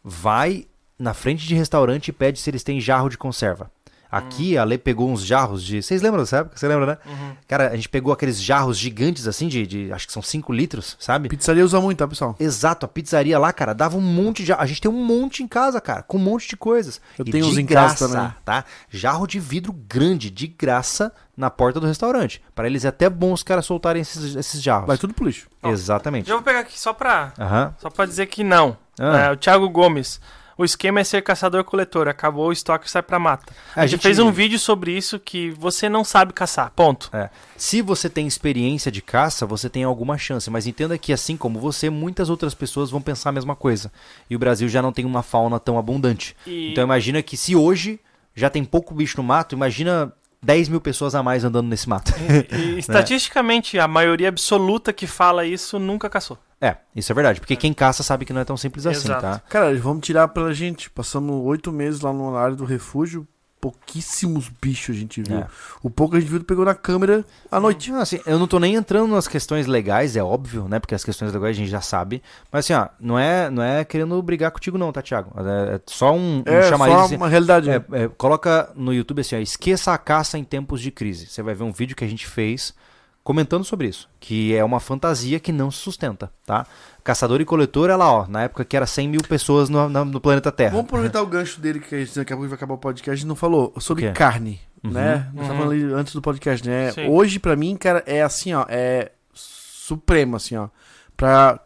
Vai 0.05 0.66
na 0.99 1.15
frente 1.15 1.47
de 1.47 1.55
restaurante 1.55 2.09
e 2.09 2.12
pede 2.12 2.39
se 2.39 2.49
eles 2.51 2.62
têm 2.62 2.81
jarro 2.81 3.09
de 3.09 3.19
conserva. 3.19 3.70
Aqui 4.13 4.59
a 4.59 4.65
Lê 4.65 4.77
pegou 4.77 5.11
uns 5.11 5.25
jarros 5.25 5.65
de. 5.65 5.83
Vocês 5.83 6.03
lembram 6.03 6.23
dessa 6.23 6.37
época? 6.37 6.55
Você 6.59 6.69
lembra, 6.69 6.85
né? 6.85 6.99
Uhum. 7.07 7.33
Cara, 7.49 7.71
a 7.71 7.75
gente 7.77 7.89
pegou 7.89 8.13
aqueles 8.13 8.39
jarros 8.43 8.77
gigantes 8.77 9.27
assim, 9.27 9.49
de, 9.49 9.67
de 9.67 9.91
acho 9.91 10.07
que 10.07 10.13
são 10.13 10.21
5 10.21 10.53
litros, 10.53 10.97
sabe? 11.01 11.31
Pizzaria 11.31 11.65
usa 11.65 11.81
muito, 11.81 11.99
tá, 11.99 12.07
pessoal? 12.07 12.37
Exato, 12.39 12.85
a 12.85 12.89
pizzaria 12.89 13.39
lá, 13.39 13.51
cara, 13.55 13.73
dava 13.73 13.97
um 13.97 14.03
monte 14.03 14.45
de. 14.45 14.53
A 14.53 14.67
gente 14.67 14.83
tem 14.83 14.91
um 14.91 15.03
monte 15.03 15.43
em 15.43 15.49
casa, 15.49 15.81
cara, 15.81 16.03
com 16.03 16.19
um 16.19 16.21
monte 16.21 16.47
de 16.47 16.59
coisas. 16.59 17.01
Eu 17.19 17.25
E 17.27 17.31
tenho 17.31 17.47
uns 17.47 17.57
em 17.57 17.65
casa 17.65 17.87
graça, 17.89 18.09
também. 18.09 18.35
tá? 18.45 18.65
Jarro 18.91 19.27
de 19.27 19.41
vidro 19.41 19.73
grande, 19.73 20.31
de 20.31 20.47
graça, 20.47 21.11
na 21.35 21.49
porta 21.49 21.81
do 21.81 21.87
restaurante. 21.87 22.43
Para 22.55 22.67
eles 22.67 22.85
é 22.85 22.89
até 22.89 23.09
bom 23.09 23.33
os 23.33 23.43
caras 23.43 23.65
soltarem 23.65 24.03
esses, 24.03 24.37
esses 24.37 24.61
jarros. 24.63 24.87
Vai 24.87 24.99
tudo 24.99 25.15
pro 25.15 25.25
lixo. 25.25 25.49
Exatamente. 25.65 26.29
Já 26.29 26.35
vou 26.35 26.43
pegar 26.43 26.61
aqui 26.61 26.79
só 26.79 26.93
pra, 26.93 27.33
Aham. 27.39 27.75
só 27.79 27.89
pra 27.89 28.05
dizer 28.05 28.27
que 28.27 28.45
não. 28.45 28.77
Ah. 29.01 29.17
É, 29.21 29.33
o 29.33 29.37
Thiago 29.39 29.67
Gomes. 29.71 30.21
O 30.57 30.65
esquema 30.65 31.01
é 31.01 31.05
ser 31.05 31.23
caçador-coletor. 31.23 32.09
Acabou 32.09 32.49
o 32.49 32.53
estoque 32.53 32.87
e 32.87 32.91
sai 32.91 33.03
pra 33.03 33.19
mata. 33.19 33.53
A 33.74 33.81
A 33.83 33.87
gente 33.87 33.93
gente- 33.93 34.03
fez 34.03 34.19
um 34.19 34.31
vídeo 34.31 34.59
sobre 34.59 34.97
isso 34.97 35.19
que 35.19 35.51
você 35.51 35.89
não 35.89 36.05
sabe 36.05 36.33
caçar. 36.33 36.70
Ponto. 36.77 37.11
É. 37.12 37.31
Se 37.57 37.81
você 37.83 38.09
tem 38.11 38.27
experiência 38.27 38.91
de 38.93 39.01
caça, 39.03 39.47
você 39.47 39.69
tem 39.70 39.85
alguma 39.85 40.19
chance, 40.19 40.51
mas 40.51 40.66
entenda 40.66 40.99
que 40.99 41.12
assim 41.12 41.37
como 41.37 41.59
você, 41.61 41.89
muitas 41.91 42.29
outras 42.31 42.55
pessoas 42.55 42.91
vão 42.91 43.01
pensar 43.01 43.31
a 43.31 43.33
mesma 43.33 43.57
coisa. 43.57 43.91
E 44.29 44.37
o 44.37 44.39
Brasil 44.39 44.69
já 44.69 44.83
não 44.83 44.93
tem 44.93 45.05
uma 45.05 45.23
fauna 45.23 45.59
tão 45.59 45.79
abundante. 45.79 46.37
E- 46.47 46.70
Então 46.73 46.85
imagina 46.85 47.23
que 47.23 47.37
se 47.37 47.55
hoje 47.57 47.99
já 48.35 48.49
tem 48.49 48.65
pouco 48.65 48.95
bicho 48.95 49.16
no 49.19 49.23
mato, 49.23 49.55
imagina 49.55 50.12
10 50.43 50.69
mil 50.69 50.81
pessoas 50.81 51.14
a 51.14 51.23
mais 51.23 51.44
andando 51.44 51.69
nesse 51.69 51.89
mato. 51.89 52.12
E, 52.51 52.78
estatisticamente, 52.81 53.78
a 53.78 53.86
maioria 53.86 54.28
absoluta 54.28 54.93
que 54.93 55.06
fala 55.06 55.47
isso 55.47 55.78
nunca 55.78 56.10
caçou. 56.10 56.39
É, 56.60 56.77
isso 56.94 57.10
é 57.10 57.14
verdade, 57.14 57.40
porque 57.40 57.56
quem 57.56 57.73
caça 57.73 58.05
sabe 58.05 58.24
que 58.24 58.32
não 58.32 58.40
é 58.40 58.44
tão 58.44 58.56
simples 58.56 58.86
assim, 58.86 59.09
Exato. 59.09 59.20
tá? 59.20 59.43
Cara, 59.48 59.74
vamos 59.78 60.06
tirar 60.06 60.28
pela 60.28 60.55
gente. 60.55 60.89
Passamos 60.90 61.44
oito 61.47 61.73
meses 61.73 62.01
lá 62.01 62.12
na 62.12 62.39
área 62.39 62.55
do 62.55 62.64
refúgio. 62.64 63.27
Pouquíssimos 63.63 64.51
bichos 64.61 64.97
a 64.97 64.99
gente 64.99 65.23
viu. 65.23 65.39
É. 65.39 65.47
O 65.85 65.89
pouco 65.89 66.11
que 66.13 66.17
a 66.19 66.21
gente 66.21 66.29
viu 66.29 66.43
pegou 66.43 66.65
na 66.65 66.75
câmera 66.75 67.25
à 67.49 67.61
noite. 67.61 67.93
Não, 67.93 68.01
assim, 68.01 68.19
eu 68.27 68.37
não 68.37 68.49
tô 68.49 68.59
nem 68.59 68.75
entrando 68.75 69.15
nas 69.15 69.29
questões 69.29 69.69
legais, 69.69 70.17
é 70.17 70.23
óbvio, 70.23 70.67
né? 70.69 70.81
Porque 70.81 70.97
as 70.97 71.05
questões 71.05 71.33
legais 71.33 71.57
a 71.57 71.61
gente 71.61 71.71
já 71.71 71.81
sabe. 71.81 72.21
Mas 72.51 72.65
assim, 72.65 72.75
ó, 72.75 72.89
não 72.99 73.17
é, 73.17 73.49
não 73.49 73.63
é 73.63 73.85
querendo 73.85 74.21
brigar 74.21 74.51
contigo 74.51 74.77
não, 74.77 74.91
tá, 74.91 75.01
Thiago? 75.01 75.33
É, 75.39 75.77
é 75.77 75.81
só 75.87 76.13
um, 76.13 76.39
um 76.39 76.43
É, 76.45 76.69
chamariz, 76.69 76.97
só 76.97 77.05
assim, 77.05 77.17
uma 77.17 77.29
realidade. 77.29 77.71
É, 77.71 77.79
né? 77.79 77.85
é, 77.93 78.09
coloca 78.09 78.69
no 78.75 78.93
YouTube 78.93 79.21
assim, 79.21 79.37
ó, 79.37 79.39
esqueça 79.39 79.93
a 79.93 79.99
caça 79.99 80.37
em 80.37 80.43
tempos 80.43 80.81
de 80.81 80.91
crise. 80.91 81.29
Você 81.29 81.41
vai 81.41 81.55
ver 81.55 81.63
um 81.63 81.73
vídeo 81.73 81.95
que 81.95 82.03
a 82.05 82.09
gente 82.09 82.27
fez 82.27 82.75
comentando 83.23 83.65
sobre 83.65 83.87
isso, 83.87 84.09
que 84.19 84.55
é 84.55 84.65
uma 84.65 84.81
fantasia 84.81 85.39
que 85.39 85.53
não 85.53 85.71
se 85.71 85.79
sustenta, 85.79 86.33
tá? 86.45 86.67
Caçador 87.05 87.41
e 87.41 87.45
coletor, 87.45 87.91
ela, 87.91 88.09
ó, 88.11 88.27
na 88.29 88.43
época 88.45 88.65
que 88.65 88.77
era 88.77 88.87
100 88.87 89.09
mil 89.09 89.20
pessoas 89.29 89.69
no, 89.69 89.89
na- 89.89 90.05
no 90.05 90.20
planeta 90.20 90.53
Terra. 90.53 90.70
Vamos 90.70 90.87
aproveitar 90.87 91.20
o 91.23 91.27
gancho 91.27 91.61
dele, 91.61 91.81
que 91.81 91.95
a 91.95 91.99
gente 91.99 92.15
daqui 92.15 92.33
a 92.33 92.37
pouco 92.37 92.49
vai 92.49 92.57
acabar 92.57 92.74
o 92.74 92.79
podcast. 92.79 93.11
A 93.11 93.15
gente 93.16 93.27
não 93.27 93.35
falou 93.35 93.73
sobre 93.79 94.11
carne, 94.12 94.61
Uhum. 94.85 94.91
né? 94.93 95.29
Nós 95.35 95.49
Uhum. 95.49 95.55
falando 95.57 95.73
ali 95.73 95.83
antes 95.93 96.12
do 96.15 96.23
podcast, 96.23 96.66
né? 96.69 96.93
Sim. 96.93 97.09
Hoje, 97.09 97.39
pra 97.41 97.57
mim, 97.57 97.77
cara, 97.77 98.03
é 98.07 98.23
assim, 98.23 98.53
ó. 98.55 98.65
É 98.69 99.11
supremo, 99.35 100.37
assim, 100.37 100.57
ó. 100.57 100.69
Pra 101.16 101.59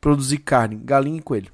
produzir 0.00 0.38
carne, 0.38 0.76
galinha 0.76 1.18
e 1.18 1.22
coelho. 1.22 1.50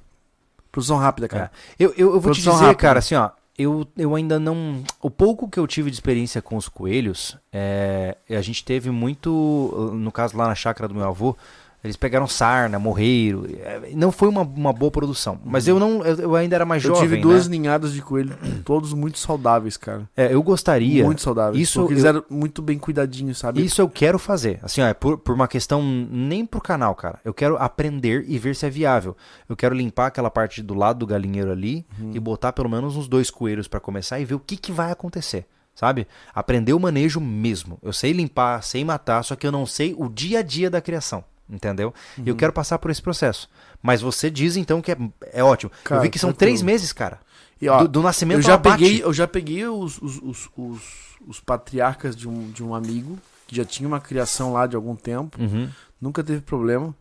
Produção 0.71 0.97
rápida, 0.97 1.27
cara. 1.27 1.51
Eu, 1.79 1.91
eu, 1.91 1.97
eu 1.97 2.11
vou 2.13 2.19
te 2.19 2.23
Produção 2.41 2.53
dizer, 2.53 2.65
rápida. 2.65 2.81
cara, 2.81 2.99
assim, 2.99 3.15
ó, 3.15 3.29
eu, 3.57 3.87
eu 3.97 4.15
ainda 4.15 4.39
não. 4.39 4.83
O 5.01 5.09
pouco 5.09 5.47
que 5.47 5.59
eu 5.59 5.67
tive 5.67 5.89
de 5.89 5.95
experiência 5.95 6.41
com 6.41 6.57
os 6.57 6.67
coelhos, 6.67 7.37
é, 7.51 8.17
a 8.29 8.41
gente 8.41 8.65
teve 8.65 8.89
muito. 8.89 9.91
No 9.93 10.11
caso 10.11 10.35
lá 10.35 10.47
na 10.47 10.55
chácara 10.55 10.87
do 10.87 10.95
meu 10.95 11.07
avô, 11.07 11.35
eles 11.83 11.95
pegaram 11.97 12.25
sarna, 12.27 12.79
morreiro. 12.79 13.45
é, 13.59 13.91
Não 13.93 14.11
foi 14.11 14.29
uma, 14.29 14.41
uma 14.41 14.71
boa 14.71 14.89
produção. 14.91 15.37
Mas 15.43 15.67
eu 15.67 15.79
não. 15.79 16.03
Eu, 16.05 16.15
eu 16.17 16.35
ainda 16.35 16.55
era 16.55 16.65
mais 16.65 16.83
Eu 16.83 16.93
jovem. 16.93 17.09
tive 17.09 17.21
duas 17.21 17.47
né? 17.47 17.57
ninhadas 17.57 17.91
de 17.93 18.01
coelho, 18.01 18.35
todos 18.63 18.93
muito 18.93 19.19
saudáveis, 19.19 19.75
cara. 19.75 20.07
É, 20.15 20.33
eu 20.33 20.41
gostaria. 20.41 21.03
Muito 21.03 21.21
saudáveis. 21.21 21.61
Isso 21.61 21.79
porque 21.81 21.93
eu- 21.93 21.95
eles 21.95 22.05
eram 22.05 22.23
muito 22.29 22.61
bem 22.61 22.77
cuidadinhos, 22.79 23.37
sabe? 23.37 23.63
Isso 23.63 23.81
eu 23.81 23.89
quero 23.89 24.17
fazer. 24.17 24.59
Assim, 24.63 24.81
ó, 24.81 24.85
é 24.85 24.93
por, 24.93 25.17
por 25.17 25.35
uma 25.35 25.47
questão 25.47 25.81
nem 25.83 26.45
pro 26.45 26.61
canal, 26.61 26.95
cara. 26.95 27.19
Eu 27.25 27.33
quero 27.33 27.57
aprender 27.57 28.23
e 28.27 28.37
ver 28.39 28.55
se 28.55 28.65
é 28.65 28.69
viável. 28.69 29.15
Eu 29.49 29.55
quero 29.55 29.75
limpar 29.75 30.07
aquela 30.07 30.29
parte 30.31 30.61
do 30.61 30.73
lado 30.73 30.99
do 30.99 31.07
galinheiro 31.07 31.51
ali 31.51 31.85
Uhum. 31.99 32.11
e 32.13 32.19
botar 32.19 32.53
pelo 32.53 32.69
menos 32.69 32.95
uns 32.95 33.07
dois 33.07 33.29
coelhos 33.29 33.67
pra 33.67 33.79
começar 33.79 34.19
e 34.19 34.25
ver 34.25 34.35
o 34.35 34.39
que, 34.39 34.55
que 34.57 34.71
vai 34.71 34.91
acontecer. 34.91 35.45
Sabe? 35.75 36.07
Aprender 36.35 36.73
o 36.73 36.79
manejo 36.79 37.19
mesmo. 37.19 37.79
Eu 37.81 37.91
sei 37.91 38.11
limpar, 38.11 38.61
sei 38.61 38.85
matar, 38.85 39.23
só 39.23 39.35
que 39.35 39.45
eu 39.47 39.51
não 39.51 39.65
sei 39.65 39.95
o 39.97 40.07
dia 40.07 40.39
a 40.39 40.41
dia 40.43 40.69
da 40.69 40.79
criação. 40.79 41.23
Entendeu? 41.53 41.93
E 42.17 42.21
Uhum. 42.21 42.27
eu 42.27 42.35
quero 42.35 42.51
passar 42.51 42.79
por 42.79 42.89
esse 42.89 43.01
processo. 43.01 43.47
Mas 43.81 44.01
você 44.01 44.31
diz 44.31 44.57
então 44.57 44.81
que 44.81 44.91
é, 44.91 44.97
é 45.31 45.43
ótimo. 45.43 45.71
Cara, 45.83 45.99
eu 45.99 46.03
vi 46.03 46.09
que 46.09 46.17
são 46.17 46.29
tranquilo. 46.31 46.39
três 46.39 46.61
meses, 46.63 46.91
cara. 46.91 47.19
E, 47.61 47.69
ó, 47.69 47.81
do, 47.83 47.87
do 47.87 48.01
nascimento 48.01 48.39
eu 48.39 48.41
já 48.41 48.57
peguei, 48.57 49.03
eu 49.03 49.13
já 49.13 49.27
peguei 49.27 49.65
os, 49.67 50.01
os, 50.01 50.17
os, 50.23 50.49
os, 50.57 50.81
os 51.27 51.39
patriarcas 51.39 52.15
de 52.15 52.27
um, 52.27 52.49
de 52.49 52.63
um 52.63 52.73
amigo 52.73 53.19
que 53.45 53.55
já 53.55 53.63
tinha 53.63 53.87
uma 53.87 53.99
criação 54.01 54.51
lá 54.51 54.65
de 54.65 54.75
algum 54.75 54.95
tempo. 54.95 55.39
Uhum. 55.39 55.69
Nunca 56.01 56.23
teve 56.23 56.41
problema, 56.41 56.93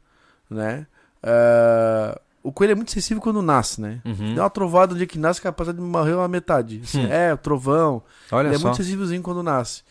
né? 0.50 0.86
Ah, 1.22 2.20
o 2.42 2.52
coelho 2.52 2.72
é 2.72 2.74
muito 2.74 2.90
sensível 2.90 3.22
quando 3.22 3.40
nasce, 3.40 3.80
né? 3.80 4.00
Uhum. 4.04 4.34
Deu 4.34 4.42
uma 4.42 4.50
trovada 4.50 4.92
no 4.92 4.98
dia 4.98 5.06
que 5.06 5.18
nasce, 5.18 5.40
capaz 5.40 5.72
de 5.72 5.80
morrer 5.80 6.12
uma 6.14 6.28
metade. 6.28 6.80
Assim, 6.84 7.06
Hum. 7.06 7.08
É, 7.12 7.32
o 7.32 7.38
trovão. 7.38 8.02
Olha 8.30 8.48
ele 8.48 8.56
é 8.56 8.58
só. 8.58 8.66
muito 8.66 8.76
sensívelzinho 8.76 9.22
quando 9.22 9.42
nasce. 9.42 9.82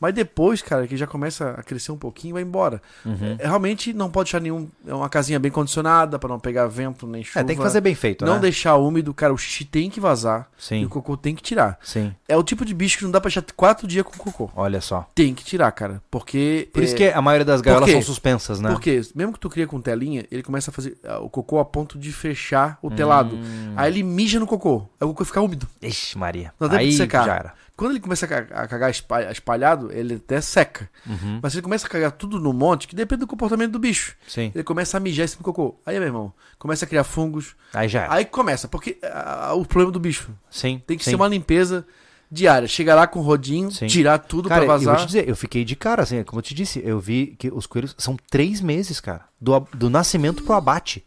Mas 0.00 0.14
depois, 0.14 0.62
cara, 0.62 0.86
que 0.86 0.96
já 0.96 1.06
começa 1.06 1.50
a 1.50 1.62
crescer 1.62 1.92
um 1.92 1.96
pouquinho, 1.96 2.34
vai 2.34 2.42
embora. 2.42 2.80
Uhum. 3.04 3.36
É, 3.38 3.46
realmente 3.46 3.92
não 3.92 4.10
pode 4.10 4.26
deixar 4.28 4.40
nenhum. 4.40 4.68
É 4.86 4.94
uma 4.94 5.08
casinha 5.08 5.38
bem 5.38 5.50
condicionada 5.50 6.18
pra 6.18 6.28
não 6.28 6.40
pegar 6.40 6.66
vento 6.66 7.06
nem 7.06 7.22
chuva. 7.22 7.40
É, 7.40 7.44
tem 7.44 7.56
que 7.56 7.62
fazer 7.62 7.80
bem 7.80 7.94
feito, 7.94 8.24
Não 8.24 8.34
né? 8.34 8.40
deixar 8.40 8.76
úmido, 8.76 9.12
cara. 9.12 9.32
O 9.32 9.36
xixi 9.38 9.64
tem 9.64 9.90
que 9.90 10.00
vazar. 10.00 10.48
E 10.58 10.62
Sim, 10.62 10.84
o 10.84 10.88
cocô 10.88 11.16
tem 11.16 11.34
que 11.34 11.42
tirar. 11.42 11.78
sim. 11.82 12.14
É 12.26 12.36
o 12.36 12.42
tipo 12.42 12.64
de 12.64 12.72
bicho 12.72 12.96
que 12.98 13.04
não 13.04 13.10
dá 13.10 13.20
pra 13.20 13.28
deixar 13.28 13.44
quatro 13.54 13.86
dias 13.86 14.04
com 14.04 14.16
cocô. 14.16 14.50
Olha 14.54 14.80
só. 14.80 15.06
Tem 15.14 15.34
que 15.34 15.44
tirar, 15.44 15.70
cara. 15.72 16.00
Porque. 16.10 16.68
Por 16.72 16.82
isso 16.82 16.94
é, 16.94 16.96
que 16.96 17.04
a 17.08 17.20
maioria 17.20 17.44
das 17.44 17.60
gaiolas 17.60 17.90
são 17.90 18.02
suspensas, 18.02 18.60
né? 18.60 18.70
Porque 18.70 19.02
mesmo 19.14 19.32
que 19.32 19.40
tu 19.40 19.50
cria 19.50 19.66
com 19.66 19.80
telinha, 19.80 20.24
ele 20.30 20.42
começa 20.42 20.70
a 20.70 20.74
fazer 20.74 20.96
ah, 21.04 21.18
o 21.18 21.28
cocô 21.28 21.58
a 21.58 21.64
ponto 21.64 21.98
de 21.98 22.12
fechar 22.12 22.78
o 22.80 22.90
telado. 22.90 23.34
Hum. 23.36 23.74
Aí 23.76 23.90
ele 23.92 24.02
mija 24.02 24.38
no 24.40 24.46
cocô. 24.46 24.86
Aí 25.00 25.06
o 25.06 25.08
cocô 25.08 25.24
fica 25.24 25.40
úmido. 25.40 25.66
Ixi, 25.82 26.16
Maria. 26.16 26.52
Não 26.58 26.68
dá 26.68 26.78
Aí 26.78 26.92
secar. 26.92 27.26
já 27.26 27.34
era. 27.34 27.54
Quando 27.80 27.92
ele 27.92 28.00
começa 28.00 28.26
a 28.26 28.28
ca- 28.28 28.46
a 28.62 28.68
cagar 28.68 28.90
espa- 28.90 29.30
espalhado, 29.32 29.90
ele 29.90 30.16
até 30.16 30.38
seca. 30.42 30.86
Uhum. 31.06 31.40
Mas 31.42 31.52
se 31.52 31.58
ele 31.58 31.62
começa 31.62 31.86
a 31.86 31.90
cagar 31.90 32.12
tudo 32.12 32.38
no 32.38 32.52
monte, 32.52 32.86
que 32.86 32.94
depende 32.94 33.20
do 33.20 33.26
comportamento 33.26 33.72
do 33.72 33.78
bicho. 33.78 34.14
Sim. 34.28 34.52
Ele 34.54 34.62
começa 34.62 34.98
a 34.98 35.00
mijar 35.00 35.24
esse 35.24 35.36
cocô. 35.38 35.74
Aí, 35.86 35.98
meu 35.98 36.08
irmão, 36.08 36.30
começa 36.58 36.84
a 36.84 36.88
criar 36.88 37.04
fungos. 37.04 37.56
Aí 37.72 37.88
já. 37.88 38.06
Aí 38.12 38.26
começa, 38.26 38.68
porque 38.68 38.98
ah, 39.02 39.54
o 39.54 39.64
problema 39.64 39.90
do 39.90 39.98
bicho 39.98 40.30
Sim. 40.50 40.82
tem 40.86 40.98
que 40.98 41.04
sim. 41.04 41.10
ser 41.10 41.16
uma 41.16 41.26
limpeza 41.26 41.86
diária. 42.30 42.68
Chegar 42.68 42.94
lá 42.94 43.06
com 43.06 43.18
o 43.20 43.22
rodinho, 43.22 43.70
Sim. 43.70 43.86
tirar 43.86 44.18
tudo 44.18 44.48
Cara, 44.48 44.64
pra 44.66 44.74
eu 44.74 44.78
vou 44.78 44.86
vazar. 44.86 45.00
te 45.00 45.06
dizer, 45.06 45.26
eu 45.28 45.34
fiquei 45.34 45.64
de 45.64 45.74
cara, 45.74 46.02
assim, 46.02 46.22
como 46.22 46.38
eu 46.38 46.42
te 46.42 46.54
disse, 46.54 46.82
eu 46.84 47.00
vi 47.00 47.34
que 47.38 47.48
os 47.50 47.66
coelhos 47.66 47.94
são 47.98 48.14
três 48.30 48.60
meses, 48.60 49.00
cara. 49.00 49.22
Do, 49.40 49.58
do 49.74 49.88
nascimento 49.88 50.42
pro 50.44 50.52
abate. 50.52 51.02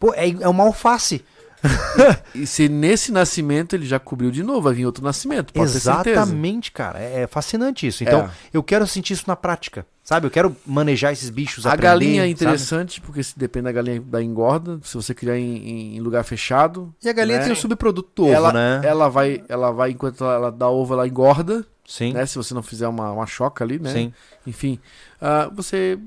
Pô, 0.00 0.14
é, 0.14 0.30
é 0.30 0.48
uma 0.48 0.64
alface. 0.64 1.22
E 2.34 2.46
se 2.46 2.68
nesse 2.68 3.12
nascimento 3.12 3.74
ele 3.76 3.86
já 3.86 3.98
cobriu 3.98 4.30
de 4.30 4.42
novo, 4.42 4.62
vai 4.62 4.74
vir 4.74 4.86
outro 4.86 5.04
nascimento, 5.04 5.52
pode. 5.52 5.70
Exatamente, 5.70 6.72
cara. 6.72 6.98
É, 6.98 7.22
é 7.22 7.26
fascinante 7.26 7.86
isso. 7.86 8.02
Então, 8.02 8.20
É. 8.22 8.30
eu 8.52 8.62
quero 8.62 8.86
sentir 8.86 9.12
isso 9.12 9.24
na 9.26 9.36
prática. 9.36 9.86
Sabe? 10.02 10.26
Eu 10.26 10.30
quero 10.32 10.56
manejar 10.66 11.12
esses 11.12 11.30
bichos, 11.30 11.64
A 11.64 11.70
aprender, 11.74 11.82
galinha 11.88 12.22
é 12.22 12.24
sabe? 12.24 12.30
interessante, 12.32 13.00
porque 13.00 13.22
se 13.22 13.38
depende 13.38 13.64
da 13.64 13.72
galinha 13.72 14.00
da 14.00 14.20
engorda, 14.20 14.80
se 14.82 14.94
você 14.96 15.14
criar 15.14 15.38
em, 15.38 15.96
em 15.96 16.00
lugar 16.00 16.24
fechado, 16.24 16.92
E 17.02 17.08
a 17.08 17.12
galinha 17.12 17.38
né? 17.38 17.44
tem 17.44 17.52
o 17.52 17.56
subproduto 17.56 18.10
do 18.16 18.24
ovo, 18.24 18.32
ela, 18.34 18.52
né? 18.52 18.80
ela 18.82 19.08
vai, 19.08 19.44
ela 19.48 19.70
vai, 19.70 19.92
enquanto 19.92 20.24
ela 20.24 20.50
dá 20.50 20.68
ovo, 20.68 20.94
ela 20.94 21.06
engorda, 21.06 21.64
Sim, 21.86 22.12
né? 22.14 22.26
Se 22.26 22.36
você 22.36 22.52
não 22.54 22.62
fizer 22.62 22.88
uma, 22.88 23.12
uma 23.12 23.26
choca 23.26 23.62
ali, 23.62 23.78
né? 23.78 23.92
sim. 23.92 24.12
Enfim, 24.46 24.80
ah, 25.20 25.48
você 25.54 25.98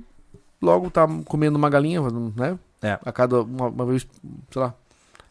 logo 0.62 0.90
tá 0.90 1.08
comendo 1.26 1.58
uma 1.58 1.70
galinha, 1.70 2.02
né? 2.36 2.58
É. 2.82 3.00
A 3.06 3.12
cada 3.14 3.44
uma, 3.44 3.68
uma 3.68 3.86
vez, 3.86 4.06
sei 4.52 4.62
lá. 4.62 4.74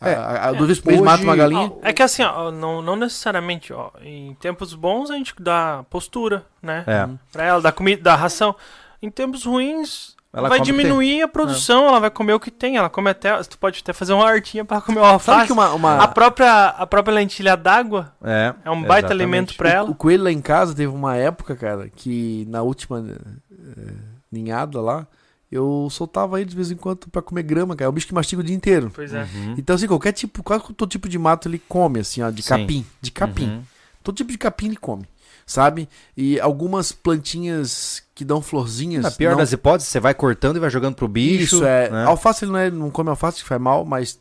É. 0.01 0.15
A, 0.15 0.49
a, 0.49 0.53
duas 0.53 0.67
vezes 0.69 0.83
por 0.83 0.89
mês 0.89 1.01
Hoje- 1.01 1.11
mata 1.11 1.23
uma 1.23 1.37
galinha. 1.37 1.73
Ó, 1.75 1.79
É 1.83 1.93
que 1.93 2.03
assim, 2.03 2.23
ó, 2.23 2.51
não, 2.51 2.83
não 2.83 2.97
necessariamente, 2.97 3.73
ó, 3.73 3.91
em 4.03 4.35
tempos 4.35 4.75
bons 4.75 5.11
a 5.11 5.15
gente 5.17 5.35
dá 5.41 5.85
postura, 5.89 6.45
né? 6.63 6.85
É. 6.87 7.09
Pra 7.33 7.45
ela, 7.45 7.61
dá 7.63 7.73
comida, 7.73 8.03
dá 8.03 8.15
ração. 8.15 8.55
Em 9.01 9.11
tempos 9.11 9.45
ruins, 9.45 10.15
Ela 10.33 10.49
vai 10.49 10.59
o 10.61 10.63
diminuir 10.63 11.23
a 11.23 11.29
produção, 11.29 11.87
ela 11.89 12.01
vai 12.01 12.11
comer 12.11 12.33
o 12.35 12.41
que 12.41 12.51
tem, 12.51 12.77
ela 12.77 12.91
come 12.91 13.09
até, 13.11 13.41
tu 13.45 13.57
pode 13.59 13.81
até 13.81 13.93
fazer 13.93 14.13
uma 14.15 14.25
hortinha 14.25 14.65
pra 14.65 14.81
comer 14.81 15.01
Sabe 15.01 15.13
alface. 15.13 15.47
que 15.47 15.53
uma, 15.53 15.73
uma- 15.73 15.99
A 16.03 16.09
própria, 16.09 16.67
a 16.69 16.87
própria 16.87 17.15
lentilha 17.15 17.57
d'água 17.57 18.13
É, 18.23 18.53
é 18.65 18.71
um 18.71 18.83
baita 18.83 19.07
exatamente. 19.09 19.13
alimento 19.13 19.57
pra 19.57 19.69
o, 19.69 19.73
ela. 19.73 19.91
o 19.91 19.95
coelho 19.95 20.25
lá 20.25 20.33
em 20.33 20.41
casa 20.41 20.75
teve 20.75 20.93
uma 20.93 21.17
época, 21.17 21.55
cara, 21.55 21.89
que 21.89 22.45
na 22.49 22.63
última 22.63 22.99
eh, 23.09 23.93
ninhada 24.33 24.81
lá, 24.81 25.07
eu 25.55 25.89
soltava 25.91 26.41
ele 26.41 26.51
de 26.51 26.57
vez 26.57 26.71
em 26.71 26.77
quando 26.77 27.07
pra 27.11 27.23
comer 27.23 27.43
grama, 27.43 27.77
cara. 27.77 27.87
É 27.87 27.91
um 27.91 27.93
bicho 27.93 28.07
que 28.07 28.15
mastiga 28.15 28.41
o 28.41 28.45
dia 28.45 28.55
inteiro. 28.57 28.91
Pois 28.95 29.13
é. 29.15 29.23
Uhum. 29.35 29.55
Então, 29.59 29.77
assim, 29.77 29.87
qualquer 29.87 30.13
tipo, 30.13 30.43
quase 30.43 30.65
todo 30.75 30.89
tipo 30.91 31.09
de 31.09 31.19
mato 31.19 31.49
ele 31.49 31.63
come, 31.69 32.01
assim, 32.01 32.23
ó, 32.23 32.31
de 32.31 32.43
Sim. 32.43 32.49
capim. 32.49 32.87
De 33.01 33.11
capim. 33.11 33.49
Uhum. 33.49 33.63
Todo 34.03 34.17
tipo 34.17 34.31
de 34.33 34.39
capim 34.39 34.67
ele 34.67 34.77
come, 34.77 35.09
sabe? 35.47 35.89
E 36.17 36.39
algumas 36.41 36.93
plantinhas 36.93 38.03
que 38.15 38.25
dão 38.25 38.43
florzinhas. 38.43 39.03
Na 39.03 39.11
pior 39.11 39.31
não- 39.33 39.39
das 39.39 39.53
hipóteses, 39.53 39.91
você 39.91 40.01
vai 40.01 40.15
cortando 40.15 40.57
e 40.57 40.61
vai 40.61 40.71
jogando 40.71 40.95
pro 40.95 41.09
bicho. 41.09 41.57
Isso, 41.57 41.65
é. 41.65 41.89
né? 41.91 42.05
Alface 42.05 42.45
ele 42.45 42.53
não, 42.53 42.59
é, 42.59 42.71
não 42.71 42.91
come 42.91 43.11
alface, 43.11 43.43
que 43.43 43.49
faz 43.49 43.61
mal, 43.61 43.85
mas. 43.85 44.19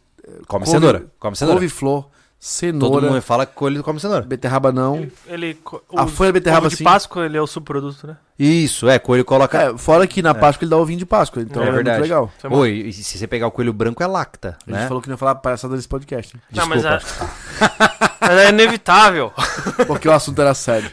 Come 0.48 0.64
couve- 0.66 0.68
cenoura. 0.68 1.06
Come 1.20 1.36
cenoura. 1.36 1.60
Couve-flor, 1.60 2.04
Todo 2.04 2.13
cenoura, 2.46 3.08
mundo 3.08 3.22
fala 3.22 3.46
que 3.46 3.54
coelho 3.54 3.82
come 3.82 4.02
cenoura. 4.02 4.22
beterraba 4.24 4.70
não. 4.70 4.98
Ele, 4.98 5.14
ele 5.28 5.58
A 5.96 6.04
o 6.04 6.08
folha 6.08 6.28
de 6.28 6.40
beterraba 6.40 6.66
ovo 6.66 6.70
de 6.72 6.76
sim. 6.76 6.84
Páscoa, 6.84 7.26
ele 7.26 7.38
é 7.38 7.42
o 7.42 7.48
subproduto, 7.48 8.06
né? 8.06 8.18
Isso, 8.38 8.90
é, 8.90 9.00
coelho 9.00 9.24
coloca. 9.24 9.62
É, 9.62 9.78
fora 9.78 10.06
que 10.06 10.22
na 10.22 10.34
Páscoa 10.34 10.66
ele 10.66 10.70
dá 10.72 10.76
ovinho 10.76 11.00
de 11.00 11.06
Páscoa, 11.06 11.42
então 11.42 11.64
É 11.64 11.70
é, 11.70 11.72
verdade. 11.72 12.00
muito 12.00 12.10
legal. 12.10 12.32
É. 12.44 12.48
Oi, 12.48 12.72
e 12.88 12.92
se 12.92 13.18
você 13.18 13.28
pegar 13.28 13.48
o 13.48 13.52
coelho 13.52 13.72
branco 13.72 14.04
é 14.04 14.08
lacta, 14.08 14.58
A 14.68 14.70
gente 14.70 14.80
né? 14.82 14.88
falou 14.88 15.02
que 15.02 15.08
não 15.08 15.14
ia 15.14 15.18
falar 15.18 15.36
palhaçada 15.36 15.74
nesse 15.76 15.88
podcast, 15.88 16.36
né? 16.36 16.42
Não, 16.52 16.68
mas 16.68 16.84
é, 16.84 16.98
Desculpa. 16.98 17.32
mas 18.20 18.32
é 18.32 18.50
inevitável. 18.50 19.32
porque 19.88 20.10
o 20.10 20.12
assunto 20.12 20.42
era 20.42 20.54
sério. 20.54 20.92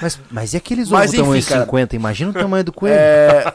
Mas, 0.00 0.20
mas 0.30 0.54
e 0.54 0.56
aqueles 0.56 0.88
Mas, 0.88 1.10
ovos 1.10 1.20
tamanho 1.20 1.38
enfim, 1.40 1.48
cara. 1.48 1.64
50? 1.64 1.96
Imagina 1.96 2.30
o 2.30 2.34
tamanho 2.34 2.62
do 2.62 2.72
coelho. 2.72 2.94
É, 2.94 3.52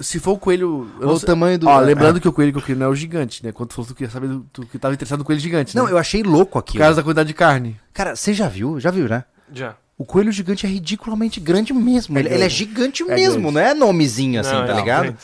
se 0.00 0.18
for 0.18 0.32
o 0.32 0.38
coelho. 0.38 0.90
Ou 1.00 1.06
não 1.06 1.14
o 1.14 1.20
tamanho 1.20 1.58
do. 1.58 1.68
Ó, 1.68 1.80
é. 1.80 1.84
lembrando 1.84 2.20
que 2.20 2.28
o 2.28 2.32
coelho 2.32 2.52
que 2.52 2.58
eu 2.58 2.62
queria 2.62 2.76
não 2.80 2.86
é 2.86 2.88
o 2.88 2.94
gigante, 2.94 3.44
né? 3.44 3.52
Quando 3.52 3.68
tu 3.70 3.74
falou 3.74 3.86
que 3.86 3.94
tu 3.94 3.96
queria 3.96 4.10
saber, 4.10 4.28
do- 4.28 4.46
tu 4.52 4.66
que 4.66 4.78
tava 4.78 4.94
interessado 4.94 5.18
no 5.20 5.24
coelho 5.24 5.40
gigante, 5.40 5.74
Não, 5.76 5.86
né? 5.86 5.92
eu 5.92 5.98
achei 5.98 6.22
louco 6.22 6.52
Por 6.52 6.58
aquilo. 6.60 6.82
causa 6.84 6.96
da 6.96 7.02
quantidade 7.02 7.28
de 7.28 7.34
carne. 7.34 7.78
Cara, 7.92 8.14
você 8.16 8.32
já 8.34 8.48
viu? 8.48 8.78
Já 8.80 8.90
viu, 8.90 9.08
né? 9.08 9.24
Já. 9.52 9.74
O 9.98 10.04
coelho 10.04 10.32
gigante 10.32 10.64
é 10.64 10.68
ridiculamente 10.68 11.38
grande 11.40 11.72
mesmo. 11.74 12.18
ele, 12.18 12.28
ele 12.28 12.34
é 12.36 12.38
grande. 12.38 12.54
gigante 12.54 13.02
É 13.02 13.14
mesmo, 13.14 13.40
grande. 13.42 13.54
não 13.54 13.60
é 13.60 13.74
nomezinho 13.74 14.40
assim, 14.40 14.54
Não, 14.54 14.66
tá 14.66 14.72
é, 14.72 14.76
ligado? 14.76 15.04
gente. 15.06 15.18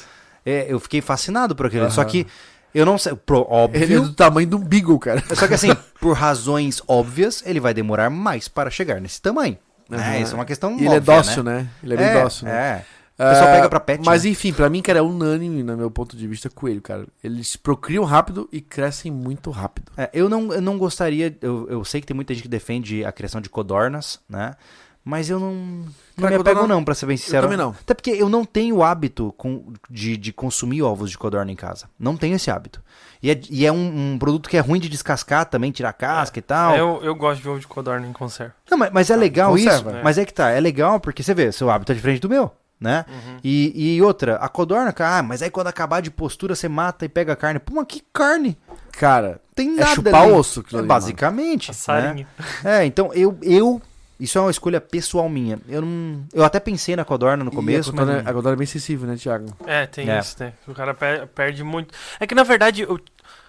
É, 0.44 0.66
eu 0.68 0.78
fiquei 0.78 1.00
fascinado 1.00 1.56
por 1.56 1.66
aquele. 1.66 1.82
Aham. 1.84 1.90
Só 1.90 2.04
que 2.04 2.26
eu 2.74 2.84
não 2.84 2.98
sei. 2.98 3.14
Pro, 3.14 3.38
Ele 3.38 3.46
é 3.48 3.96
óbvio. 3.96 4.02
do 4.02 4.12
tamanho 4.12 4.46
de 4.46 4.54
um 4.54 4.60
beagle, 4.60 4.98
cara. 4.98 5.22
Só 5.34 5.48
que 5.48 5.54
assim, 5.54 5.74
por 6.00 6.12
razões 6.12 6.82
óbvias, 6.86 7.42
ele 7.46 7.58
vai 7.58 7.72
demorar 7.72 8.10
mais 8.10 8.48
para 8.48 8.68
chegar 8.70 9.00
nesse 9.00 9.20
tamanho. 9.22 9.56
né? 9.88 9.96
Aham. 9.96 10.18
Isso 10.18 10.32
é 10.32 10.34
uma 10.34 10.44
questão 10.44 10.72
E 10.72 10.80
ele 10.80 10.88
é 10.88 10.98
óbvia, 10.98 11.00
dócil, 11.00 11.42
né? 11.42 11.66
Ele 11.82 11.94
é 11.94 11.96
bem 11.96 12.22
dócil, 12.22 12.46
né? 12.46 12.52
É. 12.54 12.84
O 13.18 13.22
pessoal 13.28 13.48
Ah, 13.48 13.52
pega 13.54 13.68
pra 13.68 13.80
pet. 13.80 14.04
Mas 14.04 14.24
né? 14.24 14.30
enfim, 14.30 14.52
pra 14.52 14.68
mim, 14.68 14.82
cara, 14.82 14.98
é 14.98 15.02
unânime, 15.02 15.62
no 15.62 15.76
meu 15.76 15.90
ponto 15.90 16.16
de 16.16 16.26
vista, 16.28 16.50
coelho, 16.50 16.82
cara. 16.82 17.06
Eles 17.24 17.56
procriam 17.56 18.04
rápido 18.04 18.46
e 18.52 18.60
crescem 18.60 19.10
muito 19.10 19.50
rápido. 19.50 19.90
É, 19.96 20.10
eu, 20.12 20.28
não, 20.28 20.52
eu 20.52 20.60
não 20.60 20.76
gostaria. 20.76 21.36
Eu, 21.40 21.66
eu 21.70 21.84
sei 21.84 22.00
que 22.00 22.06
tem 22.06 22.14
muita 22.14 22.34
gente 22.34 22.42
que 22.42 22.48
defende 22.48 23.04
a 23.04 23.12
criação 23.12 23.40
de 23.40 23.48
codornas, 23.48 24.20
né? 24.28 24.54
Mas 25.02 25.30
eu 25.30 25.38
não. 25.38 25.52
Não 25.54 25.84
Cara, 26.22 26.30
me 26.34 26.40
apego, 26.40 26.66
não, 26.66 26.82
pra 26.84 26.94
ser 26.94 27.06
bem 27.06 27.16
sincero. 27.16 27.42
também 27.44 27.56
não. 27.56 27.70
Até 27.70 27.94
porque 27.94 28.10
eu 28.10 28.28
não 28.28 28.44
tenho 28.44 28.76
o 28.76 28.82
hábito 28.82 29.32
com- 29.36 29.72
de, 29.88 30.16
de 30.16 30.32
consumir 30.32 30.82
ovos 30.82 31.10
de 31.10 31.16
codorna 31.16 31.52
em 31.52 31.56
casa. 31.56 31.88
Não 31.98 32.16
tenho 32.16 32.34
esse 32.34 32.50
hábito. 32.50 32.82
E 33.22 33.30
é, 33.30 33.40
e 33.48 33.64
é 33.64 33.70
um, 33.72 34.14
um 34.14 34.18
produto 34.18 34.48
que 34.50 34.56
é 34.56 34.60
ruim 34.60 34.80
de 34.80 34.88
descascar 34.88 35.46
também, 35.46 35.70
tirar 35.70 35.92
casca 35.92 36.38
e 36.38 36.42
tal. 36.42 36.76
Eu, 36.76 37.00
eu 37.04 37.14
gosto 37.14 37.40
de 37.40 37.48
ovo 37.48 37.60
de 37.60 37.66
codorna 37.68 38.04
em 38.06 38.12
conserva. 38.12 38.52
Não, 38.70 38.76
mas, 38.76 38.90
mas 38.92 39.08
é 39.10 39.16
legal 39.16 39.52
conserva, 39.52 39.90
isso. 39.90 39.98
é. 40.00 40.02
Mas 40.02 40.18
é 40.18 40.24
que 40.24 40.34
tá, 40.34 40.50
é 40.50 40.58
legal 40.60 40.98
porque 40.98 41.22
você 41.22 41.32
vê, 41.32 41.52
seu 41.52 41.70
hábito 41.70 41.92
é 41.92 41.94
diferente 41.94 42.20
do 42.20 42.28
meu. 42.28 42.50
Né? 42.80 43.04
E, 43.42 43.96
e 43.96 44.02
outra, 44.02 44.36
a 44.36 44.48
codorna, 44.48 44.92
cara, 44.92 45.18
ah, 45.18 45.22
mas 45.22 45.42
aí 45.42 45.50
quando 45.50 45.66
acabar 45.68 46.00
de 46.00 46.10
postura 46.10 46.54
você 46.54 46.68
mata 46.68 47.04
e 47.04 47.08
pega 47.08 47.32
a 47.32 47.36
carne. 47.36 47.58
Pô, 47.58 47.74
mas 47.74 47.86
que 47.88 48.02
carne? 48.12 48.56
Cara, 48.92 49.40
Tem 49.54 49.68
É 49.76 49.80
nada 49.80 49.94
chupar 49.94 50.22
ali. 50.24 50.32
osso 50.32 50.64
É, 50.72 50.76
ali, 50.78 50.86
basicamente. 50.86 51.68
Passarinho. 51.68 52.26
Né? 52.62 52.82
É, 52.82 52.84
então 52.84 53.12
eu, 53.14 53.36
eu. 53.42 53.80
Isso 54.18 54.38
é 54.38 54.40
uma 54.40 54.50
escolha 54.50 54.80
pessoal 54.80 55.28
minha. 55.28 55.58
Eu 55.68 55.82
não. 55.82 56.24
Eu 56.32 56.42
até 56.44 56.58
pensei 56.58 56.96
na 56.96 57.04
codorna 57.04 57.44
no 57.44 57.50
começo, 57.50 57.90
a 57.90 57.92
mas. 57.92 58.00
codorna, 58.00 58.22
não- 58.22 58.30
a 58.30 58.34
codorna 58.34 58.56
é 58.56 58.58
bem 58.58 58.66
sensível, 58.66 59.06
né, 59.06 59.16
Thiago? 59.16 59.46
É, 59.66 59.86
tem 59.86 60.08
É. 60.10 60.18
isso, 60.18 60.36
né? 60.40 60.52
O 60.66 60.72
cara 60.72 60.94
per- 60.94 61.26
perde 61.28 61.62
muito. 61.62 61.94
É 62.18 62.26
que 62.26 62.34
na 62.34 62.42
verdade 62.42 62.84
o- 62.84 62.98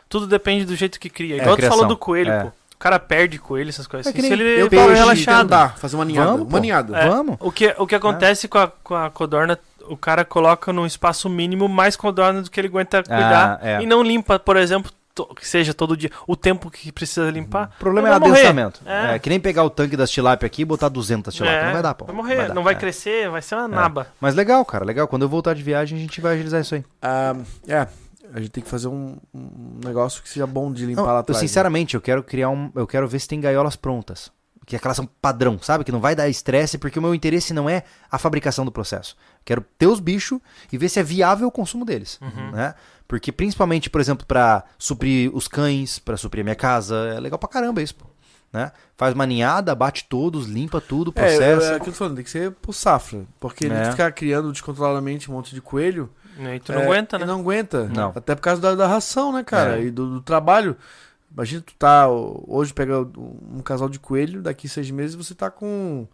tudo 0.09 0.27
depende 0.27 0.65
do 0.65 0.75
jeito 0.75 0.99
que 0.99 1.09
cria. 1.09 1.35
É, 1.35 1.37
Igual 1.39 1.55
a 1.55 1.57
tu 1.57 1.67
falou 1.67 1.85
do 1.85 1.95
coelho, 1.97 2.31
É. 2.31 2.43
pô. 2.43 2.51
O 2.77 2.79
cara 2.79 2.99
perde 2.99 3.39
coelho, 3.39 3.69
essas 3.69 3.87
coisas 3.87 4.05
É 4.05 4.09
assim. 4.17 4.27
Se 4.27 4.33
ele 4.33 4.43
eu 4.61 4.65
tá 4.65 4.69
peixe, 4.69 4.93
relaxado. 4.93 5.45
andar, 5.45 5.77
fazer 5.77 5.95
uma 5.95 6.05
ninhada. 6.05 6.31
Vamos, 6.33 6.47
uma 6.47 6.59
ninhada. 6.59 6.95
É, 6.97 7.09
Vamos. 7.09 7.35
O 7.39 7.51
que, 7.51 7.73
o 7.77 7.87
que 7.87 7.95
acontece 7.95 8.47
com, 8.47 8.59
a, 8.59 8.67
com 8.83 8.93
a 8.95 9.09
codorna, 9.09 9.57
o 9.89 9.97
cara 9.97 10.23
coloca 10.23 10.71
num 10.71 10.85
espaço 10.85 11.27
mínimo 11.27 11.67
mais 11.67 11.95
codorna 11.95 12.41
do 12.43 12.51
que 12.51 12.59
ele 12.59 12.67
aguenta 12.67 13.01
cuidar. 13.01 13.59
é. 13.63 13.81
E 13.81 13.85
não 13.87 14.03
limpa, 14.03 14.37
por 14.37 14.55
exemplo, 14.57 14.91
to- 15.15 15.25
que 15.33 15.47
seja 15.47 15.73
todo 15.73 15.97
dia, 15.97 16.11
o 16.27 16.35
tempo 16.35 16.69
que 16.69 16.91
precisa 16.91 17.31
limpar. 17.31 17.71
O 17.77 17.79
problema 17.79 18.09
é 18.09 18.19
Vai 18.19 18.29
adensamento. 18.29 18.79
É. 18.85 19.15
É. 19.15 19.19
que 19.19 19.27
nem 19.29 19.39
pegar 19.39 19.63
o 19.63 19.71
tanque 19.71 19.97
das 19.97 20.11
tilápia 20.11 20.45
aqui 20.45 20.61
e 20.61 20.65
botar 20.65 20.87
200 20.87 21.33
tilápia. 21.33 21.55
É, 21.57 21.65
Não 21.65 21.73
vai 21.73 21.81
dar, 21.81 21.95
pô. 21.95 22.05
Vai 22.05 22.15
morrer, 22.15 22.47
dar. 22.49 22.53
não 22.53 22.61
vai 22.63 22.75
É. 22.75 22.77
crescer, 22.77 23.27
vai 23.27 23.41
ser 23.41 23.55
uma 23.55 23.67
naba. 23.67 24.05
Mas 24.21 24.35
legal, 24.35 24.63
cara, 24.63 24.85
legal. 24.85 25.07
Quando 25.07 25.23
eu 25.23 25.29
voltar 25.29 25.55
de 25.55 25.63
viagem, 25.63 25.97
a 25.97 26.01
gente 26.01 26.21
vai 26.21 26.35
agilizar 26.35 26.61
isso 26.61 26.75
aí. 26.75 26.85
Ah, 27.01 27.35
é, 27.67 27.87
a 28.37 28.41
gente 28.41 28.51
tem 28.51 28.63
que 28.63 28.69
fazer 28.69 28.87
um, 28.87 29.17
um 29.33 29.79
negócio 29.83 30.21
que 30.21 30.29
seja 30.29 30.45
bom 30.45 30.71
de 30.71 30.85
limpar 30.85 31.01
Não, 31.01 31.07
lá 31.07 31.13
eu, 31.15 31.19
atrás. 31.19 31.41
né? 31.41 31.47
sinceramente, 31.47 31.95
eu 31.95 32.01
quero 32.01 32.23
criar 32.23 32.49
um. 32.49 32.71
Eu 32.75 32.85
quero 32.85 33.07
ver 33.07 33.19
se 33.19 33.27
tem 33.27 33.41
gaiolas 33.41 33.75
prontas. 33.75 34.31
Que 34.65 34.75
aquelas 34.75 34.97
são 34.97 35.05
padrão, 35.21 35.57
sabe? 35.61 35.83
Que 35.85 35.91
não 35.93 36.01
vai 36.01 36.13
dar 36.13 36.27
estresse, 36.27 36.77
porque 36.77 36.99
o 36.99 37.01
meu 37.01 37.15
interesse 37.15 37.53
não 37.53 37.69
é 37.69 37.83
a 38.11 38.17
fabricação 38.17 38.65
do 38.65 38.71
processo. 38.71 39.15
Quero 39.45 39.61
ter 39.77 39.87
os 39.87 39.99
bichos 40.01 40.39
e 40.71 40.77
ver 40.77 40.89
se 40.89 40.99
é 40.99 41.03
viável 41.03 41.47
o 41.47 41.51
consumo 41.51 41.85
deles. 41.85 42.19
Uhum. 42.21 42.51
Né? 42.51 42.75
Porque 43.07 43.31
principalmente, 43.31 43.89
por 43.89 44.01
exemplo, 44.01 44.25
pra 44.27 44.65
suprir 44.77 45.31
os 45.33 45.47
cães, 45.47 45.99
pra 45.99 46.17
suprir 46.17 46.41
a 46.41 46.43
minha 46.43 46.55
casa, 46.55 46.95
é 47.15 47.19
legal 47.19 47.39
pra 47.39 47.47
caramba 47.47 47.81
isso, 47.81 47.95
pô. 47.95 48.05
Né? 48.51 48.71
Faz 48.97 49.13
uma 49.13 49.25
ninhada, 49.25 49.73
bate 49.73 50.05
todos, 50.09 50.47
limpa 50.47 50.81
tudo, 50.81 51.11
É, 51.15 51.21
processa. 51.21 51.43
é, 51.45 51.67
aquilo 51.69 51.79
que 51.83 51.89
eu 51.89 51.93
tô 51.93 51.97
falando, 51.99 52.15
tem 52.15 52.23
que 52.25 52.29
ser 52.29 52.51
por 52.51 52.73
safra. 52.73 53.23
Porque 53.39 53.65
É. 53.65 53.69
ele 53.69 53.91
ficar 53.91 54.11
criando 54.11 54.51
descontroladamente 54.51 55.31
um 55.31 55.33
monte 55.33 55.55
de 55.55 55.61
coelho. 55.61 56.09
E 56.55 56.59
tu 56.59 56.71
não 56.71 56.81
é, 56.81 56.85
aguenta, 56.85 57.17
né? 57.17 57.25
Não 57.25 57.39
aguenta. 57.39 57.85
Não. 57.85 58.11
Até 58.15 58.35
por 58.35 58.41
causa 58.41 58.61
da, 58.61 58.75
da 58.75 58.87
ração, 58.87 59.31
né, 59.31 59.43
cara? 59.43 59.79
É. 59.79 59.85
E 59.85 59.91
do, 59.91 60.09
do 60.15 60.21
trabalho. 60.21 60.77
Imagina 61.31 61.61
tu 61.61 61.73
tá. 61.75 62.07
Hoje 62.09 62.73
pega 62.73 62.99
um 62.99 63.61
casal 63.63 63.89
de 63.89 63.99
coelho, 63.99 64.41
daqui 64.41 64.67
seis 64.67 64.89
meses 64.89 65.15
você 65.15 65.35
tá 65.35 65.49
com 65.51 66.07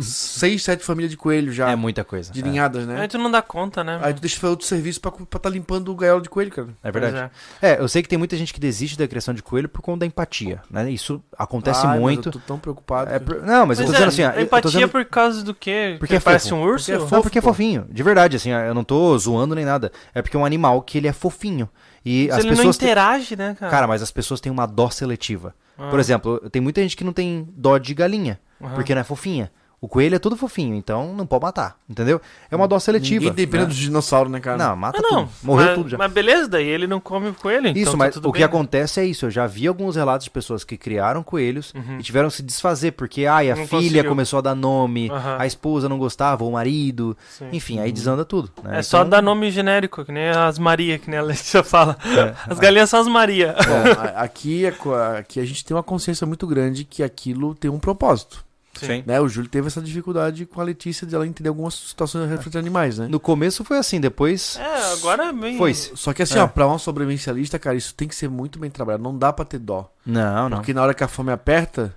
seis, 0.00 0.62
sete 0.64 0.84
famílias 0.84 1.10
de 1.10 1.16
coelho 1.16 1.52
já. 1.52 1.70
É 1.70 1.76
muita 1.76 2.02
coisa. 2.02 2.32
de 2.32 2.40
é. 2.40 2.42
ninhadas, 2.42 2.86
né? 2.86 3.00
Aí 3.00 3.08
tu 3.08 3.16
não 3.16 3.30
dá 3.30 3.40
conta, 3.40 3.84
né? 3.84 4.00
Aí 4.02 4.12
tu 4.12 4.20
deixa 4.20 4.36
fazer 4.40 4.50
outro 4.50 4.66
serviço 4.66 5.00
pra, 5.00 5.10
pra 5.12 5.38
tá 5.38 5.48
limpando 5.48 5.92
o 5.92 5.94
gaiola 5.94 6.20
de 6.20 6.28
coelho, 6.28 6.50
cara. 6.50 6.68
É 6.82 6.90
verdade. 6.90 7.30
É. 7.62 7.78
eu 7.80 7.86
sei 7.88 8.02
que 8.02 8.08
tem 8.08 8.18
muita 8.18 8.36
gente 8.36 8.52
que 8.52 8.58
desiste 8.58 8.98
da 8.98 9.06
criação 9.06 9.32
de 9.32 9.42
coelho 9.42 9.68
por 9.68 9.82
conta 9.82 10.00
da 10.00 10.06
empatia, 10.06 10.60
né? 10.70 10.90
Isso 10.90 11.22
acontece 11.38 11.80
Ai, 11.86 11.92
mas 11.92 12.00
muito. 12.00 12.28
Eu 12.28 12.32
tô 12.32 12.38
tão 12.40 12.58
preocupado. 12.58 13.12
É 13.12 13.18
por- 13.18 13.42
Não, 13.42 13.66
mas, 13.66 13.78
eu 13.78 13.86
tô 13.86 13.92
Mas 13.92 14.00
dizendo 14.00 14.22
é, 14.22 14.28
assim, 14.32 14.38
a 14.38 14.42
empatia 14.42 14.70
dizendo- 14.70 14.88
por 14.90 15.04
causa 15.04 15.44
do 15.44 15.54
quê? 15.54 15.96
Porque 15.98 16.16
é 16.16 16.20
parece 16.20 16.48
fofo. 16.50 16.60
um 16.60 16.64
urso? 16.64 16.86
Porque 16.86 16.92
é 16.92 16.98
Não, 16.98 17.08
fofo, 17.08 17.22
porque 17.22 17.38
é 17.38 17.42
pô. 17.42 17.48
fofinho. 17.48 17.86
De 17.88 18.02
verdade, 18.02 18.36
assim, 18.36 18.50
eu 18.50 18.74
não 18.74 18.82
tô 18.84 19.16
zoando 19.16 19.54
nem 19.54 19.64
nada. 19.64 19.92
É 20.14 20.20
porque 20.22 20.36
é 20.36 20.40
um 20.40 20.44
animal 20.44 20.82
que 20.82 20.98
ele 20.98 21.06
é 21.06 21.12
fofinho. 21.12 21.68
E 22.04 22.26
Mas 22.28 22.38
as 22.38 22.44
ele 22.44 22.50
não 22.50 22.56
pessoas. 22.56 22.76
têm- 22.78 22.88
interage, 22.88 23.36
né, 23.36 23.56
cara? 23.58 23.70
Cara, 23.70 23.86
mas 23.86 24.02
as 24.02 24.10
pessoas 24.10 24.40
têm 24.40 24.50
uma 24.50 24.66
dó 24.66 24.90
seletiva. 24.90 25.54
Ah. 25.78 25.88
Por 25.88 25.98
exemplo, 26.00 26.38
tem 26.50 26.60
muita 26.60 26.80
gente 26.82 26.96
que 26.96 27.04
não 27.04 27.12
tem 27.12 27.48
dó 27.56 27.78
de 27.78 27.94
galinha, 27.94 28.38
Aham. 28.60 28.74
porque 28.74 28.92
não 28.94 29.00
é 29.00 29.04
fofinha. 29.04 29.50
O 29.84 29.88
coelho 29.88 30.14
é 30.14 30.18
tudo 30.18 30.34
fofinho, 30.34 30.74
então 30.74 31.12
não 31.14 31.26
pode 31.26 31.42
matar, 31.44 31.76
entendeu? 31.86 32.18
É 32.50 32.56
uma 32.56 32.66
dó 32.66 32.78
seletiva. 32.78 33.34
Tem 33.34 33.46
pena 33.46 33.64
né? 33.64 33.68
dos 33.68 33.76
dinossauros, 33.76 34.32
né, 34.32 34.40
cara? 34.40 34.56
Não, 34.56 34.74
mata 34.74 34.98
Ah, 34.98 35.02
não. 35.02 35.26
tudo. 35.26 35.30
Morreu 35.42 35.66
mas, 35.66 35.74
tudo 35.74 35.88
já. 35.90 35.98
Mas 35.98 36.10
beleza, 36.10 36.48
daí 36.48 36.66
ele 36.66 36.86
não 36.86 36.98
come 37.00 37.28
o 37.28 37.34
coelho, 37.34 37.66
então 37.68 37.82
Isso, 37.82 37.90
tá 37.90 37.96
mas 37.98 38.14
tudo 38.14 38.28
o 38.30 38.32
que 38.32 38.38
bem. 38.38 38.46
acontece 38.46 39.00
é 39.00 39.04
isso. 39.04 39.26
Eu 39.26 39.30
já 39.30 39.46
vi 39.46 39.66
alguns 39.66 39.94
relatos 39.96 40.24
de 40.24 40.30
pessoas 40.30 40.64
que 40.64 40.78
criaram 40.78 41.22
coelhos 41.22 41.74
e 41.98 42.02
tiveram 42.02 42.30
que 42.30 42.36
se 42.36 42.42
desfazer, 42.42 42.92
porque 42.92 43.26
ai, 43.26 43.50
a 43.50 43.54
Uhum. 43.54 43.60
Não 43.60 43.66
filha 43.68 43.80
conseguiu. 43.82 44.08
começou 44.08 44.38
a 44.38 44.42
dar 44.42 44.54
nome, 44.54 45.10
Aham. 45.10 45.36
a 45.38 45.46
esposa 45.46 45.86
não 45.86 45.98
gostava, 45.98 46.44
o 46.44 46.52
marido. 46.52 47.14
Sim. 47.28 47.48
Enfim, 47.52 47.78
aí 47.78 47.92
desanda 47.92 48.24
tudo. 48.24 48.50
né? 48.62 48.78
É 48.78 48.82
só 48.82 49.00
Então, 49.00 49.10
dar 49.10 49.20
nome 49.22 49.50
genérico, 49.50 50.02
que 50.02 50.12
nem 50.12 50.30
as 50.30 50.58
Maria, 50.58 50.98
que 50.98 51.10
nem 51.10 51.18
a 51.18 51.22
Letícia 51.22 51.60
fala. 51.64 51.98
É. 52.06 52.34
As 52.50 52.58
galinhas 52.58 52.88
são 52.88 53.00
as 53.00 53.06
Maria. 53.06 53.54
Bom, 53.54 54.02
aqui, 54.16 54.64
é 54.64 54.74
aqui 55.18 55.40
a 55.40 55.44
gente 55.44 55.62
tem 55.62 55.76
uma 55.76 55.82
consciência 55.82 56.26
muito 56.26 56.46
grande 56.46 56.84
que 56.84 57.02
aquilo 57.02 57.54
tem 57.54 57.70
um 57.70 57.78
propósito. 57.78 58.42
Sim. 58.80 59.02
Né? 59.06 59.20
O 59.20 59.28
Júlio 59.28 59.48
teve 59.50 59.66
essa 59.66 59.80
dificuldade 59.80 60.46
com 60.46 60.60
a 60.60 60.64
Letícia 60.64 61.06
de 61.06 61.14
ela 61.14 61.26
entender 61.26 61.48
algumas 61.48 61.74
situações 61.74 62.28
referentes 62.28 62.56
a 62.56 62.58
animais, 62.58 62.98
né? 62.98 63.06
No 63.08 63.18
começo 63.20 63.64
foi 63.64 63.78
assim, 63.78 64.00
depois 64.00 64.56
É, 64.58 64.92
agora 64.92 65.26
é 65.26 65.32
bem... 65.32 65.56
foi-se. 65.58 65.92
Só 65.96 66.12
que 66.12 66.22
assim, 66.22 66.38
É. 66.38 66.42
ó, 66.42 66.46
pra 66.46 66.66
uma 66.66 66.78
sobrevivencialista, 66.78 67.58
cara, 67.58 67.76
isso 67.76 67.94
tem 67.94 68.08
que 68.08 68.14
ser 68.14 68.28
muito 68.28 68.58
bem 68.58 68.70
trabalhado. 68.70 69.02
Não 69.02 69.16
dá 69.16 69.32
pra 69.32 69.44
ter 69.44 69.58
dó. 69.58 69.90
Não, 70.04 70.48
não. 70.48 70.58
Porque 70.58 70.74
na 70.74 70.82
hora 70.82 70.94
que 70.94 71.04
a 71.04 71.08
fome 71.08 71.32
aperta, 71.32 71.94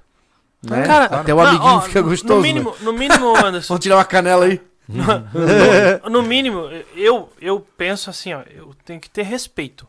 né? 0.64 0.84
Cara, 0.84 1.06
até 1.06 1.34
o 1.34 1.38
não, 1.38 1.44
amiguinho 1.46 1.72
ó, 1.74 1.82
fica 1.82 2.02
no- 2.02 2.10
gostoso. 2.10 2.34
No 2.36 2.42
né? 2.42 2.48
mínimo, 2.48 2.76
no 2.82 2.94
mínimo, 2.94 3.36
Anderson. 3.38 3.68
Vamos 3.74 3.84
tirar 3.84 3.96
uma 3.98 4.06
canela 4.06 4.46
aí. 4.46 4.62
no, 4.88 6.10
no 6.10 6.24
mínimo, 6.24 6.70
eu, 6.96 7.30
eu 7.42 7.60
penso 7.78 8.10
assim, 8.10 8.34
ó, 8.34 8.42
eu 8.50 8.74
tenho 8.86 9.00
que 9.00 9.10
ter 9.10 9.24
respeito. 9.24 9.88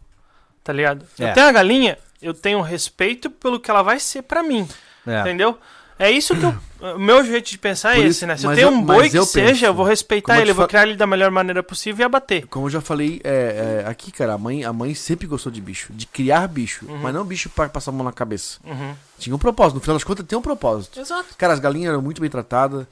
Tá 0.64 0.72
ligado? 0.72 1.06
É. 1.18 1.30
Eu 1.30 1.34
tenho 1.34 1.46
a 1.46 1.52
galinha, 1.52 1.98
eu 2.20 2.34
tenho 2.34 2.60
respeito 2.60 3.30
pelo 3.30 3.58
que 3.60 3.70
ela 3.70 3.82
vai 3.82 3.98
ser 3.98 4.22
pra 4.22 4.42
mim. 4.42 4.68
É. 5.06 5.20
Entendeu? 5.20 5.56
É 5.98 6.10
isso 6.10 6.34
que 6.36 6.44
eu. 6.44 6.54
O 6.94 6.98
meu 6.98 7.24
jeito 7.24 7.50
de 7.50 7.58
pensar 7.58 7.92
é 7.92 7.96
Por 7.96 8.00
esse, 8.04 8.10
isso- 8.18 8.26
né? 8.26 8.36
Se 8.36 8.46
eu 8.46 8.54
tenho 8.54 8.68
eu- 8.68 8.72
um 8.72 8.82
boi 8.82 9.10
que 9.10 9.18
eu 9.18 9.24
seja, 9.24 9.48
penso, 9.48 9.64
eu 9.64 9.74
vou 9.74 9.84
respeitar 9.84 10.26
como 10.34 10.38
eu 10.38 10.42
ele, 10.42 10.50
eu 10.52 10.54
vou 10.54 10.68
criar 10.68 10.84
ele 10.84 10.94
da 10.96 11.06
melhor 11.08 11.28
maneira 11.30 11.60
possível 11.60 12.04
e 12.04 12.06
abater. 12.06 12.46
Como 12.46 12.66
eu 12.66 12.70
já 12.70 12.80
falei, 12.80 13.20
é, 13.24 13.82
é, 13.84 13.88
aqui, 13.90 14.12
cara, 14.12 14.34
a 14.34 14.38
mãe, 14.38 14.64
a 14.64 14.72
mãe 14.72 14.94
sempre 14.94 15.26
gostou 15.26 15.50
de 15.50 15.60
bicho, 15.60 15.92
de 15.92 16.06
criar 16.06 16.46
bicho, 16.46 16.86
mas 17.02 17.12
não 17.12 17.24
bicho 17.24 17.50
pra 17.50 17.68
passar 17.68 17.90
a 17.90 17.94
mão 17.94 18.04
na 18.04 18.12
cabeça. 18.12 18.60
Uhum. 18.64 18.94
Tinha 19.18 19.34
um 19.34 19.38
propósito, 19.40 19.74
no 19.74 19.80
final 19.80 19.96
das 19.96 20.04
contas 20.04 20.24
tem 20.24 20.38
um 20.38 20.42
propósito. 20.42 21.00
Exato. 21.00 21.34
Cara, 21.36 21.52
as 21.52 21.58
galinhas 21.58 21.90
eram 21.90 22.00
muito 22.02 22.20
bem 22.20 22.30
tratadas. 22.30 22.86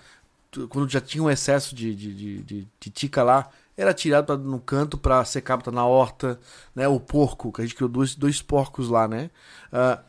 Quando 0.68 0.88
já 0.90 1.00
tinha 1.00 1.22
um 1.22 1.30
excesso 1.30 1.74
de, 1.74 1.94
de, 1.94 2.12
de, 2.14 2.38
de- 2.42 2.68
de 2.80 2.90
tica 2.90 3.22
lá, 3.22 3.48
era 3.76 3.92
tirado 3.92 4.24
pra- 4.26 4.36
no 4.36 4.58
canto 4.58 4.96
pra 4.96 5.22
secar, 5.24 5.56
botar 5.58 5.70
na 5.70 5.84
horta, 5.84 6.40
né? 6.74 6.88
O 6.88 6.98
porco, 6.98 7.52
que 7.52 7.60
a 7.60 7.64
gente 7.64 7.74
criou 7.74 7.90
dois, 7.90 8.14
dois 8.14 8.40
porcos 8.42 8.88
lá, 8.88 9.06
né? 9.06 9.28
Ah, 9.72 10.00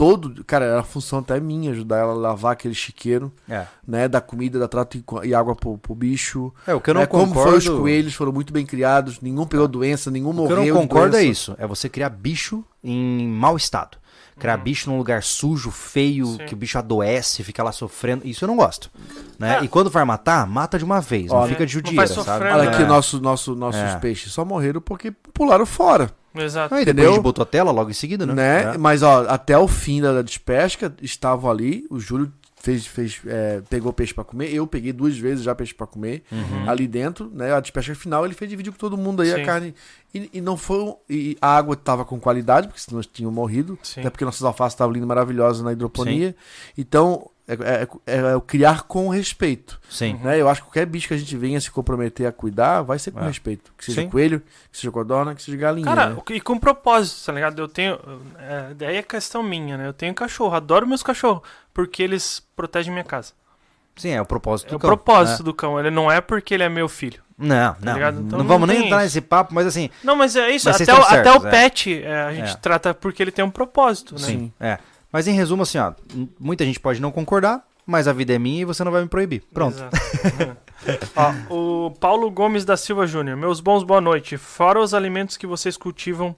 todo, 0.00 0.42
cara, 0.44 0.64
era 0.64 0.82
função 0.82 1.18
até 1.18 1.38
minha 1.38 1.72
ajudar 1.72 1.98
ela 1.98 2.12
a 2.12 2.16
lavar 2.16 2.52
aquele 2.52 2.72
chiqueiro, 2.74 3.30
É. 3.46 3.66
né? 3.86 4.08
Dar 4.08 4.22
comida, 4.22 4.58
dar 4.58 4.66
trato 4.66 4.96
e 4.96 5.04
e 5.28 5.34
água 5.34 5.54
pro, 5.54 5.76
pro 5.76 5.94
bicho. 5.94 6.50
É, 6.66 6.72
o 6.74 6.80
que 6.80 6.88
eu 6.88 6.94
não 6.94 7.06
Como 7.06 7.26
concordo. 7.26 7.50
foram 7.50 7.58
os 7.58 7.68
coelhos, 7.80 8.14
foram 8.14 8.32
muito 8.32 8.50
bem 8.50 8.64
criados, 8.64 9.20
nenhum 9.20 9.46
pegou 9.46 9.68
doença, 9.68 10.10
nenhum 10.10 10.30
O 10.30 10.32
que 10.32 10.38
morreu. 10.38 10.64
eu 10.64 10.74
não 10.74 10.80
concordo 10.82 11.16
é 11.18 11.22
isso. 11.22 11.54
É 11.58 11.66
você 11.66 11.86
criar 11.86 12.08
bicho 12.08 12.64
em 12.82 13.28
mau 13.28 13.58
estado. 13.58 13.98
Criar 14.38 14.56
bicho 14.56 14.88
num 14.88 14.96
lugar 14.96 15.22
sujo, 15.22 15.70
feio, 15.70 16.24
Sim. 16.24 16.38
que 16.46 16.54
o 16.54 16.56
bicho 16.56 16.78
adoece, 16.78 17.44
fica 17.44 17.62
lá 17.62 17.70
sofrendo. 17.72 18.26
Isso 18.26 18.42
eu 18.42 18.48
não 18.48 18.56
gosto. 18.56 18.90
Né? 19.38 19.58
É. 19.58 19.64
E 19.64 19.68
quando 19.68 19.90
vai 19.90 20.02
matar, 20.06 20.46
mata 20.46 20.78
de 20.78 20.84
uma 20.84 20.98
vez. 20.98 21.26
não 21.26 21.36
Ó, 21.36 21.46
fica 21.46 21.66
de 21.66 21.76
não 21.82 21.94
vai 21.94 22.06
sabe? 22.06 22.46
Olha 22.46 22.70
aqui, 22.70 22.82
É. 22.82 22.86
nosso, 22.86 23.20
nosso, 23.20 23.54
nossos 23.54 23.78
É. 23.82 23.96
peixes 23.98 24.32
só 24.32 24.42
morreram 24.42 24.80
porque 24.80 25.10
pularam 25.34 25.66
fora. 25.66 26.10
Exato. 26.34 26.74
Aí 26.74 26.84
depois 26.84 26.94
Entendeu? 26.94 27.10
a 27.10 27.14
gente 27.14 27.22
botou 27.22 27.42
a 27.42 27.46
tela 27.46 27.70
logo 27.70 27.90
em 27.90 27.94
seguida, 27.94 28.24
né? 28.26 28.34
né? 28.34 28.74
É. 28.74 28.78
Mas 28.78 29.02
ó, 29.02 29.26
até 29.28 29.56
o 29.58 29.66
fim 29.66 30.00
da, 30.00 30.22
despesca 30.22 30.94
estavam 31.02 31.50
ali. 31.50 31.84
O 31.90 31.98
Júlio 31.98 32.32
fez, 32.62 32.86
fez, 32.86 33.20
é, 33.26 33.62
pegou 33.70 33.92
peixe 33.92 34.12
pra 34.14 34.22
comer. 34.22 34.52
Eu 34.54 34.66
peguei 34.66 34.92
duas 34.92 35.16
vezes 35.16 35.42
já 35.42 35.54
peixe 35.54 35.72
pra 35.74 35.86
comer 35.86 36.22
Uhum. 36.30 36.68
ali 36.68 36.86
dentro, 36.86 37.30
né? 37.34 37.54
A 37.54 37.60
despesca 37.60 37.94
final 37.94 38.24
ele 38.24 38.34
fez 38.34 38.50
dividir 38.50 38.70
com 38.70 38.78
todo 38.78 38.96
mundo 38.98 39.22
aí 39.22 39.30
Sim. 39.32 39.40
a 39.40 39.44
carne. 39.46 39.74
E, 40.14 40.30
e 40.34 40.40
não 40.40 40.56
foi. 40.56 40.92
E 41.08 41.36
a 41.40 41.56
água 41.56 41.74
tava 41.74 42.04
com 42.04 42.20
qualidade, 42.20 42.68
porque 42.68 42.80
senão 42.80 43.00
tinham 43.00 43.32
morrido. 43.32 43.78
Sim. 43.82 44.00
Até 44.00 44.10
porque 44.10 44.24
nossas 44.24 44.42
alfaces 44.42 44.74
estavam 44.74 44.92
lindas, 44.92 45.08
maravilhosas 45.08 45.62
na 45.62 45.72
hidroponia. 45.72 46.36
Então, 46.76 47.29
é, 47.52 47.82
é- 47.82 47.88
é- 48.06 48.32
é 48.32 48.36
o 48.36 48.40
criar 48.40 48.82
com 48.84 49.08
respeito. 49.08 49.80
Sim. 49.90 50.18
Né? 50.22 50.40
Eu 50.40 50.48
acho 50.48 50.60
que 50.62 50.68
qualquer 50.68 50.86
bicho 50.86 51.08
que 51.08 51.14
a 51.14 51.16
gente 51.18 51.36
venha 51.36 51.60
se 51.60 51.70
comprometer 51.70 52.26
a 52.26 52.32
cuidar, 52.32 52.82
vai 52.82 52.98
ser 52.98 53.10
com 53.10 53.20
É. 53.20 53.26
respeito. 53.26 53.72
Que 53.76 53.84
seja 53.86 54.02
Sim. 54.02 54.08
coelho, 54.08 54.40
que 54.70 54.78
seja 54.78 54.90
codorna, 54.90 55.34
que 55.34 55.42
seja 55.42 55.56
galinha. 55.56 55.84
Cara, 55.86 56.10
né? 56.10 56.16
o- 56.16 56.32
e 56.32 56.40
com 56.40 56.58
propósito, 56.58 57.24
tá 57.26 57.32
ligado? 57.32 57.58
Eu 57.60 57.68
tenho. 57.68 57.98
É, 58.38 58.74
daí 58.74 58.96
é 58.96 59.02
questão 59.02 59.42
minha, 59.42 59.76
né? 59.76 59.86
Eu 59.86 59.92
tenho 59.92 60.14
cachorro, 60.14 60.54
adoro 60.54 60.86
meus 60.86 61.02
cachorros, 61.02 61.42
porque 61.74 62.02
eles 62.02 62.42
protegem 62.54 62.92
minha 62.92 63.04
casa. 63.04 63.32
Sim, 63.96 64.10
é 64.10 64.20
o 64.22 64.24
propósito 64.24 64.68
É 64.68 64.70
do 64.70 64.76
o 64.76 64.78
cão, 64.78 64.88
propósito 64.88 65.38
né? 65.40 65.44
do 65.44 65.52
cão, 65.54 65.78
ele 65.78 65.90
não 65.90 66.10
é 66.10 66.20
porque 66.20 66.54
ele 66.54 66.62
é 66.62 66.68
meu 66.68 66.88
filho. 66.88 67.20
Não, 67.36 67.74
não. 67.80 67.94
ligado? 67.94 68.20
Então 68.20 68.38
não 68.38 68.44
não 68.44 68.46
vamos 68.46 68.68
nem 68.68 68.76
tem 68.78 68.86
entrar 68.86 68.98
isso. 68.98 69.16
nesse 69.16 69.20
papo, 69.22 69.54
mas 69.54 69.66
assim, 69.66 69.88
Não, 70.04 70.14
mas 70.14 70.36
é 70.36 70.50
isso, 70.50 70.68
Mas 70.68 70.80
até, 70.80 70.92
o, 70.92 70.98
estão 71.00 71.08
até 71.18 71.24
certos, 71.24 71.42
o 71.44 71.46
é. 71.46 71.50
pet 71.50 72.02
é, 72.04 72.22
a 72.22 72.34
gente 72.34 72.52
É. 72.52 72.56
trata 72.56 72.92
porque 72.94 73.22
ele 73.22 73.30
tem 73.30 73.42
um 73.44 73.50
propósito, 73.50 74.14
né? 74.14 74.20
sim. 74.20 74.52
É. 74.60 74.78
Mas 75.12 75.26
em 75.26 75.32
resumo, 75.32 75.62
assim, 75.62 75.78
ó, 75.78 75.92
muita 76.38 76.64
gente 76.64 76.78
pode 76.78 77.00
não 77.00 77.10
concordar, 77.10 77.66
mas 77.84 78.06
a 78.06 78.12
vida 78.12 78.32
é 78.32 78.38
minha 78.38 78.62
e 78.62 78.64
você 78.64 78.84
não 78.84 78.92
vai 78.92 79.02
me 79.02 79.08
proibir. 79.08 79.42
Pronto. 79.52 79.76
Exato. 79.76 79.96
Ó, 81.50 81.86
o 81.86 81.90
Paulo 81.90 82.30
Gomes 82.30 82.64
da 82.64 82.76
Silva 82.76 83.06
Júnior. 83.06 83.36
Meus 83.36 83.60
bons, 83.60 83.82
boa 83.82 84.00
noite. 84.00 84.36
Fora 84.38 84.80
os 84.80 84.94
alimentos 84.94 85.36
que 85.36 85.46
vocês 85.46 85.76
cultivam. 85.76 86.34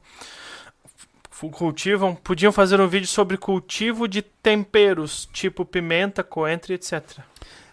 cultivam, 1.52 2.14
podiam 2.14 2.50
fazer 2.50 2.80
um 2.80 2.88
vídeo 2.88 3.06
sobre 3.06 3.36
cultivo 3.36 4.08
de 4.08 4.22
temperos, 4.22 5.28
tipo 5.32 5.64
pimenta, 5.64 6.24
coentro 6.24 6.72
etc. 6.72 7.02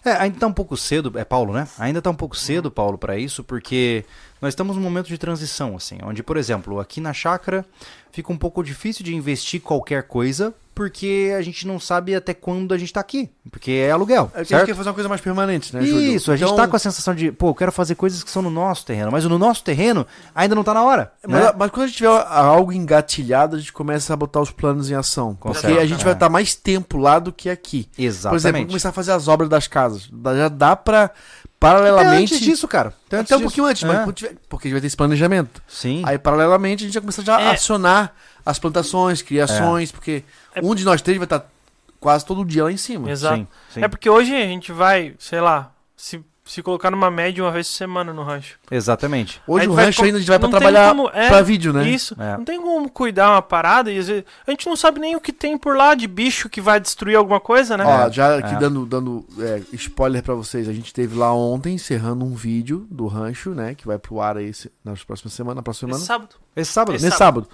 É, 0.03 0.11
ainda 0.11 0.39
tá 0.39 0.47
um 0.47 0.53
pouco 0.53 0.77
cedo, 0.77 1.17
é 1.17 1.25
Paulo, 1.25 1.53
né? 1.53 1.67
Ainda 1.77 2.01
tá 2.01 2.09
um 2.09 2.15
pouco 2.15 2.35
cedo, 2.35 2.71
Paulo, 2.71 2.97
pra 2.97 3.17
isso, 3.17 3.43
porque 3.43 4.05
nós 4.41 4.51
estamos 4.53 4.75
num 4.75 4.81
momento 4.81 5.07
de 5.07 5.17
transição, 5.17 5.75
assim, 5.75 5.97
onde, 6.03 6.23
por 6.23 6.37
exemplo, 6.37 6.79
aqui 6.79 6.99
na 7.01 7.13
chácara 7.13 7.65
fica 8.11 8.31
um 8.31 8.37
pouco 8.37 8.63
difícil 8.63 9.03
de 9.05 9.13
investir 9.15 9.61
qualquer 9.61 10.03
coisa, 10.03 10.53
porque 10.73 11.33
a 11.37 11.41
gente 11.41 11.67
não 11.67 11.77
sabe 11.77 12.15
até 12.15 12.33
quando 12.33 12.73
a 12.73 12.77
gente 12.77 12.93
tá 12.93 13.01
aqui, 13.01 13.29
porque 13.51 13.69
é 13.71 13.91
aluguel, 13.91 14.27
É 14.27 14.29
que 14.31 14.35
a 14.35 14.39
gente 14.39 14.47
certo? 14.49 14.65
quer 14.67 14.75
fazer 14.75 14.87
uma 14.89 14.93
coisa 14.95 15.09
mais 15.09 15.19
permanente, 15.19 15.75
né, 15.75 15.81
Júlio? 15.85 16.01
Isso, 16.15 16.31
a 16.31 16.37
gente 16.37 16.45
Então, 16.47 16.55
tá 16.55 16.67
com 16.69 16.75
a 16.75 16.79
sensação 16.79 17.13
de, 17.13 17.31
pô, 17.33 17.49
eu 17.49 17.53
quero 17.55 17.71
fazer 17.71 17.95
coisas 17.95 18.23
que 18.23 18.31
são 18.31 18.41
no 18.41 18.49
nosso 18.49 18.85
terreno, 18.85 19.11
mas 19.11 19.25
no 19.25 19.37
nosso 19.37 19.61
terreno 19.61 20.07
ainda 20.33 20.55
não 20.55 20.63
tá 20.63 20.73
na 20.73 20.81
hora. 20.81 21.11
Mas, 21.27 21.43
né? 21.43 21.53
mas 21.57 21.69
quando 21.69 21.83
a 21.83 21.87
gente 21.87 21.97
tiver 21.97 22.07
algo 22.29 22.71
engatilhado, 22.71 23.57
a 23.57 23.59
gente 23.59 23.73
começa 23.73 24.13
a 24.13 24.15
botar 24.15 24.39
os 24.39 24.51
planos 24.51 24.89
em 24.89 24.95
ação. 24.95 25.35
Porque 25.35 25.67
a 25.67 25.85
gente 25.85 26.01
vai 26.03 26.13
É. 26.13 26.15
estar 26.15 26.29
mais 26.29 26.55
tempo 26.55 26.97
lá 26.97 27.19
do 27.19 27.33
que 27.33 27.49
aqui. 27.49 27.89
Por 27.93 28.01
exemplo, 28.01 28.35
Exatamente. 28.37 28.67
começar 28.67 28.89
a 28.89 28.93
fazer 28.93 29.11
as 29.11 29.27
obras 29.27 29.49
das 29.49 29.67
casas. 29.67 30.09
Já 30.37 30.47
dá 30.47 30.77
pra, 30.77 31.11
Até 31.61 31.67
paralelamente... 31.75 32.33
antes 32.35 32.39
disso, 32.39 32.67
cara. 32.67 32.93
Até, 33.07 33.17
antes 33.17 33.31
Até 33.31 33.37
um 33.37 33.41
pouquinho 33.43 33.65
antes, 33.67 33.83
mas 33.83 33.97
É. 33.99 34.03
quando 34.03 34.15
tiver- 34.15 34.35
porque 34.47 34.67
a 34.67 34.69
gente 34.69 34.73
vai 34.75 34.81
ter 34.81 34.87
esse 34.87 34.95
planejamento. 34.97 35.61
Sim. 35.67 36.01
Aí, 36.05 36.17
paralelamente, 36.17 36.83
a 36.83 36.87
gente 36.87 36.93
já 36.93 37.01
começa 37.01 37.21
já 37.21 37.35
a 37.37 37.41
É. 37.41 37.49
acionar 37.51 38.13
as 38.45 38.57
plantações, 38.57 39.21
criações, 39.21 39.91
porque 39.91 40.23
É. 40.55 40.61
um 40.63 40.73
de 40.73 40.85
nós 40.85 41.01
três 41.01 41.17
vai 41.17 41.25
estar 41.25 41.45
quase 41.99 42.25
todo 42.25 42.45
dia 42.45 42.63
lá 42.63 42.71
em 42.71 42.77
cima. 42.77 43.11
Exato. 43.11 43.35
Sim, 43.39 43.47
sim. 43.73 43.83
É 43.83 43.87
porque 43.89 44.09
hoje 44.09 44.33
a 44.33 44.45
gente 44.47 44.71
vai, 44.71 45.15
sei 45.19 45.41
lá, 45.41 45.73
se, 45.97 46.23
se 46.49 46.63
colocar 46.63 46.89
numa 46.89 47.11
média 47.11 47.43
uma 47.43 47.51
vez 47.51 47.67
por 47.67 47.73
semana 47.75 48.11
no 48.11 48.23
rancho. 48.23 48.57
Exatamente. 48.71 49.39
Hoje 49.45 49.63
Aí 49.65 49.69
o 49.69 49.73
rancho 49.73 50.03
ainda 50.03 50.17
a 50.17 50.19
gente 50.19 50.29
vai 50.29 50.39
tem 50.39 50.49
trabalhar 50.49 50.89
como- 50.89 51.09
é, 51.13 51.27
pra 51.27 51.41
vídeo, 51.41 51.71
né? 51.71 51.87
Isso. 51.87 52.15
É. 52.19 52.37
Não 52.37 52.43
tem 52.43 52.59
como 52.59 52.89
cuidar 52.89 53.29
uma 53.31 53.41
parada 53.41 53.91
e 53.91 53.97
às 53.99 54.07
vezes, 54.07 54.23
a 54.47 54.51
gente 54.51 54.67
não 54.67 54.75
sabe 54.75 54.99
nem 54.99 55.15
o 55.15 55.21
que 55.21 55.31
tem 55.31 55.57
por 55.57 55.77
lá 55.77 55.93
de 55.93 56.07
bicho 56.07 56.49
que 56.49 56.59
vai 56.59 56.79
destruir 56.79 57.15
alguma 57.15 57.39
coisa, 57.39 57.77
né? 57.77 57.83
Ó, 57.85 58.07
É, 58.07 58.11
já 58.11 58.37
aqui 58.37 58.55
é. 58.55 58.57
dando, 58.57 58.85
dando 58.85 59.25
é, 59.39 59.61
spoiler 59.73 60.23
pra 60.23 60.33
vocês, 60.33 60.67
a 60.67 60.73
gente 60.73 60.93
teve 60.93 61.15
lá 61.17 61.33
ontem 61.33 61.75
encerrando 61.75 62.25
um 62.25 62.33
vídeo 62.33 62.87
do 62.89 63.05
rancho, 63.07 63.51
né? 63.51 63.75
Que 63.75 63.85
vai 63.85 63.99
pro 63.99 64.19
ar 64.19 64.35
aí 64.37 64.53
se- 64.53 64.71
nas 64.83 65.03
próximas 65.03 65.33
semanas, 65.33 65.57
na 65.57 65.61
próxima 65.63 65.91
Esse 65.91 66.05
semana. 66.05 66.19
sábado. 66.23 66.35
Esse 66.55 66.71
sábado. 66.71 66.95
Esse 66.95 67.05
Nesse 67.05 67.17
sábado. 67.17 67.47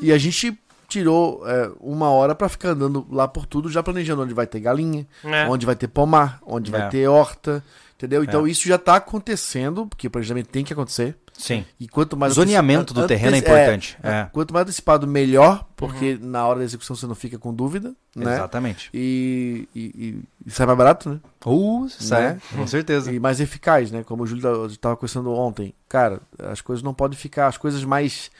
E 0.00 0.10
a 0.12 0.16
gente 0.18 0.58
tirou 0.88 1.42
é, 1.46 1.70
uma 1.80 2.08
hora 2.10 2.34
pra 2.34 2.48
ficar 2.48 2.70
andando 2.70 3.06
lá 3.10 3.28
por 3.28 3.44
tudo, 3.44 3.68
já 3.70 3.82
planejando 3.82 4.22
onde 4.22 4.32
vai 4.32 4.46
ter 4.46 4.58
galinha, 4.58 5.06
É. 5.22 5.46
onde 5.46 5.66
vai 5.66 5.76
ter 5.76 5.86
pomar, 5.86 6.38
onde 6.46 6.74
É. 6.74 6.78
vai 6.78 6.88
ter 6.88 7.06
horta, 7.06 7.62
entendeu? 7.98 8.24
Então 8.24 8.46
isso 8.48 8.66
já 8.66 8.78
tá 8.78 8.96
acontecendo, 8.96 9.86
porque 9.86 10.06
o 10.06 10.10
planejamento 10.10 10.46
tem 10.48 10.64
que 10.64 10.72
acontecer. 10.72 11.16
Sim. 11.36 11.64
E 11.78 11.86
quanto 11.86 12.16
mais 12.16 12.32
O 12.32 12.34
zoneamento 12.36 12.92
do 12.92 13.06
terreno 13.06 13.36
é 13.36 13.38
ante- 13.38 13.46
importante. 13.48 13.96
É. 14.02 14.26
Quanto 14.32 14.52
mais 14.52 14.62
antecipado, 14.64 15.06
melhor, 15.06 15.64
porque 15.76 16.18
na 16.20 16.44
hora 16.44 16.58
da 16.58 16.64
execução 16.64 16.96
você 16.96 17.06
não 17.06 17.14
fica 17.14 17.38
com 17.38 17.54
dúvida, 17.54 17.94
né? 18.16 18.34
Exatamente. 18.34 18.90
E, 18.92 19.68
e, 19.72 19.80
e- 19.80 20.22
e 20.46 20.50
sai 20.50 20.66
mais 20.66 20.76
barato, 20.78 21.10
né? 21.10 21.20
Uh, 21.46 21.86
sai, 21.90 22.22
Né? 22.34 22.40
com 22.56 22.66
certeza. 22.66 23.12
E 23.12 23.20
mais 23.20 23.38
eficaz, 23.40 23.92
né? 23.92 24.02
Como 24.02 24.24
o 24.24 24.26
Júlio 24.26 24.66
estava 24.66 24.96
conversando 24.96 25.30
ontem. 25.32 25.72
Cara, 25.88 26.20
as 26.40 26.60
coisas 26.60 26.82
não 26.82 26.92
podem 26.92 27.16
ficar, 27.16 27.46
as 27.46 27.56
coisas 27.56 27.84
mais. 27.84 28.32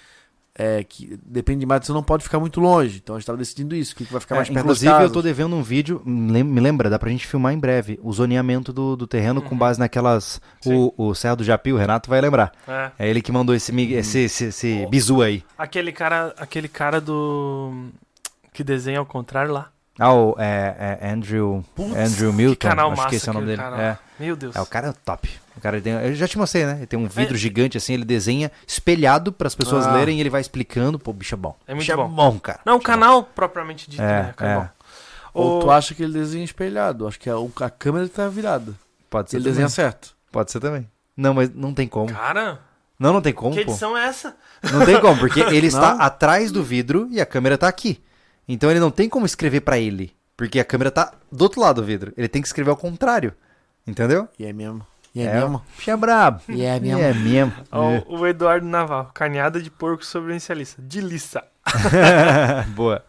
É, 0.60 0.82
que 0.82 1.16
depende 1.24 1.64
mais, 1.64 1.86
você 1.86 1.92
não 1.92 2.02
pode 2.02 2.24
ficar 2.24 2.40
muito 2.40 2.58
longe. 2.60 2.98
Então 3.00 3.14
a 3.14 3.18
gente 3.18 3.22
estava 3.22 3.38
decidindo 3.38 3.76
isso, 3.76 3.92
o 3.92 3.96
que, 3.96 4.04
que 4.04 4.10
vai 4.10 4.20
ficar 4.20 4.34
É, 4.34 4.38
mais 4.38 4.48
perto 4.48 4.58
inclusive, 4.60 4.90
das 4.90 5.02
eu 5.04 5.10
tô 5.12 5.22
devendo 5.22 5.54
um 5.54 5.62
vídeo, 5.62 6.02
me 6.04 6.32
lem- 6.32 6.42
me 6.42 6.60
lembra, 6.60 6.90
dá 6.90 6.98
pra 6.98 7.08
gente 7.10 7.24
filmar 7.28 7.52
em 7.54 7.58
breve, 7.60 8.00
o 8.02 8.12
zoneamento 8.12 8.72
do, 8.72 8.96
do 8.96 9.06
terreno 9.06 9.40
com 9.40 9.56
base 9.56 9.78
naquelas. 9.78 10.40
O, 10.66 10.92
o 10.96 11.14
Serra 11.14 11.36
do 11.36 11.44
Japi, 11.44 11.72
o 11.72 11.76
Renato 11.76 12.10
vai 12.10 12.20
lembrar. 12.20 12.50
É. 12.66 12.90
É 12.98 13.08
ele 13.08 13.22
que 13.22 13.30
mandou 13.30 13.54
esse, 13.54 13.70
mig- 13.72 13.92
esse, 13.92 14.18
esse, 14.18 14.46
esse 14.46 14.84
bizu 14.90 15.22
aí. 15.22 15.44
Aquele 15.56 15.92
cara, 15.92 16.34
aquele 16.36 16.66
cara 16.66 17.00
do 17.00 17.86
que 18.52 18.64
desenha 18.64 18.98
ao 18.98 19.06
contrário 19.06 19.52
lá. 19.52 19.70
Ah, 19.98 20.12
o 20.14 20.36
é, 20.38 20.98
é 21.00 21.10
Andrew, 21.10 21.64
Putz, 21.74 21.96
Andrew 21.96 22.30
que 22.30 22.36
Milton, 22.36 22.68
canal 22.68 22.88
acho 22.92 22.96
massa 22.98 23.08
que 23.10 23.16
esse 23.16 23.28
é 23.28 23.30
o 23.30 23.34
nome 23.34 23.46
dele. 23.46 23.58
canal. 23.62 23.80
É. 23.80 23.98
Meu 24.20 24.36
Deus. 24.36 24.54
É, 24.54 24.60
o 24.60 24.66
cara 24.66 24.88
é 24.88 24.92
top. 25.04 25.28
O 25.56 25.60
cara 25.60 25.80
tem, 25.80 25.92
eu 25.92 26.14
já 26.14 26.28
te 26.28 26.38
mostrei, 26.38 26.64
né? 26.64 26.76
Ele 26.78 26.86
tem 26.86 26.98
um 26.98 27.08
vidro 27.08 27.34
É. 27.34 27.38
gigante 27.38 27.76
assim, 27.76 27.94
ele 27.94 28.04
desenha 28.04 28.50
espelhado 28.66 29.32
para 29.32 29.48
as 29.48 29.54
pessoas 29.56 29.86
Ah. 29.86 29.92
lerem 29.94 30.18
e 30.18 30.20
ele 30.20 30.30
vai 30.30 30.40
explicando. 30.40 30.98
Pô, 31.00 31.12
bicho 31.12 31.34
é 31.34 31.38
bom. 31.38 31.56
É 31.66 31.74
muito 31.74 31.84
bicho 31.84 31.96
bom. 31.96 32.04
é 32.04 32.08
bom, 32.08 32.38
cara. 32.38 32.60
Não, 32.64 32.74
o 32.74 32.76
é 32.76 32.78
bom. 32.78 32.84
canal 32.84 33.22
propriamente 33.24 33.90
dito, 33.90 34.00
É, 34.02 34.22
né? 34.22 34.34
cara, 34.36 34.50
é. 34.52 34.56
bom. 34.56 34.68
Ou 35.34 35.58
O- 35.58 35.60
tu 35.62 35.70
acha 35.70 35.94
que 35.94 36.02
ele 36.02 36.12
desenha 36.12 36.44
espelhado? 36.44 37.06
Acho 37.08 37.18
que 37.18 37.28
a, 37.28 37.34
a 37.62 37.70
câmera 37.70 38.08
tá 38.08 38.28
virada. 38.28 38.72
Pode 39.10 39.30
ser 39.30 39.36
Ele 39.36 39.44
também. 39.44 39.52
desenha 39.54 39.68
certo. 39.68 40.14
Pode 40.30 40.52
ser 40.52 40.60
também. 40.60 40.88
Não, 41.16 41.34
mas 41.34 41.52
não 41.52 41.74
tem 41.74 41.88
como. 41.88 42.12
Cara, 42.12 42.60
Não, 42.98 43.12
não 43.12 43.20
tem 43.20 43.32
como, 43.32 43.54
que 43.54 43.64
pô. 43.64 43.70
edição 43.72 43.96
é 43.96 44.06
essa? 44.06 44.36
Não 44.72 44.84
tem 44.84 45.00
como, 45.00 45.18
porque 45.18 45.40
ele 45.54 45.66
está 45.66 45.92
atrás 45.92 46.52
do 46.52 46.62
vidro 46.62 47.08
e 47.10 47.20
a 47.20 47.26
câmera 47.26 47.58
tá 47.58 47.66
aqui. 47.68 48.00
Então 48.48 48.70
ele 48.70 48.80
não 48.80 48.90
tem 48.90 49.08
como 49.08 49.26
escrever 49.26 49.60
pra 49.60 49.78
ele, 49.78 50.12
porque 50.36 50.58
a 50.58 50.64
câmera 50.64 50.90
tá 50.90 51.12
do 51.30 51.42
outro 51.42 51.60
lado 51.60 51.80
do 51.82 51.86
vidro. 51.86 52.12
Ele 52.16 52.28
tem 52.28 52.40
que 52.40 52.48
escrever 52.48 52.70
ao 52.70 52.76
contrário. 52.76 53.34
Entendeu? 53.86 54.28
E 54.38 54.44
é 54.46 54.52
mesmo. 54.52 54.86
E 55.14 55.22
é, 55.22 55.32
mesmo. 55.34 55.62
Bicho 55.76 55.90
é 55.90 55.96
brabo. 55.96 56.40
E 56.48 56.62
é 56.62 56.78
mesmo. 56.78 57.00
É 57.00 57.12
mesmo. 57.14 57.52
Ó, 57.72 58.02
o 58.06 58.26
Eduardo 58.26 58.66
Naval, 58.66 59.10
carneada 59.14 59.60
de 59.60 59.70
porco 59.70 60.04
sobrevivencialista. 60.04 60.80
De 60.82 61.00
liça. 61.00 61.42
Boa. 62.74 63.04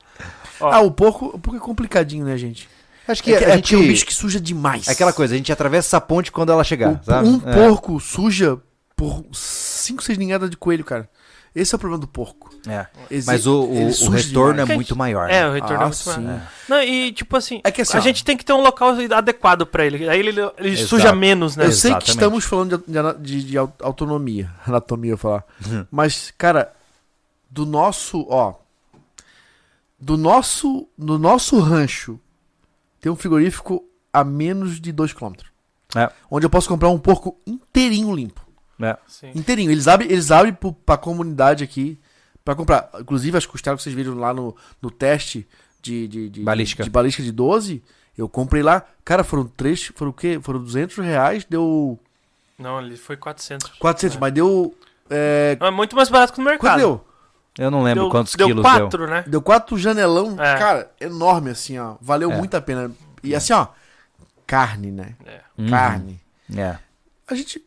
Ó. 0.60 0.70
Ah, 0.72 0.82
o 0.82 0.92
porco, 0.92 1.28
o 1.28 1.40
porco 1.40 1.58
é 1.58 1.60
complicadinho, 1.60 2.26
né, 2.26 2.38
gente? 2.38 2.70
Acho 3.08 3.24
que 3.24 3.34
é, 3.34 3.38
que- 3.40 3.46
a 3.46 3.50
é 3.50 3.56
gente... 3.56 3.70
que 3.70 3.76
é 3.76 3.78
um 3.78 3.82
bicho 3.88 4.06
que 4.06 4.14
suja 4.14 4.40
demais. 4.40 4.88
É 4.88 4.92
aquela 4.92 5.12
coisa, 5.14 5.34
a 5.34 5.38
gente 5.38 5.52
atravessa 5.52 5.88
essa 5.88 6.02
ponte 6.02 6.32
quando 6.32 6.52
ela 6.52 6.64
chegar, 6.64 7.00
O- 7.02 7.04
sabe? 7.04 7.28
um 7.28 7.42
É. 7.50 7.54
porco 7.54 8.00
suja 8.00 8.58
por 8.96 9.26
5, 9.34 10.04
6 10.04 10.18
ninhadas 10.18 10.50
de 10.50 10.58
coelho, 10.58 10.84
cara. 10.84 11.10
Esse 11.56 11.74
é 11.74 11.78
o 11.78 11.80
problema 11.80 12.00
do 12.00 12.08
porco. 12.08 12.50
É. 12.68 12.86
Exi- 13.10 13.26
Mas 13.28 13.48
o, 13.48 13.64
o- 13.64 13.88
o 13.88 14.10
retorno 14.10 14.54
demais. 14.54 14.70
é 14.70 14.76
muito 14.76 14.96
maior. 14.96 15.30
É, 15.30 15.42
né? 15.42 15.50
o 15.50 15.54
retorno 15.54 15.76
Ah, 15.78 15.82
é 15.82 15.86
muito 15.86 15.96
sim. 15.98 16.20
maior. 16.22 16.42
Não, 16.70 16.84
e 16.84 17.12
tipo 17.12 17.36
assim, 17.36 17.60
É 17.64 17.72
que 17.72 17.82
assim, 17.82 17.98
a 17.98 18.00
ó, 18.00 18.04
gente 18.04 18.24
tem 18.24 18.38
que 18.38 18.46
ter 18.46 18.54
um 18.54 18.62
local 18.62 18.90
adequado 19.16 19.66
pra 19.66 19.86
ele. 19.86 20.08
Aí 20.08 20.20
ele, 20.20 20.30
ele 20.58 20.70
Exato. 20.70 20.88
suja 20.88 21.14
menos, 21.14 21.56
né? 21.56 21.66
Eu 21.66 21.72
sei 21.72 21.92
que 21.92 21.98
Exatamente. 21.98 22.10
estamos 22.12 22.46
falando 22.46 22.78
de, 22.78 22.84
de 22.92 23.24
de- 23.42 23.44
de 23.50 23.58
au- 23.58 23.74
autonomia, 23.82 24.52
anatomia, 24.66 25.12
eu 25.12 25.18
falar. 25.18 25.44
Uhum. 25.66 25.86
Mas, 25.90 26.32
cara, 26.38 26.72
do 27.50 27.66
nosso, 27.66 28.26
ó, 28.30 28.54
do 30.00 30.16
nosso, 30.18 30.88
no 30.98 31.18
nosso 31.18 31.60
rancho 31.60 32.20
tem 33.02 33.12
um 33.12 33.16
frigorífico 33.16 33.84
a 34.14 34.24
menos 34.24 34.80
de 34.80 34.92
2 34.92 35.14
km. 35.14 35.34
É. 35.96 36.10
Onde 36.30 36.46
eu 36.46 36.50
posso 36.50 36.68
comprar 36.70 36.90
um 36.90 37.00
porco 37.00 37.38
inteirinho 37.48 38.14
limpo. 38.16 38.46
É. 38.80 38.98
Sim. 39.08 39.32
Inteirinho. 39.36 39.72
Eles 39.72 39.88
abrem, 39.88 40.12
eles 40.12 40.32
abrem 40.32 40.54
pro, 40.54 40.72
pra 40.74 40.98
comunidade 40.98 41.64
aqui 41.64 42.00
pra 42.46 42.56
comprar. 42.56 42.90
Inclusive, 43.00 43.38
as 43.38 43.46
costelas 43.46 43.80
que 43.80 43.84
vocês 43.84 43.96
viram 43.96 44.16
lá 44.16 44.34
no, 44.34 44.56
no 44.82 44.90
teste 44.90 45.48
de, 45.82 46.08
de, 46.08 46.30
de, 46.30 46.42
Balística. 46.44 46.84
de 46.84 46.90
balística 46.90 47.24
de 47.24 47.32
12, 47.32 47.84
eu 48.18 48.28
comprei 48.30 48.64
lá. 48.64 48.84
Cara, 49.04 49.24
foram 49.24 49.46
três. 49.46 49.86
Foram 49.96 50.12
o 50.12 50.14
quê? 50.14 50.40
Foram 50.42 50.62
200 50.62 50.98
reais, 50.98 51.46
deu. 51.46 52.00
Não, 52.58 52.80
ele 52.82 52.98
foi 52.98 53.16
400. 53.18 53.70
400, 53.80 54.16
É. 54.16 54.20
mas 54.20 54.34
deu. 54.34 54.76
É, 55.10 55.58
É 55.60 55.72
muito 55.72 55.96
mais 55.96 56.10
barato 56.10 56.34
que 56.34 56.40
no 56.40 56.46
quanto 56.46 56.62
mercado. 56.64 56.78
deu? 56.80 57.06
Eu 57.58 57.70
não 57.72 57.84
lembro 57.84 58.04
Deu, 58.04 58.10
quantos 58.12 58.36
deu 58.36 58.48
quilos 58.48 58.62
quatro, 58.62 59.08
né? 59.08 59.24
Deu 59.28 59.42
quatro 59.42 59.78
janelão, 59.78 60.42
É. 60.42 60.58
cara, 60.58 60.92
enorme 61.02 61.50
assim, 61.50 61.78
ó. 61.78 61.96
Valeu 62.00 62.32
É. 62.32 62.38
muito 62.38 62.56
a 62.56 62.62
pena. 62.62 62.90
E 63.22 63.36
assim, 63.36 63.52
ó, 63.52 63.68
carne, 64.48 64.92
né? 64.92 65.16
É. 65.26 65.42
deu. 65.58 65.70
Carne. 65.70 66.22
Uhum. 66.50 66.60
É. 66.60 66.80
A 67.28 67.36
gente. 67.36 67.62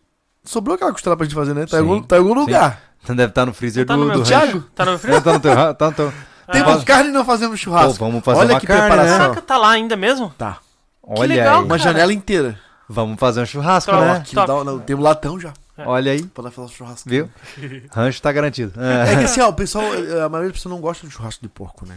Sobrou 0.45 0.75
aquela 0.75 0.93
costela 0.93 1.17
pra 1.17 1.25
gente 1.25 1.35
fazer, 1.35 1.55
né? 1.55 1.67
Tá, 1.67 1.79
em 1.79 1.83
Sim, 1.85 1.89
algum, 1.89 2.03
tá 2.03 2.17
em 2.17 2.19
algum 2.19 2.35
lugar. 2.35 2.81
Então 3.03 3.15
deve 3.17 3.31
estar 3.31 3.47
no 3.47 3.53
freezer 3.55 3.85
Tá 3.87 3.95
do, 3.95 4.01
no 4.01 4.07
meu 4.07 4.19
do 4.21 4.25
Thiago? 4.25 4.61
Tá 4.75 4.85
no 4.85 4.93
É, 4.93 4.99
frio? 4.99 5.21
tá 5.23 5.33
no 5.33 5.41
teu, 5.41 5.55
ra- 5.55 5.75
tá 5.75 5.87
no 5.87 5.93
teu. 5.93 6.13
Temos 6.51 6.73
Faz- 6.73 6.85
carne 6.85 7.09
e 7.09 7.13
não 7.13 7.25
fazemos 7.25 7.59
Pô, 7.59 7.65
churrasco. 7.65 7.99
vamos 8.05 8.25
fazer 8.25 8.41
Olha 8.41 8.55
uma 8.55 8.61
que 8.61 8.67
carne, 8.67 8.83
preparação. 8.89 9.19
né? 9.19 9.25
Caraca, 9.25 9.43
tá 9.43 9.57
lá 9.57 9.71
ainda 9.71 9.97
mesmo? 9.97 10.33
Tá. 10.37 10.59
Olha 11.03 11.29
legal, 11.29 11.59
aí. 11.61 11.65
Uma 11.65 11.79
cara. 11.79 11.91
janela 11.91 12.13
inteira. 12.13 12.59
Vamos 12.89 13.19
fazer 13.19 13.41
um 13.41 13.47
churrasco, 13.47 13.91
Top. 13.91 14.05
né? 14.05 14.17
Aqui 14.19 14.35
dá, 14.35 14.47
não, 14.65 14.79
tem 14.79 14.95
um 14.95 15.01
latão 15.01 15.39
já. 15.41 15.53
Olha 15.79 16.13
aí, 16.13 16.23
Pra 16.25 16.51
fazer 16.51 16.67
um 16.67 16.69
churrasco. 16.69 17.09
viu? 17.09 17.31
Rancho 17.91 18.21
tá 18.21 18.31
garantido. 18.31 18.73
É 18.81 19.17
que 19.17 19.25
assim, 19.25 19.41
ó, 19.41 19.49
o 19.49 19.53
pessoal, 19.55 19.85
a 19.85 20.29
maioria 20.29 20.51
das 20.51 20.59
pessoas 20.59 20.75
não 20.75 20.81
gosta 20.81 21.07
de 21.07 21.13
churrasco 21.13 21.41
de 21.43 21.49
porco, 21.49 21.87
né? 21.87 21.97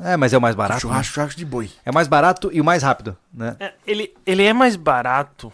É, 0.00 0.16
mas 0.16 0.32
é 0.32 0.38
o 0.38 0.40
mais 0.40 0.54
barato. 0.54 0.74
né? 0.74 0.80
churrasco, 0.80 1.14
churrasco 1.14 1.38
de 1.38 1.44
boi. 1.44 1.70
É 1.84 1.90
mais 1.92 2.06
barato 2.08 2.50
e 2.52 2.60
o 2.60 2.64
mais 2.64 2.82
rápido, 2.82 3.16
né? 3.32 3.56
É, 3.60 3.72
ele, 3.86 4.12
ele 4.26 4.42
é 4.44 4.52
mais 4.52 4.76
barato. 4.76 5.52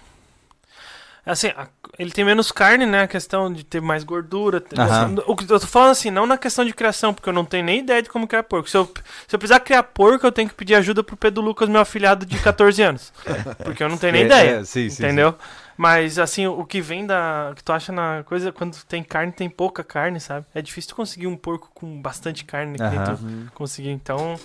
Assim, 1.25 1.49
a- 1.49 1.69
ele 1.99 2.11
tem 2.11 2.25
menos 2.25 2.51
carne, 2.51 2.87
né? 2.87 3.03
A 3.03 3.09
questão 3.09 3.53
de 3.53 3.63
ter 3.65 3.81
mais 3.81 4.05
gordura. 4.05 4.61
ter- 4.61 4.81
assim, 4.81 5.17
o 5.27 5.37
que 5.37 5.45
eu 5.45 5.61
tô 5.61 5.67
falando 5.67 5.91
assim, 5.91 6.11
não 6.11 6.27
na 6.27 6.39
questão 6.39 6.65
de 6.65 6.73
criação, 6.73 7.13
porque 7.13 7.29
eu 7.29 7.33
não 7.33 7.45
tenho 7.45 7.65
nem 7.65 7.81
ideia 7.81 8.03
de 8.03 8.09
como 8.09 8.27
criar 8.27 8.43
porco. 8.43 8.69
Se 8.71 8.77
eu, 8.77 8.87
se 9.29 9.35
eu 9.37 9.39
precisar 9.39 9.61
criar 9.61 9.83
porco, 9.83 10.27
eu 10.27 10.33
tenho 10.33 10.49
que 10.49 10.55
pedir 10.55 10.75
ajuda 10.75 11.03
pro 11.05 11.17
Pedro 11.17 11.43
Lucas, 11.43 11.69
meu 11.69 11.81
afilhado 11.81 12.25
de 12.25 12.39
14 12.39 12.83
anos. 12.83 13.13
Porque 13.65 13.83
eu 13.83 13.89
não 13.89 13.99
tenho 13.99 14.13
nem 14.15 14.23
É, 14.23 14.27
ideia. 14.27 14.51
é, 14.61 14.65
sim, 14.65 14.89
sim, 14.89 15.03
entendeu? 15.05 15.35
Mas 15.77 16.19
assim, 16.19 16.47
o 16.47 16.65
que 16.65 16.81
vem 16.81 17.07
da. 17.07 17.51
O 17.53 17.55
que 17.55 17.65
tu 17.65 17.73
acha 17.73 17.91
na 17.93 18.23
coisa, 18.25 18.53
quando 18.53 18.77
tem 18.85 19.03
carne, 19.03 19.33
tem 19.33 19.49
pouca 19.49 19.83
carne, 19.85 20.21
sabe? 20.21 20.45
É 20.55 20.61
difícil 20.61 20.91
tu 20.91 20.97
conseguir 20.97 21.27
um 21.27 21.37
porco 21.37 21.71
com 21.75 22.01
bastante 22.03 22.45
carne 22.45 22.77
que 22.77 22.83
Aham. 22.85 23.17
tu 23.17 23.53
conseguir. 23.55 23.91
Então. 23.91 24.39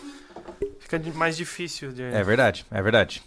Fica 0.80 1.02
mais 1.16 1.36
difícil 1.36 1.92
de, 1.92 2.04
É 2.04 2.24
verdade, 2.24 2.66
é 2.72 2.82
verdade. 2.82 3.22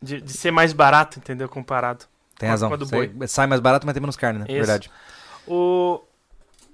de, 0.00 0.20
de 0.20 0.32
ser 0.32 0.50
mais 0.50 0.72
barato, 0.72 1.18
entendeu? 1.18 1.48
Comparado. 1.48 2.04
Tem 2.40 2.48
razão. 2.48 2.70
Sai- 2.86 3.28
Sai 3.28 3.46
mais 3.46 3.60
barato, 3.60 3.86
mas 3.86 3.92
tem 3.92 4.00
menos 4.00 4.16
carne, 4.16 4.40
né? 4.40 4.46
Isso. 4.48 4.56
Verdade. 4.56 4.90
O... 5.46 6.00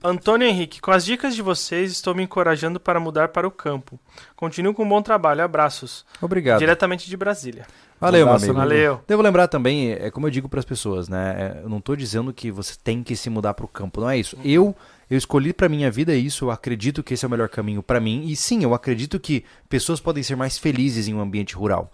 Antônio 0.05 0.47
Henrique, 0.47 0.81
com 0.81 0.93
as 0.93 1.05
dicas 1.05 1.35
de 1.35 1.43
vocês, 1.43 1.91
estou 1.91 2.15
me 2.15 2.23
encorajando 2.23 2.79
para 2.79 3.01
mudar 3.01 3.29
para 3.29 3.49
o 3.49 3.51
campo. 3.51 3.99
Continuo 4.37 4.73
com 4.73 4.85
um 4.85 4.89
bom 4.89 5.03
trabalho. 5.03 5.43
Abraços. 5.43 6.05
Obrigado. 6.21 6.61
Diretamente 6.61 7.09
de 7.11 7.17
Brasília. 7.17 7.67
Valeu, 8.01 8.21
meu 8.27 8.29
Abraço, 8.29 8.45
amigo. 8.45 8.59
Valeu. 8.61 9.01
Devo 9.09 9.23
lembrar 9.23 9.49
também, 9.49 9.93
é 9.93 10.11
como 10.11 10.27
eu 10.27 10.31
digo 10.31 10.49
para 10.49 10.61
as 10.61 10.67
pessoas, 10.67 11.09
né? 11.09 11.57
é, 11.57 11.65
Eu 11.65 11.69
não 11.69 11.81
tô 11.81 11.97
dizendo 11.97 12.33
que 12.33 12.51
você 12.51 12.75
tem 12.85 13.03
que 13.03 13.17
se 13.17 13.29
mudar 13.31 13.55
pro 13.55 13.67
campo, 13.67 14.01
não 14.01 14.11
é 14.11 14.19
isso. 14.19 14.37
Eu 14.45 14.77
eu 15.09 15.17
escolhi 15.17 15.53
pra 15.53 15.69
minha 15.69 15.89
vida 15.89 16.15
isso, 16.17 16.47
eu 16.47 16.51
acredito 16.51 17.01
que 17.03 17.15
esse 17.15 17.25
é 17.25 17.29
o 17.29 17.31
melhor 17.31 17.49
caminho 17.49 17.81
pra 17.81 18.01
mim 18.01 18.25
e 18.27 18.35
sim, 18.35 18.65
eu 18.65 18.75
acredito 18.75 19.21
que 19.21 19.45
pessoas 19.69 20.01
podem 20.01 20.21
ser 20.23 20.35
mais 20.35 20.59
felizes 20.59 21.07
em 21.07 21.15
um 21.15 21.21
ambiente 21.21 21.55
rural. 21.55 21.91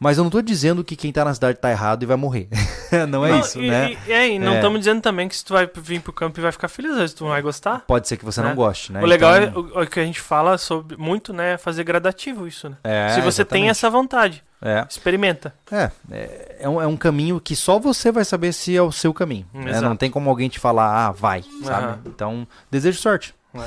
Mas 0.00 0.16
eu 0.16 0.24
não 0.24 0.30
tô 0.30 0.40
dizendo 0.40 0.82
que 0.82 0.96
quem 0.96 1.12
tá 1.12 1.22
na 1.26 1.34
cidade 1.34 1.58
tá 1.58 1.70
errado 1.70 2.02
e 2.02 2.06
vai 2.06 2.16
morrer. 2.16 2.48
não 3.10 3.24
é 3.26 3.32
Não, 3.32 3.40
isso, 3.40 3.60
e, 3.60 3.68
né? 3.68 3.96
E, 4.08 4.12
é, 4.12 4.28
e 4.30 4.38
não 4.38 4.52
É. 4.54 4.56
estamos 4.56 4.78
dizendo 4.78 5.02
também 5.02 5.28
que 5.28 5.36
se 5.36 5.44
tu 5.44 5.52
vai 5.52 5.70
vir 5.76 6.00
pro 6.00 6.10
campo 6.12 6.40
e 6.40 6.42
vai 6.42 6.50
ficar 6.50 6.68
feliz, 6.68 6.96
vezes 6.96 7.12
tu 7.14 7.24
não 7.24 7.30
vai 7.32 7.42
gostar. 7.42 7.80
Pode 7.86 8.08
ser 8.08 8.16
que 8.16 8.24
você 8.24 8.40
não 8.40 8.48
né? 8.48 8.54
goste, 8.54 8.92
né? 8.92 9.02
o 9.02 9.06
legal 9.06 9.36
Então, 9.36 9.62
é 9.74 9.78
o, 9.78 9.82
o 9.82 9.86
que 9.86 10.00
a 10.00 10.04
gente 10.04 10.20
fala 10.20 10.56
sobre 10.56 10.96
muito, 10.96 11.32
né? 11.34 11.52
é 11.52 11.58
Fazer 11.58 11.84
gradativo 11.84 12.48
isso, 12.48 12.70
né? 12.70 12.76
É, 12.82 13.10
se 13.10 13.20
você 13.20 13.44
tem 13.44 13.66
exatamente. 13.66 13.70
essa 13.70 13.90
vontade, 13.90 14.42
É, 14.62 14.86
experimenta. 14.88 15.54
é, 15.70 15.90
é, 16.10 16.56
é 16.60 16.68
um, 16.68 16.80
é 16.80 16.86
um 16.86 16.96
caminho 16.96 17.38
que 17.38 17.54
só 17.54 17.78
você 17.78 18.10
vai 18.10 18.24
saber 18.24 18.52
se 18.54 18.74
é 18.74 18.80
o 18.82 18.90
seu 18.90 19.12
caminho. 19.12 19.46
né? 19.52 19.80
Não 19.82 19.96
tem 19.96 20.10
como 20.10 20.30
alguém 20.30 20.48
te 20.48 20.58
falar, 20.58 21.06
ah, 21.08 21.10
vai, 21.12 21.44
sabe? 21.62 21.84
Aham. 21.86 21.98
Então, 22.06 22.48
desejo 22.70 22.98
sorte. 22.98 23.34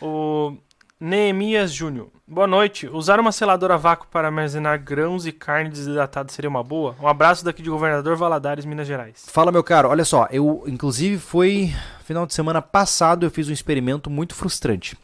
O 0.00 0.56
Neemias 1.04 1.72
Júnior. 1.72 2.10
Boa 2.28 2.46
noite. 2.46 2.86
Usar 2.86 3.18
uma 3.18 3.32
seladora 3.32 3.74
a 3.74 3.76
vácuo 3.76 4.06
para 4.06 4.28
armazenar 4.28 4.80
grãos 4.80 5.26
e 5.26 5.32
carne 5.32 5.68
desidratada 5.68 6.30
seria 6.30 6.48
uma 6.48 6.62
boa? 6.62 6.94
Um 7.02 7.08
abraço 7.08 7.44
daqui 7.44 7.60
de 7.60 7.68
Governador 7.68 8.16
Valadares, 8.16 8.64
Minas 8.64 8.86
Gerais. 8.86 9.24
Fala, 9.26 9.50
meu 9.50 9.64
caro, 9.64 9.88
olha 9.88 10.04
só, 10.04 10.28
eu, 10.30 10.62
inclusive, 10.64 11.18
foi 11.18 11.74
final 12.04 12.24
de 12.24 12.32
semana 12.32 12.62
passado, 12.62 13.26
eu 13.26 13.32
fiz 13.32 13.48
um 13.48 13.52
experimento 13.52 14.08
muito 14.08 14.32
frustrante. 14.32 14.96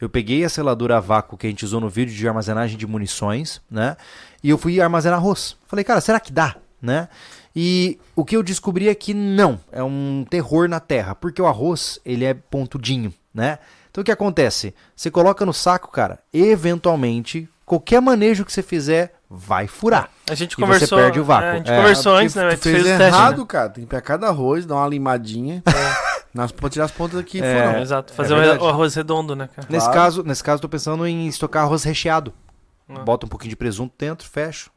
Eu 0.00 0.08
peguei 0.08 0.42
a 0.42 0.48
seladora 0.48 0.96
a 0.96 1.00
vácuo 1.00 1.36
que 1.36 1.46
a 1.46 1.50
gente 1.50 1.66
usou 1.66 1.82
no 1.82 1.88
vídeo 1.90 2.14
de 2.14 2.26
armazenagem 2.26 2.78
de 2.78 2.86
munições, 2.86 3.60
né? 3.70 3.98
E 4.42 4.48
eu 4.48 4.56
fui 4.56 4.80
armazenar 4.80 5.18
arroz. 5.18 5.58
Falei, 5.66 5.84
cara, 5.84 6.00
será 6.00 6.18
que 6.18 6.32
dá, 6.32 6.56
né? 6.80 7.10
E 7.54 8.00
o 8.16 8.24
que 8.24 8.34
eu 8.34 8.42
descobri 8.42 8.88
é 8.88 8.94
que 8.94 9.12
não, 9.12 9.60
é 9.70 9.82
um 9.82 10.24
terror 10.30 10.66
na 10.66 10.80
terra, 10.80 11.14
porque 11.14 11.42
o 11.42 11.46
arroz, 11.46 12.00
ele 12.06 12.24
é 12.24 12.32
pontudinho, 12.32 13.12
né? 13.34 13.58
Então 13.92 14.02
o 14.02 14.04
que 14.04 14.10
acontece? 14.10 14.74
Você 14.96 15.10
coloca 15.10 15.46
no 15.46 15.52
saco, 15.52 15.90
cara, 15.92 16.18
eventualmente, 16.32 17.48
qualquer 17.64 18.00
manejo 18.00 18.44
que 18.44 18.52
você 18.52 18.62
fizer 18.62 19.14
vai 19.28 19.66
furar. 19.66 20.08
A 20.30 20.34
gente 20.34 20.52
E 20.52 20.56
você 20.56 20.62
conversou. 20.62 20.98
perde 20.98 21.20
o 21.20 21.24
vácuo. 21.24 21.46
é, 21.46 21.50
a 21.52 21.56
gente 21.56 21.70
É, 21.70 21.76
conversou 21.76 22.14
antes, 22.16 22.34
né? 22.34 22.50
Tu 22.56 22.62
fez, 22.62 22.62
fez 22.62 22.80
o 22.82 22.84
teste. 22.98 23.02
errado, 23.02 23.38
né? 23.40 23.46
cara. 23.46 23.68
Tem 23.68 23.84
que 23.84 23.90
pegar 23.90 24.02
cada 24.02 24.28
arroz, 24.28 24.64
dar 24.66 24.76
uma 24.76 24.88
limadinha. 24.88 25.62
nas, 26.34 26.50
pra 26.52 26.68
tirar 26.70 26.86
as 26.86 26.90
pontas 26.90 27.18
aqui. 27.20 27.42
É. 27.42 27.66
foram. 27.66 27.78
É, 27.78 27.82
exato. 27.82 28.12
É 28.12 28.16
Fazer 28.16 28.32
o 28.34 28.36
verdade. 28.38 28.62
o 28.62 28.68
arroz 28.68 28.94
redondo, 28.94 29.36
né, 29.36 29.48
cara? 29.54 29.66
Nesse 29.70 29.86
Claro. 29.86 30.00
caso, 30.00 30.22
nesse 30.22 30.42
caso, 30.44 30.62
tô 30.62 30.68
pensando 30.68 31.06
em 31.06 31.26
estocar 31.28 31.64
arroz 31.64 31.84
recheado. 31.84 32.32
Ah. 32.88 33.00
Bota 33.00 33.26
um 33.26 33.28
pouquinho 33.28 33.50
de 33.50 33.56
presunto 33.56 33.94
dentro, 33.98 34.26
fecho. 34.28 34.70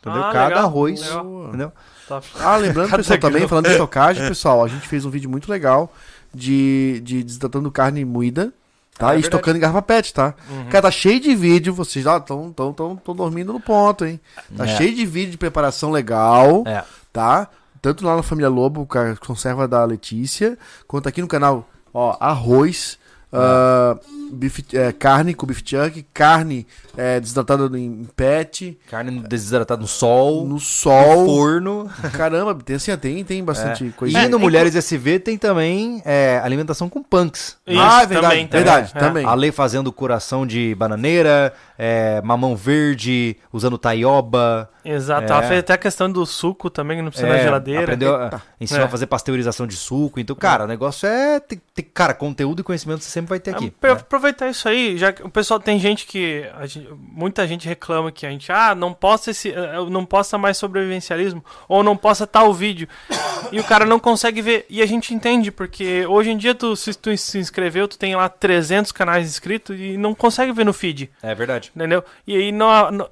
Entendeu? 0.00 0.22
Ah, 0.22 0.32
Cada 0.32 0.48
legal, 0.48 0.64
arroz. 0.64 1.00
legal. 1.00 1.44
Entendeu? 1.48 1.72
Top. 2.06 2.26
Ah, 2.40 2.56
lembrando, 2.56 2.90
pessoal, 2.96 3.18
também, 3.18 3.48
falando 3.48 3.64
de 3.66 3.72
estocagem, 3.72 4.26
pessoal, 4.28 4.62
a 4.64 4.68
gente 4.68 4.86
fez 4.86 5.04
um 5.04 5.10
vídeo 5.10 5.28
muito 5.28 5.50
legal 5.50 5.92
de, 6.34 7.00
de 7.04 7.22
desidratando 7.22 7.70
carne 7.70 8.04
moída, 8.04 8.52
tá? 8.98 9.10
Ah, 9.10 9.14
é 9.14 9.18
e 9.18 9.20
estocando 9.20 9.56
em 9.56 9.60
garrafa 9.60 9.82
pet, 9.82 10.12
tá? 10.12 10.34
Uhum. 10.50 10.64
Cara, 10.66 10.82
tá 10.82 10.90
cheio 10.90 11.20
de 11.20 11.34
vídeo, 11.34 11.72
vocês 11.74 12.04
já 12.04 12.16
estão 12.16 12.52
tão, 12.52 12.72
tão, 12.72 12.96
tão 12.96 13.14
dormindo 13.14 13.52
no 13.52 13.60
ponto, 13.60 14.04
hein? 14.04 14.20
Tá 14.56 14.64
É. 14.64 14.76
cheio 14.76 14.94
de 14.94 15.06
vídeo 15.06 15.32
de 15.32 15.38
preparação 15.38 15.90
legal, 15.90 16.62
É. 16.66 16.84
tá? 17.12 17.48
Tanto 17.80 18.04
lá 18.04 18.16
na 18.16 18.22
Família 18.22 18.48
Lobo, 18.48 18.84
com 18.86 18.98
a 18.98 19.16
conserva 19.16 19.68
da 19.68 19.84
Letícia, 19.84 20.58
quanto 20.86 21.08
aqui 21.08 21.20
no 21.20 21.28
canal, 21.28 21.68
ó, 21.94 22.16
arroz, 22.18 22.98
ah, 23.32 23.96
bife, 24.32 24.64
é, 24.74 24.92
carne 24.92 25.34
com 25.34 25.46
beef 25.46 25.62
chunk, 25.64 26.04
carne 26.14 26.66
é, 26.96 27.20
desidratada 27.20 27.78
em 27.78 28.08
pet, 28.16 28.78
Carne 28.90 29.20
desidratada 29.20 29.80
no 29.80 29.86
sol, 29.86 30.44
no 30.44 30.54
no 30.54 30.60
sol. 30.60 31.26
forno. 31.26 31.90
Caramba, 32.12 32.54
tem, 32.54 32.76
assim, 32.76 32.96
tem, 32.96 33.22
tem 33.24 33.44
bastante 33.44 33.84
E 33.86 33.90
coisa. 33.92 34.16
É, 34.18 34.22
no 34.22 34.28
inclu- 34.28 34.40
Mulheres 34.40 34.74
SV 34.74 35.18
tem 35.20 35.38
também 35.38 36.02
é, 36.04 36.40
alimentação 36.42 36.88
com 36.88 37.02
punks. 37.02 37.56
Isso, 37.66 37.80
ah, 37.80 38.02
é 38.02 38.06
verdade, 38.06 38.22
também, 38.34 38.46
também. 38.48 38.64
verdade, 38.64 38.92
É. 38.94 38.98
também. 39.00 39.24
A 39.26 39.34
lei 39.34 39.52
fazendo 39.52 39.92
coração 39.92 40.46
de 40.46 40.74
bananeira, 40.74 41.52
é, 41.78 42.20
mamão 42.22 42.56
verde, 42.56 43.36
usando 43.52 43.78
taioba. 43.78 44.68
Exato. 44.84 45.30
É. 45.30 45.36
Ela 45.36 45.42
fez 45.42 45.60
até 45.60 45.74
a 45.74 45.78
questão 45.78 46.10
do 46.10 46.24
suco 46.24 46.70
também, 46.70 46.96
que 46.96 47.02
não 47.02 47.10
precisa 47.10 47.28
é, 47.30 47.36
na 47.36 47.42
geladeira. 47.42 47.82
Aprendeu, 47.82 48.14
a- 48.16 48.40
ensinou 48.60 48.82
É. 48.82 48.86
a 48.86 48.88
fazer 48.88 49.06
pasteurização 49.06 49.66
de 49.66 49.76
suco. 49.76 50.18
Então, 50.18 50.34
cara, 50.34 50.64
o 50.64 50.66
negócio 50.66 51.06
é. 51.06 51.38
tem- 51.40 51.60
tem- 51.74 51.84
cara, 51.92 52.14
conteúdo 52.14 52.60
e 52.60 52.64
conhecimento 52.64 53.04
você 53.04 53.10
sempre 53.20 53.28
vai 53.30 53.40
ter 53.40 53.50
aqui. 53.52 53.72
É, 53.82 53.86
né? 53.86 53.92
Aproveitar 53.92 54.48
isso 54.48 54.68
aí, 54.68 54.96
já 54.98 55.12
que 55.12 55.22
o 55.22 55.28
pessoal 55.30 55.60
tem 55.60 55.78
gente 55.78 56.06
que. 56.06 56.44
gente- 56.64 56.88
muita 56.98 57.46
gente 57.46 57.66
reclama 57.68 58.10
que 58.12 58.24
a 58.26 58.30
gente, 58.30 58.50
ah, 58.52 58.74
não 58.74 58.92
posta 58.92 59.30
esse. 59.30 59.50
eh, 59.52 59.72
Não 59.90 60.04
posta 60.04 60.36
mais 60.38 60.56
sobrevivencialismo, 60.56 61.44
ou 61.68 61.82
não 61.82 61.96
posta 61.96 62.26
tal 62.26 62.52
vídeo. 62.52 62.88
e 63.52 63.60
o 63.60 63.64
cara 63.64 63.84
não 63.84 63.98
consegue 63.98 64.40
ver. 64.42 64.66
E 64.68 64.80
a 64.82 64.86
gente 64.86 65.12
entende, 65.14 65.50
porque 65.50 66.06
hoje 66.06 66.30
em 66.30 66.36
dia, 66.36 66.54
tu, 66.54 66.74
se 66.76 66.94
tu 66.94 67.16
se 67.16 67.38
inscreveu, 67.38 67.86
tu 67.88 67.98
tem 67.98 68.14
lá 68.16 68.28
300 68.28 68.92
canais 68.92 69.26
inscritos 69.28 69.78
e 69.78 69.96
não 69.96 70.14
consegue 70.14 70.52
ver 70.52 70.64
no 70.64 70.72
feed. 70.72 71.10
É 71.22 71.34
verdade. 71.34 71.70
Entendeu? 71.74 72.04
E 72.26 72.36
aí 72.36 72.52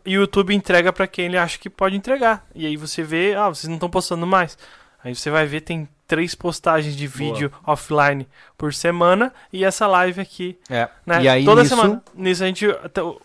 YouTube 0.05 0.55
entrega 0.55 0.93
pra 0.93 1.07
quem 1.07 1.27
ele 1.27 1.39
acha 1.39 1.59
que 1.59 1.69
pode 1.71 1.97
entregar. 1.97 2.47
E 2.55 2.67
aí 2.67 2.77
você 2.77 3.03
vê, 3.03 3.35
ah, 3.35 3.49
vocês 3.49 3.69
não 3.69 3.75
estão 3.77 3.89
postando 3.91 4.27
mais. 4.27 4.57
Aí 5.03 5.15
você 5.15 5.31
vai 5.31 5.47
ver, 5.47 5.61
tem 5.61 5.89
três 6.07 6.35
postagens 6.35 6.95
de 6.97 7.07
vídeo 7.07 7.51
offline 7.67 8.27
por 8.57 8.73
semana 8.73 9.33
e 9.53 9.65
essa 9.65 9.87
live 9.87 10.21
aqui, 10.21 10.59
É. 10.71 10.89
né? 11.05 11.23
E 11.23 11.29
aí, 11.29 11.45
Toda 11.45 11.63
nisso, 11.63 11.75
semana. 11.77 12.03
Nisso 12.15 12.45
a 12.45 12.47
gente. 12.47 12.67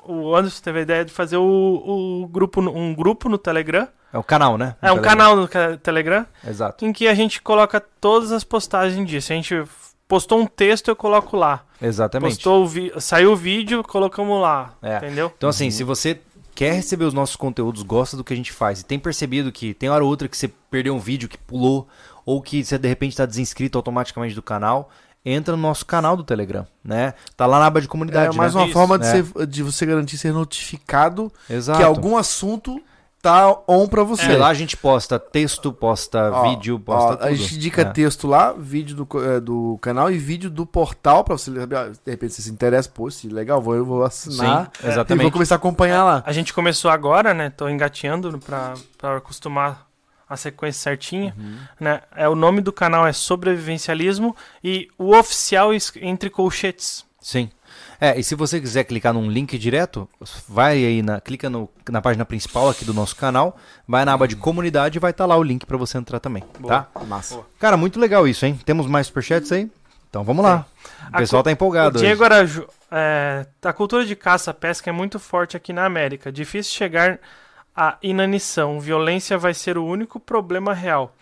o- 0.06 0.36
Anderson 0.36 0.62
teve 0.64 0.80
a 0.80 0.82
ideia 0.82 1.06
de 1.06 1.12
fazer 1.12 1.38
o, 1.38 2.22
o 2.24 2.28
grupo, 2.28 2.62
no- 2.62 2.76
um 2.76 2.94
grupo 2.94 3.30
no 3.30 3.38
Telegram. 3.38 3.88
É 4.14 4.18
o 4.18 4.24
canal, 4.24 4.58
né? 4.58 4.76
É 4.82 4.92
um 4.92 4.96
Telegram. 4.96 5.10
canal 5.10 5.36
no 5.36 5.78
Telegram 5.78 6.26
Exato. 6.46 6.86
em 6.86 6.92
que 6.92 7.08
a 7.08 7.14
gente 7.14 7.42
coloca 7.42 7.80
todas 7.80 8.32
as 8.32 8.44
postagens. 8.44 9.24
Se 9.24 9.32
a 9.32 9.36
gente 9.36 9.64
postou 10.08 10.40
um 10.40 10.46
texto, 10.46 10.90
eu 10.90 10.96
coloco 10.96 11.38
lá. 11.38 11.64
Exatamente. 11.82 12.36
Postou 12.36 12.64
o 12.64 12.68
vi- 12.68 12.92
saiu 13.00 13.32
o 13.32 13.36
vídeo, 13.36 13.82
colocamos 13.84 14.42
lá. 14.42 14.74
É. 14.82 14.98
Entendeu? 14.98 15.32
Então, 15.38 15.50
assim, 15.50 15.72
se 15.72 15.84
você 15.86 16.20
quer 16.54 16.74
receber 16.74 17.06
os 17.06 17.14
nossos 17.14 17.38
conteúdos, 17.38 17.82
gosta 17.84 18.18
do 18.18 18.24
que 18.26 18.34
a 18.34 18.36
gente 18.36 18.52
faz 18.52 18.82
e 18.82 18.86
tem 18.86 19.00
percebido 19.00 19.50
que 19.52 19.74
tem 19.74 19.90
hora 19.90 20.04
ou 20.04 20.10
outra 20.10 20.28
que 20.28 20.36
você 20.36 20.50
perdeu 20.70 20.94
um 20.94 21.00
vídeo, 21.00 21.30
que 21.30 21.38
pulou, 21.38 21.88
ou 22.26 22.42
que 22.42 22.64
você 22.64 22.78
de 22.78 22.88
repente 22.88 23.12
está 23.14 23.26
desinscrito 23.26 23.78
automaticamente 23.78 24.36
do 24.36 24.42
canal, 24.42 24.90
entra 25.26 25.56
no 25.56 25.62
nosso 25.62 25.86
canal 25.86 26.18
do 26.18 26.24
Telegram, 26.24 26.66
né? 26.84 27.14
Tá 27.38 27.46
lá 27.46 27.60
na 27.60 27.68
aba 27.68 27.80
de 27.82 27.88
comunidade, 27.88 28.34
É 28.34 28.38
mais 28.38 28.54
né? 28.56 28.62
uma 28.62 28.66
Isso, 28.66 28.74
forma 28.74 28.98
de, 28.98 29.06
é. 29.06 29.12
ser- 29.24 29.46
de 29.48 29.62
você 29.64 29.86
garantir 29.86 30.18
ser 30.18 30.34
notificado 30.34 31.32
Exato. 31.50 31.78
que 31.80 31.84
algum 31.86 32.18
assunto 32.18 32.82
tá 33.22 33.56
on 33.68 33.88
pra 33.88 34.04
você. 34.04 34.26
Sei 34.26 34.36
lá 34.36 34.48
a 34.48 34.54
gente 34.56 34.76
posta 34.76 35.20
texto, 35.20 35.72
posta 35.72 36.32
Ó, 36.34 36.50
vídeo, 36.50 36.78
ó, 36.78 36.80
posta 36.80 37.18
tudo. 37.18 37.28
A 37.28 37.34
gente 37.36 37.54
indica 37.54 37.84
É. 37.84 37.86
texto 37.86 38.26
lá, 38.28 38.52
vídeo 38.52 38.96
do, 38.96 39.08
eh, 39.24 39.40
do 39.40 39.78
canal 39.80 40.12
e 40.12 40.18
vídeo 40.18 40.50
do 40.50 40.66
portal 40.66 41.24
pra 41.24 41.38
você 41.38 41.54
saber, 41.54 41.76
ah, 41.78 41.90
de 41.90 42.10
repente 42.12 42.34
você 42.34 42.42
se 42.42 42.50
interessa, 42.50 42.90
pô, 42.90 43.12
se 43.12 43.28
legal, 43.28 43.62
vou, 43.62 43.76
eu 43.76 43.86
vou 43.86 44.04
assinar 44.04 44.72
Sim, 44.76 44.88
e 44.88 44.90
exatamente. 44.90 45.22
vou 45.22 45.32
começar 45.32 45.54
a 45.54 45.58
acompanhar 45.58 46.04
lá. 46.04 46.24
A 46.26 46.32
gente 46.32 46.52
começou 46.52 46.90
agora, 46.90 47.32
né? 47.32 47.52
Tô 47.52 47.70
engateando 47.70 48.40
pra 48.40 48.74
acostumar 49.18 49.86
a 50.34 50.38
sequência 50.38 50.82
certinha, 50.82 51.36
Uhum. 51.38 51.58
né? 51.80 52.02
É, 52.16 52.28
o 52.30 52.36
nome 52.36 52.62
do 52.62 52.72
canal 52.72 53.06
é 53.06 53.12
Sobrevivencialismo 53.14 54.36
e 54.64 54.88
o 54.98 55.16
oficial 55.16 55.72
entre 56.02 56.30
colchetes. 56.30 57.06
Sim. 57.20 57.50
É, 58.00 58.20
e 58.20 58.24
se 58.24 58.34
você 58.34 58.60
quiser 58.60 58.84
clicar 58.84 59.14
num 59.14 59.30
link 59.30 59.56
direto, 59.58 60.10
vai 60.50 60.84
aí 60.84 61.02
na 61.04 61.22
clica 61.22 61.50
no- 61.50 61.70
na 61.90 62.02
página 62.02 62.26
principal 62.26 62.68
aqui 62.70 62.84
do 62.84 62.94
nosso 62.94 63.16
canal, 63.16 63.56
vai 63.88 64.04
na 64.04 64.14
aba 64.14 64.28
de 64.28 64.36
comunidade 64.36 64.98
e 64.98 65.00
vai 65.00 65.12
estar 65.12 65.26
lá 65.28 65.38
o 65.38 65.44
link 65.44 65.66
pra 65.66 65.78
você 65.78 65.98
entrar 66.00 66.20
também, 66.20 66.44
tá? 66.68 66.88
Massa. 67.08 67.36
Boa. 67.36 67.48
Cara, 67.60 67.78
muito 67.78 68.00
legal 68.00 68.28
isso, 68.28 68.46
hein? 68.46 68.60
Temos 68.66 68.88
mais 68.88 69.08
superchats 69.08 69.52
aí? 69.52 69.70
Então 70.10 70.24
vamos 70.24 70.44
lá. 70.44 70.66
O 71.04 71.16
A 71.16 71.18
pessoal 71.20 71.42
cu- 71.42 71.46
tá 71.46 71.52
empolgado. 71.52 71.96
o 71.98 72.00
hoje. 72.00 72.06
Diego 72.08 72.24
Araju, 72.24 72.68
é, 72.90 73.46
a 73.64 73.72
cultura 73.74 74.04
de 74.06 74.16
caça 74.16 74.52
pesca 74.54 74.90
é 74.90 74.94
muito 74.94 75.20
forte 75.20 75.56
aqui 75.56 75.72
na 75.72 75.86
América. 75.86 76.32
Difícil 76.32 76.74
chegar 76.74 77.20
à 77.76 77.98
inanição. 78.02 78.80
Violência 78.80 79.38
vai 79.38 79.54
ser 79.54 79.78
o 79.78 79.86
único 79.86 80.20
problema 80.20 80.74
real. 80.74 81.16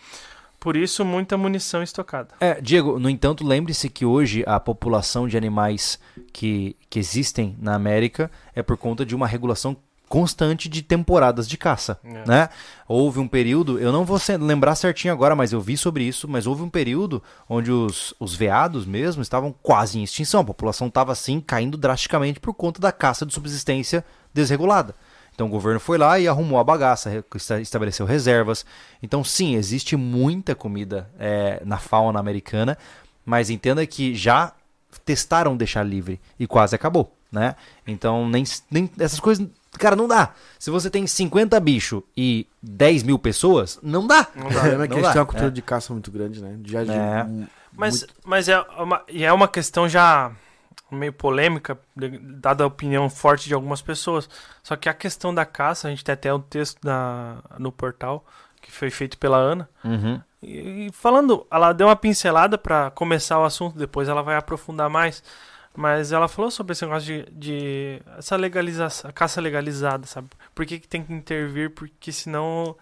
Por 0.58 0.76
isso, 0.76 1.04
muita 1.06 1.38
munição 1.38 1.82
estocada. 1.82 2.34
É, 2.38 2.60
Diego, 2.60 2.98
no 2.98 3.08
entanto, 3.08 3.46
lembre-se 3.46 3.88
que 3.88 4.04
hoje 4.04 4.44
a 4.46 4.60
população 4.60 5.26
de 5.26 5.36
animais 5.36 5.98
que, 6.34 6.76
que 6.90 6.98
existem 6.98 7.56
na 7.58 7.74
América 7.74 8.30
é 8.54 8.62
por 8.62 8.76
conta 8.76 9.06
de 9.06 9.14
uma 9.14 9.26
regulação 9.26 9.74
constante 10.06 10.68
de 10.68 10.82
temporadas 10.82 11.48
de 11.48 11.56
caça, 11.56 11.98
É. 12.04 12.24
né? 12.28 12.48
Houve 12.88 13.20
um 13.20 13.28
período, 13.28 13.78
eu 13.78 13.92
não 13.92 14.04
vou 14.04 14.18
lembrar 14.40 14.74
certinho 14.74 15.14
agora, 15.14 15.36
mas 15.36 15.52
eu 15.52 15.60
vi 15.60 15.76
sobre 15.76 16.02
isso, 16.02 16.26
mas 16.26 16.48
houve 16.48 16.62
um 16.62 16.68
período 16.68 17.22
onde 17.48 17.70
os, 17.70 18.12
os 18.18 18.34
veados 18.34 18.84
mesmo 18.84 19.22
estavam 19.22 19.54
quase 19.62 20.00
em 20.00 20.02
extinção, 20.02 20.40
a 20.40 20.44
população 20.44 20.88
estava 20.88 21.12
assim 21.12 21.40
caindo 21.40 21.78
drasticamente 21.78 22.40
por 22.40 22.52
conta 22.52 22.80
da 22.80 22.90
caça 22.90 23.24
de 23.24 23.32
subsistência 23.32 24.04
desregulada. 24.34 24.96
Então 25.34 25.46
o 25.46 25.50
governo 25.50 25.80
foi 25.80 25.96
lá 25.98 26.18
e 26.18 26.28
arrumou 26.28 26.58
a 26.58 26.64
bagaça, 26.64 27.24
estabeleceu 27.60 28.04
reservas. 28.06 28.64
Então 29.02 29.24
sim, 29.24 29.54
existe 29.54 29.96
muita 29.96 30.54
comida 30.54 31.08
é, 31.18 31.62
na 31.64 31.78
fauna 31.78 32.18
americana, 32.20 32.76
mas 33.24 33.48
entenda 33.50 33.86
que 33.86 34.14
já 34.14 34.52
testaram 35.04 35.56
deixar 35.56 35.82
livre 35.82 36.20
e 36.38 36.46
quase 36.46 36.74
acabou, 36.74 37.14
né? 37.30 37.54
Então, 37.86 38.28
nem, 38.28 38.44
nem 38.70 38.90
essas 38.98 39.20
coisas. 39.20 39.46
Cara, 39.78 39.94
não 39.94 40.08
dá. 40.08 40.34
Se 40.58 40.68
você 40.68 40.90
tem 40.90 41.06
50 41.06 41.58
bichos 41.60 42.02
e 42.16 42.44
10 42.60 43.04
mil 43.04 43.18
pessoas, 43.18 43.78
não 43.82 44.04
dá. 44.06 44.26
O 44.36 44.48
problema 44.52 44.84
é 44.84 44.88
que 44.88 44.94
Não 44.94 44.98
a 44.98 45.00
gente 45.00 45.02
dá. 45.04 45.12
tem 45.12 45.20
uma 45.20 45.26
cultura 45.26 45.46
É. 45.46 45.50
de 45.50 45.62
caça 45.62 45.92
muito 45.92 46.10
grande, 46.10 46.42
né? 46.42 46.58
Já 46.64 46.82
de, 46.82 46.90
É. 46.90 47.24
um- 47.24 47.46
Mas, 47.72 48.00
muito- 48.00 48.14
mas 48.24 48.48
é, 48.48 48.60
uma, 48.76 49.02
é 49.08 49.32
uma 49.32 49.46
questão 49.46 49.88
já 49.88 50.32
meio 50.90 51.12
polêmica, 51.12 51.78
dada 51.96 52.64
a 52.64 52.66
opinião 52.66 53.08
forte 53.08 53.48
de 53.48 53.54
algumas 53.54 53.82
pessoas. 53.82 54.28
Só 54.62 54.76
que 54.76 54.88
a 54.88 54.94
questão 54.94 55.34
da 55.34 55.44
caça, 55.44 55.88
a 55.88 55.90
gente 55.90 56.04
tem 56.04 56.12
até 56.12 56.32
um 56.32 56.40
texto 56.40 56.78
na, 56.84 57.38
no 57.58 57.70
portal 57.70 58.24
que 58.60 58.70
foi 58.70 58.90
feito 58.90 59.18
pela 59.18 59.36
Ana. 59.36 59.68
Uhum. 59.84 60.20
E, 60.42 60.86
e 60.86 60.92
falando, 60.92 61.46
ela 61.50 61.72
deu 61.72 61.86
uma 61.86 61.96
pincelada 61.96 62.58
pra 62.58 62.90
começar 62.90 63.38
o 63.38 63.44
assunto, 63.44 63.78
depois 63.78 64.08
ela 64.08 64.22
vai 64.22 64.36
aprofundar 64.36 64.90
mais. 64.90 65.22
Mas 65.74 66.12
ela 66.12 66.28
falou 66.28 66.50
sobre 66.50 66.72
esse 66.72 66.84
negócio 66.84 67.06
de, 67.06 67.30
de 67.32 68.02
essa 68.18 68.36
legalização, 68.36 69.08
a 69.08 69.12
caça 69.12 69.40
legalizada, 69.40 70.06
sabe? 70.06 70.28
Por 70.54 70.66
que, 70.66 70.80
que 70.80 70.88
tem 70.88 71.02
que 71.02 71.12
intervir? 71.12 71.70
Porque 71.70 72.10
senão 72.10 72.76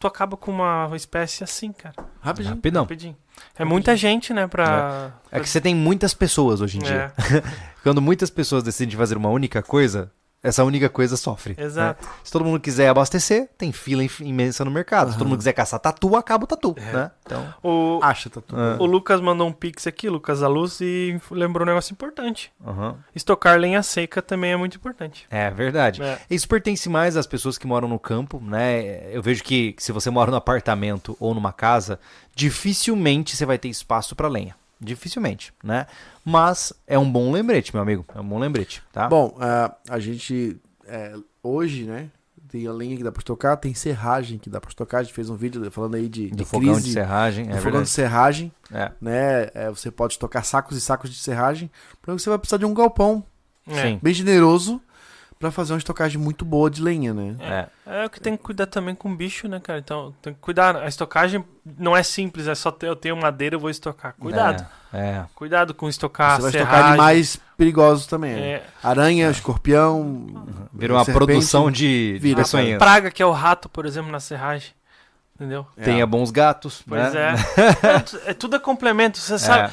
tu 0.00 0.06
acaba 0.06 0.36
com 0.36 0.50
uma 0.50 0.90
espécie 0.96 1.44
assim, 1.44 1.72
cara. 1.72 1.94
Rapidinho. 2.20 2.54
Rapidão. 2.54 2.82
Rapidinho. 2.82 3.16
É 3.56 3.64
muita 3.64 3.94
gente, 3.94 4.32
né, 4.32 4.46
pra... 4.46 5.12
É 5.30 5.38
que 5.38 5.48
você 5.48 5.60
tem 5.60 5.74
muitas 5.74 6.14
pessoas 6.14 6.62
hoje 6.62 6.78
em 6.78 6.80
dia. 6.80 7.12
É, 7.18 7.42
Quando 7.84 8.00
muitas 8.00 8.30
pessoas 8.30 8.62
decidem 8.62 8.96
fazer 8.96 9.16
uma 9.16 9.28
única 9.28 9.62
coisa, 9.62 10.10
essa 10.42 10.64
única 10.64 10.88
coisa 10.88 11.16
sofre. 11.16 11.54
né? 11.58 11.64
exato. 11.64 12.08
Se 12.24 12.32
todo 12.32 12.44
mundo 12.44 12.58
quiser 12.60 12.88
abastecer, 12.88 13.48
tem 13.58 13.72
fila 13.72 14.02
imensa 14.20 14.64
no 14.64 14.70
mercado. 14.70 15.12
Se 15.12 15.18
todo 15.18 15.26
mundo 15.28 15.38
quiser 15.38 15.52
caçar 15.52 15.78
tatu, 15.80 16.16
acaba 16.16 16.44
o 16.44 16.46
tatu, 16.46 16.74
É. 16.78 16.92
né? 16.92 17.10
Então, 17.26 17.54
O, 17.62 18.00
Acha. 18.02 18.30
Ah. 18.52 18.76
o 18.80 18.86
Lucas 18.86 19.20
mandou 19.20 19.46
um 19.46 19.52
pix 19.52 19.86
aqui, 19.86 20.08
Lucas 20.08 20.42
Aluz, 20.42 20.80
e 20.80 21.20
lembrou 21.30 21.64
um 21.66 21.68
negócio 21.68 21.92
importante. 21.92 22.50
aham. 22.66 22.96
Estocar 23.14 23.58
lenha 23.58 23.82
seca 23.82 24.22
também 24.22 24.52
é 24.52 24.56
muito 24.56 24.76
importante. 24.76 25.26
é 25.30 25.50
verdade. 25.50 26.02
É. 26.02 26.18
Isso 26.30 26.48
pertence 26.48 26.88
mais 26.88 27.16
às 27.16 27.26
pessoas 27.26 27.58
que 27.58 27.66
moram 27.66 27.86
no 27.88 27.98
campo, 27.98 28.40
né? 28.40 29.14
Eu 29.14 29.22
vejo 29.22 29.42
que 29.44 29.74
se 29.78 29.92
você 29.92 30.08
mora 30.10 30.30
num 30.30 30.36
apartamento 30.36 31.16
ou 31.20 31.34
numa 31.34 31.52
casa, 31.52 32.00
dificilmente 32.34 33.36
você 33.36 33.44
vai 33.46 33.58
ter 33.58 33.68
espaço 33.68 34.16
para 34.16 34.28
lenha. 34.28 34.54
Dificilmente, 34.80 35.52
né? 35.62 35.86
Mas 36.24 36.72
é 36.86 36.98
um 36.98 37.10
bom 37.10 37.30
lembrete, 37.30 37.74
meu 37.74 37.82
amigo. 37.82 38.04
É 38.14 38.20
um 38.20 38.24
bom 38.26 38.38
lembrete, 38.38 38.82
tá? 38.92 39.08
Bom, 39.08 39.36
ah, 39.38 39.74
a 39.88 39.98
gente 39.98 40.56
é, 40.86 41.14
hoje, 41.42 41.84
né? 41.84 42.08
Tem 42.48 42.66
a 42.66 42.72
lenha 42.72 42.96
que 42.96 43.04
dá 43.04 43.12
pra 43.12 43.20
estocar, 43.20 43.56
tem 43.56 43.72
serragem 43.74 44.36
que 44.38 44.50
dá 44.50 44.60
pra 44.60 44.70
estocar. 44.70 45.00
A 45.00 45.02
gente 45.04 45.12
fez 45.14 45.30
um 45.30 45.36
vídeo 45.36 45.70
falando 45.70 45.94
aí 45.94 46.08
de, 46.08 46.28
do 46.30 46.36
de 46.38 46.44
fogão 46.44 46.72
crise, 46.72 46.88
de 46.88 46.92
serragem, 46.94 47.44
do 47.44 47.50
é 47.50 47.54
fogão 47.56 47.62
verdade. 47.64 47.84
de 47.84 47.90
serragem, 47.90 48.52
É. 48.72 48.90
né? 49.00 49.48
É, 49.54 49.68
você 49.70 49.88
pode 49.90 50.14
estocar 50.14 50.44
sacos 50.44 50.76
e 50.76 50.80
sacos 50.80 51.10
de 51.10 51.16
serragem, 51.16 51.70
porque 52.02 52.18
você 52.18 52.28
vai 52.28 52.38
precisar 52.38 52.56
de 52.56 52.64
um 52.64 52.74
galpão. 52.74 53.24
Sim. 53.68 54.00
bem 54.02 54.12
generoso 54.12 54.80
pra 55.40 55.50
fazer 55.50 55.72
uma 55.72 55.78
estocagem 55.78 56.20
muito 56.20 56.44
boa 56.44 56.70
de 56.70 56.82
lenha, 56.82 57.14
né? 57.14 57.34
É. 57.86 58.02
É 58.02 58.04
o 58.04 58.10
que 58.10 58.20
tem 58.20 58.36
que 58.36 58.42
cuidar 58.42 58.66
também 58.66 58.94
com 58.94 59.16
bicho, 59.16 59.48
né, 59.48 59.58
cara? 59.58 59.78
Então, 59.78 60.14
tem 60.20 60.34
que 60.34 60.38
cuidar. 60.38 60.76
A 60.76 60.86
estocagem 60.86 61.42
não 61.78 61.96
é 61.96 62.02
simples, 62.02 62.46
é 62.46 62.54
só 62.54 62.70
ter, 62.70 62.88
eu 62.88 62.94
tenho 62.94 63.16
madeira, 63.16 63.56
eu 63.56 63.60
vou 63.60 63.70
estocar. 63.70 64.14
Cuidado. 64.20 64.64
É. 64.92 64.98
é. 64.98 65.24
Cuidado 65.34 65.72
com 65.72 65.88
estocar 65.88 66.36
você 66.36 66.42
vai 66.42 66.52
serragem. 66.52 66.74
estocar 66.74 66.92
animais 66.92 67.40
perigosos 67.56 68.06
também. 68.06 68.34
né? 68.34 68.40
É, 68.52 68.62
Aranha, 68.82 69.30
escorpião. 69.30 70.26
Vira 70.74 70.92
uma 70.92 71.04
serpente. 71.06 71.26
produção 71.26 71.70
de, 71.70 72.12
de 72.12 72.18
Vira, 72.18 72.42
peçonhas. 72.42 72.78
praga 72.78 73.10
que 73.10 73.22
é 73.22 73.26
o 73.26 73.32
rato, 73.32 73.66
por 73.70 73.86
exemplo, 73.86 74.12
na 74.12 74.20
serragem. 74.20 74.72
Entendeu? 75.36 75.66
É. 75.74 75.84
Tenha 75.84 76.06
bons 76.06 76.30
gatos, 76.30 76.82
Pois 76.86 77.14
né? 77.14 77.34
é. 77.34 78.26
é. 78.28 78.30
É 78.32 78.34
tudo 78.34 78.56
é 78.56 78.58
complemento. 78.58 79.16
Você 79.16 79.38
sabe. 79.38 79.72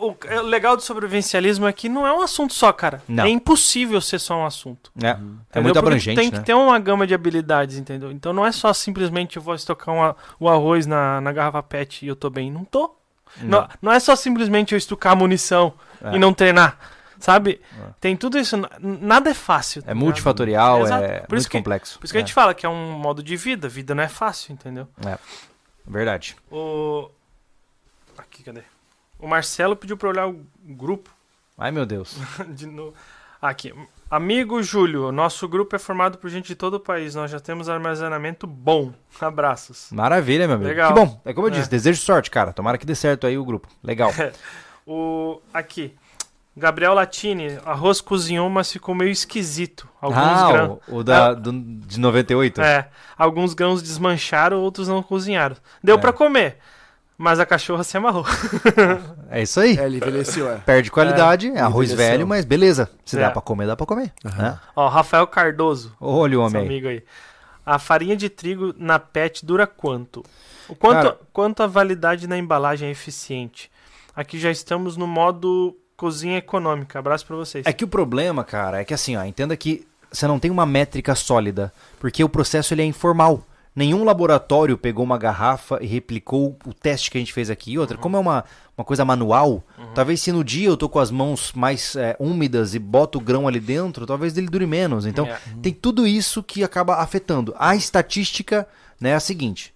O, 0.00 0.14
é, 0.26 0.40
legal 0.40 0.76
do 0.76 0.82
sobrevivencialismo 0.82 1.66
é 1.66 1.72
que 1.72 1.88
não 1.88 2.06
é 2.06 2.12
um 2.12 2.20
assunto 2.22 2.52
só, 2.54 2.72
cara. 2.72 3.02
Não. 3.08 3.24
É 3.24 3.28
impossível 3.28 4.00
ser 4.00 4.18
só 4.18 4.36
um 4.36 4.46
assunto. 4.46 4.90
É, 5.02 5.08
é 5.10 5.14
muito 5.16 5.42
Porque 5.52 5.78
abrangente, 5.78 6.20
Tem 6.20 6.30
né? 6.30 6.38
que 6.38 6.44
ter 6.44 6.54
uma 6.54 6.78
gama 6.78 7.06
de 7.06 7.14
habilidades, 7.14 7.76
entendeu? 7.78 8.10
Então 8.12 8.32
não 8.32 8.44
é 8.46 8.52
só 8.52 8.72
simplesmente 8.72 9.36
eu 9.36 9.42
vou 9.42 9.54
estocar 9.54 9.94
uma- 9.94 10.16
o 10.40 10.48
arroz 10.48 10.86
na, 10.86 11.20
na 11.20 11.32
garrafa 11.32 11.62
PET 11.62 12.04
e 12.04 12.08
eu 12.08 12.16
tô 12.16 12.28
bem. 12.30 12.50
Não 12.50 12.64
tô. 12.64 12.94
Não, 13.42 13.68
não 13.82 13.90
é 13.92 13.98
só 13.98 14.14
simplesmente 14.14 14.72
eu 14.72 14.78
estocar 14.78 15.16
munição 15.16 15.74
É. 16.02 16.14
e 16.14 16.18
não 16.18 16.32
treinar. 16.32 16.78
Sabe? 17.18 17.60
É. 17.80 17.86
Tem 18.00 18.16
tudo 18.16 18.38
isso. 18.38 18.56
Nada 18.80 19.30
é 19.30 19.34
fácil. 19.34 19.82
tá 19.82 19.90
É 19.90 19.94
multifatorial, 19.94 20.86
é 20.86 21.20
Por 21.20 21.36
muito 21.36 21.48
que- 21.48 21.56
complexo. 21.58 21.98
Por 21.98 22.04
isso 22.04 22.12
que 22.12 22.18
a 22.18 22.20
gente 22.20 22.34
fala 22.34 22.52
que 22.54 22.66
é 22.66 22.68
um 22.68 22.92
modo 22.98 23.22
de 23.22 23.34
vida. 23.36 23.66
Vida 23.68 23.94
não 23.94 24.02
é 24.02 24.08
fácil, 24.08 24.52
entendeu? 24.52 24.86
é. 25.06 25.16
Verdade. 25.86 26.36
O. 26.50 27.10
Aqui, 28.18 28.42
cadê? 28.42 28.62
O 29.18 29.26
Marcelo 29.26 29.76
pediu 29.76 29.96
pra 29.96 30.08
olhar 30.08 30.28
o 30.28 30.44
grupo. 30.62 31.10
Ai, 31.58 31.70
meu 31.70 31.86
Deus. 31.86 32.16
De 32.50 32.66
novo. 32.66 32.94
Aqui. 33.40 33.74
Amigo 34.10 34.62
Júlio, 34.62 35.10
nosso 35.12 35.46
grupo 35.48 35.74
é 35.76 35.78
formado 35.78 36.18
por 36.18 36.30
gente 36.30 36.46
de 36.46 36.54
todo 36.54 36.74
o 36.74 36.80
país. 36.80 37.14
Nós 37.14 37.30
já 37.30 37.38
temos 37.40 37.68
armazenamento 37.68 38.46
bom. 38.46 38.92
Abraços. 39.20 39.88
Maravilha, 39.92 40.46
meu 40.46 40.56
amigo. 40.56 40.68
Legal. 40.68 40.92
Que 40.94 41.00
bom. 41.00 41.20
É 41.24 41.32
como 41.34 41.46
eu 41.48 41.52
É. 41.52 41.56
disse, 41.56 41.68
desejo 41.70 42.00
sorte, 42.00 42.30
cara. 42.30 42.52
Tomara 42.52 42.78
que 42.78 42.86
dê 42.86 42.94
certo 42.94 43.26
aí 43.26 43.36
o 43.38 43.44
grupo. 43.44 43.68
Legal. 43.82 44.10
O. 44.86 45.40
Aqui. 45.52 45.94
Gabriel 46.54 46.92
Latini, 46.92 47.58
arroz 47.64 48.02
cozinhou, 48.02 48.50
mas 48.50 48.70
ficou 48.70 48.94
meio 48.94 49.10
esquisito. 49.10 49.88
Alguns 49.98 50.18
ah, 50.22 50.52
grãos. 50.52 50.78
o, 50.86 51.02
da, 51.02 51.32
do- 51.32 51.50
de 51.52 51.98
98. 51.98 52.60
É, 52.60 52.90
alguns 53.16 53.54
grãos 53.54 53.80
desmancharam, 53.82 54.58
outros 54.60 54.86
não 54.86 55.02
cozinharam. 55.02 55.56
Deu 55.82 55.96
É. 55.96 55.98
pra 55.98 56.12
comer, 56.12 56.58
mas 57.16 57.38
a 57.40 57.46
cachorra 57.46 57.84
se 57.84 57.96
amarrou. 57.96 58.24
É 59.30 59.42
isso 59.42 59.60
aí. 59.60 59.76
É, 59.78 59.84
ele 59.86 59.96
envelheceu, 59.96 60.50
é. 60.50 60.56
Perde 60.58 60.90
qualidade, 60.90 61.48
é, 61.48 61.60
arroz 61.60 61.90
envelheceu. 61.90 62.12
velho, 62.12 62.26
mas 62.26 62.44
beleza. 62.44 62.90
Se 63.04 63.16
É. 63.16 63.20
dá 63.20 63.30
pra 63.30 63.40
comer, 63.42 63.66
dá 63.66 63.76
pra 63.76 63.86
comer. 63.86 64.12
né? 64.24 64.58
Ó, 64.74 64.88
Rafael 64.88 65.26
Cardoso, 65.26 65.94
Olha 66.00 66.38
o 66.38 66.42
homem 66.42 66.60
aí. 66.62 66.66
amigo 66.66 66.88
aí. 66.88 67.02
A 67.64 67.78
farinha 67.78 68.16
de 68.16 68.28
trigo 68.28 68.74
na 68.78 68.98
PET 68.98 69.44
dura 69.44 69.66
quanto? 69.66 70.22
O 70.68 70.74
quanto, 70.74 71.02
Cara- 71.02 71.18
quanto 71.32 71.62
a 71.62 71.66
validade 71.66 72.26
na 72.26 72.36
embalagem 72.36 72.88
é 72.88 72.90
eficiente? 72.92 73.70
Aqui 74.14 74.38
já 74.38 74.50
estamos 74.50 74.96
no 74.96 75.06
modo 75.06 75.76
cozinha 75.96 76.36
econômica. 76.38 76.98
Abraço 76.98 77.24
pra 77.26 77.36
vocês. 77.36 77.64
É 77.66 77.72
que 77.72 77.84
o 77.84 77.88
problema, 77.88 78.44
cara, 78.44 78.80
é 78.80 78.84
que 78.84 78.92
assim, 78.92 79.16
ó, 79.16 79.24
entenda 79.24 79.56
que 79.56 79.86
você 80.12 80.26
não 80.26 80.38
tem 80.38 80.50
uma 80.50 80.66
métrica 80.66 81.14
sólida, 81.14 81.72
porque 81.98 82.22
o 82.22 82.28
processo 82.28 82.72
ele 82.74 82.82
é 82.82 82.84
informal. 82.84 83.42
Nenhum 83.76 84.04
laboratório 84.04 84.78
pegou 84.78 85.04
uma 85.04 85.18
garrafa 85.18 85.78
e 85.82 85.86
replicou 85.86 86.56
o 86.64 86.72
teste 86.72 87.10
que 87.10 87.18
a 87.18 87.20
gente 87.20 87.32
fez 87.32 87.50
aqui. 87.50 87.72
E 87.72 87.78
outra, 87.78 87.98
como 87.98 88.16
é 88.16 88.20
uma, 88.20 88.44
uma 88.78 88.84
coisa 88.84 89.04
manual, 89.04 89.64
talvez 89.94 90.20
se 90.20 90.30
no 90.30 90.44
dia 90.44 90.68
eu 90.68 90.76
tô 90.76 90.88
com 90.88 91.00
as 91.00 91.10
mãos 91.10 91.52
mais 91.54 91.96
é, 91.96 92.14
úmidas 92.20 92.74
e 92.74 92.78
boto 92.78 93.18
o 93.18 93.20
grão 93.20 93.48
ali 93.48 93.58
dentro, 93.58 94.06
talvez 94.06 94.36
ele 94.38 94.46
dure 94.48 94.64
menos. 94.66 95.06
Então, 95.06 95.26
É. 95.26 95.38
tem 95.60 95.72
tudo 95.72 96.06
isso 96.06 96.40
que 96.42 96.62
acaba 96.62 96.96
afetando. 96.98 97.52
A 97.58 97.74
estatística 97.74 98.66
né, 99.00 99.10
é 99.10 99.14
a 99.14 99.20
seguinte: 99.20 99.74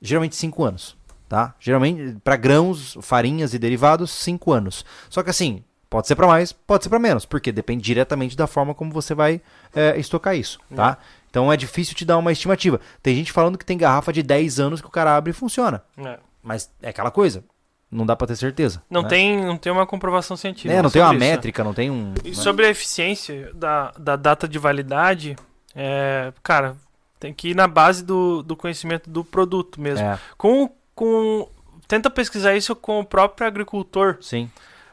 geralmente 0.00 0.36
5 0.36 0.62
anos. 0.64 0.96
Tá? 1.28 1.54
Geralmente, 1.60 2.16
para 2.24 2.34
grãos, 2.36 2.96
farinhas 3.00 3.54
e 3.54 3.58
derivados, 3.58 4.10
5 4.10 4.50
anos. 4.52 4.84
Só 5.08 5.22
que 5.22 5.30
assim, 5.30 5.62
pode 5.88 6.08
ser 6.08 6.16
para 6.16 6.26
mais, 6.26 6.50
pode 6.52 6.82
ser 6.84 6.90
para 6.90 6.98
menos, 6.98 7.24
porque 7.24 7.52
depende 7.52 7.82
diretamente 7.84 8.36
da 8.36 8.48
forma 8.48 8.74
como 8.74 8.92
você 8.92 9.14
vai 9.14 9.40
é, 9.74 9.96
estocar 9.98 10.36
isso. 10.36 10.58
Tá? 10.74 10.98
Então 11.30 11.52
é 11.52 11.56
difícil 11.56 11.94
te 11.94 12.04
dar 12.04 12.18
uma 12.18 12.32
estimativa. 12.32 12.80
Tem 13.02 13.14
gente 13.14 13.32
falando 13.32 13.56
que 13.56 13.64
tem 13.64 13.78
garrafa 13.78 14.12
de 14.12 14.22
10 14.22 14.60
anos 14.60 14.80
que 14.80 14.86
o 14.86 14.90
cara 14.90 15.16
abre 15.16 15.30
e 15.30 15.34
funciona. 15.34 15.82
É. 15.96 16.18
Mas 16.42 16.70
é 16.82 16.90
aquela 16.90 17.10
coisa. 17.10 17.44
Não 17.90 18.06
dá 18.06 18.14
para 18.14 18.28
ter 18.28 18.36
certeza. 18.36 18.82
Não, 18.88 19.02
né? 19.02 19.08
tem, 19.08 19.44
não 19.44 19.56
tem 19.56 19.72
uma 19.72 19.86
comprovação 19.86 20.36
científica. 20.36 20.72
É, 20.72 20.82
não 20.82 20.90
tem 20.90 21.02
uma 21.02 21.12
isso, 21.12 21.20
né? 21.20 21.30
métrica, 21.30 21.64
não 21.64 21.74
tem 21.74 21.90
um. 21.90 22.14
E 22.24 22.30
né? 22.30 22.34
sobre 22.34 22.66
a 22.66 22.70
eficiência 22.70 23.50
da, 23.52 23.92
da 23.98 24.14
data 24.14 24.46
de 24.46 24.58
validade, 24.58 25.36
é, 25.74 26.32
cara, 26.42 26.76
tem 27.18 27.34
que 27.34 27.48
ir 27.48 27.56
na 27.56 27.66
base 27.66 28.04
do, 28.04 28.42
do 28.42 28.56
conhecimento 28.56 29.10
do 29.10 29.24
produto 29.24 29.80
mesmo. 29.80 30.06
É, 30.06 30.18
Com, 30.38 30.70
com, 30.94 31.48
tenta 31.88 32.08
pesquisar 32.08 32.54
isso 32.54 32.76
com 32.76 33.00
o 33.00 33.04
próprio 33.04 33.46
agricultor, 33.46 34.18
sim. 34.20 34.48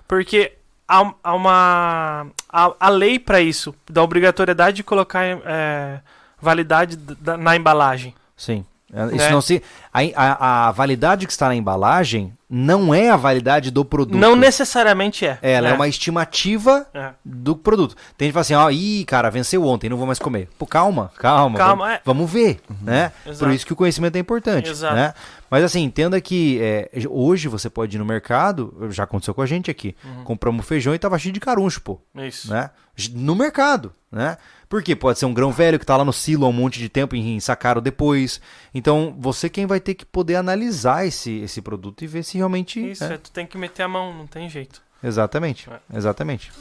porque 0.08 0.54
há, 0.88 1.14
há 1.24 1.36
uma 1.36 2.28
há, 2.50 2.74
há 2.80 2.90
lei 2.90 3.20
para 3.20 3.40
isso, 3.42 3.76
da 3.88 4.02
obrigatoriedade 4.02 4.78
de 4.78 4.84
colocar 4.84 5.24
é, 5.24 6.02
validade 6.42 6.96
da- 6.98 7.38
na 7.38 7.56
embalagem. 7.56 8.14
Sim. 8.36 8.66
É, 8.94 9.06
Isso 9.08 9.16
Né? 9.26 9.30
não 9.32 9.42
se. 9.42 9.62
A, 9.94 10.00
a, 10.16 10.68
a 10.68 10.72
validade 10.72 11.26
que 11.26 11.32
está 11.34 11.48
na 11.50 11.56
embalagem 11.56 12.32
não 12.50 12.94
é 12.96 13.10
a 13.10 13.18
validade 13.18 13.70
do 13.70 13.84
produto. 13.84 14.18
Não 14.18 14.34
necessariamente 14.34 15.26
é. 15.26 15.38
Ela 15.42 15.68
é, 15.68 15.72
né? 15.72 15.76
uma 15.76 15.90
estimativa 15.90 16.88
É. 16.94 17.10
do 17.26 17.54
produto. 17.54 17.96
Tem 18.18 18.28
gente 18.28 18.30
que 18.30 18.34
fala 18.34 18.42
assim, 18.42 18.54
ó, 18.54 18.70
ih, 18.72 19.04
cara, 19.04 19.30
venceu 19.30 19.66
ontem, 19.66 19.90
não 19.90 19.98
vou 19.98 20.08
mais 20.08 20.20
comer. 20.20 20.48
Pô, 20.58 20.66
calma, 20.66 21.12
calma. 21.18 21.58
Calma, 21.58 21.84
vamos, 21.84 21.96
é. 21.98 22.02
vamos 22.06 22.32
ver, 22.32 22.62
né? 22.82 23.12
Exato. 23.26 23.40
Por 23.44 23.54
isso 23.54 23.66
que 23.66 23.74
o 23.74 23.76
conhecimento 23.76 24.16
é 24.16 24.20
importante, 24.20 24.70
Exato. 24.70 24.96
né? 24.96 25.14
Mas 25.52 25.66
assim, 25.66 25.84
entenda 25.84 26.22
que 26.22 26.58
é, 26.62 26.90
hoje 27.10 27.50
você 27.50 27.70
pode 27.70 27.98
ir 27.98 28.00
no 28.00 28.06
mercado, 28.06 28.88
já 28.92 29.04
aconteceu 29.04 29.34
com 29.34 29.42
a 29.42 29.46
gente 29.46 29.70
aqui, 29.70 29.94
Uhum. 30.06 30.24
compramos 30.24 30.66
feijão 30.66 30.96
e 30.96 31.00
tava 31.00 31.20
cheio 31.20 31.34
de 31.34 31.42
caruncho, 31.42 31.82
pô, 31.82 32.00
Isso. 32.16 32.50
né? 32.50 32.70
No 33.12 33.36
mercado, 33.36 33.94
né? 34.10 34.38
Porque 34.70 34.96
pode 34.96 35.18
ser 35.20 35.26
um 35.26 35.34
grão 35.34 35.52
velho 35.52 35.80
que 35.80 35.86
tá 35.86 35.96
lá 35.96 36.04
no 36.04 36.12
silo 36.12 36.46
há 36.46 36.50
um 36.50 36.54
monte 36.54 36.80
de 36.80 36.90
tempo 36.90 37.16
e 37.16 37.40
sacaram 37.40 37.82
depois. 37.82 38.42
Então, 38.74 39.16
você 39.18 39.50
quem 39.50 39.66
vai 39.66 39.80
ter 39.80 39.96
que 39.96 40.06
poder 40.06 40.36
analisar 40.36 41.06
esse, 41.06 41.40
esse 41.40 41.62
produto 41.62 42.04
e 42.04 42.08
ver 42.08 42.24
se 42.24 42.38
realmente... 42.38 42.92
Isso, 42.92 43.04
é. 43.06 43.14
é, 43.14 43.18
tu 43.18 43.32
tem 43.32 43.46
que 43.46 43.58
meter 43.58 43.84
a 43.84 43.88
mão, 43.88 44.14
não 44.14 44.28
tem 44.28 44.50
jeito. 44.50 44.82
Exatamente. 45.02 45.70
É. 45.70 45.98
Exatamente. 45.98 46.52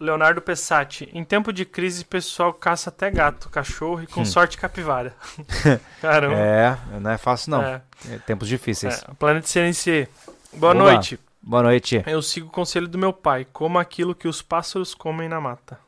Leonardo 0.00 0.40
Pessati. 0.40 1.08
Em 1.12 1.24
tempo 1.24 1.52
de 1.52 1.64
crise, 1.64 2.02
o 2.02 2.06
pessoal 2.06 2.52
caça 2.52 2.90
até 2.90 3.10
gato, 3.10 3.50
cachorro 3.50 4.02
e 4.02 4.06
com 4.06 4.24
sorte 4.24 4.56
capivara. 4.56 5.14
Caramba. 6.00 6.34
Hum. 6.34 6.38
É, 6.38 6.78
não 7.00 7.10
é 7.10 7.18
fácil 7.18 7.50
não. 7.50 7.62
É, 7.62 7.82
É 8.10 8.18
tempos 8.18 8.48
difíceis. 8.48 9.02
é. 9.02 9.14
Planeta 9.14 9.46
CNC. 9.46 10.08
Boa 10.54 10.72
Vamos 10.72 10.86
lá. 10.88 10.92
noite. 10.94 11.20
Boa 11.42 11.62
noite. 11.62 12.02
Eu 12.06 12.20
sigo 12.22 12.48
o 12.48 12.50
conselho 12.50 12.88
do 12.88 12.98
meu 12.98 13.12
pai. 13.12 13.46
Coma 13.52 13.80
aquilo 13.80 14.14
que 14.14 14.26
os 14.28 14.40
pássaros 14.42 14.94
comem 14.94 15.28
na 15.28 15.40
mata. 15.40 15.78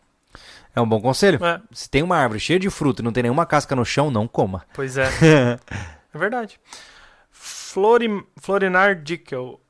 É 0.74 0.80
um 0.80 0.88
bom 0.88 1.00
conselho. 1.00 1.44
É, 1.44 1.60
Se 1.72 1.88
tem 1.90 2.02
uma 2.02 2.16
árvore 2.16 2.38
cheia 2.40 2.58
de 2.58 2.70
fruta 2.70 3.02
e 3.02 3.04
não 3.04 3.12
tem 3.12 3.24
nenhuma 3.24 3.44
casca 3.46 3.74
no 3.76 3.84
chão, 3.84 4.10
não 4.10 4.26
coma. 4.28 4.64
pois 4.74 4.96
é. 4.96 5.08
É 6.12 6.18
verdade. 6.18 6.58
Flori, 7.30 8.08
Florinar 8.40 8.96
Dickel. 9.00 9.60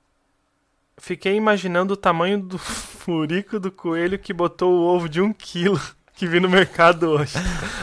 Fiquei 0.97 1.35
imaginando 1.35 1.95
o 1.95 1.97
tamanho 1.97 2.39
do 2.41 2.57
furico 2.59 3.59
do 3.61 3.71
coelho 3.71 4.19
que 4.19 4.33
botou 4.33 4.73
o 4.73 4.83
ovo 4.83 5.09
de 5.09 5.21
um 5.21 5.33
quilo 5.33 5.81
que 6.15 6.27
vi 6.27 6.41
no 6.41 6.49
mercado 6.49 7.11
hoje. 7.11 7.35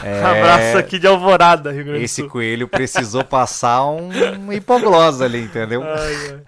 É, 0.04 0.22
Abraço 0.24 0.78
aqui 0.78 0.98
de 0.98 1.06
Alvorada, 1.06 1.70
Rio 1.72 1.84
Grande 1.84 2.00
do 2.00 2.04
Esse 2.04 2.20
Sul. 2.22 2.30
coelho 2.30 2.66
precisou 2.68 3.24
passar 3.24 3.84
um 3.86 4.52
hipoglose 4.52 5.22
ali, 5.24 5.42
entendeu? 5.42 5.82
Ai, 5.82 6.30
ai. 6.30 6.40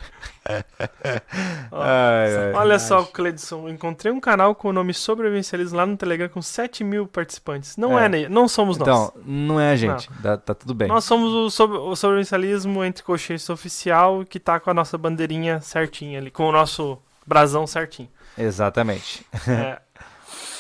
Ai, 1.73 2.37
ai. 2.37 2.53
Olha 2.55 2.79
só, 2.79 3.03
Cledson, 3.05 3.69
encontrei 3.69 4.13
um 4.13 4.21
canal 4.21 4.55
com 4.55 4.69
o 4.69 4.73
nome 4.73 4.93
Sobrevivencialismo 4.95 5.77
lá 5.77 5.87
no 5.87 5.97
Telegram 5.97 6.29
com 6.29 6.41
7 6.43 6.83
mil 6.85 7.07
participantes. 7.07 7.77
Não 7.77 7.99
é, 7.99 8.07
É. 8.07 8.09
ne- 8.09 8.29
não 8.29 8.49
somos 8.49 8.77
nós. 8.79 8.89
Então, 8.89 9.13
não 9.25 9.61
é 9.61 9.73
a 9.73 9.77
gente. 9.77 10.09
Tá, 10.23 10.37
tá 10.37 10.55
tudo 10.55 10.75
bem. 10.75 10.89
Nós 10.89 11.05
somos 11.05 11.33
o, 11.33 11.51
sob- 11.51 11.77
o 11.77 11.95
Sobrevivencialismo 11.95 12.85
entre 12.85 13.03
cochetes 13.03 13.49
oficial 13.51 14.25
que 14.25 14.41
tá 14.41 14.59
com 14.59 14.71
a 14.71 14.75
nossa 14.75 14.97
bandeirinha 14.99 15.61
certinha 15.61 16.19
ali, 16.19 16.31
com 16.31 16.45
o 16.49 16.53
nosso 16.53 16.99
brasão 17.27 17.67
certinho. 17.67 18.09
Exatamente. 18.37 19.25
É. 19.49 19.81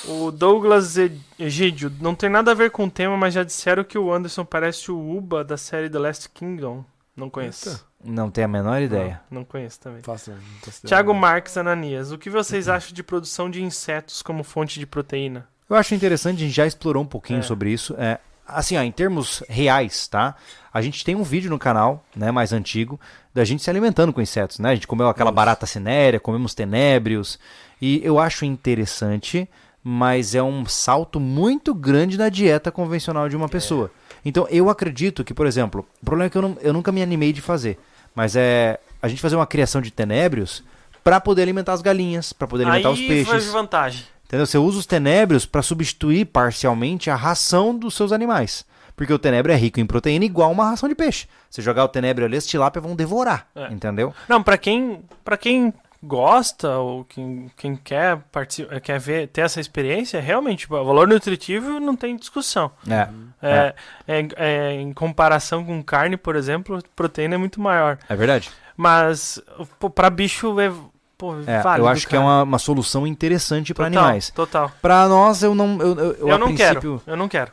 O 0.09 0.31
Douglas 0.31 0.97
E- 0.97 1.13
Egídio, 1.39 1.93
não 2.01 2.15
tem 2.15 2.31
nada 2.31 2.53
a 2.53 2.55
ver 2.55 2.71
com 2.71 2.85
o 2.87 2.91
tema, 2.91 3.17
mas 3.17 3.35
já 3.35 3.43
disseram 3.45 3.85
que 3.85 3.99
o 3.99 4.13
Anderson 4.13 4.45
parece 4.45 4.91
o 4.91 4.99
Uba 5.17 5.45
da 5.45 5.57
série 5.57 5.91
The 5.91 5.99
Last 5.99 6.29
Kingdom. 6.31 6.85
Não 7.21 7.31
conheço. 7.31 7.69
Eita. 7.69 7.81
Não 8.03 8.31
tenho 8.31 8.47
a 8.47 8.49
menor 8.49 8.81
ideia. 8.81 9.21
Não, 9.31 9.41
não 9.41 9.45
conheço 9.45 9.79
também. 9.79 10.03
Faça, 10.03 10.31
não 10.31 10.39
tô 10.65 10.71
se 10.71 10.87
Tiago. 10.87 11.13
Marques 11.15 11.57
Ananias, 11.57 12.11
o 12.13 12.19
que 12.19 12.31
vocês 12.31 12.67
acham 12.69 12.95
de 12.95 13.03
produção 13.03 13.51
de 13.51 13.63
insetos 13.63 14.23
como 14.23 14.43
fonte 14.43 14.81
de 14.81 14.87
proteína? 14.87 15.47
Eu 15.69 15.77
acho 15.77 15.95
interessante, 15.95 16.39
a 16.39 16.47
gente 16.47 16.55
já 16.55 16.67
explorou 16.67 17.03
um 17.03 17.07
pouquinho 17.07 17.41
É. 17.41 17.43
sobre 17.43 17.71
isso. 17.71 17.95
É, 17.99 18.19
assim, 18.47 18.77
ó, 18.77 18.83
em 18.83 18.91
termos 18.91 19.43
reais, 19.49 20.09
tá? 20.09 20.35
A 20.73 20.81
gente 20.81 21.05
tem 21.05 21.15
um 21.15 21.23
vídeo 21.23 21.51
no 21.51 21.59
canal, 21.59 22.03
né, 22.17 22.31
mais 22.31 22.53
antigo, 22.53 22.99
da 23.35 23.45
gente 23.45 23.63
se 23.63 23.69
alimentando 23.71 24.13
com 24.13 24.21
insetos, 24.21 24.59
né? 24.59 24.71
A 24.71 24.75
gente 24.75 24.87
comeu 24.87 25.09
aquela 25.09 25.31
Isso. 25.31 25.37
barata 25.37 25.67
cinérea, 25.67 26.19
comemos 26.19 26.55
tenébrios. 26.55 27.39
E 27.83 28.01
eu 28.03 28.19
acho 28.19 28.45
interessante, 28.47 29.49
mas 29.85 30.35
é 30.35 30.43
um 30.43 30.65
salto 30.67 31.21
muito 31.21 31.75
grande 31.75 32.17
na 32.19 32.29
dieta 32.29 32.73
convencional 32.73 33.29
de 33.29 33.37
uma 33.37 33.49
pessoa. 33.49 33.91
Então, 34.25 34.47
eu 34.51 34.69
acredito 34.69 35.25
que, 35.25 35.33
por 35.35 35.47
exemplo, 35.47 35.87
o 36.03 36.05
problema 36.05 36.27
é 36.27 36.31
que 36.31 36.37
eu, 36.39 36.43
não- 36.43 36.57
eu 36.61 36.73
nunca 36.73 36.93
me 36.93 37.03
animei 37.03 37.33
de 37.33 37.41
fazer, 37.41 37.79
mas 38.15 38.37
é 38.37 38.79
a 39.03 39.09
gente 39.09 39.21
fazer 39.23 39.37
uma 39.37 39.47
criação 39.47 39.81
de 39.81 39.91
tenébrios 39.91 40.63
para 41.03 41.19
poder 41.21 41.43
alimentar 41.43 41.73
as 41.73 41.81
galinhas, 41.83 42.33
para 42.33 42.47
poder 42.47 42.65
alimentar 42.67 42.89
Aí 42.91 42.95
os 42.95 43.01
peixes. 43.01 43.47
vantagem. 43.47 44.05
Entendeu? 44.27 44.47
Você 44.47 44.59
usa 44.59 44.79
os 44.79 44.87
tenébrios 44.87 45.45
para 45.47 45.63
substituir 45.63 46.25
parcialmente 46.27 47.11
a 47.11 47.17
ração 47.17 47.77
dos 47.77 47.95
seus 47.95 48.13
animais. 48.13 48.65
Porque 48.95 49.13
o 49.13 49.19
tenebro 49.19 49.51
é 49.51 49.57
rico 49.57 49.81
em 49.81 49.87
proteína 49.87 50.27
igual 50.27 50.53
uma 50.53 50.69
ração 50.69 50.89
de 50.89 50.95
peixe. 50.95 51.27
Você 51.49 51.63
jogar 51.63 51.85
o 51.85 51.89
tenebro 51.89 52.25
ali, 52.25 52.37
as 52.37 52.47
tilápias 52.47 52.85
vão 52.85 52.95
devorar. 52.95 53.47
É. 53.57 53.73
Entendeu? 53.73 54.13
Não, 54.29 54.43
pra 54.43 54.59
quem, 54.59 55.01
pra 55.25 55.39
quem 55.39 55.73
gosta 56.03 56.79
ou 56.79 57.05
quem, 57.05 57.51
quem 57.57 57.77
quer, 57.77 58.17
partici- 58.33 58.67
eh, 58.71 58.81
quer 58.81 58.99
ver, 58.99 59.29
ter 59.29 59.43
essa 59.43 59.61
experiência, 59.61 60.21
realmente, 60.21 60.67
o 60.73 60.85
valor 60.85 61.07
nutritivo 61.07 61.79
não 61.79 61.95
tem 61.95 62.17
discussão. 62.17 62.71
É. 62.89 63.09
É, 63.43 63.75
é, 64.09 64.29
é, 64.37 64.73
em 64.75 64.93
comparação 64.93 65.65
com 65.65 65.83
carne, 65.83 66.17
por 66.17 66.37
exemplo, 66.37 66.83
proteína 66.97 67.35
é 67.35 67.39
muito 67.39 67.61
maior. 67.61 67.99
É 68.09 68.17
verdade. 68.17 68.51
Mas, 68.77 69.41
pô, 69.79 69.91
pra 69.91 70.09
bicho 70.11 70.59
é, 70.61 70.73
pô, 71.19 71.35
É, 71.47 71.61
válido, 71.61 71.87
eu 71.87 71.89
acho 71.91 72.09
que 72.09 72.17
é 72.17 72.19
uma, 72.19 72.43
uma 72.45 72.59
solução 72.59 73.07
interessante 73.07 73.75
para 73.75 73.87
animais. 73.87 74.31
Total. 74.31 74.71
Para 74.81 75.07
nós, 75.09 75.43
eu 75.43 75.55
não. 75.55 75.79
Eu, 75.81 75.99
eu, 75.99 76.29
eu, 76.29 76.39
não 76.39 76.47
princípio- 76.49 76.75
quero. 76.99 77.03
Eu 77.07 77.17
não 77.17 77.29
quero. 77.29 77.53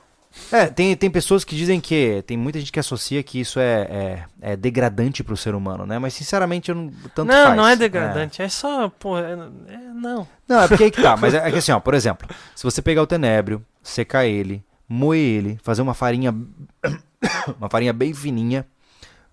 É, 0.52 0.68
tem, 0.68 0.96
tem 0.96 1.10
pessoas 1.10 1.44
que 1.44 1.56
dizem 1.56 1.80
que. 1.80 2.24
Tem 2.26 2.38
muita 2.38 2.60
gente 2.60 2.72
que 2.72 2.80
associa 2.80 3.22
que 3.22 3.40
isso 3.40 3.60
é, 3.60 3.82
é, 3.82 4.52
é 4.54 4.56
degradante 4.56 5.24
pro 5.24 5.36
ser 5.36 5.54
humano, 5.56 5.86
né? 5.86 6.00
Mas 6.00 6.14
sinceramente, 6.14 6.70
eu 6.70 6.76
não. 6.76 6.92
Tanto 7.14 7.26
não, 7.26 7.46
faz. 7.46 7.58
não 7.58 7.68
é 7.68 7.76
degradante. 7.76 8.42
É, 8.42 8.50
só, 8.50 8.90
pô, 8.90 9.18
é, 9.18 9.34
é- 9.34 9.78
não. 9.94 10.28
Não, 10.48 10.62
é 10.62 10.68
porque 10.68 10.86
aí 10.86 10.92
que 10.92 11.02
tá. 11.02 11.18
Mas 11.18 11.34
é, 11.34 11.38
é 11.38 11.52
que 11.52 11.58
assim, 11.60 11.72
ó, 11.72 11.80
por 11.80 11.94
exemplo, 11.94 12.28
se 12.56 12.64
você 12.64 12.82
pegar 12.82 13.02
o 13.02 13.08
tenébrio, 13.08 13.64
secar 13.84 14.26
ele, 14.26 14.64
moer 14.88 15.20
ele, 15.20 15.60
fazer 15.62 15.82
uma 15.82 15.94
farinha. 15.94 16.34
uma 17.60 17.70
farinha 17.70 17.92
bem 17.94 18.14
fininha, 18.14 18.66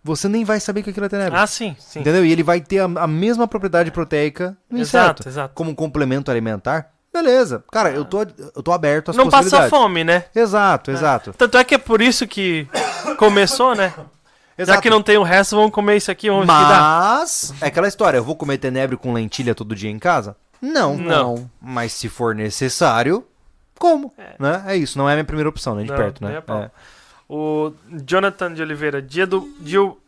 você 0.03 0.29
nem 0.29 0.45
vai 0.45 0.61
saber 0.61 0.83
que 0.83 0.91
aquilo 0.91 1.07
é 1.07 1.09
tenébrio. 1.09 1.41
Ah, 1.41 1.47
sim, 1.47 1.77
sim. 1.79 2.01
Entendeu? 2.01 2.25
E 2.25 2.33
ele 2.33 2.43
vai 2.43 2.61
ter 2.61 2.81
a, 2.81 2.85
a 2.85 3.07
mesma 3.07 3.47
propriedade 3.47 3.91
proteica 3.91 4.57
no 4.69 4.79
Exato, 4.79 5.23
inseto. 5.23 5.29
exato. 5.29 5.55
Como 5.55 5.71
um 5.71 5.75
complemento 5.75 6.31
alimentar. 6.31 6.94
Beleza. 7.15 7.63
Cara, 7.71 7.91
eu 7.93 8.05
tô, 8.05 8.23
eu 8.23 8.63
tô 8.63 8.73
aberto 8.73 9.13
às 9.13 9.17
Não 9.17 9.27
passa 9.31 9.45
possibilidades. 9.45 9.71
fome, 9.71 10.03
né? 10.03 10.25
Exato, 10.35 10.91
exato. 10.91 11.33
Tanto 11.39 11.57
é 11.57 11.63
que 11.63 11.77
é 11.77 11.79
por 11.79 12.03
isso 12.03 12.27
que 12.27 12.67
começou, 13.19 13.75
né? 13.77 13.95
Já 14.59 14.63
Exato. 14.65 14.83
que 14.83 14.91
não 14.91 15.01
tem 15.03 15.17
o 15.17 15.23
resto, 15.23 15.55
vamos 15.57 15.71
comer 15.73 15.97
isso 15.97 16.11
aqui, 16.11 16.29
vamos. 16.29 16.47
Mas, 16.47 17.55
é 17.61 17.67
aquela 17.67 17.87
história, 17.89 18.19
eu 18.19 18.25
vou 18.25 18.35
comer 18.37 18.59
tenebro 18.59 18.99
com 18.99 19.13
lentilha 19.13 19.55
todo 19.55 19.75
dia 19.75 19.91
em 19.91 19.99
casa? 19.99 20.37
Não. 20.61 20.97
Não. 20.97 21.51
Mas 21.61 21.93
se 21.93 22.09
for 22.09 22.35
necessário, 22.35 23.25
como? 23.79 24.13
É. 24.19 24.35
Né? 24.39 24.65
É 24.67 24.77
isso, 24.77 24.99
não 24.99 25.09
é 25.09 25.13
a 25.13 25.17
minha 25.17 25.25
primeira 25.25 25.49
opção, 25.49 25.75
nem 25.77 25.85
de 25.85 25.91
Não, 25.93 25.97
perto, 25.99 26.25
né? 26.25 26.41
pau. 26.41 26.63
É. 26.63 26.71
O 27.29 27.73
Jonathan 28.07 28.53
de 28.55 28.63
Oliveira, 28.63 29.01
dia 29.01 29.27
do. 29.27 29.49
Dil, 29.61 29.99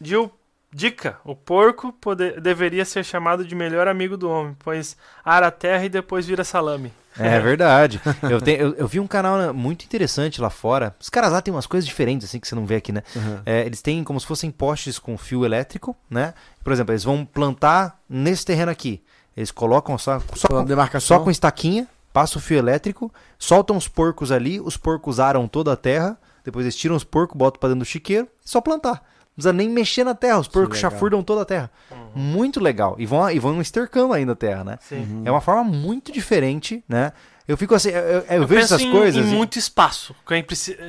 Dil, 0.00 0.30
dica: 0.76 1.16
o 1.24 1.34
porco 1.34 1.92
pode- 1.92 2.38
deveria 2.40 2.84
ser 2.84 3.04
chamado 3.04 3.44
de 3.44 3.54
melhor 3.54 3.88
amigo 3.88 4.16
do 4.16 4.28
homem, 4.30 4.54
pois 4.58 4.96
ara 5.24 5.46
a 5.46 5.50
terra 5.50 5.84
e 5.84 5.88
depois 5.88 6.26
vira 6.26 6.44
salame. 6.44 6.92
É 7.18 7.40
verdade. 7.40 7.98
Eu, 8.30 8.42
tenho- 8.42 8.58
eu, 8.60 8.74
eu 8.74 8.86
vi 8.86 9.00
um 9.00 9.06
canal 9.06 9.38
né, 9.38 9.50
muito 9.50 9.86
interessante 9.86 10.38
lá 10.38 10.50
fora. 10.50 10.94
Os 11.00 11.08
caras 11.08 11.32
lá 11.32 11.40
têm 11.40 11.52
umas 11.54 11.66
coisas 11.66 11.86
diferentes, 11.88 12.28
assim, 12.28 12.38
que 12.38 12.46
você 12.46 12.54
não 12.54 12.66
vê 12.66 12.76
aqui, 12.76 12.92
né? 12.92 13.02
Uhum. 13.16 13.40
É, 13.46 13.64
eles 13.64 13.80
têm 13.80 14.04
como 14.04 14.20
se 14.20 14.26
fossem 14.26 14.50
postes 14.50 14.98
com 14.98 15.16
fio 15.16 15.42
elétrico, 15.42 15.96
né? 16.10 16.34
Por 16.62 16.74
exemplo, 16.74 16.92
eles 16.92 17.04
vão 17.04 17.24
plantar 17.24 17.98
nesse 18.06 18.44
terreno 18.44 18.70
aqui. 18.70 19.02
Eles 19.34 19.50
colocam 19.50 19.96
só, 19.96 20.20
só, 20.34 20.46
com, 20.48 20.66
só 21.00 21.14
com 21.24 21.30
estaquinha, 21.30 21.88
passa 22.12 22.36
o 22.36 22.40
fio 22.40 22.58
elétrico, 22.58 23.10
soltam 23.38 23.78
os 23.78 23.88
porcos 23.88 24.30
ali, 24.30 24.60
os 24.60 24.76
porcos 24.76 25.18
aram 25.18 25.48
toda 25.48 25.72
a 25.72 25.76
terra, 25.76 26.18
depois 26.44 26.66
eles 26.66 26.76
tiram 26.76 26.96
os 26.96 27.04
porcos, 27.04 27.34
botam 27.36 27.58
pra 27.58 27.70
dentro 27.70 27.80
do 27.80 27.86
chiqueiro 27.86 28.28
e 28.44 28.48
só 28.50 28.60
plantar. 28.60 29.02
Não 29.36 29.42
precisa 29.42 29.52
nem 29.52 29.68
mexer 29.68 30.02
na 30.02 30.14
terra, 30.14 30.38
os 30.38 30.48
porcos 30.48 30.78
chafurdam 30.78 31.22
toda 31.22 31.42
a 31.42 31.44
terra. 31.44 31.70
Muito 32.14 32.58
legal. 32.58 32.96
E 32.98 33.04
vão, 33.04 33.30
e 33.30 33.38
vão 33.38 33.60
estercando 33.60 34.14
ainda 34.14 34.32
a 34.32 34.36
terra, 34.36 34.64
né? 34.64 34.78
Sim. 34.80 35.22
É 35.26 35.30
uma 35.30 35.42
forma 35.42 35.62
muito 35.62 36.10
diferente, 36.10 36.82
né? 36.88 37.12
Eu 37.46 37.56
fico 37.56 37.74
assim, 37.76 37.90
eu, 37.90 38.00
eu- 38.00 38.24
eu 38.28 38.46
vejo 38.46 38.60
penso 38.62 38.74
essas 38.74 38.80
em, 38.82 38.90
coisas. 38.90 39.24
Em 39.24 39.28
e- 39.28 39.32
muito 39.36 39.56
espaço. 39.56 40.16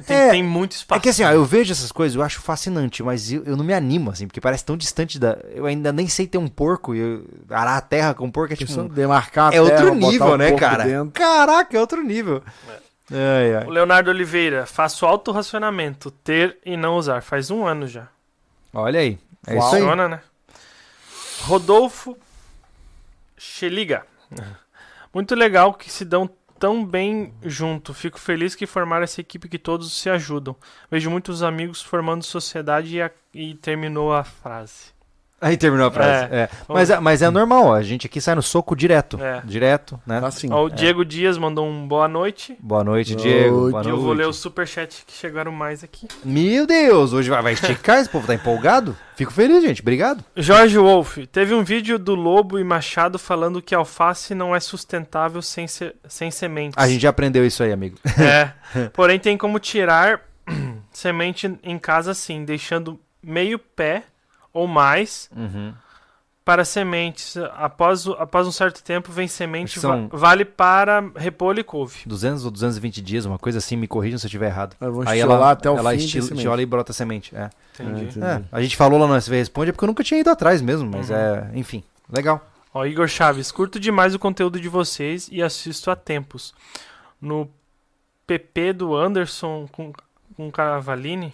Tem, 0.07 0.17
É, 0.17 0.29
tem 0.31 0.41
muito 0.43 0.71
espaço. 0.71 0.97
É 0.97 1.01
que 1.03 1.09
assim, 1.09 1.23
ó, 1.23 1.29
eu 1.31 1.45
vejo 1.45 1.71
essas 1.71 1.91
coisas, 1.91 2.15
eu 2.15 2.23
acho 2.23 2.39
fascinante, 2.41 3.03
mas 3.03 3.31
eu, 3.31 3.43
eu 3.43 3.55
não 3.55 3.63
me 3.63 3.73
animo, 3.73 4.09
assim, 4.09 4.25
porque 4.25 4.41
parece 4.41 4.65
tão 4.65 4.75
distante 4.75 5.19
da. 5.19 5.37
Eu 5.53 5.65
ainda 5.67 5.91
nem 5.91 6.07
sei 6.07 6.25
ter 6.25 6.39
um 6.39 6.47
porco 6.47 6.95
e 6.95 7.21
arar 7.51 7.77
a 7.77 7.81
terra 7.81 8.13
com 8.15 8.25
um 8.25 8.31
porco 8.31 8.53
é 8.53 8.55
tipo. 8.55 8.71
Em 8.71 8.87
demarcar 8.87 9.51
a 9.51 9.55
É 9.55 9.61
outro 9.61 9.75
terra, 9.77 9.91
botar 9.91 10.07
nível, 10.11 10.27
o 10.31 10.37
né, 10.37 10.47
porco 10.49 10.59
cara? 10.65 10.83
dentro. 10.85 11.11
Caraca, 11.11 11.77
é 11.77 11.79
outro 11.79 12.01
nível. 12.01 12.41
Ai, 13.11 13.55
ai. 13.55 13.65
O 13.65 13.69
Leonardo 13.69 14.09
Oliveira, 14.09 14.65
faço 14.65 15.05
autorracionamento, 15.05 16.09
ter 16.09 16.57
e 16.65 16.75
não 16.75 16.95
usar. 16.97 17.21
Faz 17.21 17.51
um 17.51 17.65
ano 17.67 17.85
já. 17.87 18.07
Olha 18.73 18.99
aí. 18.99 19.17
É 19.45 19.55
Uau. 19.55 19.65
isso 19.67 19.75
aí. 19.75 20.07
Né? 20.09 20.21
Rodolfo 21.41 22.17
Cheliga. 23.37 24.05
Muito 25.13 25.35
legal 25.35 25.73
que 25.73 25.89
se 25.91 26.03
dão 26.03 26.29
tão 26.59 26.85
bem 26.85 27.33
junto. 27.43 27.93
Fico 27.93 28.19
feliz 28.19 28.55
que 28.55 28.65
formaram 28.65 29.03
essa 29.03 29.21
equipe 29.21 29.47
que 29.47 29.59
todos 29.59 29.93
se 29.93 30.09
ajudam. 30.09 30.55
Vejo 30.89 31.09
muitos 31.09 31.43
amigos 31.43 31.81
formando 31.81 32.23
sociedade 32.23 32.95
e, 32.97 33.01
a- 33.01 33.11
e 33.33 33.53
terminou 33.55 34.13
a 34.13 34.23
frase. 34.23 34.91
Aí 35.39 35.55
terminou 35.55 35.85
a 35.87 35.91
frase. 35.91 36.33
é. 36.33 36.49
Mas, 36.67 36.89
é- 36.89 36.99
mas 36.99 37.21
é 37.21 37.29
normal, 37.29 37.65
ó, 37.65 37.73
a 37.75 37.83
gente 37.83 38.07
aqui 38.07 38.19
sai 38.19 38.33
no 38.33 38.41
soco 38.41 38.75
direto. 38.75 39.21
É. 39.21 39.41
Direto, 39.45 39.99
né? 40.05 40.19
Assim. 40.23 40.51
Ó, 40.51 40.65
o 40.65 40.69
Diego 40.69 41.05
Dias 41.05 41.37
mandou 41.37 41.67
um 41.67 41.87
boa 41.87 42.07
noite. 42.07 42.57
Boa 42.59 42.83
noite, 42.83 43.13
Boa 43.13 43.23
Diego. 43.23 43.55
noite. 43.57 43.71
Boa 43.73 43.83
E 43.85 43.89
eu 43.89 43.97
vou 43.97 44.05
noite. 44.07 44.17
ler 44.17 44.27
os 44.27 44.37
superchats 44.37 45.03
que 45.05 45.13
chegaram 45.13 45.51
mais 45.51 45.83
aqui. 45.83 46.07
Meu 46.25 46.65
Deus, 46.65 47.13
hoje 47.13 47.29
vai, 47.29 47.41
vai 47.43 47.53
esticar, 47.53 47.99
esse 47.99 48.09
povo 48.09 48.25
tá 48.25 48.33
empolgado? 48.33 48.97
Fico 49.15 49.31
feliz, 49.31 49.63
gente. 49.63 49.81
Obrigado. 49.81 50.23
Jorge 50.35 50.77
Wolf, 50.77 51.17
teve 51.31 51.53
um 51.53 51.63
vídeo 51.63 51.99
do 51.99 52.15
Lobo 52.15 52.57
e 52.57 52.63
Machado 52.63 53.19
falando 53.19 53.61
que 53.61 53.75
alface 53.75 54.33
não 54.33 54.55
é 54.55 54.59
sustentável 54.59 55.41
sem, 55.43 55.67
se- 55.67 55.93
sem 56.07 56.31
sementes. 56.31 56.75
A 56.77 56.87
gente 56.87 57.01
já 57.01 57.09
aprendeu 57.09 57.45
isso 57.45 57.61
aí, 57.61 57.71
amigo. 57.71 57.97
É. 58.19 58.51
Porém, 58.93 59.19
tem 59.19 59.37
como 59.37 59.59
tirar 59.59 60.21
semente 60.91 61.57
em 61.63 61.77
casa 61.77 62.13
sim, 62.13 62.43
deixando 62.43 62.99
meio 63.23 63.59
pé 63.59 64.03
ou 64.57 64.67
mais 64.67 65.29
Uhum. 65.35 65.73
para 66.43 66.63
sementes. 66.65 67.35
Após, 67.57 68.07
após 68.07 68.47
um 68.47 68.51
certo 68.51 68.81
tempo, 68.83 69.11
vem 69.11 69.27
semente. 69.27 69.79
São- 69.79 70.07
va- 70.07 70.17
vale 70.17 70.45
para 70.45 71.03
repolho 71.15 71.59
e 71.59 71.63
couve. 71.63 71.99
200 72.05 72.45
ou 72.45 72.51
220 72.51 73.01
dias, 73.01 73.25
uma 73.25 73.37
coisa 73.37 73.57
assim, 73.57 73.75
me 73.75 73.87
corrijam 73.87 74.17
se 74.17 74.25
eu 74.25 74.29
estiver 74.29 74.47
errado. 74.47 74.75
Aí 75.05 75.19
ela, 75.19 75.51
até 75.51 75.69
o 75.69 75.77
ela 75.77 75.91
fim. 75.91 75.97
estila, 75.97 76.33
estiola 76.33 76.61
e 76.61 76.65
brota 76.65 76.93
semente. 76.93 77.35
É. 77.35 77.49
Entendi. 77.79 78.05
entendi. 78.05 78.25
É, 78.25 78.41
a 78.51 78.61
gente 78.61 78.75
falou 78.75 78.97
lá 78.99 79.05
no 79.07 79.15
SV 79.15 79.35
Responde, 79.37 79.69
é 79.69 79.73
porque 79.73 79.83
eu 79.83 79.87
nunca 79.87 80.03
tinha 80.03 80.19
ido 80.19 80.29
atrás 80.29 80.61
mesmo, 80.61 80.89
mas 80.89 81.09
Uhum. 81.09 81.15
é, 81.15 81.51
enfim, 81.53 81.83
legal. 82.11 82.45
Ó, 82.73 82.85
Igor 82.85 83.07
Chaves, 83.07 83.51
curto 83.51 83.79
demais 83.79 84.13
o 84.15 84.19
conteúdo 84.19 84.59
de 84.59 84.69
vocês 84.69 85.27
e 85.31 85.41
assisto 85.43 85.89
há 85.91 85.95
tempos. 85.95 86.53
No 87.19 87.49
PP 88.27 88.73
do 88.73 88.95
Anderson 88.95 89.67
com, 89.71 89.91
com 90.35 90.51
Cavalini, 90.51 91.33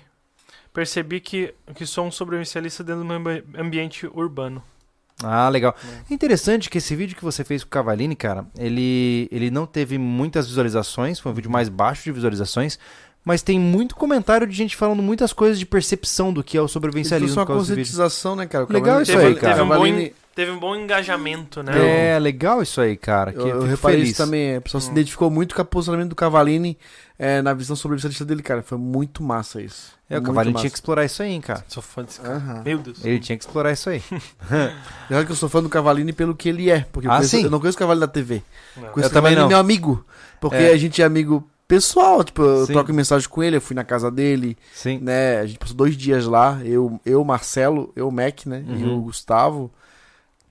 percebi 0.73 1.19
que, 1.19 1.53
que 1.75 1.85
sou 1.85 2.05
um 2.05 2.11
sobrevivencialista 2.11 2.83
dentro 2.83 3.01
do 3.03 3.05
meu 3.07 3.17
ambi- 3.17 3.43
ambiente 3.57 4.07
urbano. 4.07 4.61
Ah, 5.23 5.47
legal. 5.47 5.75
É 6.09 6.13
interessante 6.13 6.69
que 6.69 6.79
esse 6.79 6.95
vídeo 6.95 7.15
que 7.15 7.23
você 7.23 7.43
fez 7.43 7.63
com 7.63 7.67
o 7.67 7.71
Cavalini, 7.71 8.15
cara, 8.15 8.45
ele, 8.57 9.29
ele 9.31 9.51
não 9.51 9.65
teve 9.65 9.97
muitas 9.97 10.47
visualizações, 10.47 11.19
foi 11.19 11.31
um 11.31 11.35
vídeo 11.35 11.51
mais 11.51 11.69
baixo 11.69 12.03
de 12.03 12.11
visualizações, 12.11 12.79
mas 13.23 13.41
tem 13.41 13.57
muito 13.59 13.95
comentário 13.95 14.45
de 14.47 14.53
gente 14.55 14.75
falando 14.75 15.01
muitas 15.03 15.31
coisas 15.31 15.57
de 15.59 15.65
percepção 15.65 16.33
do 16.33 16.43
que 16.43 16.57
é 16.57 16.61
o 16.61 16.65
Isso 16.65 16.73
sobrevivencialismo 16.73 17.39
é 17.39 17.43
uma 17.43 17.45
conscientização, 17.45 18.35
né, 18.35 18.45
cara? 18.47 18.65
O 18.65 18.73
Legal 18.73 18.85
Cavalini- 18.99 19.03
isso 19.03 19.17
aí, 19.19 19.27
Teve, 19.27 19.39
cara. 19.39 19.53
teve 19.53 19.63
um 19.63 19.67
bom, 19.67 19.73
Cavalini- 19.75 20.03
en- 20.07 20.13
teve 20.35 20.51
um 20.51 20.59
bom 20.59 20.75
engajamento, 20.75 21.63
né? 21.63 22.15
É, 22.15 22.19
legal 22.19 22.61
isso 22.61 22.81
aí, 22.81 22.97
cara. 22.97 23.31
Que 23.31 23.39
Eu, 23.39 23.47
eu 23.47 23.53
fico 23.61 23.65
reparei 23.67 23.97
feliz. 23.99 24.09
isso 24.13 24.17
também. 24.25 24.41
é, 24.55 24.57
O 24.57 24.61
pessoal 24.63 24.81
se 24.81 24.89
Hum. 24.89 24.93
identificou 24.93 25.29
muito 25.29 25.55
com 25.55 25.61
o 25.61 25.65
posicionamento 25.65 26.09
do 26.09 26.15
Cavalini 26.15 26.77
é, 27.17 27.41
na 27.41 27.53
visão 27.53 27.75
sobrevivencialista 27.77 28.25
dele, 28.25 28.41
cara. 28.41 28.61
Foi 28.63 28.77
muito 28.77 29.23
massa 29.23 29.61
isso. 29.61 29.93
É, 30.15 30.19
o 30.19 30.33
massa. 30.33 30.51
tinha 30.51 30.69
que 30.69 30.75
explorar 30.77 31.05
isso 31.05 31.21
aí, 31.23 31.31
hein, 31.31 31.41
cara. 31.41 31.63
Sou 31.67 31.81
fã 31.83 32.03
desse 32.03 32.19
cara. 32.21 32.35
Aham. 32.35 32.61
Meu 32.63 32.77
Deus. 32.79 33.03
Ele 33.05 33.19
tinha 33.19 33.37
que 33.37 33.43
explorar 33.43 33.71
isso 33.71 33.89
aí. 33.89 34.01
Já 35.09 35.25
que 35.25 35.31
eu 35.31 35.35
sou 35.35 35.49
fã 35.49 35.61
do 35.61 35.69
Cavalini 35.69 36.13
pelo 36.13 36.35
que 36.35 36.49
ele 36.49 36.69
é. 36.69 36.85
Porque 36.91 37.07
eu, 37.07 37.11
Ah, 37.11 37.15
conheço- 37.17 37.37
sim. 37.37 37.43
eu 37.43 37.49
não 37.51 37.59
conheço 37.59 37.75
o 37.75 37.79
Cavalini 37.79 38.01
da 38.05 38.11
TV. 38.11 38.41
Não. 38.75 38.83
Conheço 38.89 38.99
Eu 38.99 39.05
o 39.05 39.09
também 39.09 39.11
Cavalini 39.35 39.41
não. 39.41 39.47
meu 39.49 39.57
amigo. 39.57 40.05
Porque 40.39 40.55
É. 40.57 40.71
a 40.73 40.77
gente 40.77 41.01
é 41.01 41.05
amigo 41.05 41.47
pessoal. 41.67 42.23
Tipo, 42.23 42.41
eu 42.43 42.65
Sim. 42.65 42.73
troco 42.73 42.93
mensagem 42.93 43.27
com 43.29 43.41
ele, 43.43 43.57
eu 43.57 43.61
fui 43.61 43.75
na 43.75 43.83
casa 43.83 44.11
dele, 44.11 44.57
Sim. 44.73 44.99
né? 44.99 45.39
A 45.39 45.45
gente 45.45 45.57
passou 45.59 45.75
dois 45.75 45.95
dias 45.97 46.25
lá. 46.25 46.59
Eu, 46.63 46.99
eu 47.05 47.23
Marcelo, 47.23 47.91
eu, 47.95 48.09
Mac, 48.11 48.45
né? 48.45 48.63
E 48.67 48.83
Uhum. 48.83 48.97
o 48.97 49.01
Gustavo. 49.03 49.71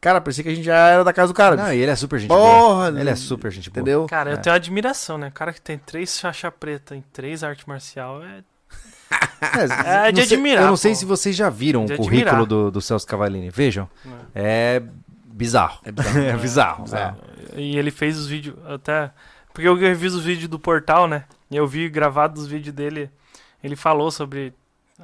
Cara, 0.00 0.20
parecia 0.20 0.42
que 0.42 0.50
a 0.50 0.54
gente 0.54 0.64
já 0.64 0.74
era 0.88 1.04
da 1.04 1.12
casa 1.12 1.32
do 1.32 1.36
cara. 1.36 1.54
Não, 1.54 1.62
bicho. 1.66 1.76
e 1.76 1.80
ele 1.80 1.90
é 1.92 1.94
super 1.94 2.18
gente 2.18 2.28
Porra, 2.28 2.90
boa. 2.90 3.00
Ele 3.00 3.08
é 3.10 3.14
super 3.14 3.52
gente 3.52 3.70
boa. 3.70 3.80
Entendeu? 3.82 4.06
Cara, 4.06 4.30
eu 4.30 4.34
É. 4.34 4.36
tenho 4.38 4.56
admiração, 4.56 5.16
né? 5.16 5.28
O 5.28 5.32
cara 5.32 5.52
que 5.52 5.60
tem 5.60 5.78
três 5.78 6.18
faixa 6.18 6.50
preta 6.50 6.96
em 6.96 7.04
três 7.12 7.44
arte 7.44 7.68
marcial 7.68 8.20
é. 8.24 8.42
É, 9.84 10.08
É 10.08 10.12
de 10.12 10.24
sei- 10.24 10.36
admirar, 10.36 10.62
Eu 10.64 10.68
não 10.68 10.76
sei 10.76 10.92
pô. 10.92 10.96
se 10.98 11.04
vocês 11.04 11.34
já 11.36 11.50
viram 11.50 11.84
De 11.84 11.94
o 11.94 11.96
currículo 11.96 12.46
do, 12.46 12.70
do 12.70 12.80
Celso 12.80 13.06
Cavalini. 13.06 13.50
Vejam. 13.50 13.88
né? 14.04 14.14
É 14.34 14.82
bizarro. 15.26 15.80
É 15.84 15.92
bizarro. 15.92 16.18
É 16.22 16.36
bizarro. 16.36 16.84
É. 16.94 17.14
é. 17.56 17.60
E 17.60 17.76
ele 17.76 17.90
fez 17.90 18.18
os 18.18 18.26
vídeos 18.26 18.56
até. 18.66 19.10
Porque 19.52 19.68
eu 19.68 19.74
reviso 19.76 20.18
os 20.18 20.24
vídeos 20.24 20.48
do 20.48 20.58
portal, 20.58 21.06
né? 21.06 21.24
E 21.50 21.56
eu 21.56 21.66
vi 21.66 21.88
gravado 21.88 22.40
os 22.40 22.46
vídeos 22.46 22.74
dele. 22.74 23.10
Ele 23.62 23.76
falou 23.76 24.10
sobre 24.10 24.54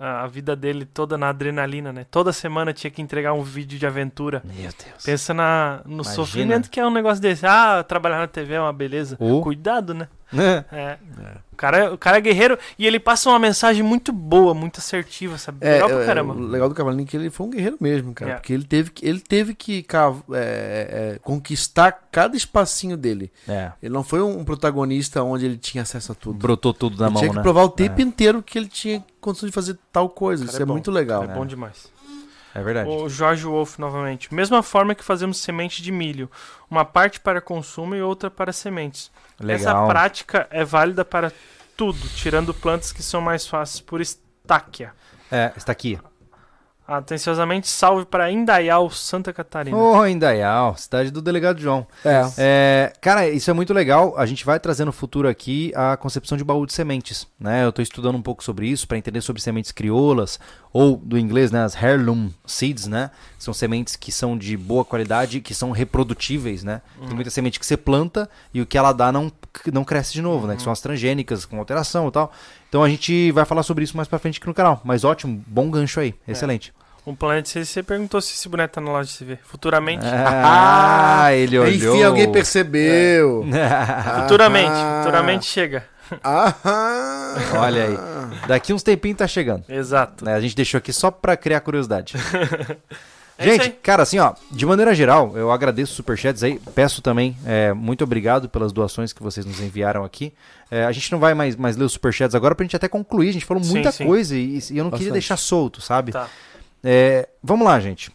a, 0.01 0.27
vida 0.27 0.55
dele 0.57 0.85
toda 0.87 1.19
na 1.19 1.28
adrenalina, 1.28 1.93
né? 1.93 2.07
Toda 2.11 2.33
semana 2.33 2.73
tinha 2.73 2.91
que 2.91 3.03
entregar 3.03 3.33
um 3.35 3.43
vídeo 3.43 3.78
de 3.78 3.87
aventura. 3.87 4.43
Meu 4.45 4.57
Deus. 4.57 5.05
Pensa 5.05 5.35
na, 5.35 5.81
no 5.85 5.95
Imagina. 5.97 6.15
sofrimento 6.15 6.70
que 6.70 6.81
é 6.81 6.87
um 6.87 6.91
negócio 6.91 7.20
desse. 7.20 7.45
Ah, 7.47 7.85
trabalhar 7.87 8.19
na 8.19 8.27
TV 8.27 8.55
é 8.55 8.61
uma 8.61 8.73
beleza. 8.73 9.17
Oh. 9.20 9.43
Cuidado, 9.43 9.93
né? 9.93 10.09
É. 10.33 10.65
É. 10.71 10.99
O 11.53 11.57
cara, 11.57 11.93
o 11.93 11.99
cara 11.99 12.19
é 12.19 12.21
guerreiro 12.21 12.59
e 12.79 12.87
ele 12.87 13.01
passa 13.01 13.29
uma 13.31 13.39
mensagem 13.39 13.83
muito 13.83 14.13
boa, 14.13 14.55
muito 14.55 14.79
assertiva, 14.79 15.37
sabe? 15.39 15.59
É, 15.61 15.73
Legal 15.75 15.89
pra 15.89 16.03
é, 16.03 16.07
caramba. 16.07 16.35
o 16.35 16.41
legal 16.41 16.69
do 16.69 16.75
Cavalinho 16.75 17.05
é 17.05 17.07
que 17.07 17.17
ele 17.17 17.31
foi 17.31 17.47
um 17.47 17.51
guerreiro 17.51 17.77
mesmo, 17.81 18.15
cara. 18.15 18.33
É. 18.33 18.35
Porque 18.35 18.53
ele 18.53 18.65
teve 18.65 18.91
que, 18.91 19.07
ele 19.07 19.21
teve 19.21 19.55
que 19.55 19.85
é, 20.33 21.15
é, 21.15 21.19
conquistar 21.23 21.93
cada 22.13 22.37
espacinho 22.37 22.97
dele. 22.97 23.33
É. 23.49 23.73
Ele 23.83 23.93
não 23.93 24.05
foi 24.05 24.23
um 24.23 24.45
protagonista 24.45 25.23
onde 25.23 25.47
ele 25.47 25.57
tinha 25.57 25.83
acesso 25.83 26.13
a 26.13 26.15
tudo. 26.15 26.39
Brotou 26.39 26.73
tudo 26.73 26.99
na 26.99 27.07
ele 27.07 27.15
mão, 27.15 27.23
tinha 27.23 27.31
que 27.31 27.37
né? 27.37 27.43
provar 27.43 27.65
o 27.65 27.69
tempo 27.71 28.01
inteiro 28.01 28.43
que 28.43 28.59
ele 28.59 28.69
tinha 28.69 29.05
condição 29.21 29.49
de 29.49 29.55
fazer 29.55 29.77
tal 29.93 30.09
coisa. 30.09 30.45
Isso 30.45 30.59
é 30.59 30.63
é, 30.63 30.65
muito 30.65 30.91
legal. 30.91 31.25
É 31.25 31.29
bom 31.29 31.45
demais. 31.45 31.91
É 32.55 32.62
verdade. 32.62 32.89
O 32.89 33.09
Jorge 33.09 33.44
Wolf 33.44 33.78
novamente. 33.78 34.33
Mesma 34.33 34.62
forma 34.62 34.94
que 34.94 35.05
fazemos 35.05 35.39
semente 35.39 35.83
de 35.83 35.93
milho. 35.93 36.31
Uma 36.70 36.85
parte 36.85 37.20
para 37.20 37.41
consumo 37.41 37.94
e 37.94 38.02
outra 38.02 38.31
para 38.31 38.52
sementes. 38.52 39.10
Essa 39.39 39.68
Legal. 39.70 39.89
prática 39.89 40.49
é 40.51 40.65
válida 40.65 41.05
para 41.05 41.33
tudo, 41.77 41.99
tirando 42.17 42.52
plantas 42.52 42.93
que 42.93 43.02
são 43.02 43.20
mais 43.20 43.47
fáceis 43.47 43.81
por 43.81 44.01
estáquia. 44.01 44.93
É, 45.31 45.52
está 45.57 45.73
aqui. 45.73 45.99
Atenciosamente, 46.89 47.68
salve 47.68 48.07
para 48.07 48.33
Indaial, 48.33 48.89
Santa 48.89 49.31
Catarina. 49.31 49.76
Ô, 49.76 50.07
Indaial, 50.07 50.75
cidade 50.75 51.10
do 51.10 51.20
delegado 51.20 51.60
João. 51.60 51.86
É. 52.02 52.23
É, 52.39 52.92
cara, 52.99 53.28
isso 53.28 53.50
é 53.50 53.52
muito 53.52 53.75
legal. 53.75 54.15
A 54.17 54.25
gente 54.25 54.42
vai 54.42 54.58
trazer 54.58 54.86
no 54.86 54.92
futuro 54.92 55.28
aqui 55.28 55.70
a 55.76 55.99
concepção 55.99 56.39
de 56.39 56.42
baú 56.42 56.65
de 56.65 56.73
sementes, 56.73 57.26
né? 57.39 57.62
Eu 57.62 57.68
estou 57.68 57.83
estudando 57.83 58.17
um 58.17 58.23
pouco 58.23 58.42
sobre 58.42 58.67
isso 58.67 58.89
para 58.89 58.97
entender 58.97 59.20
sobre 59.20 59.42
sementes 59.42 59.70
crioulas 59.70 60.41
ou 60.73 60.97
do 60.97 61.18
inglês, 61.18 61.50
né, 61.50 61.62
as 61.62 61.75
heirloom 61.75 62.31
seeds, 62.47 62.86
né? 62.86 63.10
São 63.39 63.52
sementes 63.52 63.94
que 63.94 64.10
são 64.10 64.36
de 64.36 64.57
boa 64.57 64.84
qualidade, 64.84 65.41
que 65.41 65.55
são 65.55 65.70
reprodutíveis, 65.70 66.65
né? 66.65 66.81
Tem 67.07 67.15
muita 67.15 67.31
semente 67.31 67.60
que 67.60 67.67
você 67.67 67.76
planta 67.76 68.31
e 68.52 68.62
o 68.62 68.67
que 68.67 68.78
ela 68.78 68.92
dá 68.92 69.12
não 69.12 69.31
não 69.73 69.84
cresce 69.84 70.12
de 70.12 70.23
novo, 70.23 70.47
né? 70.47 70.57
Que 70.57 70.62
são 70.62 70.73
as 70.73 70.81
transgênicas 70.81 71.44
com 71.44 71.58
alteração 71.58 72.08
e 72.08 72.12
tal. 72.12 72.33
Então 72.69 72.83
a 72.83 72.89
gente 72.89 73.31
vai 73.33 73.45
falar 73.45 73.63
sobre 73.63 73.85
isso 73.85 73.97
mais 73.97 74.09
pra 74.09 74.19
frente 74.19 74.39
aqui 74.39 74.47
no 74.47 74.55
canal. 74.55 74.81
Mas 74.85 75.05
ótimo, 75.05 75.43
bom 75.47 75.71
gancho 75.71 76.01
aí, 76.01 76.15
excelente. 76.27 76.73
O 77.07 77.17
Planet 77.17 77.47
C, 77.47 77.65
você 77.65 77.83
perguntou 77.83 78.21
se 78.21 78.35
esse 78.35 78.47
boneco 78.51 78.75
tá 78.75 78.81
na 78.83 78.91
loja 78.93 79.09
de 79.11 79.17
CV. 79.17 79.39
Futuramente. 79.43 80.05
Ah, 80.07 81.29
ele 81.33 81.59
olhou. 81.59 81.95
Enfim, 81.95 82.03
alguém 82.03 82.31
percebeu. 82.31 83.47
Futuramente. 84.23 84.69
Ah. 84.77 85.01
Futuramente 85.03 85.47
chega. 85.47 85.85
Aham. 86.25 87.35
Olha 87.61 87.85
aí. 87.85 87.99
Daqui 88.47 88.73
uns 88.75 88.83
tempinhos 88.83 89.17
tá 89.19 89.27
chegando. 89.27 89.65
Exato. 89.69 90.25
né? 90.25 90.35
A 90.35 90.41
gente 90.41 90.55
deixou 90.55 90.77
aqui 90.79 90.93
só 90.93 91.11
pra 91.11 91.37
criar 91.37 91.61
curiosidade. 91.61 92.15
É 93.41 93.44
Gente, 93.44 93.70
cara, 93.83 94.02
assim, 94.02 94.18
ó, 94.18 94.34
de 94.50 94.67
maneira 94.67 94.92
geral, 94.92 95.36
eu 95.36 95.52
agradeço 95.52 95.92
os 95.92 95.97
superchats 95.97 96.42
aí. 96.42 96.58
Peço 96.75 97.00
também, 97.00 97.36
é, 97.47 97.73
muito 97.73 98.02
obrigado 98.02 98.49
pelas 98.49 98.73
doações 98.73 99.12
que 99.12 99.23
vocês 99.23 99.47
nos 99.47 99.60
enviaram 99.60 100.05
aqui. 100.05 100.34
É, 100.68 100.84
a 100.84 100.91
gente 100.91 101.12
não 101.12 101.20
vai 101.20 101.34
mais, 101.34 101.55
mais 101.55 101.76
ler 101.76 101.84
os 101.84 101.92
superchats 101.92 102.34
agora 102.34 102.55
pra 102.57 102.65
gente 102.65 102.75
até 102.75 102.89
concluir. 102.89 103.28
A 103.28 103.33
gente 103.33 103.44
falou 103.44 103.62
Sim, 103.62 103.70
muita 103.75 103.92
sim. 103.92 104.05
coisa 104.05 104.34
e, 104.36 104.58
e 104.70 104.76
eu 104.76 104.83
não 104.84 104.91
queria 104.91 105.07
Bastante. 105.07 105.12
deixar 105.12 105.36
solto, 105.36 105.81
sabe? 105.81 106.10
Tá. 106.10 106.28
É, 106.83 107.28
vamos 107.42 107.65
lá, 107.65 107.78
gente. 107.78 108.10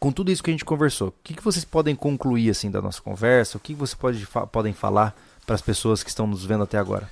Com 0.00 0.10
tudo 0.10 0.32
isso 0.32 0.42
que 0.42 0.50
a 0.50 0.52
gente 0.52 0.64
conversou, 0.64 1.08
o 1.08 1.14
que, 1.22 1.32
que 1.32 1.42
vocês 1.42 1.64
podem 1.64 1.94
concluir 1.94 2.50
assim 2.50 2.70
da 2.70 2.82
nossa 2.82 3.00
conversa? 3.00 3.56
O 3.56 3.60
que, 3.60 3.72
que 3.72 3.78
vocês 3.78 3.94
pode, 3.94 4.26
fa- 4.26 4.46
podem 4.46 4.72
falar 4.72 5.14
para 5.46 5.54
as 5.54 5.62
pessoas 5.62 6.02
que 6.02 6.10
estão 6.10 6.26
nos 6.26 6.44
vendo 6.44 6.64
até 6.64 6.76
agora? 6.76 7.08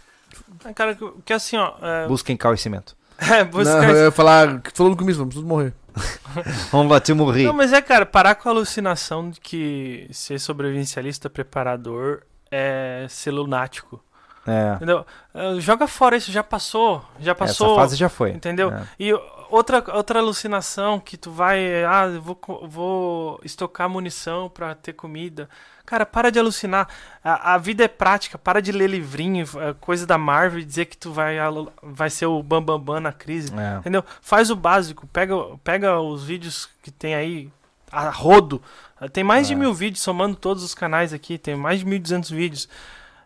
Ah, 0.64 0.72
Cara, 0.74 0.94
que, 0.94 1.08
que 1.24 1.32
assim, 1.32 1.56
ó. 1.56 1.72
É, 1.80 2.06
Busquem 2.08 2.36
conhecimento. 2.36 2.96
é, 3.18 3.44
buscar 3.44 3.80
Não, 3.82 3.88
eu 3.90 4.04
ia 4.06 4.10
falar, 4.10 4.46
no 4.78 4.96
começo, 4.96 5.18
vamos 5.20 5.34
todos 5.34 5.48
morrer. 5.48 5.72
Vamos 6.70 6.88
bater 6.88 7.14
morrer. 7.14 7.44
Não, 7.44 7.52
mas 7.52 7.72
é, 7.72 7.80
cara, 7.80 8.06
parar 8.06 8.34
com 8.34 8.48
a 8.48 8.52
alucinação 8.52 9.30
de 9.30 9.40
que 9.40 10.08
ser 10.10 10.38
sobrevivencialista 10.38 11.28
preparador 11.28 12.22
é 12.50 13.06
ser 13.08 13.30
lunático. 13.30 14.02
É, 14.46 14.74
Entendeu? 14.74 15.06
Eh, 15.34 15.60
Joga 15.60 15.86
fora 15.86 16.16
isso, 16.16 16.32
já 16.32 16.42
passou. 16.42 17.04
Já 17.20 17.34
passou. 17.34 17.68
essa 17.68 17.76
fase 17.76 17.96
já 17.96 18.08
foi. 18.08 18.30
Entendeu? 18.30 18.72
É. 18.72 18.86
E 18.98 19.12
outra, 19.48 19.84
outra 19.94 20.18
alucinação 20.18 20.98
que 20.98 21.16
tu 21.16 21.30
vai. 21.30 21.84
Ah, 21.84 22.08
vou, 22.20 22.38
vou 22.66 23.40
estocar 23.44 23.88
munição 23.88 24.48
pra 24.48 24.74
ter 24.74 24.94
comida. 24.94 25.48
Cara, 25.92 26.06
para 26.06 26.32
de 26.32 26.38
alucinar. 26.38 26.88
A, 27.22 27.52
a 27.52 27.58
vida 27.58 27.84
é 27.84 27.88
prática. 27.88 28.38
Para 28.38 28.62
de 28.62 28.72
ler 28.72 28.88
livrinho, 28.88 29.44
eh, 29.56 29.74
coisa 29.78 30.06
da 30.06 30.16
Marvel 30.16 30.60
e 30.60 30.64
dizer 30.64 30.86
que 30.86 30.96
tu 30.96 31.12
vai, 31.12 31.36
vai 31.82 32.08
ser 32.08 32.24
o 32.24 32.42
bambambam 32.42 32.78
bam, 32.78 32.94
bam 32.94 33.00
na 33.00 33.12
crise. 33.12 33.52
É. 33.54 33.76
Entendeu? 33.80 34.02
Faz 34.22 34.50
o 34.50 34.56
básico. 34.56 35.06
Pega, 35.08 35.34
pega 35.62 36.00
os 36.00 36.24
vídeos 36.24 36.66
que 36.82 36.90
tem 36.90 37.14
aí 37.14 37.50
a 37.90 38.08
rodo. 38.08 38.62
Eh, 39.02 39.08
Tem 39.10 39.22
mais 39.22 39.46
de 39.46 39.52
É. 39.52 39.56
mil 39.56 39.74
vídeos, 39.74 40.02
somando 40.02 40.34
todos 40.34 40.62
os 40.62 40.74
canais 40.74 41.12
aqui. 41.12 41.36
Tem 41.36 41.54
mais 41.54 41.80
de 41.80 41.84
1.200 41.84 42.30
vídeos. 42.34 42.70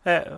É, 0.05 0.33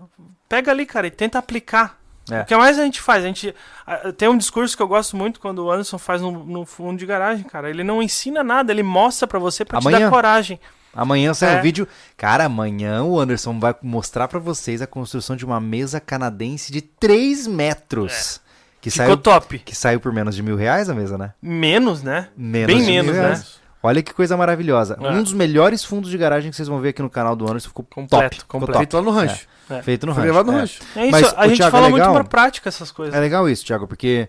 pega 0.47 0.71
ali, 0.71 0.85
cara, 0.85 1.07
e 1.07 1.11
tenta 1.11 1.39
aplicar. 1.39 1.97
É. 2.31 2.43
O 2.43 2.45
que 2.45 2.55
mais 2.59 2.79
a 2.79 2.85
gente 2.85 3.01
faz? 3.01 3.25
A 3.25 3.27
gente 3.27 3.55
ah, 3.87 4.13
tem 4.13 4.29
um 4.29 4.37
discurso 4.37 4.77
que 4.77 4.83
eu 4.83 4.89
gosto 4.89 5.17
muito 5.17 5.41
quando 5.41 5.65
o 5.65 5.71
Anderson 5.71 5.97
faz 5.97 6.21
no, 6.21 6.45
no 6.45 6.67
fundo 6.67 6.99
de 6.99 7.07
garagem, 7.07 7.43
cara. 7.45 7.71
Ele 7.71 7.83
não 7.83 8.03
ensina 8.03 8.45
nada, 8.45 8.71
ele 8.71 8.83
mostra 8.83 9.27
pra 9.27 9.39
você 9.39 9.65
pra 9.65 9.81
te 9.81 9.91
dar 9.91 10.11
coragem. 10.11 10.61
Amanhã 11.01 11.33
sai 11.33 11.57
É. 11.57 11.59
um 11.59 11.63
vídeo. 11.63 11.87
Cara, 12.17 12.45
amanhã 12.47 13.03
o 13.05 13.19
Anderson 13.21 13.59
vai 13.61 13.75
mostrar 13.83 14.27
pra 14.27 14.39
vocês 14.41 14.83
a 14.83 14.87
construção 14.87 15.37
de 15.37 15.45
uma 15.45 15.61
mesa 15.61 16.01
canadense 16.01 16.73
de 16.73 16.81
3 16.83 17.47
metros. 17.47 18.41
Que, 18.81 18.89
É. 18.89 18.93
Ficou 18.93 19.07
saiu, 19.07 19.17
top. 19.17 19.59
que 19.61 19.75
saiu 19.77 20.01
por 20.01 20.13
menos 20.13 20.35
de 20.35 20.43
mil 20.43 20.57
reais 20.57 20.89
a 20.91 20.95
mesa, 20.95 21.17
né? 21.19 21.33
Menos, 21.43 22.03
né? 22.03 22.29
Menos 22.37 22.67
Bem 22.75 22.85
de 22.85 22.91
mil 22.93 23.05
menos, 23.05 23.17
né? 23.17 23.45
Olha 23.81 24.03
que 24.03 24.13
coisa 24.13 24.37
maravilhosa. 24.37 24.99
É. 25.01 25.09
Um 25.09 25.23
dos 25.23 25.33
melhores 25.33 25.85
fundos 25.85 26.11
de 26.11 26.19
garagem 26.19 26.51
que 26.51 26.57
vocês 26.57 26.67
vão 26.67 26.81
ver 26.81 26.89
aqui 26.89 27.01
no 27.03 27.09
canal 27.11 27.37
do 27.37 27.49
Anderson 27.49 27.69
ficou 27.69 27.85
Completo, 27.85 28.25
top. 28.25 28.37
Ficou 28.41 28.61
completo. 28.61 28.73
top. 28.73 28.79
Feito 28.85 28.97
lá 28.97 29.03
no 29.03 29.11
rancho. 29.11 29.47
É. 29.71 29.83
Feito 29.83 30.05
no 30.07 30.15
Foi 30.15 30.23
rancho. 30.25 30.33
levado 30.33 30.47
no 30.51 30.59
é. 30.59 30.61
rancho. 30.63 30.81
É 30.97 31.03
isso, 31.03 31.11
Mas, 31.13 31.35
a 31.37 31.47
gente 31.49 31.57
Thiago, 31.59 31.71
fala 31.71 31.87
é 31.87 31.91
muito 31.91 32.03
legal? 32.03 32.15
pra 32.15 32.25
prática 32.25 32.69
essas 32.69 32.91
coisas. 32.91 33.15
É 33.15 33.21
legal 33.21 33.49
isso, 33.49 33.65
Thiago, 33.65 33.87
porque 33.87 34.29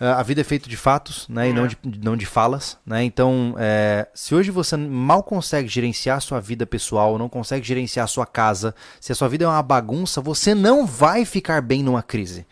A 0.00 0.22
vida 0.22 0.40
é 0.40 0.44
feita 0.44 0.68
de 0.68 0.76
fatos, 0.76 1.26
né? 1.28 1.48
E 1.48 1.50
É. 1.50 1.52
não 1.52 1.66
de, 1.66 1.76
não 2.02 2.16
de 2.16 2.24
falas, 2.24 2.78
né? 2.86 3.02
Então, 3.02 3.54
é, 3.58 4.06
se 4.14 4.32
hoje 4.34 4.50
você 4.50 4.76
mal 4.76 5.24
consegue 5.24 5.68
gerenciar 5.68 6.18
a 6.18 6.20
sua 6.20 6.40
vida 6.40 6.64
pessoal, 6.64 7.18
não 7.18 7.28
consegue 7.28 7.66
gerenciar 7.66 8.04
a 8.04 8.08
sua 8.08 8.24
casa, 8.24 8.74
se 9.00 9.10
a 9.10 9.14
sua 9.14 9.28
vida 9.28 9.44
é 9.44 9.48
uma 9.48 9.62
bagunça, 9.62 10.20
você 10.20 10.54
não 10.54 10.86
vai 10.86 11.24
ficar 11.24 11.60
bem 11.60 11.82
numa 11.82 12.02
crise. 12.02 12.46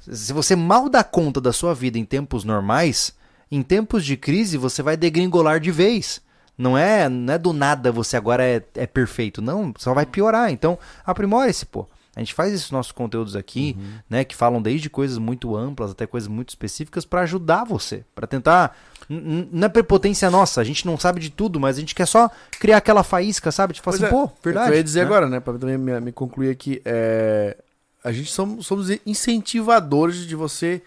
Se 0.00 0.32
você 0.32 0.54
mal 0.54 0.88
dá 0.88 1.02
conta 1.02 1.40
da 1.40 1.52
sua 1.52 1.74
vida 1.74 1.98
em 1.98 2.04
tempos 2.04 2.44
normais, 2.44 3.14
em 3.50 3.62
tempos 3.62 4.04
de 4.04 4.16
crise 4.16 4.58
você 4.58 4.82
vai 4.82 4.96
degringolar 4.96 5.58
de 5.58 5.70
vez. 5.70 6.20
Não 6.56 6.76
é, 6.76 7.08
não 7.08 7.32
é 7.32 7.38
do 7.38 7.54
nada 7.54 7.90
você 7.90 8.16
agora 8.16 8.44
é, 8.44 8.62
é 8.74 8.86
perfeito. 8.86 9.40
Não, 9.40 9.72
só 9.78 9.94
vai 9.94 10.04
piorar. 10.04 10.50
Então, 10.50 10.78
aprimore-se, 11.06 11.64
pô. 11.64 11.88
A 12.14 12.20
gente 12.20 12.34
faz 12.34 12.52
esses 12.52 12.70
nossos 12.70 12.92
conteúdos 12.92 13.36
aqui, 13.36 13.76
né, 14.08 14.24
que 14.24 14.34
falam 14.34 14.60
desde 14.60 14.90
coisas 14.90 15.16
muito 15.16 15.56
amplas 15.56 15.92
até 15.92 16.06
coisas 16.06 16.28
muito 16.28 16.48
específicas 16.48 17.04
para 17.04 17.20
ajudar 17.20 17.64
você, 17.64 18.04
para 18.14 18.26
tentar 18.26 18.76
não 19.08 19.66
é 19.66 19.68
prepotência 19.68 20.30
nossa, 20.30 20.60
a 20.60 20.64
gente 20.64 20.86
não 20.86 20.98
sabe 20.98 21.20
de 21.20 21.30
tudo, 21.30 21.58
mas 21.58 21.76
a 21.76 21.80
gente 21.80 21.94
quer 21.94 22.06
só 22.06 22.30
criar 22.52 22.76
aquela 22.76 23.02
faísca, 23.02 23.50
sabe? 23.50 23.74
Tipo 23.74 23.90
assim, 23.90 24.04
é, 24.04 24.08
pô, 24.08 24.20
é 24.20 24.24
o 24.24 24.28
que 24.28 24.34
verdade. 24.44 24.70
Eu 24.70 24.76
ia 24.76 24.84
dizer 24.84 25.00
né? 25.00 25.06
agora, 25.06 25.28
né? 25.28 25.40
Pra 25.40 25.54
também 25.54 25.76
me, 25.76 26.00
me 26.00 26.12
concluir 26.12 26.50
aqui. 26.50 26.80
É, 26.84 27.56
a 28.04 28.12
gente 28.12 28.30
somos, 28.30 28.66
somos 28.66 28.88
incentivadores 29.04 30.26
de 30.26 30.36
você 30.36 30.80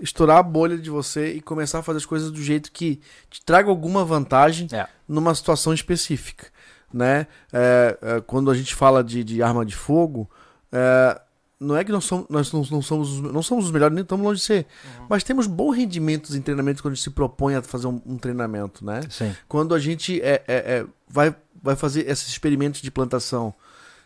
estourar 0.00 0.38
a 0.38 0.42
bolha 0.42 0.76
de 0.76 0.90
você 0.90 1.32
e 1.32 1.40
começar 1.40 1.78
a 1.78 1.82
fazer 1.82 1.98
as 1.98 2.06
coisas 2.06 2.30
do 2.30 2.42
jeito 2.42 2.70
que 2.72 3.00
te 3.30 3.42
traga 3.42 3.70
alguma 3.70 4.04
vantagem 4.04 4.68
É. 4.72 4.86
numa 5.08 5.34
situação 5.34 5.72
específica, 5.72 6.48
né? 6.92 7.26
É, 7.52 7.98
é, 8.02 8.20
quando 8.20 8.50
a 8.50 8.54
gente 8.54 8.74
fala 8.74 9.02
de, 9.02 9.24
de 9.24 9.42
arma 9.42 9.64
de 9.64 9.74
fogo, 9.76 10.28
é, 10.72 11.20
não 11.60 11.76
é 11.76 11.84
que 11.84 11.92
nós 11.92 12.04
somos, 12.04 12.26
nós 12.28 12.52
não, 12.52 12.64
não 12.70 12.82
somos, 12.82 13.10
os- 13.12 13.20
não 13.32 13.42
somos 13.42 13.66
os 13.66 13.70
melhores, 13.70 13.94
nem 13.94 14.02
estamos 14.02 14.24
longe 14.26 14.40
de 14.40 14.46
ser, 14.46 14.66
mas 15.08 15.22
temos 15.22 15.46
bons 15.46 15.76
rendimentos 15.76 16.34
em 16.34 16.40
treinamento 16.42 16.82
quando 16.82 16.92
a 16.92 16.94
gente 16.96 17.04
se 17.04 17.10
propõe 17.10 17.54
a 17.54 17.62
fazer 17.62 17.86
um, 17.86 18.00
um 18.04 18.16
treinamento, 18.18 18.84
né? 18.84 19.00
Sim. 19.08 19.34
quando 19.48 19.74
a 19.74 19.78
gente 19.78 20.20
é, 20.22 20.42
é- 20.48 20.78
é, 20.78 20.86
vai, 21.08 21.34
vai 21.62 21.76
fazer 21.76 22.08
esses 22.10 22.26
experimentos 22.28 22.80
de 22.82 22.90
plantação. 22.90 23.54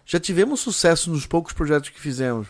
Já 0.04 0.20
tivemos 0.20 0.60
sucesso 0.60 1.10
nos 1.10 1.26
poucos 1.26 1.52
projetos 1.52 1.88
que 1.88 1.98
fizemos. 2.00 2.48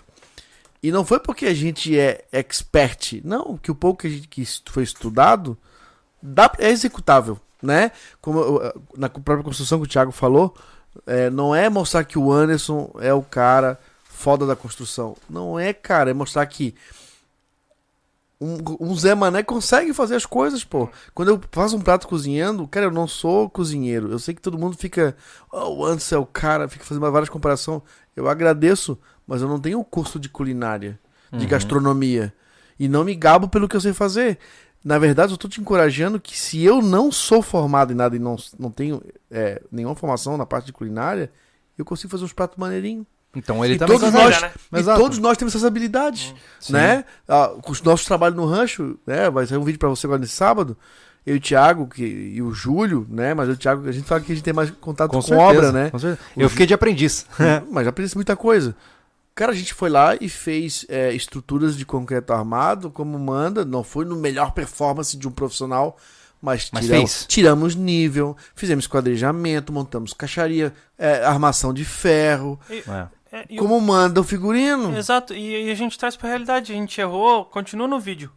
E 0.82 0.90
não 0.92 1.04
foi 1.04 1.18
porque 1.20 1.46
a 1.46 1.54
gente 1.54 1.98
é 1.98 2.24
expert, 2.32 3.20
não, 3.24 3.56
que 3.56 3.70
o 3.70 3.74
pouco 3.74 4.00
que, 4.02 4.06
a 4.08 4.10
gente, 4.10 4.28
que 4.28 4.44
foi 4.66 4.82
estudado 4.82 5.56
dá, 6.22 6.52
é 6.58 6.68
executável, 6.70 7.38
né? 7.62 7.92
Como 8.20 8.38
eu- 8.40 8.82
na 8.96 9.08
própria 9.08 9.42
construção 9.44 9.78
que 9.78 9.84
o 9.86 9.88
Thiago 9.88 10.12
falou, 10.12 10.54
é, 11.06 11.30
não 11.30 11.54
é 11.54 11.68
mostrar 11.70 12.04
que 12.04 12.18
o 12.18 12.30
Anderson 12.32 12.90
é 13.00 13.12
o 13.14 13.22
cara 13.22 13.78
foda 14.16 14.46
da 14.46 14.56
construção. 14.56 15.14
Não 15.28 15.58
é, 15.58 15.72
cara, 15.74 16.10
é 16.10 16.14
mostrar 16.14 16.46
que 16.46 16.74
um, 18.40 18.56
um 18.80 18.94
Zé 18.96 19.14
Mané 19.14 19.42
consegue 19.42 19.92
fazer 19.94 20.14
as 20.16 20.26
coisas, 20.26 20.64
pô. 20.64 20.88
Quando 21.14 21.28
eu 21.28 21.40
faço 21.52 21.76
um 21.76 21.80
prato 21.80 22.08
cozinhando, 22.08 22.66
cara, 22.66 22.86
eu 22.86 22.90
não 22.90 23.06
sou 23.06 23.48
cozinheiro. 23.48 24.10
Eu 24.10 24.18
sei 24.18 24.34
que 24.34 24.42
todo 24.42 24.58
mundo 24.58 24.76
fica, 24.76 25.16
oh, 25.52 25.76
o 25.78 25.84
Anderson 25.86 26.14
é 26.16 26.18
o 26.18 26.26
cara, 26.26 26.68
fica 26.68 26.84
fazendo 26.84 27.10
várias 27.10 27.28
comparações. 27.30 27.82
Eu 28.14 28.28
agradeço, 28.28 28.98
mas 29.26 29.42
eu 29.42 29.48
não 29.48 29.60
tenho 29.60 29.82
curso 29.84 30.18
de 30.18 30.28
culinária, 30.28 30.98
de 31.32 31.44
Uhum. 31.44 31.50
gastronomia. 31.50 32.32
E 32.78 32.88
não 32.88 33.04
me 33.04 33.14
gabo 33.14 33.48
pelo 33.48 33.68
que 33.68 33.76
eu 33.76 33.80
sei 33.80 33.92
fazer. 33.92 34.38
Na 34.84 34.98
verdade, 34.98 35.32
eu 35.32 35.38
tô 35.38 35.48
te 35.48 35.60
encorajando 35.60 36.20
que 36.20 36.38
se 36.38 36.62
eu 36.62 36.80
não 36.80 37.10
sou 37.10 37.42
formado 37.42 37.92
em 37.92 37.96
nada 37.96 38.14
e 38.16 38.18
não, 38.18 38.36
não 38.58 38.70
tenho 38.70 39.02
é, 39.30 39.60
nenhuma 39.72 39.94
formação 39.96 40.36
na 40.36 40.46
parte 40.46 40.66
de 40.66 40.72
culinária, 40.72 41.30
eu 41.76 41.84
consigo 41.84 42.10
fazer 42.10 42.24
uns 42.24 42.32
pratos 42.32 42.56
maneirinhos. 42.58 43.06
Então 43.36 43.64
ele 43.64 43.74
E 43.74 43.78
também 43.78 43.98
todos 43.98 44.12
nós, 44.14 44.40
né? 44.40 44.50
e 44.72 44.78
Exato. 44.78 45.00
todos 45.00 45.18
nós 45.18 45.36
temos 45.36 45.54
essas 45.54 45.64
habilidades, 45.64 46.34
Sim. 46.58 46.72
né? 46.72 47.04
Ah, 47.28 47.52
com 47.62 47.70
os 47.70 47.82
nossos 47.82 48.06
trabalhos 48.06 48.36
no 48.36 48.46
rancho, 48.46 48.98
né? 49.06 49.28
Vai 49.30 49.46
sair 49.46 49.58
um 49.58 49.64
vídeo 49.64 49.78
pra 49.78 49.88
você 49.90 50.06
agora 50.06 50.20
nesse 50.20 50.32
sábado. 50.32 50.76
Eu 51.26 51.34
e 51.34 51.38
o 51.38 51.40
Thiago 51.40 51.86
que, 51.88 52.04
e 52.04 52.40
o 52.40 52.52
Júlio, 52.52 53.06
né? 53.10 53.34
Mas 53.34 53.48
o 53.48 53.56
Thiago, 53.56 53.88
a 53.88 53.92
gente 53.92 54.06
fala 54.06 54.20
que 54.20 54.32
a 54.32 54.34
gente 54.34 54.44
tem 54.44 54.54
mais 54.54 54.70
contato 54.80 55.10
com, 55.10 55.16
Com, 55.16 55.22
certeza, 55.22 55.48
obra, 55.50 55.72
né? 55.72 55.90
com 55.90 55.98
certeza. 55.98 56.20
Eu 56.36 56.44
Ju- 56.44 56.50
fiquei 56.50 56.66
de 56.66 56.72
aprendiz. 56.74 57.26
Mas 57.70 57.86
aprendi 57.86 58.14
muita 58.14 58.34
coisa. 58.36 58.74
Cara, 59.34 59.52
a 59.52 59.54
gente 59.54 59.74
foi 59.74 59.90
lá 59.90 60.16
e 60.18 60.28
fez 60.30 60.86
é, 60.88 61.12
estruturas 61.12 61.76
de 61.76 61.84
concreto 61.84 62.32
armado, 62.32 62.90
como 62.90 63.18
manda. 63.18 63.64
Não 63.66 63.82
foi 63.84 64.04
no 64.06 64.16
melhor 64.16 64.52
performance 64.52 65.14
de 65.16 65.28
um 65.28 65.30
profissional, 65.30 65.96
mas, 66.40 66.70
Mas 66.72 66.84
tiramos, 66.86 67.24
tiramos 67.28 67.74
nível, 67.74 68.36
fizemos 68.54 68.86
quadrejamento, 68.86 69.72
montamos 69.72 70.12
caixaria, 70.14 70.72
é, 70.96 71.24
armação 71.24 71.74
de 71.74 71.84
ferro, 71.84 72.58
É. 72.70 73.06
É, 73.32 73.44
e 73.50 73.58
o- 73.58 73.62
como 73.62 73.80
manda 73.80 74.20
o 74.20 74.24
figurino. 74.24 74.96
Exato, 74.96 75.34
e, 75.34 75.66
e 75.66 75.70
a 75.70 75.74
gente 75.74 75.98
traz 75.98 76.16
pra 76.16 76.28
realidade. 76.28 76.72
A 76.72 76.76
gente 76.76 77.00
errou, 77.00 77.44
continua 77.44 77.88
no 77.88 77.98
vídeo. 77.98 78.30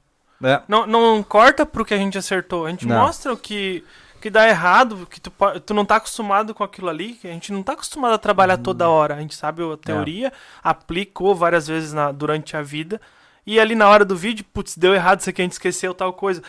É. 0.43 0.61
Não, 0.67 0.87
não 0.87 1.21
corta 1.21 1.65
pro 1.65 1.83
que 1.85 1.93
a 1.93 1.97
gente 1.97 2.17
acertou. 2.17 2.65
A 2.65 2.69
gente 2.69 2.87
Não. 2.87 2.95
mostra 2.97 3.31
o 3.33 3.37
que, 3.37 3.83
que 4.21 4.29
dá 4.29 4.47
errado, 4.47 5.05
que 5.09 5.19
tu, 5.19 5.31
tu 5.65 5.73
não 5.73 5.83
tá 5.85 5.97
acostumado 5.97 6.53
com 6.55 6.63
aquilo 6.63 6.87
ali, 6.89 7.13
que 7.13 7.27
a 7.27 7.31
gente 7.31 7.51
não 7.51 7.61
tá 7.61 7.73
acostumado 7.73 8.13
a 8.13 8.17
trabalhar 8.17 8.57
Uhum. 8.57 8.63
toda 8.63 8.87
hora. 8.89 9.15
A 9.15 9.19
gente 9.19 9.35
sabe 9.35 9.61
É. 9.61 9.73
a 9.73 9.77
teoria, 9.77 10.33
aplicou 10.63 11.35
várias 11.35 11.67
vezes 11.67 11.91
na- 11.93 12.11
durante 12.11 12.55
a 12.55 12.61
vida. 12.61 12.99
E 13.45 13.59
ali 13.59 13.75
na 13.75 13.89
hora 13.89 14.05
do 14.05 14.15
vídeo, 14.15 14.45
putz, 14.53 14.77
deu 14.77 14.93
errado 14.93 15.19
isso 15.21 15.29
aqui, 15.29 15.41
a 15.41 15.45
gente 15.45 15.53
esqueceu 15.53 15.93
tal 15.93 16.13
coisa. 16.13 16.41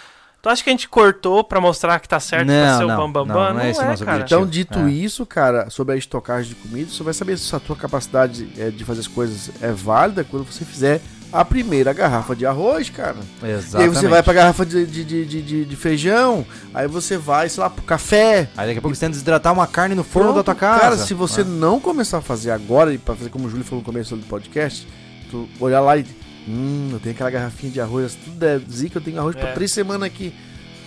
Tu 0.43 0.49
acha 0.49 0.65
que 0.65 0.71
a 0.71 0.73
gente 0.73 0.89
cortou 0.89 1.45
pra 1.45 1.61
mostrar 1.61 2.01
que 2.01 2.09
tá 2.09 2.19
certo, 2.19 2.47
pra 2.47 2.55
Não, 2.73 2.79
ser 2.79 2.85
o 2.85 2.89
não, 2.89 2.97
bambambam? 2.97 3.27
não, 3.27 3.35
Bam, 3.49 3.53
não 3.55 3.61
é 3.61 3.71
esse 3.71 3.81
o 3.81 3.85
nosso 3.85 4.05
cara. 4.05 4.17
objetivo. 4.23 4.41
Então, 4.41 4.51
dito 4.51 4.79
É. 4.79 4.91
isso, 4.91 5.27
cara, 5.27 5.69
sobre 5.69 5.95
a 5.95 5.99
estocagem 5.99 6.49
de 6.51 6.55
comida, 6.55 6.91
você 6.91 7.03
vai 7.03 7.13
saber 7.13 7.37
se 7.37 7.55
a 7.55 7.61
tua 7.61 7.77
capacidade 7.77 8.49
é, 8.57 8.71
de 8.71 8.83
fazer 8.85 9.01
as 9.01 9.07
coisas 9.07 9.51
é 9.61 9.71
válida 9.71 10.25
quando 10.25 10.45
você 10.51 10.65
fizer 10.65 11.03
a 11.31 11.45
primeira 11.45 11.93
garrafa 11.93 12.35
de 12.35 12.47
arroz, 12.47 12.89
cara. 12.89 13.17
Exatamente. 13.43 13.75
E 13.75 13.83
aí 13.83 13.89
você 13.89 14.09
vai 14.09 14.23
pra 14.23 14.33
garrafa 14.33 14.65
de, 14.65 14.87
de, 14.87 15.05
de, 15.05 15.27
de, 15.27 15.43
de- 15.43 15.65
de 15.67 15.77
feijão, 15.77 16.45
aí 16.73 16.89
você 16.89 17.19
vai, 17.19 17.47
sei 17.51 17.63
lá, 17.63 17.69
pro 17.69 17.83
café. 17.85 18.49
Aí 18.57 18.67
daqui 18.67 18.79
a 18.79 18.83
pouco 18.83 18.95
você 18.97 19.01
tenta 19.01 19.13
desidratar 19.13 19.53
uma 19.53 19.67
carne 19.67 19.95
no 19.95 20.03
forno 20.03 20.33
da 20.33 20.43
tua 20.43 20.55
casa. 20.55 20.81
Cara, 20.81 20.97
se 20.97 21.13
você 21.13 21.43
É. 21.43 21.45
não 21.45 21.79
começar 21.79 22.17
a 22.19 22.23
fazer 22.23 22.51
agora, 22.51 22.95
e 22.95 22.99
pra 22.99 23.15
fazer 23.15 23.29
como 23.29 23.47
o 23.47 23.51
Júlio 23.51 23.65
falou 23.65 23.81
no 23.81 23.85
começo 23.85 24.17
do 24.17 24.27
podcast, 24.27 24.89
tu 25.31 25.47
olhar 25.61 25.81
lá 25.81 25.99
e. 25.99 26.07
Hum, 26.49 26.89
eu 26.93 26.99
tenho 27.01 27.15
aquela 27.15 27.31
garrafinha 27.31 27.73
de 27.73 27.81
arroz, 27.81 28.17
tudo 28.25 28.43
é 28.45 28.59
zica, 28.71 28.99
eu 28.99 29.03
tenho 29.03 29.19
arroz 29.19 29.37
É. 29.37 29.53
três 29.53 29.73
semanas 29.73 30.05
aqui. 30.07 30.33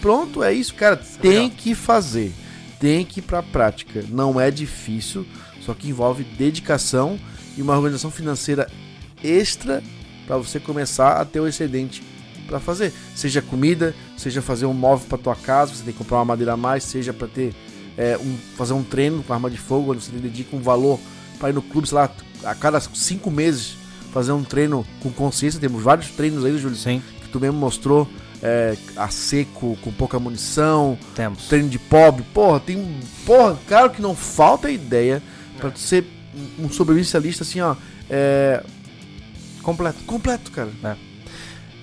Pronto, 0.01 0.43
é 0.43 0.53
isso, 0.53 0.73
cara. 0.75 0.97
tem 1.21 1.31
legal. 1.31 1.51
que 1.57 1.75
fazer. 1.75 2.33
Tem 2.79 3.05
que 3.05 3.19
ir 3.19 3.23
pra 3.23 3.41
prática. 3.41 4.03
Não 4.09 4.39
é 4.39 4.51
difícil, 4.51 5.25
só 5.61 5.73
que 5.73 5.87
envolve 5.87 6.23
dedicação 6.23 7.17
e 7.57 7.61
uma 7.61 7.75
organização 7.75 8.11
financeira 8.11 8.67
extra 9.23 9.81
pra 10.27 10.37
você 10.37 10.59
começar 10.59 11.21
a 11.21 11.25
ter 11.25 11.39
o 11.39 11.47
excedente 11.47 12.03
pra 12.47 12.59
fazer. 12.59 12.91
Seja 13.15 13.41
comida, 13.41 13.95
seja 14.17 14.41
fazer 14.41 14.65
um 14.65 14.73
móvel 14.73 15.07
pra 15.07 15.17
tua 15.17 15.35
casa, 15.35 15.73
você 15.73 15.83
tem 15.83 15.93
que 15.93 15.99
comprar 15.99 16.17
uma 16.17 16.25
madeira 16.25 16.53
a 16.53 16.57
mais, 16.57 16.83
seja 16.83 17.13
pra 17.13 17.27
ter 17.27 17.53
é, 17.97 18.17
um, 18.17 18.35
fazer 18.57 18.73
um 18.73 18.83
treino 18.83 19.23
com 19.23 19.33
arma 19.33 19.49
de 19.49 19.57
fogo, 19.57 19.91
onde 19.93 20.03
você 20.03 20.11
dedica 20.11 20.55
um 20.55 20.61
valor 20.61 20.99
para 21.39 21.49
ir 21.49 21.53
no 21.53 21.61
clube, 21.61 21.87
sei 21.87 21.95
lá, 21.97 22.11
a 22.43 22.53
cada 22.55 22.79
cinco 22.81 23.31
meses 23.31 23.75
fazer 24.13 24.31
um 24.31 24.43
treino 24.43 24.85
com 25.01 25.09
consciência. 25.11 25.59
Temos 25.59 25.81
vários 25.83 26.09
treinos 26.11 26.45
aí, 26.45 26.57
Júlio, 26.57 26.77
Sim, 26.77 27.01
que 27.21 27.29
tu 27.29 27.39
mesmo 27.39 27.57
mostrou, 27.57 28.07
é, 28.41 28.77
a 28.95 29.07
seco, 29.09 29.77
com 29.81 29.91
pouca 29.91 30.19
munição, 30.19 30.97
temos. 31.15 31.47
treino 31.47 31.67
de 31.69 31.79
pobre. 31.79 32.23
Porra, 32.33 32.59
tem. 32.59 32.99
Porra, 33.25 33.57
claro 33.67 33.89
que 33.89 34.01
não 34.01 34.15
falta 34.15 34.69
ideia 34.69 35.21
pra 35.57 35.71
tu 35.71 35.79
ser 35.79 36.05
um 36.59 36.69
sobrevivencialista 36.69 37.43
assim, 37.43 37.59
ó. 37.61 37.75
É, 38.09 38.63
Completo. 39.61 40.03
completo, 40.05 40.51
cara. 40.51 40.69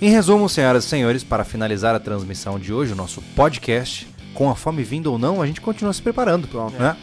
Em 0.02 0.10
resumo, 0.10 0.49
senhoras 0.49 0.84
e 0.84 0.89
senhores, 0.89 1.25
para 1.25 1.44
finalizar 1.44 1.94
a 1.94 1.99
transmissão 1.99 2.59
de 2.59 2.73
hoje, 2.73 2.92
o 2.92 2.97
nosso 2.97 3.20
podcast, 3.34 4.07
com 4.34 4.50
a 4.50 4.55
fome 4.55 4.83
vindo 4.83 5.10
ou 5.10 5.18
não, 5.18 5.41
a 5.42 5.47
gente 5.47 5.60
continua 5.60 5.92
se 5.92 6.00
preparando. 6.02 6.47
Pronto. 6.47 6.75
Né? 6.78 6.97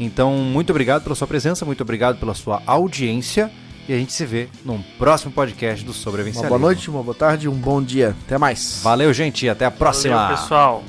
Então, 0.00 0.36
muito 0.38 0.70
obrigado 0.70 1.02
pela 1.02 1.14
sua 1.14 1.26
presença, 1.26 1.64
muito 1.64 1.82
obrigado 1.82 2.18
pela 2.18 2.34
sua 2.34 2.62
audiência. 2.66 3.50
E 3.88 3.92
a 3.92 3.96
gente 3.96 4.12
se 4.12 4.24
vê 4.24 4.48
num 4.64 4.80
próximo 4.98 5.32
podcast 5.32 5.84
do 5.84 5.90
Uma 5.90 5.94
Sobrevivencialismo. 5.94 6.48
boa 6.58 6.70
noite, 6.70 6.88
uma 6.88 7.02
boa 7.02 7.14
tarde, 7.14 7.48
um 7.48 7.54
bom 7.54 7.82
dia. 7.82 8.14
Até 8.26 8.38
mais. 8.38 8.80
Valeu, 8.82 9.12
gente. 9.12 9.48
Até 9.48 9.64
a 9.64 9.70
próxima. 9.70 10.14
Valeu, 10.16 10.36
pessoal. 10.36 10.84